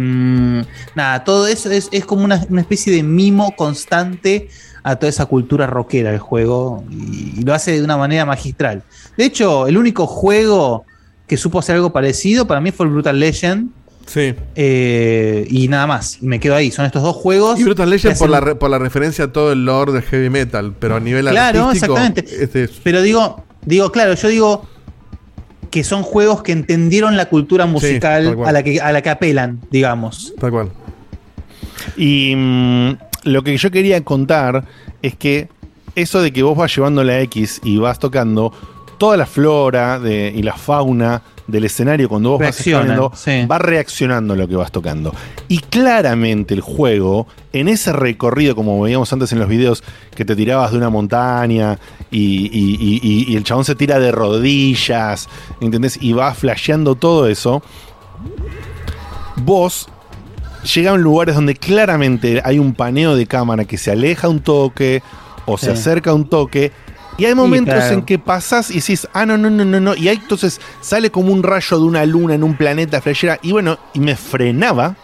nada, 0.96 1.24
todo 1.24 1.48
eso 1.48 1.72
es, 1.72 1.90
es 1.92 2.06
como 2.06 2.24
una, 2.24 2.46
una 2.50 2.62
especie 2.62 2.94
de 2.94 3.04
mimo 3.04 3.56
constante 3.56 4.50
a 4.84 4.96
toda 4.96 5.10
esa 5.10 5.26
cultura 5.26 5.68
rockera 5.68 6.12
el 6.12 6.20
juego 6.20 6.84
y, 6.90 7.40
y 7.40 7.44
lo 7.44 7.54
hace 7.54 7.74
de 7.74 7.84
una 7.84 7.98
manera 7.98 8.26
magistral. 8.26 8.84
De 9.18 9.26
hecho, 9.26 9.68
el 9.68 9.78
único 9.78 10.08
juego 10.08 10.86
que 11.32 11.38
supo 11.38 11.60
hacer 11.60 11.78
algo 11.78 11.94
parecido 11.94 12.46
para 12.46 12.60
mí 12.60 12.72
fue 12.74 12.88
el 12.88 12.92
Brutal 12.92 13.18
Legend. 13.18 13.70
Sí. 14.06 14.34
Eh, 14.56 15.48
y 15.50 15.70
nada 15.70 15.88
más, 15.88 16.18
y 16.22 16.26
me 16.26 16.42
quedo 16.42 16.56
ahí. 16.56 16.72
Son 16.72 16.86
estos 16.86 17.02
dos 17.04 17.16
juegos. 17.16 17.58
Y 17.58 17.64
Brutal 17.64 17.90
Legend 17.90 18.18
por 18.18 18.28
hacen- 18.28 18.32
la, 18.32 18.40
re- 18.42 18.56
por 18.56 18.70
la 18.70 18.80
referencia 18.80 19.24
a 19.26 19.32
todo 19.32 19.54
el 19.54 19.64
lore 19.64 19.94
del 19.94 20.02
heavy 20.02 20.30
metal, 20.30 20.74
pero 20.78 20.98
a 20.98 21.00
nivel 21.00 21.30
Claro, 21.30 21.68
artístico. 21.68 21.94
exactamente. 21.98 22.44
este 22.44 22.64
es- 22.66 22.72
Pero 22.84 23.02
digo, 23.02 23.46
digo, 23.66 23.94
claro, 23.94 24.14
yo 24.16 24.28
digo 24.28 24.68
que 25.70 25.86
son 25.86 26.04
juegos 26.04 26.44
que 26.44 26.52
entendieron 26.52 27.16
la 27.16 27.28
cultura 27.30 27.66
musical 27.66 28.38
a, 28.46 28.52
la 28.52 28.62
que, 28.62 28.82
a 28.82 28.92
la 28.92 29.02
que 29.02 29.10
apelan, 29.10 29.62
digamos. 29.72 30.34
Tal 30.38 30.52
cual. 30.52 30.70
Y 31.96 32.34
mm, 32.36 32.92
lo 33.24 33.42
que 33.44 33.56
yo 33.56 33.72
quería 33.72 34.04
contar 34.04 34.66
es 35.02 35.16
que 35.16 35.48
eso 35.96 36.22
de 36.22 36.34
que 36.34 36.44
vos 36.44 36.58
vas 36.58 36.76
llevando 36.76 37.06
la 37.06 37.22
X 37.22 37.62
y 37.64 37.78
vas 37.78 38.00
tocando, 38.00 38.52
toda 39.02 39.18
la 39.18 39.26
flora 39.26 40.00
de- 40.00 40.32
y 40.36 40.44
la 40.44 40.54
fauna 40.56 41.24
del 41.48 41.64
escenario 41.66 42.08
cuando 42.08 42.30
vos 42.30 42.40
vas 42.40 42.56
explorando, 42.84 43.10
va 43.50 43.58
reaccionando 43.58 44.34
a 44.36 44.38
lo 44.38 44.48
que 44.48 44.56
vas 44.56 44.72
tocando. 44.72 45.12
Y 45.48 45.58
claramente 45.58 46.54
el 46.54 46.62
juego, 46.62 47.26
en 47.52 47.68
ese 47.68 47.92
recorrido, 47.94 48.56
como 48.56 48.80
veíamos 48.80 49.12
antes 49.12 49.32
en 49.34 49.40
los 49.40 49.50
videos, 49.50 49.84
que 50.16 50.24
te 50.24 50.36
tirabas 50.36 50.70
de 50.72 50.78
una 50.78 50.90
montaña 50.92 51.80
y, 52.12 52.46
y- 52.56 52.78
y- 52.80 53.00
y- 53.02 53.34
y 53.34 53.36
el 53.36 53.44
chabón 53.44 53.66
se 53.66 53.74
tira 53.74 53.98
de 54.00 54.12
rodillas, 54.12 55.28
¿entendés? 55.62 55.98
Y 56.00 56.14
va 56.14 56.34
flasheando 56.36 56.94
todo 56.94 57.28
eso. 57.28 57.64
Vos 59.38 59.90
llegan 60.76 61.02
lugares 61.02 61.36
donde 61.36 61.56
claramente 61.56 62.42
hay 62.46 62.60
un 62.60 62.74
paneo 62.76 63.16
de 63.16 63.26
cámara 63.26 63.66
que 63.66 63.78
se 63.78 63.92
aleja 63.92 64.30
un 64.30 64.42
toque 64.42 65.02
o 65.48 65.58
se 65.58 65.72
acerca 65.72 66.14
un 66.14 66.30
toque. 66.30 66.72
Y 67.18 67.26
hay 67.26 67.36
momentos 67.36 67.76
claro. 67.76 67.94
en 67.96 68.02
que 68.04 68.18
pasas 68.18 68.72
y 68.72 68.76
decís, 68.80 69.08
ah, 69.14 69.26
no, 69.26 69.38
no, 69.38 69.50
no, 69.50 69.64
no, 69.66 69.80
no. 69.80 69.96
Y 69.96 70.08
ahí 70.08 70.18
entonces 70.22 70.60
sale 70.80 71.12
como 71.12 71.32
un 71.34 71.44
rayo 71.44 71.78
de 71.78 71.84
una 71.84 72.06
luna 72.06 72.34
en 72.36 72.44
un 72.44 72.56
planeta 72.56 73.02
flashera. 73.02 73.38
Y 73.42 73.52
bueno, 73.52 73.78
y 73.94 74.00
me 74.00 74.16
frenaba 74.16 74.96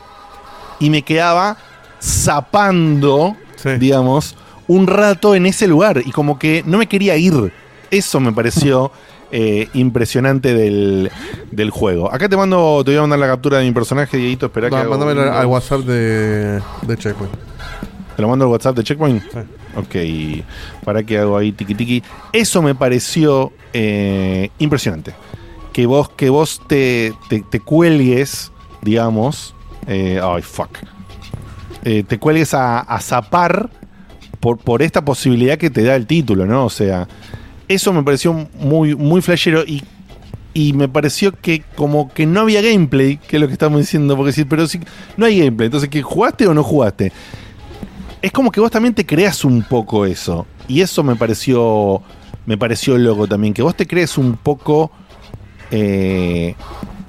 y 0.80 0.90
me 0.90 1.02
quedaba 1.04 1.58
zapando, 2.02 3.36
digamos, 3.80 4.36
un 4.68 4.88
rato 4.88 5.36
en 5.36 5.46
ese 5.46 5.68
lugar. 5.68 6.02
Y 6.06 6.12
como 6.12 6.40
que 6.40 6.64
no 6.66 6.78
me 6.78 6.88
quería 6.88 7.16
ir. 7.18 7.52
Eso 7.92 8.20
me 8.20 8.32
pareció 8.32 8.92
eh, 9.32 9.68
impresionante 9.74 10.54
del, 10.54 11.12
del 11.52 11.70
juego. 11.70 12.12
Acá 12.12 12.28
te 12.30 12.38
mando, 12.38 12.82
te 12.84 12.92
voy 12.92 12.98
a 12.98 13.02
mandar 13.02 13.20
la 13.20 13.28
captura 13.28 13.60
de 13.60 13.66
mi 13.66 13.72
personaje, 13.74 14.18
Dieguito. 14.18 14.48
Espera 14.48 14.70
que. 14.70 14.76
Mándamelo 14.76 15.22
un- 15.24 15.28
al 15.30 15.46
WhatsApp 15.46 15.82
de, 15.82 16.62
de 16.82 16.98
Checkpoint. 16.98 17.34
¿Te 18.18 18.22
lo 18.24 18.28
mando 18.28 18.46
al 18.46 18.52
WhatsApp 18.52 18.76
de 18.76 18.84
Checkpoint? 18.84 19.24
Ok, 19.76 19.96
para 20.84 21.04
que 21.04 21.20
hago 21.20 21.38
ahí 21.38 21.52
tiki 21.52 21.76
tiki. 21.76 22.04
Eso 22.34 22.64
me 22.64 22.74
pareció 22.74 23.54
eh, 23.74 24.50
impresionante. 24.58 25.14
Que 25.72 25.86
vos, 25.86 26.10
que 26.10 26.30
vos 26.32 26.60
te, 26.68 27.14
te, 27.30 27.42
te 27.42 27.60
cuelgues, 27.60 28.52
digamos. 28.82 29.54
eh, 29.86 30.20
ay, 30.22 30.42
fuck. 30.42 30.80
Eh, 31.84 32.04
te 32.08 32.18
cuelgues 32.18 32.56
a, 32.56 32.80
a 32.80 33.00
zapar 33.02 33.70
por, 34.40 34.58
por 34.58 34.82
esta 34.82 35.06
posibilidad 35.06 35.60
que 35.60 35.70
te 35.70 35.84
da 35.84 35.96
el 35.96 36.08
título, 36.08 36.48
¿no? 36.48 36.66
O 36.66 36.70
sea, 36.72 37.08
eso 37.68 37.94
me 37.94 38.02
pareció 38.02 38.34
muy, 38.60 38.96
muy 38.96 39.22
flashero 39.22 39.64
y, 39.64 39.84
y 40.56 40.74
me 40.74 40.90
pareció 40.90 41.32
que 41.34 41.64
como 41.76 42.12
que 42.12 42.26
no 42.26 42.42
había 42.42 42.64
gameplay, 42.64 43.18
que 43.18 43.38
es 43.38 43.42
lo 43.42 43.48
que 43.48 43.54
estamos 43.54 43.80
diciendo, 43.80 44.18
porque 44.18 44.34
sí, 44.34 44.44
pero 44.44 44.68
sí, 44.68 44.80
no 45.18 45.28
hay 45.28 45.38
gameplay. 45.38 45.68
Entonces, 45.68 45.88
¿que 45.90 46.02
jugaste 46.02 46.48
o 46.48 46.56
no 46.56 46.64
jugaste? 46.64 47.12
Es 48.22 48.32
como 48.32 48.52
que 48.52 48.60
vos 48.60 48.72
también 48.72 48.94
te 48.94 49.06
creas 49.06 49.44
un 49.46 49.64
poco 49.64 50.06
eso. 50.06 50.46
Y 50.68 50.82
eso 50.82 51.04
me 51.04 51.16
pareció. 51.16 52.02
Me 52.46 52.58
pareció 52.58 52.98
loco 52.98 53.28
también. 53.28 53.54
Que 53.54 53.62
vos 53.62 53.76
te 53.76 53.86
crees 53.88 54.18
un 54.18 54.38
poco. 54.38 54.92
eh, 55.72 56.56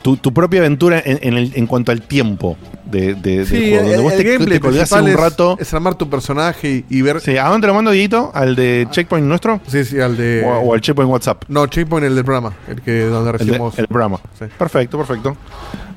tu, 0.03 0.17
tu 0.17 0.33
propia 0.33 0.61
aventura 0.61 1.03
en, 1.05 1.19
en 1.23 1.37
el- 1.37 1.53
en 1.57 1.67
cuanto 1.67 1.91
al 1.93 2.03
tiempo 2.03 2.57
de, 2.85 3.15
de- 3.15 3.45
Sí, 3.45 3.57
del 3.57 3.69
juego. 3.71 3.77
Donde 3.83 3.95
el, 3.97 4.01
vos 4.03 4.13
el 4.13 4.19
te, 4.19 4.25
gameplay 4.25 4.59
te 4.59 4.61
colgás 4.61 4.89
principal 4.91 5.05
un 5.15 5.17
rato. 5.21 5.57
Es, 5.61 5.75
armar 5.75 5.95
tu 5.97 6.09
personaje 6.09 6.85
y, 6.89 6.99
y 6.99 7.03
ver. 7.03 7.21
Sí, 7.21 7.37
¿a 7.37 7.45
dónde 7.49 7.63
te 7.63 7.67
lo 7.69 7.75
mando, 7.75 7.91
Dieguito? 7.91 8.31
¿Al 8.35 8.55
de 8.57 8.87
Checkpoint 8.91 9.27
nuestro? 9.27 9.61
Sí, 9.67 9.85
sí, 9.85 10.01
al 10.01 10.17
de. 10.17 10.45
O, 10.47 10.51
o 10.71 10.75
al 10.75 10.81
Checkpoint 10.81 11.11
WhatsApp. 11.11 11.45
No, 11.49 11.67
Checkpoint 11.67 12.07
el 12.07 12.15
del 12.15 12.25
programa. 12.25 12.53
El 12.69 12.81
que 12.81 13.01
donde 13.03 13.31
El, 13.31 13.39
de- 13.39 13.39
recibimos. 13.45 13.79
el 13.79 13.89
programa. 13.89 14.21
Sí. 14.39 14.45
Perfecto, 14.57 14.97
perfecto. 14.99 15.37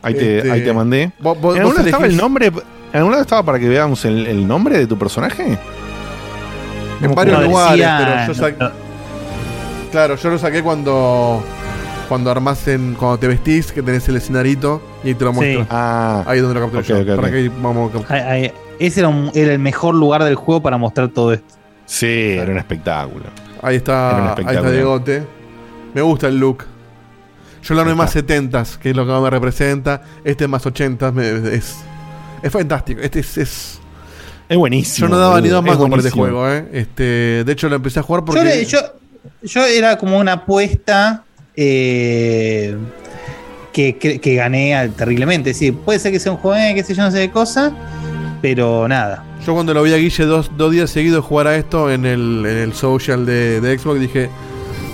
Ahí 0.02 0.14
te, 0.16 0.38
Este, 0.40 0.52
ahí 0.52 0.64
te 0.64 0.74
mandé. 0.74 1.12
vos- 1.20 1.40
vos- 1.40 1.56
¿En 1.58 1.64
vos 1.64 1.78
estaba 1.80 2.06
el 2.08 2.18
nombre? 2.18 2.52
¿En 2.94 2.98
algún 2.98 3.12
lado 3.12 3.22
estaba 3.24 3.44
para 3.44 3.60
que 3.60 3.70
veamos 3.70 4.04
el, 4.06 4.28
el 4.28 4.48
nombre 4.48 4.78
de 4.78 4.88
tu 4.88 4.98
personaje? 4.98 5.58
En 7.02 7.16
varios 7.16 7.40
No, 7.40 7.46
lugares, 7.46 7.72
decía- 7.80 7.98
pero 8.26 8.28
yo 8.28 8.34
saqué. 8.34 8.76
Claro, 9.92 10.16
yo 10.16 10.30
lo 10.30 10.38
saqué 10.38 10.62
cuando. 10.64 11.44
Cuando 12.08 12.30
armás 12.30 12.68
en. 12.68 12.94
Cuando 12.96 13.18
te 13.20 13.28
vestís, 13.28 13.72
que 13.72 13.82
tenés 13.82 14.08
el 14.10 14.18
escenarito 14.18 14.82
y 15.04 15.10
ahí 15.10 15.16
te 15.16 15.24
lo 15.24 15.32
Sí. 15.32 15.38
muestro. 15.38 15.66
Ah, 15.70 16.24
Ahí 16.28 16.38
es 16.38 16.44
donde 16.44 16.60
lo 16.60 16.70
capturé 16.70 17.06
yo. 17.06 17.16
Para 17.16 17.32
que 17.32 17.50
vamos 17.50 17.92
a 18.10 18.14
Ahí- 18.14 18.22
ahí- 18.44 18.54
ese 18.80 19.00
era, 19.00 19.10
un- 19.10 19.32
era 19.34 19.54
el 19.54 19.60
mejor 19.60 19.96
lugar 19.96 20.24
del 20.24 20.36
juego 20.36 20.62
para 20.62 20.78
mostrar 20.78 21.08
todo 21.10 21.32
esto. 21.34 21.56
Sí, 21.86 22.36
era 22.38 22.52
un 22.52 22.58
espectáculo. 22.58 23.26
Ahí 23.62 23.78
está, 23.78 24.34
ahí 24.34 24.56
está 24.56 24.70
Diegote. 24.72 25.24
Me 25.94 26.02
gusta 26.02 26.28
el 26.28 26.38
look. 26.40 26.66
Yo 27.64 27.76
lo 27.76 27.82
armé 27.82 27.94
más 27.96 28.12
70s, 28.16 28.78
que 28.78 28.90
es 28.92 28.96
lo 28.96 29.06
que 29.06 29.12
más 29.12 29.22
me 29.22 29.30
representa. 29.30 30.02
Este 30.24 30.46
es 30.46 30.50
más 30.50 30.66
80s. 30.66 31.14
me- 31.14 31.56
es, 31.56 31.78
es 32.44 32.52
fantástico. 32.52 33.02
Este 33.02 33.20
es, 33.20 33.38
es- 33.38 33.80
Es 34.50 34.58
buenísimo. 34.58 35.08
Yo 35.08 35.14
no 35.14 35.20
daba 35.20 35.40
ni 35.42 35.48
dos 35.50 35.64
más 35.64 35.78
por 35.78 35.98
este 36.00 36.12
juego, 36.12 36.50
¿eh? 36.50 36.68
Este, 36.74 37.44
de 37.46 37.52
hecho, 37.52 37.70
lo 37.70 37.76
empecé 37.78 38.00
a 38.00 38.04
jugar 38.04 38.24
porque. 38.26 38.66
Yo, 38.66 38.80
yo, 38.80 38.88
yo 39.44 39.66
era 39.66 39.98
como 39.98 40.18
una 40.20 40.34
apuesta 40.34 41.24
eh, 41.56 42.76
que, 43.74 43.98
que, 43.98 44.20
que 44.20 44.36
gané 44.36 44.76
al- 44.76 44.92
terriblemente. 44.92 45.54
Sí, 45.54 45.72
puede 45.72 46.00
ser 46.00 46.12
que 46.12 46.20
sea 46.20 46.32
un 46.34 46.38
juego, 46.38 46.58
eh, 46.58 46.74
qué 46.76 46.84
sé 46.84 46.94
yo, 46.94 47.04
no 47.04 47.12
sé 47.12 47.20
qué 47.28 47.32
cosa, 47.32 47.72
pero 48.42 48.88
nada. 48.88 49.24
Yo 49.46 49.54
cuando 49.54 49.74
lo 49.74 49.82
vi 49.84 49.94
a 49.94 49.98
Guille 49.98 50.26
dos, 50.26 50.52
dos 50.58 50.72
días 50.72 50.90
seguidos 50.90 51.26
jugar 51.26 51.48
a 51.48 51.56
esto 51.56 51.90
en 51.90 52.06
el, 52.06 52.46
en 52.46 52.58
el 52.58 52.74
social 52.74 53.26
de, 53.26 53.60
de 53.62 53.78
Xbox, 53.80 54.00
dije, 54.00 54.30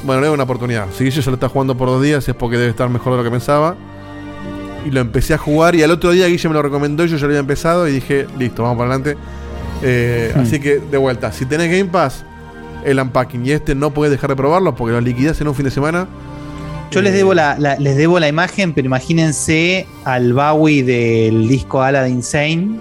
bueno, 0.04 0.22
le 0.22 0.28
doy 0.28 0.36
una 0.36 0.44
oportunidad. 0.44 0.86
Si 0.98 1.04
Guille 1.04 1.22
se 1.22 1.30
lo 1.30 1.34
está 1.36 1.50
jugando 1.50 1.76
por 1.76 1.90
dos 1.90 2.02
días 2.02 2.28
es 2.30 2.36
porque 2.36 2.58
debe 2.58 2.70
estar 2.70 2.90
mejor 2.90 3.14
de 3.14 3.18
lo 3.18 3.24
que 3.24 3.32
pensaba. 3.32 3.76
Y 4.88 4.92
lo 4.92 5.02
empecé 5.02 5.34
a 5.34 5.38
jugar 5.38 5.76
y 5.76 5.84
al 5.84 5.92
otro 5.92 6.12
día 6.12 6.28
Guille 6.28 6.48
me 6.48 6.54
lo 6.54 6.62
recomendó 6.62 7.04
y 7.04 7.10
yo 7.10 7.18
ya 7.18 7.24
lo 7.24 7.28
había 7.28 7.40
empezado 7.40 7.88
y 7.88 7.92
dije, 7.92 8.26
listo, 8.40 8.64
vamos 8.64 8.78
para 8.78 8.94
adelante. 8.96 9.18
Eh, 9.84 10.32
Hmm. 10.34 10.40
Así 10.40 10.60
que, 10.60 10.80
de 10.80 10.98
vuelta, 10.98 11.32
si 11.32 11.46
tenés 11.46 11.70
Game 11.70 11.86
Pass, 11.92 12.24
el 12.86 13.00
unpacking 13.00 13.46
y 13.46 13.52
este 13.52 13.76
no 13.76 13.92
puedes 13.92 14.12
dejar 14.12 14.30
de 14.30 14.36
probarlo 14.38 14.76
porque 14.76 14.94
lo 14.94 15.02
liquidás 15.02 15.42
en 15.42 15.50
un 15.50 15.56
fin 15.56 15.66
de 15.66 15.72
semana. 15.72 16.08
Yo 16.92 17.02
les 17.02 17.14
debo 17.14 17.34
la, 17.34 17.58
la- 17.60 17.76
les 17.78 17.98
debo 17.98 18.18
la 18.20 18.30
imagen, 18.30 18.74
pero 18.74 18.86
imagínense 18.86 19.86
al 20.06 20.32
Bowie 20.34 20.84
del 20.84 21.50
disco 21.50 21.82
Ala 21.82 22.04
de 22.04 22.10
Insane. 22.12 22.80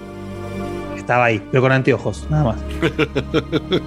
Estaba 0.95 1.25
ahí, 1.25 1.41
pero 1.51 1.61
con 1.61 1.73
anteojos, 1.73 2.25
nada 2.29 2.43
más. 2.45 2.55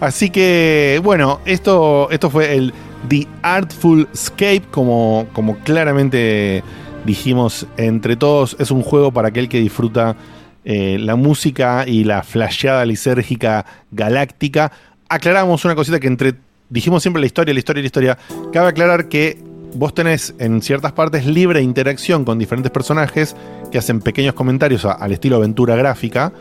Así 0.00 0.30
que, 0.30 1.00
bueno, 1.02 1.40
esto, 1.44 2.08
esto 2.10 2.30
fue 2.30 2.56
el 2.56 2.74
The 3.08 3.26
Artful 3.42 4.08
Escape, 4.12 4.62
como, 4.70 5.26
como 5.32 5.58
claramente 5.58 6.62
dijimos 7.04 7.66
entre 7.76 8.16
todos, 8.16 8.56
es 8.58 8.70
un 8.70 8.82
juego 8.82 9.12
para 9.12 9.28
aquel 9.28 9.48
que 9.48 9.60
disfruta 9.60 10.16
eh, 10.64 10.96
la 10.98 11.16
música 11.16 11.84
y 11.86 12.04
la 12.04 12.22
flasheada 12.22 12.84
lisérgica 12.86 13.66
galáctica. 13.90 14.72
Aclaramos 15.08 15.64
una 15.64 15.74
cosita 15.74 16.00
que 16.00 16.06
entre 16.06 16.34
dijimos 16.70 17.02
siempre 17.02 17.20
la 17.20 17.26
historia, 17.26 17.52
la 17.52 17.58
historia, 17.58 17.82
la 17.82 17.86
historia. 17.86 18.18
Cabe 18.52 18.68
aclarar 18.68 19.08
que 19.08 19.38
vos 19.74 19.92
tenés 19.92 20.34
en 20.38 20.62
ciertas 20.62 20.92
partes 20.92 21.26
libre 21.26 21.60
interacción 21.60 22.24
con 22.24 22.38
diferentes 22.38 22.72
personajes 22.72 23.36
que 23.70 23.78
hacen 23.78 24.00
pequeños 24.00 24.34
comentarios 24.34 24.84
al 24.84 25.12
estilo 25.12 25.36
aventura 25.36 25.76
gráfica, 25.76 26.32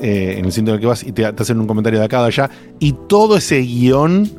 eh, 0.00 0.36
en 0.38 0.44
el 0.44 0.52
sitio 0.52 0.70
en 0.70 0.74
el 0.76 0.80
que 0.80 0.86
vas 0.86 1.02
y 1.02 1.12
te, 1.12 1.32
te 1.32 1.42
hacen 1.42 1.58
un 1.60 1.66
comentario 1.66 1.98
de 1.98 2.04
acá 2.04 2.20
o 2.20 2.22
de 2.22 2.28
allá, 2.28 2.50
y 2.78 2.94
todo 3.08 3.36
ese 3.36 3.60
guion 3.60 4.30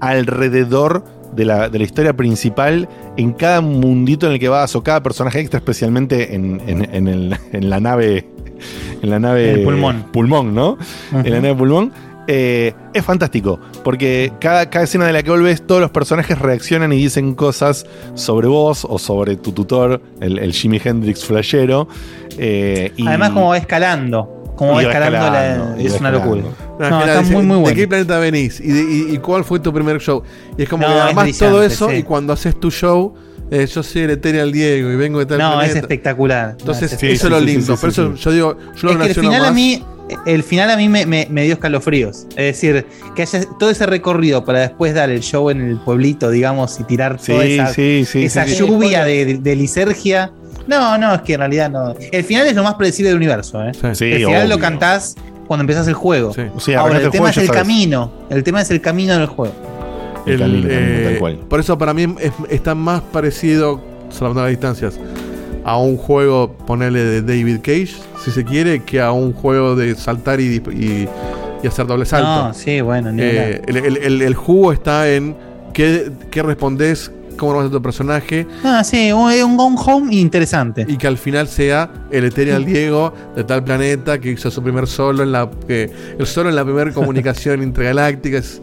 alrededor 0.00 1.04
de 1.34 1.44
la, 1.44 1.68
de 1.68 1.78
la 1.78 1.84
historia 1.84 2.14
principal 2.14 2.88
en 3.16 3.32
cada 3.32 3.60
mundito 3.60 4.26
en 4.26 4.32
el 4.32 4.38
que 4.38 4.48
vas 4.48 4.74
o 4.76 4.82
cada 4.82 5.02
personaje 5.02 5.40
extra, 5.40 5.58
especialmente 5.58 6.34
en, 6.34 6.60
en- 6.66 6.94
en 6.94 7.08
el- 7.08 7.36
en 7.52 7.70
la 7.70 7.80
nave. 7.80 8.26
En 9.02 9.10
la 9.10 9.18
nave. 9.18 9.52
El 9.52 9.62
pulmón. 9.64 10.04
Pulmón, 10.12 10.54
¿no? 10.54 10.78
En 11.12 11.30
la 11.30 11.40
nave 11.40 11.54
pulmón. 11.54 11.92
eh, 12.26 12.72
es 12.94 13.04
fantástico, 13.04 13.60
porque 13.82 14.32
cada, 14.40 14.70
cada 14.70 14.84
escena 14.86 15.06
de 15.06 15.12
la 15.12 15.22
que 15.22 15.28
volvés, 15.30 15.66
todos 15.66 15.82
los 15.82 15.90
personajes 15.90 16.38
reaccionan 16.38 16.90
y 16.92 16.96
dicen 16.96 17.34
cosas 17.34 17.84
sobre 18.14 18.46
vos 18.48 18.86
o 18.88 18.98
sobre 18.98 19.36
tu 19.36 19.52
tutor, 19.52 20.00
el, 20.20 20.38
el 20.38 20.52
Jimi 20.54 20.80
Hendrix 20.82 21.22
flashero. 21.24 21.86
eh, 22.38 22.92
y- 22.96 23.06
Además, 23.06 23.30
como 23.30 23.48
va 23.48 23.58
escalando. 23.58 24.43
Como 24.56 24.80
Y 24.80 24.84
escalando, 24.84 25.18
la- 25.18 25.76
es 25.82 25.92
una 26.00 26.10
locura. 26.12 26.42
No, 26.78 26.90
No, 26.90 26.98
que 27.00 27.04
está 27.06 27.20
dice, 27.20 27.32
muy, 27.32 27.42
muy 27.42 27.56
¿De 27.56 27.62
bueno. 27.62 27.76
qué 27.76 27.88
planeta 27.88 28.18
venís? 28.18 28.60
¿Y, 28.60 28.68
de- 28.72 28.82
y- 28.82 29.14
y 29.14 29.18
cuál 29.18 29.44
fue 29.44 29.58
tu 29.60 29.72
primer 29.72 29.98
show? 30.00 30.22
Y 30.56 30.62
es 30.62 30.68
como 30.68 30.86
No, 30.86 30.94
que 30.94 31.00
además 31.00 31.38
todo 31.38 31.62
eso, 31.62 31.88
sí. 31.88 31.96
y 31.96 32.02
cuando 32.02 32.32
haces 32.32 32.58
tu 32.58 32.70
show, 32.70 33.14
eh, 33.50 33.66
yo 33.66 33.82
soy 33.82 34.02
el 34.02 34.10
Ethereal 34.10 34.52
Diego 34.52 34.90
y 34.90 34.96
vengo 34.96 35.18
de 35.18 35.26
tal 35.26 35.38
No, 35.38 35.60
es 35.60 35.74
espectacular. 35.74 36.56
Entonces, 36.58 36.92
No, 36.92 36.96
eso 36.98 37.06
es 37.06 37.24
es 37.24 37.30
lo 37.30 37.40
lindo. 37.40 37.76
Por 37.76 37.88
eso 37.90 38.14
yo 38.14 38.30
digo, 38.32 38.56
yo 38.76 38.88
lo 38.88 38.92
es 38.92 38.98
que 38.98 39.06
el 39.06 39.14
final 39.26 39.44
a 39.44 39.50
mí 39.52 39.84
el 40.26 40.42
final 40.42 40.70
a 40.70 40.76
mí 40.76 40.86
me, 40.88 41.06
me- 41.06 41.26
me 41.30 41.44
dio 41.44 41.54
escalofríos 41.54 42.26
es 42.36 42.36
decir 42.60 42.84
que 43.16 43.22
haya 43.22 43.40
todo 43.58 43.70
ese 43.70 43.86
recorrido 43.86 44.44
para 44.44 44.60
después 44.60 44.92
dar 44.94 45.08
el 45.08 45.20
show 45.22 45.48
en 45.48 45.62
el 45.62 45.78
pueblito 45.78 46.28
digamos 46.30 46.78
y 46.78 46.84
tirar 46.84 47.16
Sí, 47.18 47.32
toda 47.32 47.44
esa, 47.46 47.72
sí, 47.72 48.04
sí, 48.06 48.24
esa 48.26 48.44
sí, 48.44 48.50
sí. 48.50 48.58
lluvia 48.58 49.02
de, 49.06 49.24
de- 49.24 49.38
de 49.38 49.56
lisergia 49.56 50.30
no 50.66 50.98
no 50.98 51.14
es 51.14 51.20
que 51.22 51.34
en 51.34 51.40
realidad 51.40 51.70
no 51.70 51.94
el 52.12 52.24
final 52.24 52.46
es 52.46 52.54
lo 52.54 52.62
más 52.62 52.74
predecible 52.74 53.08
del 53.10 53.16
universo 53.18 53.62
¿eh? 53.64 53.72
Sí, 53.94 54.04
el 54.06 54.24
final 54.26 54.48
lo 54.48 54.58
cantás 54.58 55.14
cuando 55.46 55.62
empezás 55.62 55.86
el 55.88 55.94
juego 55.94 56.32
Sí, 56.32 56.74
ahora 56.74 56.96
arrancás 56.96 57.00
el 57.00 57.04
el 57.06 57.10
tema 57.10 57.24
juego 57.24 57.26
y 57.26 57.30
es 57.30 57.36
el 57.38 57.46
sabes. 57.46 57.60
camino 57.60 58.12
el 58.30 58.42
tema 58.44 58.60
es 58.62 58.70
el 58.70 58.80
camino 58.80 59.18
del 59.18 59.26
juego 59.26 59.54
El 60.26 60.38
camino, 60.38 60.66
eh, 60.70 61.06
tal 61.10 61.18
cual. 61.18 61.36
Por 61.48 61.60
eso 61.60 61.76
para 61.76 61.92
mí 61.92 62.14
es- 62.18 62.32
está 62.48 62.74
más 62.74 63.02
parecido, 63.02 63.78
salvando 64.08 64.40
las 64.40 64.50
distancias, 64.50 64.98
a 65.66 65.76
un 65.78 65.96
juego, 65.98 66.50
ponerle 66.66 67.04
de 67.04 67.20
David 67.22 67.58
Cage, 67.62 67.90
si 68.24 68.30
se 68.30 68.42
quiere, 68.44 68.82
que 68.84 69.00
a 69.02 69.12
un 69.12 69.32
juego 69.34 69.76
de 69.76 69.94
saltar 69.94 70.40
y, 70.40 70.62
y- 70.72 71.08
y 71.62 71.66
hacer 71.66 71.86
doble 71.86 72.06
salto. 72.06 72.26
no 72.48 72.54
sí 72.54 72.80
bueno 72.80 73.12
ni 73.12 73.20
Eh, 73.22 73.60
el, 73.66 73.76
el- 73.76 73.96
el- 73.98 74.22
el 74.22 74.34
jugo 74.34 74.72
está 74.72 75.10
en 75.10 75.36
qué, 75.74 76.10
qué 76.30 76.42
respondés, 76.42 77.10
cómo 77.36 77.54
vas 77.54 77.66
a 77.66 77.70
tu 77.70 77.80
personaje. 77.82 78.46
ah 78.64 78.82
sí 78.84 79.12
un, 79.12 79.30
un 79.32 79.56
Gone 79.56 79.76
Home 79.84 80.14
interesante 80.14 80.86
Y 80.88 80.96
que 80.96 81.06
al 81.06 81.18
final 81.18 81.48
sea 81.48 81.90
el 82.10 82.24
Ethereal 82.24 82.64
Diego 82.64 83.12
de 83.36 83.44
tal 83.44 83.64
planeta 83.64 84.18
que 84.18 84.30
hizo 84.30 84.50
su 84.50 84.62
primer 84.62 84.86
solo 84.86 85.22
en 85.22 85.32
la. 85.32 85.50
que 85.66 85.90
el 86.18 86.26
solo 86.26 86.48
en 86.48 86.56
la 86.56 86.64
primera 86.64 86.92
comunicación 86.94 87.62
intergaláctica. 87.62 88.38
Es, 88.38 88.60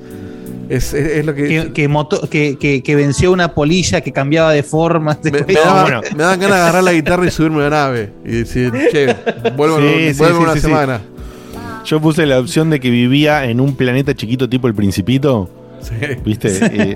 es, 0.70 0.94
es- 0.94 1.12
es 1.18 1.26
lo 1.26 1.34
que. 1.36 1.48
que, 1.48 1.74
que, 1.74 1.88
moto- 1.90 2.30
que, 2.30 2.58
que- 2.58 2.82
que 2.82 2.96
venció 2.96 3.32
una 3.32 3.54
polilla 3.54 4.02
que 4.02 4.12
cambiaba 4.14 4.52
de 4.54 4.64
forma 4.64 5.18
me, 5.24 5.32
me 5.32 5.54
daba- 5.54 6.02
me 6.16 6.24
daban 6.24 6.40
ganas 6.40 6.58
de 6.58 6.62
agarrar 6.64 6.84
la 6.84 6.94
guitarra 6.94 7.26
y 7.26 7.32
subirme 7.32 7.58
a 7.66 7.70
la 7.70 7.70
nave 7.70 8.14
y 8.26 8.32
decir, 8.32 8.72
che, 8.92 9.16
vuelvo, 9.58 9.80
en- 9.80 10.08
Sí, 10.10 10.14
sí, 10.14 10.20
vuelvo 10.20 10.38
sí, 10.38 10.44
una 10.44 10.54
sí, 10.54 10.60
sí. 10.60 10.66
semana. 10.68 11.02
Yo 11.84 12.00
puse 12.00 12.26
la 12.28 12.40
opción 12.40 12.70
de 12.70 12.80
que 12.80 12.90
vivía 12.92 13.46
en 13.46 13.60
un 13.60 13.76
planeta 13.76 14.14
chiquito 14.14 14.48
tipo 14.48 14.68
el 14.68 14.76
Principito. 14.76 15.50
¿Viste? 16.24 16.60
Eh, 16.92 16.96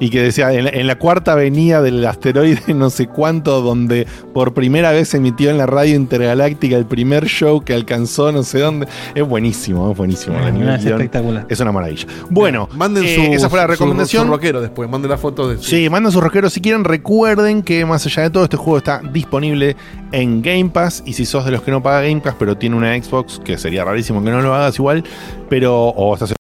y 0.00 0.10
que 0.10 0.20
decía, 0.22 0.52
en 0.52 0.64
la, 0.64 0.70
en 0.70 0.86
la 0.86 0.98
cuarta 0.98 1.32
avenida 1.32 1.82
del 1.82 2.04
asteroide 2.04 2.60
no 2.74 2.90
sé 2.90 3.06
cuánto, 3.06 3.60
donde 3.62 4.06
por 4.32 4.54
primera 4.54 4.92
vez 4.92 5.08
se 5.08 5.16
emitió 5.18 5.50
en 5.50 5.58
la 5.58 5.66
radio 5.66 5.94
intergaláctica 5.94 6.76
el 6.76 6.86
primer 6.86 7.26
show 7.26 7.62
que 7.62 7.74
alcanzó 7.74 8.32
no 8.32 8.42
sé 8.42 8.60
dónde. 8.60 8.86
Es 9.14 9.26
buenísimo, 9.26 9.90
es 9.90 9.96
buenísimo. 9.96 10.38
No, 10.38 10.44
A 10.46 10.50
nivel 10.50 10.68
es 10.74 10.84
espectacular. 10.84 11.46
Es 11.48 11.60
una 11.60 11.72
maravilla. 11.72 12.06
Bueno, 12.30 12.68
Manden 12.74 13.04
eh, 13.04 13.14
su, 13.14 13.32
esa 13.32 13.48
fue 13.48 13.58
la 13.58 13.64
su- 13.66 13.72
recomendación. 13.72 14.26
Su, 14.26 14.32
rockero 14.32 14.60
después, 14.60 14.88
manden 14.88 15.10
la 15.10 15.18
foto 15.18 15.48
de 15.48 15.56
su. 15.58 15.64
Sí, 15.64 15.88
manden 15.88 16.12
sus 16.12 16.22
rosqueros 16.22 16.52
si 16.52 16.60
quieren. 16.60 16.84
Recuerden 16.84 17.62
que 17.62 17.84
más 17.84 18.04
allá 18.06 18.24
de 18.24 18.30
todo, 18.30 18.44
este 18.44 18.56
juego 18.56 18.78
está 18.78 19.00
disponible 19.12 19.76
en 20.12 20.42
Game 20.42 20.70
Pass. 20.70 21.02
Y 21.06 21.12
si 21.14 21.24
sos 21.26 21.44
de 21.44 21.50
los 21.50 21.62
que 21.62 21.70
no 21.70 21.82
paga 21.82 22.02
Game 22.02 22.20
Pass, 22.20 22.34
pero 22.38 22.56
tiene 22.56 22.76
una 22.76 22.94
Xbox, 23.00 23.40
que 23.44 23.58
sería 23.58 23.84
rarísimo 23.84 24.22
que 24.22 24.30
no 24.30 24.40
lo 24.40 24.54
hagas 24.54 24.78
igual, 24.78 25.04
pero 25.48 25.76
o 25.88 26.14
estás 26.14 26.30
en 26.30 26.36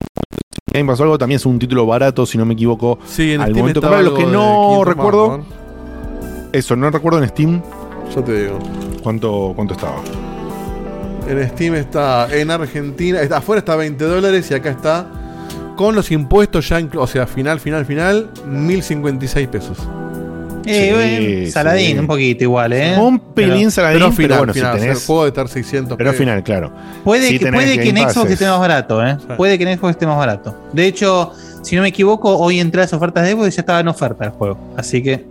Game 0.73 0.91
Pass 0.91 1.01
o 1.01 1.03
algo, 1.05 1.19
también 1.19 1.37
es 1.37 1.47
un 1.47 1.59
título 1.59 1.87
barato, 1.87 2.25
si 2.27 2.39
no 2.39 2.45
me 2.45 2.55
equivoco. 2.55 2.99
Sí, 3.07 3.33
en 3.33 3.41
al 3.41 3.51
Steam 3.51 3.61
momento. 3.61 3.81
Lo 3.81 4.15
que 4.15 4.25
no 4.25 4.79
500 4.79 4.79
más, 4.79 4.97
recuerdo. 4.97 5.39
¿no? 5.39 5.45
Eso, 6.53 6.77
no 6.77 6.91
recuerdo 6.91 7.23
en 7.23 7.29
Steam. 7.29 7.63
Yo 8.15 8.23
te 8.25 8.43
digo. 8.43 8.59
¿Cuánto, 9.03 9.53
cuánto 9.55 9.75
estaba? 9.75 9.97
En 11.29 11.49
Steam 11.51 11.75
está 11.75 12.35
en 12.35 12.51
Argentina, 12.51 13.21
está, 13.21 13.39
afuera 13.39 13.61
está 13.61 13.77
20 13.77 14.05
dólares 14.05 14.51
y 14.51 14.55
acá 14.55 14.71
está 14.71 15.07
con 15.77 15.95
los 15.95 16.11
impuestos 16.11 16.69
ya, 16.69 16.81
o 16.97 17.07
sea, 17.07 17.27
final, 17.27 17.61
final, 17.61 17.87
final, 17.87 18.31
1056 18.47 19.49
pesos. 19.49 19.79
Eh, 20.67 20.87
Sí, 20.89 20.93
bueno, 21.41 21.51
Saladín, 21.51 21.93
sí. 21.93 21.99
un 21.99 22.07
poquito 22.07 22.45
igual, 22.45 22.73
¿eh? 22.73 22.97
Un 22.99 23.19
pelín 23.19 23.55
Pero- 23.59 23.71
saladín, 23.71 23.99
Pero 23.99 24.07
pero, 24.11 24.17
final, 24.17 24.39
bueno, 24.39 24.55
final, 24.55 24.75
si 24.75 24.81
tenés. 24.81 25.01
el 25.01 25.07
juego 25.07 25.23
de 25.25 25.29
estar 25.29 25.49
600 25.49 25.99
Pero 25.99 26.13
final, 26.13 26.43
claro. 26.43 26.73
Puede, 27.05 27.29
Si 27.29 27.39
que, 27.39 27.53
puede 27.53 27.79
que 27.79 27.89
en 27.89 27.97
Xbox 27.97 28.31
esté 28.31 28.45
es- 28.45 28.51
más 28.51 28.61
barato, 28.61 29.05
¿eh? 29.07 29.17
Sí. 29.21 29.27
Puede 29.37 29.59
que 29.59 29.65
en 29.71 29.79
Xbox 29.79 29.91
esté 29.91 30.07
más 30.07 30.17
barato. 30.19 30.57
De 30.73 30.87
hecho, 30.87 31.33
si 31.63 31.77
no 31.77 31.83
me 31.83 31.89
equivoco, 31.89 32.37
hoy 32.39 32.61
entré 32.61 32.81
a 32.81 32.85
las 32.85 32.93
ofertas 32.93 33.25
de 33.25 33.33
Xbox 33.33 33.49
y 33.49 33.51
ya 33.51 33.61
estaba 33.63 33.81
en 33.81 33.89
oferta 33.89 34.25
el 34.25 34.31
juego. 34.31 34.59
Así 34.77 35.03
que 35.03 35.25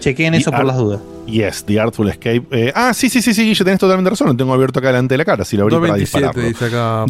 chequeen 0.00 0.34
Y 0.34 0.38
eso 0.38 0.50
por 0.50 0.60
ar- 0.60 0.66
las 0.66 0.76
dudas. 0.76 1.00
Yes, 1.26 1.64
The 1.64 1.78
Artful 1.78 2.08
Escape. 2.08 2.42
Eh, 2.50 2.72
ah, 2.74 2.92
sí, 2.92 3.08
sí, 3.08 3.22
sí, 3.22 3.32
sí, 3.32 3.54
yo 3.54 3.64
tenés 3.64 3.78
totalmente 3.78 4.10
razón. 4.10 4.26
Lo 4.26 4.36
tengo 4.36 4.52
abierto 4.52 4.80
acá 4.80 4.88
delante 4.88 5.14
de 5.14 5.18
la 5.18 5.24
cara. 5.24 5.44
Si 5.44 5.56
lo 5.56 5.62
abrí 5.62 5.76
para 5.76 5.92
227 5.96 6.40
dispararlo. 6.40 6.48
dice 6.48 6.64
acá. 6.66 7.04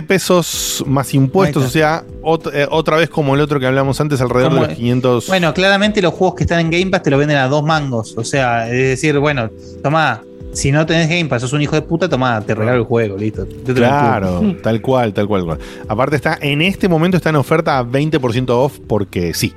2.27 0.00 0.02
pesos 0.06 0.84
más 0.86 1.12
impuestos, 1.12 1.64
o 1.64 1.68
sea, 1.68 2.02
ot- 2.22 2.50
eh, 2.54 2.66
otra 2.70 2.96
vez 2.96 3.10
como 3.10 3.34
el 3.34 3.40
otro 3.42 3.60
que 3.60 3.66
hablamos 3.66 4.00
antes, 4.00 4.20
alrededor 4.22 4.54
de 4.54 4.60
los 4.60 4.68
500. 4.70 5.26
Bueno, 5.28 5.52
claramente 5.52 6.00
los 6.00 6.14
juegos 6.14 6.34
que 6.36 6.44
están 6.44 6.60
en 6.60 6.70
Game 6.70 6.86
Pass 6.86 7.02
te 7.02 7.10
lo 7.10 7.18
venden 7.18 7.36
a 7.36 7.46
dos 7.48 7.62
mangos. 7.62 8.14
O 8.16 8.24
sea, 8.24 8.66
es 8.70 8.88
decir, 8.88 9.18
bueno, 9.18 9.50
tomá, 9.82 10.22
si 10.54 10.72
no 10.72 10.86
tenés 10.86 11.06
Game 11.10 11.26
Pass, 11.26 11.42
sos 11.42 11.52
un 11.52 11.60
hijo 11.60 11.76
de 11.76 11.82
puta, 11.82 12.08
tomá, 12.08 12.40
te 12.40 12.54
regalo 12.54 12.78
el 12.78 12.84
juego, 12.84 13.18
listo. 13.18 13.44
Te 13.44 13.74
Claro, 13.74 14.56
tal 14.62 14.80
cual, 14.80 15.12
tal 15.12 15.28
cual, 15.28 15.44
cual. 15.44 15.58
Aparte 15.88 16.16
está, 16.16 16.38
en 16.40 16.62
este 16.62 16.88
momento 16.88 17.18
está 17.18 17.28
en 17.28 17.36
oferta 17.36 17.76
a 17.78 17.84
20% 17.84 18.48
off 18.48 18.78
porque 18.88 19.34
sí. 19.34 19.52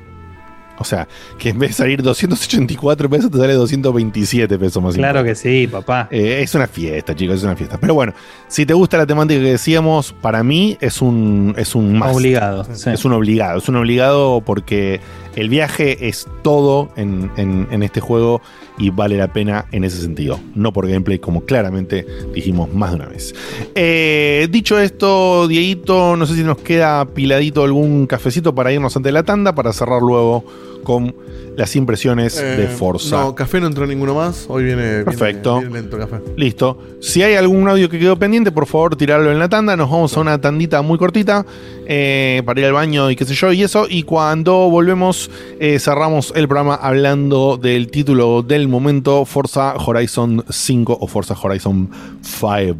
O 0.79 0.83
sea, 0.85 1.07
que 1.37 1.49
en 1.49 1.59
vez 1.59 1.71
de 1.71 1.73
salir 1.75 2.01
284 2.01 3.09
pesos, 3.09 3.29
te 3.29 3.37
sale 3.37 3.53
227 3.53 4.57
pesos 4.57 4.81
más. 4.81 4.95
Claro 4.95 5.23
que 5.23 5.35
sí, 5.35 5.67
papá. 5.67 6.07
Eh, 6.11 6.39
es 6.41 6.55
una 6.55 6.67
fiesta, 6.67 7.15
chicos, 7.15 7.37
es 7.37 7.43
una 7.43 7.55
fiesta. 7.55 7.77
Pero 7.79 7.93
bueno, 7.93 8.13
si 8.47 8.65
te 8.65 8.73
gusta 8.73 8.97
la 8.97 9.05
temática 9.05 9.39
que 9.41 9.51
decíamos, 9.51 10.13
para 10.13 10.43
mí 10.43 10.77
es 10.81 11.01
un, 11.01 11.53
es 11.57 11.75
un 11.75 11.97
must. 11.97 12.15
Obligado. 12.15 12.65
sí. 12.73 12.89
Es 12.91 13.05
un 13.05 13.13
obligado, 13.13 13.59
es 13.59 13.67
un 13.69 13.75
obligado 13.75 14.41
porque 14.45 14.99
el 15.35 15.49
viaje 15.49 16.07
es 16.09 16.27
todo 16.43 16.89
en, 16.95 17.31
en- 17.37 17.67
en 17.71 17.83
este 17.83 17.99
juego 18.01 18.41
y 18.79 18.89
vale 18.89 19.17
la 19.17 19.31
pena 19.31 19.65
en 19.71 19.83
ese 19.83 20.01
sentido. 20.01 20.39
No 20.55 20.73
por 20.73 20.87
gameplay, 20.87 21.19
como 21.19 21.41
claramente 21.41 22.07
dijimos 22.33 22.73
más 22.73 22.91
de 22.91 22.95
una 22.95 23.07
vez. 23.07 23.35
Eh, 23.75 24.47
dicho 24.49 24.79
esto, 24.79 25.47
Dieguito, 25.47 26.15
no 26.15 26.25
sé 26.25 26.35
si 26.35 26.43
nos 26.43 26.57
queda 26.57 27.05
piladito 27.05 27.63
algún 27.63 28.07
cafecito 28.07 28.55
para 28.55 28.71
irnos 28.71 28.95
ante 28.95 29.11
la 29.11 29.23
tanda 29.23 29.53
para 29.53 29.73
cerrar 29.73 30.01
luego 30.01 30.45
con 30.83 31.15
las 31.57 31.75
impresiones 31.75 32.37
de 32.37 32.63
Eh, 32.65 32.67
Forza. 32.67 33.19
No, 33.21 33.35
café 33.35 33.59
no 33.59 33.67
entró 33.67 33.85
ninguno 33.85 34.15
más. 34.15 34.45
Hoy 34.47 34.63
viene, 34.63 35.03
Perfecto. 35.03 35.59
viene 35.59 35.73
lento 35.81 35.97
café. 35.97 36.19
Listo. 36.37 36.77
Si 37.01 37.21
hay 37.21 37.35
algún 37.35 37.67
audio 37.67 37.89
que 37.89 37.99
quedó 37.99 38.17
pendiente, 38.17 38.51
por 38.51 38.65
favor, 38.65 38.95
tirarlo 38.95 39.29
en 39.31 39.39
la 39.39 39.49
tanda. 39.49 39.75
Nos 39.75 39.89
vamos 39.91 40.15
a 40.15 40.21
una 40.21 40.39
tandita 40.39 40.81
muy 40.81 40.97
cortita 40.97 41.45
eh, 41.85 42.41
para 42.45 42.59
ir 42.61 42.65
al 42.67 42.73
baño 42.73 43.11
y 43.11 43.15
qué 43.17 43.25
sé 43.25 43.33
yo 43.33 43.51
y 43.51 43.63
eso. 43.63 43.87
Y 43.89 44.03
cuando 44.03 44.69
volvemos, 44.69 45.29
eh, 45.59 45.79
cerramos 45.79 46.31
el 46.35 46.47
programa 46.47 46.75
hablando 46.75 47.57
del 47.61 47.91
título 47.91 48.41
del 48.41 48.69
momento, 48.69 49.25
Forza 49.25 49.73
Horizon 49.75 50.45
5 50.49 50.97
o 51.01 51.07
Forza 51.07 51.35
Horizon 51.41 51.89
5. 52.21 52.73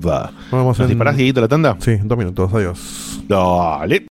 Vamos 0.52 0.78
¿Nos 0.78 0.80
en- 0.80 0.88
disparás, 0.88 1.18
Dieguito, 1.18 1.42
la 1.42 1.48
tanda? 1.50 1.76
Sí, 1.80 1.98
dos 2.04 2.18
minutos. 2.18 2.50
Adiós. 2.54 3.20
Dale. 3.28 4.06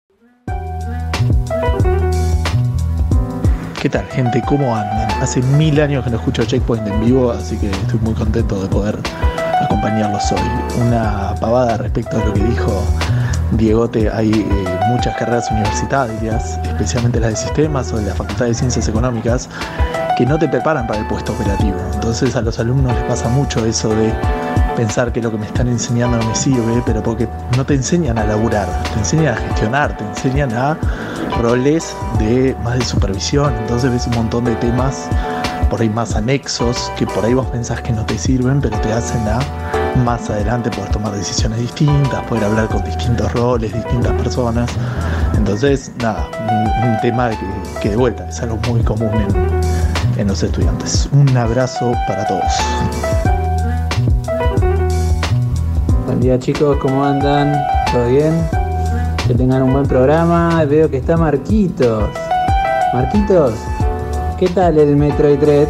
¿Qué 3.80 3.90
tal, 3.90 4.08
gente? 4.08 4.42
¿Cómo 4.42 4.76
andan? 4.76 5.08
Hace 5.22 5.40
mil 5.40 5.80
años 5.80 6.04
que 6.04 6.10
no 6.10 6.18
escucho 6.18 6.44
Checkpoint 6.44 6.88
en 6.88 7.00
vivo, 7.00 7.32
así 7.32 7.56
que 7.58 7.70
estoy 7.70 8.00
muy 8.00 8.16
contento 8.16 8.60
de 8.60 8.68
poder 8.68 8.98
acompañarlos 9.62 10.32
hoy. 10.32 10.82
Una 10.82 11.36
pavada 11.40 11.78
respecto 11.78 12.18
a 12.20 12.26
lo 12.26 12.34
que 12.34 12.44
dijo 12.44 12.84
Diegote, 13.52 14.10
hay 14.10 14.32
eh, 14.32 14.80
muchas 14.90 15.16
carreras 15.16 15.52
universitarias, 15.52 16.60
especialmente 16.64 17.20
las 17.20 17.30
de 17.30 17.36
sistemas 17.36 17.94
o 17.94 17.98
de 17.98 18.08
la 18.08 18.16
Facultad 18.16 18.46
de 18.46 18.56
Ciencias 18.56 18.88
Económicas, 18.88 19.48
que 20.18 20.26
no 20.26 20.40
te 20.40 20.48
preparan 20.48 20.88
para 20.88 21.02
el 21.02 21.08
puesto 21.08 21.34
operativo. 21.34 21.78
Entonces 21.94 22.36
a 22.36 22.42
los 22.42 22.58
alumnos 22.60 22.96
les 22.96 23.04
pasa 23.04 23.30
mucho 23.30 23.64
eso 23.64 23.90
de 23.90 24.12
pensar 24.78 25.12
que 25.12 25.20
lo 25.22 25.32
que 25.32 25.38
me 25.40 25.48
están 25.48 25.68
enseñando 25.68 26.18
no 26.18 26.28
me 26.28 26.36
sirve, 26.36 26.84
pero 26.86 27.02
porque 27.02 27.28
no 27.58 27.66
te 27.66 27.74
enseñan 27.74 28.20
a 28.20 28.24
laburar, 28.24 28.68
te 28.94 29.00
enseñan 29.00 29.34
a 29.34 29.38
gestionar, 29.38 29.98
te 29.98 30.04
enseñan 30.04 30.54
a 30.54 30.78
roles 31.42 31.96
de 32.20 32.56
más 32.64 32.78
de 32.78 32.86
supervisión, 32.86 33.54
entonces 33.58 33.92
ves 33.92 34.06
un 34.06 34.14
montón 34.14 34.46
de 34.46 34.56
temas 34.58 35.10
por 35.72 35.82
ahí 35.82 35.90
más 35.90 36.16
anexos 36.16 36.92
que 36.96 37.08
por 37.08 37.26
ahí 37.26 37.34
vos 37.34 37.48
pensás 37.48 37.82
que 37.82 37.92
no 37.92 38.06
te 38.06 38.20
sirven, 38.20 38.62
pero 38.62 38.80
te 38.82 38.94
hacen 38.94 39.28
a 39.28 39.40
más 40.06 40.30
adelante 40.30 40.70
poder 40.70 40.92
tomar 40.92 41.12
decisiones 41.12 41.60
distintas, 41.60 42.24
poder 42.26 42.46
hablar 42.46 42.68
con 42.68 42.84
distintos 42.84 43.32
roles, 43.34 43.74
distintas 43.74 44.14
personas. 44.14 44.70
Entonces, 45.36 45.92
nada, 46.02 46.30
un, 46.40 46.90
un 46.90 47.02
tema 47.02 47.32
que, 47.32 47.80
que 47.82 47.90
de 47.90 47.96
vuelta 47.96 48.30
es 48.30 48.40
algo 48.42 48.58
muy 48.70 48.82
común 48.84 49.10
en, 49.12 50.22
en 50.22 50.28
los 50.28 50.44
estudiantes. 50.44 51.10
Un 51.12 51.36
abrazo 51.36 51.94
para 52.08 52.26
todos. 52.28 53.27
Día 56.28 56.40
chicos, 56.40 56.76
¿cómo 56.82 57.06
andan? 57.06 57.54
¿Todo 57.90 58.10
bien? 58.10 58.34
Que 59.26 59.34
tengan 59.34 59.64
un 59.64 59.72
buen 59.72 59.86
programa. 59.86 60.66
Veo 60.66 60.92
que 60.92 60.98
está 60.98 61.16
Marquitos. 61.16 62.04
Marquitos, 62.94 63.54
¿qué 64.38 64.50
tal 64.50 64.78
el 64.78 64.98
Metroid 64.98 65.40
Dread? 65.40 65.70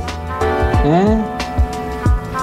¿Eh? 0.83 1.23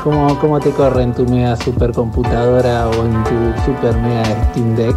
¿Cómo, 0.05 0.39
¿Cómo 0.39 0.61
te 0.61 0.71
corre 0.71 1.03
en 1.03 1.13
tu 1.13 1.27
mega 1.27 1.57
supercomputadora 1.57 2.89
o 2.89 2.93
en 3.05 3.25
tu 3.25 3.63
super 3.65 3.97
mega 3.97 4.25
Steam 4.51 4.77
Deck? 4.77 4.97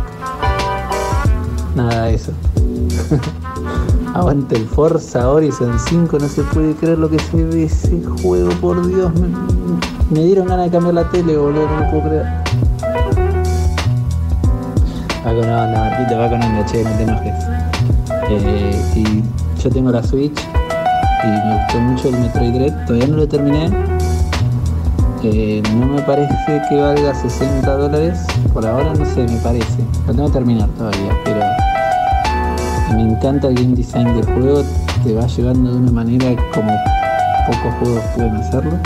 Nada 1.75 2.03
de 2.03 2.13
eso. 2.13 2.33
Aguante 4.13 4.57
el 4.57 4.67
Forza 4.67 5.27
Horizon 5.27 5.79
5, 5.79 6.19
no 6.19 6.27
se 6.27 6.43
puede 6.43 6.75
creer 6.75 6.99
lo 6.99 7.09
que 7.09 7.17
se 7.17 7.43
ve 7.43 7.63
ese 7.63 7.99
juego, 8.21 8.51
por 8.61 8.85
Dios. 8.87 9.11
Me, 10.11 10.23
dieron 10.23 10.45
ganas 10.45 10.65
de 10.65 10.71
cambiar 10.71 10.93
la 10.93 11.09
tele, 11.09 11.35
boludo, 11.35 11.67
no 11.67 11.89
puedo 11.89 12.09
creer. 12.09 12.47
Va 15.25 15.33
con 15.33 15.49
onda, 15.49 15.79
Marquito, 15.79 16.17
va 16.17 16.29
con 16.29 16.41
onda, 16.41 16.65
che, 16.65 16.83
no 16.83 16.91
te 16.91 17.03
enojes. 17.03 17.45
Eh, 18.29 18.93
y 18.95 19.23
yo 19.61 19.69
tengo 19.69 19.91
la 19.91 20.03
Switch 20.03 20.39
y 21.23 21.27
me 21.27 21.57
gustó 21.57 21.79
mucho 21.79 22.09
el 22.09 22.19
Metroid 22.19 22.53
Dread, 22.53 22.85
todavía 22.85 23.07
no 23.07 23.17
lo 23.17 23.27
terminé. 23.27 23.69
Eh, 25.23 25.63
no 25.75 25.87
me 25.87 26.01
parece 26.01 26.61
que 26.69 26.79
valga 26.79 27.13
60 27.13 27.75
dólares, 27.75 28.19
por 28.53 28.65
ahora 28.65 28.93
no 28.93 29.05
sé, 29.05 29.23
me 29.23 29.37
parece. 29.37 29.83
Lo 30.05 30.13
tengo 30.13 30.27
que 30.27 30.33
terminar 30.33 30.69
todavía, 30.77 31.11
pero 31.25 31.39
me 32.95 33.01
encanta 33.03 33.47
el 33.47 33.55
game 33.55 33.75
design 33.75 34.13
del 34.15 34.25
juego, 34.25 34.63
te 35.03 35.13
va 35.13 35.25
llevando 35.27 35.71
de 35.71 35.77
una 35.77 35.91
manera 35.91 36.35
como 36.53 36.71
pocos 37.47 37.73
juegos 37.79 38.03
pueden 38.15 38.35
hacerlo. 38.35 38.77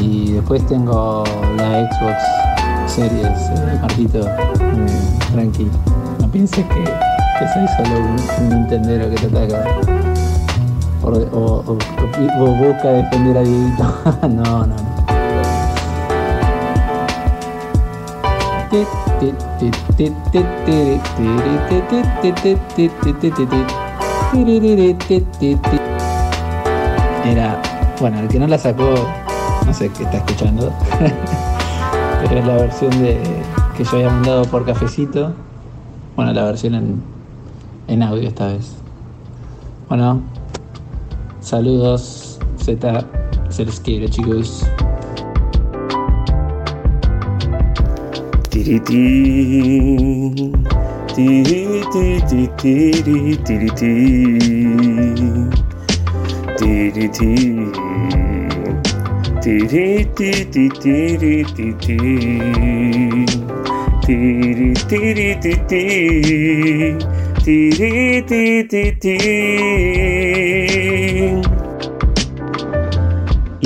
Y 0.00 0.32
después 0.32 0.64
tengo 0.66 1.24
la 1.56 1.90
Xbox 1.90 2.53
Series, 2.94 3.26
eh, 3.50 3.78
Martito, 3.80 4.20
eh, 4.20 5.30
tranqui, 5.32 5.68
no 6.20 6.28
pienses 6.30 6.64
que, 6.64 6.84
que 6.84 7.48
soy 7.52 7.66
solo 7.76 7.98
un, 8.00 8.48
Nintendero 8.50 9.10
que 9.10 9.16
te 9.16 9.26
ataca. 9.26 9.64
O, 11.02 11.08
o- 11.08 11.64
o- 11.66 11.72
o- 11.72 12.44
o 12.44 12.46
busca 12.54 12.88
defender 12.88 13.36
a 13.38 13.40
Dieguito. 13.42 13.94
no, 14.28 14.66
no, 14.66 14.76
no. 14.76 14.94
Era, 27.24 27.60
bueno, 28.00 28.20
el 28.20 28.28
que 28.28 28.38
no 28.38 28.46
la 28.46 28.58
sacó, 28.58 28.94
no 29.66 29.72
sé 29.74 29.88
qué 29.90 30.04
está 30.04 30.18
escuchando, 30.18 30.72
pero 32.28 32.40
es 32.40 32.46
la 32.46 32.56
versión 32.56 32.90
de 33.02 33.18
que 33.76 33.84
yo 33.84 33.90
había 33.92 34.08
mandado 34.08 34.44
por 34.44 34.64
cafecito. 34.64 35.32
Bueno, 36.16 36.32
la 36.32 36.44
versión 36.44 36.74
en, 36.74 37.02
en 37.88 38.02
audio 38.02 38.28
esta 38.28 38.46
vez. 38.48 38.74
Bueno, 39.88 40.22
saludos, 41.40 42.38
Z, 42.56 43.04
se 43.50 43.66
les 43.66 43.80
quiere, 43.80 44.08
chicos. 44.08 44.64
Y 59.46 59.58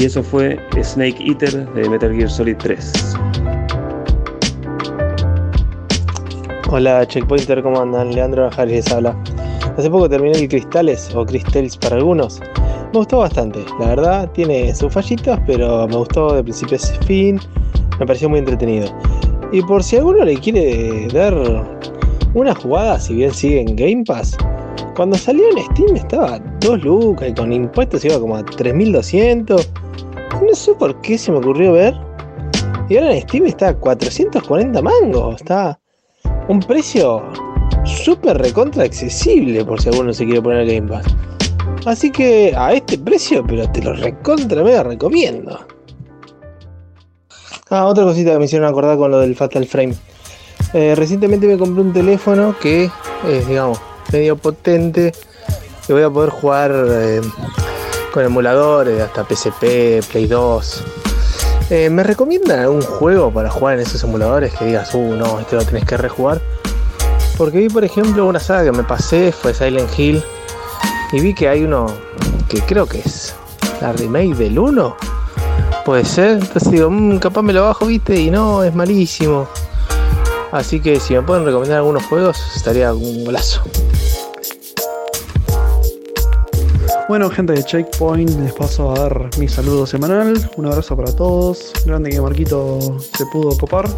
eso 0.05 0.23
fue 0.25 0.59
Snake 0.83 1.17
Eater 1.25 1.73
de 1.75 1.89
Metal 1.89 2.13
Gear 2.13 2.29
Solid 2.29 2.57
3. 2.57 2.93
Hola 6.71 7.07
Checkpointer, 7.07 7.63
¿cómo 7.63 7.81
andan? 7.81 8.13
Leandro 8.13 8.47
Najares 8.47 8.85
les 8.85 8.93
habla. 8.93 9.17
Hace 9.77 9.89
poco 9.89 10.09
terminé 10.09 10.39
el 10.39 10.49
Cristales 10.49 11.15
o 11.15 11.25
Cristales 11.25 11.77
para 11.77 11.95
algunos. 11.97 12.41
Me 12.93 13.01
gustó 13.01 13.19
bastante, 13.19 13.65
la 13.79 13.89
verdad 13.89 14.31
tiene 14.33 14.75
sus 14.75 14.93
fallitos, 14.93 15.39
pero 15.47 15.87
me 15.87 15.97
gustó 15.97 16.35
de 16.35 16.43
principio 16.43 16.79
a 16.79 17.05
fin, 17.05 17.39
me 18.01 18.07
pareció 18.07 18.31
muy 18.31 18.39
entretenido. 18.39 18.89
Y 19.53 19.61
por 19.63 19.83
si 19.83 19.97
alguno 19.97 20.25
le 20.25 20.37
quiere 20.37 21.07
dar 21.13 21.35
una 22.35 22.55
jugada, 22.55 22.99
si 22.99 23.15
bien 23.15 23.33
sigue 23.33 23.61
en 23.61 23.77
Game 23.77 24.05
Pass, 24.07 24.39
cuando 24.97 25.19
salió 25.19 25.45
en 25.51 25.65
Steam 25.65 25.97
estaba 25.97 26.37
a 26.37 26.39
2 26.61 26.83
lucas 26.83 27.29
y 27.29 27.35
con 27.35 27.53
impuestos 27.53 28.05
iba 28.07 28.19
como 28.19 28.37
a 28.37 28.45
3200. 28.45 29.71
No 30.43 30.55
sé 30.55 30.73
por 30.75 30.99
qué 31.03 31.19
se 31.19 31.31
me 31.31 31.39
ocurrió 31.39 31.73
ver. 31.73 31.95
Y 32.89 32.97
ahora 32.97 33.15
en 33.15 33.21
Steam 33.23 33.47
está 33.47 33.69
a 33.69 33.75
440 33.75 34.81
mangos, 34.83 35.37
está 35.37 35.79
un 36.49 36.59
precio 36.61 37.23
súper 37.85 38.39
recontra 38.39 38.85
accesible 38.85 39.65
por 39.65 39.81
si 39.81 39.91
alguno 39.91 40.13
se 40.13 40.25
quiere 40.25 40.41
poner 40.41 40.67
Game 40.67 40.89
Pass. 40.89 41.05
Así 41.89 42.11
que 42.11 42.55
a 42.55 42.75
este 42.75 42.99
precio, 42.99 43.43
pero 43.47 43.67
te 43.71 43.81
lo 43.81 43.95
recontra 43.95 44.63
mega 44.63 44.83
recomiendo. 44.83 45.59
Ah, 47.71 47.87
otra 47.87 48.05
cosita 48.05 48.33
que 48.33 48.39
me 48.39 48.45
hicieron 48.45 48.69
acordar 48.69 48.99
con 48.99 49.11
lo 49.11 49.21
del 49.21 49.35
Fatal 49.35 49.67
Frame. 49.67 49.95
Eh, 50.75 50.93
recientemente 50.95 51.47
me 51.47 51.57
compré 51.57 51.81
un 51.81 51.95
teléfono 51.95 52.55
que 52.61 52.91
es, 53.27 53.49
digamos, 53.49 53.81
medio 54.13 54.37
potente. 54.37 55.15
Que 55.87 55.95
voy 55.95 56.03
a 56.03 56.11
poder 56.11 56.29
jugar 56.29 56.73
eh, 56.75 57.23
con 58.13 58.23
emuladores 58.23 59.01
hasta 59.01 59.25
PSP, 59.25 60.07
Play 60.11 60.27
2. 60.27 60.85
Eh, 61.71 61.89
¿Me 61.89 62.03
recomiendan 62.03 62.61
algún 62.61 62.83
juego 62.83 63.33
para 63.33 63.49
jugar 63.49 63.77
en 63.77 63.87
esos 63.87 64.05
emuladores 64.05 64.53
que 64.55 64.67
digas, 64.67 64.95
uh, 64.95 65.15
no, 65.15 65.41
este 65.41 65.57
lo 65.57 65.65
tenés 65.65 65.87
que 65.87 65.97
rejugar? 65.97 66.43
Porque 67.39 67.57
vi, 67.57 67.71
por 67.71 67.83
ejemplo, 67.83 68.27
una 68.27 68.41
saga 68.41 68.65
que 68.65 68.77
me 68.77 68.85
pasé, 68.85 69.33
fue 69.33 69.55
Silent 69.55 69.99
Hill, 69.99 70.23
y 71.13 71.21
vi 71.21 71.35
que 71.35 71.49
hay 71.49 71.65
uno 71.65 71.87
que 72.49 72.61
creo 72.63 72.87
que 72.87 73.01
es 73.01 73.35
la 73.81 73.93
remake 73.93 74.35
del 74.35 74.59
1. 74.59 74.97
Puede 75.85 76.05
ser, 76.05 76.33
entonces 76.33 76.71
digo, 76.71 76.91
"Mm, 76.91 77.19
capaz 77.19 77.43
me 77.43 77.53
lo 77.53 77.63
bajo, 77.63 77.87
viste, 77.87 78.21
y 78.21 78.31
no, 78.31 78.63
es 78.63 78.75
malísimo. 78.75 79.47
Así 80.53 80.81
que 80.81 80.99
si 80.99 81.15
me 81.15 81.23
pueden 81.23 81.45
recomendar 81.45 81.79
algunos 81.79 82.05
juegos, 82.07 82.39
estaría 82.57 82.93
un 82.93 83.25
golazo. 83.25 83.63
Bueno, 87.09 87.31
gente 87.31 87.55
de 87.55 87.65
Checkpoint, 87.65 88.39
les 88.39 88.53
paso 88.53 88.91
a 88.91 88.95
dar 88.99 89.31
mi 89.39 89.49
saludo 89.49 89.87
semanal. 89.87 90.51
Un 90.59 90.67
abrazo 90.67 90.95
para 90.95 91.11
todos. 91.11 91.73
Grande 91.87 92.11
que 92.11 92.21
Marquito 92.21 92.79
se 93.17 93.25
pudo 93.33 93.57
copar. 93.57 93.89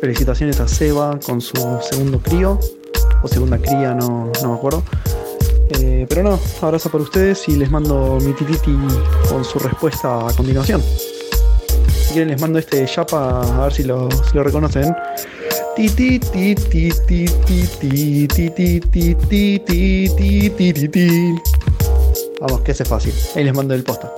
Felicitaciones 0.00 0.60
a 0.60 0.68
Seba 0.68 1.18
con 1.26 1.40
su 1.40 1.56
segundo 1.82 2.20
crío. 2.20 2.60
O 3.22 3.28
segunda 3.28 3.58
cría, 3.58 3.92
no, 3.94 4.30
no 4.40 4.48
me 4.50 4.54
acuerdo. 4.54 4.84
Pero 5.72 6.22
no, 6.22 6.40
abrazo 6.62 6.90
para 6.90 7.04
ustedes 7.04 7.48
y 7.48 7.56
les 7.56 7.70
mando 7.70 8.18
mi 8.20 8.32
tititi 8.32 8.76
con 9.28 9.44
su 9.44 9.58
respuesta 9.58 10.28
a 10.28 10.32
continuación. 10.32 10.82
Si 10.82 12.12
quieren 12.12 12.28
les 12.28 12.40
mando 12.40 12.58
este 12.58 12.84
chapa 12.86 13.40
a 13.40 13.64
ver 13.64 13.72
si 13.72 13.84
lo, 13.84 14.08
lo 14.32 14.42
reconocen. 14.42 14.94
Vamos, 22.40 22.60
que 22.62 22.72
ese 22.72 22.82
es 22.82 22.88
fácil. 22.88 23.14
Ahí 23.36 23.44
les 23.44 23.54
mando 23.54 23.74
el 23.74 23.84
posta. 23.84 24.12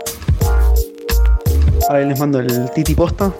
Ahora 1.88 2.04
les 2.04 2.18
mando 2.18 2.40
el 2.40 2.70
titi 2.70 2.94
posta 2.94 3.32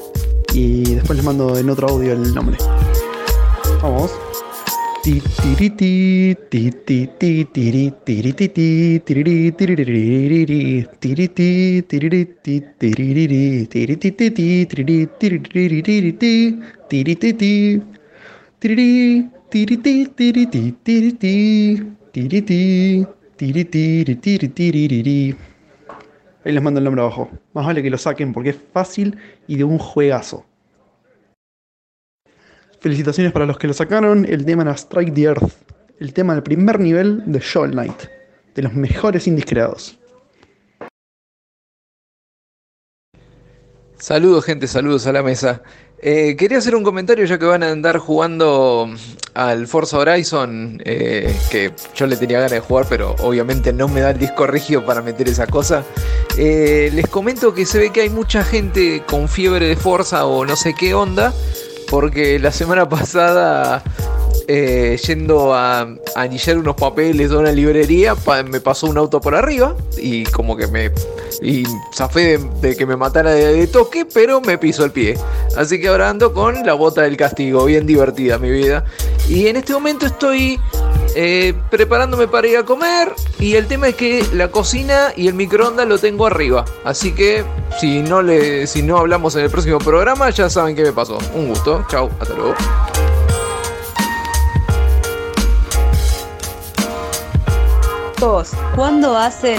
y 0.53 0.97
después 0.97 1.17
les 1.17 1.25
mando 1.25 1.57
en 1.57 1.71
otro 1.71 1.89
audio 1.89 2.13
el 2.13 2.35
nombre. 2.35 2.59
Vamos. 3.81 4.11
Ahí 26.45 26.53
les 26.53 26.63
mando 26.63 26.79
el 26.79 26.85
nombre 26.85 27.03
abajo. 27.03 27.29
Más 27.55 27.67
vale 27.67 27.83
que 27.83 27.91
lo 27.91 27.99
saquen 27.99 28.33
porque 28.33 28.51
es 28.51 28.59
fácil 28.73 29.19
y 29.49 29.57
de 29.57 29.65
un 29.65 29.79
juegazo. 29.79 30.47
Felicitaciones 32.83 33.33
para 33.33 33.47
los 33.47 33.59
que 33.59 33.69
lo 33.69 33.75
sacaron. 33.75 34.27
El 34.29 34.45
tema 34.45 34.63
era 34.63 34.77
Strike 34.77 35.15
the 35.15 35.23
Earth. 35.23 35.53
El 36.01 36.13
tema 36.13 36.35
del 36.35 36.43
primer 36.43 36.81
nivel 36.81 37.23
de 37.27 37.39
Shovel 37.39 37.71
Knight. 37.71 38.09
De 38.57 38.63
los 38.63 38.75
mejores 38.75 39.29
indies 39.29 39.47
creados. 39.47 40.01
Saludos, 43.99 44.45
gente, 44.45 44.67
saludos 44.67 45.07
a 45.07 45.13
la 45.13 45.23
mesa. 45.23 45.63
Eh, 46.05 46.35
quería 46.37 46.59
hacer 46.59 46.75
un 46.75 46.83
comentario 46.83 47.25
ya 47.25 47.39
que 47.39 47.45
van 47.45 47.63
a 47.63 47.71
andar 47.71 47.99
jugando 47.99 48.93
al 49.35 49.69
Forza 49.69 49.99
Horizon, 49.99 50.83
eh, 50.85 51.33
que 51.53 51.73
yo 51.95 52.09
le 52.09 52.17
tenía 52.17 52.39
ganas 52.39 52.51
de 52.51 52.59
jugar, 52.59 52.87
pero 52.89 53.15
obviamente 53.21 53.73
no 53.73 53.87
me 53.87 54.01
da 54.01 54.11
el 54.11 54.19
disco 54.19 54.49
rígido 54.49 54.85
para 54.85 55.03
meter 55.03 55.29
esa 55.29 55.47
cosa. 55.47 55.85
Eh, 56.37 56.91
les 56.93 57.07
comento 57.07 57.55
que 57.55 57.65
se 57.65 57.79
ve 57.79 57.91
que 57.91 58.01
hay 58.01 58.11
mucha 58.11 58.43
gente 58.43 59.05
con 59.07 59.29
fiebre 59.29 59.69
de 59.69 59.77
Forza 59.77 60.27
o 60.27 60.45
no 60.45 60.57
sé 60.57 60.75
qué 60.75 60.95
onda, 60.95 61.33
porque 61.93 62.39
la 62.39 62.51
semana 62.51 62.89
pasada 62.89 63.83
eh, 64.49 64.99
yendo 65.07 65.55
a, 65.55 65.87
anillar 66.17 66.57
unos 66.57 66.75
papeles 66.75 67.29
de 67.29 67.37
una 67.37 67.53
librería, 67.53 68.15
me 68.51 68.61
pasó 68.63 68.87
un 68.87 68.97
auto 68.97 69.21
por 69.21 69.35
arriba 69.35 69.77
y 69.99 70.25
como 70.25 70.57
que 70.57 70.69
me 70.69 70.91
y 71.43 71.65
zafé 71.95 72.39
de, 72.39 72.51
de 72.63 72.77
que 72.77 72.87
me 72.87 72.97
matara 72.97 73.33
de, 73.33 73.53
de 73.53 73.67
toque, 73.67 74.07
pero 74.07 74.41
me 74.41 74.57
pisó 74.57 74.87
el 74.87 74.91
pie. 74.91 75.19
Así 75.55 75.79
que 75.83 75.89
ahora 75.89 76.09
ando 76.09 76.33
con 76.33 76.65
la 76.65 76.73
bota 76.73 77.03
del 77.03 77.19
castigo, 77.19 77.67
bien 77.67 77.87
divertida 77.87 78.39
mi 78.39 78.51
vida. 78.51 78.87
Y 79.29 79.49
en 79.49 79.57
este 79.57 79.75
momento 79.75 80.07
estoy 80.07 80.59
eh, 81.15 81.55
preparándome 81.71 82.29
para 82.29 82.47
ir 82.47 82.57
a 82.57 82.65
comer 82.65 83.13
y 83.39 83.55
el 83.55 83.67
tema 83.67 83.89
es 83.89 83.95
que 83.97 84.25
la 84.33 84.49
cocina 84.49 85.13
y 85.17 85.29
el 85.29 85.35
microondas 85.35 85.87
lo 85.87 85.99
tengo 85.99 86.27
arriba. 86.27 86.65
Así 86.85 87.13
que 87.13 87.45
si 87.81 88.01
no 88.01 88.23
le 88.23 88.67
si 88.67 88.83
no 88.83 88.99
hablamos 88.99 89.35
en 89.37 89.45
el 89.45 89.51
próximo 89.51 89.79
programa, 89.79 90.31
ya 90.31 90.49
saben 90.49 90.77
qué 90.77 90.83
me 90.83 90.93
pasó. 90.93 91.19
Un 91.35 91.49
gusto. 91.49 91.85
Chau, 91.89 92.11
hasta 92.21 92.35
luego. 92.35 92.55
¿cuándo 98.77 99.17
hacen 99.17 99.59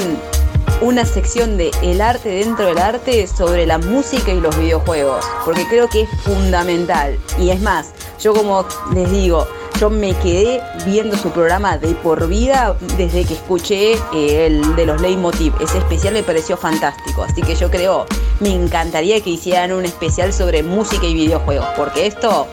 una 0.79 1.03
sección 1.05 1.57
de 1.57 1.71
el 1.81 1.99
arte 1.99 2.29
dentro 2.29 2.65
del 2.65 2.77
arte 2.77 3.27
sobre 3.27 3.65
la 3.65 3.77
música 3.77 4.31
y 4.31 4.39
los 4.39 4.57
videojuegos? 4.57 5.25
Porque 5.43 5.65
creo 5.67 5.89
que 5.89 6.03
es 6.03 6.09
fundamental. 6.23 7.19
Y 7.37 7.49
es 7.49 7.59
más, 7.59 7.91
yo 8.21 8.33
como 8.33 8.65
les 8.93 9.11
digo, 9.11 9.45
yo 9.83 9.89
me 9.89 10.13
quedé 10.19 10.61
viendo 10.85 11.17
su 11.17 11.29
programa 11.31 11.77
de 11.77 11.93
por 11.95 12.29
vida 12.29 12.73
desde 12.95 13.25
que 13.25 13.33
escuché 13.33 13.95
eh, 14.13 14.45
el 14.45 14.77
de 14.77 14.85
los 14.85 15.01
Leitmotiv. 15.01 15.53
Ese 15.59 15.77
especial 15.77 16.13
me 16.13 16.23
pareció 16.23 16.55
fantástico. 16.55 17.21
Así 17.21 17.41
que 17.41 17.53
yo 17.53 17.69
creo, 17.69 18.05
me 18.39 18.55
encantaría 18.55 19.19
que 19.19 19.31
hicieran 19.31 19.73
un 19.73 19.83
especial 19.83 20.31
sobre 20.31 20.63
música 20.63 21.05
y 21.05 21.13
videojuegos. 21.13 21.67
Porque 21.75 22.07
esto 22.07 22.47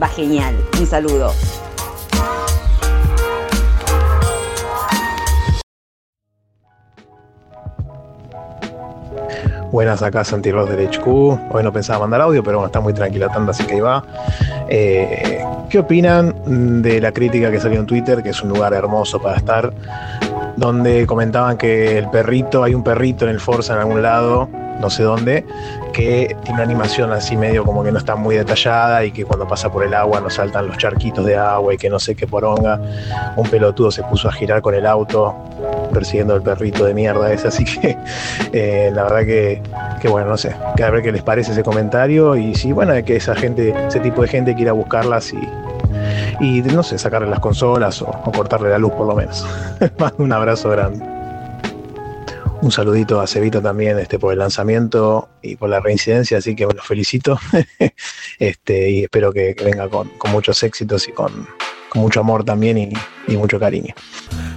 va 0.00 0.06
genial. 0.06 0.54
Un 0.78 0.86
saludo. 0.86 1.32
Buenas 9.72 10.00
acá 10.02 10.22
Santi 10.22 10.52
Ross 10.52 10.70
del 10.70 10.88
HQ. 10.88 11.06
Hoy 11.06 11.62
no 11.62 11.72
pensaba 11.72 12.00
mandar 12.00 12.20
audio, 12.20 12.42
pero 12.42 12.58
bueno, 12.58 12.66
está 12.66 12.80
muy 12.80 12.92
tranquila 12.92 13.28
tanda, 13.28 13.50
así 13.50 13.64
que 13.64 13.74
ahí 13.74 13.80
va. 13.80 14.04
Eh, 14.68 15.44
¿Qué 15.68 15.80
opinan 15.80 16.82
de 16.82 17.00
la 17.00 17.10
crítica 17.10 17.50
que 17.50 17.58
salió 17.58 17.80
en 17.80 17.86
Twitter, 17.86 18.22
que 18.22 18.30
es 18.30 18.42
un 18.42 18.50
lugar 18.50 18.72
hermoso 18.74 19.20
para 19.20 19.36
estar? 19.36 19.72
Donde 20.56 21.04
comentaban 21.06 21.58
que 21.58 21.98
el 21.98 22.08
perrito, 22.10 22.62
hay 22.62 22.74
un 22.74 22.84
perrito 22.84 23.24
en 23.24 23.32
el 23.32 23.40
Forza 23.40 23.74
en 23.74 23.80
algún 23.80 24.02
lado, 24.02 24.48
no 24.80 24.88
sé 24.88 25.02
dónde, 25.02 25.44
que 25.92 26.36
tiene 26.42 26.54
una 26.54 26.62
animación 26.62 27.12
así 27.12 27.36
medio 27.36 27.64
como 27.64 27.82
que 27.82 27.90
no 27.90 27.98
está 27.98 28.14
muy 28.14 28.36
detallada 28.36 29.04
y 29.04 29.10
que 29.10 29.24
cuando 29.24 29.48
pasa 29.48 29.70
por 29.70 29.84
el 29.84 29.94
agua 29.94 30.20
nos 30.20 30.34
saltan 30.34 30.68
los 30.68 30.78
charquitos 30.78 31.24
de 31.26 31.36
agua 31.36 31.74
y 31.74 31.76
que 31.76 31.90
no 31.90 31.98
sé 31.98 32.14
qué 32.14 32.26
poronga. 32.26 32.80
Un 33.36 33.48
pelotudo 33.48 33.90
se 33.90 34.02
puso 34.04 34.28
a 34.28 34.32
girar 34.32 34.62
con 34.62 34.74
el 34.74 34.86
auto 34.86 35.34
persiguiendo 35.96 36.34
al 36.34 36.42
perrito 36.42 36.84
de 36.84 36.92
mierda 36.92 37.32
ese, 37.32 37.48
así 37.48 37.64
que 37.64 37.96
eh, 38.52 38.90
la 38.92 39.04
verdad 39.04 39.20
que, 39.20 39.62
que 39.98 40.08
bueno, 40.08 40.28
no 40.28 40.36
sé, 40.36 40.54
que 40.76 40.90
ver 40.90 41.02
qué 41.02 41.10
les 41.10 41.22
parece 41.22 41.52
ese 41.52 41.62
comentario 41.62 42.36
y 42.36 42.54
si 42.54 42.70
bueno, 42.70 42.92
que 43.02 43.16
esa 43.16 43.34
gente, 43.34 43.74
ese 43.88 44.00
tipo 44.00 44.20
de 44.20 44.28
gente 44.28 44.54
quiera 44.54 44.72
buscarlas 44.72 45.32
y, 45.32 45.38
y 46.44 46.60
no 46.60 46.82
sé, 46.82 46.98
sacarle 46.98 47.30
las 47.30 47.40
consolas 47.40 48.02
o, 48.02 48.08
o 48.08 48.30
cortarle 48.30 48.68
la 48.68 48.76
luz 48.76 48.92
por 48.92 49.06
lo 49.06 49.16
menos. 49.16 49.46
Un 50.18 50.34
abrazo 50.34 50.68
grande. 50.68 51.02
Un 52.60 52.70
saludito 52.70 53.22
a 53.22 53.26
Cevito 53.26 53.62
también 53.62 53.98
este, 53.98 54.18
por 54.18 54.34
el 54.34 54.38
lanzamiento 54.38 55.30
y 55.40 55.56
por 55.56 55.70
la 55.70 55.80
reincidencia, 55.80 56.36
así 56.36 56.54
que 56.54 56.66
bueno, 56.66 56.82
felicito 56.82 57.38
este, 58.38 58.90
y 58.90 59.04
espero 59.04 59.32
que, 59.32 59.54
que 59.54 59.64
venga 59.64 59.88
con, 59.88 60.10
con 60.18 60.30
muchos 60.30 60.62
éxitos 60.62 61.08
y 61.08 61.12
con 61.12 61.48
mucho 61.96 62.20
amor 62.20 62.44
también 62.44 62.78
y, 62.78 62.92
y 63.28 63.36
mucho 63.36 63.58
cariño. 63.58 63.94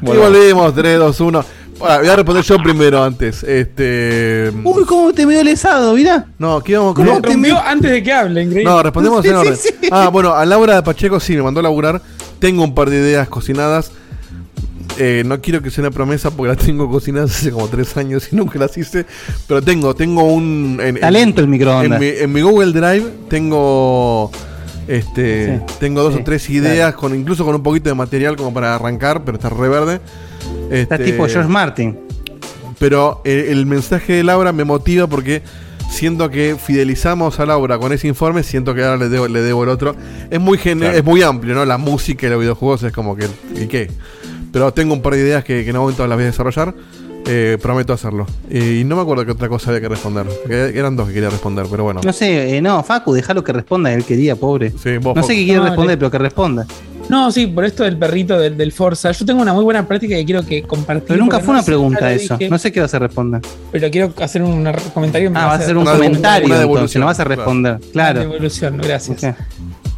Y 0.01 0.05
volvimos, 0.05 0.73
3, 0.75 0.97
2, 0.99 1.19
1. 1.21 1.45
Bueno, 1.79 1.99
voy 1.99 2.07
a 2.09 2.15
responder 2.17 2.43
yo 2.43 2.57
primero 2.61 3.01
antes. 3.03 3.41
Este. 3.43 4.51
Uy, 4.65 4.83
cómo 4.85 5.13
te 5.13 5.25
medio 5.25 5.43
lesado, 5.43 5.93
mirá. 5.93 6.25
No, 6.37 6.61
¿qué 6.61 6.77
vamos 6.77 6.93
¿Cómo 6.93 7.19
rompió 7.21 7.57
antes 7.57 7.89
de 7.91 8.03
que 8.03 8.11
hable? 8.11 8.43
Increíble. 8.43 8.69
No, 8.69 8.83
respondemos 8.83 9.21
Sí, 9.23 9.29
en 9.29 9.35
orden. 9.35 9.55
sí. 9.55 9.69
Ah, 9.89 10.09
bueno, 10.11 10.33
a 10.33 10.45
Laura 10.45 10.75
de 10.75 10.83
Pacheco 10.83 11.19
sí 11.21 11.35
me 11.37 11.41
mandó 11.43 11.61
a 11.61 11.63
laburar. 11.63 12.01
Tengo 12.39 12.63
un 12.65 12.75
par 12.75 12.89
de 12.89 12.97
ideas 12.97 13.29
cocinadas. 13.29 13.91
Eh, 14.97 15.23
no 15.25 15.39
quiero 15.39 15.61
que 15.61 15.71
sea 15.71 15.83
una 15.83 15.91
promesa 15.91 16.29
porque 16.31 16.49
las 16.53 16.57
tengo 16.65 16.89
cocinadas 16.91 17.31
hace 17.31 17.51
como 17.51 17.69
tres 17.69 17.95
años 17.95 18.27
y 18.29 18.35
nunca 18.35 18.59
las 18.59 18.77
hice. 18.77 19.05
Pero 19.47 19.61
tengo, 19.61 19.95
tengo 19.95 20.23
un. 20.23 20.79
en- 20.81 20.95
en- 20.97 20.99
Talento 20.99 21.39
el 21.39 21.47
microondas. 21.47 22.01
En 22.01 22.05
mi, 22.13 22.21
en 22.23 22.33
mi 22.33 22.41
Google 22.41 22.73
Drive 22.73 23.05
tengo. 23.29 24.29
Este. 24.89 25.59
Sí. 25.67 25.73
Tengo 25.79 26.01
dos 26.03 26.13
Sí, 26.15 26.19
o 26.21 26.23
tres 26.23 26.49
ideas, 26.49 26.93
con 26.95 27.15
incluso 27.15 27.45
con 27.45 27.55
un 27.55 27.63
poquito 27.63 27.89
de 27.89 27.95
material 27.95 28.35
como 28.35 28.53
para 28.53 28.75
arrancar, 28.75 29.23
pero 29.23 29.37
está 29.37 29.49
re 29.49 29.69
verde. 29.69 30.01
Está 30.71 30.95
Este, 30.95 31.11
tipo 31.11 31.27
George 31.27 31.47
Martin. 31.49 31.97
pero 32.79 33.21
eh, 33.25 33.47
el 33.49 33.65
mensaje 33.65 34.13
de 34.13 34.23
Laura 34.23 34.51
me 34.51 34.63
motiva 34.63 35.05
porque 35.07 35.41
siento 35.91 36.29
que 36.29 36.55
fidelizamos 36.55 37.39
a 37.39 37.45
Laura 37.45 37.77
con 37.77 37.91
ese 37.93 38.07
informe, 38.07 38.41
siento 38.43 38.73
que 38.73 38.83
ahora 38.83 38.97
le 38.97 39.09
debo, 39.09 39.27
le 39.27 39.41
debo 39.41 39.63
el 39.63 39.69
otro. 39.69 39.95
Es 40.29 40.39
muy 40.39 40.57
Claro. 40.57 40.91
es 40.91 41.03
muy 41.03 41.21
amplio, 41.23 41.55
¿no? 41.55 41.65
La 41.65 41.77
música 41.77 42.27
y 42.27 42.29
los 42.29 42.39
videojuegos 42.39 42.83
es 42.83 42.91
como 42.93 43.15
que. 43.15 43.27
¿Y 43.55 43.67
qué? 43.67 43.89
Pero 44.51 44.73
tengo 44.73 44.93
un 44.95 45.01
par 45.01 45.13
de 45.13 45.19
ideas 45.19 45.43
que, 45.43 45.63
que 45.63 45.69
en 45.69 45.75
algún 45.75 45.87
momento 45.91 46.07
las 46.07 46.15
voy 46.17 46.23
a 46.23 46.27
desarrollar. 46.27 46.73
Eh, 47.31 47.59
prometo 47.61 47.93
hacerlo. 47.93 48.25
Y 48.49 48.83
no 48.85 48.95
me 48.95 49.03
acuerdo 49.03 49.23
qué 49.23 49.31
otra 49.33 49.47
cosa 49.49 49.69
había 49.69 49.81
que 49.81 49.89
responder. 49.89 50.25
Que 50.47 50.77
eran 50.77 50.95
dos 50.95 51.07
que 51.07 51.13
quería 51.13 51.29
responder, 51.29 51.67
pero 51.69 51.83
bueno. 51.83 52.01
No 52.03 52.11
sé, 52.11 52.57
eh, 52.57 52.61
no, 52.61 52.81
Facu, 52.81 53.13
déjalo 53.13 53.43
que 53.43 53.53
responda, 53.53 53.93
él 53.93 54.03
quería, 54.03 54.35
pobre. 54.35 54.69
vos, 54.71 54.83
no 54.85 55.13
Facu. 55.15 55.27
sé 55.27 55.35
qué 55.35 55.43
quiere 55.45 55.59
No, 55.59 55.65
responder, 55.67 55.93
le- 55.93 55.97
pero 55.97 56.09
que 56.11 56.17
responda. 56.17 56.65
No, 57.07 57.31
sí, 57.31 57.47
por 57.47 57.65
esto 57.65 57.83
del 57.83 57.97
perrito 57.97 58.37
del, 58.39 58.55
del 58.57 58.71
Forza. 58.71 59.11
Yo 59.11 59.25
tengo 59.25 59.41
una 59.41 59.53
muy 59.53 59.63
buena 59.63 59.87
práctica 59.87 60.15
que 60.15 60.25
quiero 60.25 60.43
que 60.45 60.61
compartir. 60.63 61.07
Pero 61.07 61.19
nunca 61.19 61.37
fue 61.39 61.47
no 61.47 61.53
una 61.53 61.63
pregunta 61.63 62.11
eso. 62.11 62.37
dije, 62.37 62.49
No 62.49 62.57
sé 62.59 62.71
qué 62.71 62.81
vas 62.81 62.93
a 62.93 62.99
responder. 62.99 63.41
Pero 63.71 63.89
quiero 63.91 64.13
hacer 64.21 64.41
un 64.43 64.67
comentario. 64.93 65.31
Ah, 65.35 65.45
vas 65.47 65.59
a 65.61 65.63
hacer 65.63 65.77
un 65.77 65.85
comentario, 65.85 66.55
entonces, 66.55 66.99
no 66.99 67.05
vas 67.07 67.19
a 67.19 67.23
responder. 67.23 67.79
Claro. 67.91 68.21
Una 68.21 68.29
devolución, 68.29 68.77
gracias. 68.77 69.23
Ok. 69.23 69.35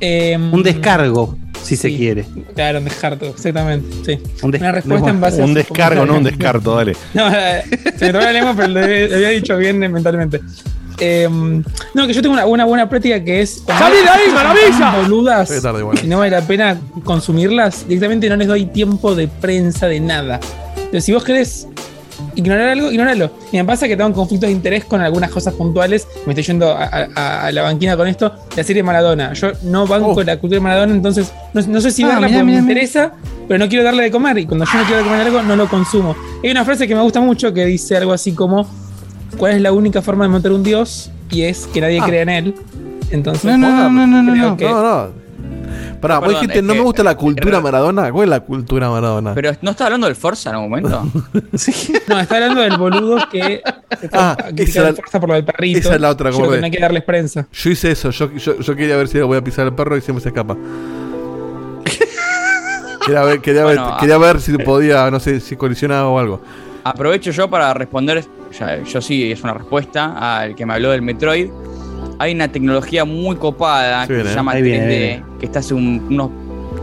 Em, 0.02 0.52
Un 0.54 0.64
descargo, 0.64 1.38
si 1.62 1.76
se 1.76 1.96
quiere. 1.96 2.26
Claro, 2.56 2.80
un 2.80 2.86
descarto, 2.86 3.28
exactamente. 3.28 3.88
Sí. 4.04 4.22
Un 4.42 4.52
des- 4.52 4.62
Una 4.62 4.72
respuesta 4.72 5.10
en 5.12 5.22
base 5.22 5.42
a 5.42 5.46
Un 5.46 5.54
descargo, 5.54 6.06
no 6.06 6.18
un 6.18 6.24
descarto, 6.24 6.76
dale. 6.76 6.96
No, 7.14 7.28
eh, 7.32 7.64
se 7.98 8.06
me 8.08 8.12
tomó 8.14 8.24
la 8.26 8.32
lengua, 8.34 8.54
pero 8.58 8.68
lo 8.70 8.80
había 8.80 9.30
dicho 9.30 9.56
bien 9.58 9.78
mentalmente. 9.80 10.42
Em, 11.00 11.64
no, 11.96 12.06
que 12.08 12.14
yo 12.14 12.22
tengo 12.22 12.34
una, 12.34 12.46
una 12.46 12.66
buena 12.66 12.88
práctica 12.90 13.24
que 13.24 13.42
es. 13.42 13.64
¡Salí 13.66 13.96
de 14.04 14.10
ahí, 14.10 14.32
maravilla! 14.34 15.02
Boludas. 15.02 15.62
Tarde, 15.62 15.82
bueno. 15.84 16.00
Y 16.04 16.08
no 16.08 16.20
vale 16.20 16.32
la 16.32 16.42
pena 16.42 16.78
consumirlas. 17.04 17.88
Directamente 17.88 18.30
no 18.30 18.36
les 18.36 18.48
doy 18.48 18.66
tiempo 18.66 19.16
de 19.16 19.28
prensa 19.28 19.88
de 19.88 20.00
nada. 20.00 20.40
Entonces, 20.76 21.06
si 21.06 21.14
vos 21.14 21.24
querés 21.24 21.68
ignorar 22.36 22.70
algo, 22.70 22.92
ignoralo. 22.92 23.32
Y 23.52 23.58
me 23.58 23.66
pasa 23.66 23.88
que 23.88 23.96
tengo 23.98 24.12
conflictos 24.14 24.48
de 24.48 24.54
interés 24.54 24.86
con 24.86 25.02
algunas 25.02 25.30
cosas 25.32 25.54
puntuales. 25.54 26.08
Me 26.26 26.34
estoy 26.34 26.44
yendo 26.44 26.72
a, 26.72 26.84
a- 27.16 27.46
a 27.48 27.52
la 27.52 27.62
banquina 27.64 27.96
con 27.98 28.08
esto. 28.08 28.34
La 28.56 28.64
serie 28.64 28.84
Maradona. 28.84 29.34
Yo 29.34 29.52
no 29.64 29.86
banco 29.88 30.24
la 30.24 30.38
cultura 30.38 30.58
de 30.58 30.62
Maradona, 30.64 30.94
entonces 30.94 31.32
no, 31.54 31.62
no 31.62 31.82
sé 31.82 31.92
si 31.92 32.04
Ah, 32.04 32.08
verla 32.08 32.28
mirá, 32.28 32.40
porque 32.40 32.44
mirá, 32.46 32.62
me 32.62 32.68
mirá. 32.68 32.82
interesa, 32.82 33.12
pero 33.48 33.58
no 33.60 33.70
quiero 33.70 33.84
darle 33.84 34.04
de 34.04 34.12
comer. 34.12 34.38
Y 34.38 34.46
cuando 34.46 34.66
yo 34.66 34.72
no 34.78 34.84
quiero 34.86 34.98
de 34.98 35.04
comer 35.04 35.22
algo, 35.28 35.42
no 35.44 35.56
lo 35.56 35.68
consumo. 35.70 36.16
Hay 36.44 36.52
una 36.52 36.64
frase 36.66 36.88
que 36.88 36.96
me 36.96 37.02
gusta 37.02 37.20
mucho 37.22 37.54
que 37.54 37.66
dice 37.66 37.98
algo 37.98 38.14
así 38.14 38.32
como: 38.34 38.68
¿Cuál 39.38 39.54
es 39.54 39.62
la 39.62 39.72
única 39.72 40.02
forma 40.02 40.26
de 40.26 40.30
montar 40.30 40.52
un 40.52 40.64
dios? 40.64 41.12
Y 41.30 41.44
es 41.44 41.68
que 41.68 41.80
nadie 41.82 42.00
Ah. 42.02 42.06
crea 42.06 42.22
en 42.24 42.30
él. 42.30 42.56
Entonces, 43.12 43.44
No, 43.46 43.58
no, 43.58 43.90
no, 43.90 44.08
no, 44.08 44.08
no, 44.08 44.36
no. 44.36 44.56
No, 44.56 44.56
no. 45.06 45.21
Pará, 46.02 46.16
vos 46.20 46.28
Perdón, 46.28 46.42
dijiste, 46.42 46.60
es 46.60 46.66
no 46.66 46.74
que- 46.74 46.80
me 46.80 46.86
gusta 46.86 47.04
la 47.04 47.16
cultura 47.16 47.62
Maradona. 47.62 48.12
¿Cuál 48.12 48.24
es 48.26 48.30
la 48.32 48.40
cultura 48.42 48.90
Maradona? 48.90 49.34
Pero 49.36 49.52
no 49.62 49.72
está 49.72 49.86
hablando 49.86 50.08
del 50.08 50.16
Forza 50.16 50.50
en 50.50 50.56
algún 50.56 50.70
momento. 50.72 51.04
No, 52.08 52.20
está 52.20 52.36
hablando 52.36 52.62
del 52.62 52.78
boludo 52.78 53.18
que 53.32 53.62
se 54.00 54.10
fue 54.10 54.20
Ah, 54.20 54.36
esa 54.40 54.42
a 54.42 54.50
es 54.54 54.76
la- 54.76 54.94
fuerza 54.96 55.20
por 55.20 55.30
lo 55.30 55.36
del 55.36 55.46
perrito. 55.46 55.80
esa 55.80 55.96
es 55.96 56.02
la 56.02 56.10
otra, 56.10 56.32
Yo 56.32 56.38
acordé. 56.38 56.56
que 56.56 56.60
no 56.62 56.66
hay 56.66 56.72
que 56.72 56.80
darles 56.80 57.04
prensa. 57.04 57.48
Yo 57.52 57.70
hice 57.70 57.92
eso, 57.92 58.10
yo, 58.10 58.32
yo, 58.34 58.60
yo 58.60 58.76
quería 58.76 58.98
ver 58.98 59.08
si 59.08 59.18
le 59.18 59.24
voy 59.24 59.38
a 59.38 59.44
pisar 59.44 59.68
el 59.68 59.74
perro 59.74 59.96
y 59.96 60.02
siempre 60.02 60.22
se 60.24 60.30
escapa. 60.30 60.58
quería 63.06 63.24
ver, 63.24 63.42
quería 63.42 63.66
ver, 63.66 63.80
quería 64.00 64.18
ver 64.18 64.42
si 64.42 64.58
podía, 64.58 65.10
no 65.12 65.20
sé, 65.20 65.40
si 65.40 65.56
colisionaba 65.56 66.08
o 66.10 66.20
algo. 66.20 66.42
Aprovecho 66.84 67.32
yo 67.32 67.50
para 67.50 67.74
responder, 67.74 68.24
ya- 68.58 68.82
yo 68.84 69.02
sí, 69.02 69.32
es 69.32 69.42
una 69.44 69.54
respuesta 69.54 70.40
al 70.42 70.56
que 70.56 70.66
me 70.66 70.74
habló 70.74 70.92
del 70.92 71.02
Metroid. 71.02 71.50
Hay 72.22 72.36
una 72.36 72.52
tecnología 72.52 73.04
muy 73.04 73.36
copada 73.36 74.04
Sí, 74.04 74.10
que 74.10 74.14
viene, 74.14 74.30
se 74.30 74.36
llama 74.36 74.52
ahí 74.52 74.62
3D, 74.62 74.64
viene, 74.64 74.84
ahí 74.86 74.90
viene. 75.00 75.24
que 75.40 75.46
está 75.48 75.58
hace 75.60 75.74
un- 75.74 76.06
unos, 76.08 76.30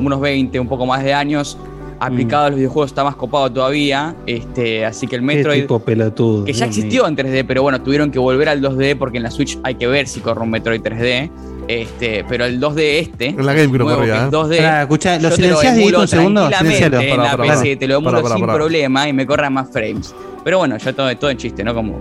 unos 0.01 0.21
20, 0.21 0.59
un 0.59 0.67
poco 0.67 0.85
más 0.85 1.05
de 1.05 1.15
años. 1.15 1.57
Aplicado 2.01 2.47
a 2.47 2.49
los 2.51 2.57
videojuegos 2.59 2.91
está 2.91 3.05
más 3.05 3.15
copado 3.15 3.51
todavía. 3.53 4.17
Este, 4.27 4.85
así 4.85 5.07
que 5.07 5.15
el 5.17 5.23
Metroid, 5.23 5.63
tipo 5.63 5.79
pelotudo. 5.79 6.45
que 6.45 6.53
ya 6.53 6.67
existió 6.67 7.07
en 7.07 7.15
3D, 7.17 7.45
pero 7.47 7.63
bueno, 7.63 7.81
tuvieron 7.83 8.11
que 8.11 8.19
volver 8.19 8.49
al 8.49 8.61
2D 8.61 8.97
porque 8.97 9.17
en 9.19 9.23
la 9.25 9.31
Switch 9.31 9.59
hay 9.63 9.77
que 9.77 9.87
ver 9.87 10.09
si 10.09 10.19
corre 10.21 10.41
un 10.43 10.51
Metroid 10.51 10.81
3D. 10.81 11.31
Este, 11.69 12.25
pero 12.29 12.45
el 12.45 12.59
2D 12.61 12.99
este. 13.01 13.27
En 13.29 13.45
la 13.47 13.53
GameCube 13.53 13.79
nuevo, 13.79 13.97
corría, 13.99 14.15
que 14.15 14.21
es 14.21 14.27
¿eh? 14.27 14.31
2D. 14.31 14.57
Pará, 14.57 14.83
escuchá, 14.83 15.17
¿lo 15.17 15.23
yo 15.23 15.29
te 15.31 15.35
silenciás, 15.37 15.77
emulo 15.79 16.01
un 16.01 16.09
segundo? 16.09 16.51
Silencialo. 16.51 17.01
En 17.01 17.17
la 17.17 17.37
PC 17.37 17.77
te 17.77 17.87
lo 17.87 17.97
emulo 17.99 18.29
sin 18.29 18.45
problema 18.47 19.09
y 19.09 19.13
me 19.13 19.25
corra 19.27 19.51
más 19.51 19.71
frames. 19.71 20.15
Pero 20.45 20.59
bueno, 20.59 20.79
yo 20.79 20.95
todo, 20.95 21.17
todo 21.17 21.31
en 21.31 21.37
chiste, 21.37 21.63
¿no? 21.63 21.75
Como. 21.75 21.97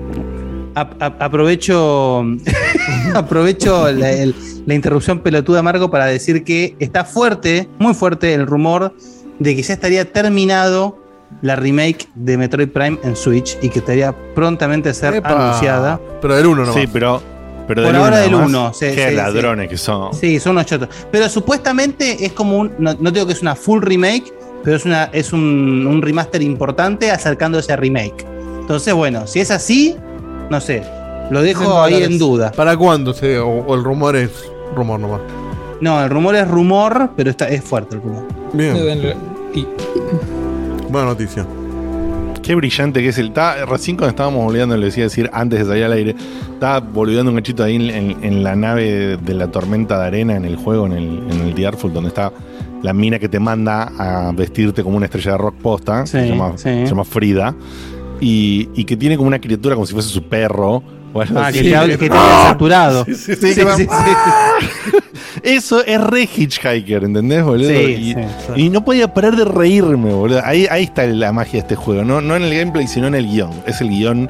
A- 0.77 0.89
a- 0.99 1.25
aprovecho 1.25 2.23
aprovecho 3.15 3.91
la, 3.91 4.11
el- 4.11 4.35
la 4.65 4.73
interrupción 4.73 5.19
pelotuda, 5.19 5.61
Marco, 5.63 5.89
para 5.89 6.05
decir 6.05 6.43
que 6.43 6.75
está 6.79 7.05
fuerte, 7.05 7.67
muy 7.79 7.93
fuerte 7.93 8.33
el 8.33 8.45
rumor 8.45 8.93
de 9.39 9.55
que 9.55 9.61
ya 9.63 9.73
estaría 9.73 10.11
terminado 10.11 10.97
la 11.41 11.55
remake 11.55 12.07
de 12.15 12.37
Metroid 12.37 12.69
Prime 12.69 12.97
en 13.03 13.15
Switch 13.15 13.57
y 13.61 13.69
que 13.69 13.79
estaría 13.79 14.13
prontamente 14.35 14.89
a 14.89 14.93
ser 14.93 15.15
Epa. 15.15 15.29
anunciada. 15.29 15.99
Pero 16.21 16.35
del 16.35 16.45
1 16.47 16.61
nomás. 16.65 16.75
Sí, 16.81 16.87
pero. 16.91 17.21
pero 17.67 17.83
Por 17.83 17.95
ahora 17.95 18.17
del 18.19 18.31
nomás. 18.31 18.47
uno, 18.49 18.73
sí, 18.73 18.87
Qué 18.93 19.09
sí, 19.09 19.15
ladrones 19.15 19.69
que 19.69 19.77
son. 19.77 20.13
Sí, 20.13 20.39
son 20.39 20.53
unos 20.53 20.65
chotos. 20.65 20.89
Pero 21.11 21.27
supuestamente 21.29 22.25
es 22.25 22.33
como 22.33 22.57
un. 22.57 22.71
No, 22.79 22.93
no 22.99 23.11
digo 23.11 23.25
que 23.25 23.33
es 23.33 23.41
una 23.41 23.55
full 23.55 23.81
remake, 23.83 24.33
pero 24.63 24.75
es, 24.77 24.85
una, 24.85 25.05
es 25.13 25.31
un, 25.33 25.85
un 25.87 26.01
remaster 26.01 26.41
importante 26.41 27.09
acercándose 27.11 27.71
a 27.73 27.75
remake. 27.77 28.25
Entonces, 28.61 28.93
bueno, 28.93 29.27
si 29.27 29.39
es 29.39 29.51
así, 29.51 29.95
no 30.49 30.59
sé. 30.61 30.83
Lo 31.29 31.41
dejo 31.41 31.81
ahí 31.81 32.03
en 32.03 32.17
duda. 32.17 32.51
¿Para 32.51 32.77
cuándo? 32.77 33.13
Se, 33.13 33.37
o, 33.39 33.47
o 33.49 33.75
el 33.75 33.83
rumor 33.83 34.15
es 34.15 34.31
rumor 34.75 34.99
nomás. 34.99 35.19
No, 35.81 36.01
el 36.03 36.09
rumor 36.09 36.35
es 36.35 36.47
rumor, 36.47 37.11
pero 37.15 37.29
está, 37.29 37.47
es 37.49 37.63
fuerte 37.63 37.95
el 37.95 38.01
rumor. 38.01 38.23
Bien. 38.53 38.73
Buena 40.89 41.07
noticia. 41.07 41.45
Qué 42.41 42.55
brillante 42.55 43.01
que 43.01 43.09
es 43.09 43.17
el. 43.17 43.27
Estaba, 43.27 43.65
recién 43.65 43.97
cuando 43.97 44.11
estábamos 44.11 44.45
volviendo, 44.45 44.77
le 44.77 44.85
decía 44.85 45.03
decir 45.03 45.29
antes 45.33 45.59
de 45.59 45.65
salir 45.65 45.83
al 45.83 45.91
aire, 45.91 46.15
estaba 46.53 46.79
volviendo 46.79 47.29
un 47.29 47.35
cachito 47.37 47.63
ahí 47.63 47.75
en, 47.75 47.89
en- 47.89 48.23
en 48.23 48.43
la 48.43 48.55
nave 48.55 49.17
de 49.17 49.33
la 49.33 49.47
tormenta 49.51 49.99
de 49.99 50.07
arena 50.07 50.37
en 50.37 50.45
el 50.45 50.55
juego, 50.55 50.85
en 50.85 50.93
el, 50.93 51.23
en 51.29 51.41
el 51.41 51.53
The 51.53 51.67
Artful, 51.67 51.91
donde 51.93 52.07
está 52.07 52.31
la 52.83 52.93
mina 52.93 53.19
que 53.19 53.27
te 53.27 53.39
manda 53.39 53.91
a 53.97 54.31
vestirte 54.31 54.81
como 54.81 54.95
una 54.95 55.07
estrella 55.07 55.31
de 55.31 55.37
rock 55.39 55.55
posta, 55.55 56.05
Sí, 56.05 56.11
se, 56.19 56.29
llama, 56.29 56.53
sí. 56.55 56.63
se 56.63 56.85
llama 56.85 57.03
Frida, 57.03 57.53
y, 58.19 58.69
y 58.75 58.85
que 58.85 58.97
tiene 58.97 59.17
como 59.17 59.27
una 59.27 59.39
criatura 59.39 59.75
como 59.75 59.85
si 59.85 59.93
fuese 59.93 60.09
su 60.09 60.23
perro. 60.23 60.83
Ah, 61.35 61.49
que 61.51 61.63
te, 61.63 61.97
que 61.97 62.07
saturado. 62.09 63.05
Sí, 63.05 63.15
sí, 63.15 63.53
sí, 63.53 63.61
Eso 65.43 65.83
es 65.85 66.01
re 66.01 66.23
Hitchhiker, 66.23 67.03
¿entendés, 67.03 67.43
boludo? 67.43 67.69
Sí, 67.69 67.75
y, 67.75 68.13
sí, 68.13 68.19
y 68.55 68.69
no 68.69 68.83
podía 68.83 69.13
parar 69.13 69.35
de 69.35 69.45
reírme, 69.45 70.11
boludo. 70.11 70.41
Ahí, 70.43 70.67
ahí 70.69 70.83
está 70.83 71.05
la 71.05 71.31
magia 71.31 71.53
de 71.53 71.59
este 71.59 71.75
juego. 71.75 72.03
No, 72.03 72.21
no 72.21 72.35
en 72.35 72.43
el 72.43 72.53
gameplay, 72.53 72.87
sino 72.87 73.07
en 73.07 73.15
el 73.15 73.27
guion. 73.27 73.51
Es 73.65 73.81
el 73.81 73.89
guion 73.89 74.29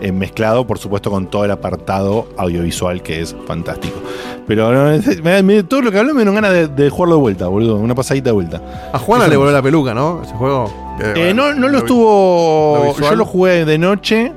eh, 0.00 0.12
mezclado, 0.12 0.66
por 0.66 0.78
supuesto, 0.78 1.10
con 1.10 1.30
todo 1.30 1.44
el 1.44 1.50
apartado 1.50 2.28
audiovisual 2.36 3.02
que 3.02 3.20
es 3.20 3.34
fantástico. 3.46 4.02
Pero 4.46 4.72
no, 4.72 5.00
me- 5.24 5.42
me- 5.42 5.62
todo 5.64 5.82
lo 5.82 5.90
que 5.90 5.98
habló 5.98 6.14
me 6.14 6.20
dieron 6.20 6.34
ganas 6.36 6.52
de, 6.52 6.68
de 6.68 6.88
jugarlo 6.90 7.16
de 7.16 7.20
vuelta, 7.20 7.48
boludo. 7.48 7.76
Una 7.76 7.94
pasadita 7.94 8.30
de 8.30 8.34
vuelta. 8.34 8.90
A 8.92 8.98
Juana 8.98 9.26
le 9.26 9.36
volvió 9.36 9.52
la 9.52 9.62
peluca, 9.62 9.92
¿no? 9.92 10.22
Ese 10.22 10.34
juego. 10.34 10.72
Eh, 11.00 11.12
bueno, 11.34 11.48
no, 11.52 11.54
no 11.54 11.68
lo 11.68 11.78
estuvo. 11.78 12.94
lo 12.98 13.08
yo 13.10 13.14
lo 13.16 13.24
jugué 13.24 13.64
de 13.64 13.78
noche. 13.78 14.32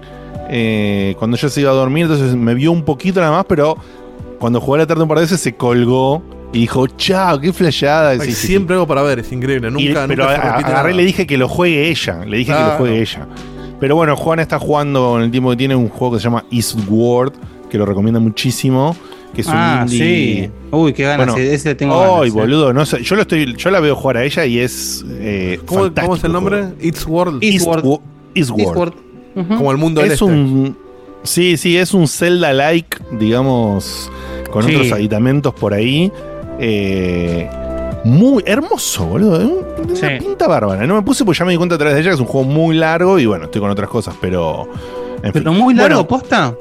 eh, 0.50 1.16
cuando 1.20 1.38
ya 1.38 1.48
se 1.50 1.62
iba 1.62 1.70
a 1.72 1.76
dormir, 1.76 2.04
entonces 2.06 2.36
me 2.36 2.56
vio 2.56 2.72
un 2.72 2.84
poquito 2.84 3.20
nada 3.20 3.32
más, 3.34 3.46
pero 3.48 3.78
cuando 4.40 4.60
jugué 4.60 4.80
a 4.80 4.82
la 4.84 4.88
tarde 4.88 5.04
un 5.04 5.08
par 5.10 5.20
de 5.20 5.26
veces 5.26 5.40
se 5.40 5.54
colgó 5.56 6.24
y 6.52 6.62
dijo, 6.62 6.88
chao, 6.88 7.40
qué 7.40 7.54
flayada. 7.54 8.16
Sí, 8.16 8.22
sí, 8.22 8.34
sí. 8.34 8.48
siempre 8.48 8.74
algo 8.74 8.88
para 8.88 9.04
ver, 9.04 9.20
es 9.20 9.32
increíble. 9.32 9.68
Y- 9.68 9.72
Nunca, 9.90 10.06
pero 10.08 10.24
nunca 10.24 10.36
se 10.36 10.42
a- 10.42 10.54
agarré 10.56 10.62
y 10.62 10.74
nada. 10.74 10.92
le 10.94 11.04
dije 11.06 11.28
que 11.28 11.38
lo 11.38 11.48
juegue 11.48 11.88
ella. 11.90 12.26
Le 12.26 12.38
dije 12.38 12.52
que 12.52 12.60
lo 12.60 12.72
juegue 12.78 13.00
ella. 13.02 13.28
Pero 13.80 13.96
bueno, 13.96 14.16
Juana 14.16 14.42
está 14.42 14.58
jugando 14.58 15.18
en 15.18 15.26
el 15.26 15.32
tiempo 15.32 15.52
que 15.52 15.56
tiene 15.58 15.76
un 15.76 15.88
juego 15.88 16.16
que 16.16 16.20
se 16.20 16.24
llama 16.24 16.44
Eastward, 16.52 17.34
que 17.70 17.78
lo 17.78 17.86
recomienda 17.86 18.20
muchísimo. 18.20 18.96
Que 19.34 19.42
es 19.42 19.48
un 19.48 19.54
Ah, 19.56 19.86
indie. 19.86 20.46
sí. 20.46 20.52
Uy, 20.72 20.94
qué 20.94 21.04
ganas. 21.04 21.36
ese 21.38 21.54
ese 21.54 21.76
tengo. 21.76 22.22
Ay, 22.22 22.30
boludo, 22.32 22.74
no 22.74 22.86
sé, 22.86 23.02
yo 23.04 23.16
lo 23.16 23.22
estoy, 23.22 23.56
yo 23.56 23.70
la 23.70 23.80
veo 23.80 23.96
jugar 23.96 24.18
a 24.18 24.24
ella 24.24 24.46
y 24.46 24.60
es 24.60 25.06
eh, 25.10 25.60
¿Cómo, 25.66 25.92
cómo 25.94 26.16
es 26.16 26.24
el 26.24 26.32
nombre? 26.32 26.58
juego. 26.64 26.76
It's 26.82 27.06
World. 27.08 27.44
Eastward. 27.44 27.86
Eastward. 28.36 28.60
Eastward. 28.60 28.94
Ujú. 29.36 29.56
Como 29.58 29.72
el 29.72 29.78
mundo 29.78 30.02
del 30.02 30.10
es 30.12 30.14
este. 30.22 30.26
un 30.26 30.78
sí 31.24 31.58
sí 31.58 31.78
es 31.78 31.94
un 31.94 32.08
Zelda 32.08 32.54
like 32.54 32.98
digamos 33.20 34.12
con 34.52 34.64
Sí. 34.64 34.74
otros 34.76 34.92
aditamentos 34.94 35.54
por 35.54 35.74
ahí 35.74 36.12
Eh, 36.62 37.50
muy 38.04 38.44
hermoso 38.46 39.06
boludo 39.06 39.38
Un- 39.40 39.92
una 39.92 40.18
pinta 40.20 40.48
bárbara 40.48 40.86
no 40.88 40.96
me 40.96 41.02
puse 41.04 41.24
porque 41.26 41.40
ya 41.40 41.46
me 41.46 41.52
di 41.52 41.58
cuenta 41.58 41.76
a 41.76 41.78
través 41.78 41.96
de 41.96 42.02
ella 42.02 42.10
que 42.12 42.16
es 42.16 42.20
un 42.22 42.26
juego 42.28 42.48
muy 42.48 42.76
largo 42.76 43.18
y 43.20 43.26
bueno 43.26 43.46
estoy 43.46 43.62
con 43.62 43.70
otras 43.70 43.90
cosas 43.90 44.16
pero 44.20 44.68
en 45.24 45.32
Pero 45.34 45.52
fin. 45.52 45.62
muy 45.62 45.74
largo, 45.74 46.04
Bueno, 46.04 46.08
posta. 46.08 46.54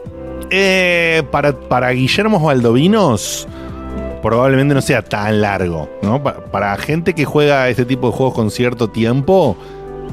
Eh, 0.51 1.23
para, 1.31 1.53
para 1.53 1.91
Guillermo 1.91 2.41
Valdovinos 2.41 3.47
probablemente 4.23 4.75
no 4.75 4.81
sea 4.83 5.03
tan 5.03 5.41
largo 5.41 5.89
¿no? 6.03 6.23
Pa- 6.23 6.37
para 6.51 6.77
gente 6.77 7.15
que 7.15 7.25
juega 7.25 7.69
este 7.69 7.85
tipo 7.85 8.09
de 8.11 8.17
juegos 8.17 8.35
con 8.35 8.51
cierto 8.51 8.89
tiempo 8.89 9.57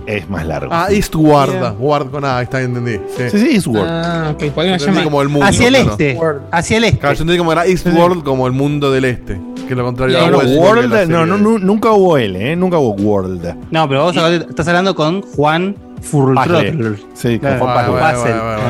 es 0.05 0.29
más 0.29 0.45
largo 0.45 0.71
Ah, 0.71 0.87
Eastward. 0.91 1.75
Ward 1.79 2.11
con 2.11 2.23
A, 2.25 2.39
está 2.41 2.61
entendí. 2.61 2.99
Sí, 3.17 3.23
Sí, 3.31 3.39
sí, 3.39 3.55
Eastward. 3.55 3.87
Ah, 3.89 4.29
ok. 4.33 4.37
¿Por 4.51 4.63
qué 4.63 4.69
me 4.69 4.73
Entendí 4.73 4.85
llama? 4.91 5.03
como 5.03 5.21
el 5.23 5.29
mundo. 5.29 5.47
Hacia 5.47 5.67
el 5.67 5.73
claro. 5.73 5.91
este. 5.91 6.19
Hacia 6.51 6.77
el 6.77 6.83
este. 6.83 6.99
Claro, 6.99 7.15
yo 7.15 7.21
entendí 7.23 7.37
como 7.39 7.51
era 7.51 7.65
Eastworld 7.65 8.23
como 8.23 8.45
el 8.45 8.53
mundo 8.53 8.91
del 8.91 9.05
este. 9.05 9.41
Que 9.65 9.71
es 9.73 9.77
lo 9.77 9.83
contrario 9.83 10.19
No, 10.19 10.25
a 10.25 10.29
no, 10.29 10.37
World, 10.59 11.09
no, 11.09 11.25
no, 11.25 11.37
nu- 11.37 11.57
nunca 11.57 11.91
hubo 11.91 12.17
L, 12.19 12.51
¿eh? 12.51 12.55
Nunca 12.55 12.77
hubo 12.77 12.91
World. 13.01 13.55
No, 13.71 13.89
pero 13.89 14.03
vos 14.03 14.15
ahora 14.17 14.35
estás 14.35 14.67
hablando 14.67 14.93
con 14.93 15.23
Juan. 15.23 15.75
Puzzle. 16.11 16.97
Sí, 17.15 17.39
Claro, 17.39 17.59
con 17.61 17.69
Juan 17.71 17.91
bueno, 17.91 17.99
bueno, 17.99 18.21
bueno, 18.21 18.61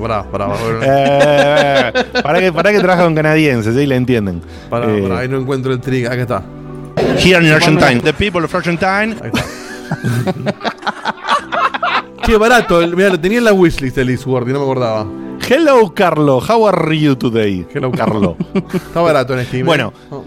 Pará, 0.00 0.22
pará, 0.24 0.48
pará. 0.48 0.80
Eh, 0.82 1.92
para 2.22 2.40
que, 2.40 2.52
para 2.52 2.72
que 2.72 2.78
trabaja 2.80 3.04
con 3.04 3.14
canadienses, 3.14 3.74
¿sí? 3.74 3.86
Le 3.86 3.96
entienden. 3.96 4.42
Pará, 4.70 4.86
Eh, 4.90 5.02
pará, 5.02 5.18
ahí 5.20 5.28
no 5.28 5.38
encuentro 5.38 5.72
el 5.72 5.80
trick. 5.80 6.06
Acá 6.06 6.22
está. 6.22 6.42
Here 7.18 7.44
in 7.44 7.52
Argentine, 7.52 8.00
the 8.00 8.12
people 8.12 8.44
of 8.44 8.54
Argentine. 8.54 9.16
Ahí 9.22 9.30
está. 9.32 9.44
Qué 12.24 12.36
barato. 12.36 12.80
Mirá, 12.88 13.10
lo 13.10 13.20
tenía 13.20 13.38
en 13.38 13.44
la 13.44 13.52
wishlist 13.52 13.98
el 13.98 14.10
Eastward 14.10 14.48
y 14.48 14.52
no 14.52 14.60
me 14.60 14.64
acordaba. 14.64 15.06
Hello, 15.48 15.92
Carlo. 15.94 16.38
How 16.40 16.66
are 16.68 16.98
you 16.98 17.14
today? 17.16 17.66
Hello, 17.74 17.90
Carlo. 17.92 18.36
Está 18.72 19.00
barato 19.02 19.38
en 19.38 19.44
Steam. 19.46 19.62
¿eh? 19.62 19.66
Bueno. 19.66 19.92
Oh. 20.10 20.24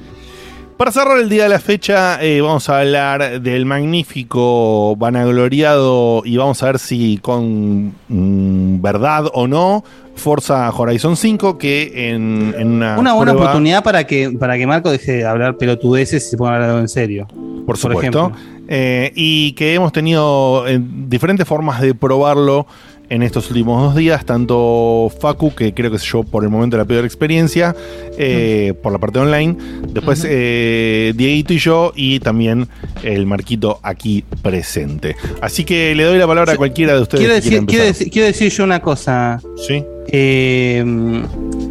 Para 0.77 0.91
cerrar 0.91 1.17
el 1.17 1.27
día 1.27 1.43
de 1.43 1.49
la 1.49 1.59
fecha, 1.59 2.21
eh, 2.23 2.39
vamos 2.39 2.69
a 2.69 2.79
hablar 2.81 3.41
del 3.41 3.65
magnífico, 3.65 4.95
vanagloriado 4.95 6.21
y 6.23 6.37
vamos 6.37 6.61
a 6.61 6.67
ver 6.67 6.77
si 6.79 7.17
con 7.17 7.93
mm, 8.07 8.79
verdad 8.79 9.25
o 9.33 9.47
no, 9.47 9.83
Forza 10.15 10.69
Horizon 10.69 11.17
5, 11.17 11.57
que 11.57 12.09
en, 12.11 12.53
en 12.59 12.67
una, 12.73 12.99
Una 12.99 13.13
buena 13.13 13.31
prueba- 13.31 13.45
oportunidad 13.49 13.83
para 13.83 14.05
que, 14.05 14.29
para 14.39 14.55
que 14.55 14.67
Marco 14.67 14.91
deje 14.91 15.13
de 15.13 15.25
hablar 15.25 15.57
pelotudeces 15.57 16.27
y 16.27 16.29
se 16.29 16.37
ponga 16.37 16.51
a 16.51 16.55
hablar 16.57 16.79
en 16.79 16.87
serio. 16.89 17.27
por 17.65 17.75
supuesto. 17.77 18.31
Eh, 18.69 19.11
y 19.15 19.53
que 19.53 19.73
hemos 19.73 19.91
tenido 19.93 20.67
eh, 20.67 20.77
diferentes 20.79 21.47
formas 21.47 21.81
de 21.81 21.95
probarlo 21.95 22.67
en 23.09 23.23
estos 23.23 23.49
últimos 23.49 23.81
dos 23.81 23.95
días, 23.95 24.25
tanto 24.25 25.09
Facu, 25.21 25.55
que 25.55 25.73
creo 25.73 25.89
que 25.91 25.97
es 25.97 26.03
yo 26.03 26.23
por 26.23 26.43
el 26.43 26.49
momento 26.49 26.75
la 26.77 26.85
peor 26.85 27.05
experiencia, 27.05 27.75
eh, 28.17 28.73
por 28.83 28.91
la 28.91 28.97
parte 28.99 29.19
online, 29.19 29.55
después 29.93 30.25
eh, 30.27 31.13
Dieguito 31.15 31.53
y 31.53 31.57
yo, 31.59 31.93
y 31.95 32.19
también 32.19 32.67
el 33.03 33.25
Marquito 33.25 33.79
aquí 33.83 34.25
presente. 34.41 35.15
Así 35.41 35.63
que 35.63 35.95
le 35.95 36.03
doy 36.03 36.17
la 36.17 36.27
palabra 36.27 36.53
a 36.53 36.57
cualquiera 36.57 36.95
de 36.95 37.01
ustedes. 37.01 37.21
Quiero 37.21 37.35
que 37.35 37.41
quiera 37.41 37.55
decir, 37.55 37.67
quiero, 37.67 37.85
decir, 37.85 38.09
quiero 38.11 38.27
decir 38.27 38.51
yo 38.51 38.63
una 38.65 38.81
cosa. 38.81 39.39
Sí. 39.65 39.83
Eh, 40.09 40.83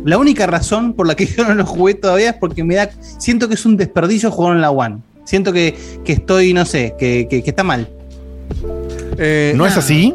la 0.04 0.18
única 0.18 0.46
razón 0.46 0.92
por 0.94 1.06
la 1.06 1.14
que 1.16 1.26
yo 1.36 1.44
no 1.44 1.54
lo 1.54 1.66
jugué 1.66 1.94
todavía 1.94 2.30
es 2.30 2.36
porque 2.36 2.64
me 2.64 2.76
da. 2.76 2.90
Siento 3.18 3.48
que 3.48 3.54
es 3.54 3.66
un 3.66 3.76
desperdicio 3.76 4.30
jugar 4.30 4.54
en 4.56 4.62
la 4.62 4.70
One. 4.70 4.98
Siento 5.24 5.52
que, 5.52 5.74
que 6.04 6.12
estoy, 6.12 6.54
no 6.54 6.64
sé, 6.64 6.94
que, 6.98 7.26
que- 7.28 7.42
que 7.42 7.50
está 7.50 7.64
mal. 7.64 7.88
Eh, 9.18 9.52
¿No 9.56 9.66
es 9.66 9.76
así? 9.76 10.14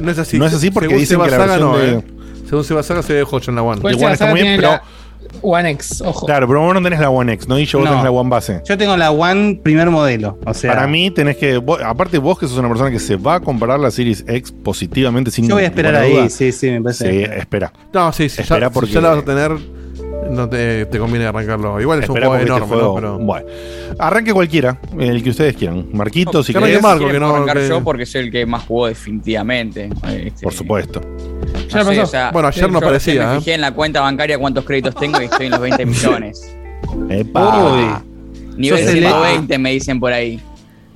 No 0.00 0.10
es 0.10 0.18
así. 0.18 0.38
No 0.38 0.46
es 0.46 0.54
así 0.54 0.70
porque 0.70 0.88
Según 0.88 1.00
dicen 1.00 1.20
que 1.20 1.30
la 1.30 1.58
no, 1.58 1.76
de- 1.78 1.90
eh. 1.98 2.02
Según 2.48 2.64
Seba 2.64 2.82
Saga 2.82 3.02
se 3.02 3.12
ve 3.14 3.24
jocho 3.24 3.50
en 3.50 3.56
la 3.56 3.62
One. 3.62 3.80
¿Cuál 3.80 3.94
Igual 3.94 4.10
se 4.16 4.24
está 4.24 4.26
muy 4.34 4.42
bien, 4.42 4.56
pero- 4.60 4.80
One 5.42 5.70
X, 5.72 6.00
ojo. 6.06 6.24
Claro, 6.24 6.46
pero 6.46 6.60
vos 6.62 6.72
no 6.72 6.80
tenés 6.82 7.00
la 7.00 7.10
One 7.10 7.32
X, 7.32 7.48
no 7.48 7.56
dicho 7.56 7.78
vos 7.78 7.84
No. 7.84 7.90
tenés 7.90 8.04
la 8.04 8.10
One 8.12 8.30
base. 8.30 8.62
Yo 8.64 8.78
tengo 8.78 8.96
la 8.96 9.10
One 9.10 9.60
primer 9.62 9.90
modelo. 9.90 10.38
O 10.46 10.54
sea, 10.54 10.72
Para 10.72 10.86
mí 10.86 11.10
tenés 11.10 11.36
que, 11.36 11.58
vos- 11.58 11.80
aparte 11.84 12.18
vos 12.18 12.38
que 12.38 12.46
sos 12.46 12.56
una 12.58 12.68
persona 12.68 12.90
que 12.90 13.00
se 13.00 13.16
va 13.16 13.34
a 13.34 13.40
comparar 13.40 13.80
la 13.80 13.90
Series 13.90 14.24
X 14.28 14.52
positivamente 14.52 15.30
sin 15.32 15.48
yo 15.48 15.54
voy 15.56 15.64
a 15.64 15.66
esperar 15.66 15.96
ahí. 15.96 16.12
duda. 16.12 16.28
Sí, 16.30 16.52
sí, 16.52 16.70
me 16.70 16.80
parece. 16.80 17.10
Sí, 17.10 17.22
espera. 17.36 17.72
No, 17.92 18.12
sí, 18.12 18.28
sí. 18.28 18.42
Espera 18.42 18.60
ya, 18.60 18.70
porque- 18.70 18.92
ya 18.92 19.00
la 19.00 19.08
vas 19.10 19.18
a 19.18 19.24
tener. 19.24 19.52
No 20.30 20.48
te, 20.48 20.86
te 20.86 20.98
conviene 20.98 21.26
arrancarlo. 21.26 21.80
Igual 21.80 22.02
es 22.02 22.08
un 22.08 22.16
juego 22.16 22.34
este 22.34 22.46
enorme, 22.46 22.66
juego- 22.66 22.88
¿no? 22.88 22.94
Pero. 23.16 23.18
Bueno, 23.18 23.46
arranque 23.98 24.32
cualquiera, 24.32 24.78
el 24.98 25.22
que 25.22 25.30
ustedes 25.30 25.56
quieran. 25.56 25.86
Marquito, 25.92 26.42
si 26.42 26.52
que 26.52 26.58
querés. 26.58 26.82
Marco, 26.82 26.98
Quieren 27.04 27.14
que 27.14 27.20
no- 27.20 27.34
arrancar 27.34 27.58
que- 27.58 27.68
yo 27.68 27.82
porque 27.84 28.04
soy 28.06 28.22
el 28.22 28.30
que 28.32 28.44
más 28.44 28.64
jugó 28.64 28.88
definitivamente. 28.88 29.88
Este, 30.08 30.42
Por 30.42 30.52
supuesto. 30.52 31.00
No 31.74 31.84
sé, 31.84 32.00
o 32.00 32.06
sea, 32.06 32.30
Bueno, 32.32 32.48
ayer 32.48 32.70
no 32.70 32.80
parecía, 32.80 33.28
Me 33.28 33.34
¿eh? 33.36 33.38
fijé 33.38 33.54
en 33.54 33.60
la 33.60 33.72
cuenta 33.72 34.00
bancaria 34.00 34.38
cuántos 34.38 34.64
créditos 34.64 34.94
tengo 34.96 35.20
y 35.20 35.26
estoy 35.26 35.46
en 35.46 35.52
los 35.52 35.60
20 35.60 35.86
millones. 35.86 36.56
Epa. 37.08 38.02
Nivel 38.56 38.78
Sos 38.84 38.88
el- 38.94 38.98
120 39.00 39.58
me 39.58 39.70
dicen 39.72 40.00
por 40.00 40.12
ahí. 40.12 40.40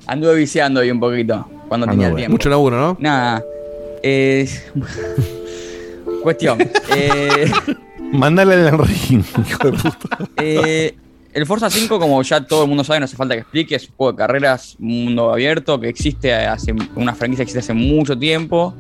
Anduve 0.07 0.34
viciando 0.34 0.81
hoy 0.81 0.90
un 0.90 0.99
poquito 0.99 1.47
cuando 1.68 1.86
tenía 1.86 2.07
Anduve. 2.07 2.23
tiempo. 2.23 2.32
Mucho 2.32 2.49
laburo, 2.50 2.76
¿no? 2.78 2.97
Nada. 3.00 3.42
Eh, 4.02 4.49
cuestión. 6.23 6.58
Eh, 6.97 7.50
Mándale 8.12 8.55
al 8.68 8.78
ring, 8.78 9.22
hijo 9.48 9.70
de 9.70 9.72
puta. 9.72 10.18
Eh, 10.36 10.94
el 11.32 11.47
Forza 11.47 11.70
5, 11.70 11.98
como 12.00 12.20
ya 12.22 12.44
todo 12.44 12.64
el 12.64 12.68
mundo 12.68 12.82
sabe, 12.82 12.98
no 12.98 13.05
hace 13.05 13.16
falta 13.16 13.34
que 13.34 13.42
explique, 13.42 13.76
es 13.76 13.89
un 13.89 13.94
juego 13.97 14.12
de 14.12 14.18
carreras, 14.18 14.74
mundo 14.80 15.32
abierto, 15.32 15.78
que 15.80 15.89
existe 15.89 16.34
hace 16.34 16.74
una 16.97 17.14
franquicia 17.14 17.44
que 17.44 17.50
existe 17.52 17.60
hace 17.60 17.74
mucho 17.74 18.18
tiempo. 18.18 18.74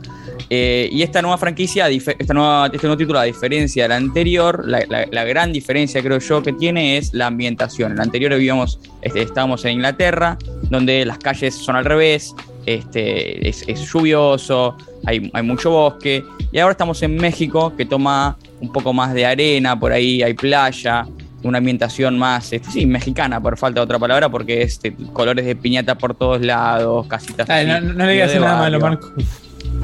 Eh, 0.52 0.88
y 0.90 1.02
esta 1.02 1.22
nueva 1.22 1.38
franquicia, 1.38 1.88
esta 1.88 2.34
nueva, 2.34 2.66
este 2.72 2.86
nuevo 2.88 2.96
título, 2.98 3.20
a 3.20 3.22
diferencia 3.24 3.84
anterior, 3.94 4.66
la, 4.66 4.80
la- 4.88 5.06
la 5.08 5.24
gran 5.24 5.52
diferencia 5.52 6.02
creo 6.02 6.18
yo 6.18 6.42
que 6.42 6.52
tiene 6.52 6.96
es 6.96 7.14
la 7.14 7.28
ambientación. 7.28 7.92
En 7.92 7.98
el 7.98 8.02
anterior 8.02 8.32
vivíamos, 8.32 8.80
este, 9.00 9.22
estábamos 9.22 9.64
en 9.64 9.72
Inglaterra, 9.74 10.36
donde 10.70 11.04
las 11.04 11.18
calles 11.18 11.54
son 11.54 11.76
al 11.76 11.84
revés, 11.84 12.34
este, 12.66 13.48
es, 13.48 13.62
es 13.68 13.92
lluvioso, 13.92 14.76
hay, 15.06 15.30
hay 15.32 15.42
mucho 15.42 15.70
bosque. 15.70 16.24
Y 16.52 16.58
ahora 16.58 16.72
estamos 16.72 17.02
en 17.02 17.16
México, 17.16 17.74
que 17.76 17.84
toma 17.86 18.36
un 18.60 18.72
poco 18.72 18.92
más 18.92 19.14
de 19.14 19.26
arena, 19.26 19.78
por 19.78 19.92
ahí 19.92 20.22
hay 20.22 20.34
playa, 20.34 21.06
una 21.42 21.58
ambientación 21.58 22.18
más, 22.18 22.52
este, 22.52 22.70
sí, 22.70 22.86
mexicana, 22.86 23.40
por 23.40 23.56
falta 23.56 23.80
de 23.80 23.84
otra 23.84 23.98
palabra, 23.98 24.28
porque 24.28 24.62
es 24.62 24.72
este, 24.74 24.94
colores 25.12 25.46
de 25.46 25.56
piñata 25.56 25.96
por 25.96 26.14
todos 26.14 26.40
lados, 26.42 27.06
casitas. 27.06 27.48
Ay, 27.48 27.68
así, 27.70 27.86
no, 27.86 27.92
no 27.94 28.06
le 28.06 28.12
digas 28.12 28.34
nada 28.34 28.58
malo. 28.58 28.80
Marco. 28.80 29.12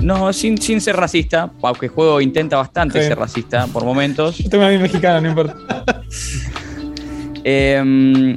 No, 0.03 0.33
sin, 0.33 0.59
sin 0.61 0.81
ser 0.81 0.97
racista, 0.97 1.51
aunque 1.63 1.87
el 1.87 1.93
juego 1.93 2.21
intenta 2.21 2.57
bastante 2.57 3.01
Sí. 3.01 3.09
ser 3.09 3.19
racista 3.19 3.67
por 3.69 3.85
momentos. 3.85 4.37
Yo 4.39 4.51
tengo 4.51 4.65
a 4.65 4.69
mi 4.69 4.79
mexicana, 4.79 5.21
no 5.21 5.29
importa. 5.29 5.57
Eh, 7.49 8.37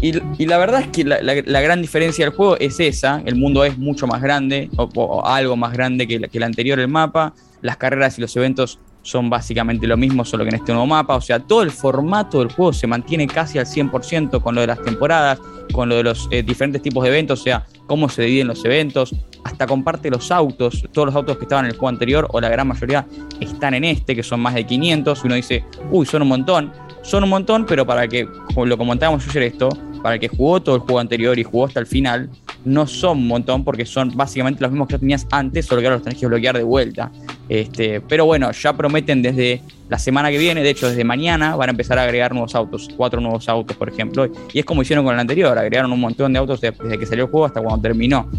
y, 0.00 0.46
la 0.46 0.58
verdad 0.58 0.80
es 0.80 0.88
que 0.88 1.04
la, 1.04 1.60
gran 1.60 1.82
diferencia 1.82 2.24
del 2.24 2.34
juego 2.34 2.56
es 2.58 2.80
esa, 2.80 3.22
el 3.26 3.36
mundo 3.36 3.64
es 3.64 3.78
mucho 3.78 4.06
más 4.06 4.22
grande, 4.22 4.70
o, 4.76 5.24
algo 5.24 5.56
más 5.56 5.72
grande 5.72 6.06
que, 6.06 6.20
que 6.20 6.38
el 6.38 6.44
anterior, 6.44 6.78
el 6.78 6.88
mapa, 6.88 7.34
las 7.62 7.76
carreras 7.76 8.18
y 8.18 8.22
los 8.22 8.34
eventos 8.36 8.78
son 9.02 9.30
básicamente 9.30 9.86
lo 9.86 9.96
mismo, 9.96 10.24
solo 10.24 10.44
que 10.44 10.50
en 10.50 10.56
este 10.56 10.72
nuevo 10.72 10.86
mapa, 10.86 11.16
o 11.16 11.20
sea, 11.20 11.40
todo 11.40 11.62
el 11.62 11.70
formato 11.70 12.40
del 12.40 12.52
juego 12.52 12.72
se 12.72 12.86
mantiene 12.86 13.26
casi 13.26 13.58
al 13.58 13.66
100% 13.66 14.42
con 14.42 14.54
lo 14.54 14.60
de 14.60 14.66
las 14.66 14.82
temporadas, 14.82 15.40
con 15.72 15.88
lo 15.88 15.96
de 15.96 16.02
los 16.02 16.28
eh, 16.30 16.42
diferentes 16.42 16.82
tipos 16.82 17.02
de 17.04 17.10
eventos, 17.10 17.40
o 17.40 17.42
sea, 17.42 17.66
cómo 17.86 18.08
se 18.08 18.22
dividen 18.22 18.48
los 18.48 18.64
eventos, 18.64 19.14
hasta 19.44 19.66
comparte 19.66 20.10
los 20.10 20.30
autos, 20.30 20.84
todos 20.92 21.06
los 21.06 21.14
autos 21.14 21.38
que 21.38 21.44
estaban 21.44 21.64
en 21.64 21.70
el 21.70 21.76
juego 21.76 21.88
anterior, 21.88 22.28
o 22.30 22.40
la 22.40 22.48
gran 22.48 22.68
mayoría 22.68 23.06
están 23.40 23.74
en 23.74 23.84
este, 23.84 24.14
que 24.14 24.22
son 24.22 24.40
más 24.40 24.54
de 24.54 24.66
500, 24.66 25.20
y 25.22 25.26
uno 25.26 25.34
dice, 25.34 25.64
uy, 25.90 26.04
son 26.04 26.22
un 26.22 26.28
montón, 26.28 26.72
son 27.02 27.24
un 27.24 27.30
montón, 27.30 27.66
pero 27.66 27.86
para 27.86 28.06
que, 28.08 28.26
como 28.54 28.66
lo 28.66 28.76
comentábamos 28.78 29.26
ayer 29.28 29.44
esto, 29.44 29.68
para 30.02 30.14
el 30.14 30.20
que 30.20 30.28
jugó 30.28 30.60
todo 30.62 30.76
el 30.76 30.80
juego 30.82 30.98
anterior 30.98 31.38
y 31.38 31.44
jugó 31.44 31.66
hasta 31.66 31.80
el 31.80 31.86
final, 31.86 32.30
no 32.64 32.86
son 32.86 33.18
un 33.18 33.26
montón 33.28 33.64
porque 33.64 33.84
son 33.86 34.12
básicamente 34.16 34.60
los 34.62 34.70
mismos 34.70 34.88
que 34.88 34.98
tenías 34.98 35.26
antes, 35.30 35.66
solo 35.66 35.80
que 35.80 35.86
ahora 35.86 35.96
los 35.96 36.04
tenés 36.04 36.18
que 36.18 36.26
bloquear 36.26 36.56
de 36.56 36.62
vuelta. 36.62 37.10
Este, 37.48 38.00
pero 38.00 38.24
bueno, 38.26 38.50
ya 38.52 38.72
prometen 38.74 39.22
desde 39.22 39.60
la 39.88 39.98
semana 39.98 40.30
que 40.30 40.38
viene, 40.38 40.62
de 40.62 40.70
hecho 40.70 40.88
desde 40.88 41.04
mañana 41.04 41.56
van 41.56 41.68
a 41.68 41.72
empezar 41.72 41.98
a 41.98 42.04
agregar 42.04 42.32
nuevos 42.32 42.54
autos, 42.54 42.88
cuatro 42.96 43.20
nuevos 43.20 43.48
autos 43.48 43.76
por 43.76 43.88
ejemplo, 43.88 44.26
y 44.52 44.58
es 44.60 44.64
como 44.64 44.82
hicieron 44.82 45.04
con 45.04 45.14
el 45.14 45.20
anterior, 45.20 45.56
agregaron 45.58 45.92
un 45.92 46.00
montón 46.00 46.32
de 46.32 46.38
autos 46.38 46.60
de- 46.60 46.70
desde 46.70 46.98
que 46.98 47.06
salió 47.06 47.24
el 47.24 47.30
juego 47.30 47.46
hasta 47.46 47.60
cuando 47.60 47.82
terminó. 47.82 48.30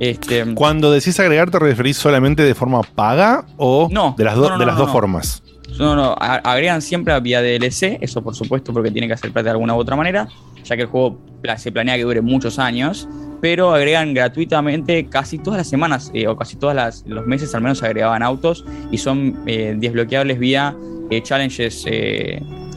Este, 0.00 0.44
Cuando 0.54 0.90
decís 0.90 1.20
agregar, 1.20 1.50
¿te 1.50 1.58
referís 1.60 1.96
solamente 1.96 2.42
de 2.42 2.54
forma 2.56 2.80
paga 2.82 3.44
o 3.58 3.88
No, 3.92 4.14
de 4.18 4.24
las, 4.24 4.34
do- 4.34 4.42
no, 4.48 4.54
no, 4.54 4.58
de 4.58 4.66
las 4.66 4.76
dos 4.76 4.90
formas? 4.90 5.42
No, 5.78 5.96
no, 5.96 6.14
agregan 6.18 6.80
siempre 6.82 7.18
vía 7.20 7.42
DLC, 7.42 7.98
eso 8.00 8.22
por 8.22 8.34
supuesto 8.34 8.72
porque 8.72 8.90
tiene 8.90 9.06
que 9.08 9.14
hacer 9.14 9.32
plata 9.32 9.46
de 9.46 9.50
alguna 9.52 9.74
u 9.74 9.78
otra 9.78 9.96
manera, 9.96 10.28
ya 10.62 10.76
que 10.76 10.82
el 10.82 10.88
juego 10.88 11.18
se 11.56 11.72
planea 11.72 11.96
que 11.96 12.04
dure 12.04 12.20
muchos 12.20 12.58
años, 12.58 13.08
pero 13.40 13.74
agregan 13.74 14.14
gratuitamente 14.14 15.06
casi 15.06 15.38
todas 15.38 15.58
las 15.58 15.68
semanas 15.68 16.10
eh, 16.14 16.28
o 16.28 16.36
casi 16.36 16.56
todos 16.56 17.02
los 17.06 17.26
meses 17.26 17.54
al 17.54 17.62
menos 17.62 17.82
agregaban 17.82 18.22
autos 18.22 18.64
y 18.90 18.98
son 18.98 19.42
eh, 19.46 19.74
desbloqueables 19.76 20.38
vía 20.38 20.76
eh, 21.10 21.22
challenges 21.22 21.84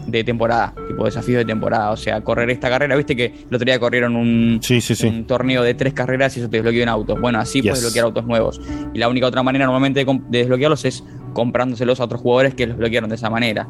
de 0.08 0.24
temporada, 0.24 0.74
tipo 0.88 1.04
desafíos 1.04 1.40
de 1.40 1.46
temporada, 1.46 1.92
o 1.92 1.98
sea, 1.98 2.22
correr 2.22 2.50
esta 2.50 2.70
carrera, 2.70 2.96
viste 2.96 3.16
que 3.16 3.26
el 3.26 3.56
otro 3.56 3.66
día 3.66 3.78
corrieron 3.78 4.16
un, 4.16 4.60
un 5.04 5.28
torneo 5.28 5.62
de 5.64 5.74
tres 5.74 5.94
carreras 5.94 6.36
y 6.38 6.40
eso 6.40 6.50
te 6.50 6.58
desbloqueó 6.58 6.84
en 6.84 6.90
autos, 6.90 7.20
bueno, 7.20 7.40
así 7.40 7.62
puedes 7.62 7.82
desbloquear 7.82 8.06
autos 8.06 8.26
nuevos. 8.26 8.62
Y 8.94 8.98
la 8.98 9.10
única 9.10 9.28
otra 9.28 9.44
manera 9.44 9.66
normalmente 9.66 10.06
de 10.06 10.40
desbloquearlos 10.40 10.86
es 10.86 11.04
comprándoselos 11.38 12.00
a 12.00 12.06
otros 12.06 12.20
jugadores 12.20 12.56
que 12.56 12.66
los 12.66 12.78
bloquearon 12.78 13.10
de 13.12 13.16
esa 13.16 13.30
manera. 13.30 13.68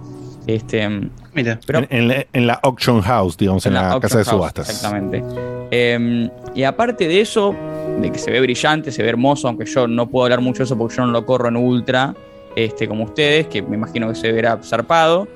Este, 0.47 0.87
Mira, 1.33 1.59
pero 1.67 1.79
en, 1.79 1.87
en 1.89 2.07
la, 2.07 2.25
en 2.31 2.47
la 2.47 2.53
auction 2.53 3.01
house, 3.01 3.35
digamos, 3.35 3.65
en, 3.65 3.73
la, 3.73 3.99
casa 3.99 4.19
de 4.19 4.23
house, 4.23 4.37
subastas. 4.37 4.69
Exactamente. 4.69 5.21
Eh, 5.69 6.29
y 6.55 6.63
aparte 6.63 7.09
de 7.09 7.19
eso, 7.19 7.53
de 7.99 8.09
que 8.09 8.19
se 8.19 8.31
ve 8.31 8.39
brillante, 8.39 8.93
se 8.93 9.03
ve 9.03 9.09
hermoso, 9.09 9.49
aunque 9.49 9.65
yo 9.65 9.85
no 9.85 10.07
puedo 10.07 10.23
hablar 10.23 10.39
mucho 10.39 10.59
de 10.59 10.63
eso 10.63 10.77
porque 10.77 10.95
yo 10.95 11.05
no 11.05 11.11
lo 11.11 11.25
corro 11.25 11.49
en 11.49 11.57
ultra, 11.57 12.15
este, 12.55 12.87
como 12.87 13.03
ustedes, 13.03 13.47
que 13.47 13.61
me 13.61 13.75
imagino 13.75 14.07
que 14.07 14.15
se 14.15 14.31
verá 14.31 14.57
zarpado. 14.63 15.27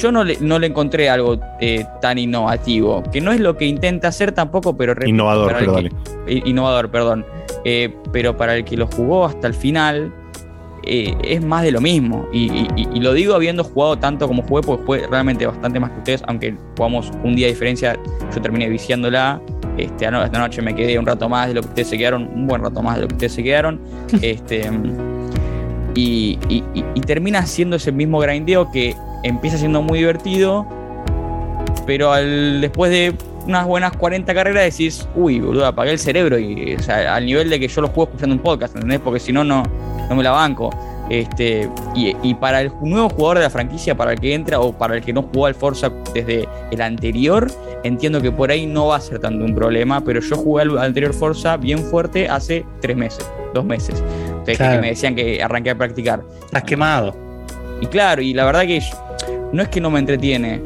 Yo 0.00 0.10
no 0.10 0.24
le, 0.24 0.38
no 0.40 0.58
le 0.58 0.66
encontré 0.66 1.08
algo 1.08 1.38
eh, 1.60 1.84
tan 2.00 2.18
innovativo, 2.18 3.04
que 3.12 3.20
no 3.20 3.30
es 3.30 3.38
lo 3.38 3.56
que 3.56 3.66
intenta 3.66 4.08
hacer 4.08 4.32
tampoco, 4.32 4.76
pero 4.76 4.94
repito, 4.94 5.10
Innovador, 5.10 5.54
pero 5.56 5.76
que- 5.76 6.42
innovador, 6.44 6.90
perdón. 6.90 7.24
Eh, 7.64 7.94
pero 8.10 8.36
para 8.36 8.56
el 8.56 8.64
que 8.64 8.76
lo 8.76 8.88
jugó 8.88 9.26
hasta 9.26 9.46
el 9.46 9.54
final, 9.54 10.12
eh, 10.84 11.14
es 11.24 11.42
más 11.44 11.62
de 11.62 11.72
lo 11.72 11.80
mismo. 11.80 12.26
Y, 12.32 12.44
y- 12.52 12.68
y- 12.76 12.88
y 12.94 13.00
lo 13.00 13.12
digo 13.12 13.34
habiendo 13.34 13.64
jugado 13.64 13.98
tanto 13.98 14.26
como 14.28 14.42
jugué, 14.42 14.62
porque 14.62 14.84
jugué 14.84 15.06
realmente 15.08 15.46
bastante 15.46 15.78
más 15.80 15.90
que 15.92 15.98
ustedes, 15.98 16.22
aunque 16.26 16.54
jugamos 16.76 17.10
un 17.24 17.34
día 17.36 17.46
de 17.46 17.52
diferencia, 17.52 17.96
yo 18.34 18.40
terminé 18.42 18.68
viciándola. 18.68 19.40
Este, 19.78 20.04
esta 20.04 20.38
noche 20.38 20.60
me 20.60 20.74
quedé 20.74 20.98
un 20.98 21.06
rato 21.06 21.28
más 21.28 21.48
de 21.48 21.54
lo 21.54 21.62
que 21.62 21.68
ustedes 21.68 21.88
se 21.88 21.96
quedaron, 21.98 22.28
un 22.34 22.46
buen 22.46 22.62
rato 22.62 22.82
más 22.82 22.96
de 22.96 23.02
lo 23.02 23.08
que 23.08 23.14
ustedes 23.14 23.32
se 23.32 23.42
quedaron. 23.42 23.80
este, 24.22 24.68
y- 25.94 26.38
y 26.94 27.00
termina 27.00 27.44
siendo 27.46 27.76
ese 27.76 27.92
mismo 27.92 28.18
grindeo 28.18 28.70
que 28.70 28.94
empieza 29.22 29.58
siendo 29.58 29.82
muy 29.82 29.98
divertido, 30.00 30.66
pero 31.86 32.12
al, 32.12 32.60
después 32.60 32.90
de 32.90 33.14
unas 33.46 33.66
buenas 33.66 33.96
40 33.96 34.32
carreras 34.34 34.64
decís, 34.64 35.08
uy, 35.14 35.40
boludo, 35.40 35.66
apagué 35.66 35.90
el 35.92 35.98
cerebro 35.98 36.38
y, 36.38 36.74
o 36.74 36.82
sea, 36.82 37.14
al 37.14 37.26
nivel 37.26 37.50
de 37.50 37.58
que 37.60 37.68
yo 37.68 37.80
lo 37.80 37.88
juego 37.88 38.04
escuchando 38.10 38.34
un 38.36 38.42
podcast, 38.42 38.74
¿entendés? 38.74 39.00
Porque 39.00 39.20
si 39.20 39.32
no, 39.32 39.42
no 39.44 39.62
me 40.14 40.22
la 40.22 40.30
banco. 40.30 40.70
Este, 41.10 41.68
y, 41.94 42.16
y 42.22 42.34
para 42.34 42.62
el 42.62 42.72
nuevo 42.80 43.10
jugador 43.10 43.38
de 43.38 43.44
la 43.44 43.50
franquicia, 43.50 43.94
para 43.94 44.12
el 44.12 44.20
que 44.20 44.32
entra 44.32 44.60
o 44.60 44.72
para 44.72 44.94
el 44.96 45.02
que 45.02 45.12
no 45.12 45.22
jugó 45.22 45.46
al 45.46 45.54
Forza 45.54 45.90
desde 46.14 46.48
el 46.70 46.80
anterior, 46.80 47.50
entiendo 47.82 48.22
que 48.22 48.30
por 48.32 48.50
ahí 48.50 48.64
no 48.66 48.86
va 48.86 48.96
a 48.96 49.00
ser 49.00 49.18
tanto 49.18 49.44
un 49.44 49.54
problema, 49.54 50.00
pero 50.02 50.20
yo 50.20 50.36
jugué 50.36 50.62
al 50.62 50.78
anterior 50.78 51.12
Forza 51.12 51.56
bien 51.58 51.80
fuerte 51.80 52.28
hace 52.28 52.64
tres 52.80 52.96
meses, 52.96 53.28
dos 53.52 53.64
meses. 53.64 54.02
Ustedes 54.38 54.56
Claro. 54.58 54.76
que 54.76 54.80
me 54.80 54.86
decían 54.90 55.14
que 55.14 55.42
arranqué 55.42 55.70
a 55.70 55.74
practicar. 55.76 56.22
Estás 56.46 56.62
quemado. 56.62 57.14
Y 57.80 57.86
claro, 57.86 58.22
y 58.22 58.32
la 58.32 58.44
verdad 58.44 58.62
que 58.62 58.80
no 59.52 59.62
es 59.62 59.68
que 59.68 59.80
no 59.80 59.90
me 59.90 59.98
entretiene, 59.98 60.62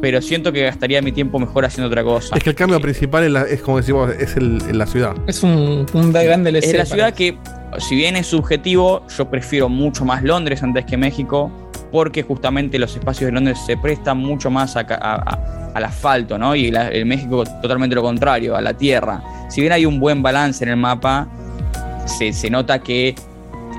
pero 0.00 0.20
siento 0.22 0.52
que 0.52 0.62
gastaría 0.62 1.00
mi 1.02 1.12
tiempo 1.12 1.38
mejor 1.38 1.64
haciendo 1.64 1.88
otra 1.88 2.02
cosa. 2.04 2.36
Es 2.36 2.42
que 2.42 2.50
el 2.50 2.56
cambio 2.56 2.80
principal 2.80 3.24
es, 3.24 3.30
la- 3.30 3.42
es 3.42 3.60
como 3.62 3.78
decimos, 3.78 4.10
es 4.18 4.36
el, 4.36 4.60
en 4.68 4.78
la 4.78 4.86
ciudad. 4.86 5.14
Es 5.26 5.42
un, 5.42 5.86
un 5.92 6.12
gran 6.12 6.44
DLC. 6.44 6.64
Es 6.64 6.74
la 6.74 6.84
ciudad 6.86 7.14
que, 7.14 7.36
si 7.78 7.94
bien 7.96 8.16
es 8.16 8.26
subjetivo, 8.26 9.06
yo 9.16 9.28
prefiero 9.30 9.68
mucho 9.68 10.04
más 10.04 10.22
Londres 10.22 10.62
antes 10.62 10.84
que 10.84 10.96
México, 10.96 11.50
porque 11.92 12.22
justamente 12.22 12.78
los 12.78 12.94
espacios 12.96 13.28
de 13.28 13.32
Londres 13.32 13.58
se 13.66 13.76
prestan 13.76 14.18
mucho 14.18 14.50
más 14.50 14.76
a 14.76 14.80
a- 14.80 14.84
a- 14.90 15.70
al 15.74 15.84
asfalto, 15.84 16.36
¿no? 16.38 16.54
Y 16.56 16.70
la- 16.70 16.88
el 16.88 17.06
México 17.06 17.44
totalmente 17.62 17.94
lo 17.94 18.02
contrario, 18.02 18.56
a 18.56 18.60
la 18.60 18.74
tierra. 18.74 19.22
Si 19.48 19.60
bien 19.60 19.72
hay 19.72 19.86
un 19.86 20.00
buen 20.00 20.22
balance 20.22 20.64
en 20.64 20.70
el 20.70 20.76
mapa, 20.76 21.28
se, 22.06 22.32
se 22.32 22.50
nota 22.50 22.78
que 22.80 23.14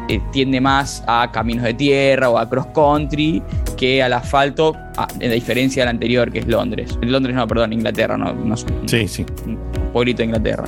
eh, 0.07 0.21
tiende 0.31 0.61
más 0.61 1.03
a 1.07 1.29
caminos 1.31 1.63
de 1.63 1.73
tierra 1.73 2.29
o 2.29 2.37
a 2.37 2.49
cross 2.49 2.67
country 2.73 3.41
que 3.75 4.01
al 4.01 4.13
asfalto, 4.13 4.73
a, 4.95 5.03
a 5.03 5.27
diferencia 5.29 5.83
del 5.83 5.89
anterior, 5.89 6.31
que 6.31 6.39
es 6.39 6.47
Londres. 6.47 6.97
Londres 7.01 7.35
no, 7.35 7.47
perdón, 7.47 7.73
Inglaterra, 7.73 8.17
no, 8.17 8.33
no. 8.33 8.55
Sí, 8.57 9.07
sí. 9.07 9.25
Un 9.45 9.57
pueblito 9.93 10.19
de 10.19 10.25
Inglaterra. 10.25 10.65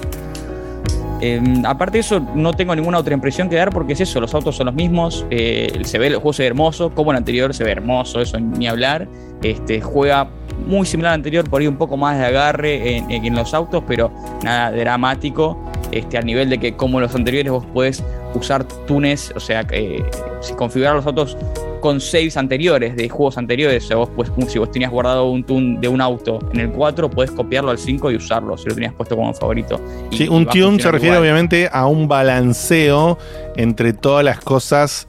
Eh, 1.21 1.41
aparte 1.65 1.97
de 1.97 1.99
eso, 1.99 2.25
no 2.33 2.53
tengo 2.53 2.73
ninguna 2.75 2.97
otra 2.97 3.13
impresión 3.13 3.49
que 3.49 3.57
dar 3.57 3.71
porque 3.71 3.93
es 3.93 3.99
eso, 3.99 4.21
los 4.21 4.33
autos 4.33 4.55
son 4.55 4.67
los 4.67 4.75
mismos, 4.75 5.25
eh, 5.29 5.81
se 5.83 5.97
ve, 5.99 6.07
el 6.07 6.15
juego 6.15 6.31
se 6.31 6.43
ve 6.43 6.47
hermoso, 6.47 6.91
como 6.91 7.11
el 7.11 7.17
anterior 7.17 7.53
se 7.53 7.65
ve 7.65 7.71
hermoso, 7.71 8.21
eso 8.21 8.39
ni 8.39 8.67
hablar. 8.67 9.07
Este, 9.43 9.81
juega 9.81 10.29
muy 10.65 10.85
similar 10.85 11.11
al 11.13 11.19
anterior, 11.19 11.49
por 11.49 11.61
ahí 11.61 11.67
un 11.67 11.77
poco 11.77 11.97
más 11.97 12.17
de 12.17 12.25
agarre 12.25 12.97
en, 12.97 13.11
en 13.11 13.35
los 13.35 13.53
autos, 13.53 13.83
pero 13.87 14.11
nada 14.43 14.71
dramático. 14.71 15.57
Este, 15.91 16.17
al 16.17 16.25
nivel 16.25 16.49
de 16.49 16.59
que 16.59 16.75
como 16.75 16.99
los 16.99 17.15
anteriores 17.15 17.51
vos 17.51 17.65
podés 17.65 18.03
usar 18.33 18.63
tunes, 18.63 19.31
o 19.35 19.39
sea, 19.39 19.65
eh, 19.71 20.03
si 20.41 20.53
configurar 20.53 20.95
los 20.95 21.05
autos 21.05 21.37
con 21.79 22.01
saves 22.01 22.35
anteriores, 22.37 22.95
de 22.95 23.07
juegos 23.07 23.37
anteriores, 23.37 23.85
o 23.85 23.87
sea, 23.87 23.97
vos 23.97 24.09
pues, 24.15 24.29
si 24.47 24.59
vos 24.59 24.69
tenías 24.69 24.91
guardado 24.91 25.29
un 25.29 25.43
tune 25.43 25.79
de 25.79 25.87
un 25.87 26.01
auto 26.01 26.39
en 26.53 26.59
el 26.59 26.69
4, 26.71 27.09
podés 27.09 27.31
copiarlo 27.31 27.71
al 27.71 27.77
5 27.77 28.11
y 28.11 28.15
usarlo, 28.15 28.57
si 28.57 28.67
lo 28.67 28.75
tenías 28.75 28.93
puesto 28.93 29.15
como 29.15 29.33
favorito. 29.33 29.79
Y- 30.11 30.17
Sí, 30.17 30.27
un 30.27 30.45
tune 30.45 30.79
se 30.81 30.91
refiere 30.91 31.15
igual. 31.15 31.21
obviamente 31.21 31.69
a 31.71 31.87
un 31.87 32.07
balanceo 32.07 33.17
entre 33.55 33.93
todas 33.93 34.25
las 34.25 34.39
cosas 34.39 35.07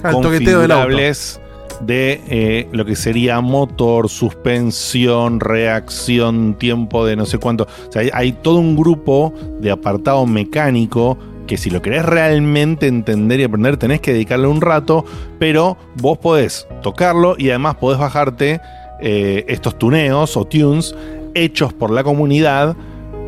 configurables 0.00 1.40
de 1.80 2.20
eh, 2.28 2.68
lo 2.72 2.84
que 2.84 2.94
sería 2.94 3.40
motor, 3.40 4.08
suspensión, 4.08 5.40
reacción, 5.40 6.54
tiempo 6.54 7.04
de 7.04 7.16
no 7.16 7.26
sé 7.26 7.38
cuánto. 7.38 7.64
O 7.88 7.92
sea, 7.92 8.02
hay, 8.02 8.10
hay 8.12 8.32
todo 8.32 8.58
un 8.58 8.76
grupo 8.76 9.32
de 9.60 9.70
apartado 9.70 10.24
mecánico 10.26 11.18
que 11.52 11.58
si 11.58 11.68
lo 11.68 11.82
querés 11.82 12.06
realmente 12.06 12.86
entender 12.86 13.38
y 13.38 13.44
aprender 13.44 13.76
tenés 13.76 14.00
que 14.00 14.14
dedicarle 14.14 14.46
un 14.46 14.62
rato, 14.62 15.04
pero 15.38 15.76
vos 15.96 16.16
podés 16.16 16.66
tocarlo 16.80 17.34
y 17.36 17.50
además 17.50 17.74
podés 17.74 17.98
bajarte 17.98 18.58
eh, 19.02 19.44
estos 19.48 19.78
tuneos 19.78 20.34
o 20.38 20.46
tunes 20.46 20.94
hechos 21.34 21.74
por 21.74 21.90
la 21.90 22.04
comunidad 22.04 22.74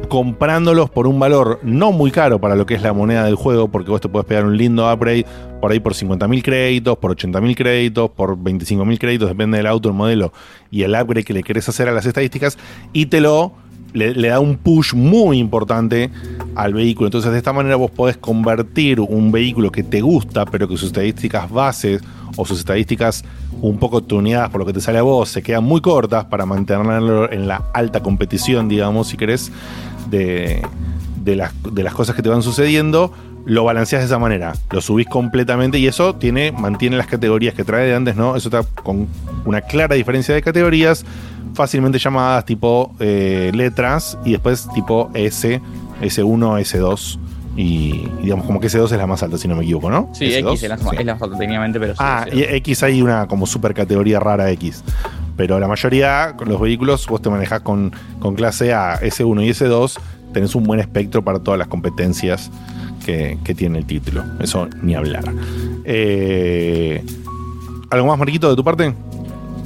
comprándolos 0.09 0.89
por 0.89 1.07
un 1.07 1.21
valor 1.21 1.61
no 1.63 1.93
muy 1.93 2.11
caro 2.11 2.41
para 2.41 2.57
lo 2.57 2.65
que 2.65 2.73
es 2.73 2.81
la 2.81 2.95
moneda 2.95 3.27
del 3.27 3.35
juego, 3.35 3.69
porque 3.69 3.91
vos 3.91 4.01
te 4.01 4.09
puedes 4.09 4.27
pegar 4.27 4.47
un 4.47 4.57
lindo 4.57 4.91
upgrade 4.91 5.27
por 5.61 5.73
ahí 5.73 5.81
por 5.81 5.93
50.000 5.93 6.43
créditos, 6.43 6.97
por 6.97 7.15
80.000 7.15 7.55
créditos, 7.55 8.09
por 8.09 8.39
25.000 8.39 8.99
créditos, 8.99 9.29
depende 9.29 9.59
del 9.59 9.67
auto, 9.67 9.91
el 9.91 9.95
modelo 9.95 10.33
y 10.71 10.85
el 10.85 10.93
upgrade 10.93 11.25
que 11.25 11.35
le 11.35 11.43
querés 11.43 11.69
hacer 11.69 11.91
a 11.91 11.93
las 11.93 12.07
estadísticas, 12.07 12.57
y 12.95 13.05
te 13.05 13.21
lo 13.21 13.53
le 13.93 14.29
da 14.29 14.41
un 14.41 14.57
push 14.57 14.93
muy 14.95 15.39
importante 15.39 16.11
al 16.55 16.75
vehículo. 16.75 17.09
Entonces, 17.09 17.33
de 17.33 17.39
esta 17.39 17.53
manera 17.53 17.77
vos 17.77 17.91
podés 17.91 18.17
convertir 18.17 19.01
un 19.01 19.33
vehículo 19.33 19.71
que 19.71 19.83
te 19.83 20.01
gusta, 20.01 20.45
pero 20.47 20.69
que 20.69 20.77
sus 20.77 20.89
estadísticas 20.89 21.51
bases 21.51 22.03
o 22.37 22.45
sus 22.45 22.59
estadísticas 22.59 23.25
un 23.61 23.79
poco 23.79 24.03
tuneadas 24.03 24.51
por 24.51 24.61
lo 24.61 24.67
que 24.67 24.73
te 24.73 24.81
sale 24.81 24.99
a 24.99 25.03
vos 25.03 25.29
se 25.29 25.43
quedan 25.43 25.65
muy 25.65 25.81
cortas 25.81 26.25
para 26.27 26.47
mantenerlo 26.47 27.31
en 27.31 27.49
la 27.49 27.63
alta 27.73 28.03
competición, 28.03 28.69
digamos, 28.69 29.09
si 29.09 29.17
querés, 29.17 29.53
de, 30.11 30.63
de 31.23 31.37
las, 31.37 31.53
de 31.73 31.83
las 31.83 31.95
cosas 31.95 32.15
que 32.15 32.23
te 32.23 32.29
van 32.29 32.43
sucediendo, 32.43 33.13
lo 33.47 33.65
balanceás 33.65 34.03
de 34.03 34.07
esa 34.07 34.19
manera, 34.19 34.55
lo 34.71 34.81
subís 34.81 35.07
completamente 35.07 35.79
y 35.79 35.87
eso 35.87 36.15
tiene, 36.15 36.53
mantiene 36.53 36.97
las 36.97 37.07
categorías 37.07 37.55
que 37.55 37.65
trae 37.65 37.87
de 37.87 37.95
antes, 37.95 38.17
¿no? 38.17 38.37
Eso 38.37 38.49
está 38.49 38.63
con 38.83 39.07
una 39.45 39.61
clara 39.61 39.95
diferencia 39.95 40.35
de 40.35 40.43
categorías, 40.43 41.05
fácilmente 41.55 41.99
llamadas 41.99 42.45
tipo 42.45 42.95
eh, 43.01 43.51
letras 43.55 44.19
y 44.25 44.33
después 44.33 44.69
tipo 44.75 45.11
S, 45.15 45.61
S1, 46.03 46.61
S2. 46.61 47.19
Y, 47.57 48.09
digamos 48.21 48.47
como 48.47 48.59
que 48.59 48.67
S2 48.67 48.85
es 48.85 48.99
la 48.99 49.07
más 49.07 49.23
alta, 49.23 49.39
si 49.39 49.47
no 49.47 49.55
me 49.55 49.63
equivoco, 49.63 49.89
¿no? 49.89 50.11
Sí, 50.13 50.27
S2, 50.27 50.51
X 50.51 50.63
es 50.65 50.69
la, 50.69 50.79
sí. 50.79 50.87
es 50.99 51.07
la 51.07 51.17
falta 51.17 51.39
técnicamente, 51.39 51.79
pero 51.79 51.93
sí. 51.93 51.99
Ah, 52.03 52.27
y 52.33 52.43
X 52.43 52.83
hay 52.83 53.01
una 53.01 53.29
como 53.29 53.47
super 53.47 53.75
categoría 53.75 54.19
rara 54.19 54.51
X. 54.51 54.83
Pero 55.37 55.59
la 55.59 55.69
mayoría, 55.69 56.35
con 56.37 56.49
los 56.49 56.61
vehículos, 56.61 57.07
vos 57.07 57.23
te 57.23 57.31
manejás 57.31 57.61
con, 57.61 57.93
con 58.19 58.35
clase 58.35 58.73
A, 58.73 59.01
S1 59.01 59.45
y 59.45 59.51
S2, 59.51 59.99
tenés 60.33 60.55
un 60.55 60.65
buen 60.65 60.81
espectro 60.81 61.23
para 61.23 61.41
todas 61.41 61.59
las 61.59 61.69
competencias 61.69 62.51
que, 63.05 63.39
que 63.45 63.55
tiene 63.55 63.79
el 63.79 63.87
título. 63.87 64.25
Eso 64.41 64.69
ni 64.83 64.95
hablar. 64.95 65.25
Eh, 65.85 67.05
¿Algo 67.91 68.07
más, 68.07 68.19
Marquito, 68.19 68.51
de 68.51 68.57
tu 68.57 68.65
parte? 68.65 68.95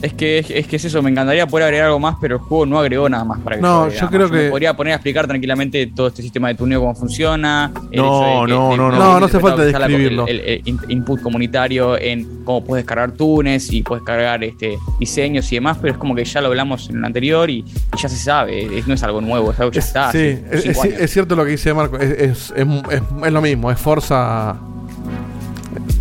Es 0.00 0.12
que, 0.12 0.38
es, 0.38 0.50
es 0.50 0.66
que 0.68 0.76
es 0.76 0.84
eso, 0.84 1.02
me 1.02 1.10
encantaría 1.10 1.46
poder 1.46 1.64
agregar 1.66 1.86
algo 1.86 1.98
más, 1.98 2.16
pero 2.20 2.36
el 2.36 2.40
juego 2.42 2.66
no 2.66 2.78
agregó 2.78 3.08
nada 3.08 3.24
más 3.24 3.40
para 3.40 3.56
que 3.56 3.62
No, 3.62 3.88
yo, 3.88 4.06
creo 4.08 4.22
más. 4.22 4.30
me 4.30 4.38
que- 4.44 4.50
podría 4.50 4.76
poner 4.76 4.92
a 4.92 4.96
explicar 4.96 5.26
tranquilamente 5.26 5.86
todo 5.88 6.06
este 6.06 6.22
sistema 6.22 6.48
de 6.48 6.54
tuneo, 6.54 6.80
cómo 6.80 6.94
funciona. 6.94 7.72
el 7.90 8.00
No, 8.00 8.20
de 8.20 8.46
que- 8.46 8.52
no, 8.52 8.70
de- 8.70 8.76
no, 8.76 8.90
de- 8.92 8.98
no, 8.98 9.14
de- 9.14 9.20
no 9.20 9.26
hace 9.26 9.40
falta 9.40 9.62
de- 9.62 9.70
el- 9.70 9.72
describirlo. 9.74 10.26
El, 10.28 10.40
el 10.40 10.62
in- 10.66 10.80
input 10.88 11.20
comunitario 11.20 11.98
en 11.98 12.44
cómo 12.44 12.64
puedes 12.64 12.84
cargar 12.84 13.12
tunes 13.12 13.72
y 13.72 13.82
puedes 13.82 14.04
cargar 14.04 14.44
este, 14.44 14.78
diseños 15.00 15.50
y 15.50 15.56
demás, 15.56 15.78
pero 15.80 15.92
es 15.94 15.98
como 15.98 16.14
que 16.14 16.24
ya 16.24 16.40
lo 16.40 16.46
hablamos 16.48 16.88
en 16.90 16.98
el 16.98 17.04
anterior 17.04 17.50
y, 17.50 17.58
y 17.58 17.64
ya 18.00 18.08
se 18.08 18.16
sabe, 18.16 18.78
es- 18.78 18.86
no 18.86 18.94
es 18.94 19.02
algo 19.02 19.20
nuevo, 19.20 19.50
es 19.52 19.58
algo 19.58 19.70
que 19.72 19.80
ya 19.80 19.86
está. 19.86 20.12
Sí, 20.12 20.38
es, 20.50 21.10
cierto 21.10 21.34
lo 21.34 21.44
que 21.44 21.50
dice 21.52 21.74
Marco, 21.74 21.96
es, 21.98 22.10
es- 22.10 22.52
es- 22.52 22.54
es- 22.56 23.02
es 23.26 23.32
lo 23.32 23.42
mismo, 23.42 23.70
es 23.70 23.78
Forza. 23.78 24.56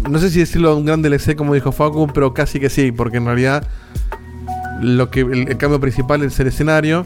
No 0.10 0.20
sé 0.20 0.30
si 0.30 0.40
decirlo 0.40 0.76
un 0.78 0.86
gran 0.86 1.02
DLC 1.02 1.36
como 1.36 1.54
dijo 1.54 1.72
Facu, 1.72 2.08
pero 2.14 2.34
casi 2.34 2.60
que 2.60 2.70
sí, 2.70 2.92
porque 2.92 3.18
en 3.18 3.26
realidad 3.26 3.68
lo 4.82 5.10
que 5.10 5.22
el, 5.22 5.48
el 5.50 5.58
cambio 5.58 5.80
principal 5.80 6.22
es 6.24 6.40
el 6.40 6.48
escenario, 6.48 7.06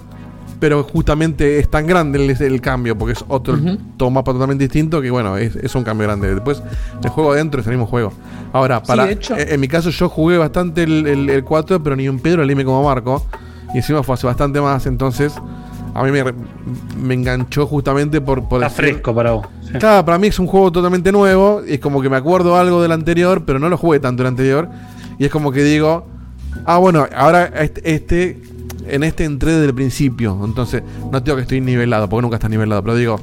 pero 0.60 0.84
justamente 0.84 1.58
es 1.60 1.70
tan 1.70 1.88
grande 1.88 2.24
el, 2.24 2.40
el 2.42 2.62
cambio, 2.62 2.96
porque 2.98 3.14
es 3.14 3.26
otro 3.28 3.58
todo 3.98 4.10
un 4.10 4.14
mapa 4.14 4.32
totalmente 4.34 4.64
distinto, 4.66 5.02
que 5.02 5.10
bueno, 5.10 5.38
es, 5.38 5.56
es 5.56 5.74
un 5.74 5.84
cambio 5.84 6.06
grande. 6.08 6.34
Después, 6.36 6.62
el 7.04 7.10
juego 7.10 7.32
adentro 7.32 7.62
es 7.62 7.68
el 7.68 7.74
mismo 7.74 7.88
juego. 7.88 8.14
Ahora, 8.54 8.84
para, 8.84 9.10
hecho- 9.10 9.36
en, 9.38 9.50
en 9.54 9.60
mi 9.60 9.68
caso 9.68 9.90
yo 9.90 10.10
jugué 10.10 10.38
bastante 10.38 10.84
el, 10.84 11.08
el, 11.08 11.30
el 11.30 11.44
4, 11.44 11.82
pero 11.82 11.96
ni 11.96 12.08
un 12.10 12.20
Pedro 12.20 12.44
le 12.44 12.64
como 12.66 12.84
Marco, 12.84 13.26
y 13.74 13.78
encima 13.78 14.04
fue 14.04 14.14
hace 14.16 14.28
bastante 14.28 14.62
más, 14.62 14.86
entonces 14.86 15.34
a 15.94 16.04
mí 16.04 16.12
me, 16.12 16.24
me 17.02 17.14
enganchó 17.16 17.66
justamente 17.66 18.22
por, 18.22 18.48
por 18.48 18.62
Está 18.64 18.76
decir- 18.76 18.92
fresco 18.94 19.16
para 19.16 19.32
vos. 19.32 19.48
Claro, 19.80 20.06
para 20.06 20.18
mí 20.18 20.28
es 20.28 20.40
un 20.40 20.48
juego 20.48 20.72
totalmente 20.72 21.12
nuevo. 21.12 21.62
Y 21.68 21.76
es 21.76 21.80
como 21.80 22.02
que 22.02 22.10
me 22.10 22.18
acuerdo 22.18 22.58
algo 22.58 22.82
del 22.82 22.92
anterior, 22.92 23.44
pero 23.46 23.60
no 23.60 23.70
lo 23.70 23.78
jugué 23.78 24.00
tanto 24.00 24.24
el 24.24 24.28
anterior. 24.28 24.70
Y 25.18 25.26
es 25.26 25.32
como 25.32 25.52
que 25.52 25.64
digo, 25.64 26.08
ah, 26.66 26.78
bueno, 26.78 27.08
ahora 27.16 27.46
este, 27.84 28.42
en 28.88 29.04
este 29.04 29.24
entré 29.24 29.54
desde 29.54 29.68
el 29.68 29.74
principio. 29.74 30.40
Entonces, 30.44 30.84
no 31.12 31.22
tengo 31.24 31.36
que 31.38 31.44
estoy 31.44 31.62
nivelado, 31.62 32.10
porque 32.10 32.22
nunca 32.22 32.38
está 32.38 32.50
nivelado. 32.50 32.82
Pero 32.82 32.96
digo, 32.96 33.20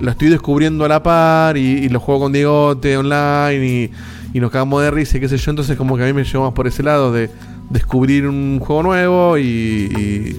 lo 0.00 0.10
estoy 0.10 0.28
descubriendo 0.28 0.84
a 0.84 0.88
la 0.88 1.02
par 1.02 1.56
y, 1.56 1.88
lo 1.88 2.00
juego 2.00 2.22
con 2.22 2.32
Diegote 2.32 2.96
online 2.96 3.66
y, 3.66 3.90
y 4.32 4.40
nos 4.40 4.50
cagamos 4.50 4.82
de 4.82 4.90
risa 4.90 5.16
y 5.16 5.20
qué 5.20 5.28
sé 5.28 5.36
yo. 5.36 5.50
Entonces, 5.50 5.76
como 5.76 5.96
que 5.96 6.04
a 6.04 6.06
mí 6.06 6.12
me 6.12 6.24
llevó 6.24 6.44
más 6.44 6.54
por 6.54 6.66
ese 6.66 6.82
lado 6.82 7.12
de 7.12 7.30
descubrir 7.70 8.26
un 8.26 8.60
juego 8.60 8.82
nuevo 8.82 9.38
y, 9.38 10.36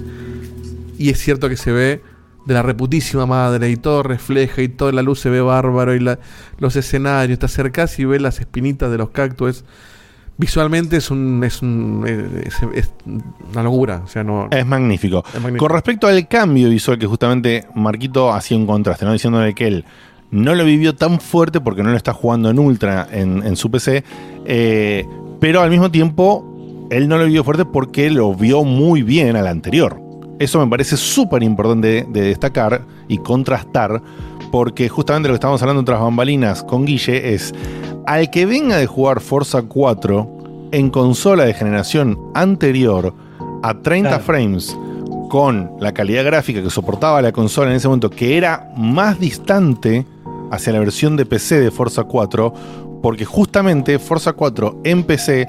y 0.98 1.10
es 1.10 1.20
cierto 1.20 1.50
que 1.50 1.58
se 1.58 1.72
ve 1.72 2.02
de 2.46 2.54
la 2.54 2.62
reputísima 2.62 3.26
madre 3.26 3.70
y 3.70 3.78
todo 3.78 4.04
refleja 4.04 4.62
y 4.62 4.68
toda 4.68 4.92
la 4.92 5.02
luz 5.02 5.20
se 5.20 5.30
ve 5.30 5.42
bárbaro 5.42 5.96
y 5.96 6.00
la- 6.00 6.20
los 6.58 6.76
escenarios, 6.76 7.40
te 7.40 7.46
acercás 7.46 7.98
y 8.00 8.06
ves 8.06 8.22
las 8.22 8.40
espinitas 8.40 8.92
de 8.92 8.98
los 8.98 9.10
cactus. 9.12 9.64
visualmente 10.38 10.98
es 10.98 11.12
un 11.12 11.44
es, 11.44 11.62
un, 11.62 12.04
es, 12.08 12.56
es 12.74 12.92
una 13.54 13.64
locura, 13.64 14.02
o 14.04 14.08
sea, 14.08 14.24
no 14.24 14.48
Es 14.52 14.66
magnífico. 14.66 15.24
Es 15.28 15.36
magnífico. 15.42 15.66
Con 15.66 15.74
respecto 15.74 16.08
al 16.08 16.28
cambio 16.28 16.70
visual 16.70 16.98
que 16.98 17.06
justamente 17.06 17.66
Marquito 17.76 18.34
hacía 18.34 18.58
un 18.58 18.66
contraste, 18.66 19.06
¿no? 19.06 19.14
Diciéndole 19.14 19.54
que 19.54 19.68
él 19.68 19.86
no 20.32 20.56
lo 20.56 20.66
vivió 20.66 20.96
tan 20.96 21.20
fuerte 21.20 21.62
porque 21.62 21.84
no 21.84 21.92
lo 21.92 21.98
está 21.98 22.14
jugando 22.14 22.50
en 22.50 22.58
Ultra 22.58 23.08
en, 23.12 23.44
en 23.46 23.56
su 23.56 23.70
PC, 23.70 24.04
eh, 24.46 25.06
pero 25.40 25.62
al 25.62 25.70
mismo 25.70 25.92
tiempo 25.92 26.88
él 26.90 27.08
no 27.08 27.18
lo 27.18 27.26
vivió 27.26 27.44
fuerte 27.44 27.64
porque 27.66 28.10
lo 28.10 28.34
vio 28.34 28.64
muy 28.64 29.04
bien 29.04 29.36
al 29.36 29.46
anterior. 29.48 30.00
Eso 30.40 30.60
me 30.60 30.68
parece 30.70 30.98
súper 30.98 31.44
importante 31.44 32.06
de 32.10 32.22
destacar 32.22 32.86
y 33.08 33.18
contrastar, 33.20 34.02
porque 34.52 34.90
justamente 34.90 35.28
lo 35.30 35.34
que 35.34 35.38
estábamos 35.38 35.62
hablando 35.62 35.82
otras 35.82 36.00
bambalinas 36.00 36.64
con 36.64 36.86
Guille 36.86 37.34
es, 37.34 37.53
al 38.06 38.30
que 38.30 38.45
venga 38.45 38.78
de 38.78 38.86
jugar 38.88 39.22
Forza 39.22 39.62
4 39.62 40.70
en 40.72 40.90
consola 40.90 41.45
de 41.45 41.53
generación 41.53 42.20
anterior 42.34 43.14
a 43.62 43.74
30 43.82 44.10
Claro. 44.10 44.24
frames 44.24 44.76
con 45.30 45.72
la 45.80 45.94
calidad 45.94 46.26
gráfica 46.26 46.62
que 46.62 46.70
soportaba 46.70 47.22
la 47.22 47.32
consola 47.32 47.70
en 47.72 47.78
ese 47.78 47.88
momento, 47.88 48.10
que 48.10 48.38
era 48.38 48.72
más 48.78 49.20
distante 49.20 50.06
hacia 50.52 50.74
la 50.74 50.80
versión 50.80 51.16
de 51.16 51.26
PC 51.26 51.60
de 51.60 51.72
Forza 51.72 52.03
4, 52.03 52.53
porque 53.02 53.26
justamente 53.26 53.98
Forza 54.00 54.34
4 54.34 54.82
en 54.84 55.03
PC, 55.03 55.48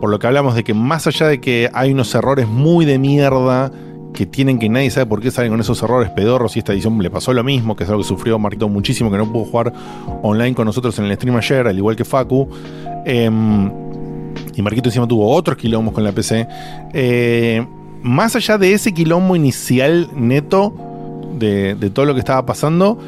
por 0.00 0.08
lo 0.10 0.18
que 0.18 0.26
hablamos 0.26 0.54
de 0.54 0.64
que 0.64 0.72
más 0.74 1.06
allá 1.06 1.26
de 1.26 1.40
que 1.40 1.68
hay 1.74 1.92
unos 1.92 2.14
errores 2.14 2.48
muy 2.48 2.84
de 2.86 2.98
mierda, 2.98 3.70
que 4.16 4.26
tienen 4.26 4.58
que 4.58 4.68
nadie 4.68 4.90
sabe 4.90 5.06
por 5.06 5.20
qué 5.20 5.30
salen 5.30 5.52
con 5.52 5.60
esos 5.60 5.80
errores 5.82 6.10
pedorros 6.10 6.56
y 6.56 6.60
esta 6.60 6.72
edición 6.72 7.00
le 7.00 7.10
pasó 7.10 7.32
lo 7.32 7.44
mismo, 7.44 7.76
que 7.76 7.84
es 7.84 7.90
algo 7.90 8.02
que 8.02 8.08
sufrió 8.08 8.38
Marquito 8.38 8.68
muchísimo, 8.68 9.10
que 9.10 9.18
no 9.18 9.30
pudo 9.30 9.44
jugar 9.44 9.72
online 10.22 10.54
con 10.54 10.64
nosotros 10.64 10.98
en 10.98 11.04
el 11.04 11.14
stream 11.14 11.36
ayer, 11.36 11.68
al 11.68 11.76
igual 11.76 11.94
que 11.94 12.04
Facu. 12.04 12.48
Em, 13.04 13.70
y 14.54 14.62
Marquito 14.62 14.88
encima 14.88 15.06
tuvo 15.06 15.30
otros 15.30 15.56
quilombos 15.58 15.94
con 15.94 16.02
la 16.02 16.12
PC. 16.12 16.48
Eh, 16.94 17.64
más 18.02 18.34
allá 18.34 18.56
de 18.56 18.72
ese 18.72 18.94
quilombo 18.94 19.36
inicial 19.36 20.08
neto 20.14 20.72
de, 21.38 21.74
de 21.74 21.90
todo 21.90 22.06
lo 22.06 22.14
que 22.14 22.20
estaba 22.20 22.46
pasando, 22.46 22.98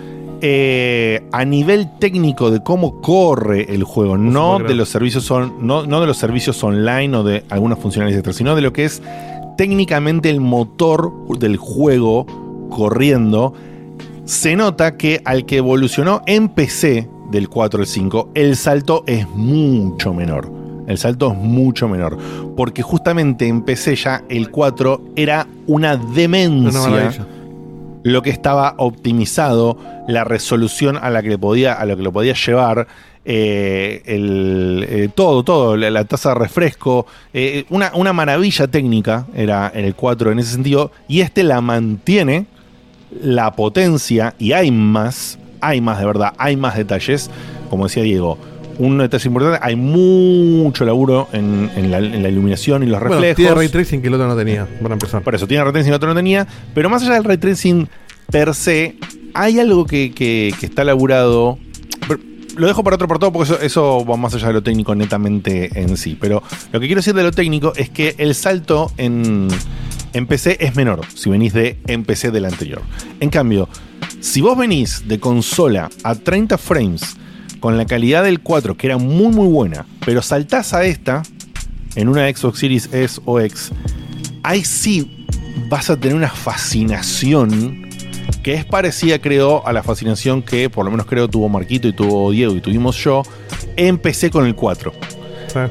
eh, 0.41 1.25
a 1.33 1.45
nivel 1.45 1.99
técnico 1.99 2.53
de 2.53 2.63
cómo 2.63 3.01
corre 3.01 3.75
el 3.75 3.83
juego, 3.83 4.17
no 4.17 4.61
de 4.61 4.75
los 4.75 4.89
servicios 4.89 5.29
no 5.59 5.83
de 5.83 6.07
los 6.07 6.17
servicios 6.17 6.63
online 6.63 7.17
o 7.17 7.25
de 7.25 7.45
algunas 7.49 7.81
funcionalidades 7.81 8.21
extras, 8.21 8.37
sino 8.37 8.55
de 8.55 8.63
lo 8.63 8.73
que 8.73 8.85
es 8.85 9.03
técnicamente 9.59 10.31
el 10.31 10.41
motor 10.41 11.13
del 11.37 11.57
juego 11.57 12.27
corriendo, 12.71 13.55
se 14.25 14.55
nota 14.55 14.97
que 14.97 15.21
al 15.25 15.47
que 15.47 15.57
evolucionó 15.57 16.23
en 16.27 16.49
PC 16.49 17.11
del 17.33 17.49
4 17.49 17.81
al 17.81 17.87
5, 17.89 18.31
el 18.35 18.55
salto 18.55 19.03
es 19.09 19.29
mucho 19.29 20.15
menor. 20.15 20.49
El 20.87 20.97
salto 20.97 21.33
es 21.33 21.37
mucho 21.37 21.89
menor. 21.89 22.17
Porque 22.57 22.83
justamente 22.83 23.49
en 23.49 23.63
PC 23.63 23.97
ya 23.97 24.23
el 24.29 24.53
4 24.53 25.03
era 25.17 25.49
una 25.67 25.97
demencia 25.97 27.27
lo 28.05 28.23
que 28.23 28.31
estaba 28.31 28.75
optimizado, 28.79 29.77
la 30.07 30.23
resolución 30.23 30.97
a 30.97 31.11
la 31.11 31.21
que 31.21 31.31
le 31.31 31.39
podía, 31.39 31.75
a 31.75 31.85
lo 31.85 31.97
que 31.97 32.03
lo 32.05 32.13
podía 32.13 32.35
llevar, 32.35 32.87
eh, 33.31 34.01
el, 34.07 34.87
eh, 34.89 35.09
todo, 35.15 35.43
todo, 35.43 35.77
la, 35.77 35.91
la 35.91 36.05
tasa 36.07 36.31
de 36.31 36.37
refresco, 36.37 37.07
eh, 37.35 37.65
una, 37.69 37.93
una 37.95 38.15
maravilla 38.15 38.67
técnica 38.69 39.27
era 39.37 39.69
el 39.75 39.95
4 39.95 40.33
en 40.33 40.39
ese 40.39 40.53
sentido, 40.53 40.93
y 41.09 41.21
este 41.21 41.43
la 41.43 41.61
mantiene, 41.61 42.47
la 43.23 43.53
potencia, 43.55 44.35
y 44.39 44.53
hay 44.53 44.71
más, 44.71 45.39
hay 45.61 45.83
más 45.83 45.99
de 45.99 46.07
verdad, 46.07 46.33
hay 46.39 46.57
más 46.57 46.75
detalles, 46.77 47.31
como 47.69 47.85
decía 47.85 48.03
Diego. 48.03 48.39
Un 48.79 48.97
detalle 48.97 49.27
importante, 49.29 49.59
hay 49.61 49.75
mucho 49.75 50.85
laburo 50.87 51.29
en, 51.33 51.69
en 51.77 51.91
la, 51.91 51.99
en 51.99 52.23
la 52.23 52.29
iluminación 52.29 52.83
y 52.83 52.87
los 52.87 52.99
Bueno, 53.01 53.17
reflejos. 53.17 53.37
tiene 53.37 53.55
ray 53.55 53.69
tracing 53.69 54.01
que 54.01 54.09
el 54.09 54.15
otro 54.15 54.27
no 54.29 54.37
tenía, 54.37 54.67
para 54.81 54.95
empezar. 54.95 55.21
Por 55.23 55.35
eso, 55.35 55.47
tiene 55.49 55.65
ray 55.65 55.73
tracing 55.73 55.91
y 55.93 55.95
otro 55.97 56.09
no 56.09 56.15
tenía. 56.15 56.47
Pero 56.75 56.89
más 56.89 57.03
allá 57.03 57.15
del 57.15 57.25
ray 57.25 57.39
tracing 57.39 57.89
per 58.31 58.55
se, 58.55 58.95
hay 59.35 59.59
algo 59.59 59.85
que, 59.85 60.13
que- 60.15 60.55
que 60.61 60.67
está 60.67 60.85
laburado. 60.85 61.59
Lo 62.59 62.67
dejo 62.67 62.83
para 62.83 62.97
otro 62.97 63.07
portado 63.07 63.33
porque 63.33 63.53
eso, 63.53 63.63
eso 63.63 64.05
va 64.05 64.17
más 64.17 64.35
allá 64.35 64.49
de 64.49 64.55
lo 64.55 64.63
técnico 64.65 64.93
netamente 64.93 65.71
en 65.81 65.97
sí. 65.97 66.19
Pero 66.21 66.43
lo 66.73 66.81
que 66.81 66.87
quiero 66.87 66.99
decir 66.99 67.15
de 67.15 67.23
lo 67.23 67.31
técnico 67.31 67.73
es 67.77 67.89
que 67.89 68.17
el 68.19 68.35
salto 68.35 68.91
en, 68.97 69.47
en 70.13 70.27
PC 70.27 70.57
es 70.59 70.75
menor 70.75 71.03
si 71.15 71.31
venís 71.31 71.53
de 71.53 71.79
en 71.87 72.05
PC 72.05 72.33
del 72.33 72.47
anterior. 72.47 72.83
En 73.21 73.31
cambio, 73.31 73.69
si 74.21 74.41
vos 74.41 74.59
venís 74.59 75.07
de 75.07 75.21
consola 75.21 75.89
a 76.03 76.17
30 76.17 76.59
frames 76.59 77.17
con 77.61 77.77
la 77.77 77.87
calidad 77.87 78.25
del 78.25 78.41
4, 78.41 78.77
que 78.77 78.89
era 78.89 78.99
muy 78.99 79.29
muy 79.29 79.47
buena, 79.47 79.87
pero 80.05 80.21
saltás 80.21 80.75
a 80.75 80.85
esta 80.85 81.23
en 81.95 82.09
una 82.09 82.29
Xbox 82.29 82.59
Series 82.59 82.93
S 82.93 83.21
o 83.25 83.39
X, 83.39 83.71
ahí 84.43 84.65
sí 84.65 85.27
vas 85.69 85.91
a 85.91 85.97
tener 85.97 86.17
una 86.17 86.31
fascinación 86.31 87.88
que 88.43 88.55
es 88.55 88.65
parecida, 88.65 89.19
creo, 89.19 89.67
a 89.67 89.73
la 89.73 89.83
fascinación 89.83 90.43
que 90.43 90.71
por 90.71 90.85
lo 90.85 90.91
menos 90.91 91.07
creo 91.07 91.29
tuvo 91.29 91.49
Marquito 91.49 91.89
y 91.89 91.93
tuvo 91.93 92.31
Diego 92.31 92.55
y 92.55 92.61
tuvimos 92.61 92.97
yo. 93.03 93.23
Empecé 93.77 94.31
con 94.31 94.47
el 94.47 94.55
4. 94.55 94.93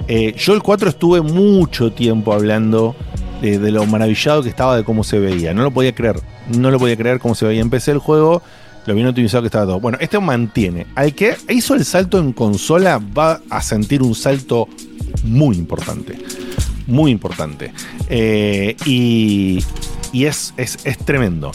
Eh, 0.07 0.35
yo 0.37 0.53
el 0.53 0.61
4 0.61 0.89
estuve 0.89 1.21
mucho 1.21 1.91
tiempo 1.91 2.33
hablando 2.33 2.95
de, 3.41 3.59
de 3.59 3.71
lo 3.71 3.85
maravillado 3.85 4.43
que 4.43 4.49
estaba 4.49 4.75
de 4.75 4.83
cómo 4.83 5.03
se 5.03 5.19
veía. 5.19 5.53
No 5.53 5.63
lo 5.63 5.71
podía 5.71 5.93
creer. 5.93 6.19
No 6.49 6.71
lo 6.71 6.79
podía 6.79 6.97
creer 6.97 7.19
cómo 7.19 7.35
se 7.35 7.45
veía. 7.45 7.61
Empecé 7.61 7.91
el 7.91 7.99
juego, 7.99 8.41
lo 8.85 8.93
bien 8.95 9.07
optimizado 9.07 9.43
que 9.43 9.47
estaba 9.47 9.65
todo. 9.65 9.79
Bueno, 9.79 9.97
este 10.01 10.19
mantiene. 10.19 10.87
Al 10.95 11.13
que 11.13 11.35
hizo 11.49 11.75
el 11.75 11.85
salto 11.85 12.19
en 12.19 12.33
consola 12.33 12.99
va 13.17 13.41
a 13.49 13.61
sentir 13.61 14.01
un 14.01 14.15
salto 14.15 14.67
muy 15.23 15.57
importante. 15.57 16.17
Muy 16.87 17.11
importante. 17.11 17.73
Eh, 18.09 18.75
y 18.85 19.59
y 20.11 20.25
es, 20.25 20.53
es, 20.57 20.79
es 20.83 20.97
tremendo. 20.97 21.51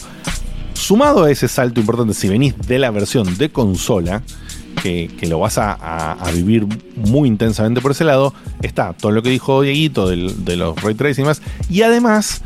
Sumado 0.83 1.23
a 1.23 1.31
ese 1.31 1.47
salto 1.47 1.79
importante, 1.79 2.13
si 2.13 2.27
venís 2.27 2.55
de 2.67 2.77
la 2.77 2.91
versión 2.91 3.37
de 3.37 3.49
consola, 3.49 4.21
que, 4.81 5.09
que 5.17 5.27
lo 5.27 5.39
vas 5.39 5.57
a, 5.57 6.17
vivir 6.35 6.67
muy 6.97 7.29
intensamente 7.29 7.79
por 7.79 7.91
ese 7.91 8.03
lado, 8.03 8.33
está 8.61 8.91
todo 8.91 9.13
lo 9.13 9.23
que 9.23 9.29
dijo 9.29 9.61
Dieguito 9.61 10.09
del- 10.09 10.43
de 10.43 10.57
los 10.57 10.75
ray 10.81 10.93
tracing 10.93 11.23
y 11.23 11.27
más. 11.27 11.41
Y 11.69 11.83
además, 11.83 12.41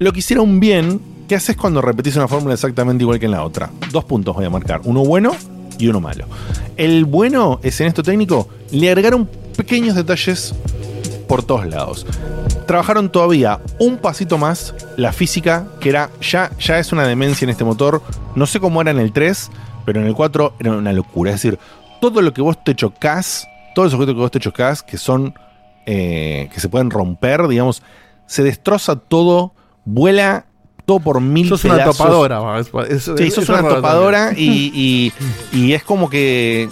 lo 0.00 0.12
que 0.12 0.18
hicieron 0.18 0.60
bien, 0.60 1.00
¿qué 1.28 1.36
haces 1.36 1.56
cuando 1.56 1.80
repetís 1.80 2.14
una 2.16 2.28
fórmula 2.28 2.52
exactamente 2.52 3.04
igual 3.04 3.18
que 3.18 3.24
en 3.24 3.32
la 3.32 3.42
otra? 3.42 3.70
Dos 3.90 4.04
puntos 4.04 4.36
voy 4.36 4.44
a 4.44 4.50
marcar, 4.50 4.82
uno 4.84 5.02
bueno 5.02 5.34
y 5.78 5.88
uno 5.88 5.98
malo. 5.98 6.26
El 6.76 7.06
bueno 7.06 7.58
es 7.62 7.80
en 7.80 7.86
esto 7.86 8.02
técnico, 8.02 8.50
le 8.70 8.88
agregaron 8.88 9.26
pequeños 9.56 9.96
detalles 9.96 10.54
por 11.28 11.42
todos 11.44 11.66
lados. 11.66 12.06
Trabajaron 12.66 13.10
todavía 13.10 13.60
un 13.78 13.98
pasito 13.98 14.38
más 14.38 14.74
la 14.96 15.12
física, 15.12 15.66
que 15.80 15.90
era 15.90 16.10
ya, 16.20 16.50
ya 16.58 16.78
es 16.78 16.92
una 16.92 17.06
demencia 17.06 17.44
en 17.44 17.50
este 17.50 17.64
motor. 17.64 18.02
No 18.34 18.46
sé 18.46 18.60
cómo 18.60 18.80
era 18.80 18.90
en 18.90 18.98
el 18.98 19.12
3, 19.12 19.50
pero 19.84 20.00
en 20.00 20.06
el 20.06 20.14
4 20.14 20.54
era 20.58 20.72
una 20.72 20.92
locura. 20.92 21.30
Es 21.30 21.36
decir, 21.42 21.58
todo 22.00 22.20
lo 22.22 22.32
que 22.32 22.42
vos 22.42 22.62
te 22.64 22.74
chocas, 22.74 23.46
todos 23.74 23.86
los 23.92 23.94
objetos 23.94 24.14
que 24.14 24.20
vos 24.20 24.30
te 24.30 24.40
chocas, 24.40 24.82
que 24.82 24.96
son. 24.98 25.34
eh, 25.90 26.50
que 26.52 26.60
se 26.60 26.68
pueden 26.68 26.90
romper, 26.90 27.48
digamos, 27.48 27.82
se 28.26 28.42
destroza 28.42 28.96
todo, 28.96 29.54
vuela 29.86 30.44
todo 30.84 31.00
por 31.00 31.18
mil 31.22 31.48
Sos 31.48 31.64
una 31.64 31.76
topadora, 31.96 32.40
va, 32.40 32.58
es- 32.60 32.68
es- 32.90 33.04
Sí, 33.04 33.30
sos 33.30 33.44
es 33.44 33.48
una 33.48 33.60
topadora 33.76 34.32
y- 34.36 35.12
y 35.52 35.72
es 35.72 35.82
como 35.84 36.10
que. 36.10 36.68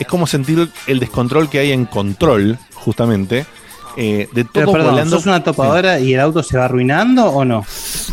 Es 0.00 0.06
como 0.08 0.26
sentir 0.26 0.68
el 0.88 0.98
descontrol 0.98 1.48
que 1.48 1.60
hay 1.60 1.70
en 1.70 1.84
control, 1.84 2.58
justamente. 2.74 3.46
Eh, 3.96 4.28
de 4.32 4.44
todo 4.44 4.52
Pero 4.52 4.72
perdón, 4.72 4.90
volando. 4.92 5.16
¿sos 5.16 5.26
una 5.26 5.42
topadora 5.42 6.00
y 6.00 6.14
el 6.14 6.20
auto 6.20 6.42
se 6.42 6.56
va 6.58 6.64
arruinando 6.66 7.26
o 7.26 7.44
no? 7.44 7.64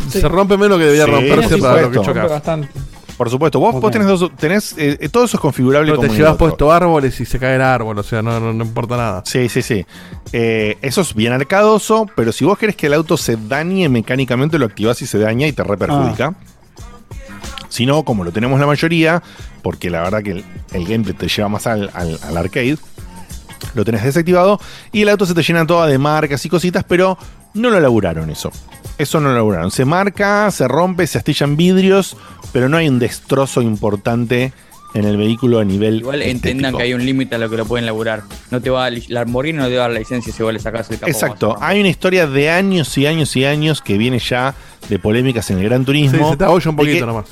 Se 0.08 0.26
rompe 0.28 0.56
menos 0.56 0.78
que 0.78 0.84
debería 0.84 1.04
Sí, 1.06 1.10
romperse 1.10 1.58
por 1.58 1.60
para 1.70 1.82
lo 1.82 1.90
que 1.90 1.94
supuesto. 1.98 2.12
chocas. 2.14 2.30
Bastante. 2.30 2.68
Por 3.16 3.30
supuesto, 3.30 3.58
vos, 3.58 3.74
vos 3.80 3.90
tenés, 3.90 4.06
dos- 4.06 4.30
tenés 4.36 4.74
eh, 4.78 5.08
todo 5.10 5.24
eso 5.24 5.36
es 5.38 5.40
configurable 5.40 5.90
Pero 5.90 6.02
te 6.02 6.08
llevas 6.14 6.36
puesto 6.36 6.70
árboles 6.70 7.18
y 7.20 7.24
se 7.24 7.40
cae 7.40 7.56
el 7.56 7.62
árbol, 7.62 7.98
o 7.98 8.02
sea, 8.04 8.22
no, 8.22 8.38
no, 8.38 8.52
no 8.52 8.64
importa 8.64 8.96
nada. 8.96 9.22
Sí, 9.26 9.48
sí, 9.48 9.60
sí. 9.60 9.84
Eh, 10.32 10.78
eso 10.82 11.00
es 11.00 11.14
bien 11.14 11.32
arcadoso, 11.32 12.06
pero 12.14 12.30
si 12.30 12.44
vos 12.44 12.56
querés 12.56 12.76
que 12.76 12.86
el 12.86 12.94
auto 12.94 13.16
se 13.16 13.36
dañe 13.36 13.88
mecánicamente, 13.88 14.56
lo 14.56 14.66
activás 14.66 15.02
y 15.02 15.06
se 15.08 15.18
daña 15.18 15.48
y 15.48 15.52
te 15.52 15.64
reperjudica. 15.64 16.34
Si 17.68 17.86
no, 17.86 18.02
como 18.04 18.22
lo 18.24 18.30
tenemos 18.30 18.58
la 18.60 18.66
mayoría, 18.66 19.20
porque 19.62 19.90
la 19.90 20.02
verdad 20.02 20.22
que 20.22 20.30
el, 20.30 20.44
el 20.72 20.84
gameplay 20.86 21.14
te 21.16 21.28
lleva 21.28 21.48
más 21.48 21.66
al, 21.66 21.90
al- 21.94 22.18
al 22.22 22.36
arcade, 22.36 22.78
lo 23.74 23.84
tenés 23.84 24.04
desactivado 24.04 24.60
y 24.92 25.02
el 25.02 25.08
auto 25.08 25.26
se 25.26 25.34
te 25.34 25.42
llena 25.42 25.66
toda 25.66 25.86
de 25.86 25.98
marcas 25.98 26.44
y 26.44 26.48
cositas, 26.48 26.84
pero 26.84 27.18
no 27.54 27.70
lo 27.70 27.80
laburaron 27.80 28.30
eso. 28.30 28.50
Eso 28.98 29.20
no 29.20 29.28
lo 29.28 29.34
laburaron. 29.34 29.70
Se 29.70 29.84
marca, 29.84 30.50
se 30.50 30.66
rompe, 30.66 31.06
se 31.06 31.18
astillan 31.18 31.56
vidrios, 31.56 32.16
pero 32.52 32.68
no 32.68 32.76
hay 32.76 32.88
un 32.88 32.98
destrozo 32.98 33.62
importante 33.62 34.52
en 34.94 35.04
el 35.04 35.16
vehículo 35.16 35.58
a 35.58 35.64
nivel. 35.64 35.96
Igual 35.98 36.22
entendan 36.22 36.76
que 36.76 36.82
hay 36.82 36.94
un 36.94 37.04
límite 37.04 37.34
a 37.34 37.38
lo 37.38 37.50
que 37.50 37.56
lo 37.56 37.66
pueden 37.66 37.86
laburar. 37.86 38.22
No 38.50 38.60
te 38.60 38.70
va 38.70 38.86
a, 38.86 38.90
la 38.90 39.00
Lamborghini 39.08 39.58
no 39.58 39.66
te 39.68 39.76
va 39.76 39.84
a 39.84 39.88
dar 39.88 39.92
la 39.92 39.98
licencia 39.98 40.32
si 40.32 40.42
vos 40.42 40.52
le 40.52 40.58
sacás 40.58 40.90
el 40.90 40.98
capó. 40.98 41.10
Exacto, 41.10 41.56
hay 41.60 41.80
una 41.80 41.88
historia 41.88 42.26
de 42.26 42.50
años 42.50 42.96
y 42.96 43.06
años 43.06 43.34
y 43.36 43.44
años 43.44 43.82
que 43.82 43.98
viene 43.98 44.18
ya 44.18 44.54
de 44.88 44.98
polémicas 44.98 45.50
en 45.50 45.58
el 45.58 45.64
Gran 45.64 45.84
Turismo. 45.84 46.18
Sí, 46.24 46.30
se 46.32 46.36
te 46.36 46.44
un 46.46 46.58
de 46.60 46.72
poquito 46.72 46.98
que- 47.00 47.06
nomás. 47.06 47.26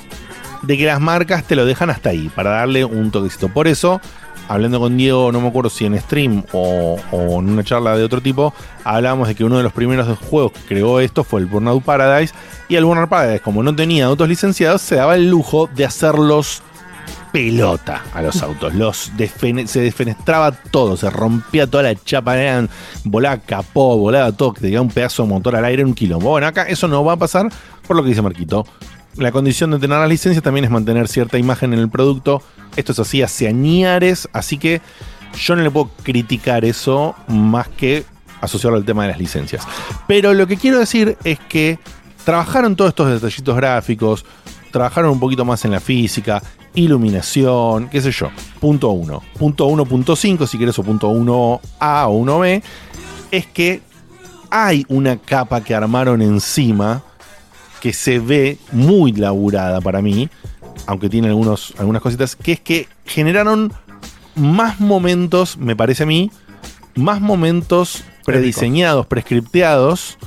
De 0.63 0.77
que 0.77 0.87
las 0.87 1.01
marcas 1.01 1.45
te 1.45 1.55
lo 1.55 1.65
dejan 1.65 1.91
hasta 1.91 2.11
ahí, 2.11 2.31
para 2.35 2.51
darle 2.51 2.85
un 2.85 3.11
toquecito. 3.11 3.49
Por 3.49 3.69
eso, 3.69 4.01
hablando 4.49 4.79
con 4.81 4.97
Diego, 4.97 5.33
no 5.33 5.41
me 5.41 5.49
acuerdo 5.49 5.71
si 5.71 5.85
en 5.87 5.99
stream 6.01 6.45
o, 6.53 6.97
o 7.11 7.41
en 7.41 7.51
una 7.51 7.65
charla 7.65 7.97
de 7.97 8.05
otro 8.05 8.21
tipo, 8.21 8.53
hablábamos 8.85 9.29
de 9.29 9.35
que 9.35 9.45
uno 9.45 9.57
de 9.57 9.63
los 9.63 9.73
primeros 9.73 10.19
juegos 10.19 10.53
que 10.53 10.61
creó 10.69 11.01
esto 11.01 11.25
fue 11.25 11.41
el 11.41 11.47
Burnout 11.47 11.83
Paradise. 11.85 12.35
Y 12.69 12.77
el 12.77 12.85
Burnout 12.85 13.09
Paradise, 13.09 13.41
como 13.41 13.63
no 13.63 13.75
tenía 13.75 14.07
autos 14.07 14.29
licenciados, 14.29 14.83
se 14.83 14.97
daba 14.97 15.15
el 15.17 15.29
lujo 15.31 15.69
de 15.75 15.85
hacerlos 15.85 16.63
pelota 17.33 18.03
a 18.15 18.23
los 18.23 18.43
autos. 18.43 18.75
Los 18.75 19.11
se 19.67 19.81
desfenestraba 19.81 20.53
todo, 20.53 20.97
se 20.97 21.11
rompía 21.11 21.67
toda 21.67 21.83
la 21.85 21.95
chapa, 21.95 22.39
eran- 22.39 22.69
volaba 23.05 23.39
capó, 23.39 23.97
volaba 23.99 24.33
todo, 24.33 24.55
que 24.55 24.61
tenía 24.63 24.81
un 24.81 24.89
pedazo 24.91 25.23
de 25.25 25.29
motor 25.29 25.57
al 25.57 25.65
aire, 25.65 25.85
un 25.85 25.95
quilombo. 25.95 26.31
Bueno, 26.31 26.47
acá 26.47 26.63
eso 26.63 26.89
no 26.89 27.05
va 27.05 27.15
a 27.15 27.17
pasar 27.17 27.49
por 27.87 27.97
lo 27.97 28.03
que 28.03 28.11
dice 28.11 28.23
Marquito. 28.23 28.67
La 29.19 29.33
condición 29.33 29.71
de 29.71 29.79
tener 29.79 29.99
las 29.99 30.09
licencias 30.09 30.43
también 30.43 30.65
es 30.67 30.71
mantener 30.71 31.09
cierta 31.09 31.39
imagen 31.39 31.73
en 31.73 31.79
el 31.79 31.89
producto. 31.89 32.43
Esto 32.77 32.93
es 32.93 32.99
así 32.99 33.23
hace 33.23 33.49
añares, 33.49 34.29
así 34.33 34.59
que 34.59 34.83
yo 35.39 35.57
no 35.57 35.63
le 35.63 35.71
puedo 35.71 35.91
criticar 36.03 36.65
eso 36.67 37.15
más 37.29 37.69
que 37.69 38.05
asociarlo 38.43 38.77
al 38.77 38.85
tema 38.85 39.05
de 39.05 39.11
las 39.11 39.19
licencias. 39.19 39.67
Pero 40.07 40.35
lo 40.35 40.47
que 40.47 40.59
quiero 40.59 40.79
decir 40.79 41.17
es 41.25 41.39
que 41.39 41.79
trabajaron 42.25 42.77
todos 42.77 42.91
estos 42.91 43.11
detallitos 43.11 43.57
gráficos, 43.57 44.25
trabajaron 44.71 45.13
un 45.13 45.21
poquito 45.21 45.47
más 45.47 45.65
en 45.65 45.71
la 45.71 45.81
física, 45.81 46.43
iluminación, 46.75 47.89
qué 47.89 48.03
sé 48.03 48.13
yo. 48.13 48.31
Punto 48.61 48.91
1. 48.91 49.23
Punto 49.39 49.69
1.5, 49.69 50.47
si 50.47 50.59
querés, 50.59 50.79
o 50.79 50.83
punto 50.83 51.11
1A 51.11 52.07
o 52.09 52.23
1B, 52.23 52.63
es 53.31 53.47
que 53.47 53.81
hay 54.51 54.85
una 54.89 55.17
capa 55.17 55.63
que 55.63 55.75
armaron 55.75 56.21
encima 56.21 57.03
que 57.81 57.93
se 57.93 58.19
ve 58.19 58.59
muy 58.73 59.13
laburada 59.13 59.81
para 59.81 60.03
mí, 60.03 60.29
aunque 60.87 61.09
tiene 61.09 61.29
algunos, 61.29 61.75
algunas 61.79 62.03
cositas, 62.03 62.37
que 62.37 62.53
es 62.53 62.61
que 62.61 62.89
generaron 63.05 63.73
más 64.35 64.81
momentos, 64.81 65.57
me 65.57 65.77
parece 65.77 66.05
a 66.05 66.07
mí, 66.07 66.31
más 66.95 67.21
momentos 67.21 68.05
prediseñados, 68.25 69.07
prescripteados, 69.07 70.19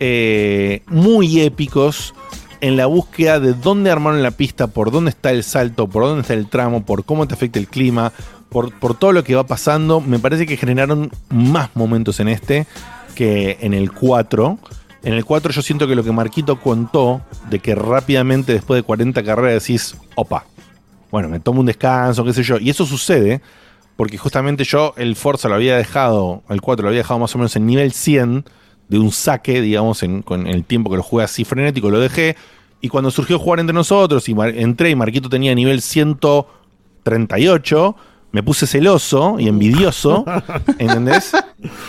eh, 0.00 0.82
muy 0.86 1.40
épicos 1.40 2.14
en 2.60 2.76
la 2.76 2.86
búsqueda 2.86 3.40
de 3.40 3.54
dónde 3.54 3.90
armaron 3.90 4.22
la 4.22 4.30
pista, 4.30 4.68
por 4.68 4.90
dónde 4.90 5.10
está 5.10 5.32
el 5.32 5.42
salto, 5.42 5.88
por 5.88 6.04
dónde 6.04 6.22
está 6.22 6.34
el 6.34 6.48
tramo, 6.48 6.84
por 6.84 7.04
cómo 7.04 7.26
te 7.26 7.34
afecta 7.34 7.58
el 7.58 7.66
clima, 7.66 8.12
por, 8.48 8.72
por 8.78 8.96
todo 8.96 9.12
lo 9.12 9.24
que 9.24 9.34
va 9.34 9.46
pasando. 9.46 10.00
Me 10.00 10.18
parece 10.18 10.46
que 10.46 10.56
generaron 10.56 11.10
más 11.28 11.70
momentos 11.74 12.20
en 12.20 12.28
este 12.28 12.66
que 13.14 13.58
en 13.60 13.74
el 13.74 13.92
4. 13.92 14.58
En 15.02 15.14
el 15.14 15.24
4 15.24 15.52
yo 15.52 15.62
siento 15.62 15.88
que 15.88 15.96
lo 15.96 16.04
que 16.04 16.12
Marquito 16.12 16.60
contó, 16.60 17.22
de 17.50 17.58
que 17.58 17.74
rápidamente 17.74 18.52
después 18.52 18.78
de 18.78 18.84
40 18.84 19.22
carreras 19.24 19.62
decís, 19.62 19.96
opa, 20.14 20.44
bueno, 21.10 21.28
me 21.28 21.40
tomo 21.40 21.60
un 21.60 21.66
descanso, 21.66 22.24
qué 22.24 22.32
sé 22.32 22.42
yo. 22.42 22.58
Y 22.58 22.70
eso 22.70 22.86
sucede 22.86 23.42
porque 23.96 24.16
justamente 24.16 24.64
yo 24.64 24.94
el 24.96 25.16
Forza 25.16 25.48
lo 25.48 25.56
había 25.56 25.76
dejado, 25.76 26.42
el 26.48 26.60
4 26.60 26.82
lo 26.82 26.88
había 26.88 27.00
dejado 27.00 27.20
más 27.20 27.34
o 27.34 27.38
menos 27.38 27.56
en 27.56 27.66
nivel 27.66 27.92
100 27.92 28.44
de 28.88 28.98
un 28.98 29.12
saque, 29.12 29.60
digamos, 29.60 30.02
en, 30.02 30.22
con 30.22 30.46
el 30.46 30.64
tiempo 30.64 30.88
que 30.90 30.96
lo 30.96 31.02
jugué 31.02 31.24
así 31.24 31.44
frenético, 31.44 31.90
lo 31.90 32.00
dejé. 32.00 32.36
Y 32.80 32.88
cuando 32.88 33.10
surgió 33.10 33.38
jugar 33.38 33.60
entre 33.60 33.74
nosotros 33.74 34.26
y 34.28 34.34
entré 34.38 34.88
y 34.90 34.96
Marquito 34.96 35.28
tenía 35.28 35.54
nivel 35.54 35.82
138, 35.82 37.96
me 38.32 38.42
puse 38.42 38.66
celoso 38.66 39.36
y 39.38 39.46
envidioso, 39.48 40.24
¿entendés? 40.78 41.32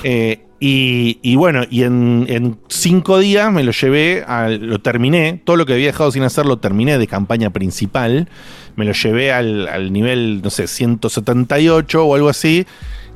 Eh, 0.04 0.46
y, 0.66 1.36
bueno, 1.36 1.64
y 1.70 1.84
en, 1.84 2.58
cinco 2.70 3.20
días 3.20 3.52
me 3.52 3.64
lo 3.64 3.72
llevé, 3.74 4.24
al- 4.26 4.66
lo 4.66 4.80
terminé, 4.80 5.42
todo 5.44 5.58
lo 5.58 5.66
que 5.66 5.74
había 5.74 5.88
dejado 5.88 6.10
sin 6.12 6.24
hacer 6.24 6.46
lo 6.46 6.58
terminé 6.58 6.98
de 6.98 7.06
campaña 7.06 7.50
principal, 7.50 8.30
me 8.78 8.86
lo 8.86 8.94
llevé 8.94 9.34
al, 9.34 9.92
nivel, 9.92 10.42
no 10.42 10.50
sé, 10.50 10.68
178 10.68 12.06
o 12.06 12.16
algo 12.16 12.30
así. 12.30 12.66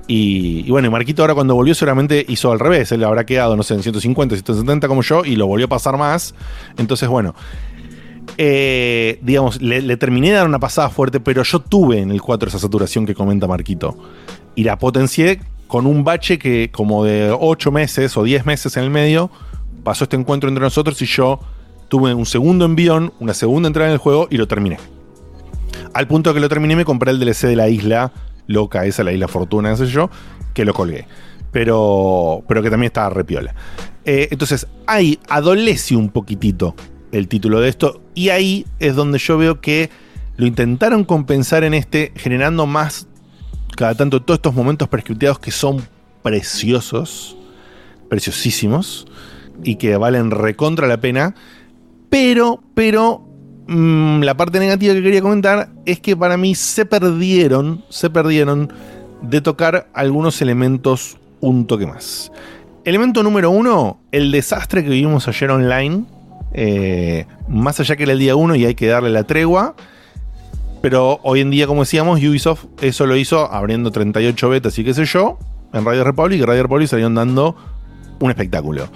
Y, 0.07 0.69
bueno, 0.69 0.91
Marquito 0.91 1.21
ahora 1.23 1.35
cuando 1.35 1.55
volvió 1.55 1.73
seguramente 1.73 2.25
hizo 2.27 2.51
al 2.51 2.59
revés, 2.59 2.91
él 2.91 3.03
habrá 3.05 3.25
quedado, 3.25 3.55
no 3.55 3.63
sé, 3.63 3.75
en 3.75 3.83
150, 3.83 4.35
170 4.35 4.87
como 4.89 5.01
yo 5.01 5.23
y 5.23 5.37
lo 5.37 5.47
volvió 5.47 5.67
a 5.67 5.69
pasar 5.69 5.97
más. 5.97 6.35
Entonces, 6.77 7.07
bueno, 7.07 7.33
eh, 8.37 9.19
digamos, 9.21 9.61
le, 9.61 9.81
le 9.81 9.95
terminé 9.97 10.29
de 10.29 10.33
dar 10.35 10.47
una 10.47 10.59
pasada 10.59 10.89
fuerte, 10.89 11.19
pero 11.21 11.43
yo 11.43 11.59
tuve 11.59 11.99
en 11.99 12.11
el 12.11 12.21
4 12.21 12.49
esa 12.49 12.59
saturación 12.59 13.05
que 13.05 13.15
comenta 13.15 13.47
Marquito. 13.47 13.97
Y 14.55 14.63
la 14.63 14.77
potencié 14.77 15.39
con 15.67 15.85
un 15.85 16.03
bache 16.03 16.39
que, 16.39 16.71
como 16.71 17.03
de 17.03 17.35
8 17.37 17.71
meses 17.71 18.15
o 18.17 18.23
10 18.23 18.45
meses 18.45 18.77
en 18.77 18.83
el 18.83 18.89
medio, 18.89 19.29
pasó 19.83 20.05
este 20.05 20.15
encuentro 20.15 20.49
entre 20.49 20.63
nosotros 20.63 21.01
y 21.01 21.05
yo 21.05 21.39
tuve 21.87 22.13
un 22.13 22.25
segundo 22.25 22.65
envión, 22.65 23.13
una 23.19 23.33
segunda 23.33 23.67
entrada 23.67 23.89
en 23.89 23.93
el 23.93 23.99
juego 23.99 24.27
y 24.29 24.37
lo 24.37 24.47
terminé. 24.47 24.77
Al 25.93 26.07
punto 26.07 26.33
que 26.33 26.39
lo 26.39 26.49
terminé, 26.49 26.75
me 26.75 26.85
compré 26.85 27.11
el 27.11 27.19
DLC 27.19 27.47
de 27.47 27.55
la 27.55 27.69
isla 27.69 28.11
loca, 28.47 28.85
esa, 28.85 29.03
la 29.03 29.11
isla 29.11 29.27
Fortuna, 29.27 29.69
no 29.69 29.77
sé 29.77 29.87
yo, 29.87 30.09
que 30.53 30.65
lo 30.65 30.73
colgué. 30.73 31.05
Pero, 31.51 32.43
pero 32.47 32.61
que 32.61 32.69
también 32.69 32.87
estaba 32.87 33.09
repiola. 33.09 33.55
Eh, 34.05 34.27
entonces, 34.31 34.67
ahí 34.85 35.19
adolece 35.29 35.95
un 35.95 36.09
poquitito 36.09 36.75
el 37.11 37.27
título 37.27 37.59
de 37.61 37.69
esto. 37.69 38.01
Y 38.15 38.29
ahí 38.29 38.65
es 38.79 38.95
donde 38.95 39.17
yo 39.19 39.37
veo 39.37 39.61
que 39.61 39.89
lo 40.35 40.45
intentaron 40.45 41.03
compensar 41.03 41.63
en 41.63 41.73
este, 41.73 42.11
generando 42.15 42.65
más, 42.65 43.07
cada 43.77 43.93
tanto, 43.95 44.21
todos 44.21 44.39
estos 44.39 44.55
momentos 44.55 44.89
prescripteados 44.89 45.39
que 45.39 45.51
son 45.51 45.87
preciosos, 46.23 47.37
preciosísimos, 48.09 49.07
y 49.63 49.75
que 49.75 49.95
valen 49.97 50.31
recontra 50.31 50.87
la 50.87 50.99
pena. 50.99 51.35
Pero, 52.09 52.61
pero, 52.73 53.23
mm, 53.67 54.21
la 54.23 54.35
parte 54.35 54.59
negativa 54.59 54.93
que 54.93 55.03
quería 55.03 55.21
comentar 55.21 55.69
es 55.85 55.99
que 55.99 56.17
para 56.17 56.37
mí 56.37 56.55
se 56.55 56.85
perdieron, 56.85 57.83
se 57.89 58.09
perdieron 58.09 58.73
de 59.21 59.41
tocar 59.41 59.89
algunos 59.93 60.41
elementos 60.41 61.17
un 61.39 61.67
toque 61.67 61.85
más. 61.85 62.31
Elemento 62.83 63.21
número 63.21 63.51
uno, 63.51 63.99
el 64.11 64.31
desastre 64.31 64.83
que 64.83 64.89
vivimos 64.89 65.27
ayer 65.27 65.51
online. 65.51 66.05
eh, 66.53 67.27
más 67.47 67.79
allá 67.79 67.95
que 67.95 68.03
era 68.03 68.13
el 68.13 68.19
día 68.19 68.35
uno 68.35 68.55
y 68.55 68.65
hay 68.65 68.73
que 68.73 68.87
darle 68.87 69.11
la 69.11 69.23
tregua. 69.23 69.75
Pero 70.81 71.19
hoy 71.23 71.41
en 71.41 71.49
día, 71.49 71.67
como 71.67 71.81
decíamos, 71.81 72.19
Ubisoft 72.19 72.65
eso 72.81 73.05
lo 73.05 73.15
hizo 73.15 73.51
abriendo 73.51 73.91
38 73.91 74.49
betas 74.49 74.77
y 74.77 74.83
qué 74.83 74.93
sé 74.93 75.05
yo, 75.05 75.39
en 75.73 75.85
Radio 75.85 76.03
Republic. 76.03 76.39
Y 76.39 76.45
Radio 76.45 76.63
Republic 76.63 76.87
salieron 76.87 77.15
dando 77.15 77.55
un 78.19 78.29
espectáculo. 78.29 78.87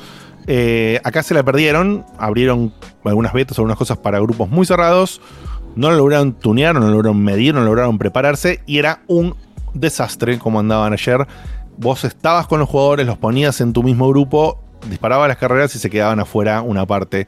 Eh, 0.48 1.00
acá 1.04 1.24
se 1.24 1.34
la 1.34 1.44
perdieron, 1.44 2.06
abrieron 2.18 2.74
algunas 3.04 3.34
betas, 3.34 3.58
algunas 3.58 3.78
cosas 3.78 3.98
para 3.98 4.20
grupos 4.20 4.50
muy 4.50 4.66
cerrados. 4.66 5.22
No 5.76 5.90
lo 5.90 5.98
lograron 5.98 6.34
tunear, 6.34 6.76
no 6.76 6.82
lo 6.82 6.90
lograron 6.90 7.24
medir, 7.24 7.54
no 7.54 7.62
lograron 7.62 7.98
prepararse. 7.98 8.62
Y 8.66 8.78
era 8.78 9.02
un 9.08 9.36
desastre 9.74 10.38
como 10.38 10.60
andaban 10.60 10.94
ayer. 10.94 11.28
Vos 11.78 12.04
estabas 12.04 12.48
con 12.48 12.60
los 12.60 12.70
jugadores, 12.70 13.06
los 13.08 13.18
ponías 13.18 13.62
en 13.62 13.74
tu 13.74 13.82
mismo 13.82 14.08
grupo, 14.10 14.62
disparabas 14.90 15.28
las 15.28 15.38
carreras 15.38 15.76
y 15.76 15.80
se 15.80 15.90
quedaban 15.90 16.20
afuera 16.20 16.62
una 16.62 16.86
parte 16.86 17.28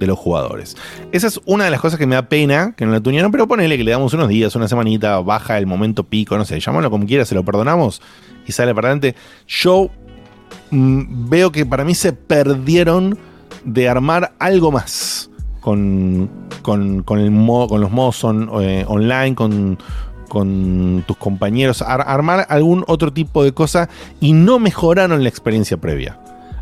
de 0.00 0.06
los 0.08 0.18
jugadores. 0.18 0.76
Esa 1.12 1.28
es 1.28 1.40
una 1.44 1.64
de 1.66 1.70
las 1.70 1.80
cosas 1.80 1.98
que 1.98 2.06
me 2.06 2.16
da 2.16 2.22
pena 2.28 2.74
que 2.76 2.84
no 2.86 2.90
la 2.92 3.00
tunearon, 3.00 3.30
pero 3.30 3.46
ponele 3.46 3.76
que 3.76 3.84
le 3.84 3.92
damos 3.92 4.12
unos 4.14 4.28
días, 4.28 4.56
una 4.56 4.66
semanita, 4.66 5.20
baja 5.20 5.58
el 5.58 5.66
momento 5.66 6.02
pico, 6.02 6.36
no 6.36 6.44
sé, 6.44 6.58
llámalo 6.58 6.90
como 6.90 7.06
quieras, 7.06 7.28
se 7.28 7.34
lo 7.36 7.44
perdonamos 7.44 8.02
y 8.46 8.52
sale 8.52 8.74
para 8.74 8.88
adelante. 8.88 9.14
Yo 9.46 9.90
mm, 10.70 11.28
veo 11.28 11.52
que 11.52 11.64
para 11.66 11.84
mí 11.84 11.94
se 11.94 12.12
perdieron 12.12 13.16
de 13.64 13.88
armar 13.88 14.32
algo 14.38 14.72
más 14.72 15.30
con, 15.60 16.30
con, 16.62 17.02
con 17.02 17.18
el 17.18 17.30
modo, 17.30 17.68
con 17.68 17.80
los 17.82 17.90
modos 17.90 18.24
eh, 18.62 18.84
online, 18.88 19.34
con, 19.34 19.78
con 20.30 21.04
tus 21.06 21.16
compañeros, 21.18 21.82
ar- 21.82 22.04
armar 22.06 22.46
algún 22.48 22.84
otro 22.86 23.12
tipo 23.12 23.44
de 23.44 23.52
cosa 23.52 23.90
y 24.18 24.32
no 24.32 24.58
mejoraron 24.58 25.22
la 25.22 25.28
experiencia 25.28 25.76
previa. 25.76 26.18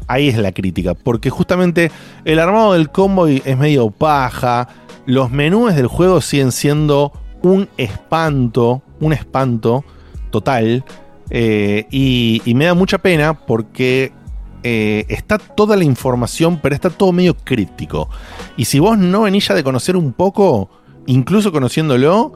Ahí 0.09 0.29
es 0.29 0.39
la 0.39 0.53
crítica, 0.53 0.95
porque 0.95 1.31
justamente 1.31 1.91
el 2.25 2.39
armado 2.39 2.73
del 2.73 2.91
combo 2.91 3.27
es 3.27 3.57
medio 3.59 3.91
paja, 3.91 4.69
los 5.07 5.31
menús 5.31 5.75
del 5.75 5.87
juego 5.87 6.21
siguen 6.21 6.51
siendo 6.51 7.13
un 7.43 7.69
espanto, 7.77 8.83
un 9.01 9.13
espanto 9.13 9.85
total, 10.31 10.85
eh, 11.31 11.87
y, 11.91 12.43
y 12.45 12.55
me 12.55 12.65
da 12.65 12.75
mucha 12.75 12.99
pena 12.99 13.35
porque 13.35 14.13
eh, 14.65 15.05
está 15.09 15.39
toda 15.39 15.77
la 15.77 15.85
información, 15.85 16.59
pero 16.61 16.75
está 16.75 16.91
todo 16.91 17.13
medio 17.13 17.35
críptico. 17.37 18.09
Y 18.57 18.65
si 18.65 18.79
vos 18.79 18.99
no 18.99 19.23
venís 19.23 19.47
ya 19.47 19.55
de 19.55 19.63
conocer 19.63 19.97
un 19.97 20.13
poco, 20.13 20.69
incluso 21.07 21.53
conociéndolo, 21.53 22.33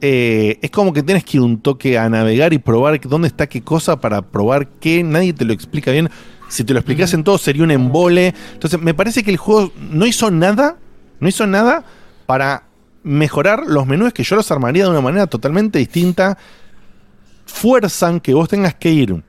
eh, 0.00 0.58
es 0.60 0.70
como 0.70 0.92
que 0.92 1.02
tienes 1.02 1.24
que 1.24 1.38
ir 1.38 1.42
un 1.42 1.60
toque 1.60 1.96
a 1.96 2.08
navegar 2.08 2.52
y 2.52 2.58
probar 2.58 3.00
dónde 3.00 3.28
está 3.28 3.46
qué 3.46 3.62
cosa 3.62 4.00
para 4.00 4.22
probar 4.22 4.68
qué. 4.80 5.02
Nadie 5.02 5.32
te 5.32 5.44
lo 5.44 5.52
explica 5.52 5.90
bien. 5.92 6.10
Si 6.52 6.64
te 6.64 6.74
lo 6.74 6.80
explicasen 6.80 7.24
todo 7.24 7.38
sería 7.38 7.62
un 7.62 7.70
embole. 7.70 8.34
Entonces 8.52 8.78
me 8.78 8.92
parece 8.92 9.24
que 9.24 9.30
el 9.30 9.38
juego 9.38 9.72
no 9.78 10.04
hizo 10.04 10.30
nada, 10.30 10.76
no 11.18 11.26
hizo 11.26 11.46
nada 11.46 11.82
para 12.26 12.64
mejorar 13.02 13.62
los 13.66 13.86
menús 13.86 14.12
que 14.12 14.22
yo 14.22 14.36
los 14.36 14.50
armaría 14.50 14.84
de 14.84 14.90
una 14.90 15.00
manera 15.00 15.26
totalmente 15.26 15.78
distinta. 15.78 16.36
Fuerzan 17.46 18.20
que 18.20 18.34
vos 18.34 18.50
tengas 18.50 18.74
que 18.74 18.90
ir 18.90 19.24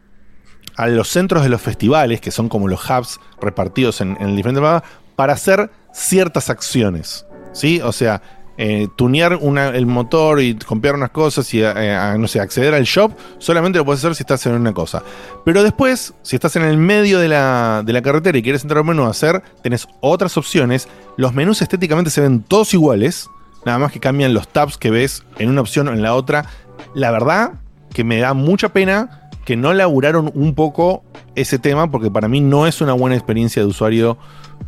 a 0.76 0.88
los 0.88 1.08
centros 1.08 1.43
de 1.43 1.50
los 1.50 1.61
festivales, 1.61 2.19
que 2.19 2.30
son 2.30 2.50
como 2.50 2.68
los 2.68 2.90
hubs 2.90 3.22
repartidos 3.40 4.02
en, 4.02 4.18
en 4.19 4.35
diferentes 4.35 4.61
mapas, 4.61 4.84
para 5.16 5.32
hacer 5.32 5.72
ciertas 5.93 6.50
acciones. 6.50 7.26
¿Sí? 7.53 7.80
O 7.82 7.93
sea, 7.93 8.22
eh, 8.57 8.88
tunear 8.95 9.40
el 9.41 9.85
motor 9.85 10.40
y 10.41 10.56
copiar 10.56 10.95
unas 10.95 11.09
cosas 11.09 11.51
y, 11.53 11.61
eh, 11.64 12.15
no 12.17 12.27
sé, 12.27 12.40
acceder 12.40 12.73
al 12.73 12.83
shop, 12.83 13.11
solamente 13.40 13.80
lo 13.80 13.85
puedes 13.85 14.01
hacer 14.01 14.15
si 14.15 14.23
estás 14.23 14.45
en 14.45 14.53
una 14.53 14.73
cosa. 14.73 15.03
Pero 15.43 15.64
después, 15.64 16.14
si 16.22 16.35
estás 16.35 16.56
en 16.56 16.64
el 16.64 16.77
medio 16.77 17.19
de 17.19 17.27
la, 17.27 17.83
de 17.85 17.93
la 17.93 18.01
carretera 18.01 18.38
y 18.38 18.43
quieres 18.43 18.61
entrar 18.61 18.80
al 18.80 18.85
menú 18.85 19.03
a 19.06 19.09
hacer, 19.09 19.41
tenés 19.64 19.88
otras 20.01 20.38
opciones. 20.38 20.88
Los 21.17 21.33
menús 21.33 21.61
estéticamente 21.61 22.11
se 22.11 22.22
ven 22.22 22.43
todos 22.43 22.73
iguales, 22.73 23.30
nada 23.65 23.80
más 23.80 23.91
que 23.91 23.99
cambian 23.99 24.33
los 24.33 24.48
tabs 24.48 24.77
que 24.77 24.91
ves 24.91 25.23
en 25.40 25.49
una 25.49 25.61
opción 25.61 25.88
o 25.88 25.93
en 25.93 26.01
la 26.01 26.14
otra. 26.14 26.45
La 26.93 27.11
verdad 27.11 27.53
que 27.93 28.03
me 28.03 28.19
da 28.19 28.33
mucha 28.33 28.69
pena 28.69 29.23
que 29.46 29.56
no 29.56 29.74
laburaron 29.74 30.32
un 30.34 30.56
poco 30.56 31.04
ese 31.36 31.60
tema, 31.60 31.92
porque 31.92 32.10
para 32.10 32.28
mí 32.28 32.42
no 32.42 32.68
es 32.68 32.82
una 32.82 32.94
buena 32.94 33.16
experiencia 33.16 33.62
de 33.62 33.68
usuario 33.68 34.18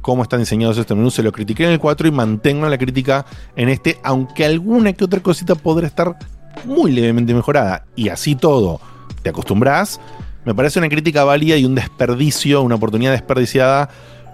cómo 0.02 0.24
están 0.24 0.40
diseñados 0.40 0.78
estos 0.78 0.98
menús. 0.98 1.14
Se 1.14 1.24
lo 1.24 1.32
critiqué 1.32 1.66
en 1.66 1.72
el 1.72 1.80
4 1.80 2.08
y 2.08 2.12
mantengo 2.12 2.68
la 2.68 2.78
crítica 2.78 3.26
en 3.56 3.70
este, 3.70 4.00
aunque 4.04 4.45
alguna 4.45 4.94
que 4.94 5.04
otra 5.04 5.22
cosita 5.22 5.56
podrá 5.56 5.88
estar 5.88 6.18
muy 6.66 6.92
levemente 6.92 7.34
mejorada. 7.34 7.86
Y 7.95 8.10
así 8.10 8.36
todo, 8.36 8.80
te 9.22 9.30
acostumbras. 9.30 10.00
Me 10.45 10.54
parece 10.54 10.80
una 10.80 10.90
crítica 10.90 11.24
válida 11.24 11.58
y 11.58 11.66
un 11.66 11.76
desperdicio, 11.76 12.62
una 12.62 12.76
oportunidad 12.76 13.12
desperdiciada. 13.12 13.90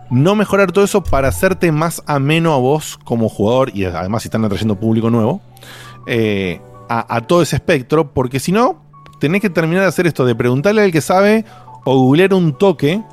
No 0.10 0.36
mejorar 0.36 0.72
todo 0.72 0.84
eso 0.84 1.04
para 1.04 1.30
hacerte 1.30 1.72
más 1.72 2.04
ameno 2.06 2.54
a 2.54 2.58
vos 2.58 3.00
como 3.06 3.30
jugador 3.30 3.72
y 3.74 3.86
además 3.86 4.24
si 4.24 4.28
están 4.28 4.44
atrayendo 4.44 4.78
público 4.78 5.10
nuevo 5.10 5.42
eh, 6.06 6.60
a, 6.90 7.16
a 7.16 7.22
todo 7.22 7.42
ese 7.42 7.56
espectro, 7.56 8.12
porque 8.14 8.42
si 8.42 8.52
no, 8.52 8.91
tenés 9.22 9.40
que 9.40 9.52
terminar 9.52 9.84
de 9.84 9.88
hacer 9.88 10.08
esto 10.08 10.26
de 10.26 10.34
preguntarle 10.34 10.82
al 10.82 10.92
que 10.92 11.00
sabe 11.00 11.46
o 11.86 11.96
googlear 11.96 12.34
un 12.34 12.58
toque 12.58 13.04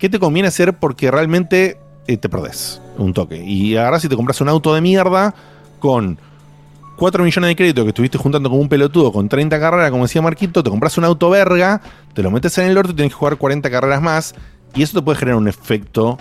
qué 0.00 0.08
te 0.08 0.18
conviene 0.18 0.48
hacer 0.48 0.74
porque 0.74 1.12
realmente 1.12 1.78
eh, 2.08 2.16
te 2.16 2.28
perdés 2.28 2.82
un 2.98 3.14
toque. 3.14 3.42
Y 3.42 3.76
ahora 3.76 4.00
si 4.00 4.08
te 4.08 4.16
compras 4.16 4.40
un 4.40 4.48
auto 4.48 4.74
de 4.74 4.80
mierda 4.80 5.32
con 5.78 6.18
4 6.96 7.22
millones 7.22 7.48
de 7.48 7.56
créditos 7.56 7.84
que 7.84 7.90
estuviste 7.90 8.18
juntando 8.18 8.50
como 8.50 8.60
un 8.60 8.68
pelotudo 8.68 9.12
con 9.12 9.28
30 9.28 9.60
carreras, 9.60 9.92
como 9.92 10.02
decía 10.02 10.20
Marquito, 10.22 10.60
te 10.64 10.70
compras 10.70 10.98
un 10.98 11.04
auto 11.04 11.30
verga, 11.30 11.80
te 12.14 12.24
lo 12.24 12.32
metes 12.32 12.58
en 12.58 12.66
el 12.66 12.76
orto 12.76 12.90
y 12.90 12.96
tienes 12.96 13.12
que 13.12 13.18
jugar 13.18 13.36
40 13.36 13.70
carreras 13.70 14.02
más. 14.02 14.34
Y 14.74 14.82
eso 14.82 14.98
te 14.98 15.04
puede 15.04 15.20
generar 15.20 15.38
un 15.38 15.46
efecto 15.46 16.18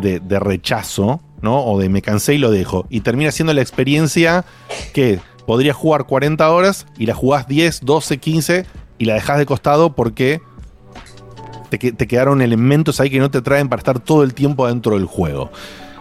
de, 0.00 0.18
de 0.18 0.40
rechazo, 0.40 1.20
¿no? 1.42 1.64
O 1.64 1.78
de 1.78 1.88
me 1.88 2.02
cansé 2.02 2.34
y 2.34 2.38
lo 2.38 2.50
dejo. 2.50 2.86
Y 2.90 3.02
termina 3.02 3.30
siendo 3.30 3.54
la 3.54 3.60
experiencia 3.60 4.44
que 4.92 5.20
podrías 5.46 5.76
jugar 5.76 6.04
40 6.04 6.50
horas 6.50 6.86
y 6.98 7.06
la 7.06 7.14
jugás 7.14 7.46
10, 7.48 7.80
12, 7.84 8.18
15 8.18 8.66
y 8.98 9.04
la 9.04 9.14
dejas 9.14 9.38
de 9.38 9.46
costado 9.46 9.94
porque 9.94 10.40
te, 11.70 11.78
que- 11.78 11.92
te 11.92 12.06
quedaron 12.06 12.42
elementos 12.42 13.00
ahí 13.00 13.10
que 13.10 13.18
no 13.18 13.30
te 13.30 13.42
traen 13.42 13.68
para 13.68 13.80
estar 13.80 13.98
todo 14.00 14.22
el 14.22 14.34
tiempo 14.34 14.66
dentro 14.66 14.94
del 14.96 15.06
juego. 15.06 15.50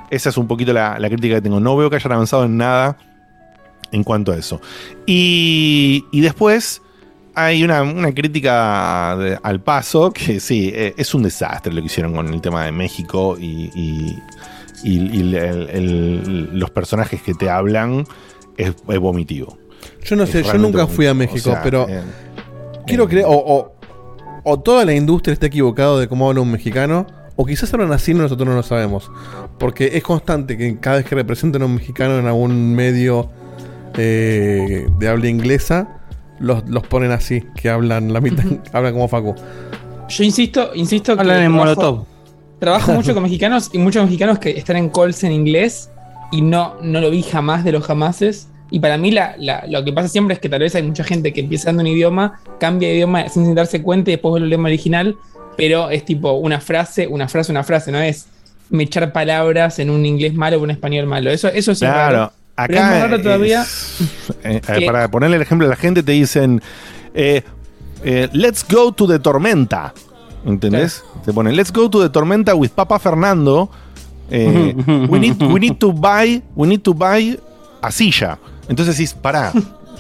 Esa 0.09 0.29
es 0.29 0.37
un 0.37 0.47
poquito 0.47 0.73
la, 0.73 0.95
crítica 1.09 1.35
que 1.35 1.41
tengo. 1.41 1.59
No 1.59 1.75
veo 1.75 1.89
que 1.89 1.95
hayan 1.95 2.11
avanzado 2.11 2.45
en 2.45 2.57
nada 2.57 2.97
en 3.91 4.03
cuanto 4.03 4.31
a 4.31 4.37
eso. 4.37 4.61
Y, 5.07 6.05
y 6.11 6.21
después 6.21 6.81
hay 7.35 7.63
una, 7.63 7.81
una 7.81 8.13
crítica 8.13 9.13
al 9.13 9.61
paso 9.61 10.11
que 10.11 10.39
sí, 10.39 10.71
eh, 10.73 10.93
es 10.97 11.15
un 11.15 11.23
desastre 11.23 11.73
lo 11.73 11.81
que 11.81 11.87
hicieron 11.87 12.13
con 12.13 12.31
el 12.31 12.41
tema 12.41 12.63
de 12.65 12.71
México 12.71 13.35
y, 13.39 13.71
y- 13.73 14.17
los 16.51 16.69
personajes 16.71 17.21
que 17.21 17.33
te 17.33 17.49
hablan 17.49 18.05
es, 18.57 18.73
es 18.87 18.99
vomitivo. 18.99 19.57
Yo 20.03 20.15
no 20.15 20.23
Es 20.23 20.29
sé, 20.31 20.43
yo 20.43 20.57
nunca 20.57 20.87
fui 20.87 21.07
a. 21.07 21.13
México, 21.13 21.49
O 21.49 21.53
sea, 21.53 21.61
pero 21.63 21.85
eh, 21.89 22.01
quiero 22.87 23.07
creer, 23.07 23.25
o, 23.27 23.31
o, 23.33 23.73
o 24.43 24.59
toda 24.59 24.85
la 24.85 24.93
industria 24.93 25.33
está 25.33 25.45
equivocado 25.47 25.99
de 25.99 26.07
cómo 26.07 26.27
habla 26.29 26.41
un 26.41 26.51
mexicano, 26.51 27.05
o 27.35 27.45
quizás 27.45 27.73
hablan 27.73 27.91
así 27.91 28.11
y 28.11 28.13
nosotros 28.15 28.47
no 28.47 28.55
lo 28.55 28.63
sabemos. 28.63 29.09
Porque 29.59 29.91
es 29.93 30.03
constante 30.03 30.57
que 30.57 30.77
cada 30.79 30.97
vez 30.97 31.05
que 31.05 31.15
representan 31.15 31.61
a 31.61 31.65
un 31.65 31.75
mexicano 31.75 32.17
en 32.19 32.27
algún 32.27 32.73
medio 32.75 33.29
eh, 33.97 34.87
de 34.99 35.07
habla 35.09 35.27
inglesa, 35.27 35.99
los, 36.39 36.67
los 36.69 36.83
ponen 36.87 37.11
así, 37.11 37.43
que 37.55 37.69
hablan 37.69 38.11
la 38.13 38.21
mitad, 38.21 38.43
hablan 38.73 38.93
como 38.93 39.07
Facu. 39.07 39.35
Yo 40.09 40.23
insisto, 40.23 40.71
insisto 40.75 41.13
Hablan 41.13 41.41
en 41.43 41.51
trabajo- 41.51 41.75
Molotov. 41.81 42.05
Trabajo 42.59 42.91
mucho 42.93 43.13
con 43.13 43.23
mexicanos 43.23 43.69
y 43.73 43.77
muchos 43.77 44.03
mexicanos 44.05 44.39
que 44.39 44.51
están 44.51 44.77
en 44.77 44.89
calls 44.89 45.23
en 45.25 45.33
inglés 45.33 45.89
y 46.33 46.41
no, 46.41 46.75
no 46.81 46.99
lo 47.01 47.09
vi 47.11 47.21
jamás 47.23 47.63
de 47.63 47.71
los 47.71 47.85
jamases. 47.85 48.47
Y 48.71 48.79
para 48.79 48.97
mí 48.97 49.11
la- 49.11 49.35
la- 49.37 49.65
lo 49.69 49.83
que 49.85 49.93
pasa 49.93 50.07
siempre 50.07 50.33
es 50.33 50.39
que 50.39 50.49
tal 50.49 50.59
vez 50.61 50.73
hay 50.75 50.81
mucha 50.83 51.03
gente 51.03 51.31
que 51.31 51.41
empieza 51.41 51.65
dando 51.67 51.81
un 51.81 51.87
idioma, 51.87 52.39
cambia 52.59 52.89
de 52.89 52.95
idioma 52.95 53.29
sin, 53.29 53.53
darse 53.53 53.83
cuenta 53.83 54.09
y 54.09 54.13
después 54.15 54.31
vuelve 54.31 54.45
al 54.45 54.49
idioma 54.51 54.67
original, 54.69 55.15
pero 55.55 55.89
es 55.91 56.03
tipo 56.05 56.31
una 56.33 56.59
frase, 56.59 57.05
una 57.07 57.27
frase, 57.27 57.51
una 57.51 57.63
frase, 57.63 57.91
no 57.91 57.99
es 57.99 58.25
mechar 58.71 59.11
palabras 59.13 59.77
en 59.77 59.91
un 59.91 60.05
inglés 60.05 60.33
malo 60.33 60.57
o 60.57 60.63
un 60.63 60.71
español 60.71 61.05
malo. 61.05 61.29
Eso, 61.29 61.49
eso 61.49 61.71
es 61.73 61.79
Claro, 61.79 62.13
raro. 62.17 62.33
Es 62.57 62.79
acá 62.79 62.99
raro 63.07 63.21
todavía. 63.21 63.63
eh, 64.43 64.61
eh, 64.67 64.79
que- 64.79 64.85
para 64.87 65.09
ponerle 65.11 65.35
el 65.35 65.41
ejemplo 65.43 65.67
a 65.67 65.69
la 65.69 65.75
gente 65.75 66.01
te 66.01 66.11
dicen 66.13 66.61
eh, 67.13 67.43
let's 68.33 68.65
go 68.67 68.91
to 68.91 69.07
the 69.07 69.19
tormenta 69.19 69.93
¿entendés? 70.45 71.03
te 71.25 71.31
ponen 71.33 71.55
let's 71.55 71.71
go 71.71 71.89
to 71.89 72.01
the 72.01 72.09
tormenta 72.09 72.53
with 72.55 72.69
Papa 72.71 72.99
Fernando 72.99 73.69
eh, 74.33 74.75
we, 75.09 75.19
need, 75.19 75.41
we 75.43 75.59
need 75.59 75.77
to 75.77 75.91
buy 75.93 76.41
we 76.55 76.67
need 76.67 76.81
to 76.81 76.93
buy 76.93 77.39
a 77.81 77.91
silla 77.91 78.39
entonces 78.67 78.97
decís 78.97 79.13
pará 79.13 79.53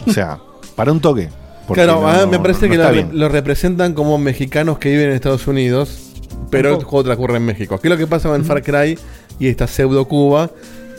o 0.07 0.11
sea 0.11 0.39
para 0.75 0.91
un 0.91 0.99
toque 0.99 1.29
Claro, 1.71 2.01
no- 2.01 2.07
ah, 2.07 2.25
me 2.29 2.39
parece 2.39 2.67
no 2.67 2.91
que 2.91 3.07
lo, 3.13 3.29
representan 3.29 3.93
como 3.93 4.17
mexicanos 4.17 4.79
que 4.79 4.89
viven 4.89 5.09
en 5.09 5.15
Estados 5.15 5.47
Unidos, 5.47 6.11
pero 6.49 6.77
el 6.77 6.83
juego 6.83 7.05
transcurre 7.05 7.37
en 7.37 7.45
México. 7.45 7.79
¿Qué 7.79 7.87
es 7.87 7.91
lo 7.91 7.97
que 7.97 8.05
pasa 8.05 8.27
con 8.27 8.39
el 8.39 8.45
Far 8.45 8.61
Cry 8.61 8.99
y 9.39 9.47
esta 9.47 9.65
pseudo 9.65 10.05
Cuba? 10.05 10.49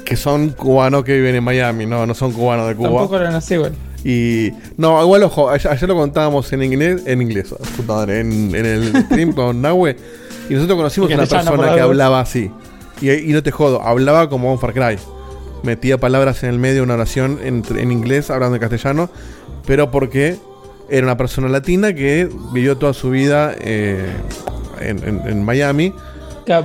Que 0.06 0.16
son 0.16 0.50
cubanos 0.50 1.04
que 1.04 1.14
viven 1.16 1.34
en 1.34 1.44
Miami, 1.44 1.84
no, 1.84 2.06
no 2.06 2.14
son 2.14 2.32
cubanos 2.32 2.66
de 2.66 2.76
Cuba. 2.76 2.88
Tampoco 2.88 3.18
lo 3.18 3.30
nací, 3.30 3.54
igual. 3.54 3.72
Y. 4.04 4.52
No, 4.78 5.02
igual, 5.02 5.22
ojo, 5.24 5.50
ayer, 5.50 5.70
ayer 5.70 5.86
lo 5.88 5.96
contábamos 5.96 6.50
en 6.54 6.62
inglés, 6.62 7.02
en 7.04 7.20
inglés, 7.20 7.54
puta 7.76 7.92
madre, 7.92 8.20
en, 8.20 8.54
en 8.54 8.64
el 8.66 9.02
stream 9.04 9.32
con 9.32 9.60
Nahue. 9.60 9.96
Y 10.48 10.54
nosotros 10.54 10.76
conocimos 10.78 11.10
En 11.10 11.18
una 11.18 11.26
persona 11.26 11.74
que 11.74 11.80
hablaba 11.80 12.20
así. 12.20 12.50
Y, 13.10 13.30
y 13.30 13.32
no 13.32 13.42
te 13.42 13.50
jodo, 13.50 13.82
hablaba 13.82 14.28
como 14.28 14.52
un 14.52 14.58
Far 14.58 14.72
Cry. 14.72 14.98
Metía 15.62 15.98
palabras 15.98 16.42
en 16.42 16.50
el 16.50 16.58
medio 16.58 16.76
de 16.76 16.82
una 16.82 16.94
oración 16.94 17.38
en, 17.42 17.62
en 17.76 17.90
inglés, 17.92 18.30
hablando 18.30 18.56
en 18.56 18.60
castellano, 18.60 19.08
pero 19.66 19.90
porque 19.90 20.36
era 20.90 21.06
una 21.06 21.16
persona 21.16 21.48
latina 21.48 21.94
que 21.94 22.28
vivió 22.52 22.76
toda 22.76 22.92
su 22.92 23.10
vida 23.10 23.54
eh, 23.58 24.06
en, 24.80 24.98
en- 25.08 25.22
en 25.26 25.44
Miami, 25.44 25.92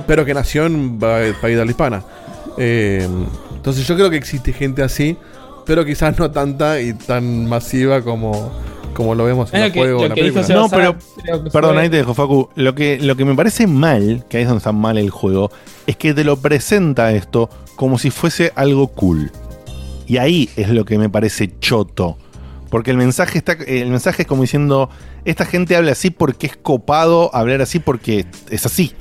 pero 0.06 0.24
que 0.26 0.34
nació 0.34 0.66
en 0.66 0.98
país 0.98 1.40
de 1.42 1.60
habla 1.60 1.70
hispana. 1.70 2.02
Eh, 2.58 3.08
entonces 3.54 3.86
yo 3.86 3.94
creo 3.96 4.10
que 4.10 4.16
existe 4.16 4.52
gente 4.52 4.82
así, 4.82 5.16
pero 5.64 5.84
quizás 5.86 6.18
no 6.18 6.30
tanta 6.30 6.80
y 6.80 6.92
tan 6.92 7.46
masiva 7.46 8.02
como, 8.02 8.52
como 8.94 9.14
lo 9.14 9.24
vemos 9.24 9.52
en 9.52 9.60
el 9.62 9.68
lo 9.68 9.72
que- 9.72 9.80
juego. 9.80 9.98
lo 9.98 10.02
en 10.04 10.08
la 10.10 10.14
que 10.14 10.22
dijo 10.24 10.40
No, 10.52 10.68
pero. 10.68 10.96
que 10.98 11.50
Perdón, 11.50 11.72
fue- 11.74 11.82
ahí 11.82 11.88
te 11.90 11.96
dejo, 11.96 12.14
Facu. 12.14 12.48
Lo 12.54 12.74
que, 12.74 12.98
lo 13.00 13.16
que 13.16 13.24
me 13.24 13.34
parece 13.34 13.66
mal, 13.66 14.24
que 14.28 14.36
ahí 14.38 14.42
es 14.42 14.48
donde 14.48 14.58
está 14.58 14.72
mal 14.72 14.98
el 14.98 15.10
juego, 15.10 15.50
es 15.86 15.96
que 15.96 16.14
te 16.14 16.24
lo 16.24 16.36
presenta 16.36 17.12
esto 17.12 17.48
como 17.76 17.98
si 17.98 18.10
fuese 18.10 18.52
algo 18.56 18.88
cool. 18.88 19.30
Y 20.06 20.16
ahí 20.18 20.50
es 20.56 20.68
lo 20.70 20.84
que 20.84 20.98
me 20.98 21.08
parece 21.08 21.50
choto. 21.60 22.18
Porque 22.68 22.90
el 22.90 22.96
mensaje 22.96 23.38
está. 23.38 23.52
El 23.52 23.90
mensaje 23.90 24.22
es 24.22 24.28
como 24.28 24.42
diciendo. 24.42 24.90
Esta 25.24 25.44
gente 25.44 25.76
habla 25.76 25.92
así 25.92 26.10
porque 26.10 26.46
es 26.46 26.56
copado 26.56 27.34
hablar 27.34 27.60
así 27.60 27.78
porque 27.78 28.26
es 28.50 28.64
así. 28.66 28.92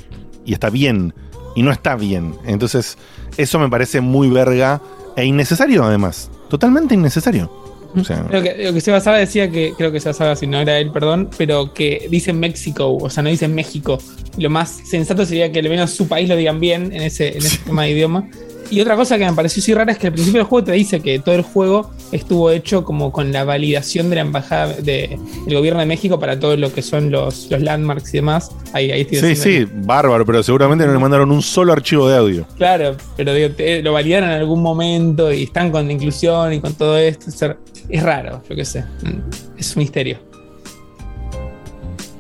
Y 0.46 0.54
está 0.54 0.70
bien. 0.70 1.14
Y 1.56 1.64
no 1.64 1.72
está 1.72 1.96
bien. 1.96 2.36
Entonces, 2.46 2.98
eso 3.38 3.58
me 3.60 3.70
parece 3.70 4.02
muy 4.02 4.30
verga 4.30 4.82
e 5.16 5.26
innecesario, 5.26 5.84
además. 5.84 6.30
Totalmente 6.50 6.94
innecesario. 6.96 7.52
O 7.96 8.04
sea, 8.04 8.28
Lo 8.32 8.42
que, 8.42 8.56
lo 8.64 8.74
que 8.74 8.82
Seba 8.82 9.00
Saba 9.00 9.18
decía 9.18 9.50
que, 9.50 9.74
creo 9.78 9.92
que 9.92 10.00
Seba 10.00 10.14
Saba, 10.14 10.36
si 10.36 10.48
no 10.48 10.60
era 10.60 10.78
él, 10.78 10.92
perdón, 10.92 11.30
pero 11.38 11.74
que 11.74 12.08
dicen 12.10 12.40
México, 12.40 12.96
o 12.96 13.10
sea, 13.10 13.24
no 13.24 13.30
dicen 13.30 13.56
México. 13.56 13.98
Lo 14.38 14.50
más 14.50 14.82
sensato 14.86 15.26
sería 15.26 15.52
que 15.52 15.60
al 15.60 15.70
menos 15.70 15.92
su 15.92 16.08
país 16.08 16.30
lo 16.30 16.36
digan 16.36 16.60
bien 16.60 16.92
en 16.94 17.02
ese, 17.02 17.30
en 17.30 17.40
ese 17.40 17.58
tema 17.66 17.84
de 17.84 17.92
idioma. 17.92 18.30
Y 18.72 18.82
otra 18.82 18.96
cosa 18.96 19.18
que 19.18 19.26
me 19.26 19.34
pareció 19.34 19.62
así 19.62 19.74
rara 19.74 19.92
es 19.92 19.98
que 19.98 20.08
al 20.08 20.14
principio 20.14 20.42
del 20.42 20.48
juego 20.48 20.64
te 20.66 20.72
dice 20.74 21.00
que 21.00 21.18
todo 21.20 21.34
el 21.34 21.42
juego 21.42 21.90
estuvo 22.12 22.52
hecho 22.52 22.84
como 22.86 23.12
con 23.12 23.32
la 23.32 23.44
validación 23.44 24.10
de 24.10 24.18
la 24.18 24.22
embajada 24.22 24.68
de- 24.74 25.18
del 25.46 25.56
gobierno 25.56 25.80
de 25.80 25.88
México 25.88 26.20
para 26.20 26.40
todo 26.40 26.56
lo 26.56 26.72
que 26.72 26.82
son 26.84 27.10
los, 27.10 27.50
los 27.50 27.62
landmarks 27.62 28.14
y 28.14 28.18
demás. 28.18 28.52
Ahí, 28.74 28.92
ahí 28.92 29.08
sí, 29.10 29.36
sí, 29.36 29.66
bárbaro, 29.74 30.24
pero 30.26 30.44
seguramente 30.44 30.86
no 30.86 30.94
le 30.94 31.00
mandaron 31.00 31.32
un 31.32 31.42
solo 31.42 31.74
archivo 31.74 32.08
de 32.08 32.18
audio. 32.18 32.46
Claro, 32.58 32.96
pero 33.18 33.34
digo, 33.34 33.50
te- 33.56 33.82
lo 33.82 33.94
validaron 33.94 34.30
en 34.30 34.36
algún 34.36 34.62
momento 34.62 35.34
y 35.34 35.44
están 35.44 35.72
con 35.72 35.88
la 35.88 35.94
inclusión 35.94 36.54
y 36.54 36.60
con 36.60 36.74
todo 36.76 36.98
esto. 36.98 37.26
Es, 37.30 37.42
es 37.90 38.04
raro, 38.04 38.44
yo 38.48 38.56
qué 38.56 38.66
sé. 38.66 38.82
Mm, 39.02 39.58
Es 39.58 39.76
un 39.76 39.80
misterio. 39.82 40.20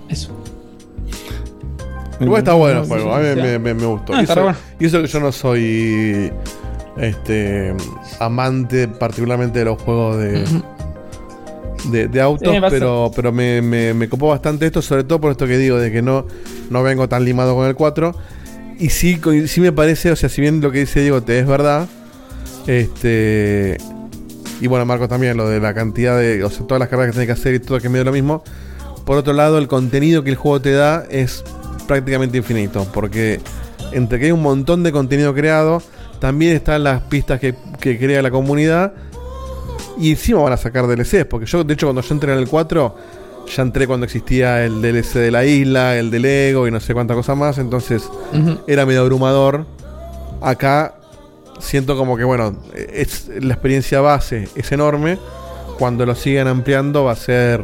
Eso. 0.09 0.31
Igual 2.19 2.39
está 2.39 2.53
bueno 2.53 2.81
el 2.81 2.87
juego, 2.87 3.13
a 3.15 3.19
mí 3.19 3.25
me, 3.35 3.59
me- 3.59 3.73
me 3.73 3.85
gustó. 3.85 4.13
Ah, 4.13 4.21
y, 4.21 4.23
eso, 4.25 4.41
bueno. 4.41 4.57
y 4.79 4.85
eso 4.85 5.01
que 5.01 5.07
yo 5.07 5.19
no 5.19 5.31
soy 5.31 6.31
este 6.97 7.73
amante 8.19 8.87
particularmente 8.87 9.59
de 9.59 9.65
los 9.65 9.81
juegos 9.81 10.17
de, 10.17 10.43
de, 11.91 12.07
de 12.09 12.21
autos, 12.21 12.53
Sí, 12.53 12.59
me 12.59 12.69
pero, 12.69 13.09
pero 13.15 13.31
me, 13.31 13.61
me, 13.61 13.93
me 13.93 14.09
copó 14.09 14.27
bastante 14.27 14.65
esto, 14.65 14.81
sobre 14.81 15.05
todo 15.05 15.21
por 15.21 15.31
esto 15.31 15.47
que 15.47 15.57
digo, 15.57 15.77
de 15.77 15.91
que 15.91 16.01
no, 16.01 16.25
no 16.69 16.83
vengo 16.83 17.07
tan 17.07 17.23
limado 17.23 17.55
con 17.55 17.67
el 17.67 17.75
4. 17.75 18.13
Y 18.79 18.89
sí, 18.89 19.19
sí 19.47 19.61
me 19.61 19.71
parece, 19.71 20.11
o 20.11 20.15
sea, 20.15 20.29
si 20.29 20.41
bien 20.41 20.61
lo 20.61 20.71
que 20.71 20.79
dice 20.79 21.01
Diego 21.01 21.21
te 21.23 21.39
es 21.39 21.45
verdad, 21.47 21.87
este. 22.67 23.77
Y 24.61 24.67
bueno, 24.67 24.85
Marco 24.85 25.07
también, 25.07 25.37
lo 25.37 25.47
de 25.49 25.59
la 25.59 25.73
cantidad 25.73 26.17
de. 26.17 26.43
O 26.43 26.49
sea, 26.49 26.65
todas 26.67 26.79
las 26.79 26.89
carreras 26.89 27.11
que 27.11 27.13
tenés 27.13 27.27
que 27.27 27.33
hacer 27.41 27.53
y 27.55 27.59
todo 27.59 27.79
que 27.79 27.87
es 27.87 27.91
medio 27.91 28.05
lo 28.05 28.11
mismo. 28.11 28.43
Por 29.05 29.17
otro 29.17 29.33
lado, 29.33 29.57
el 29.57 29.67
contenido 29.67 30.23
que 30.23 30.29
el 30.29 30.35
juego 30.35 30.61
te 30.61 30.71
da 30.73 31.03
es 31.09 31.43
prácticamente 31.89 32.37
infinito. 32.37 32.87
Porque 32.93 33.41
entre 33.91 34.19
que 34.19 34.25
hay 34.27 34.31
un 34.31 34.43
montón 34.43 34.83
de 34.83 34.91
contenido 34.91 35.33
creado, 35.33 35.81
también 36.19 36.55
están 36.55 36.83
las 36.83 37.01
pistas 37.01 37.39
que, 37.39 37.55
que 37.81 37.97
crea 37.97 38.21
la 38.21 38.29
comunidad. 38.29 38.93
Y 39.97 40.11
encima 40.11 40.41
van 40.43 40.53
a 40.53 40.57
sacar 40.57 40.87
DLCs. 40.87 41.25
Porque 41.25 41.47
yo, 41.47 41.63
de 41.63 41.73
hecho, 41.73 41.87
cuando 41.87 42.01
yo 42.01 42.13
entré 42.13 42.31
en 42.31 42.37
el 42.37 42.47
4, 42.47 42.95
ya 43.53 43.63
entré 43.63 43.87
cuando 43.87 44.05
existía 44.05 44.63
el 44.63 44.81
DLC 44.83 45.15
de 45.15 45.31
la 45.31 45.43
isla, 45.45 45.97
el 45.97 46.11
del 46.11 46.21
Lego 46.21 46.67
y 46.67 46.71
no 46.71 46.79
sé 46.79 46.93
cuánta 46.93 47.15
cosa 47.15 47.33
más. 47.33 47.57
Entonces 47.57 48.07
era 48.67 48.85
medio 48.85 49.01
abrumador. 49.01 49.65
Acá 50.41 50.93
siento 51.59 51.97
como 51.97 52.15
que, 52.15 52.23
bueno, 52.23 52.55
es, 52.75 53.29
la 53.41 53.55
experiencia 53.55 53.99
base 53.99 54.47
es 54.55 54.71
enorme. 54.71 55.17
Cuando 55.79 56.05
lo 56.05 56.13
sigan 56.13 56.47
ampliando 56.47 57.05
va 57.05 57.13
a 57.13 57.15
ser 57.15 57.63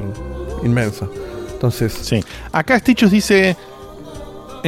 inmensa. 0.64 1.08
Entonces, 1.54 1.94
sí. 1.94 2.24
Acá 2.52 2.80
Stitchus 2.80 3.12
dice. 3.12 3.56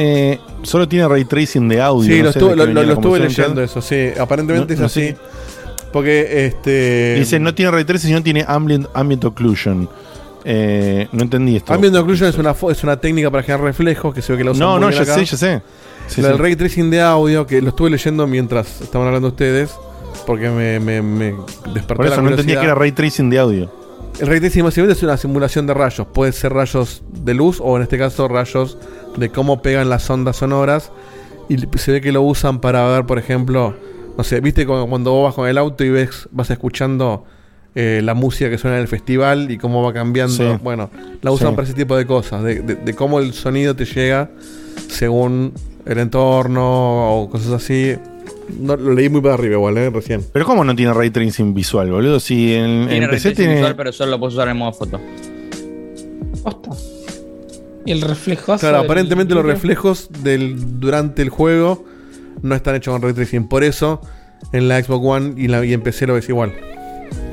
Eh, 0.00 0.38
solo 0.62 0.86
tiene 0.88 1.08
ray 1.08 1.24
tracing 1.24 1.68
de 1.68 1.80
audio. 1.80 2.08
Sí, 2.12 2.18
no 2.18 2.24
lo, 2.26 2.32
sé 2.32 2.38
estuve, 2.38 2.56
lo, 2.56 2.66
lo- 2.66 2.72
lo 2.84 3.16
la 3.18 3.18
leyendo 3.24 3.62
eso, 3.62 3.82
sí. 3.82 4.10
Aparentemente 4.18 4.74
No- 4.76 4.80
es 4.86 4.92
así. 4.92 5.08
sé. 5.08 5.16
Porque 5.92 6.46
este. 6.46 7.14
Dice, 7.18 7.40
no 7.40 7.52
tiene 7.54 7.70
ray 7.72 7.84
tracing, 7.84 8.08
sino 8.10 8.22
tiene 8.22 8.44
ambient, 8.46 8.86
ambient 8.94 9.24
occlusion. 9.24 9.88
Eh, 10.44 11.08
no 11.12 11.22
entendí 11.24 11.56
esto. 11.56 11.72
Ambient 11.74 11.96
occlusion 11.96 12.28
es 12.28 12.38
una, 12.38 12.54
es 12.70 12.84
una 12.84 12.96
técnica 12.98 13.30
para 13.30 13.42
generar 13.42 13.64
reflejos 13.64 14.14
que 14.14 14.22
se 14.22 14.32
ve 14.32 14.38
que 14.38 14.44
la 14.44 14.52
usan 14.52 14.60
No, 14.60 14.78
no, 14.78 14.90
ya 14.90 15.02
acá. 15.02 15.14
sé, 15.14 15.24
ya 15.24 15.36
sé. 15.36 15.62
Sí, 16.06 16.22
sí. 16.22 16.28
ray 16.28 16.56
tracing 16.56 16.90
de 16.90 17.00
audio, 17.00 17.46
que 17.46 17.60
lo 17.60 17.70
estuve 17.70 17.90
leyendo 17.90 18.26
mientras 18.26 18.80
estaban 18.80 19.08
hablando 19.08 19.28
ustedes, 19.28 19.70
porque 20.26 20.48
me, 20.48 20.78
me, 20.80 21.02
me 21.02 21.34
despertó 21.74 21.94
Por 21.96 22.06
la 22.06 22.12
eso 22.12 22.22
no 22.22 22.30
entendía 22.30 22.60
que 22.60 22.66
era 22.66 22.74
ray 22.74 22.92
tracing 22.92 23.28
de 23.30 23.38
audio. 23.38 23.70
El 24.20 24.26
ray 24.26 24.40
tracing 24.40 24.64
básicamente 24.64 24.96
es 24.96 25.02
una 25.02 25.16
simulación 25.16 25.66
de 25.66 25.74
rayos. 25.74 26.06
Puede 26.12 26.32
ser 26.32 26.52
rayos 26.52 27.02
de 27.12 27.34
luz 27.34 27.60
o 27.62 27.76
en 27.76 27.82
este 27.82 27.98
caso 27.98 28.26
rayos 28.28 28.78
de 29.16 29.30
cómo 29.30 29.62
pegan 29.62 29.88
las 29.88 30.08
ondas 30.10 30.36
sonoras. 30.36 30.92
Y 31.48 31.56
se 31.78 31.92
ve 31.92 32.00
que 32.00 32.12
lo 32.12 32.22
usan 32.22 32.60
para 32.60 32.86
ver, 32.88 33.06
por 33.06 33.18
ejemplo, 33.18 33.74
no 34.18 34.24
sé, 34.24 34.40
viste 34.40 34.66
cu- 34.66 34.86
cuando 34.88 35.12
vos 35.12 35.24
vas 35.24 35.34
con 35.34 35.48
el 35.48 35.56
auto 35.56 35.82
y 35.84 35.88
ves, 35.90 36.28
vas 36.30 36.50
escuchando 36.50 37.24
eh, 37.74 38.00
la 38.02 38.14
música 38.14 38.50
que 38.50 38.58
suena 38.58 38.76
en 38.76 38.82
el 38.82 38.88
festival 38.88 39.50
y 39.50 39.56
cómo 39.58 39.82
va 39.82 39.92
cambiando. 39.92 40.34
Sí. 40.34 40.60
Bueno, 40.62 40.90
la 41.22 41.30
usan 41.30 41.50
Sí. 41.50 41.54
para 41.54 41.64
ese 41.68 41.74
tipo 41.76 41.96
de 41.96 42.04
cosas, 42.06 42.42
de, 42.42 42.60
de- 42.60 42.74
de 42.74 42.94
cómo 42.94 43.18
el 43.20 43.32
sonido 43.32 43.74
te 43.76 43.84
llega 43.84 44.30
según 44.88 45.52
el 45.86 45.98
entorno 45.98 47.20
o 47.22 47.30
cosas 47.30 47.52
así. 47.52 47.94
No, 48.58 48.76
lo 48.76 48.92
leí 48.94 49.08
muy 49.08 49.20
para 49.20 49.34
arriba 49.34 49.54
igual, 49.54 49.76
¿eh? 49.78 49.90
Recién. 49.90 50.22
Pero 50.32 50.44
¿cómo 50.44 50.64
no 50.64 50.74
tiene 50.74 50.92
ray 50.94 51.10
tracing 51.10 51.54
visual, 51.54 51.90
boludo? 51.90 52.18
Si 52.20 52.54
en, 52.54 52.88
Tiene 52.88 53.04
en 53.04 53.10
PC 53.10 53.32
tiene... 53.32 53.54
visual, 53.54 53.76
pero 53.76 53.92
solo 53.92 54.10
lo 54.12 54.18
puedes 54.18 54.34
usar 54.34 54.48
en 54.48 54.56
modo 54.56 54.72
foto. 54.72 55.00
El 57.86 58.00
reflejo. 58.02 58.56
Claro, 58.58 58.78
aparentemente 58.78 59.34
los 59.34 59.44
reflejos 59.44 60.08
del, 60.22 60.80
durante 60.80 61.22
el 61.22 61.28
juego 61.30 61.84
no 62.42 62.54
están 62.54 62.74
hechos 62.76 62.92
con 62.92 63.02
ray 63.02 63.12
tracing. 63.12 63.48
Por 63.48 63.64
eso 63.64 64.00
en 64.52 64.68
la 64.68 64.82
Xbox 64.82 65.04
One 65.04 65.34
y, 65.36 65.48
la, 65.48 65.64
y 65.64 65.72
en 65.72 65.80
PC 65.82 66.06
lo 66.06 66.14
ves 66.14 66.28
igual. 66.28 66.52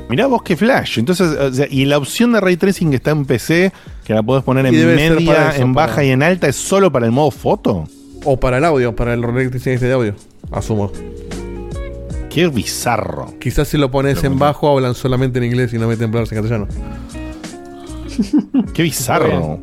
Mirá 0.08 0.26
vos 0.26 0.42
qué 0.42 0.56
flash. 0.56 0.98
Entonces, 0.98 1.26
o 1.36 1.52
sea, 1.52 1.66
y 1.68 1.84
la 1.84 1.98
opción 1.98 2.32
de 2.32 2.40
ray 2.40 2.56
tracing 2.56 2.90
que 2.90 2.96
está 2.96 3.10
en 3.10 3.24
PC, 3.24 3.72
que 4.04 4.14
la 4.14 4.22
podés 4.22 4.44
poner 4.44 4.64
en 4.66 4.72
media, 4.72 5.50
eso, 5.50 5.62
en 5.62 5.74
para- 5.74 5.86
baja 5.88 6.04
y 6.04 6.10
en 6.10 6.22
alta, 6.22 6.46
es 6.48 6.56
solo 6.56 6.90
para 6.92 7.06
el 7.06 7.12
modo 7.12 7.30
foto. 7.30 7.88
O 8.24 8.38
para 8.38 8.58
el 8.58 8.64
audio, 8.64 8.94
para 8.94 9.14
el 9.14 9.22
ray 9.22 9.48
tracing 9.48 9.72
este 9.72 9.86
de 9.86 9.92
audio. 9.92 10.14
Asumo. 10.52 10.92
Qué 12.30 12.46
bizarro. 12.48 13.34
Quizás 13.40 13.66
si 13.68 13.78
lo 13.78 13.90
pones 13.90 14.22
en 14.22 14.38
bajo 14.38 14.68
hablan 14.70 14.94
solamente 14.94 15.38
en 15.38 15.44
inglés 15.44 15.72
y 15.72 15.78
no 15.78 15.88
meten 15.88 16.10
palabras 16.10 16.30
en 16.32 16.38
castellano. 16.38 16.68
Qué 18.74 18.82
bizarro. 18.82 19.60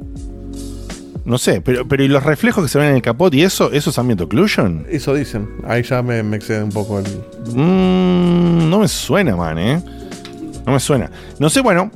No 1.25 1.37
sé, 1.37 1.61
pero, 1.61 1.87
pero 1.87 2.03
¿y 2.03 2.07
los 2.09 2.23
reflejos 2.23 2.63
que 2.63 2.69
se 2.69 2.77
ven 2.79 2.89
en 2.89 2.95
el 2.95 3.01
capot 3.01 3.33
y 3.33 3.43
eso? 3.43 3.71
¿Eso 3.71 3.91
es 3.91 3.97
ambient 3.97 4.19
occlusion? 4.21 4.85
Eso 4.89 5.13
dicen. 5.13 5.47
Ahí 5.65 5.81
ya 5.83 6.01
me, 6.01 6.21
me 6.23 6.35
excede 6.37 6.61
un 6.63 6.71
poco 6.71 6.99
el. 6.99 7.05
Mm, 7.55 8.69
no 8.69 8.79
me 8.79 8.87
suena, 8.87 9.35
man, 9.35 9.57
¿eh? 9.57 9.81
No 10.65 10.73
me 10.73 10.79
suena. 10.79 11.09
No 11.39 11.49
sé, 11.49 11.61
bueno, 11.61 11.91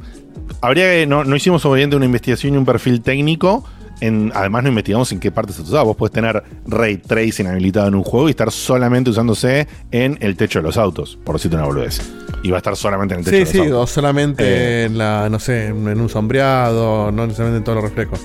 habría 0.62 0.86
que. 0.92 1.06
No, 1.08 1.24
no 1.24 1.36
hicimos 1.36 1.66
obviamente 1.66 1.96
una 1.96 2.06
investigación 2.06 2.54
y 2.54 2.58
un 2.58 2.66
perfil 2.66 3.02
técnico. 3.02 3.64
En, 4.00 4.32
además, 4.36 4.62
no 4.64 4.70
investigamos 4.70 5.12
en 5.12 5.20
qué 5.20 5.32
parte 5.32 5.54
se 5.54 5.62
usaba. 5.64 5.82
Vos 5.84 5.98
puedes 5.98 6.14
tener 6.14 6.44
ray 6.68 6.98
tracing 6.98 7.48
habilitado 7.48 7.88
en 7.88 7.96
un 7.96 8.04
juego 8.04 8.28
y 8.28 8.32
estar 8.32 8.52
solamente 8.52 9.10
usándose 9.10 9.68
en 9.92 10.20
el 10.22 10.38
techo 10.38 10.60
de 10.60 10.64
los 10.64 10.78
autos, 10.78 11.18
por 11.24 11.36
decirte 11.36 11.58
una 11.58 11.66
boludez. 11.66 12.00
Y 12.44 12.52
va 12.52 12.58
a 12.58 12.60
estar 12.60 12.76
solamente 12.76 13.16
en 13.16 13.22
el 13.22 13.26
techo 13.26 13.36
Sí, 13.38 13.40
de 13.40 13.46
los 13.46 13.52
sí, 13.52 13.60
autos. 13.74 13.90
o 13.92 13.94
solamente 13.94 14.44
Eh. 14.46 14.84
en 14.86 14.98
la, 15.00 15.28
no 15.30 15.40
sé, 15.40 15.66
en 15.68 16.00
un 16.00 16.10
sombreado, 16.10 17.12
no 17.12 17.26
necesariamente 17.26 17.58
en 17.58 17.64
todos 17.64 17.78
los 17.78 17.86
reflejos. 17.86 18.20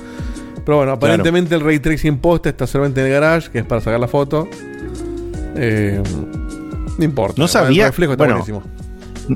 Pero 0.64 0.78
bueno, 0.78 0.92
aparentemente 0.92 1.54
el 1.54 1.60
ray 1.60 1.78
tracing 1.80 2.18
post 2.18 2.46
está 2.46 2.66
solamente 2.66 3.00
en 3.00 3.06
el 3.06 3.12
garage, 3.12 3.50
que 3.50 3.58
es 3.60 3.64
para 3.64 3.80
sacar 3.80 3.98
la 4.00 4.08
foto. 4.08 4.48
Eh, 5.56 6.02
no 6.98 7.04
importa. 7.04 7.34
No 7.40 7.48
sabía- 7.48 7.84
El 7.86 7.90
reflejo 7.90 8.12
está 8.12 8.24
bueno, 8.24 8.34
buenísimo. 8.40 8.62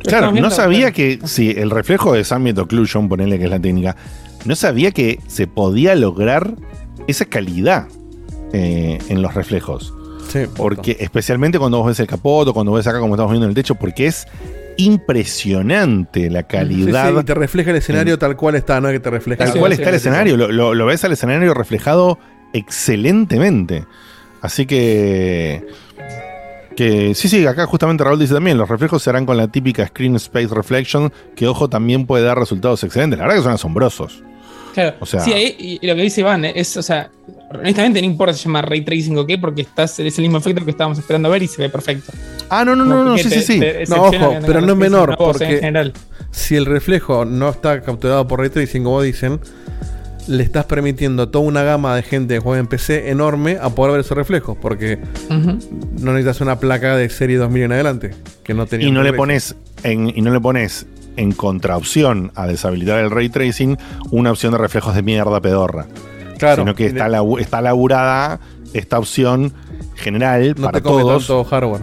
Claro, 0.05 0.33
no 0.33 0.51
sabía 0.51 0.91
que 0.93 1.21
si 1.25 1.51
el 1.51 1.71
reflejo 1.71 2.13
de 2.13 2.25
ambient 2.31 2.59
occlusion, 2.59 3.09
ponele 3.09 3.39
que 3.39 3.45
es 3.45 3.51
la 3.51 3.61
técnica, 3.61 3.97
no 4.45 4.57
sabía 4.57 4.91
que 4.91 5.21
se 5.29 5.47
podía 5.47 5.95
lograr 5.95 6.55
esa 7.07 7.25
calidad 7.25 7.87
eh, 8.53 8.99
en 9.09 9.23
los 9.23 9.35
reflejos. 9.35 9.93
porque 10.57 10.97
especialmente 11.01 11.59
cuando 11.59 11.79
vos 11.79 11.87
ves 11.87 12.01
el 12.01 12.07
capot 12.09 12.47
o 12.49 12.53
cuando 12.53 12.73
ves 12.73 12.87
acá 12.87 12.99
como 12.99 13.15
estamos 13.15 13.31
viendo 13.33 13.47
en 13.47 13.51
el 13.51 13.55
techo, 13.55 13.75
porque 13.77 14.07
es 14.07 14.27
impresionante 14.77 16.31
la 16.31 16.43
calidad. 16.45 17.05
Sí, 17.09 17.15
sí, 17.15 17.21
y 17.21 17.25
te 17.25 17.35
refleja 17.35 17.71
el 17.71 17.77
escenario 17.77 18.19
tal 18.19 18.37
cual 18.37 18.55
está, 18.57 18.81
no 18.81 18.89
que 18.91 19.01
te 19.01 19.11
refleja. 19.11 19.45
Tal 19.45 19.59
cual 19.59 19.73
está 19.73 19.89
el 19.91 19.95
escenario, 19.97 20.37
lo, 20.37 20.51
lo- 20.53 20.75
lo 20.75 20.87
ves 20.87 21.05
al 21.05 21.13
escenario 21.13 21.55
reflejado 21.55 22.19
excelentemente. 22.53 23.85
Así 24.43 24.67
que. 24.67 25.67
Que 26.77 27.15
sí, 27.15 27.29
sí, 27.31 27.47
acá 27.47 27.65
justamente 27.65 28.05
Raúl 28.05 28.19
dice 28.19 28.35
también, 28.35 28.59
los 28.59 28.69
reflejos 28.69 29.03
se 29.03 29.09
harán 29.09 29.25
con 29.25 29.39
la 29.39 29.49
típica 29.49 29.87
Screen 29.87 30.17
Space 30.17 30.49
Reflection, 30.55 31.11
que 31.35 31.47
ojo 31.47 31.71
también 31.71 32.05
puede 32.05 32.23
dar 32.25 32.39
resultados 32.39 32.85
excelentes. 32.85 33.19
La 33.19 33.25
verdad 33.25 33.39
que 33.39 33.45
son 33.45 33.53
asombrosos. 33.55 34.23
Claro. 34.77 34.97
O 35.01 35.07
sea- 35.07 35.21
sí, 35.21 35.33
ahí, 35.33 35.57
y, 35.59 35.79
y 35.81 35.87
lo 35.89 35.95
que 35.97 36.03
dice 36.03 36.21
Iván 36.21 36.45
es, 36.45 36.77
o 36.77 36.83
sea, 36.83 37.11
honestamente 37.51 37.99
no 38.01 38.07
importa 38.07 38.33
si 38.35 38.41
se 38.41 38.45
llama 38.45 38.61
ray 38.63 38.83
tracing 38.83 39.17
o 39.19 39.27
qué, 39.27 39.39
porque 39.39 39.63
estás, 39.63 39.99
es 39.99 40.19
el 40.19 40.23
mismo 40.23 40.39
efecto 40.39 40.65
que 40.65 40.71
estábamos 40.71 40.99
esperando 40.99 41.31
ver 41.31 41.43
y 41.43 41.49
se 41.49 41.63
ve 41.63 41.69
perfecto. 41.71 42.13
Ah, 42.51 42.65
no, 42.65 42.77
no, 42.77 42.85
no, 42.85 43.03
no, 43.03 43.11
Porque 43.13 43.23
sí, 43.25 43.29
te- 43.31 43.41
sí, 43.43 43.61
sí. 43.87 43.91
No, 43.91 44.03
ojo, 44.03 44.35
pero 44.47 44.61
no 44.61 44.73
es 44.73 44.79
menor, 44.79 45.09
una 45.09 45.17
voz, 45.17 45.41
en 45.41 45.49
porque 45.49 45.57
general. 45.59 45.93
si 46.31 46.55
el 46.57 46.67
reflejo 46.67 47.25
no 47.25 47.49
está 47.49 47.81
capturado 47.81 48.29
por 48.29 48.39
ray 48.41 48.51
tracing, 48.51 48.85
como 48.85 49.01
dicen, 49.03 49.41
le 50.29 50.43
estás 50.43 50.65
permitiendo 50.67 51.23
a 51.23 51.31
toda 51.31 51.45
una 51.45 51.63
gama 51.63 51.95
de 51.97 52.03
gente 52.03 52.35
que 52.35 52.41
juega 52.41 52.61
en 52.61 52.67
PC 52.67 53.11
enorme 53.11 53.59
a 53.63 53.71
poder 53.71 53.93
ver 53.93 54.01
esos 54.03 54.17
reflejos, 54.17 54.59
porque 54.61 54.99
no 55.31 56.13
necesitas 56.13 56.41
una 56.41 56.59
placa 56.61 56.97
de 56.97 57.09
serie 57.09 57.37
2000 57.39 57.63
en 57.63 57.73
adelante, 57.73 58.11
que 58.43 58.53
no 58.53 58.67
tenía 58.67 58.89
y 58.89 58.91
no 58.91 59.01
le 59.03 59.13
reflejo. 59.13 59.23
pones 59.23 59.55
en, 59.85 60.13
y 60.17 60.21
no 60.23 60.33
le 60.33 60.41
pones 60.41 60.87
en 61.17 61.33
contraopción 61.33 62.33
a 62.35 62.47
deshabilitar 62.47 62.99
el 63.01 63.11
ray 63.11 63.29
tracing 63.29 63.77
una 64.11 64.31
opción 64.31 64.53
de 64.53 64.59
reflejos 64.59 64.95
de 64.95 65.03
mierda 65.03 65.41
pedorra. 65.41 65.87
Claro. 66.39 66.63
Sino 66.63 66.75
que 66.75 66.87
está, 66.87 67.09
labu- 67.09 67.41
está 67.41 67.61
laburada 67.63 68.41
esta 68.75 68.99
opción 68.99 69.53
general 69.95 70.55
No 70.59 70.65
para 70.67 70.79
te 70.79 70.83
come 70.83 71.03
todos. 71.03 71.27
tanto 71.27 71.45
hardware. 71.45 71.81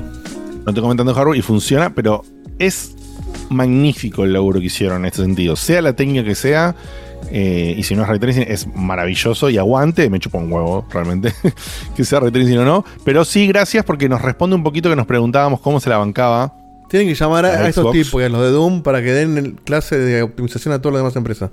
No 0.65 0.73
te 0.73 0.79
comentando 0.81 1.13
hardware 1.13 1.37
y 1.37 1.41
funciona, 1.41 1.93
pero 1.93 2.23
es 2.59 2.95
magnífico 3.49 4.23
el 4.23 4.33
laburo 4.33 4.59
que 4.59 4.67
hicieron 4.67 4.99
en 4.99 5.05
este 5.05 5.21
sentido. 5.23 5.55
Sea 5.55 5.81
la 5.81 5.93
técnica 5.93 6.23
que 6.23 6.35
sea, 6.35 6.75
eh, 7.31 7.73
y 7.77 7.83
si 7.83 7.95
no 7.95 8.03
es 8.03 8.07
ray 8.07 8.19
tracing, 8.19 8.45
es 8.47 8.67
maravilloso 8.75 9.49
y 9.49 9.57
aguante. 9.57 10.09
Me 10.09 10.19
chupa 10.19 10.37
un 10.37 10.51
huevo, 10.51 10.85
realmente, 10.91 11.33
que 11.95 12.03
sea 12.05 12.19
ray 12.19 12.31
tracing 12.31 12.59
o 12.59 12.65
no. 12.65 12.85
Pero 13.03 13.25
sí, 13.25 13.47
gracias 13.47 13.83
porque 13.83 14.07
nos 14.07 14.21
responde 14.21 14.55
un 14.55 14.63
poquito 14.63 14.89
que 14.89 14.95
nos 14.95 15.07
preguntábamos 15.07 15.59
cómo 15.61 15.79
se 15.79 15.89
la 15.89 15.97
bancaba. 15.97 16.53
Tienen 16.93 17.09
que 17.09 17.15
llamar 17.15 17.43
a, 17.47 17.49
a 17.49 17.67
estos 17.69 17.91
tipos 17.91 18.21
y 18.21 18.25
a 18.25 18.29
los 18.29 18.39
de 18.41 18.51
Doom 18.51 18.83
para 18.83 19.01
que 19.01 19.13
den 19.13 19.59
clase 19.65 19.97
de 19.97 20.21
optimización 20.21 20.75
a 20.75 20.79
todas 20.79 20.93
las 20.93 20.99
demás 21.01 21.15
empresas. 21.15 21.49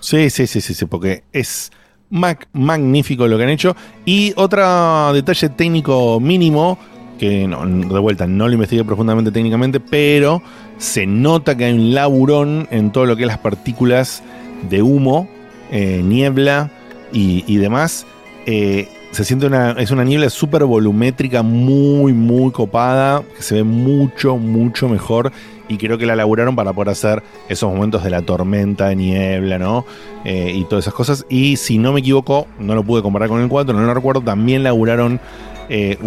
Sí, 0.00 0.30
sí, 0.30 0.46
sí, 0.46 0.62
sí, 0.62 0.72
sí, 0.72 0.86
porque 0.86 1.24
es 1.30 1.70
mag- 2.10 2.46
magnífico 2.54 3.28
lo 3.28 3.36
que 3.36 3.44
han 3.44 3.50
hecho. 3.50 3.76
Y 4.06 4.32
otro 4.34 5.12
detalle 5.12 5.50
técnico 5.50 6.18
mínimo, 6.20 6.78
que 7.18 7.46
no, 7.46 7.66
de 7.66 7.98
vuelta 8.00 8.26
no 8.26 8.48
lo 8.48 8.54
investigué 8.54 8.82
profundamente 8.82 9.30
técnicamente, 9.30 9.78
pero 9.78 10.42
se 10.78 11.06
nota 11.06 11.54
que 11.54 11.66
hay 11.66 11.74
un 11.74 11.92
laburón 11.92 12.66
en 12.70 12.92
todo 12.92 13.04
lo 13.04 13.14
que 13.14 13.24
es 13.24 13.28
las 13.28 13.36
partículas 13.38 14.22
de 14.70 14.80
humo, 14.80 15.28
eh, 15.70 16.00
niebla 16.02 16.70
y, 17.12 17.44
y 17.46 17.58
demás. 17.58 18.06
Eh, 18.46 18.88
se 19.12 19.24
siente 19.24 19.46
una, 19.46 19.72
es 19.72 19.90
una 19.90 20.04
niebla 20.04 20.30
súper 20.30 20.64
volumétrica, 20.64 21.42
muy, 21.42 22.14
muy 22.14 22.50
copada, 22.50 23.22
que 23.36 23.42
se 23.42 23.56
ve 23.56 23.62
mucho, 23.62 24.38
mucho 24.38 24.88
mejor. 24.88 25.32
Y 25.68 25.76
creo 25.76 25.96
que 25.98 26.06
la 26.06 26.16
laburaron 26.16 26.56
para 26.56 26.72
poder 26.72 26.90
hacer 26.90 27.22
esos 27.48 27.72
momentos 27.72 28.02
de 28.02 28.10
la 28.10 28.22
tormenta 28.22 28.88
de 28.88 28.96
niebla, 28.96 29.58
¿no? 29.58 29.84
Eh, 30.24 30.52
y 30.54 30.64
todas 30.64 30.84
esas 30.84 30.94
cosas. 30.94 31.26
Y 31.28 31.56
si 31.56 31.78
no 31.78 31.92
me 31.92 32.00
equivoco, 32.00 32.46
no 32.58 32.74
lo 32.74 32.82
pude 32.82 33.02
comparar 33.02 33.28
con 33.28 33.40
el 33.40 33.48
4, 33.48 33.74
no 33.74 33.82
lo 33.82 33.94
recuerdo, 33.94 34.22
también 34.22 34.62
laburaron 34.62 35.20
eh, 35.68 35.98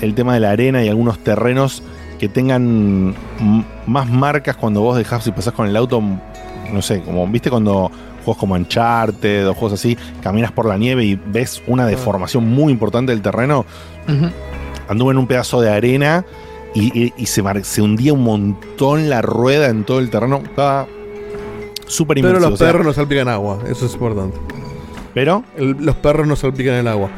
el 0.00 0.14
tema 0.14 0.34
de 0.34 0.40
la 0.40 0.50
arena 0.50 0.82
y 0.82 0.88
algunos 0.88 1.18
terrenos 1.18 1.82
que 2.18 2.28
tengan 2.28 3.14
más 3.86 4.08
marcas 4.08 4.56
cuando 4.56 4.80
vos 4.80 4.96
dejás, 4.96 5.24
si 5.24 5.32
pasás 5.32 5.52
con 5.52 5.68
el 5.68 5.76
auto, 5.76 6.02
no 6.72 6.82
sé, 6.82 7.02
como, 7.02 7.26
¿viste 7.28 7.50
cuando 7.50 7.90
juegos 8.24 8.38
como 8.38 8.54
Uncharted 8.54 9.48
o 9.48 9.54
juegos 9.54 9.74
así, 9.74 9.96
caminas 10.22 10.50
por 10.52 10.66
la 10.66 10.76
nieve 10.76 11.04
y 11.04 11.14
ves 11.14 11.62
una 11.66 11.86
deformación 11.86 12.48
muy 12.48 12.72
importante 12.72 13.12
del 13.12 13.22
terreno? 13.22 13.64
Ujú. 14.08 14.30
anduve 14.88 15.12
en 15.12 15.18
un 15.18 15.26
pedazo 15.26 15.60
de 15.62 15.70
arena 15.70 16.24
y, 16.74 16.86
y- 17.04 17.12
y 17.16 17.26
se, 17.26 17.42
se 17.64 17.80
hundía 17.82 18.12
un 18.12 18.22
montón 18.24 19.08
la 19.08 19.22
rueda 19.22 19.68
en 19.68 19.84
todo 19.84 19.98
el 20.00 20.10
terreno. 20.10 20.42
Estaba 20.44 20.86
súper 21.86 22.20
Pero 22.20 22.40
los 22.40 22.52
o 22.52 22.56
sea, 22.56 22.66
perros 22.68 22.84
no 22.86 22.92
salpican 22.92 23.28
agua, 23.28 23.60
eso 23.68 23.86
es 23.86 23.92
importante. 23.94 24.36
¿Pero? 25.14 25.44
los 25.56 25.94
perros 25.96 26.26
no 26.26 26.34
salpican 26.36 26.74
el 26.74 26.88
agua. 26.88 27.08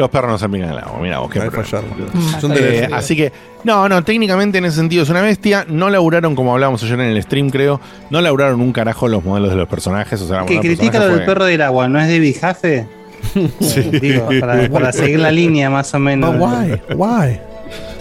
Los 0.00 0.08
perros 0.10 0.30
no 0.30 0.38
salpican 0.38 0.70
el 0.70 0.78
agua, 0.78 0.98
mira 1.00 1.18
vos, 1.18 1.30
qué 1.30 1.40
Hay 1.40 1.50
problema. 1.50 1.68
fallar. 1.68 1.84
Eh, 1.84 2.40
Son 2.40 2.54
de- 2.54 2.88
así 2.92 3.14
que, 3.14 3.30
no, 3.64 3.88
no, 3.88 4.02
técnicamente 4.02 4.58
en 4.58 4.64
ese 4.64 4.76
sentido 4.76 5.02
es 5.02 5.10
una 5.10 5.20
bestia. 5.20 5.66
No 5.68 5.90
laburaron, 5.90 6.34
como 6.34 6.52
hablábamos 6.54 6.82
ayer 6.82 6.98
en 7.00 7.06
el 7.10 7.22
stream, 7.22 7.50
creo, 7.50 7.80
no 8.08 8.20
laburaron 8.22 8.60
un 8.62 8.72
carajo 8.72 9.08
los 9.08 9.22
modelos 9.22 9.50
de 9.50 9.56
los 9.56 9.68
personajes. 9.68 10.20
O 10.22 10.26
sea, 10.26 10.46
Que 10.46 10.58
critica 10.60 10.98
lo 10.98 11.08
del 11.08 11.24
perro 11.26 11.44
del 11.44 11.60
agua, 11.60 11.86
¿no 11.88 12.00
es. 12.00 12.08
Digo, 14.00 14.28
para, 14.40 14.68
para 14.70 14.92
seguir 14.92 15.20
la 15.20 15.30
línea 15.30 15.68
más 15.68 15.92
o 15.94 15.98
menos. 15.98 16.36
But 16.38 16.48
why? 16.48 16.80
Why? 16.96 17.40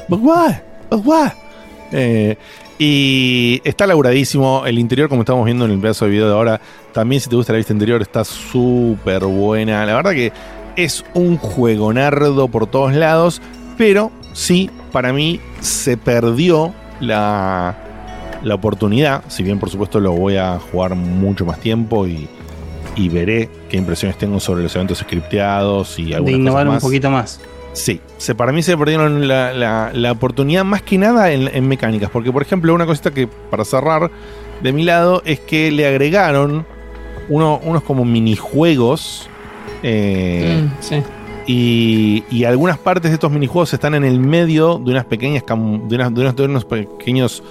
But 0.08 0.20
why? 0.22 0.56
But 0.90 1.06
why? 1.06 1.32
Eh, 1.92 2.38
y 2.78 3.62
está 3.66 3.86
laburadísimo. 3.86 4.64
El 4.66 4.80
interior, 4.80 5.10
como 5.10 5.24
estamos 5.24 5.44
viendo 5.46 5.66
en 5.66 5.72
el 5.72 5.80
pedazo 5.80 6.06
de 6.06 6.12
video 6.12 6.28
de 6.28 6.34
ahora, 6.34 6.62
también 6.94 7.20
si 7.22 7.30
te 7.30 7.36
gusta 7.36 7.52
la 7.52 7.58
vista 7.58 7.74
interior, 7.74 8.02
está 8.02 8.24
súper 8.24 9.26
buena. 9.26 9.86
La 9.86 9.96
verdad 9.96 10.12
que 10.12 10.32
es 10.84 11.04
un 11.14 11.38
juegonardo 11.38 12.48
por 12.48 12.68
todos 12.68 12.94
lados, 12.94 13.42
pero 13.78 14.12
sí, 14.34 14.70
para 14.92 15.14
mí 15.14 15.40
se 15.62 15.98
perdió 15.98 16.74
la, 17.00 17.76
la 18.44 18.56
oportunidad. 18.56 19.24
Si 19.28 19.44
bien, 19.44 19.60
por 19.60 19.70
supuesto, 19.70 20.00
lo 20.00 20.12
voy 20.14 20.38
a 20.38 20.60
jugar 20.60 20.96
mucho 20.96 21.46
más 21.46 21.60
tiempo 21.60 22.08
y, 22.08 22.28
y 22.96 23.10
veré 23.10 23.50
qué 23.70 23.78
impresiones 23.78 24.18
tengo 24.18 24.40
sobre 24.40 24.64
los 24.64 24.76
eventos 24.76 24.98
scripteados 25.00 26.00
y 26.00 26.06
De 26.06 26.16
algunas 26.16 26.40
innovar 26.40 26.66
cosas 26.66 26.68
un 26.68 26.74
más. 26.76 26.84
poquito 26.84 27.10
más. 27.12 27.42
Sí, 27.74 28.02
se, 28.18 28.34
para 28.34 28.52
mí 28.52 28.64
se 28.64 28.76
perdieron 28.78 29.28
la, 29.28 29.54
la- 29.54 29.92
la 29.94 30.12
oportunidad 30.12 30.66
más 30.66 30.82
que 30.82 30.98
nada 30.98 31.32
en, 31.32 31.48
en 31.54 31.68
mecánicas. 31.68 32.10
Porque, 32.10 32.32
por 32.32 32.42
ejemplo, 32.42 32.74
una 32.74 32.86
cosita 32.88 33.12
que 33.12 33.28
para 33.28 33.64
cerrar 33.64 34.10
de 34.64 34.74
mi 34.74 34.84
lado 34.84 35.22
es 35.24 35.40
que 35.40 35.72
le 35.72 35.86
agregaron 35.88 36.66
uno- 37.30 37.60
unos 37.64 37.84
como 37.84 38.06
minijuegos. 38.06 39.30
Eh, 39.84 40.62
Mm, 40.64 40.72
sí. 40.82 41.02
y, 41.48 42.24
y 42.30 42.44
algunas 42.44 42.78
partes 42.78 43.12
de 43.12 43.16
estos 43.16 43.32
minijuegos 43.32 43.74
están 43.74 43.96
en 43.96 44.04
el 44.04 44.20
medio 44.20 44.78
de 44.80 44.92
unas 44.92 45.06
pequeñas 45.06 45.44
de, 45.46 45.54
unas- 45.96 46.14
de 46.14 46.22
unos, 46.22 46.36
de 46.36 46.44
unos 46.46 46.66
pequeños 46.66 47.44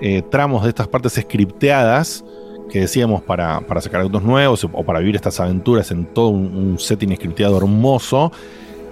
eh, 0.00 0.22
tramos 0.30 0.62
de 0.62 0.70
estas 0.70 0.88
partes 0.88 1.12
scripteadas 1.14 2.24
que 2.70 2.80
decíamos 2.80 3.22
para, 3.22 3.60
para 3.60 3.80
sacar 3.80 4.00
autos 4.00 4.22
nuevos 4.22 4.64
o 4.64 4.82
para 4.84 5.00
vivir 5.00 5.16
estas 5.16 5.40
aventuras 5.40 5.90
en 5.90 6.06
todo 6.06 6.28
un, 6.28 6.46
un 6.56 6.78
setting 6.78 7.14
scripteado 7.16 7.56
hermoso. 7.58 8.30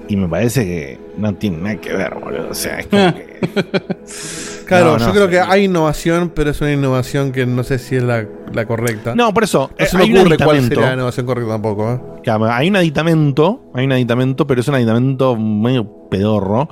Y 0.08 0.16
me 0.16 0.26
parece 0.26 0.64
que 0.64 1.00
no 1.16 1.32
tiene 1.34 1.58
nada 1.58 1.76
que 1.76 1.92
ver, 1.92 2.14
boludo. 2.14 2.48
O 2.50 2.54
sea, 2.54 2.80
es 2.80 2.86
como 2.88 3.14
que. 3.14 3.38
Claro, 4.68 4.98
No, 4.98 5.06
yo 5.06 5.12
creo 5.12 5.28
que 5.28 5.40
hay 5.40 5.64
innovación, 5.64 6.30
pero 6.34 6.50
es 6.50 6.60
una 6.60 6.70
innovación 6.70 7.32
que 7.32 7.46
no 7.46 7.64
sé 7.64 7.78
si 7.78 7.96
es 7.96 8.02
la, 8.02 8.26
la 8.52 8.66
correcta. 8.66 9.14
No, 9.14 9.32
por 9.32 9.44
eso. 9.44 9.70
No 9.78 9.84
eh, 9.84 9.88
se 9.88 9.96
me 9.96 10.02
hay 10.04 10.12
un 10.12 10.18
ocurre 10.18 10.36
cuál 10.36 10.62
sería 10.62 10.88
la 10.88 10.92
innovación 10.92 11.24
correcta 11.24 11.52
tampoco. 11.52 11.90
¿eh? 11.90 12.00
Claro, 12.22 12.52
Hay 12.52 12.68
un 12.68 12.76
aditamento, 12.76 13.62
hay 13.72 13.86
un 13.86 13.92
aditamento, 13.92 14.46
pero 14.46 14.60
es 14.60 14.68
un 14.68 14.74
aditamento 14.74 15.36
medio 15.36 16.08
pedorro. 16.10 16.68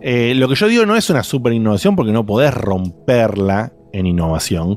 Eh, 0.00 0.32
lo 0.36 0.48
que 0.48 0.54
yo 0.54 0.68
digo 0.68 0.86
no 0.86 0.94
es 0.94 1.10
una 1.10 1.24
super 1.24 1.52
innovación 1.52 1.96
porque 1.96 2.12
no 2.12 2.24
podés 2.24 2.54
romperla 2.54 3.72
en 3.92 4.06
innovación. 4.06 4.76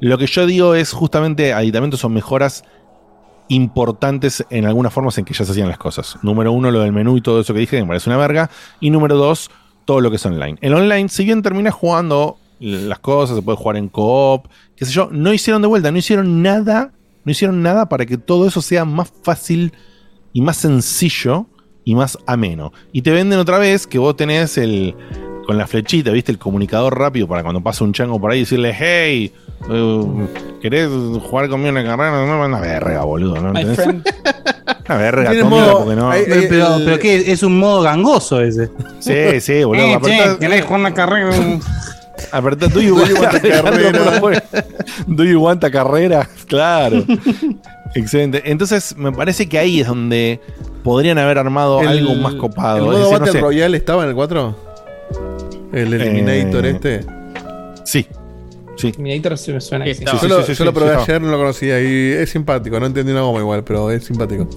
Lo 0.00 0.16
que 0.16 0.26
yo 0.26 0.46
digo 0.46 0.74
es 0.74 0.92
justamente 0.92 1.52
aditamentos 1.52 2.00
son 2.00 2.14
mejoras 2.14 2.64
importantes 3.48 4.44
en 4.48 4.64
algunas 4.64 4.94
formas 4.94 5.18
en 5.18 5.26
que 5.26 5.34
ya 5.34 5.44
se 5.44 5.52
hacían 5.52 5.68
las 5.68 5.76
cosas. 5.76 6.16
Número 6.22 6.52
uno, 6.52 6.70
lo 6.70 6.80
del 6.80 6.92
menú 6.92 7.18
y 7.18 7.20
todo 7.20 7.40
eso 7.40 7.52
que 7.52 7.60
dije, 7.60 7.76
que 7.76 7.82
me 7.82 7.88
parece 7.88 8.08
una 8.08 8.16
verga. 8.16 8.48
Y 8.80 8.88
número 8.88 9.16
dos, 9.16 9.50
todo 9.84 10.00
lo 10.00 10.10
que 10.10 10.16
es 10.16 10.26
online. 10.26 10.56
El 10.60 10.74
online, 10.74 11.08
si 11.08 11.24
bien 11.24 11.42
termina 11.42 11.70
jugando 11.70 12.38
las 12.60 12.98
cosas, 12.98 13.36
se 13.36 13.42
puede 13.42 13.58
jugar 13.58 13.76
en 13.76 13.88
co-op, 13.88 14.46
qué 14.76 14.84
sé 14.84 14.92
yo, 14.92 15.08
no 15.10 15.32
hicieron 15.32 15.62
de 15.62 15.68
vuelta, 15.68 15.90
no 15.90 15.98
hicieron 15.98 16.42
nada, 16.42 16.92
no 17.24 17.32
hicieron 17.32 17.62
nada 17.62 17.88
para 17.88 18.06
que 18.06 18.16
todo 18.16 18.46
eso 18.46 18.62
sea 18.62 18.84
más 18.84 19.12
fácil 19.22 19.72
y 20.32 20.40
más 20.40 20.56
sencillo 20.56 21.46
y 21.84 21.94
más 21.94 22.18
ameno. 22.26 22.72
Y 22.92 23.02
te 23.02 23.10
venden 23.10 23.38
otra 23.38 23.58
vez 23.58 23.86
que 23.86 23.98
vos 23.98 24.16
tenés 24.16 24.56
el 24.58 24.94
con 25.46 25.58
la 25.58 25.66
flechita, 25.66 26.10
¿viste? 26.10 26.32
El 26.32 26.38
comunicador 26.38 26.98
rápido 26.98 27.28
para 27.28 27.42
cuando 27.42 27.62
pasa 27.62 27.84
un 27.84 27.92
chango 27.92 28.18
por 28.18 28.30
ahí 28.30 28.40
decirle, 28.40 28.74
hey, 28.76 29.30
eh, 29.70 30.28
¿querés 30.62 30.88
jugar 30.88 31.48
conmigo 31.48 31.70
una 31.70 31.84
carrera? 31.84 32.26
No, 32.26 32.44
una 32.44 32.60
verga, 32.60 33.04
boludo, 33.04 33.40
¿no? 33.40 33.52
My. 33.52 33.62
Tiene 34.86 35.40
tómela, 35.40 35.46
modo- 35.48 35.78
porque 35.84 35.96
no. 35.96 36.10
pero, 36.10 36.42
pero, 36.48 36.68
pero 36.84 36.98
¿qué? 36.98 37.32
Es 37.32 37.42
un 37.42 37.58
modo 37.58 37.82
gangoso 37.82 38.40
ese. 38.40 38.70
Sí, 39.00 39.40
sí, 39.40 39.64
boludo. 39.64 39.84
Eh, 39.84 39.98
che, 40.02 40.38
¿querés 40.38 40.64
jugar 40.64 40.80
una 40.80 40.94
carrera? 40.94 41.30
Apretá, 42.32 42.68
do 42.68 42.80
you 42.80 42.94
want 42.96 43.10
a 43.16 43.40
carrera? 43.40 44.20
Do 45.06 45.24
you 45.24 45.40
want 45.40 45.62
a 45.64 45.70
carrera? 45.70 46.28
Claro. 46.46 47.04
Excelente. 47.94 48.42
Entonces, 48.50 48.96
me 48.96 49.10
parece 49.12 49.48
que 49.48 49.58
ahí 49.58 49.80
es 49.80 49.86
donde 49.88 50.40
podrían 50.84 51.18
haber 51.18 51.38
armado 51.38 51.80
El- 51.80 51.88
algo 51.88 52.14
más 52.14 52.34
copado. 52.34 52.78
¿El 52.78 52.84
modo 52.84 52.98
decir, 52.98 53.12
no 53.12 53.18
Battle 53.18 53.32
sé, 53.32 53.40
Royale 53.40 53.76
estaba 53.76 54.02
en 54.04 54.10
el 54.10 54.14
4? 54.14 54.56
¿El 55.72 55.92
Eliminator 55.92 56.66
Eh, 56.66 56.70
este? 56.70 57.00
Sí. 57.84 58.06
Sí. 58.92 59.00
Eliminator 59.00 59.38
se 59.38 59.52
me 59.52 59.60
suena 59.60 59.84
que 59.84 59.94
sí. 59.94 60.04
yo 60.04 60.28
lo, 60.28 60.46
yo 60.46 60.64
lo 60.64 60.72
probé 60.72 60.94
ayer, 60.94 61.20
no 61.20 61.28
lo 61.30 61.38
conocía 61.38 61.80
y 61.80 62.12
es 62.12 62.30
simpático. 62.30 62.78
No 62.80 62.86
entendí 62.86 63.12
una 63.12 63.22
goma 63.22 63.40
igual, 63.40 63.64
pero 63.64 63.90
es 63.90 64.04
simpático. 64.04 64.48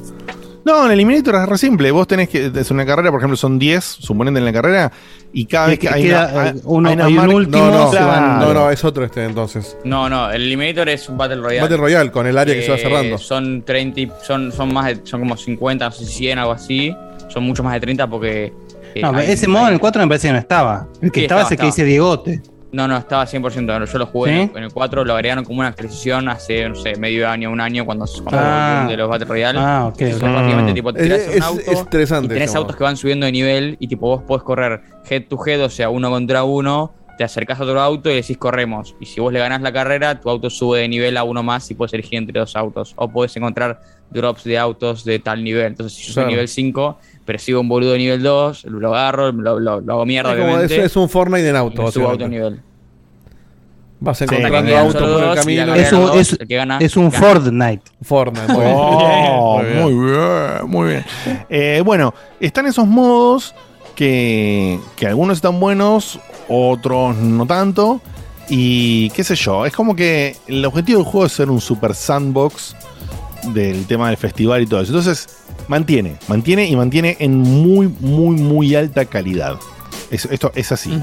No, 0.65 0.80
en 0.85 0.91
el 0.91 0.99
Eliminator 0.99 1.35
es 1.35 1.45
re 1.47 1.57
simple. 1.57 1.91
Vos 1.91 2.07
tenés 2.07 2.27
que. 2.27 2.51
Es 2.53 2.72
una 2.72 2.85
carrera, 2.85 3.09
por 3.09 3.22
ejemplo, 3.22 3.38
son 3.38 3.57
10, 3.57 3.83
suponente 3.85 4.39
en 4.39 4.45
la 4.45 4.51
carrera. 4.51 4.91
Y 5.31 5.45
cada 5.45 5.67
vez 5.67 5.80
que 5.80 5.88
hay 5.88 6.03
queda, 6.03 6.30
una, 6.33 6.47
eh, 6.49 6.53
uno- 6.65 6.89
hay 6.89 6.95
una 6.95 7.06
hay 7.06 7.17
un 7.17 7.33
último, 7.35 7.65
No, 7.67 7.72
no, 7.85 7.91
se 7.91 7.99
van- 7.99 8.39
no, 8.39 8.53
no, 8.53 8.69
es 8.69 8.83
otro 8.83 9.06
este 9.06 9.23
entonces. 9.23 9.77
No, 9.85 10.09
no, 10.09 10.30
el 10.30 10.41
Eliminator 10.41 10.89
es 10.89 11.07
un 11.07 11.17
Battle 11.17 11.38
Royale. 11.38 11.61
Battle 11.61 11.77
Royale, 11.77 12.11
con 12.11 12.27
el 12.27 12.38
área 12.38 12.53
que 12.53 12.64
se 12.64 12.69
va 12.72 12.75
Eh, 12.75 12.81
cerrando. 12.81 13.17
Son 13.17 13.61
30, 13.64 13.99
y- 14.01 14.11
son, 14.25 14.51
son 14.51 14.73
más 14.73 14.88
de, 14.88 14.99
son 15.06 15.22
como 15.22 15.38
50, 15.38 15.85
no 15.85 15.91
sé 15.91 16.06
si 16.06 16.11
100, 16.14 16.39
algo 16.39 16.51
así. 16.51 16.93
Son 17.30 17.43
mucho 17.43 17.64
más 17.64 17.73
de 17.73 17.80
30 17.80 18.07
porque... 18.09 18.51
eh, 18.95 19.01
No, 19.01 19.17
ese 19.19 19.47
modo 19.47 19.67
en 19.67 19.73
el 19.75 19.80
4 19.80 20.01
me 20.01 20.07
parece 20.09 20.27
que 20.27 20.33
no 20.33 20.39
estaba. 20.39 20.88
El 21.01 21.11
que 21.14 21.22
Sí, 21.22 21.25
estaba, 21.25 21.41
estaba, 21.41 21.45
es 21.45 21.51
el 21.51 21.57
que 21.59 21.65
dice 21.67 21.83
Diegote. 21.85 22.41
No, 22.71 22.87
no, 22.87 22.97
estaba 22.97 23.25
100%. 23.25 23.85
Yo 23.91 23.97
lo 23.97 24.05
jugué 24.07 24.31
¿Sí? 24.31 24.35
en, 24.41 24.49
el, 24.51 24.57
en 24.57 24.63
el 24.65 24.73
4, 24.73 25.05
lo 25.05 25.13
agregaron 25.13 25.45
como 25.45 25.59
una 25.59 25.69
actualización 25.69 26.27
hace, 26.27 26.67
no 26.67 26.75
sé, 26.75 26.95
medio 26.97 27.29
año, 27.29 27.49
un 27.49 27.61
año, 27.61 27.85
cuando, 27.85 28.05
cuando 28.23 28.31
Ah. 28.33 28.85
de 28.89 28.97
los 28.97 29.09
Battle 29.09 29.25
Royale. 29.25 29.59
Ah, 29.59 29.85
ok, 29.87 30.01
Entonces, 30.01 30.21
ok. 30.29 30.35
básicamente, 30.35 30.73
tipo, 30.73 30.93
te 30.93 31.15
Es- 31.15 31.35
un 31.37 31.43
auto 31.43 31.61
es 31.71 31.79
interesante 31.79 32.25
y 32.25 32.29
tenés 32.29 32.55
autos 32.55 32.75
que 32.75 32.83
van 32.83 32.97
subiendo 32.97 33.25
de 33.25 33.31
nivel 33.31 33.77
y 33.79 33.87
tipo 33.87 34.07
vos 34.07 34.23
podés 34.23 34.43
correr 34.43 34.81
head 35.09 35.23
to 35.29 35.37
head, 35.45 35.63
o 35.63 35.69
sea, 35.69 35.89
uno 35.89 36.09
contra 36.09 36.43
uno, 36.43 36.93
te 37.17 37.23
acercás 37.23 37.59
a 37.59 37.63
otro 37.63 37.79
auto 37.81 38.11
y 38.11 38.15
decís 38.15 38.37
corremos. 38.37 38.95
Y 38.99 39.05
si 39.05 39.19
vos 39.21 39.31
le 39.33 39.39
ganás 39.39 39.61
la 39.61 39.71
carrera, 39.71 40.19
tu 40.19 40.29
auto 40.29 40.49
sube 40.49 40.79
de 40.81 40.87
nivel 40.89 41.15
a 41.17 41.23
uno 41.23 41.41
más 41.41 41.71
y 41.71 41.73
puedes 41.73 41.93
elegir 41.93 42.19
entre 42.19 42.37
dos 42.39 42.55
autos. 42.55 42.93
O 42.95 43.07
puedes 43.09 43.35
encontrar 43.37 43.79
drops 44.11 44.43
de 44.43 44.57
autos 44.59 45.03
de 45.03 45.17
tal 45.19 45.43
nivel. 45.43 45.65
Entonces, 45.67 45.97
si 45.97 46.03
yo 46.05 46.13
soy 46.13 46.13
Claro. 46.23 46.29
nivel 46.29 46.47
5, 46.47 46.99
persigo 47.27 47.61
un 47.61 47.69
boludo 47.69 47.91
de 47.91 47.99
nivel 47.99 48.23
2, 48.23 48.64
lo 48.65 48.88
agarro, 48.95 49.31
lo, 49.31 49.59
lo- 49.59 49.81
lo 49.81 49.93
hago 49.93 50.06
mierda, 50.07 50.31
Es, 50.31 50.38
como- 50.39 50.49
obviamente. 50.53 50.83
es- 50.83 50.95
un 50.95 51.07
Fortnite 51.09 51.47
en 51.49 51.56
auto. 51.56 51.83
me 51.83 51.91
subo 51.91 52.07
a 52.07 52.11
auto 52.14 52.27
nivel. 52.27 52.61
Vas 53.99 54.17
Sí, 54.19 54.23
encontrando 54.25 54.77
autos 54.77 55.01
solo 55.01 55.14
por 55.19 55.23
el 55.30 55.35
camino. 55.35 55.73
Es 55.75 55.91
un, 55.91 56.01
los 56.01 56.15
es, 56.15 56.30
dos, 56.31 56.39
el 56.41 56.47
que 56.47 56.56
gana, 56.56 56.77
es 56.80 56.95
un 56.97 57.09
gana. 57.09 57.19
Fortnite. 57.19 57.81
Fortnite, 58.03 58.53
muy 58.53 58.64
Oh, 58.67 59.61
bien. 59.64 59.81
muy 59.81 59.93
bien, 60.11 60.67
muy 60.67 60.88
bien. 60.89 61.06
Eh, 61.49 61.81
bueno, 61.83 62.14
están 62.39 62.67
esos 62.67 62.85
modos 62.88 63.56
que, 63.95 64.80
que 64.95 65.07
algunos 65.07 65.38
están 65.38 65.59
buenos, 65.59 66.19
otros 66.47 67.15
no 67.17 67.45
tanto. 67.47 67.99
Y 68.49 69.09
qué 69.09 69.23
sé 69.25 69.35
yo, 69.35 69.65
es 69.65 69.73
como 69.73 69.95
que 69.95 70.35
el 70.47 70.64
objetivo 70.64 70.99
del 70.99 71.07
juego 71.07 71.25
es 71.25 71.33
ser 71.33 71.49
un 71.49 71.59
super 71.59 71.93
sandbox 71.95 72.75
del 73.51 73.85
tema 73.88 74.07
del 74.07 74.17
festival 74.17 74.61
y 74.61 74.67
todo 74.67 74.81
eso. 74.81 74.91
Entonces, 74.91 75.27
mantiene, 75.67 76.15
mantiene 76.27 76.65
y 76.67 76.75
mantiene 76.75 77.17
en 77.19 77.37
muy, 77.37 77.87
muy, 77.99 78.35
muy 78.37 78.75
alta 78.75 79.05
calidad. 79.05 79.55
Es- 80.11 80.27
esto 80.31 80.51
es 80.55 80.71
así. 80.71 80.97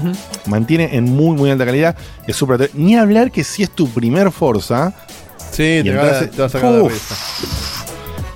Mantiene 0.47 0.95
en 0.95 1.03
muy, 1.05 1.35
muy 1.37 1.51
alta 1.51 1.65
calidad. 1.65 1.95
Es 2.27 2.35
súper. 2.35 2.71
Ni 2.73 2.95
hablar 2.95 3.31
que 3.31 3.43
si 3.43 3.63
es 3.63 3.69
tu 3.69 3.87
primer 3.89 4.31
Forza. 4.31 4.93
Sí, 5.51 5.81
te 5.83 5.93
va, 5.95 6.03
entras- 6.21 6.31
te 6.31 6.37
va 6.41 6.45
a 6.45 6.49
sacar 6.49 6.81
Uf, 6.81 6.91
risa. 6.91 7.15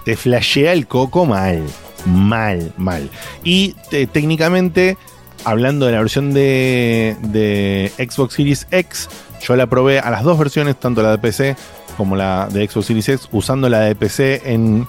te 0.06 0.16
flashea 0.16 0.74
el 0.74 0.88
coco 0.88 1.25
mal. 1.25 1.64
Mal, 2.06 2.72
mal. 2.77 3.09
Y 3.43 3.75
te- 3.90 4.08
técnicamente, 4.08 4.95
hablando 5.43 5.85
de 5.88 5.91
la 5.93 5.99
versión 5.99 6.33
de, 6.33 7.17
de 7.24 7.91
Xbox 7.98 8.35
Series 8.35 8.67
X, 8.72 9.09
yo 9.41 9.56
la 9.56 9.67
probé 9.67 9.99
a 9.99 10.09
las 10.11 10.24
dos 10.24 10.38
versiones, 10.38 10.80
tanto 10.80 11.01
la 11.01 11.11
de 11.11 11.17
PC 11.17 11.56
como 11.98 12.16
la 12.16 12.48
de 12.48 12.67
Xbox 12.67 12.85
Series 12.88 13.09
X, 13.09 13.27
usando 13.32 13.67
la 13.69 13.82
de 13.82 13.95
PC 13.95 14.41
en 14.45 14.88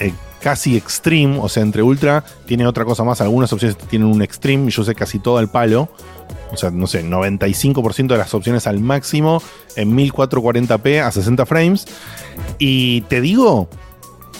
eh, 0.00 0.12
casi 0.40 0.76
extreme, 0.76 1.38
o 1.40 1.48
sea, 1.48 1.62
entre 1.62 1.82
ultra, 1.82 2.24
tiene 2.46 2.66
otra 2.66 2.84
cosa 2.84 3.04
más. 3.04 3.20
Algunas 3.20 3.52
opciones 3.52 3.76
tienen 3.76 4.08
un 4.08 4.22
extreme, 4.22 4.70
yo 4.70 4.82
sé 4.82 4.94
casi 4.94 5.18
todo 5.18 5.38
al 5.38 5.50
palo. 5.50 5.88
O 6.52 6.56
sea, 6.56 6.70
no 6.70 6.86
sé, 6.86 7.04
95% 7.04 8.08
de 8.08 8.18
las 8.18 8.34
opciones 8.34 8.66
al 8.66 8.80
máximo 8.80 9.42
en 9.76 9.96
1440p 9.96 11.00
a 11.00 11.12
60 11.12 11.46
frames. 11.46 11.86
Y 12.58 13.02
te 13.02 13.20
digo, 13.20 13.68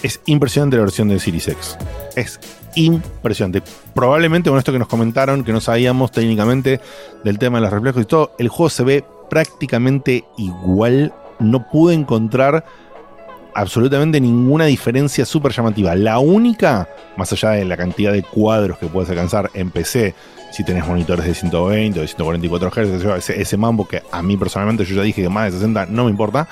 es 0.03 0.19
impresionante 0.25 0.75
la 0.75 0.83
versión 0.83 1.07
de 1.07 1.19
Series 1.19 1.47
X. 1.47 1.77
Es 2.15 2.39
impresionante. 2.75 3.61
Probablemente 3.93 4.49
con 4.49 4.59
esto 4.59 4.71
que 4.71 4.79
nos 4.79 4.87
comentaron, 4.87 5.43
que 5.43 5.53
no 5.53 5.61
sabíamos 5.61 6.11
técnicamente 6.11 6.81
del 7.23 7.37
tema 7.37 7.59
de 7.59 7.63
los 7.63 7.73
reflejos 7.73 8.01
y 8.01 8.05
todo, 8.05 8.31
el 8.39 8.49
juego 8.49 8.69
se 8.69 8.83
ve 8.83 9.05
prácticamente 9.29 10.25
igual. 10.37 11.13
No 11.39 11.67
pude 11.69 11.93
encontrar 11.93 12.65
absolutamente 13.53 14.19
ninguna 14.19 14.65
diferencia 14.65 15.25
súper 15.25 15.51
llamativa. 15.51 15.95
La 15.95 16.19
única, 16.19 16.87
más 17.17 17.31
allá 17.33 17.51
de 17.51 17.65
la 17.65 17.77
cantidad 17.77 18.11
de 18.11 18.23
cuadros 18.23 18.77
que 18.77 18.87
puedes 18.87 19.09
alcanzar 19.09 19.49
en 19.53 19.71
PC, 19.71 20.13
si 20.51 20.63
tenés 20.63 20.85
monitores 20.85 21.25
de 21.25 21.33
120 21.33 21.99
o 21.99 22.01
de 22.01 22.07
144 22.07 22.69
Hz, 22.69 23.05
ese, 23.17 23.41
ese 23.41 23.57
mambo 23.57 23.87
que 23.87 24.03
a 24.11 24.21
mí 24.21 24.37
personalmente 24.37 24.85
yo 24.85 24.95
ya 24.95 25.01
dije 25.01 25.21
que 25.21 25.29
más 25.29 25.45
de 25.45 25.57
60 25.57 25.87
no 25.87 26.05
me 26.05 26.11
importa, 26.11 26.47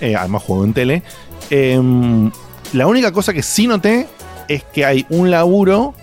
eh, 0.00 0.16
además 0.16 0.42
juego 0.42 0.64
en 0.64 0.72
tele. 0.72 1.02
Em, 1.50 2.30
la 2.72 2.86
única 2.86 3.12
cosa 3.12 3.32
que 3.32 3.42
sí 3.42 3.66
noté 3.66 4.06
es 4.48 4.64
que 4.64 4.84
hay 4.84 5.06
un 5.10 5.30
laburo 5.30 5.94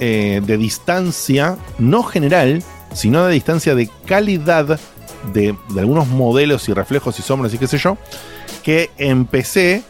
eh, 0.00 0.40
de 0.44 0.56
distancia, 0.56 1.56
no 1.78 2.02
general, 2.02 2.62
sino 2.92 3.24
de 3.26 3.34
distancia 3.34 3.74
de 3.74 3.88
calidad 4.06 4.80
de, 5.32 5.54
de 5.70 5.80
algunos 5.80 6.08
modelos 6.08 6.68
y 6.68 6.72
reflejos 6.72 7.18
y 7.18 7.22
sombras 7.22 7.54
y 7.54 7.58
qué 7.58 7.66
sé 7.66 7.78
yo, 7.78 7.96
que 8.62 8.90
en 8.98 9.24
PC 9.26 9.82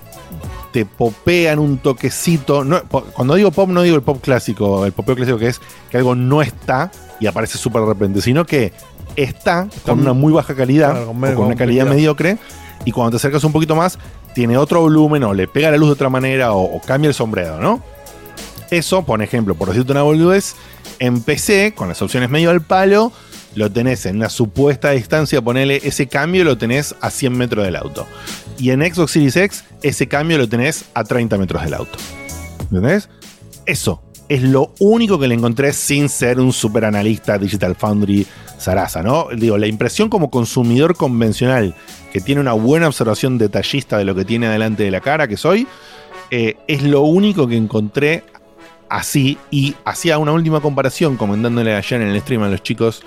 te 0.73 0.85
popean 0.85 1.59
un 1.59 1.79
toquecito. 1.79 2.65
No, 2.65 2.83
cuando 2.85 3.35
digo 3.35 3.51
pop, 3.51 3.69
no 3.71 3.83
digo 3.83 3.97
el 3.97 4.03
pop 4.03 4.19
clásico, 4.21 4.85
el 4.85 4.93
popeo 4.93 5.17
clásico 5.17 5.39
que 5.39 5.49
es 5.49 5.61
que 5.91 5.97
algo 5.97 6.15
no 6.15 6.43
está 6.43 6.91
y 7.21 7.27
aparece 7.27 7.59
súper 7.59 7.83
de 7.83 7.89
repente, 7.89 8.21
sino 8.21 8.45
que 8.45 8.73
está 9.17 9.67
con 9.85 9.99
una 10.01 10.13
muy 10.13 10.33
baja 10.33 10.55
calidad, 10.55 10.91
Claro, 10.93 11.07
con 11.07 11.17
o 11.17 11.19
medio- 11.19 11.37
con 11.37 11.47
una 11.47 11.57
calidad 11.57 11.87
mediocre, 11.87 12.39
y 12.85 12.93
cuando 12.93 13.11
te 13.13 13.17
acercas 13.17 13.43
un 13.45 13.53
poquito 13.53 13.75
más, 13.75 13.99
tiene 14.35 14.57
otro 14.57 14.81
volumen, 14.83 15.25
o 15.25 15.35
le 15.35 15.49
pega 15.49 15.71
la 15.73 15.77
luz 15.79 15.89
de 15.89 15.93
otra 15.95 16.09
manera, 16.11 16.53
o, 16.53 16.77
o 16.77 16.81
cambia 16.81 17.09
el 17.09 17.15
sombreado, 17.15 17.59
¿no? 17.61 17.83
Eso, 18.71 19.03
por 19.03 19.21
ejemplo, 19.23 19.55
por 19.57 19.69
decirte 19.69 19.91
una 19.93 20.03
boludez, 20.03 20.55
en 21.01 21.23
PC, 21.23 21.73
con 21.75 21.89
las 21.89 22.01
opciones 22.03 22.29
medio 22.31 22.51
al 22.51 22.61
palo, 22.61 23.11
lo 23.55 23.71
tenés 23.71 24.07
en 24.07 24.17
una 24.17 24.29
supuesta 24.29 24.91
distancia, 24.91 25.43
ponele 25.43 25.81
ese 25.83 26.07
cambio 26.07 26.45
lo 26.45 26.59
tenés 26.59 26.95
a 27.01 27.11
100 27.11 27.37
metros 27.37 27.65
del 27.65 27.77
auto. 27.77 28.07
Y 28.59 28.71
en 28.71 28.83
Xbox 28.83 29.13
Series 29.13 29.37
X, 29.37 29.65
ese 29.83 30.07
cambio 30.09 30.39
lo 30.39 30.49
tenés 30.49 30.85
a 30.95 31.05
30 31.05 31.39
metros 31.39 31.63
del 31.63 31.75
auto. 31.75 31.99
¿Entendés? 32.61 33.09
Eso 33.67 34.03
es 34.29 34.43
lo 34.43 34.73
único 34.79 35.19
que 35.19 35.29
le 35.29 35.35
encontré 35.35 35.73
sin 35.73 36.09
ser 36.09 36.39
un 36.39 36.53
super 36.53 36.85
analista 36.85 37.39
Digital 37.39 37.75
Foundry 37.75 38.27
Sarasa, 38.59 39.03
¿no? 39.03 39.29
Digo, 39.35 39.57
la 39.57 39.67
impresión 39.67 40.11
como 40.11 40.31
consumidor 40.31 40.97
convencional 40.97 41.75
que 42.13 42.21
tiene 42.21 42.41
una 42.41 42.53
buena 42.53 42.89
observación 42.89 43.39
detallista 43.39 43.99
de 43.99 44.05
lo 44.05 44.15
que 44.15 44.25
tiene 44.25 44.49
delante 44.49 44.83
de 44.83 44.91
la 44.91 45.01
cara 45.01 45.29
que 45.29 45.37
soy, 45.37 45.67
eh, 46.31 46.57
es 46.67 46.83
lo 46.83 47.03
único 47.03 47.47
que 47.47 47.57
encontré 47.57 48.25
así 48.91 49.39
y 49.51 49.75
hacía 49.85 50.19
una 50.19 50.33
última 50.33 50.61
comparación 50.61 51.17
comentándole 51.17 51.75
ayer 51.75 52.01
en 52.01 52.09
el 52.09 52.21
stream 52.21 52.43
a 52.43 52.49
los 52.49 52.63
chicos 52.63 53.03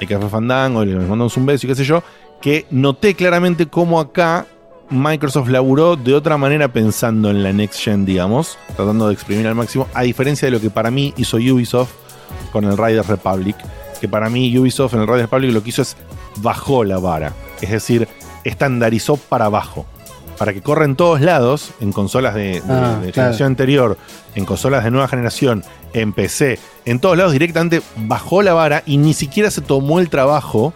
de 0.00 0.06
Café 0.06 0.28
Fandango, 0.28 0.84
les 0.84 0.96
mandamos 0.96 1.36
un 1.36 1.46
beso 1.46 1.66
y 1.66 1.68
qué 1.70 1.74
sé 1.74 1.84
yo, 1.84 2.02
que 2.40 2.66
noté 2.70 3.14
claramente 3.14 3.66
cómo 3.66 3.98
acá 4.00 4.46
Microsoft 4.90 5.48
laburó 5.48 5.96
de 5.96 6.14
otra 6.14 6.36
manera 6.38 6.68
pensando 6.72 7.30
en 7.30 7.42
la 7.42 7.52
next 7.52 7.80
gen, 7.80 8.04
digamos, 8.06 8.56
tratando 8.76 9.08
de 9.08 9.14
exprimir 9.14 9.46
al 9.46 9.54
máximo, 9.54 9.86
a 9.94 10.02
diferencia 10.02 10.46
de 10.46 10.52
lo 10.52 10.60
que 10.60 10.70
para 10.70 10.90
mí 10.90 11.12
hizo 11.16 11.36
Ubisoft 11.36 11.90
con 12.52 12.64
el 12.64 12.76
Riders 12.78 13.06
Republic, 13.08 13.56
que 14.00 14.08
para 14.08 14.30
mí 14.30 14.56
Ubisoft 14.56 14.94
en 14.94 15.00
el 15.00 15.06
Riders 15.06 15.22
Republic 15.22 15.52
lo 15.52 15.62
que 15.62 15.70
hizo 15.70 15.82
es 15.82 15.96
bajó 16.36 16.84
la 16.84 16.98
vara, 16.98 17.32
es 17.60 17.70
decir, 17.70 18.08
estandarizó 18.44 19.16
para 19.16 19.46
abajo. 19.46 19.86
para 20.38 20.52
que 20.54 20.62
corra 20.62 20.84
en 20.84 20.94
todos 20.94 21.20
lados, 21.20 21.72
en 21.80 21.90
consolas 21.90 22.32
de, 22.32 22.60
de- 22.60 22.62
Ah, 22.68 23.00
de 23.02 23.10
claro. 23.10 23.12
generación 23.12 23.46
anterior, 23.48 23.98
en 24.36 24.44
consolas 24.44 24.84
de 24.84 24.92
nueva 24.92 25.08
generación, 25.08 25.64
en 25.92 26.12
PC, 26.12 26.58
en 26.84 27.00
todos 27.00 27.16
lados 27.16 27.32
directamente 27.32 27.82
bajó 27.96 28.42
la 28.42 28.54
vara 28.54 28.82
y 28.86 28.98
ni 28.98 29.14
siquiera 29.14 29.50
se 29.50 29.60
tomó 29.60 30.00
el 30.00 30.10
trabajo 30.10 30.74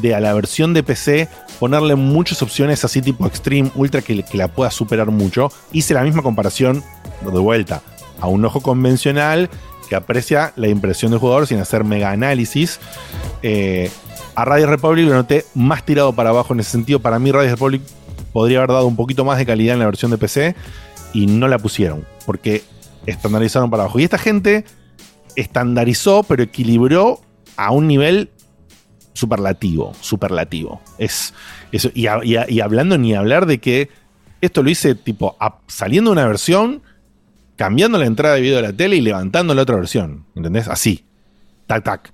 de 0.00 0.14
a 0.14 0.20
la 0.20 0.32
versión 0.32 0.74
de 0.74 0.82
PC 0.82 1.28
ponerle 1.58 1.94
muchas 1.94 2.42
opciones 2.42 2.84
así 2.84 3.02
tipo 3.02 3.26
Extreme, 3.26 3.70
Ultra, 3.74 4.02
que, 4.02 4.24
la 4.32 4.48
pueda 4.48 4.70
superar 4.70 5.10
mucho. 5.10 5.52
Hice 5.72 5.94
la 5.94 6.02
misma 6.02 6.22
comparación 6.22 6.82
de 7.20 7.38
vuelta 7.38 7.82
a 8.20 8.26
un 8.26 8.44
ojo 8.44 8.60
convencional 8.60 9.48
que 9.88 9.94
aprecia 9.94 10.52
la 10.56 10.68
impresión 10.68 11.12
del 11.12 11.20
jugador 11.20 11.46
sin 11.46 11.58
hacer 11.58 11.84
mega 11.84 12.10
análisis. 12.10 12.80
Eh, 13.42 13.90
a 14.34 14.44
Radio 14.44 14.66
Republic 14.66 15.06
lo 15.06 15.14
noté 15.14 15.44
más 15.54 15.84
tirado 15.84 16.12
para 16.14 16.30
abajo 16.30 16.54
en 16.54 16.60
ese 16.60 16.70
sentido. 16.70 17.00
Para 17.00 17.18
mí 17.18 17.30
Radio 17.30 17.50
Republic 17.50 17.82
podría 18.32 18.58
haber 18.58 18.70
dado 18.70 18.86
un 18.86 18.96
poquito 18.96 19.24
más 19.24 19.38
de 19.38 19.46
calidad 19.46 19.74
en 19.74 19.80
la 19.80 19.86
versión 19.86 20.10
de 20.10 20.18
PC 20.18 20.56
y 21.12 21.26
no 21.26 21.46
la 21.46 21.58
pusieron 21.58 22.04
porque 22.24 22.62
estandarizaron 23.06 23.70
para 23.70 23.84
abajo. 23.84 23.98
Y 24.00 24.04
esta 24.04 24.18
gente 24.18 24.64
estandarizó 25.36 26.22
pero 26.24 26.42
equilibró 26.42 27.20
a 27.56 27.70
un 27.72 27.86
nivel 27.86 28.30
superlativo, 29.14 29.92
superlativo. 30.00 30.80
Es 30.98 31.34
eso 31.70 31.90
y, 31.94 32.06
a- 32.06 32.24
y 32.24 32.36
a- 32.36 32.50
y 32.50 32.60
hablando 32.60 32.98
ni 32.98 33.14
hablar 33.14 33.46
de 33.46 33.58
que 33.58 33.88
esto 34.40 34.62
lo 34.62 34.70
hice 34.70 34.94
tipo 34.94 35.36
a- 35.40 35.58
saliendo 35.68 36.10
una 36.10 36.26
versión, 36.26 36.82
cambiando 37.56 37.98
la 37.98 38.06
entrada 38.06 38.34
de 38.34 38.40
video 38.40 38.56
de 38.56 38.62
la 38.62 38.72
tele 38.72 38.96
y 38.96 39.00
levantando 39.00 39.54
la 39.54 39.62
otra 39.62 39.76
versión, 39.76 40.24
¿entendés? 40.34 40.68
Así. 40.68 41.04
Tac 41.66 41.84
tac. 41.84 42.12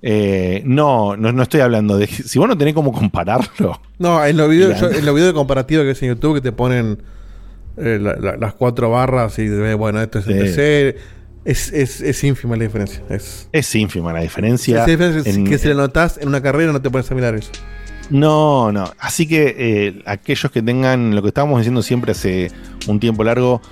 Eh, 0.00 0.62
no, 0.64 1.16
no, 1.16 1.32
no 1.32 1.42
estoy 1.42 1.60
hablando 1.60 1.96
de. 1.98 2.06
Si 2.06 2.38
vos 2.38 2.48
no 2.48 2.56
tenés 2.56 2.74
cómo 2.74 2.92
compararlo. 2.92 3.80
No, 3.98 4.24
en 4.24 4.36
los 4.36 4.48
videos, 4.48 4.80
en 4.82 5.04
los 5.04 5.14
videos 5.14 5.30
de 5.30 5.34
comparativo 5.34 5.82
que 5.82 5.90
es 5.90 6.02
en 6.02 6.10
YouTube 6.10 6.34
que 6.36 6.40
te 6.40 6.52
ponen 6.52 7.02
eh, 7.80 7.98
la- 8.00 8.16
la- 8.16 8.36
las 8.36 8.54
cuatro 8.54 8.90
barras 8.90 9.38
y 9.38 9.42
eh, 9.46 9.74
bueno, 9.74 10.00
esto 10.00 10.18
es 10.18 10.26
el. 10.26 10.38
PC. 10.38 10.96
Es, 11.44 11.72
es, 11.72 12.00
es 12.02 12.24
ínfima 12.24 12.56
la 12.56 12.64
diferencia. 12.64 13.02
Es, 13.08 13.48
Es 13.52 13.74
ínfima 13.74 14.12
la 14.12 14.20
diferencia. 14.20 14.84
Diferencia 14.84 15.32
en- 15.32 15.44
que 15.46 15.56
si 15.58 15.68
la 15.68 15.74
notas 15.74 16.18
en 16.20 16.28
una 16.28 16.42
carrera 16.42 16.72
no 16.72 16.82
te 16.82 16.90
a 17.12 17.14
mirar 17.14 17.34
eso. 17.36 17.50
No, 18.10 18.70
no. 18.72 18.92
Así 18.98 19.26
que 19.26 19.54
eh, 19.58 20.02
aquellos 20.06 20.50
que 20.52 20.60
tengan 20.62 21.14
lo 21.14 21.22
que 21.22 21.28
estábamos 21.28 21.58
diciendo 21.58 21.82
siempre 21.82 22.12
hace 22.12 22.50
un 22.86 23.00
tiempo 23.00 23.24
largo, 23.24 23.62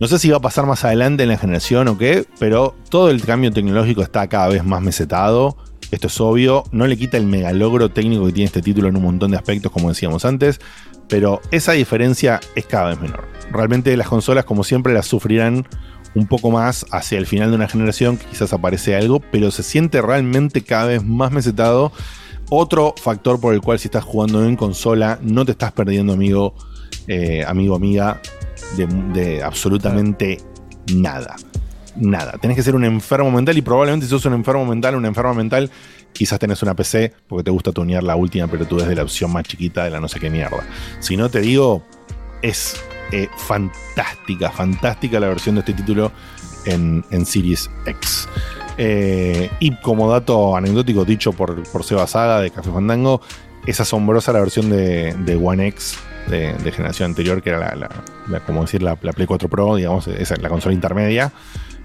no 0.00 0.06
sé 0.06 0.18
si 0.18 0.30
va 0.30 0.36
a 0.38 0.40
pasar 0.40 0.66
más 0.66 0.84
adelante 0.84 1.24
en 1.24 1.28
la 1.28 1.38
generación 1.38 1.88
o 1.88 1.98
qué, 1.98 2.24
pero 2.38 2.74
todo 2.88 3.10
el 3.10 3.22
cambio 3.24 3.52
tecnológico 3.52 4.02
está 4.02 4.26
cada 4.28 4.48
vez 4.48 4.64
más 4.64 4.80
mesetado. 4.82 5.56
Esto 5.90 6.08
es 6.08 6.20
obvio, 6.20 6.64
no 6.70 6.86
le 6.86 6.96
quita 6.98 7.16
el 7.16 7.26
megalogro 7.26 7.88
técnico 7.88 8.26
que 8.26 8.32
tiene 8.32 8.46
este 8.46 8.60
título 8.62 8.88
en 8.88 8.96
un 8.96 9.02
montón 9.02 9.30
de 9.30 9.38
aspectos, 9.38 9.72
como 9.72 9.88
decíamos 9.88 10.24
antes, 10.24 10.60
pero 11.08 11.40
esa 11.50 11.72
diferencia 11.72 12.40
es 12.54 12.66
cada 12.66 12.90
vez 12.90 13.00
menor. 13.00 13.26
Realmente 13.50 13.96
las 13.96 14.08
consolas, 14.08 14.44
como 14.44 14.64
siempre, 14.64 14.92
las 14.92 15.06
sufrirán 15.06 15.66
un 16.14 16.26
poco 16.26 16.50
más 16.50 16.86
hacia 16.90 17.18
el 17.18 17.26
final 17.26 17.50
de 17.50 17.56
una 17.56 17.68
generación, 17.68 18.16
quizás 18.16 18.52
aparece 18.52 18.96
algo, 18.96 19.20
pero 19.20 19.50
se 19.50 19.62
siente 19.62 20.00
realmente 20.02 20.62
cada 20.62 20.86
vez 20.86 21.04
más 21.04 21.30
mesetado. 21.32 21.92
Otro 22.50 22.94
factor 23.00 23.40
por 23.40 23.54
el 23.54 23.60
cual 23.60 23.78
si 23.78 23.88
estás 23.88 24.04
jugando 24.04 24.44
en 24.44 24.56
consola, 24.56 25.18
no 25.22 25.44
te 25.44 25.52
estás 25.52 25.72
perdiendo, 25.72 26.12
amigo, 26.14 26.54
eh, 27.06 27.44
amigo, 27.46 27.76
amiga, 27.76 28.20
de, 28.76 28.86
de 28.86 29.42
absolutamente 29.42 30.38
nada. 30.94 31.36
Nada. 31.96 32.32
Tenés 32.40 32.56
que 32.56 32.62
ser 32.62 32.74
un 32.74 32.84
enfermo 32.84 33.30
mental 33.30 33.58
y 33.58 33.62
probablemente 33.62 34.06
si 34.06 34.10
sos 34.10 34.24
un 34.24 34.34
enfermo 34.34 34.64
mental, 34.64 34.94
una 34.94 35.08
enferma 35.08 35.34
mental, 35.34 35.70
quizás 36.12 36.38
tenés 36.38 36.62
una 36.62 36.74
PC 36.74 37.12
porque 37.26 37.44
te 37.44 37.50
gusta 37.50 37.72
tunear 37.72 38.02
la 38.02 38.16
última, 38.16 38.46
pero 38.48 38.66
tú 38.66 38.76
desde 38.78 38.94
la 38.94 39.02
opción 39.02 39.32
más 39.32 39.44
chiquita 39.44 39.84
de 39.84 39.90
la 39.90 40.00
no 40.00 40.08
sé 40.08 40.18
qué 40.20 40.30
mierda. 40.30 40.64
Si 41.00 41.16
no 41.16 41.28
te 41.28 41.40
digo, 41.40 41.82
es 42.42 42.76
eh, 43.12 43.28
fantástica, 43.36 44.50
fantástica 44.50 45.20
la 45.20 45.28
versión 45.28 45.54
de 45.56 45.60
este 45.60 45.74
título 45.74 46.12
en, 46.64 47.04
Series 47.24 47.70
X. 47.86 48.28
Eh, 48.76 49.50
y 49.58 49.74
como 49.80 50.10
dato 50.10 50.56
anecdótico 50.56 51.04
dicho 51.04 51.32
por, 51.32 51.62
por 51.70 51.84
Seba 51.84 52.06
Saga 52.06 52.40
de 52.40 52.50
Café 52.50 52.70
Fandango, 52.70 53.20
es 53.66 53.80
asombrosa 53.80 54.32
la 54.32 54.40
versión 54.40 54.70
de, 54.70 55.40
One 55.42 55.66
X 55.68 55.98
de, 56.28 56.54
generación 56.72 57.10
anterior, 57.10 57.42
que 57.42 57.50
era 57.50 57.58
la, 57.58 57.88
la- 58.28 58.40
decir, 58.60 58.82
la, 58.82 58.96
la 59.02 59.12
Play 59.12 59.26
4 59.26 59.48
Pro, 59.48 59.76
digamos, 59.76 60.06
esa 60.08 60.34
es 60.34 60.42
la 60.42 60.48
consola 60.48 60.74
intermedia. 60.74 61.32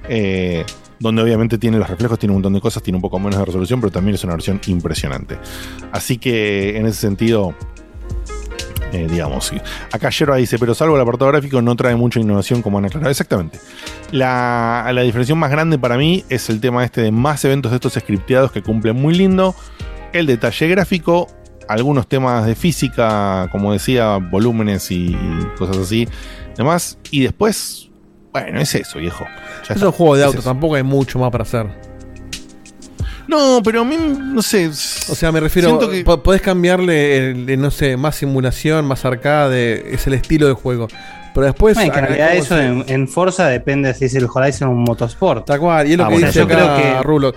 eh, 0.08 0.66
donde 1.03 1.22
obviamente 1.22 1.57
tiene 1.57 1.77
los 1.77 1.90
reflejos, 1.90 2.17
tiene 2.17 2.32
un 2.32 2.38
montón 2.38 2.53
de 2.53 2.61
cosas, 2.61 2.82
tiene 2.82 2.95
un 2.95 3.01
poco 3.01 3.19
menos 3.19 3.38
de 3.38 3.45
resolución, 3.45 3.82
pero 3.82 3.91
también 3.91 4.15
es 4.15 4.23
una 4.23 4.33
versión 4.33 4.61
impresionante. 4.67 5.38
Así 5.91 6.17
que 6.17 6.77
en 6.77 6.85
ese 6.85 7.01
sentido, 7.01 7.53
eh, 8.93 9.07
digamos, 9.11 9.51
acá 9.91 10.09
Yerba 10.09 10.38
dice, 10.38 10.57
pero 10.57 10.73
salvo 10.73 10.95
el 10.95 11.01
apartado 11.01 11.30
gráfico 11.30 11.61
no 11.61 11.75
trae 11.75 11.95
mucha 11.98 12.22
innovación 12.22 12.61
como 12.61 12.77
han 12.77 12.85
aclarado. 12.85 13.11
Exactamente. 13.11 13.59
La, 14.11 14.90
la 14.93 15.01
diferenciación 15.01 15.40
más 15.40 15.51
grande 15.51 15.77
para 15.77 15.98
mí 15.98 16.23
es 16.30 16.49
el 16.49 16.61
tema 16.61 16.85
este 16.85 17.01
de 17.01 17.11
más 17.11 17.43
eventos 17.43 17.72
de 17.72 17.75
estos 17.75 17.93
scripteados 17.93 18.53
que 18.53 18.64
cumplen 18.64 18.95
muy 18.95 19.14
lindo, 19.14 19.56
el 20.14 20.25
detalle 20.25 20.69
gráfico, 20.69 21.27
algunos 21.67 22.07
temas 22.07 22.45
de 22.45 22.56
física, 22.56 23.49
como 23.51 23.73
decía, 23.73 24.17
volúmenes 24.17 24.90
y 24.90 25.17
cosas 25.57 25.77
así, 25.77 26.07
demás, 26.56 26.98
y 27.11 27.23
después, 27.23 27.90
bueno, 28.34 28.60
es 28.60 28.76
eso, 28.76 29.00
viejo. 29.00 29.24
Ya 29.26 29.62
Es 29.64 29.70
está. 29.72 29.86
un 29.88 29.92
juego 29.94 30.16
de 30.16 30.22
Es 30.22 30.28
auto, 30.28 30.40
eso. 30.40 30.50
tampoco 30.50 30.76
hay 30.76 30.84
mucho 30.84 31.20
más 31.20 31.32
para 31.32 31.44
hacer. 31.44 31.68
No, 33.28 33.62
pero 33.64 33.82
a 33.82 33.86
mí, 33.86 33.95
no 33.98 34.42
sé. 34.42 34.68
O 34.68 34.72
sea, 35.16 35.32
me 35.32 35.40
refiero. 35.40 35.70
Siento 35.70 35.90
que- 35.90 36.03
po- 36.03 36.22
Podés 36.22 36.42
cambiarle, 36.42 37.30
el- 37.32 37.50
el, 37.50 37.62
no 37.62 37.72
sé, 37.72 37.95
más 37.95 38.16
simulación, 38.18 38.86
más 38.86 39.06
arcade, 39.06 39.94
es 39.94 40.06
el 40.08 40.14
estilo 40.16 40.48
de 40.48 40.53
juego. 40.53 40.88
Pero 41.34 41.45
después. 41.48 41.76
Bueno, 41.76 41.92
que 41.94 42.00
en 42.00 42.06
realidad 42.06 42.30
¿cómo 42.32 42.40
eso 42.44 42.56
se- 42.58 42.66
en, 42.66 42.86
en 42.88 43.08
Forza 43.08 43.48
depende 43.48 43.94
si 43.94 44.06
es 44.06 44.16
el 44.16 44.28
Horizon 44.32 44.68
o 44.68 44.72
un 44.72 44.84
Motorsport. 44.84 45.45
Tal 45.48 45.60
cual, 45.60 45.88
y 45.88 45.94
es 45.94 45.98
lo 45.98 46.03
Ah, 46.03 46.08
que 46.10 46.14
bueno, 46.16 46.28
dice 46.28 46.40
yo 46.40 46.45
acá 46.45 46.56
creo 46.56 46.76
que 46.98 47.03
Rulo. 47.03 47.34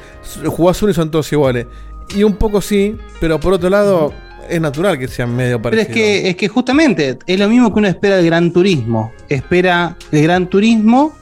Jugás 0.46 0.82
uno 0.82 0.90
y 0.90 0.94
son 0.94 1.10
todos 1.10 1.32
iguales. 1.32 1.66
Y 2.14 2.22
un 2.24 2.34
poco 2.36 2.60
sí, 2.60 2.96
pero 3.20 3.38
por 3.40 3.52
otro 3.54 3.70
lado, 3.70 4.12
es 4.48 4.60
natural 4.60 4.98
que 4.98 5.08
sean 5.08 5.34
medio 5.34 5.60
Pero 5.60 5.76
es 5.76 5.86
parecidos. 5.86 5.94
que, 6.08 6.28
es 6.30 6.36
que 6.36 6.48
justamente 6.48 7.18
es 7.26 7.38
lo 7.38 7.48
mismo 7.48 7.72
que 7.72 7.78
uno 7.78 7.88
espera 7.88 8.16
del 8.16 8.26
Gran 8.26 8.52
Turismo. 8.52 9.12
Espera 9.28 9.96
el 10.12 10.22
Gran 10.22 10.48
Turismo 10.48 11.12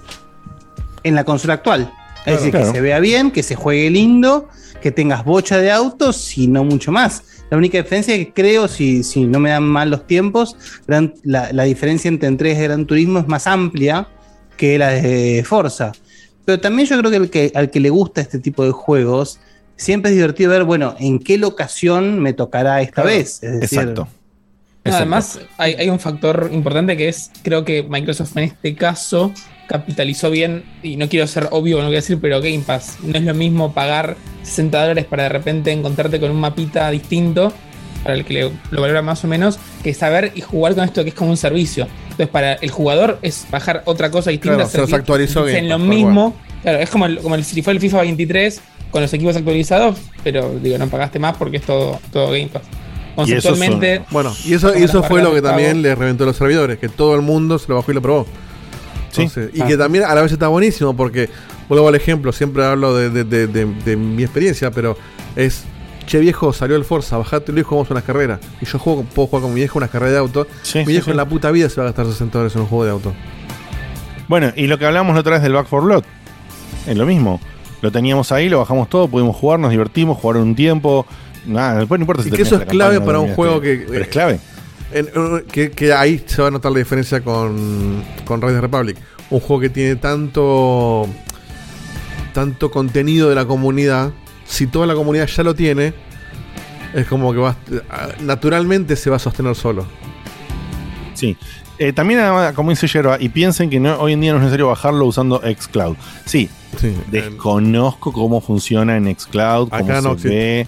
en 1.02 1.14
la 1.14 1.24
consola 1.24 1.54
actual. 1.54 1.82
Es 1.82 2.22
Claro, 2.24 2.36
decir, 2.38 2.50
claro. 2.52 2.66
que 2.66 2.72
se 2.72 2.80
vea 2.80 3.00
bien, 3.00 3.30
que 3.30 3.42
se 3.42 3.54
juegue 3.54 3.90
lindo, 3.90 4.48
que 4.80 4.90
tengas 4.90 5.24
bocha 5.24 5.58
de 5.58 5.70
autos 5.70 6.38
y 6.38 6.46
no 6.46 6.64
mucho 6.64 6.90
más. 6.92 7.22
La 7.50 7.58
única 7.58 7.78
diferencia 7.78 8.14
es 8.14 8.26
que 8.26 8.32
creo, 8.32 8.68
si, 8.68 9.02
si 9.04 9.26
no 9.26 9.38
me 9.38 9.50
dan 9.50 9.62
mal 9.64 9.90
los 9.90 10.06
tiempos, 10.06 10.56
Gran- 10.86 11.14
la, 11.22 11.52
la 11.52 11.64
diferencia 11.64 12.08
entre 12.08 12.28
entregas 12.28 12.58
de 12.58 12.64
Gran 12.64 12.86
Turismo 12.86 13.18
es 13.18 13.28
más 13.28 13.46
amplia 13.46 14.08
que 14.56 14.78
la 14.78 14.90
de 14.90 15.44
Forza. 15.46 15.92
Pero 16.46 16.60
también 16.60 16.88
yo 16.88 16.98
creo 16.98 17.10
que, 17.10 17.16
el 17.18 17.30
que 17.30 17.52
al 17.54 17.70
que 17.70 17.80
le 17.80 17.90
gusta 17.90 18.20
este 18.22 18.38
tipo 18.38 18.64
de 18.64 18.70
juegos, 18.70 19.38
siempre 19.76 20.10
es 20.10 20.16
divertido 20.16 20.50
ver, 20.50 20.64
bueno, 20.64 20.94
en 20.98 21.18
qué 21.18 21.38
locación 21.38 22.20
me 22.20 22.32
tocará 22.32 22.80
esta 22.82 23.02
vez. 23.02 23.42
Es 23.42 23.60
decir, 23.60 23.78
Exacto. 23.80 24.08
No, 24.84 24.94
además, 24.94 25.40
hay, 25.56 25.74
hay 25.74 25.88
un 25.88 25.98
factor 25.98 26.50
importante 26.52 26.96
que 26.96 27.08
es, 27.08 27.30
creo 27.42 27.64
que 27.64 27.82
Microsoft 27.84 28.36
en 28.36 28.44
este 28.44 28.74
caso 28.74 29.32
capitalizó 29.66 30.30
bien, 30.30 30.62
y 30.82 30.96
no 30.96 31.08
quiero 31.08 31.26
ser 31.26 31.48
obvio, 31.50 31.76
no 31.78 31.84
quiero 31.84 31.96
decir, 32.02 32.18
pero 32.20 32.40
Game 32.42 32.60
Pass, 32.66 32.98
no 33.02 33.16
es 33.16 33.24
lo 33.24 33.32
mismo 33.32 33.72
pagar 33.72 34.16
60 34.42 34.78
dólares 34.78 35.06
para 35.06 35.22
de 35.22 35.28
repente 35.30 35.72
encontrarte 35.72 36.20
con 36.20 36.30
un 36.30 36.38
mapita 36.38 36.90
distinto, 36.90 37.50
para 38.02 38.14
el 38.16 38.26
que 38.26 38.34
le- 38.34 38.50
lo 38.70 38.80
valora 38.82 39.00
más 39.00 39.24
o 39.24 39.26
menos, 39.28 39.58
que 39.82 39.94
saber 39.94 40.32
y 40.34 40.42
jugar 40.42 40.74
con 40.74 40.84
esto 40.84 41.02
que 41.02 41.08
es 41.08 41.14
como 41.14 41.30
un 41.30 41.38
servicio. 41.38 41.88
Entonces, 42.10 42.28
para 42.28 42.52
el 42.52 42.70
jugador 42.70 43.18
es 43.22 43.46
bajar 43.50 43.82
otra 43.86 44.10
cosa 44.10 44.28
distinta. 44.30 44.56
Claro, 44.56 44.70
se 44.70 44.78
los 44.78 44.92
actualizó 44.92 45.44
Game 45.44 45.58
en 45.60 45.68
lo 45.70 45.78
mismo. 45.78 46.36
Claro, 46.62 46.78
es 46.78 46.90
como, 46.90 47.06
el, 47.06 47.18
como 47.20 47.34
el, 47.34 47.44
si 47.44 47.62
fue 47.62 47.72
el 47.72 47.80
FIFA 47.80 48.02
23 48.02 48.60
con 48.94 49.02
los 49.02 49.12
equipos 49.12 49.34
actualizados, 49.34 49.98
pero 50.22 50.54
digo, 50.62 50.78
no 50.78 50.86
pagaste 50.86 51.18
más 51.18 51.36
porque 51.36 51.56
es 51.56 51.64
todo, 51.64 51.98
todo 52.12 52.26
Game 52.26 52.46
Pass. 52.46 52.62
Conceptualmente. 53.16 54.02
Bueno, 54.12 54.32
y 54.44 54.54
eso, 54.54 54.72
y 54.78 54.84
eso 54.84 55.02
fue 55.02 55.20
lo 55.20 55.34
que 55.34 55.42
también 55.42 55.82
le 55.82 55.96
reventó 55.96 56.24
los 56.24 56.36
servidores, 56.36 56.78
que 56.78 56.88
todo 56.88 57.16
el 57.16 57.22
mundo 57.22 57.58
se 57.58 57.66
lo 57.68 57.74
bajó 57.74 57.90
y 57.90 57.94
lo 57.94 58.02
probó. 58.02 58.24
Entonces, 59.10 59.50
Y 59.52 59.62
Ah. 59.62 59.66
que 59.66 59.76
también 59.76 60.04
a 60.04 60.14
la 60.14 60.22
vez 60.22 60.30
está 60.30 60.46
buenísimo 60.46 60.94
porque, 60.96 61.28
vuelvo 61.68 61.88
al 61.88 61.96
ejemplo, 61.96 62.30
siempre 62.32 62.64
hablo 62.64 62.94
de, 62.94 63.10
de- 63.10 63.24
de- 63.24 63.48
de- 63.48 63.64
de 63.66 63.96
mi 63.96 64.22
experiencia, 64.22 64.70
pero 64.70 64.96
es, 65.34 65.64
che 66.06 66.20
viejo, 66.20 66.52
salió 66.52 66.76
el 66.76 66.84
Forza, 66.84 67.16
bajate 67.18 67.50
y 67.52 67.62
jugamos 67.62 67.90
unas 67.90 68.04
carreras. 68.04 68.38
Y 68.60 68.66
yo 68.66 68.78
juego, 68.78 69.02
puedo 69.12 69.26
jugar 69.26 69.42
con 69.42 69.54
mi 69.54 69.58
viejo 69.60 69.76
una 69.78 69.88
carrera 69.88 70.12
de 70.12 70.18
auto. 70.18 70.46
mi 70.46 70.58
sí, 70.62 70.84
viejo 70.84 71.06
sí. 71.06 71.10
en 71.10 71.16
la 71.16 71.28
puta 71.28 71.50
vida 71.50 71.68
se 71.68 71.78
va 71.80 71.82
a 71.82 71.86
gastar 71.86 72.06
60 72.06 72.38
dólares 72.38 72.54
en 72.54 72.62
un 72.62 72.68
juego 72.68 72.84
de 72.84 72.90
auto. 72.92 73.12
Bueno, 74.28 74.52
y 74.54 74.68
lo 74.68 74.78
que 74.78 74.86
hablamos 74.86 75.14
la 75.14 75.20
otra 75.20 75.32
vez 75.32 75.42
del 75.42 75.52
Back 75.52 75.66
4 75.68 75.84
Blood, 75.84 76.04
es 76.86 76.96
lo 76.96 77.06
mismo. 77.06 77.40
Lo 77.84 77.92
teníamos 77.92 78.32
ahí, 78.32 78.48
lo 78.48 78.60
bajamos 78.60 78.88
todo, 78.88 79.08
pudimos 79.08 79.36
jugar, 79.36 79.60
nos 79.60 79.70
divertimos, 79.70 80.16
jugar 80.16 80.38
un 80.38 80.54
tiempo. 80.54 81.04
Nada, 81.44 81.80
después 81.80 81.98
no 81.98 82.04
importa 82.04 82.22
si 82.22 82.30
Y 82.30 82.32
que 82.32 82.40
eso 82.40 82.56
es 82.56 82.64
clave 82.64 82.94
campaña 82.94 83.04
para 83.04 83.18
no 83.18 83.24
un 83.24 83.34
juego 83.34 83.60
que. 83.60 83.84
Pero 83.86 84.02
es 84.04 84.08
clave. 84.08 84.40
en- 84.90 85.08
en- 85.14 85.44
que, 85.52 85.70
que 85.70 85.92
ahí 85.92 86.24
se 86.24 86.40
va 86.40 86.48
a 86.48 86.50
notar 86.50 86.72
la 86.72 86.78
diferencia 86.78 87.20
con, 87.20 88.02
con 88.24 88.42
of 88.42 88.50
the 88.50 88.60
Republic. 88.62 88.96
Un 89.28 89.40
juego 89.40 89.60
que 89.60 89.68
tiene 89.68 89.96
tanto. 89.96 91.06
tanto 92.32 92.70
contenido 92.70 93.28
de 93.28 93.34
la 93.34 93.44
comunidad. 93.44 94.12
Si 94.46 94.66
toda 94.66 94.86
la 94.86 94.94
comunidad 94.94 95.26
ya 95.26 95.42
lo 95.42 95.54
tiene, 95.54 95.92
es 96.94 97.06
como 97.06 97.32
que 97.34 97.38
va, 97.40 97.54
naturalmente 98.20 98.96
se 98.96 99.10
va 99.10 99.16
a 99.16 99.18
sostener 99.18 99.54
solo. 99.56 99.84
Sí. 101.12 101.36
Eh, 101.78 101.92
también, 101.92 102.20
además, 102.20 102.52
como 102.54 102.70
dice 102.70 102.86
Yerba, 102.86 103.16
y 103.20 103.28
piensen 103.30 103.68
que 103.68 103.80
no, 103.80 103.96
hoy 103.98 104.12
en 104.12 104.20
día 104.20 104.30
no 104.32 104.38
es 104.38 104.42
necesario 104.44 104.68
bajarlo 104.68 105.04
usando 105.06 105.40
Xcloud. 105.42 105.96
Sí, 106.24 106.48
desconozco 107.10 108.12
cómo 108.12 108.40
funciona 108.40 108.96
en 108.96 109.14
Xcloud, 109.18 109.68
cómo 109.68 109.84
Acá 109.84 110.00
no 110.00 110.10
se 110.10 110.12
existe. 110.14 110.28
ve. 110.28 110.66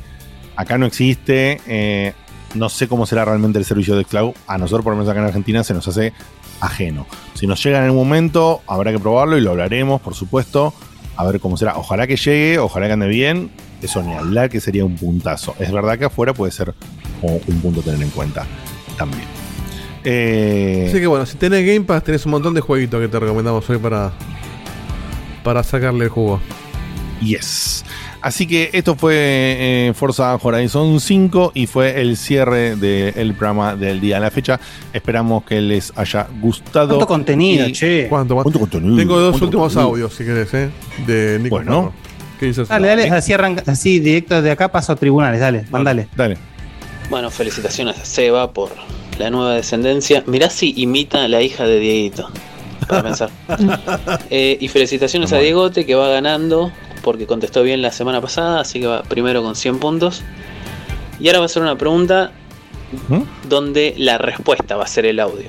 Acá 0.57 0.78
no 0.78 0.86
existe. 0.86 1.60
eh, 1.67 2.12
no 2.55 2.68
sé 2.70 2.89
cómo 2.89 3.05
será 3.05 3.25
realmente 3.25 3.59
el 3.59 3.65
servicio 3.67 3.97
de 3.97 4.05
Xcloud. 4.05 4.33
A 4.47 4.57
nosotros, 4.57 4.83
por 4.83 4.93
lo 4.93 4.97
menos 4.99 5.10
acá 5.10 5.20
en 5.20 5.26
Argentina, 5.26 5.62
se 5.62 5.75
nos 5.75 5.86
hace 5.89 6.12
ajeno. 6.60 7.07
Si 7.35 7.47
nos 7.47 7.62
llega 7.62 7.78
en 7.78 7.85
algún 7.85 7.99
momento, 7.99 8.62
habrá 8.67 8.93
que 8.93 8.99
probarlo 8.99 9.36
y 9.36 9.43
lo 9.43 9.51
hablaremos, 9.51 10.01
por 10.01 10.15
supuesto. 10.15 10.73
A 11.17 11.25
ver 11.26 11.41
cómo 11.41 11.57
será. 11.57 11.76
Ojalá 11.76 12.07
que 12.07 12.17
llegue, 12.17 12.59
ojalá 12.59 12.86
que 12.86 12.93
ande 12.94 13.09
bien. 13.09 13.51
Eso 13.83 14.02
ni 14.02 14.15
hablar 14.15 14.49
que 14.49 14.60
sería 14.60 14.85
un 14.86 14.97
puntazo. 14.97 15.55
Es 15.59 15.70
verdad 15.70 15.99
que 15.99 16.07
afuera 16.07 16.33
puede 16.33 16.51
ser 16.52 16.75
un 17.20 17.60
punto 17.60 17.81
a 17.81 17.83
tener 17.83 18.01
en 18.02 18.10
cuenta 18.10 18.47
también. 18.97 19.25
Eh, 20.05 20.86
Así 20.89 21.01
que 21.01 21.07
bueno, 21.07 21.26
si 21.26 21.36
tenés 21.36 21.67
Game 21.67 21.85
Pass, 21.85 22.05
tenés 22.05 22.25
un 22.26 22.33
montón 22.33 22.55
de 22.55 22.60
jueguitos 22.60 23.01
que 23.01 23.09
te 23.09 23.18
recomendamos 23.18 23.68
hoy 23.68 23.78
para, 23.78 24.12
para 25.47 25.62
sacarle 25.62 26.07
el 26.07 26.10
jugo. 26.10 26.41
Yes. 27.23 27.84
Así 28.20 28.49
que 28.49 28.70
esto 28.73 28.97
fue 28.97 29.15
eh, 29.16 29.92
Forza 29.94 30.34
Horizon 30.42 30.99
5 30.99 31.52
y 31.55 31.68
fue 31.68 32.00
el 32.00 32.16
cierre 32.16 32.75
del 32.75 33.33
programa 33.34 33.76
del 33.76 34.00
día 34.00 34.16
a 34.16 34.20
la 34.20 34.33
fecha. 34.33 34.58
Esperamos 34.92 35.44
que 35.44 35.60
les 35.60 35.92
haya 35.94 36.26
gustado. 36.41 36.89
¿Cuánto 36.89 37.07
contenido, 37.07 37.68
Y- 37.68 37.73
che? 37.73 38.08
¿Cuánto, 38.08 38.34
¿Cuánto 38.34 38.58
contenido? 38.58 38.97
Tengo 38.97 39.20
dos 39.20 39.31
¿Cuánto 39.31 39.44
últimos 39.47 39.73
contenido? 39.75 39.89
audios, 39.92 40.15
si 40.15 40.25
querés, 40.25 40.52
¿eh? 40.55 40.68
De 41.07 41.39
Nico. 41.39 41.55
Bueno. 41.57 41.92
¿Qué 42.41 42.47
dices? 42.47 42.66
Dale, 42.66 42.89
dale, 42.89 43.08
así 43.10 43.33
arranca, 43.33 43.62
así 43.70 44.00
directo 44.00 44.42
de 44.42 44.50
acá 44.50 44.66
paso 44.73 44.92
a 44.92 44.97
tribunales, 44.97 45.41
dale, 45.41 45.65
mandale. 45.70 46.08
Dale. 46.16 46.36
Bueno, 47.08 47.31
felicitaciones 47.31 47.97
a 48.00 48.05
Seba 48.05 48.52
por 48.52 48.73
la 49.20 49.31
nueva 49.31 49.55
descendencia. 49.55 50.25
Mirá 50.26 50.50
si 50.50 50.75
imita 50.76 51.23
a 51.23 51.28
la 51.28 51.41
hija 51.41 51.65
de 51.65 51.78
Dieguito. 51.78 52.28
Para 52.89 53.02
pensar. 53.02 53.31
Eh, 54.31 54.58
y 54.60 54.68
felicitaciones 54.68 55.32
a 55.32 55.39
Diegote 55.39 55.86
que 55.86 55.94
va 55.94 56.08
ganando 56.08 56.73
porque 57.02 57.26
contestó 57.26 57.62
bien 57.62 57.82
la 57.82 57.92
semana 57.92 58.20
pasada, 58.20 58.60
así 58.60 58.81
que 58.81 58.86
va 58.86 59.02
primero 59.02 59.42
con 59.42 59.55
100 59.55 59.78
puntos. 59.78 60.23
Y 61.20 61.28
ahora 61.28 61.40
va 61.40 61.47
a 61.47 61.48
ser 61.48 61.62
una 61.62 61.78
pregunta 61.78 62.32
donde 63.48 63.94
la 63.97 64.18
respuesta 64.18 64.76
va 64.76 64.84
a 64.84 64.89
ser 64.89 65.06
el 65.06 65.20
audio. 65.20 65.48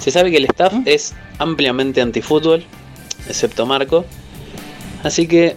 Se 0.00 0.10
sabe 0.10 0.30
que 0.30 0.38
el 0.38 0.46
staff 0.46 0.74
es 0.84 1.14
ampliamente 1.38 2.00
antifútbol, 2.00 2.64
excepto 3.28 3.66
Marco. 3.66 4.04
Así 5.02 5.26
que, 5.26 5.56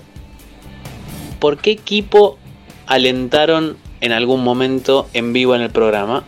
¿por 1.39 1.57
qué 1.57 1.71
equipo 1.71 2.37
alentaron 2.85 3.77
en 4.01 4.11
algún 4.11 4.43
momento 4.43 5.07
en 5.13 5.33
vivo 5.33 5.55
en 5.55 5.61
el 5.61 5.71
programa? 5.71 6.23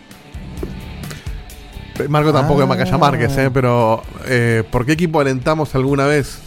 Marco 2.09 2.31
tampoco 2.33 2.59
Ah. 2.61 2.63
es 2.63 2.69
Macaya 2.69 2.97
Márquez, 2.97 3.37
¿eh? 3.37 3.49
Pero, 3.53 4.03
eh, 4.27 4.63
¿por 4.71 4.85
qué 4.85 4.93
equipo 4.93 5.19
alentamos 5.19 5.73
alguna 5.75 6.05
vez? 6.05 6.39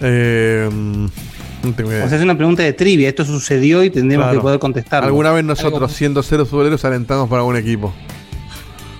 Eh, 0.00 0.68
no 0.70 1.72
tengo 1.72 1.90
idea. 1.90 2.04
O 2.04 2.08
sea, 2.08 2.18
es 2.18 2.24
una 2.24 2.36
pregunta 2.36 2.62
de 2.62 2.72
trivia, 2.72 3.08
esto 3.08 3.24
sucedió 3.24 3.82
y 3.82 3.90
tendremos 3.90 4.26
Claro. 4.26 4.38
que 4.38 4.42
poder 4.42 4.58
contestar. 4.58 5.04
Alguna 5.04 5.32
vez 5.32 5.44
nosotros, 5.44 5.92
siendo 5.92 6.22
seres 6.22 6.48
futboleros, 6.48 6.84
alentamos 6.84 7.28
para 7.28 7.40
algún 7.40 7.56
equipo. 7.56 7.92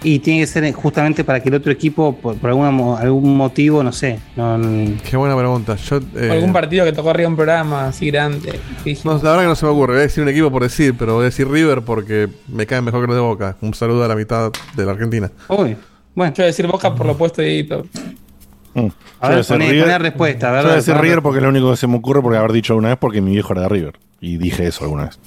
Y 0.09 0.21
tiene 0.21 0.41
que 0.41 0.47
ser 0.47 0.73
justamente 0.73 1.25
para 1.25 1.41
que 1.41 1.49
el 1.49 1.57
otro 1.57 1.73
equipo, 1.73 2.15
por, 2.15 2.37
por 2.37 2.51
alguna 2.51 2.71
mo- 2.71 2.97
algún 2.97 3.37
motivo, 3.37 3.83
no 3.83 3.91
sé. 3.91 4.21
No, 4.37 4.57
Qué 5.03 5.17
buena 5.17 5.37
pregunta. 5.37 5.75
Yo, 5.75 5.99
eh, 6.15 6.29
Algún 6.31 6.53
partido 6.53 6.85
que 6.85 6.93
tocó 6.93 7.11
arriba 7.11 7.29
un 7.29 7.35
programa 7.35 7.89
así 7.89 8.07
grande. 8.11 8.61
no, 9.05 9.15
la 9.15 9.19
verdad 9.19 9.41
que 9.41 9.47
no 9.49 9.55
se 9.57 9.67
me 9.67 9.73
ocurre. 9.73 9.95
Voy 9.95 9.99
a 10.01 10.03
decir 10.03 10.23
un 10.23 10.29
equipo 10.29 10.49
por 10.53 10.63
decir, 10.63 10.95
pero 10.97 11.15
voy 11.15 11.23
a 11.23 11.25
decir 11.25 11.49
River 11.49 11.83
porque 11.83 12.29
me 12.47 12.67
caen 12.67 12.85
mejor 12.85 13.01
que 13.01 13.09
los 13.09 13.17
de 13.17 13.21
Boca. 13.23 13.57
Un 13.61 13.75
saludo 13.75 14.05
a 14.05 14.09
la 14.09 14.15
mitad 14.15 14.53
de 14.77 14.85
la 14.87 14.93
Argentina. 14.93 15.29
Uy, 15.49 15.77
bueno. 16.15 16.33
Yo 16.33 16.37
voy 16.37 16.45
a 16.45 16.47
decir 16.47 16.67
Boca 16.69 16.95
por 16.95 17.05
lo 17.07 17.13
opuesto 17.15 17.43
de. 17.43 17.67
A 17.69 18.83
ver, 18.83 18.85
Yo 18.85 18.91
voy 19.21 19.31
a 19.33 19.37
decir 19.39 19.57
poné- 19.57 19.71
River. 19.71 19.85
poné 19.87 19.99
respuesta, 19.99 20.49
a 20.49 20.53
ver, 20.53 20.61
Yo 20.61 20.67
voy 20.69 20.73
a 20.73 20.77
decir 20.77 20.95
River 20.97 21.23
porque 21.23 21.39
es 21.39 21.43
lo 21.43 21.49
único 21.49 21.71
que 21.71 21.77
se 21.79 21.87
me 21.89 21.97
ocurre 21.97 22.23
porque 22.23 22.39
haber 22.39 22.53
dicho 22.53 22.75
alguna 22.75 22.91
vez 22.91 22.99
porque 22.99 23.21
mi 23.21 23.33
viejo 23.33 23.53
era 23.55 23.63
de 23.63 23.69
River. 23.71 23.99
Y 24.21 24.37
dije 24.37 24.67
eso 24.69 24.85
alguna 24.85 25.07
vez. 25.07 25.19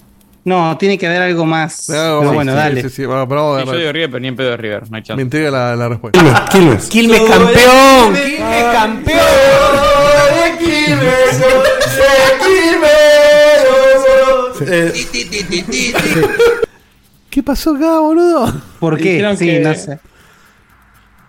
No, 0.50 0.76
tiene 0.78 0.98
que 0.98 1.06
haber 1.06 1.22
algo 1.22 1.46
más. 1.46 1.86
Pero 1.88 2.22
bueno, 2.34 2.54
dale. 2.56 2.82
Sí, 2.82 2.90
sí, 2.90 3.06
bueno, 3.06 3.28
pero 3.30 3.56
a 3.56 3.60
Sí, 3.62 3.66
yo 3.68 3.72
ver. 3.72 3.80
digo 3.82 3.92
River, 3.94 4.10
pero 4.10 4.20
ni 4.20 4.28
en 4.30 4.36
pedo 4.36 4.50
de 4.50 4.58
River, 4.58 4.90
no 4.90 4.98
hay 4.98 5.04
chance. 5.04 5.16
Me 5.16 5.22
intriga 5.22 5.52
la, 5.52 5.76
la 5.76 5.90
respuesta. 5.90 6.46
Quilmes. 6.52 6.88
Quilmes 6.88 7.22
campeón. 7.22 8.14
Quilmes 8.16 8.64
campeón. 8.74 9.20
Eh, 14.62 14.92
¿Qué 17.30 17.44
pasó 17.44 17.76
acá, 17.76 18.00
boludo? 18.00 18.52
¿Por 18.80 18.98
qué? 18.98 19.24
Sí, 19.38 19.46
que- 19.46 19.60
no 19.60 19.76
sé. 19.76 20.00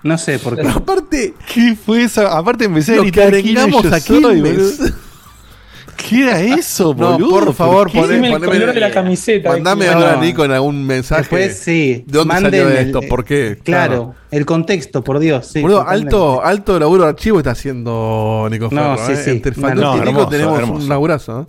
No 0.03 0.17
sé 0.17 0.39
por 0.39 0.57
qué. 0.57 0.67
Aparte, 0.67 1.35
¿Qué 1.53 1.77
fue 1.77 2.05
eso? 2.05 2.27
Aparte 2.27 2.65
empecé 2.65 2.95
a 2.95 3.03
gritar 3.03 3.31
Quilmes, 3.37 3.93
a 3.93 3.99
yo 3.99 4.01
soy, 4.01 4.01
Quilmes. 4.01 4.79
boludo. 4.79 4.95
¿Qué 6.09 6.23
era 6.23 6.41
eso, 6.41 6.95
No, 6.97 7.13
boludo? 7.13 7.31
por 7.31 7.55
favor, 7.55 7.91
poné- 7.91 8.15
Dime 8.15 8.29
el 8.29 8.35
poneme- 8.35 8.47
color 8.47 8.75
de 8.75 8.81
la 8.81 8.91
camiseta. 8.91 9.51
Mandame 9.51 9.85
de 9.85 9.91
a 9.91 9.97
Quilmes. 9.97 10.21
Nico 10.21 10.45
en 10.45 10.53
algún 10.53 10.85
mensaje. 10.87 11.21
Después 11.23 11.59
sí. 11.59 12.05
¿De 12.07 12.19
dónde 12.19 12.35
manden 12.35 12.51
salió 12.53 12.69
el- 12.69 12.87
esto? 12.87 13.01
¿Por 13.09 13.25
qué? 13.25 13.59
Claro, 13.63 14.15
el 14.31 14.45
contexto, 14.47 15.03
por 15.05 15.19
Dios. 15.19 15.47
Sí, 15.47 15.61
Boludo, 15.63 15.87
alto, 15.87 16.43
alto 16.45 16.79
laburo 16.79 17.05
de 17.05 17.11
archivo 17.11 17.39
está 17.39 17.51
haciendo 17.53 18.49
Nico 18.51 18.69
No, 18.73 18.97
Ferro. 18.97 19.07
sí, 19.07 19.13
¿eh? 19.13 19.17
sí. 19.17 19.31
Entre 19.31 19.53
No, 19.57 19.75
no, 19.75 19.97
y 19.97 19.99
Nico 20.01 20.03
hermoso, 20.11 20.29
tenemos 20.29 20.59
hermoso. 20.59 20.83
un 20.83 20.89
laburazo. 20.89 21.41
¿eh? 21.43 21.47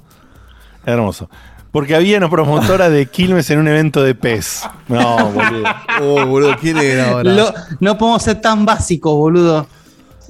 Hermoso. 0.86 1.30
Porque 1.72 1.96
había 1.96 2.18
una 2.18 2.30
promotora 2.30 2.90
de 2.90 3.06
Quilmes 3.06 3.50
en 3.50 3.60
un 3.60 3.68
evento 3.70 4.04
de 4.04 4.14
PES. 4.14 4.64
No, 4.90 5.30
boludo. 5.32 5.64
Oh, 6.02 6.26
boludo, 6.26 6.56
¿quién 6.60 6.78
era 6.78 7.12
ahora? 7.12 7.32
Lo- 7.32 7.54
no 7.80 7.98
podemos 7.98 8.22
ser 8.24 8.42
tan 8.42 8.66
básicos, 8.66 9.14
boludo. 9.16 9.68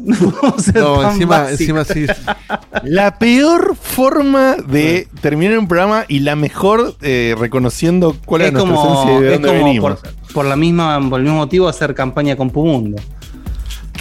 No 0.74 1.10
encima, 1.10 1.50
encima 1.52 1.86
sí. 1.86 2.06
La 2.84 3.18
peor 3.18 3.76
forma 3.76 4.56
de 4.56 5.08
terminar 5.22 5.58
un 5.58 5.68
programa 5.68 6.06
y 6.08 6.20
la 6.20 6.36
mejor 6.36 6.96
eh, 7.02 7.36
reconociendo 7.38 8.16
cuál 8.26 8.42
es 8.42 8.48
es 8.48 8.54
nuestra 8.54 8.76
como, 8.76 8.94
esencia 8.94 9.18
y 9.18 9.22
de 9.22 9.28
es 9.28 9.34
dónde 9.34 9.48
como 9.50 9.66
venimos. 9.66 10.00
por, 10.00 10.34
por 10.34 10.46
la 10.46 10.56
misma, 10.56 11.10
por 11.10 11.20
el 11.20 11.26
mismo 11.26 11.40
motivo 11.40 11.68
hacer 11.68 11.94
campaña 11.94 12.36
con 12.36 12.50
Pumundo. 12.50 12.98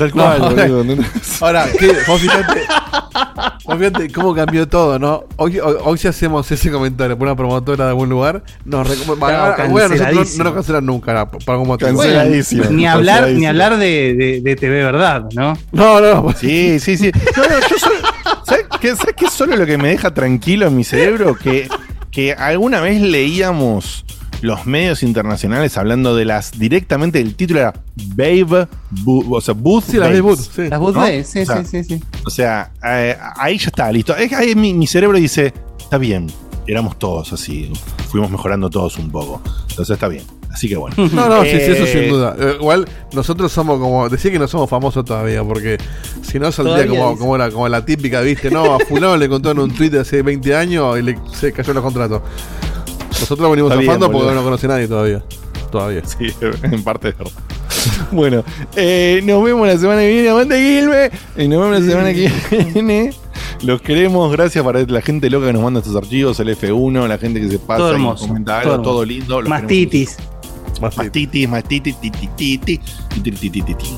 Tal 0.01 0.13
cual, 0.13 0.39
No, 0.41 0.49
boludo. 0.51 0.85
¿no? 0.97 1.05
Ahora, 1.43 1.67
¿qué? 1.79 1.93
Vos 2.07 2.21
fíjate, 2.21 2.61
vos 3.67 3.77
fíjate 3.79 4.11
cómo 4.13 4.35
cambió 4.35 4.67
todo, 4.67 4.99
¿no? 4.99 5.25
Hoy, 5.37 5.59
hoy, 5.61 5.75
hoy 5.85 5.99
si 5.99 6.09
hacemos 6.09 6.51
ese 6.51 6.71
comentario 6.71 7.19
por 7.19 7.27
una 7.29 7.37
promotora 7.37 7.85
de 7.85 7.91
algún 7.91 8.09
lugar, 8.09 8.43
nos 8.65 8.89
recom- 8.89 9.19
Claro, 9.19 9.55
bueno, 9.71 9.73
bueno, 9.73 9.89
nosotros 9.97 10.37
no, 10.39 10.45
nos 10.45 10.55
cancelan 10.55 10.87
nunca, 10.87 11.29
por 11.29 11.43
algún 11.53 11.69
motivo. 11.69 11.91
Cancel- 11.91 11.97
Canceladísimo. 11.97 12.65
ni 12.71 12.87
hablar, 12.87 13.29
ni 13.29 13.47
hablar 13.47 13.77
de, 13.77 14.15
de, 14.15 14.41
de 14.41 14.57
TV 14.57 14.83
Verdad, 14.85 15.25
¿no? 15.35 15.57
No, 15.73 16.01
no, 16.01 16.33
Sí, 16.35 16.81
sí, 16.81 16.97
sí. 16.97 17.11
No, 17.37 17.43
no, 17.43 17.61
yo 17.69 17.79
soy- 17.79 17.93
¿sabes, 18.47 18.67
qué, 18.81 18.97
¿Sabes 18.97 19.15
qué 19.17 19.27
es 19.27 19.33
solo 19.33 19.55
lo 19.57 19.67
que 19.67 19.77
me 19.77 19.89
deja 19.89 20.15
tranquilo 20.15 20.67
en 20.67 20.77
mi 20.77 20.85
cerebro? 20.85 21.37
Que, 21.37 21.69
que 22.11 22.33
alguna 22.33 22.81
vez 22.81 23.01
leíamos 23.03 24.05
los 24.43 24.67
medios 24.67 25.03
internacionales 25.03 25.77
hablando 25.77 26.15
de 26.17 26.25
las. 26.25 26.59
Directamente 26.59 27.21
el 27.21 27.35
título 27.35 27.61
era 27.61 27.75
Babe, 28.15 28.67
Bu- 29.05 29.27
o 29.37 29.41
sea, 29.41 29.55
Booth. 29.55 29.85
Sí, 29.91 29.97
las 29.99 30.21
Booth, 30.21 30.39
sí. 30.39 30.69
Las 30.69 30.81
Booth 30.81 30.97
sí, 31.25 31.41
O 31.41 31.45
sea, 31.47 31.65
sí, 31.65 31.83
sí, 31.83 31.85
sí. 31.85 32.03
O 32.25 32.31
sea, 32.31 32.73
eh, 32.85 33.17
ahí 33.37 33.59
ya 33.59 33.67
está, 33.67 33.91
listo. 33.93 34.17
Es 34.17 34.29
que 34.29 34.37
ahí 34.37 34.55
mi, 34.55 34.73
mi 34.75 34.87
cerebro 34.87 35.19
dice: 35.19 35.53
Está 35.79 35.99
bien, 35.99 36.27
éramos 36.67 36.99
todos 36.99 37.33
así. 37.33 37.73
Fuimos 38.11 38.31
mejorando 38.31 38.69
todos 38.71 38.97
un 38.99 39.11
poco. 39.11 39.41
Entonces 39.69 39.91
está 39.95 40.09
bien. 40.09 40.25
Así 40.53 40.69
que 40.69 40.77
bueno. 40.77 40.97
No, 41.13 41.29
no, 41.29 41.43
sí, 41.45 41.51
sí, 41.51 41.57
eso 41.59 41.85
Eh, 41.85 41.93
sin 41.93 42.09
duda. 42.11 42.35
Eh, 42.37 42.57
igual 42.59 42.89
nosotros 43.13 43.53
somos 43.53 43.79
como. 43.79 44.09
Decía 44.09 44.33
que 44.33 44.39
no 44.39 44.49
somos 44.49 44.69
famosos 44.69 45.05
todavía, 45.05 45.45
porque 45.45 45.79
si 46.23 46.41
no 46.41 46.51
saldría 46.51 46.89
como, 46.89 47.17
como, 47.17 47.39
la, 47.39 47.51
como 47.53 47.69
la 47.69 47.85
típica, 47.85 48.21
¿viste? 48.21 48.51
No, 48.51 48.75
a 48.75 48.79
Fulano 48.81 49.17
le 49.17 49.29
contó 49.29 49.53
en 49.53 49.61
un 49.61 49.71
tweet 49.71 49.91
de 49.91 50.01
hace 50.01 50.23
20 50.23 50.57
años 50.57 50.99
y 50.99 51.03
le, 51.03 51.19
se 51.33 51.53
cayó 51.53 51.73
los 51.73 51.85
contratos. 51.85 52.23
Nosotros 53.21 53.51
venimos 53.51 53.71
Está 53.71 53.81
bien, 53.81 53.91
zafando 53.93 54.07
porque 54.07 54.25
boludo. 54.25 54.35
no 54.35 54.45
conoce 54.45 54.69
nadie 54.69 54.89
todavía. 54.89 55.23
Todavía. 55.71 56.03
Sí, 56.05 56.27
en 56.63 56.83
parte 56.83 57.11
es 57.11 57.19
verdad. 57.19 57.33
Bueno, 58.13 58.45
eh, 58.77 59.21
nos 59.25 59.43
vemos 59.43 59.67
la 59.67 59.79
semana 59.79 60.01
que 60.01 60.09
viene. 60.09 60.29
Aguante 60.29 60.57
Gilme. 60.59 61.11
Y 61.37 61.49
nos 61.49 61.61
vemos 61.61 61.81
la 61.81 61.87
semana 61.91 62.13
que 62.13 62.31
viene. 62.75 63.15
Los 63.63 63.81
queremos. 63.81 64.33
Gracias 64.33 64.65
para 64.65 64.83
la 64.83 65.01
gente 65.01 65.31
loca 65.31 65.47
que 65.47 65.53
nos 65.53 65.63
manda 65.63 65.81
estos 65.81 65.95
archivos, 65.97 66.41
el 66.41 66.49
F1, 66.57 67.07
la 67.07 67.19
gente 67.19 67.41
que 67.41 67.49
se 67.49 67.59
pasa 67.59 67.79
Todo 67.79 67.91
y 67.93 67.95
hermoso, 67.95 68.27
comenta 68.27 68.59
algo, 68.61 68.73
todo 68.77 68.83
todo 68.83 69.05
lindo. 69.05 69.41
Los 69.41 69.49
Más 69.49 69.63
queremos. 69.63 69.91
titis. 69.91 70.17
Más 70.81 71.13
titis, 71.13 71.49
más 71.49 71.65
titis, 71.65 72.01
titi, 72.01 72.27
titi, 72.37 72.79
titi, 73.15 73.31
titi, 73.33 73.63
titi. 73.63 73.97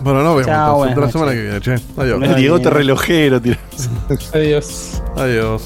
Bueno, 0.00 0.22
nos 0.22 0.36
vemos. 0.36 0.46
Chao, 0.46 0.84
Hasta 0.84 1.00
la 1.00 1.10
semana 1.10 1.32
que 1.32 1.42
viene, 1.42 1.60
che. 1.60 1.74
Adiós. 1.96 2.22
El 2.22 2.34
Diegote 2.36 2.70
relojero, 2.70 3.40
tira. 3.42 3.58
Adiós. 4.32 5.02
Adiós. 5.16 5.62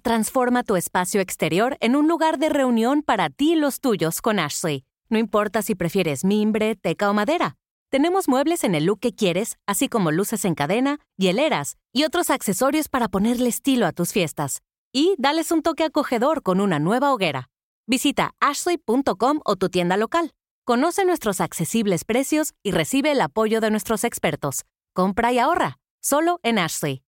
Transforma 0.00 0.62
tu 0.62 0.76
espacio 0.76 1.20
exterior 1.20 1.76
en 1.80 1.96
un 1.96 2.06
lugar 2.06 2.38
de 2.38 2.48
reunión 2.48 3.02
para 3.02 3.28
ti 3.28 3.52
y 3.52 3.56
los 3.56 3.80
tuyos 3.80 4.22
con 4.22 4.38
Ashley. 4.38 4.84
No 5.08 5.18
importa 5.18 5.62
si 5.62 5.74
prefieres 5.74 6.24
mimbre, 6.24 6.76
teca 6.76 7.10
o 7.10 7.14
madera. 7.14 7.56
Tenemos 7.90 8.28
muebles 8.28 8.62
en 8.62 8.76
el 8.76 8.84
look 8.84 9.00
que 9.00 9.12
quieres, 9.12 9.56
así 9.66 9.88
como 9.88 10.12
luces 10.12 10.44
en 10.44 10.54
cadena, 10.54 11.00
hieleras 11.16 11.76
y 11.92 12.04
otros 12.04 12.30
accesorios 12.30 12.88
para 12.88 13.08
ponerle 13.08 13.48
estilo 13.48 13.86
a 13.86 13.92
tus 13.92 14.12
fiestas. 14.12 14.62
Y 14.92 15.16
dales 15.18 15.50
un 15.50 15.62
toque 15.62 15.82
acogedor 15.82 16.42
con 16.42 16.60
una 16.60 16.78
nueva 16.78 17.12
hoguera. 17.12 17.48
Visita 17.86 18.34
ashley.com 18.38 19.40
o 19.44 19.56
tu 19.56 19.70
tienda 19.70 19.96
local. 19.96 20.30
Conoce 20.64 21.04
nuestros 21.04 21.40
accesibles 21.40 22.04
precios 22.04 22.52
y 22.62 22.70
recibe 22.70 23.10
el 23.10 23.20
apoyo 23.20 23.60
de 23.60 23.70
nuestros 23.70 24.04
expertos. 24.04 24.64
Compra 24.94 25.32
y 25.32 25.40
ahorra, 25.40 25.78
solo 26.00 26.38
en 26.44 26.60
Ashley. 26.60 27.02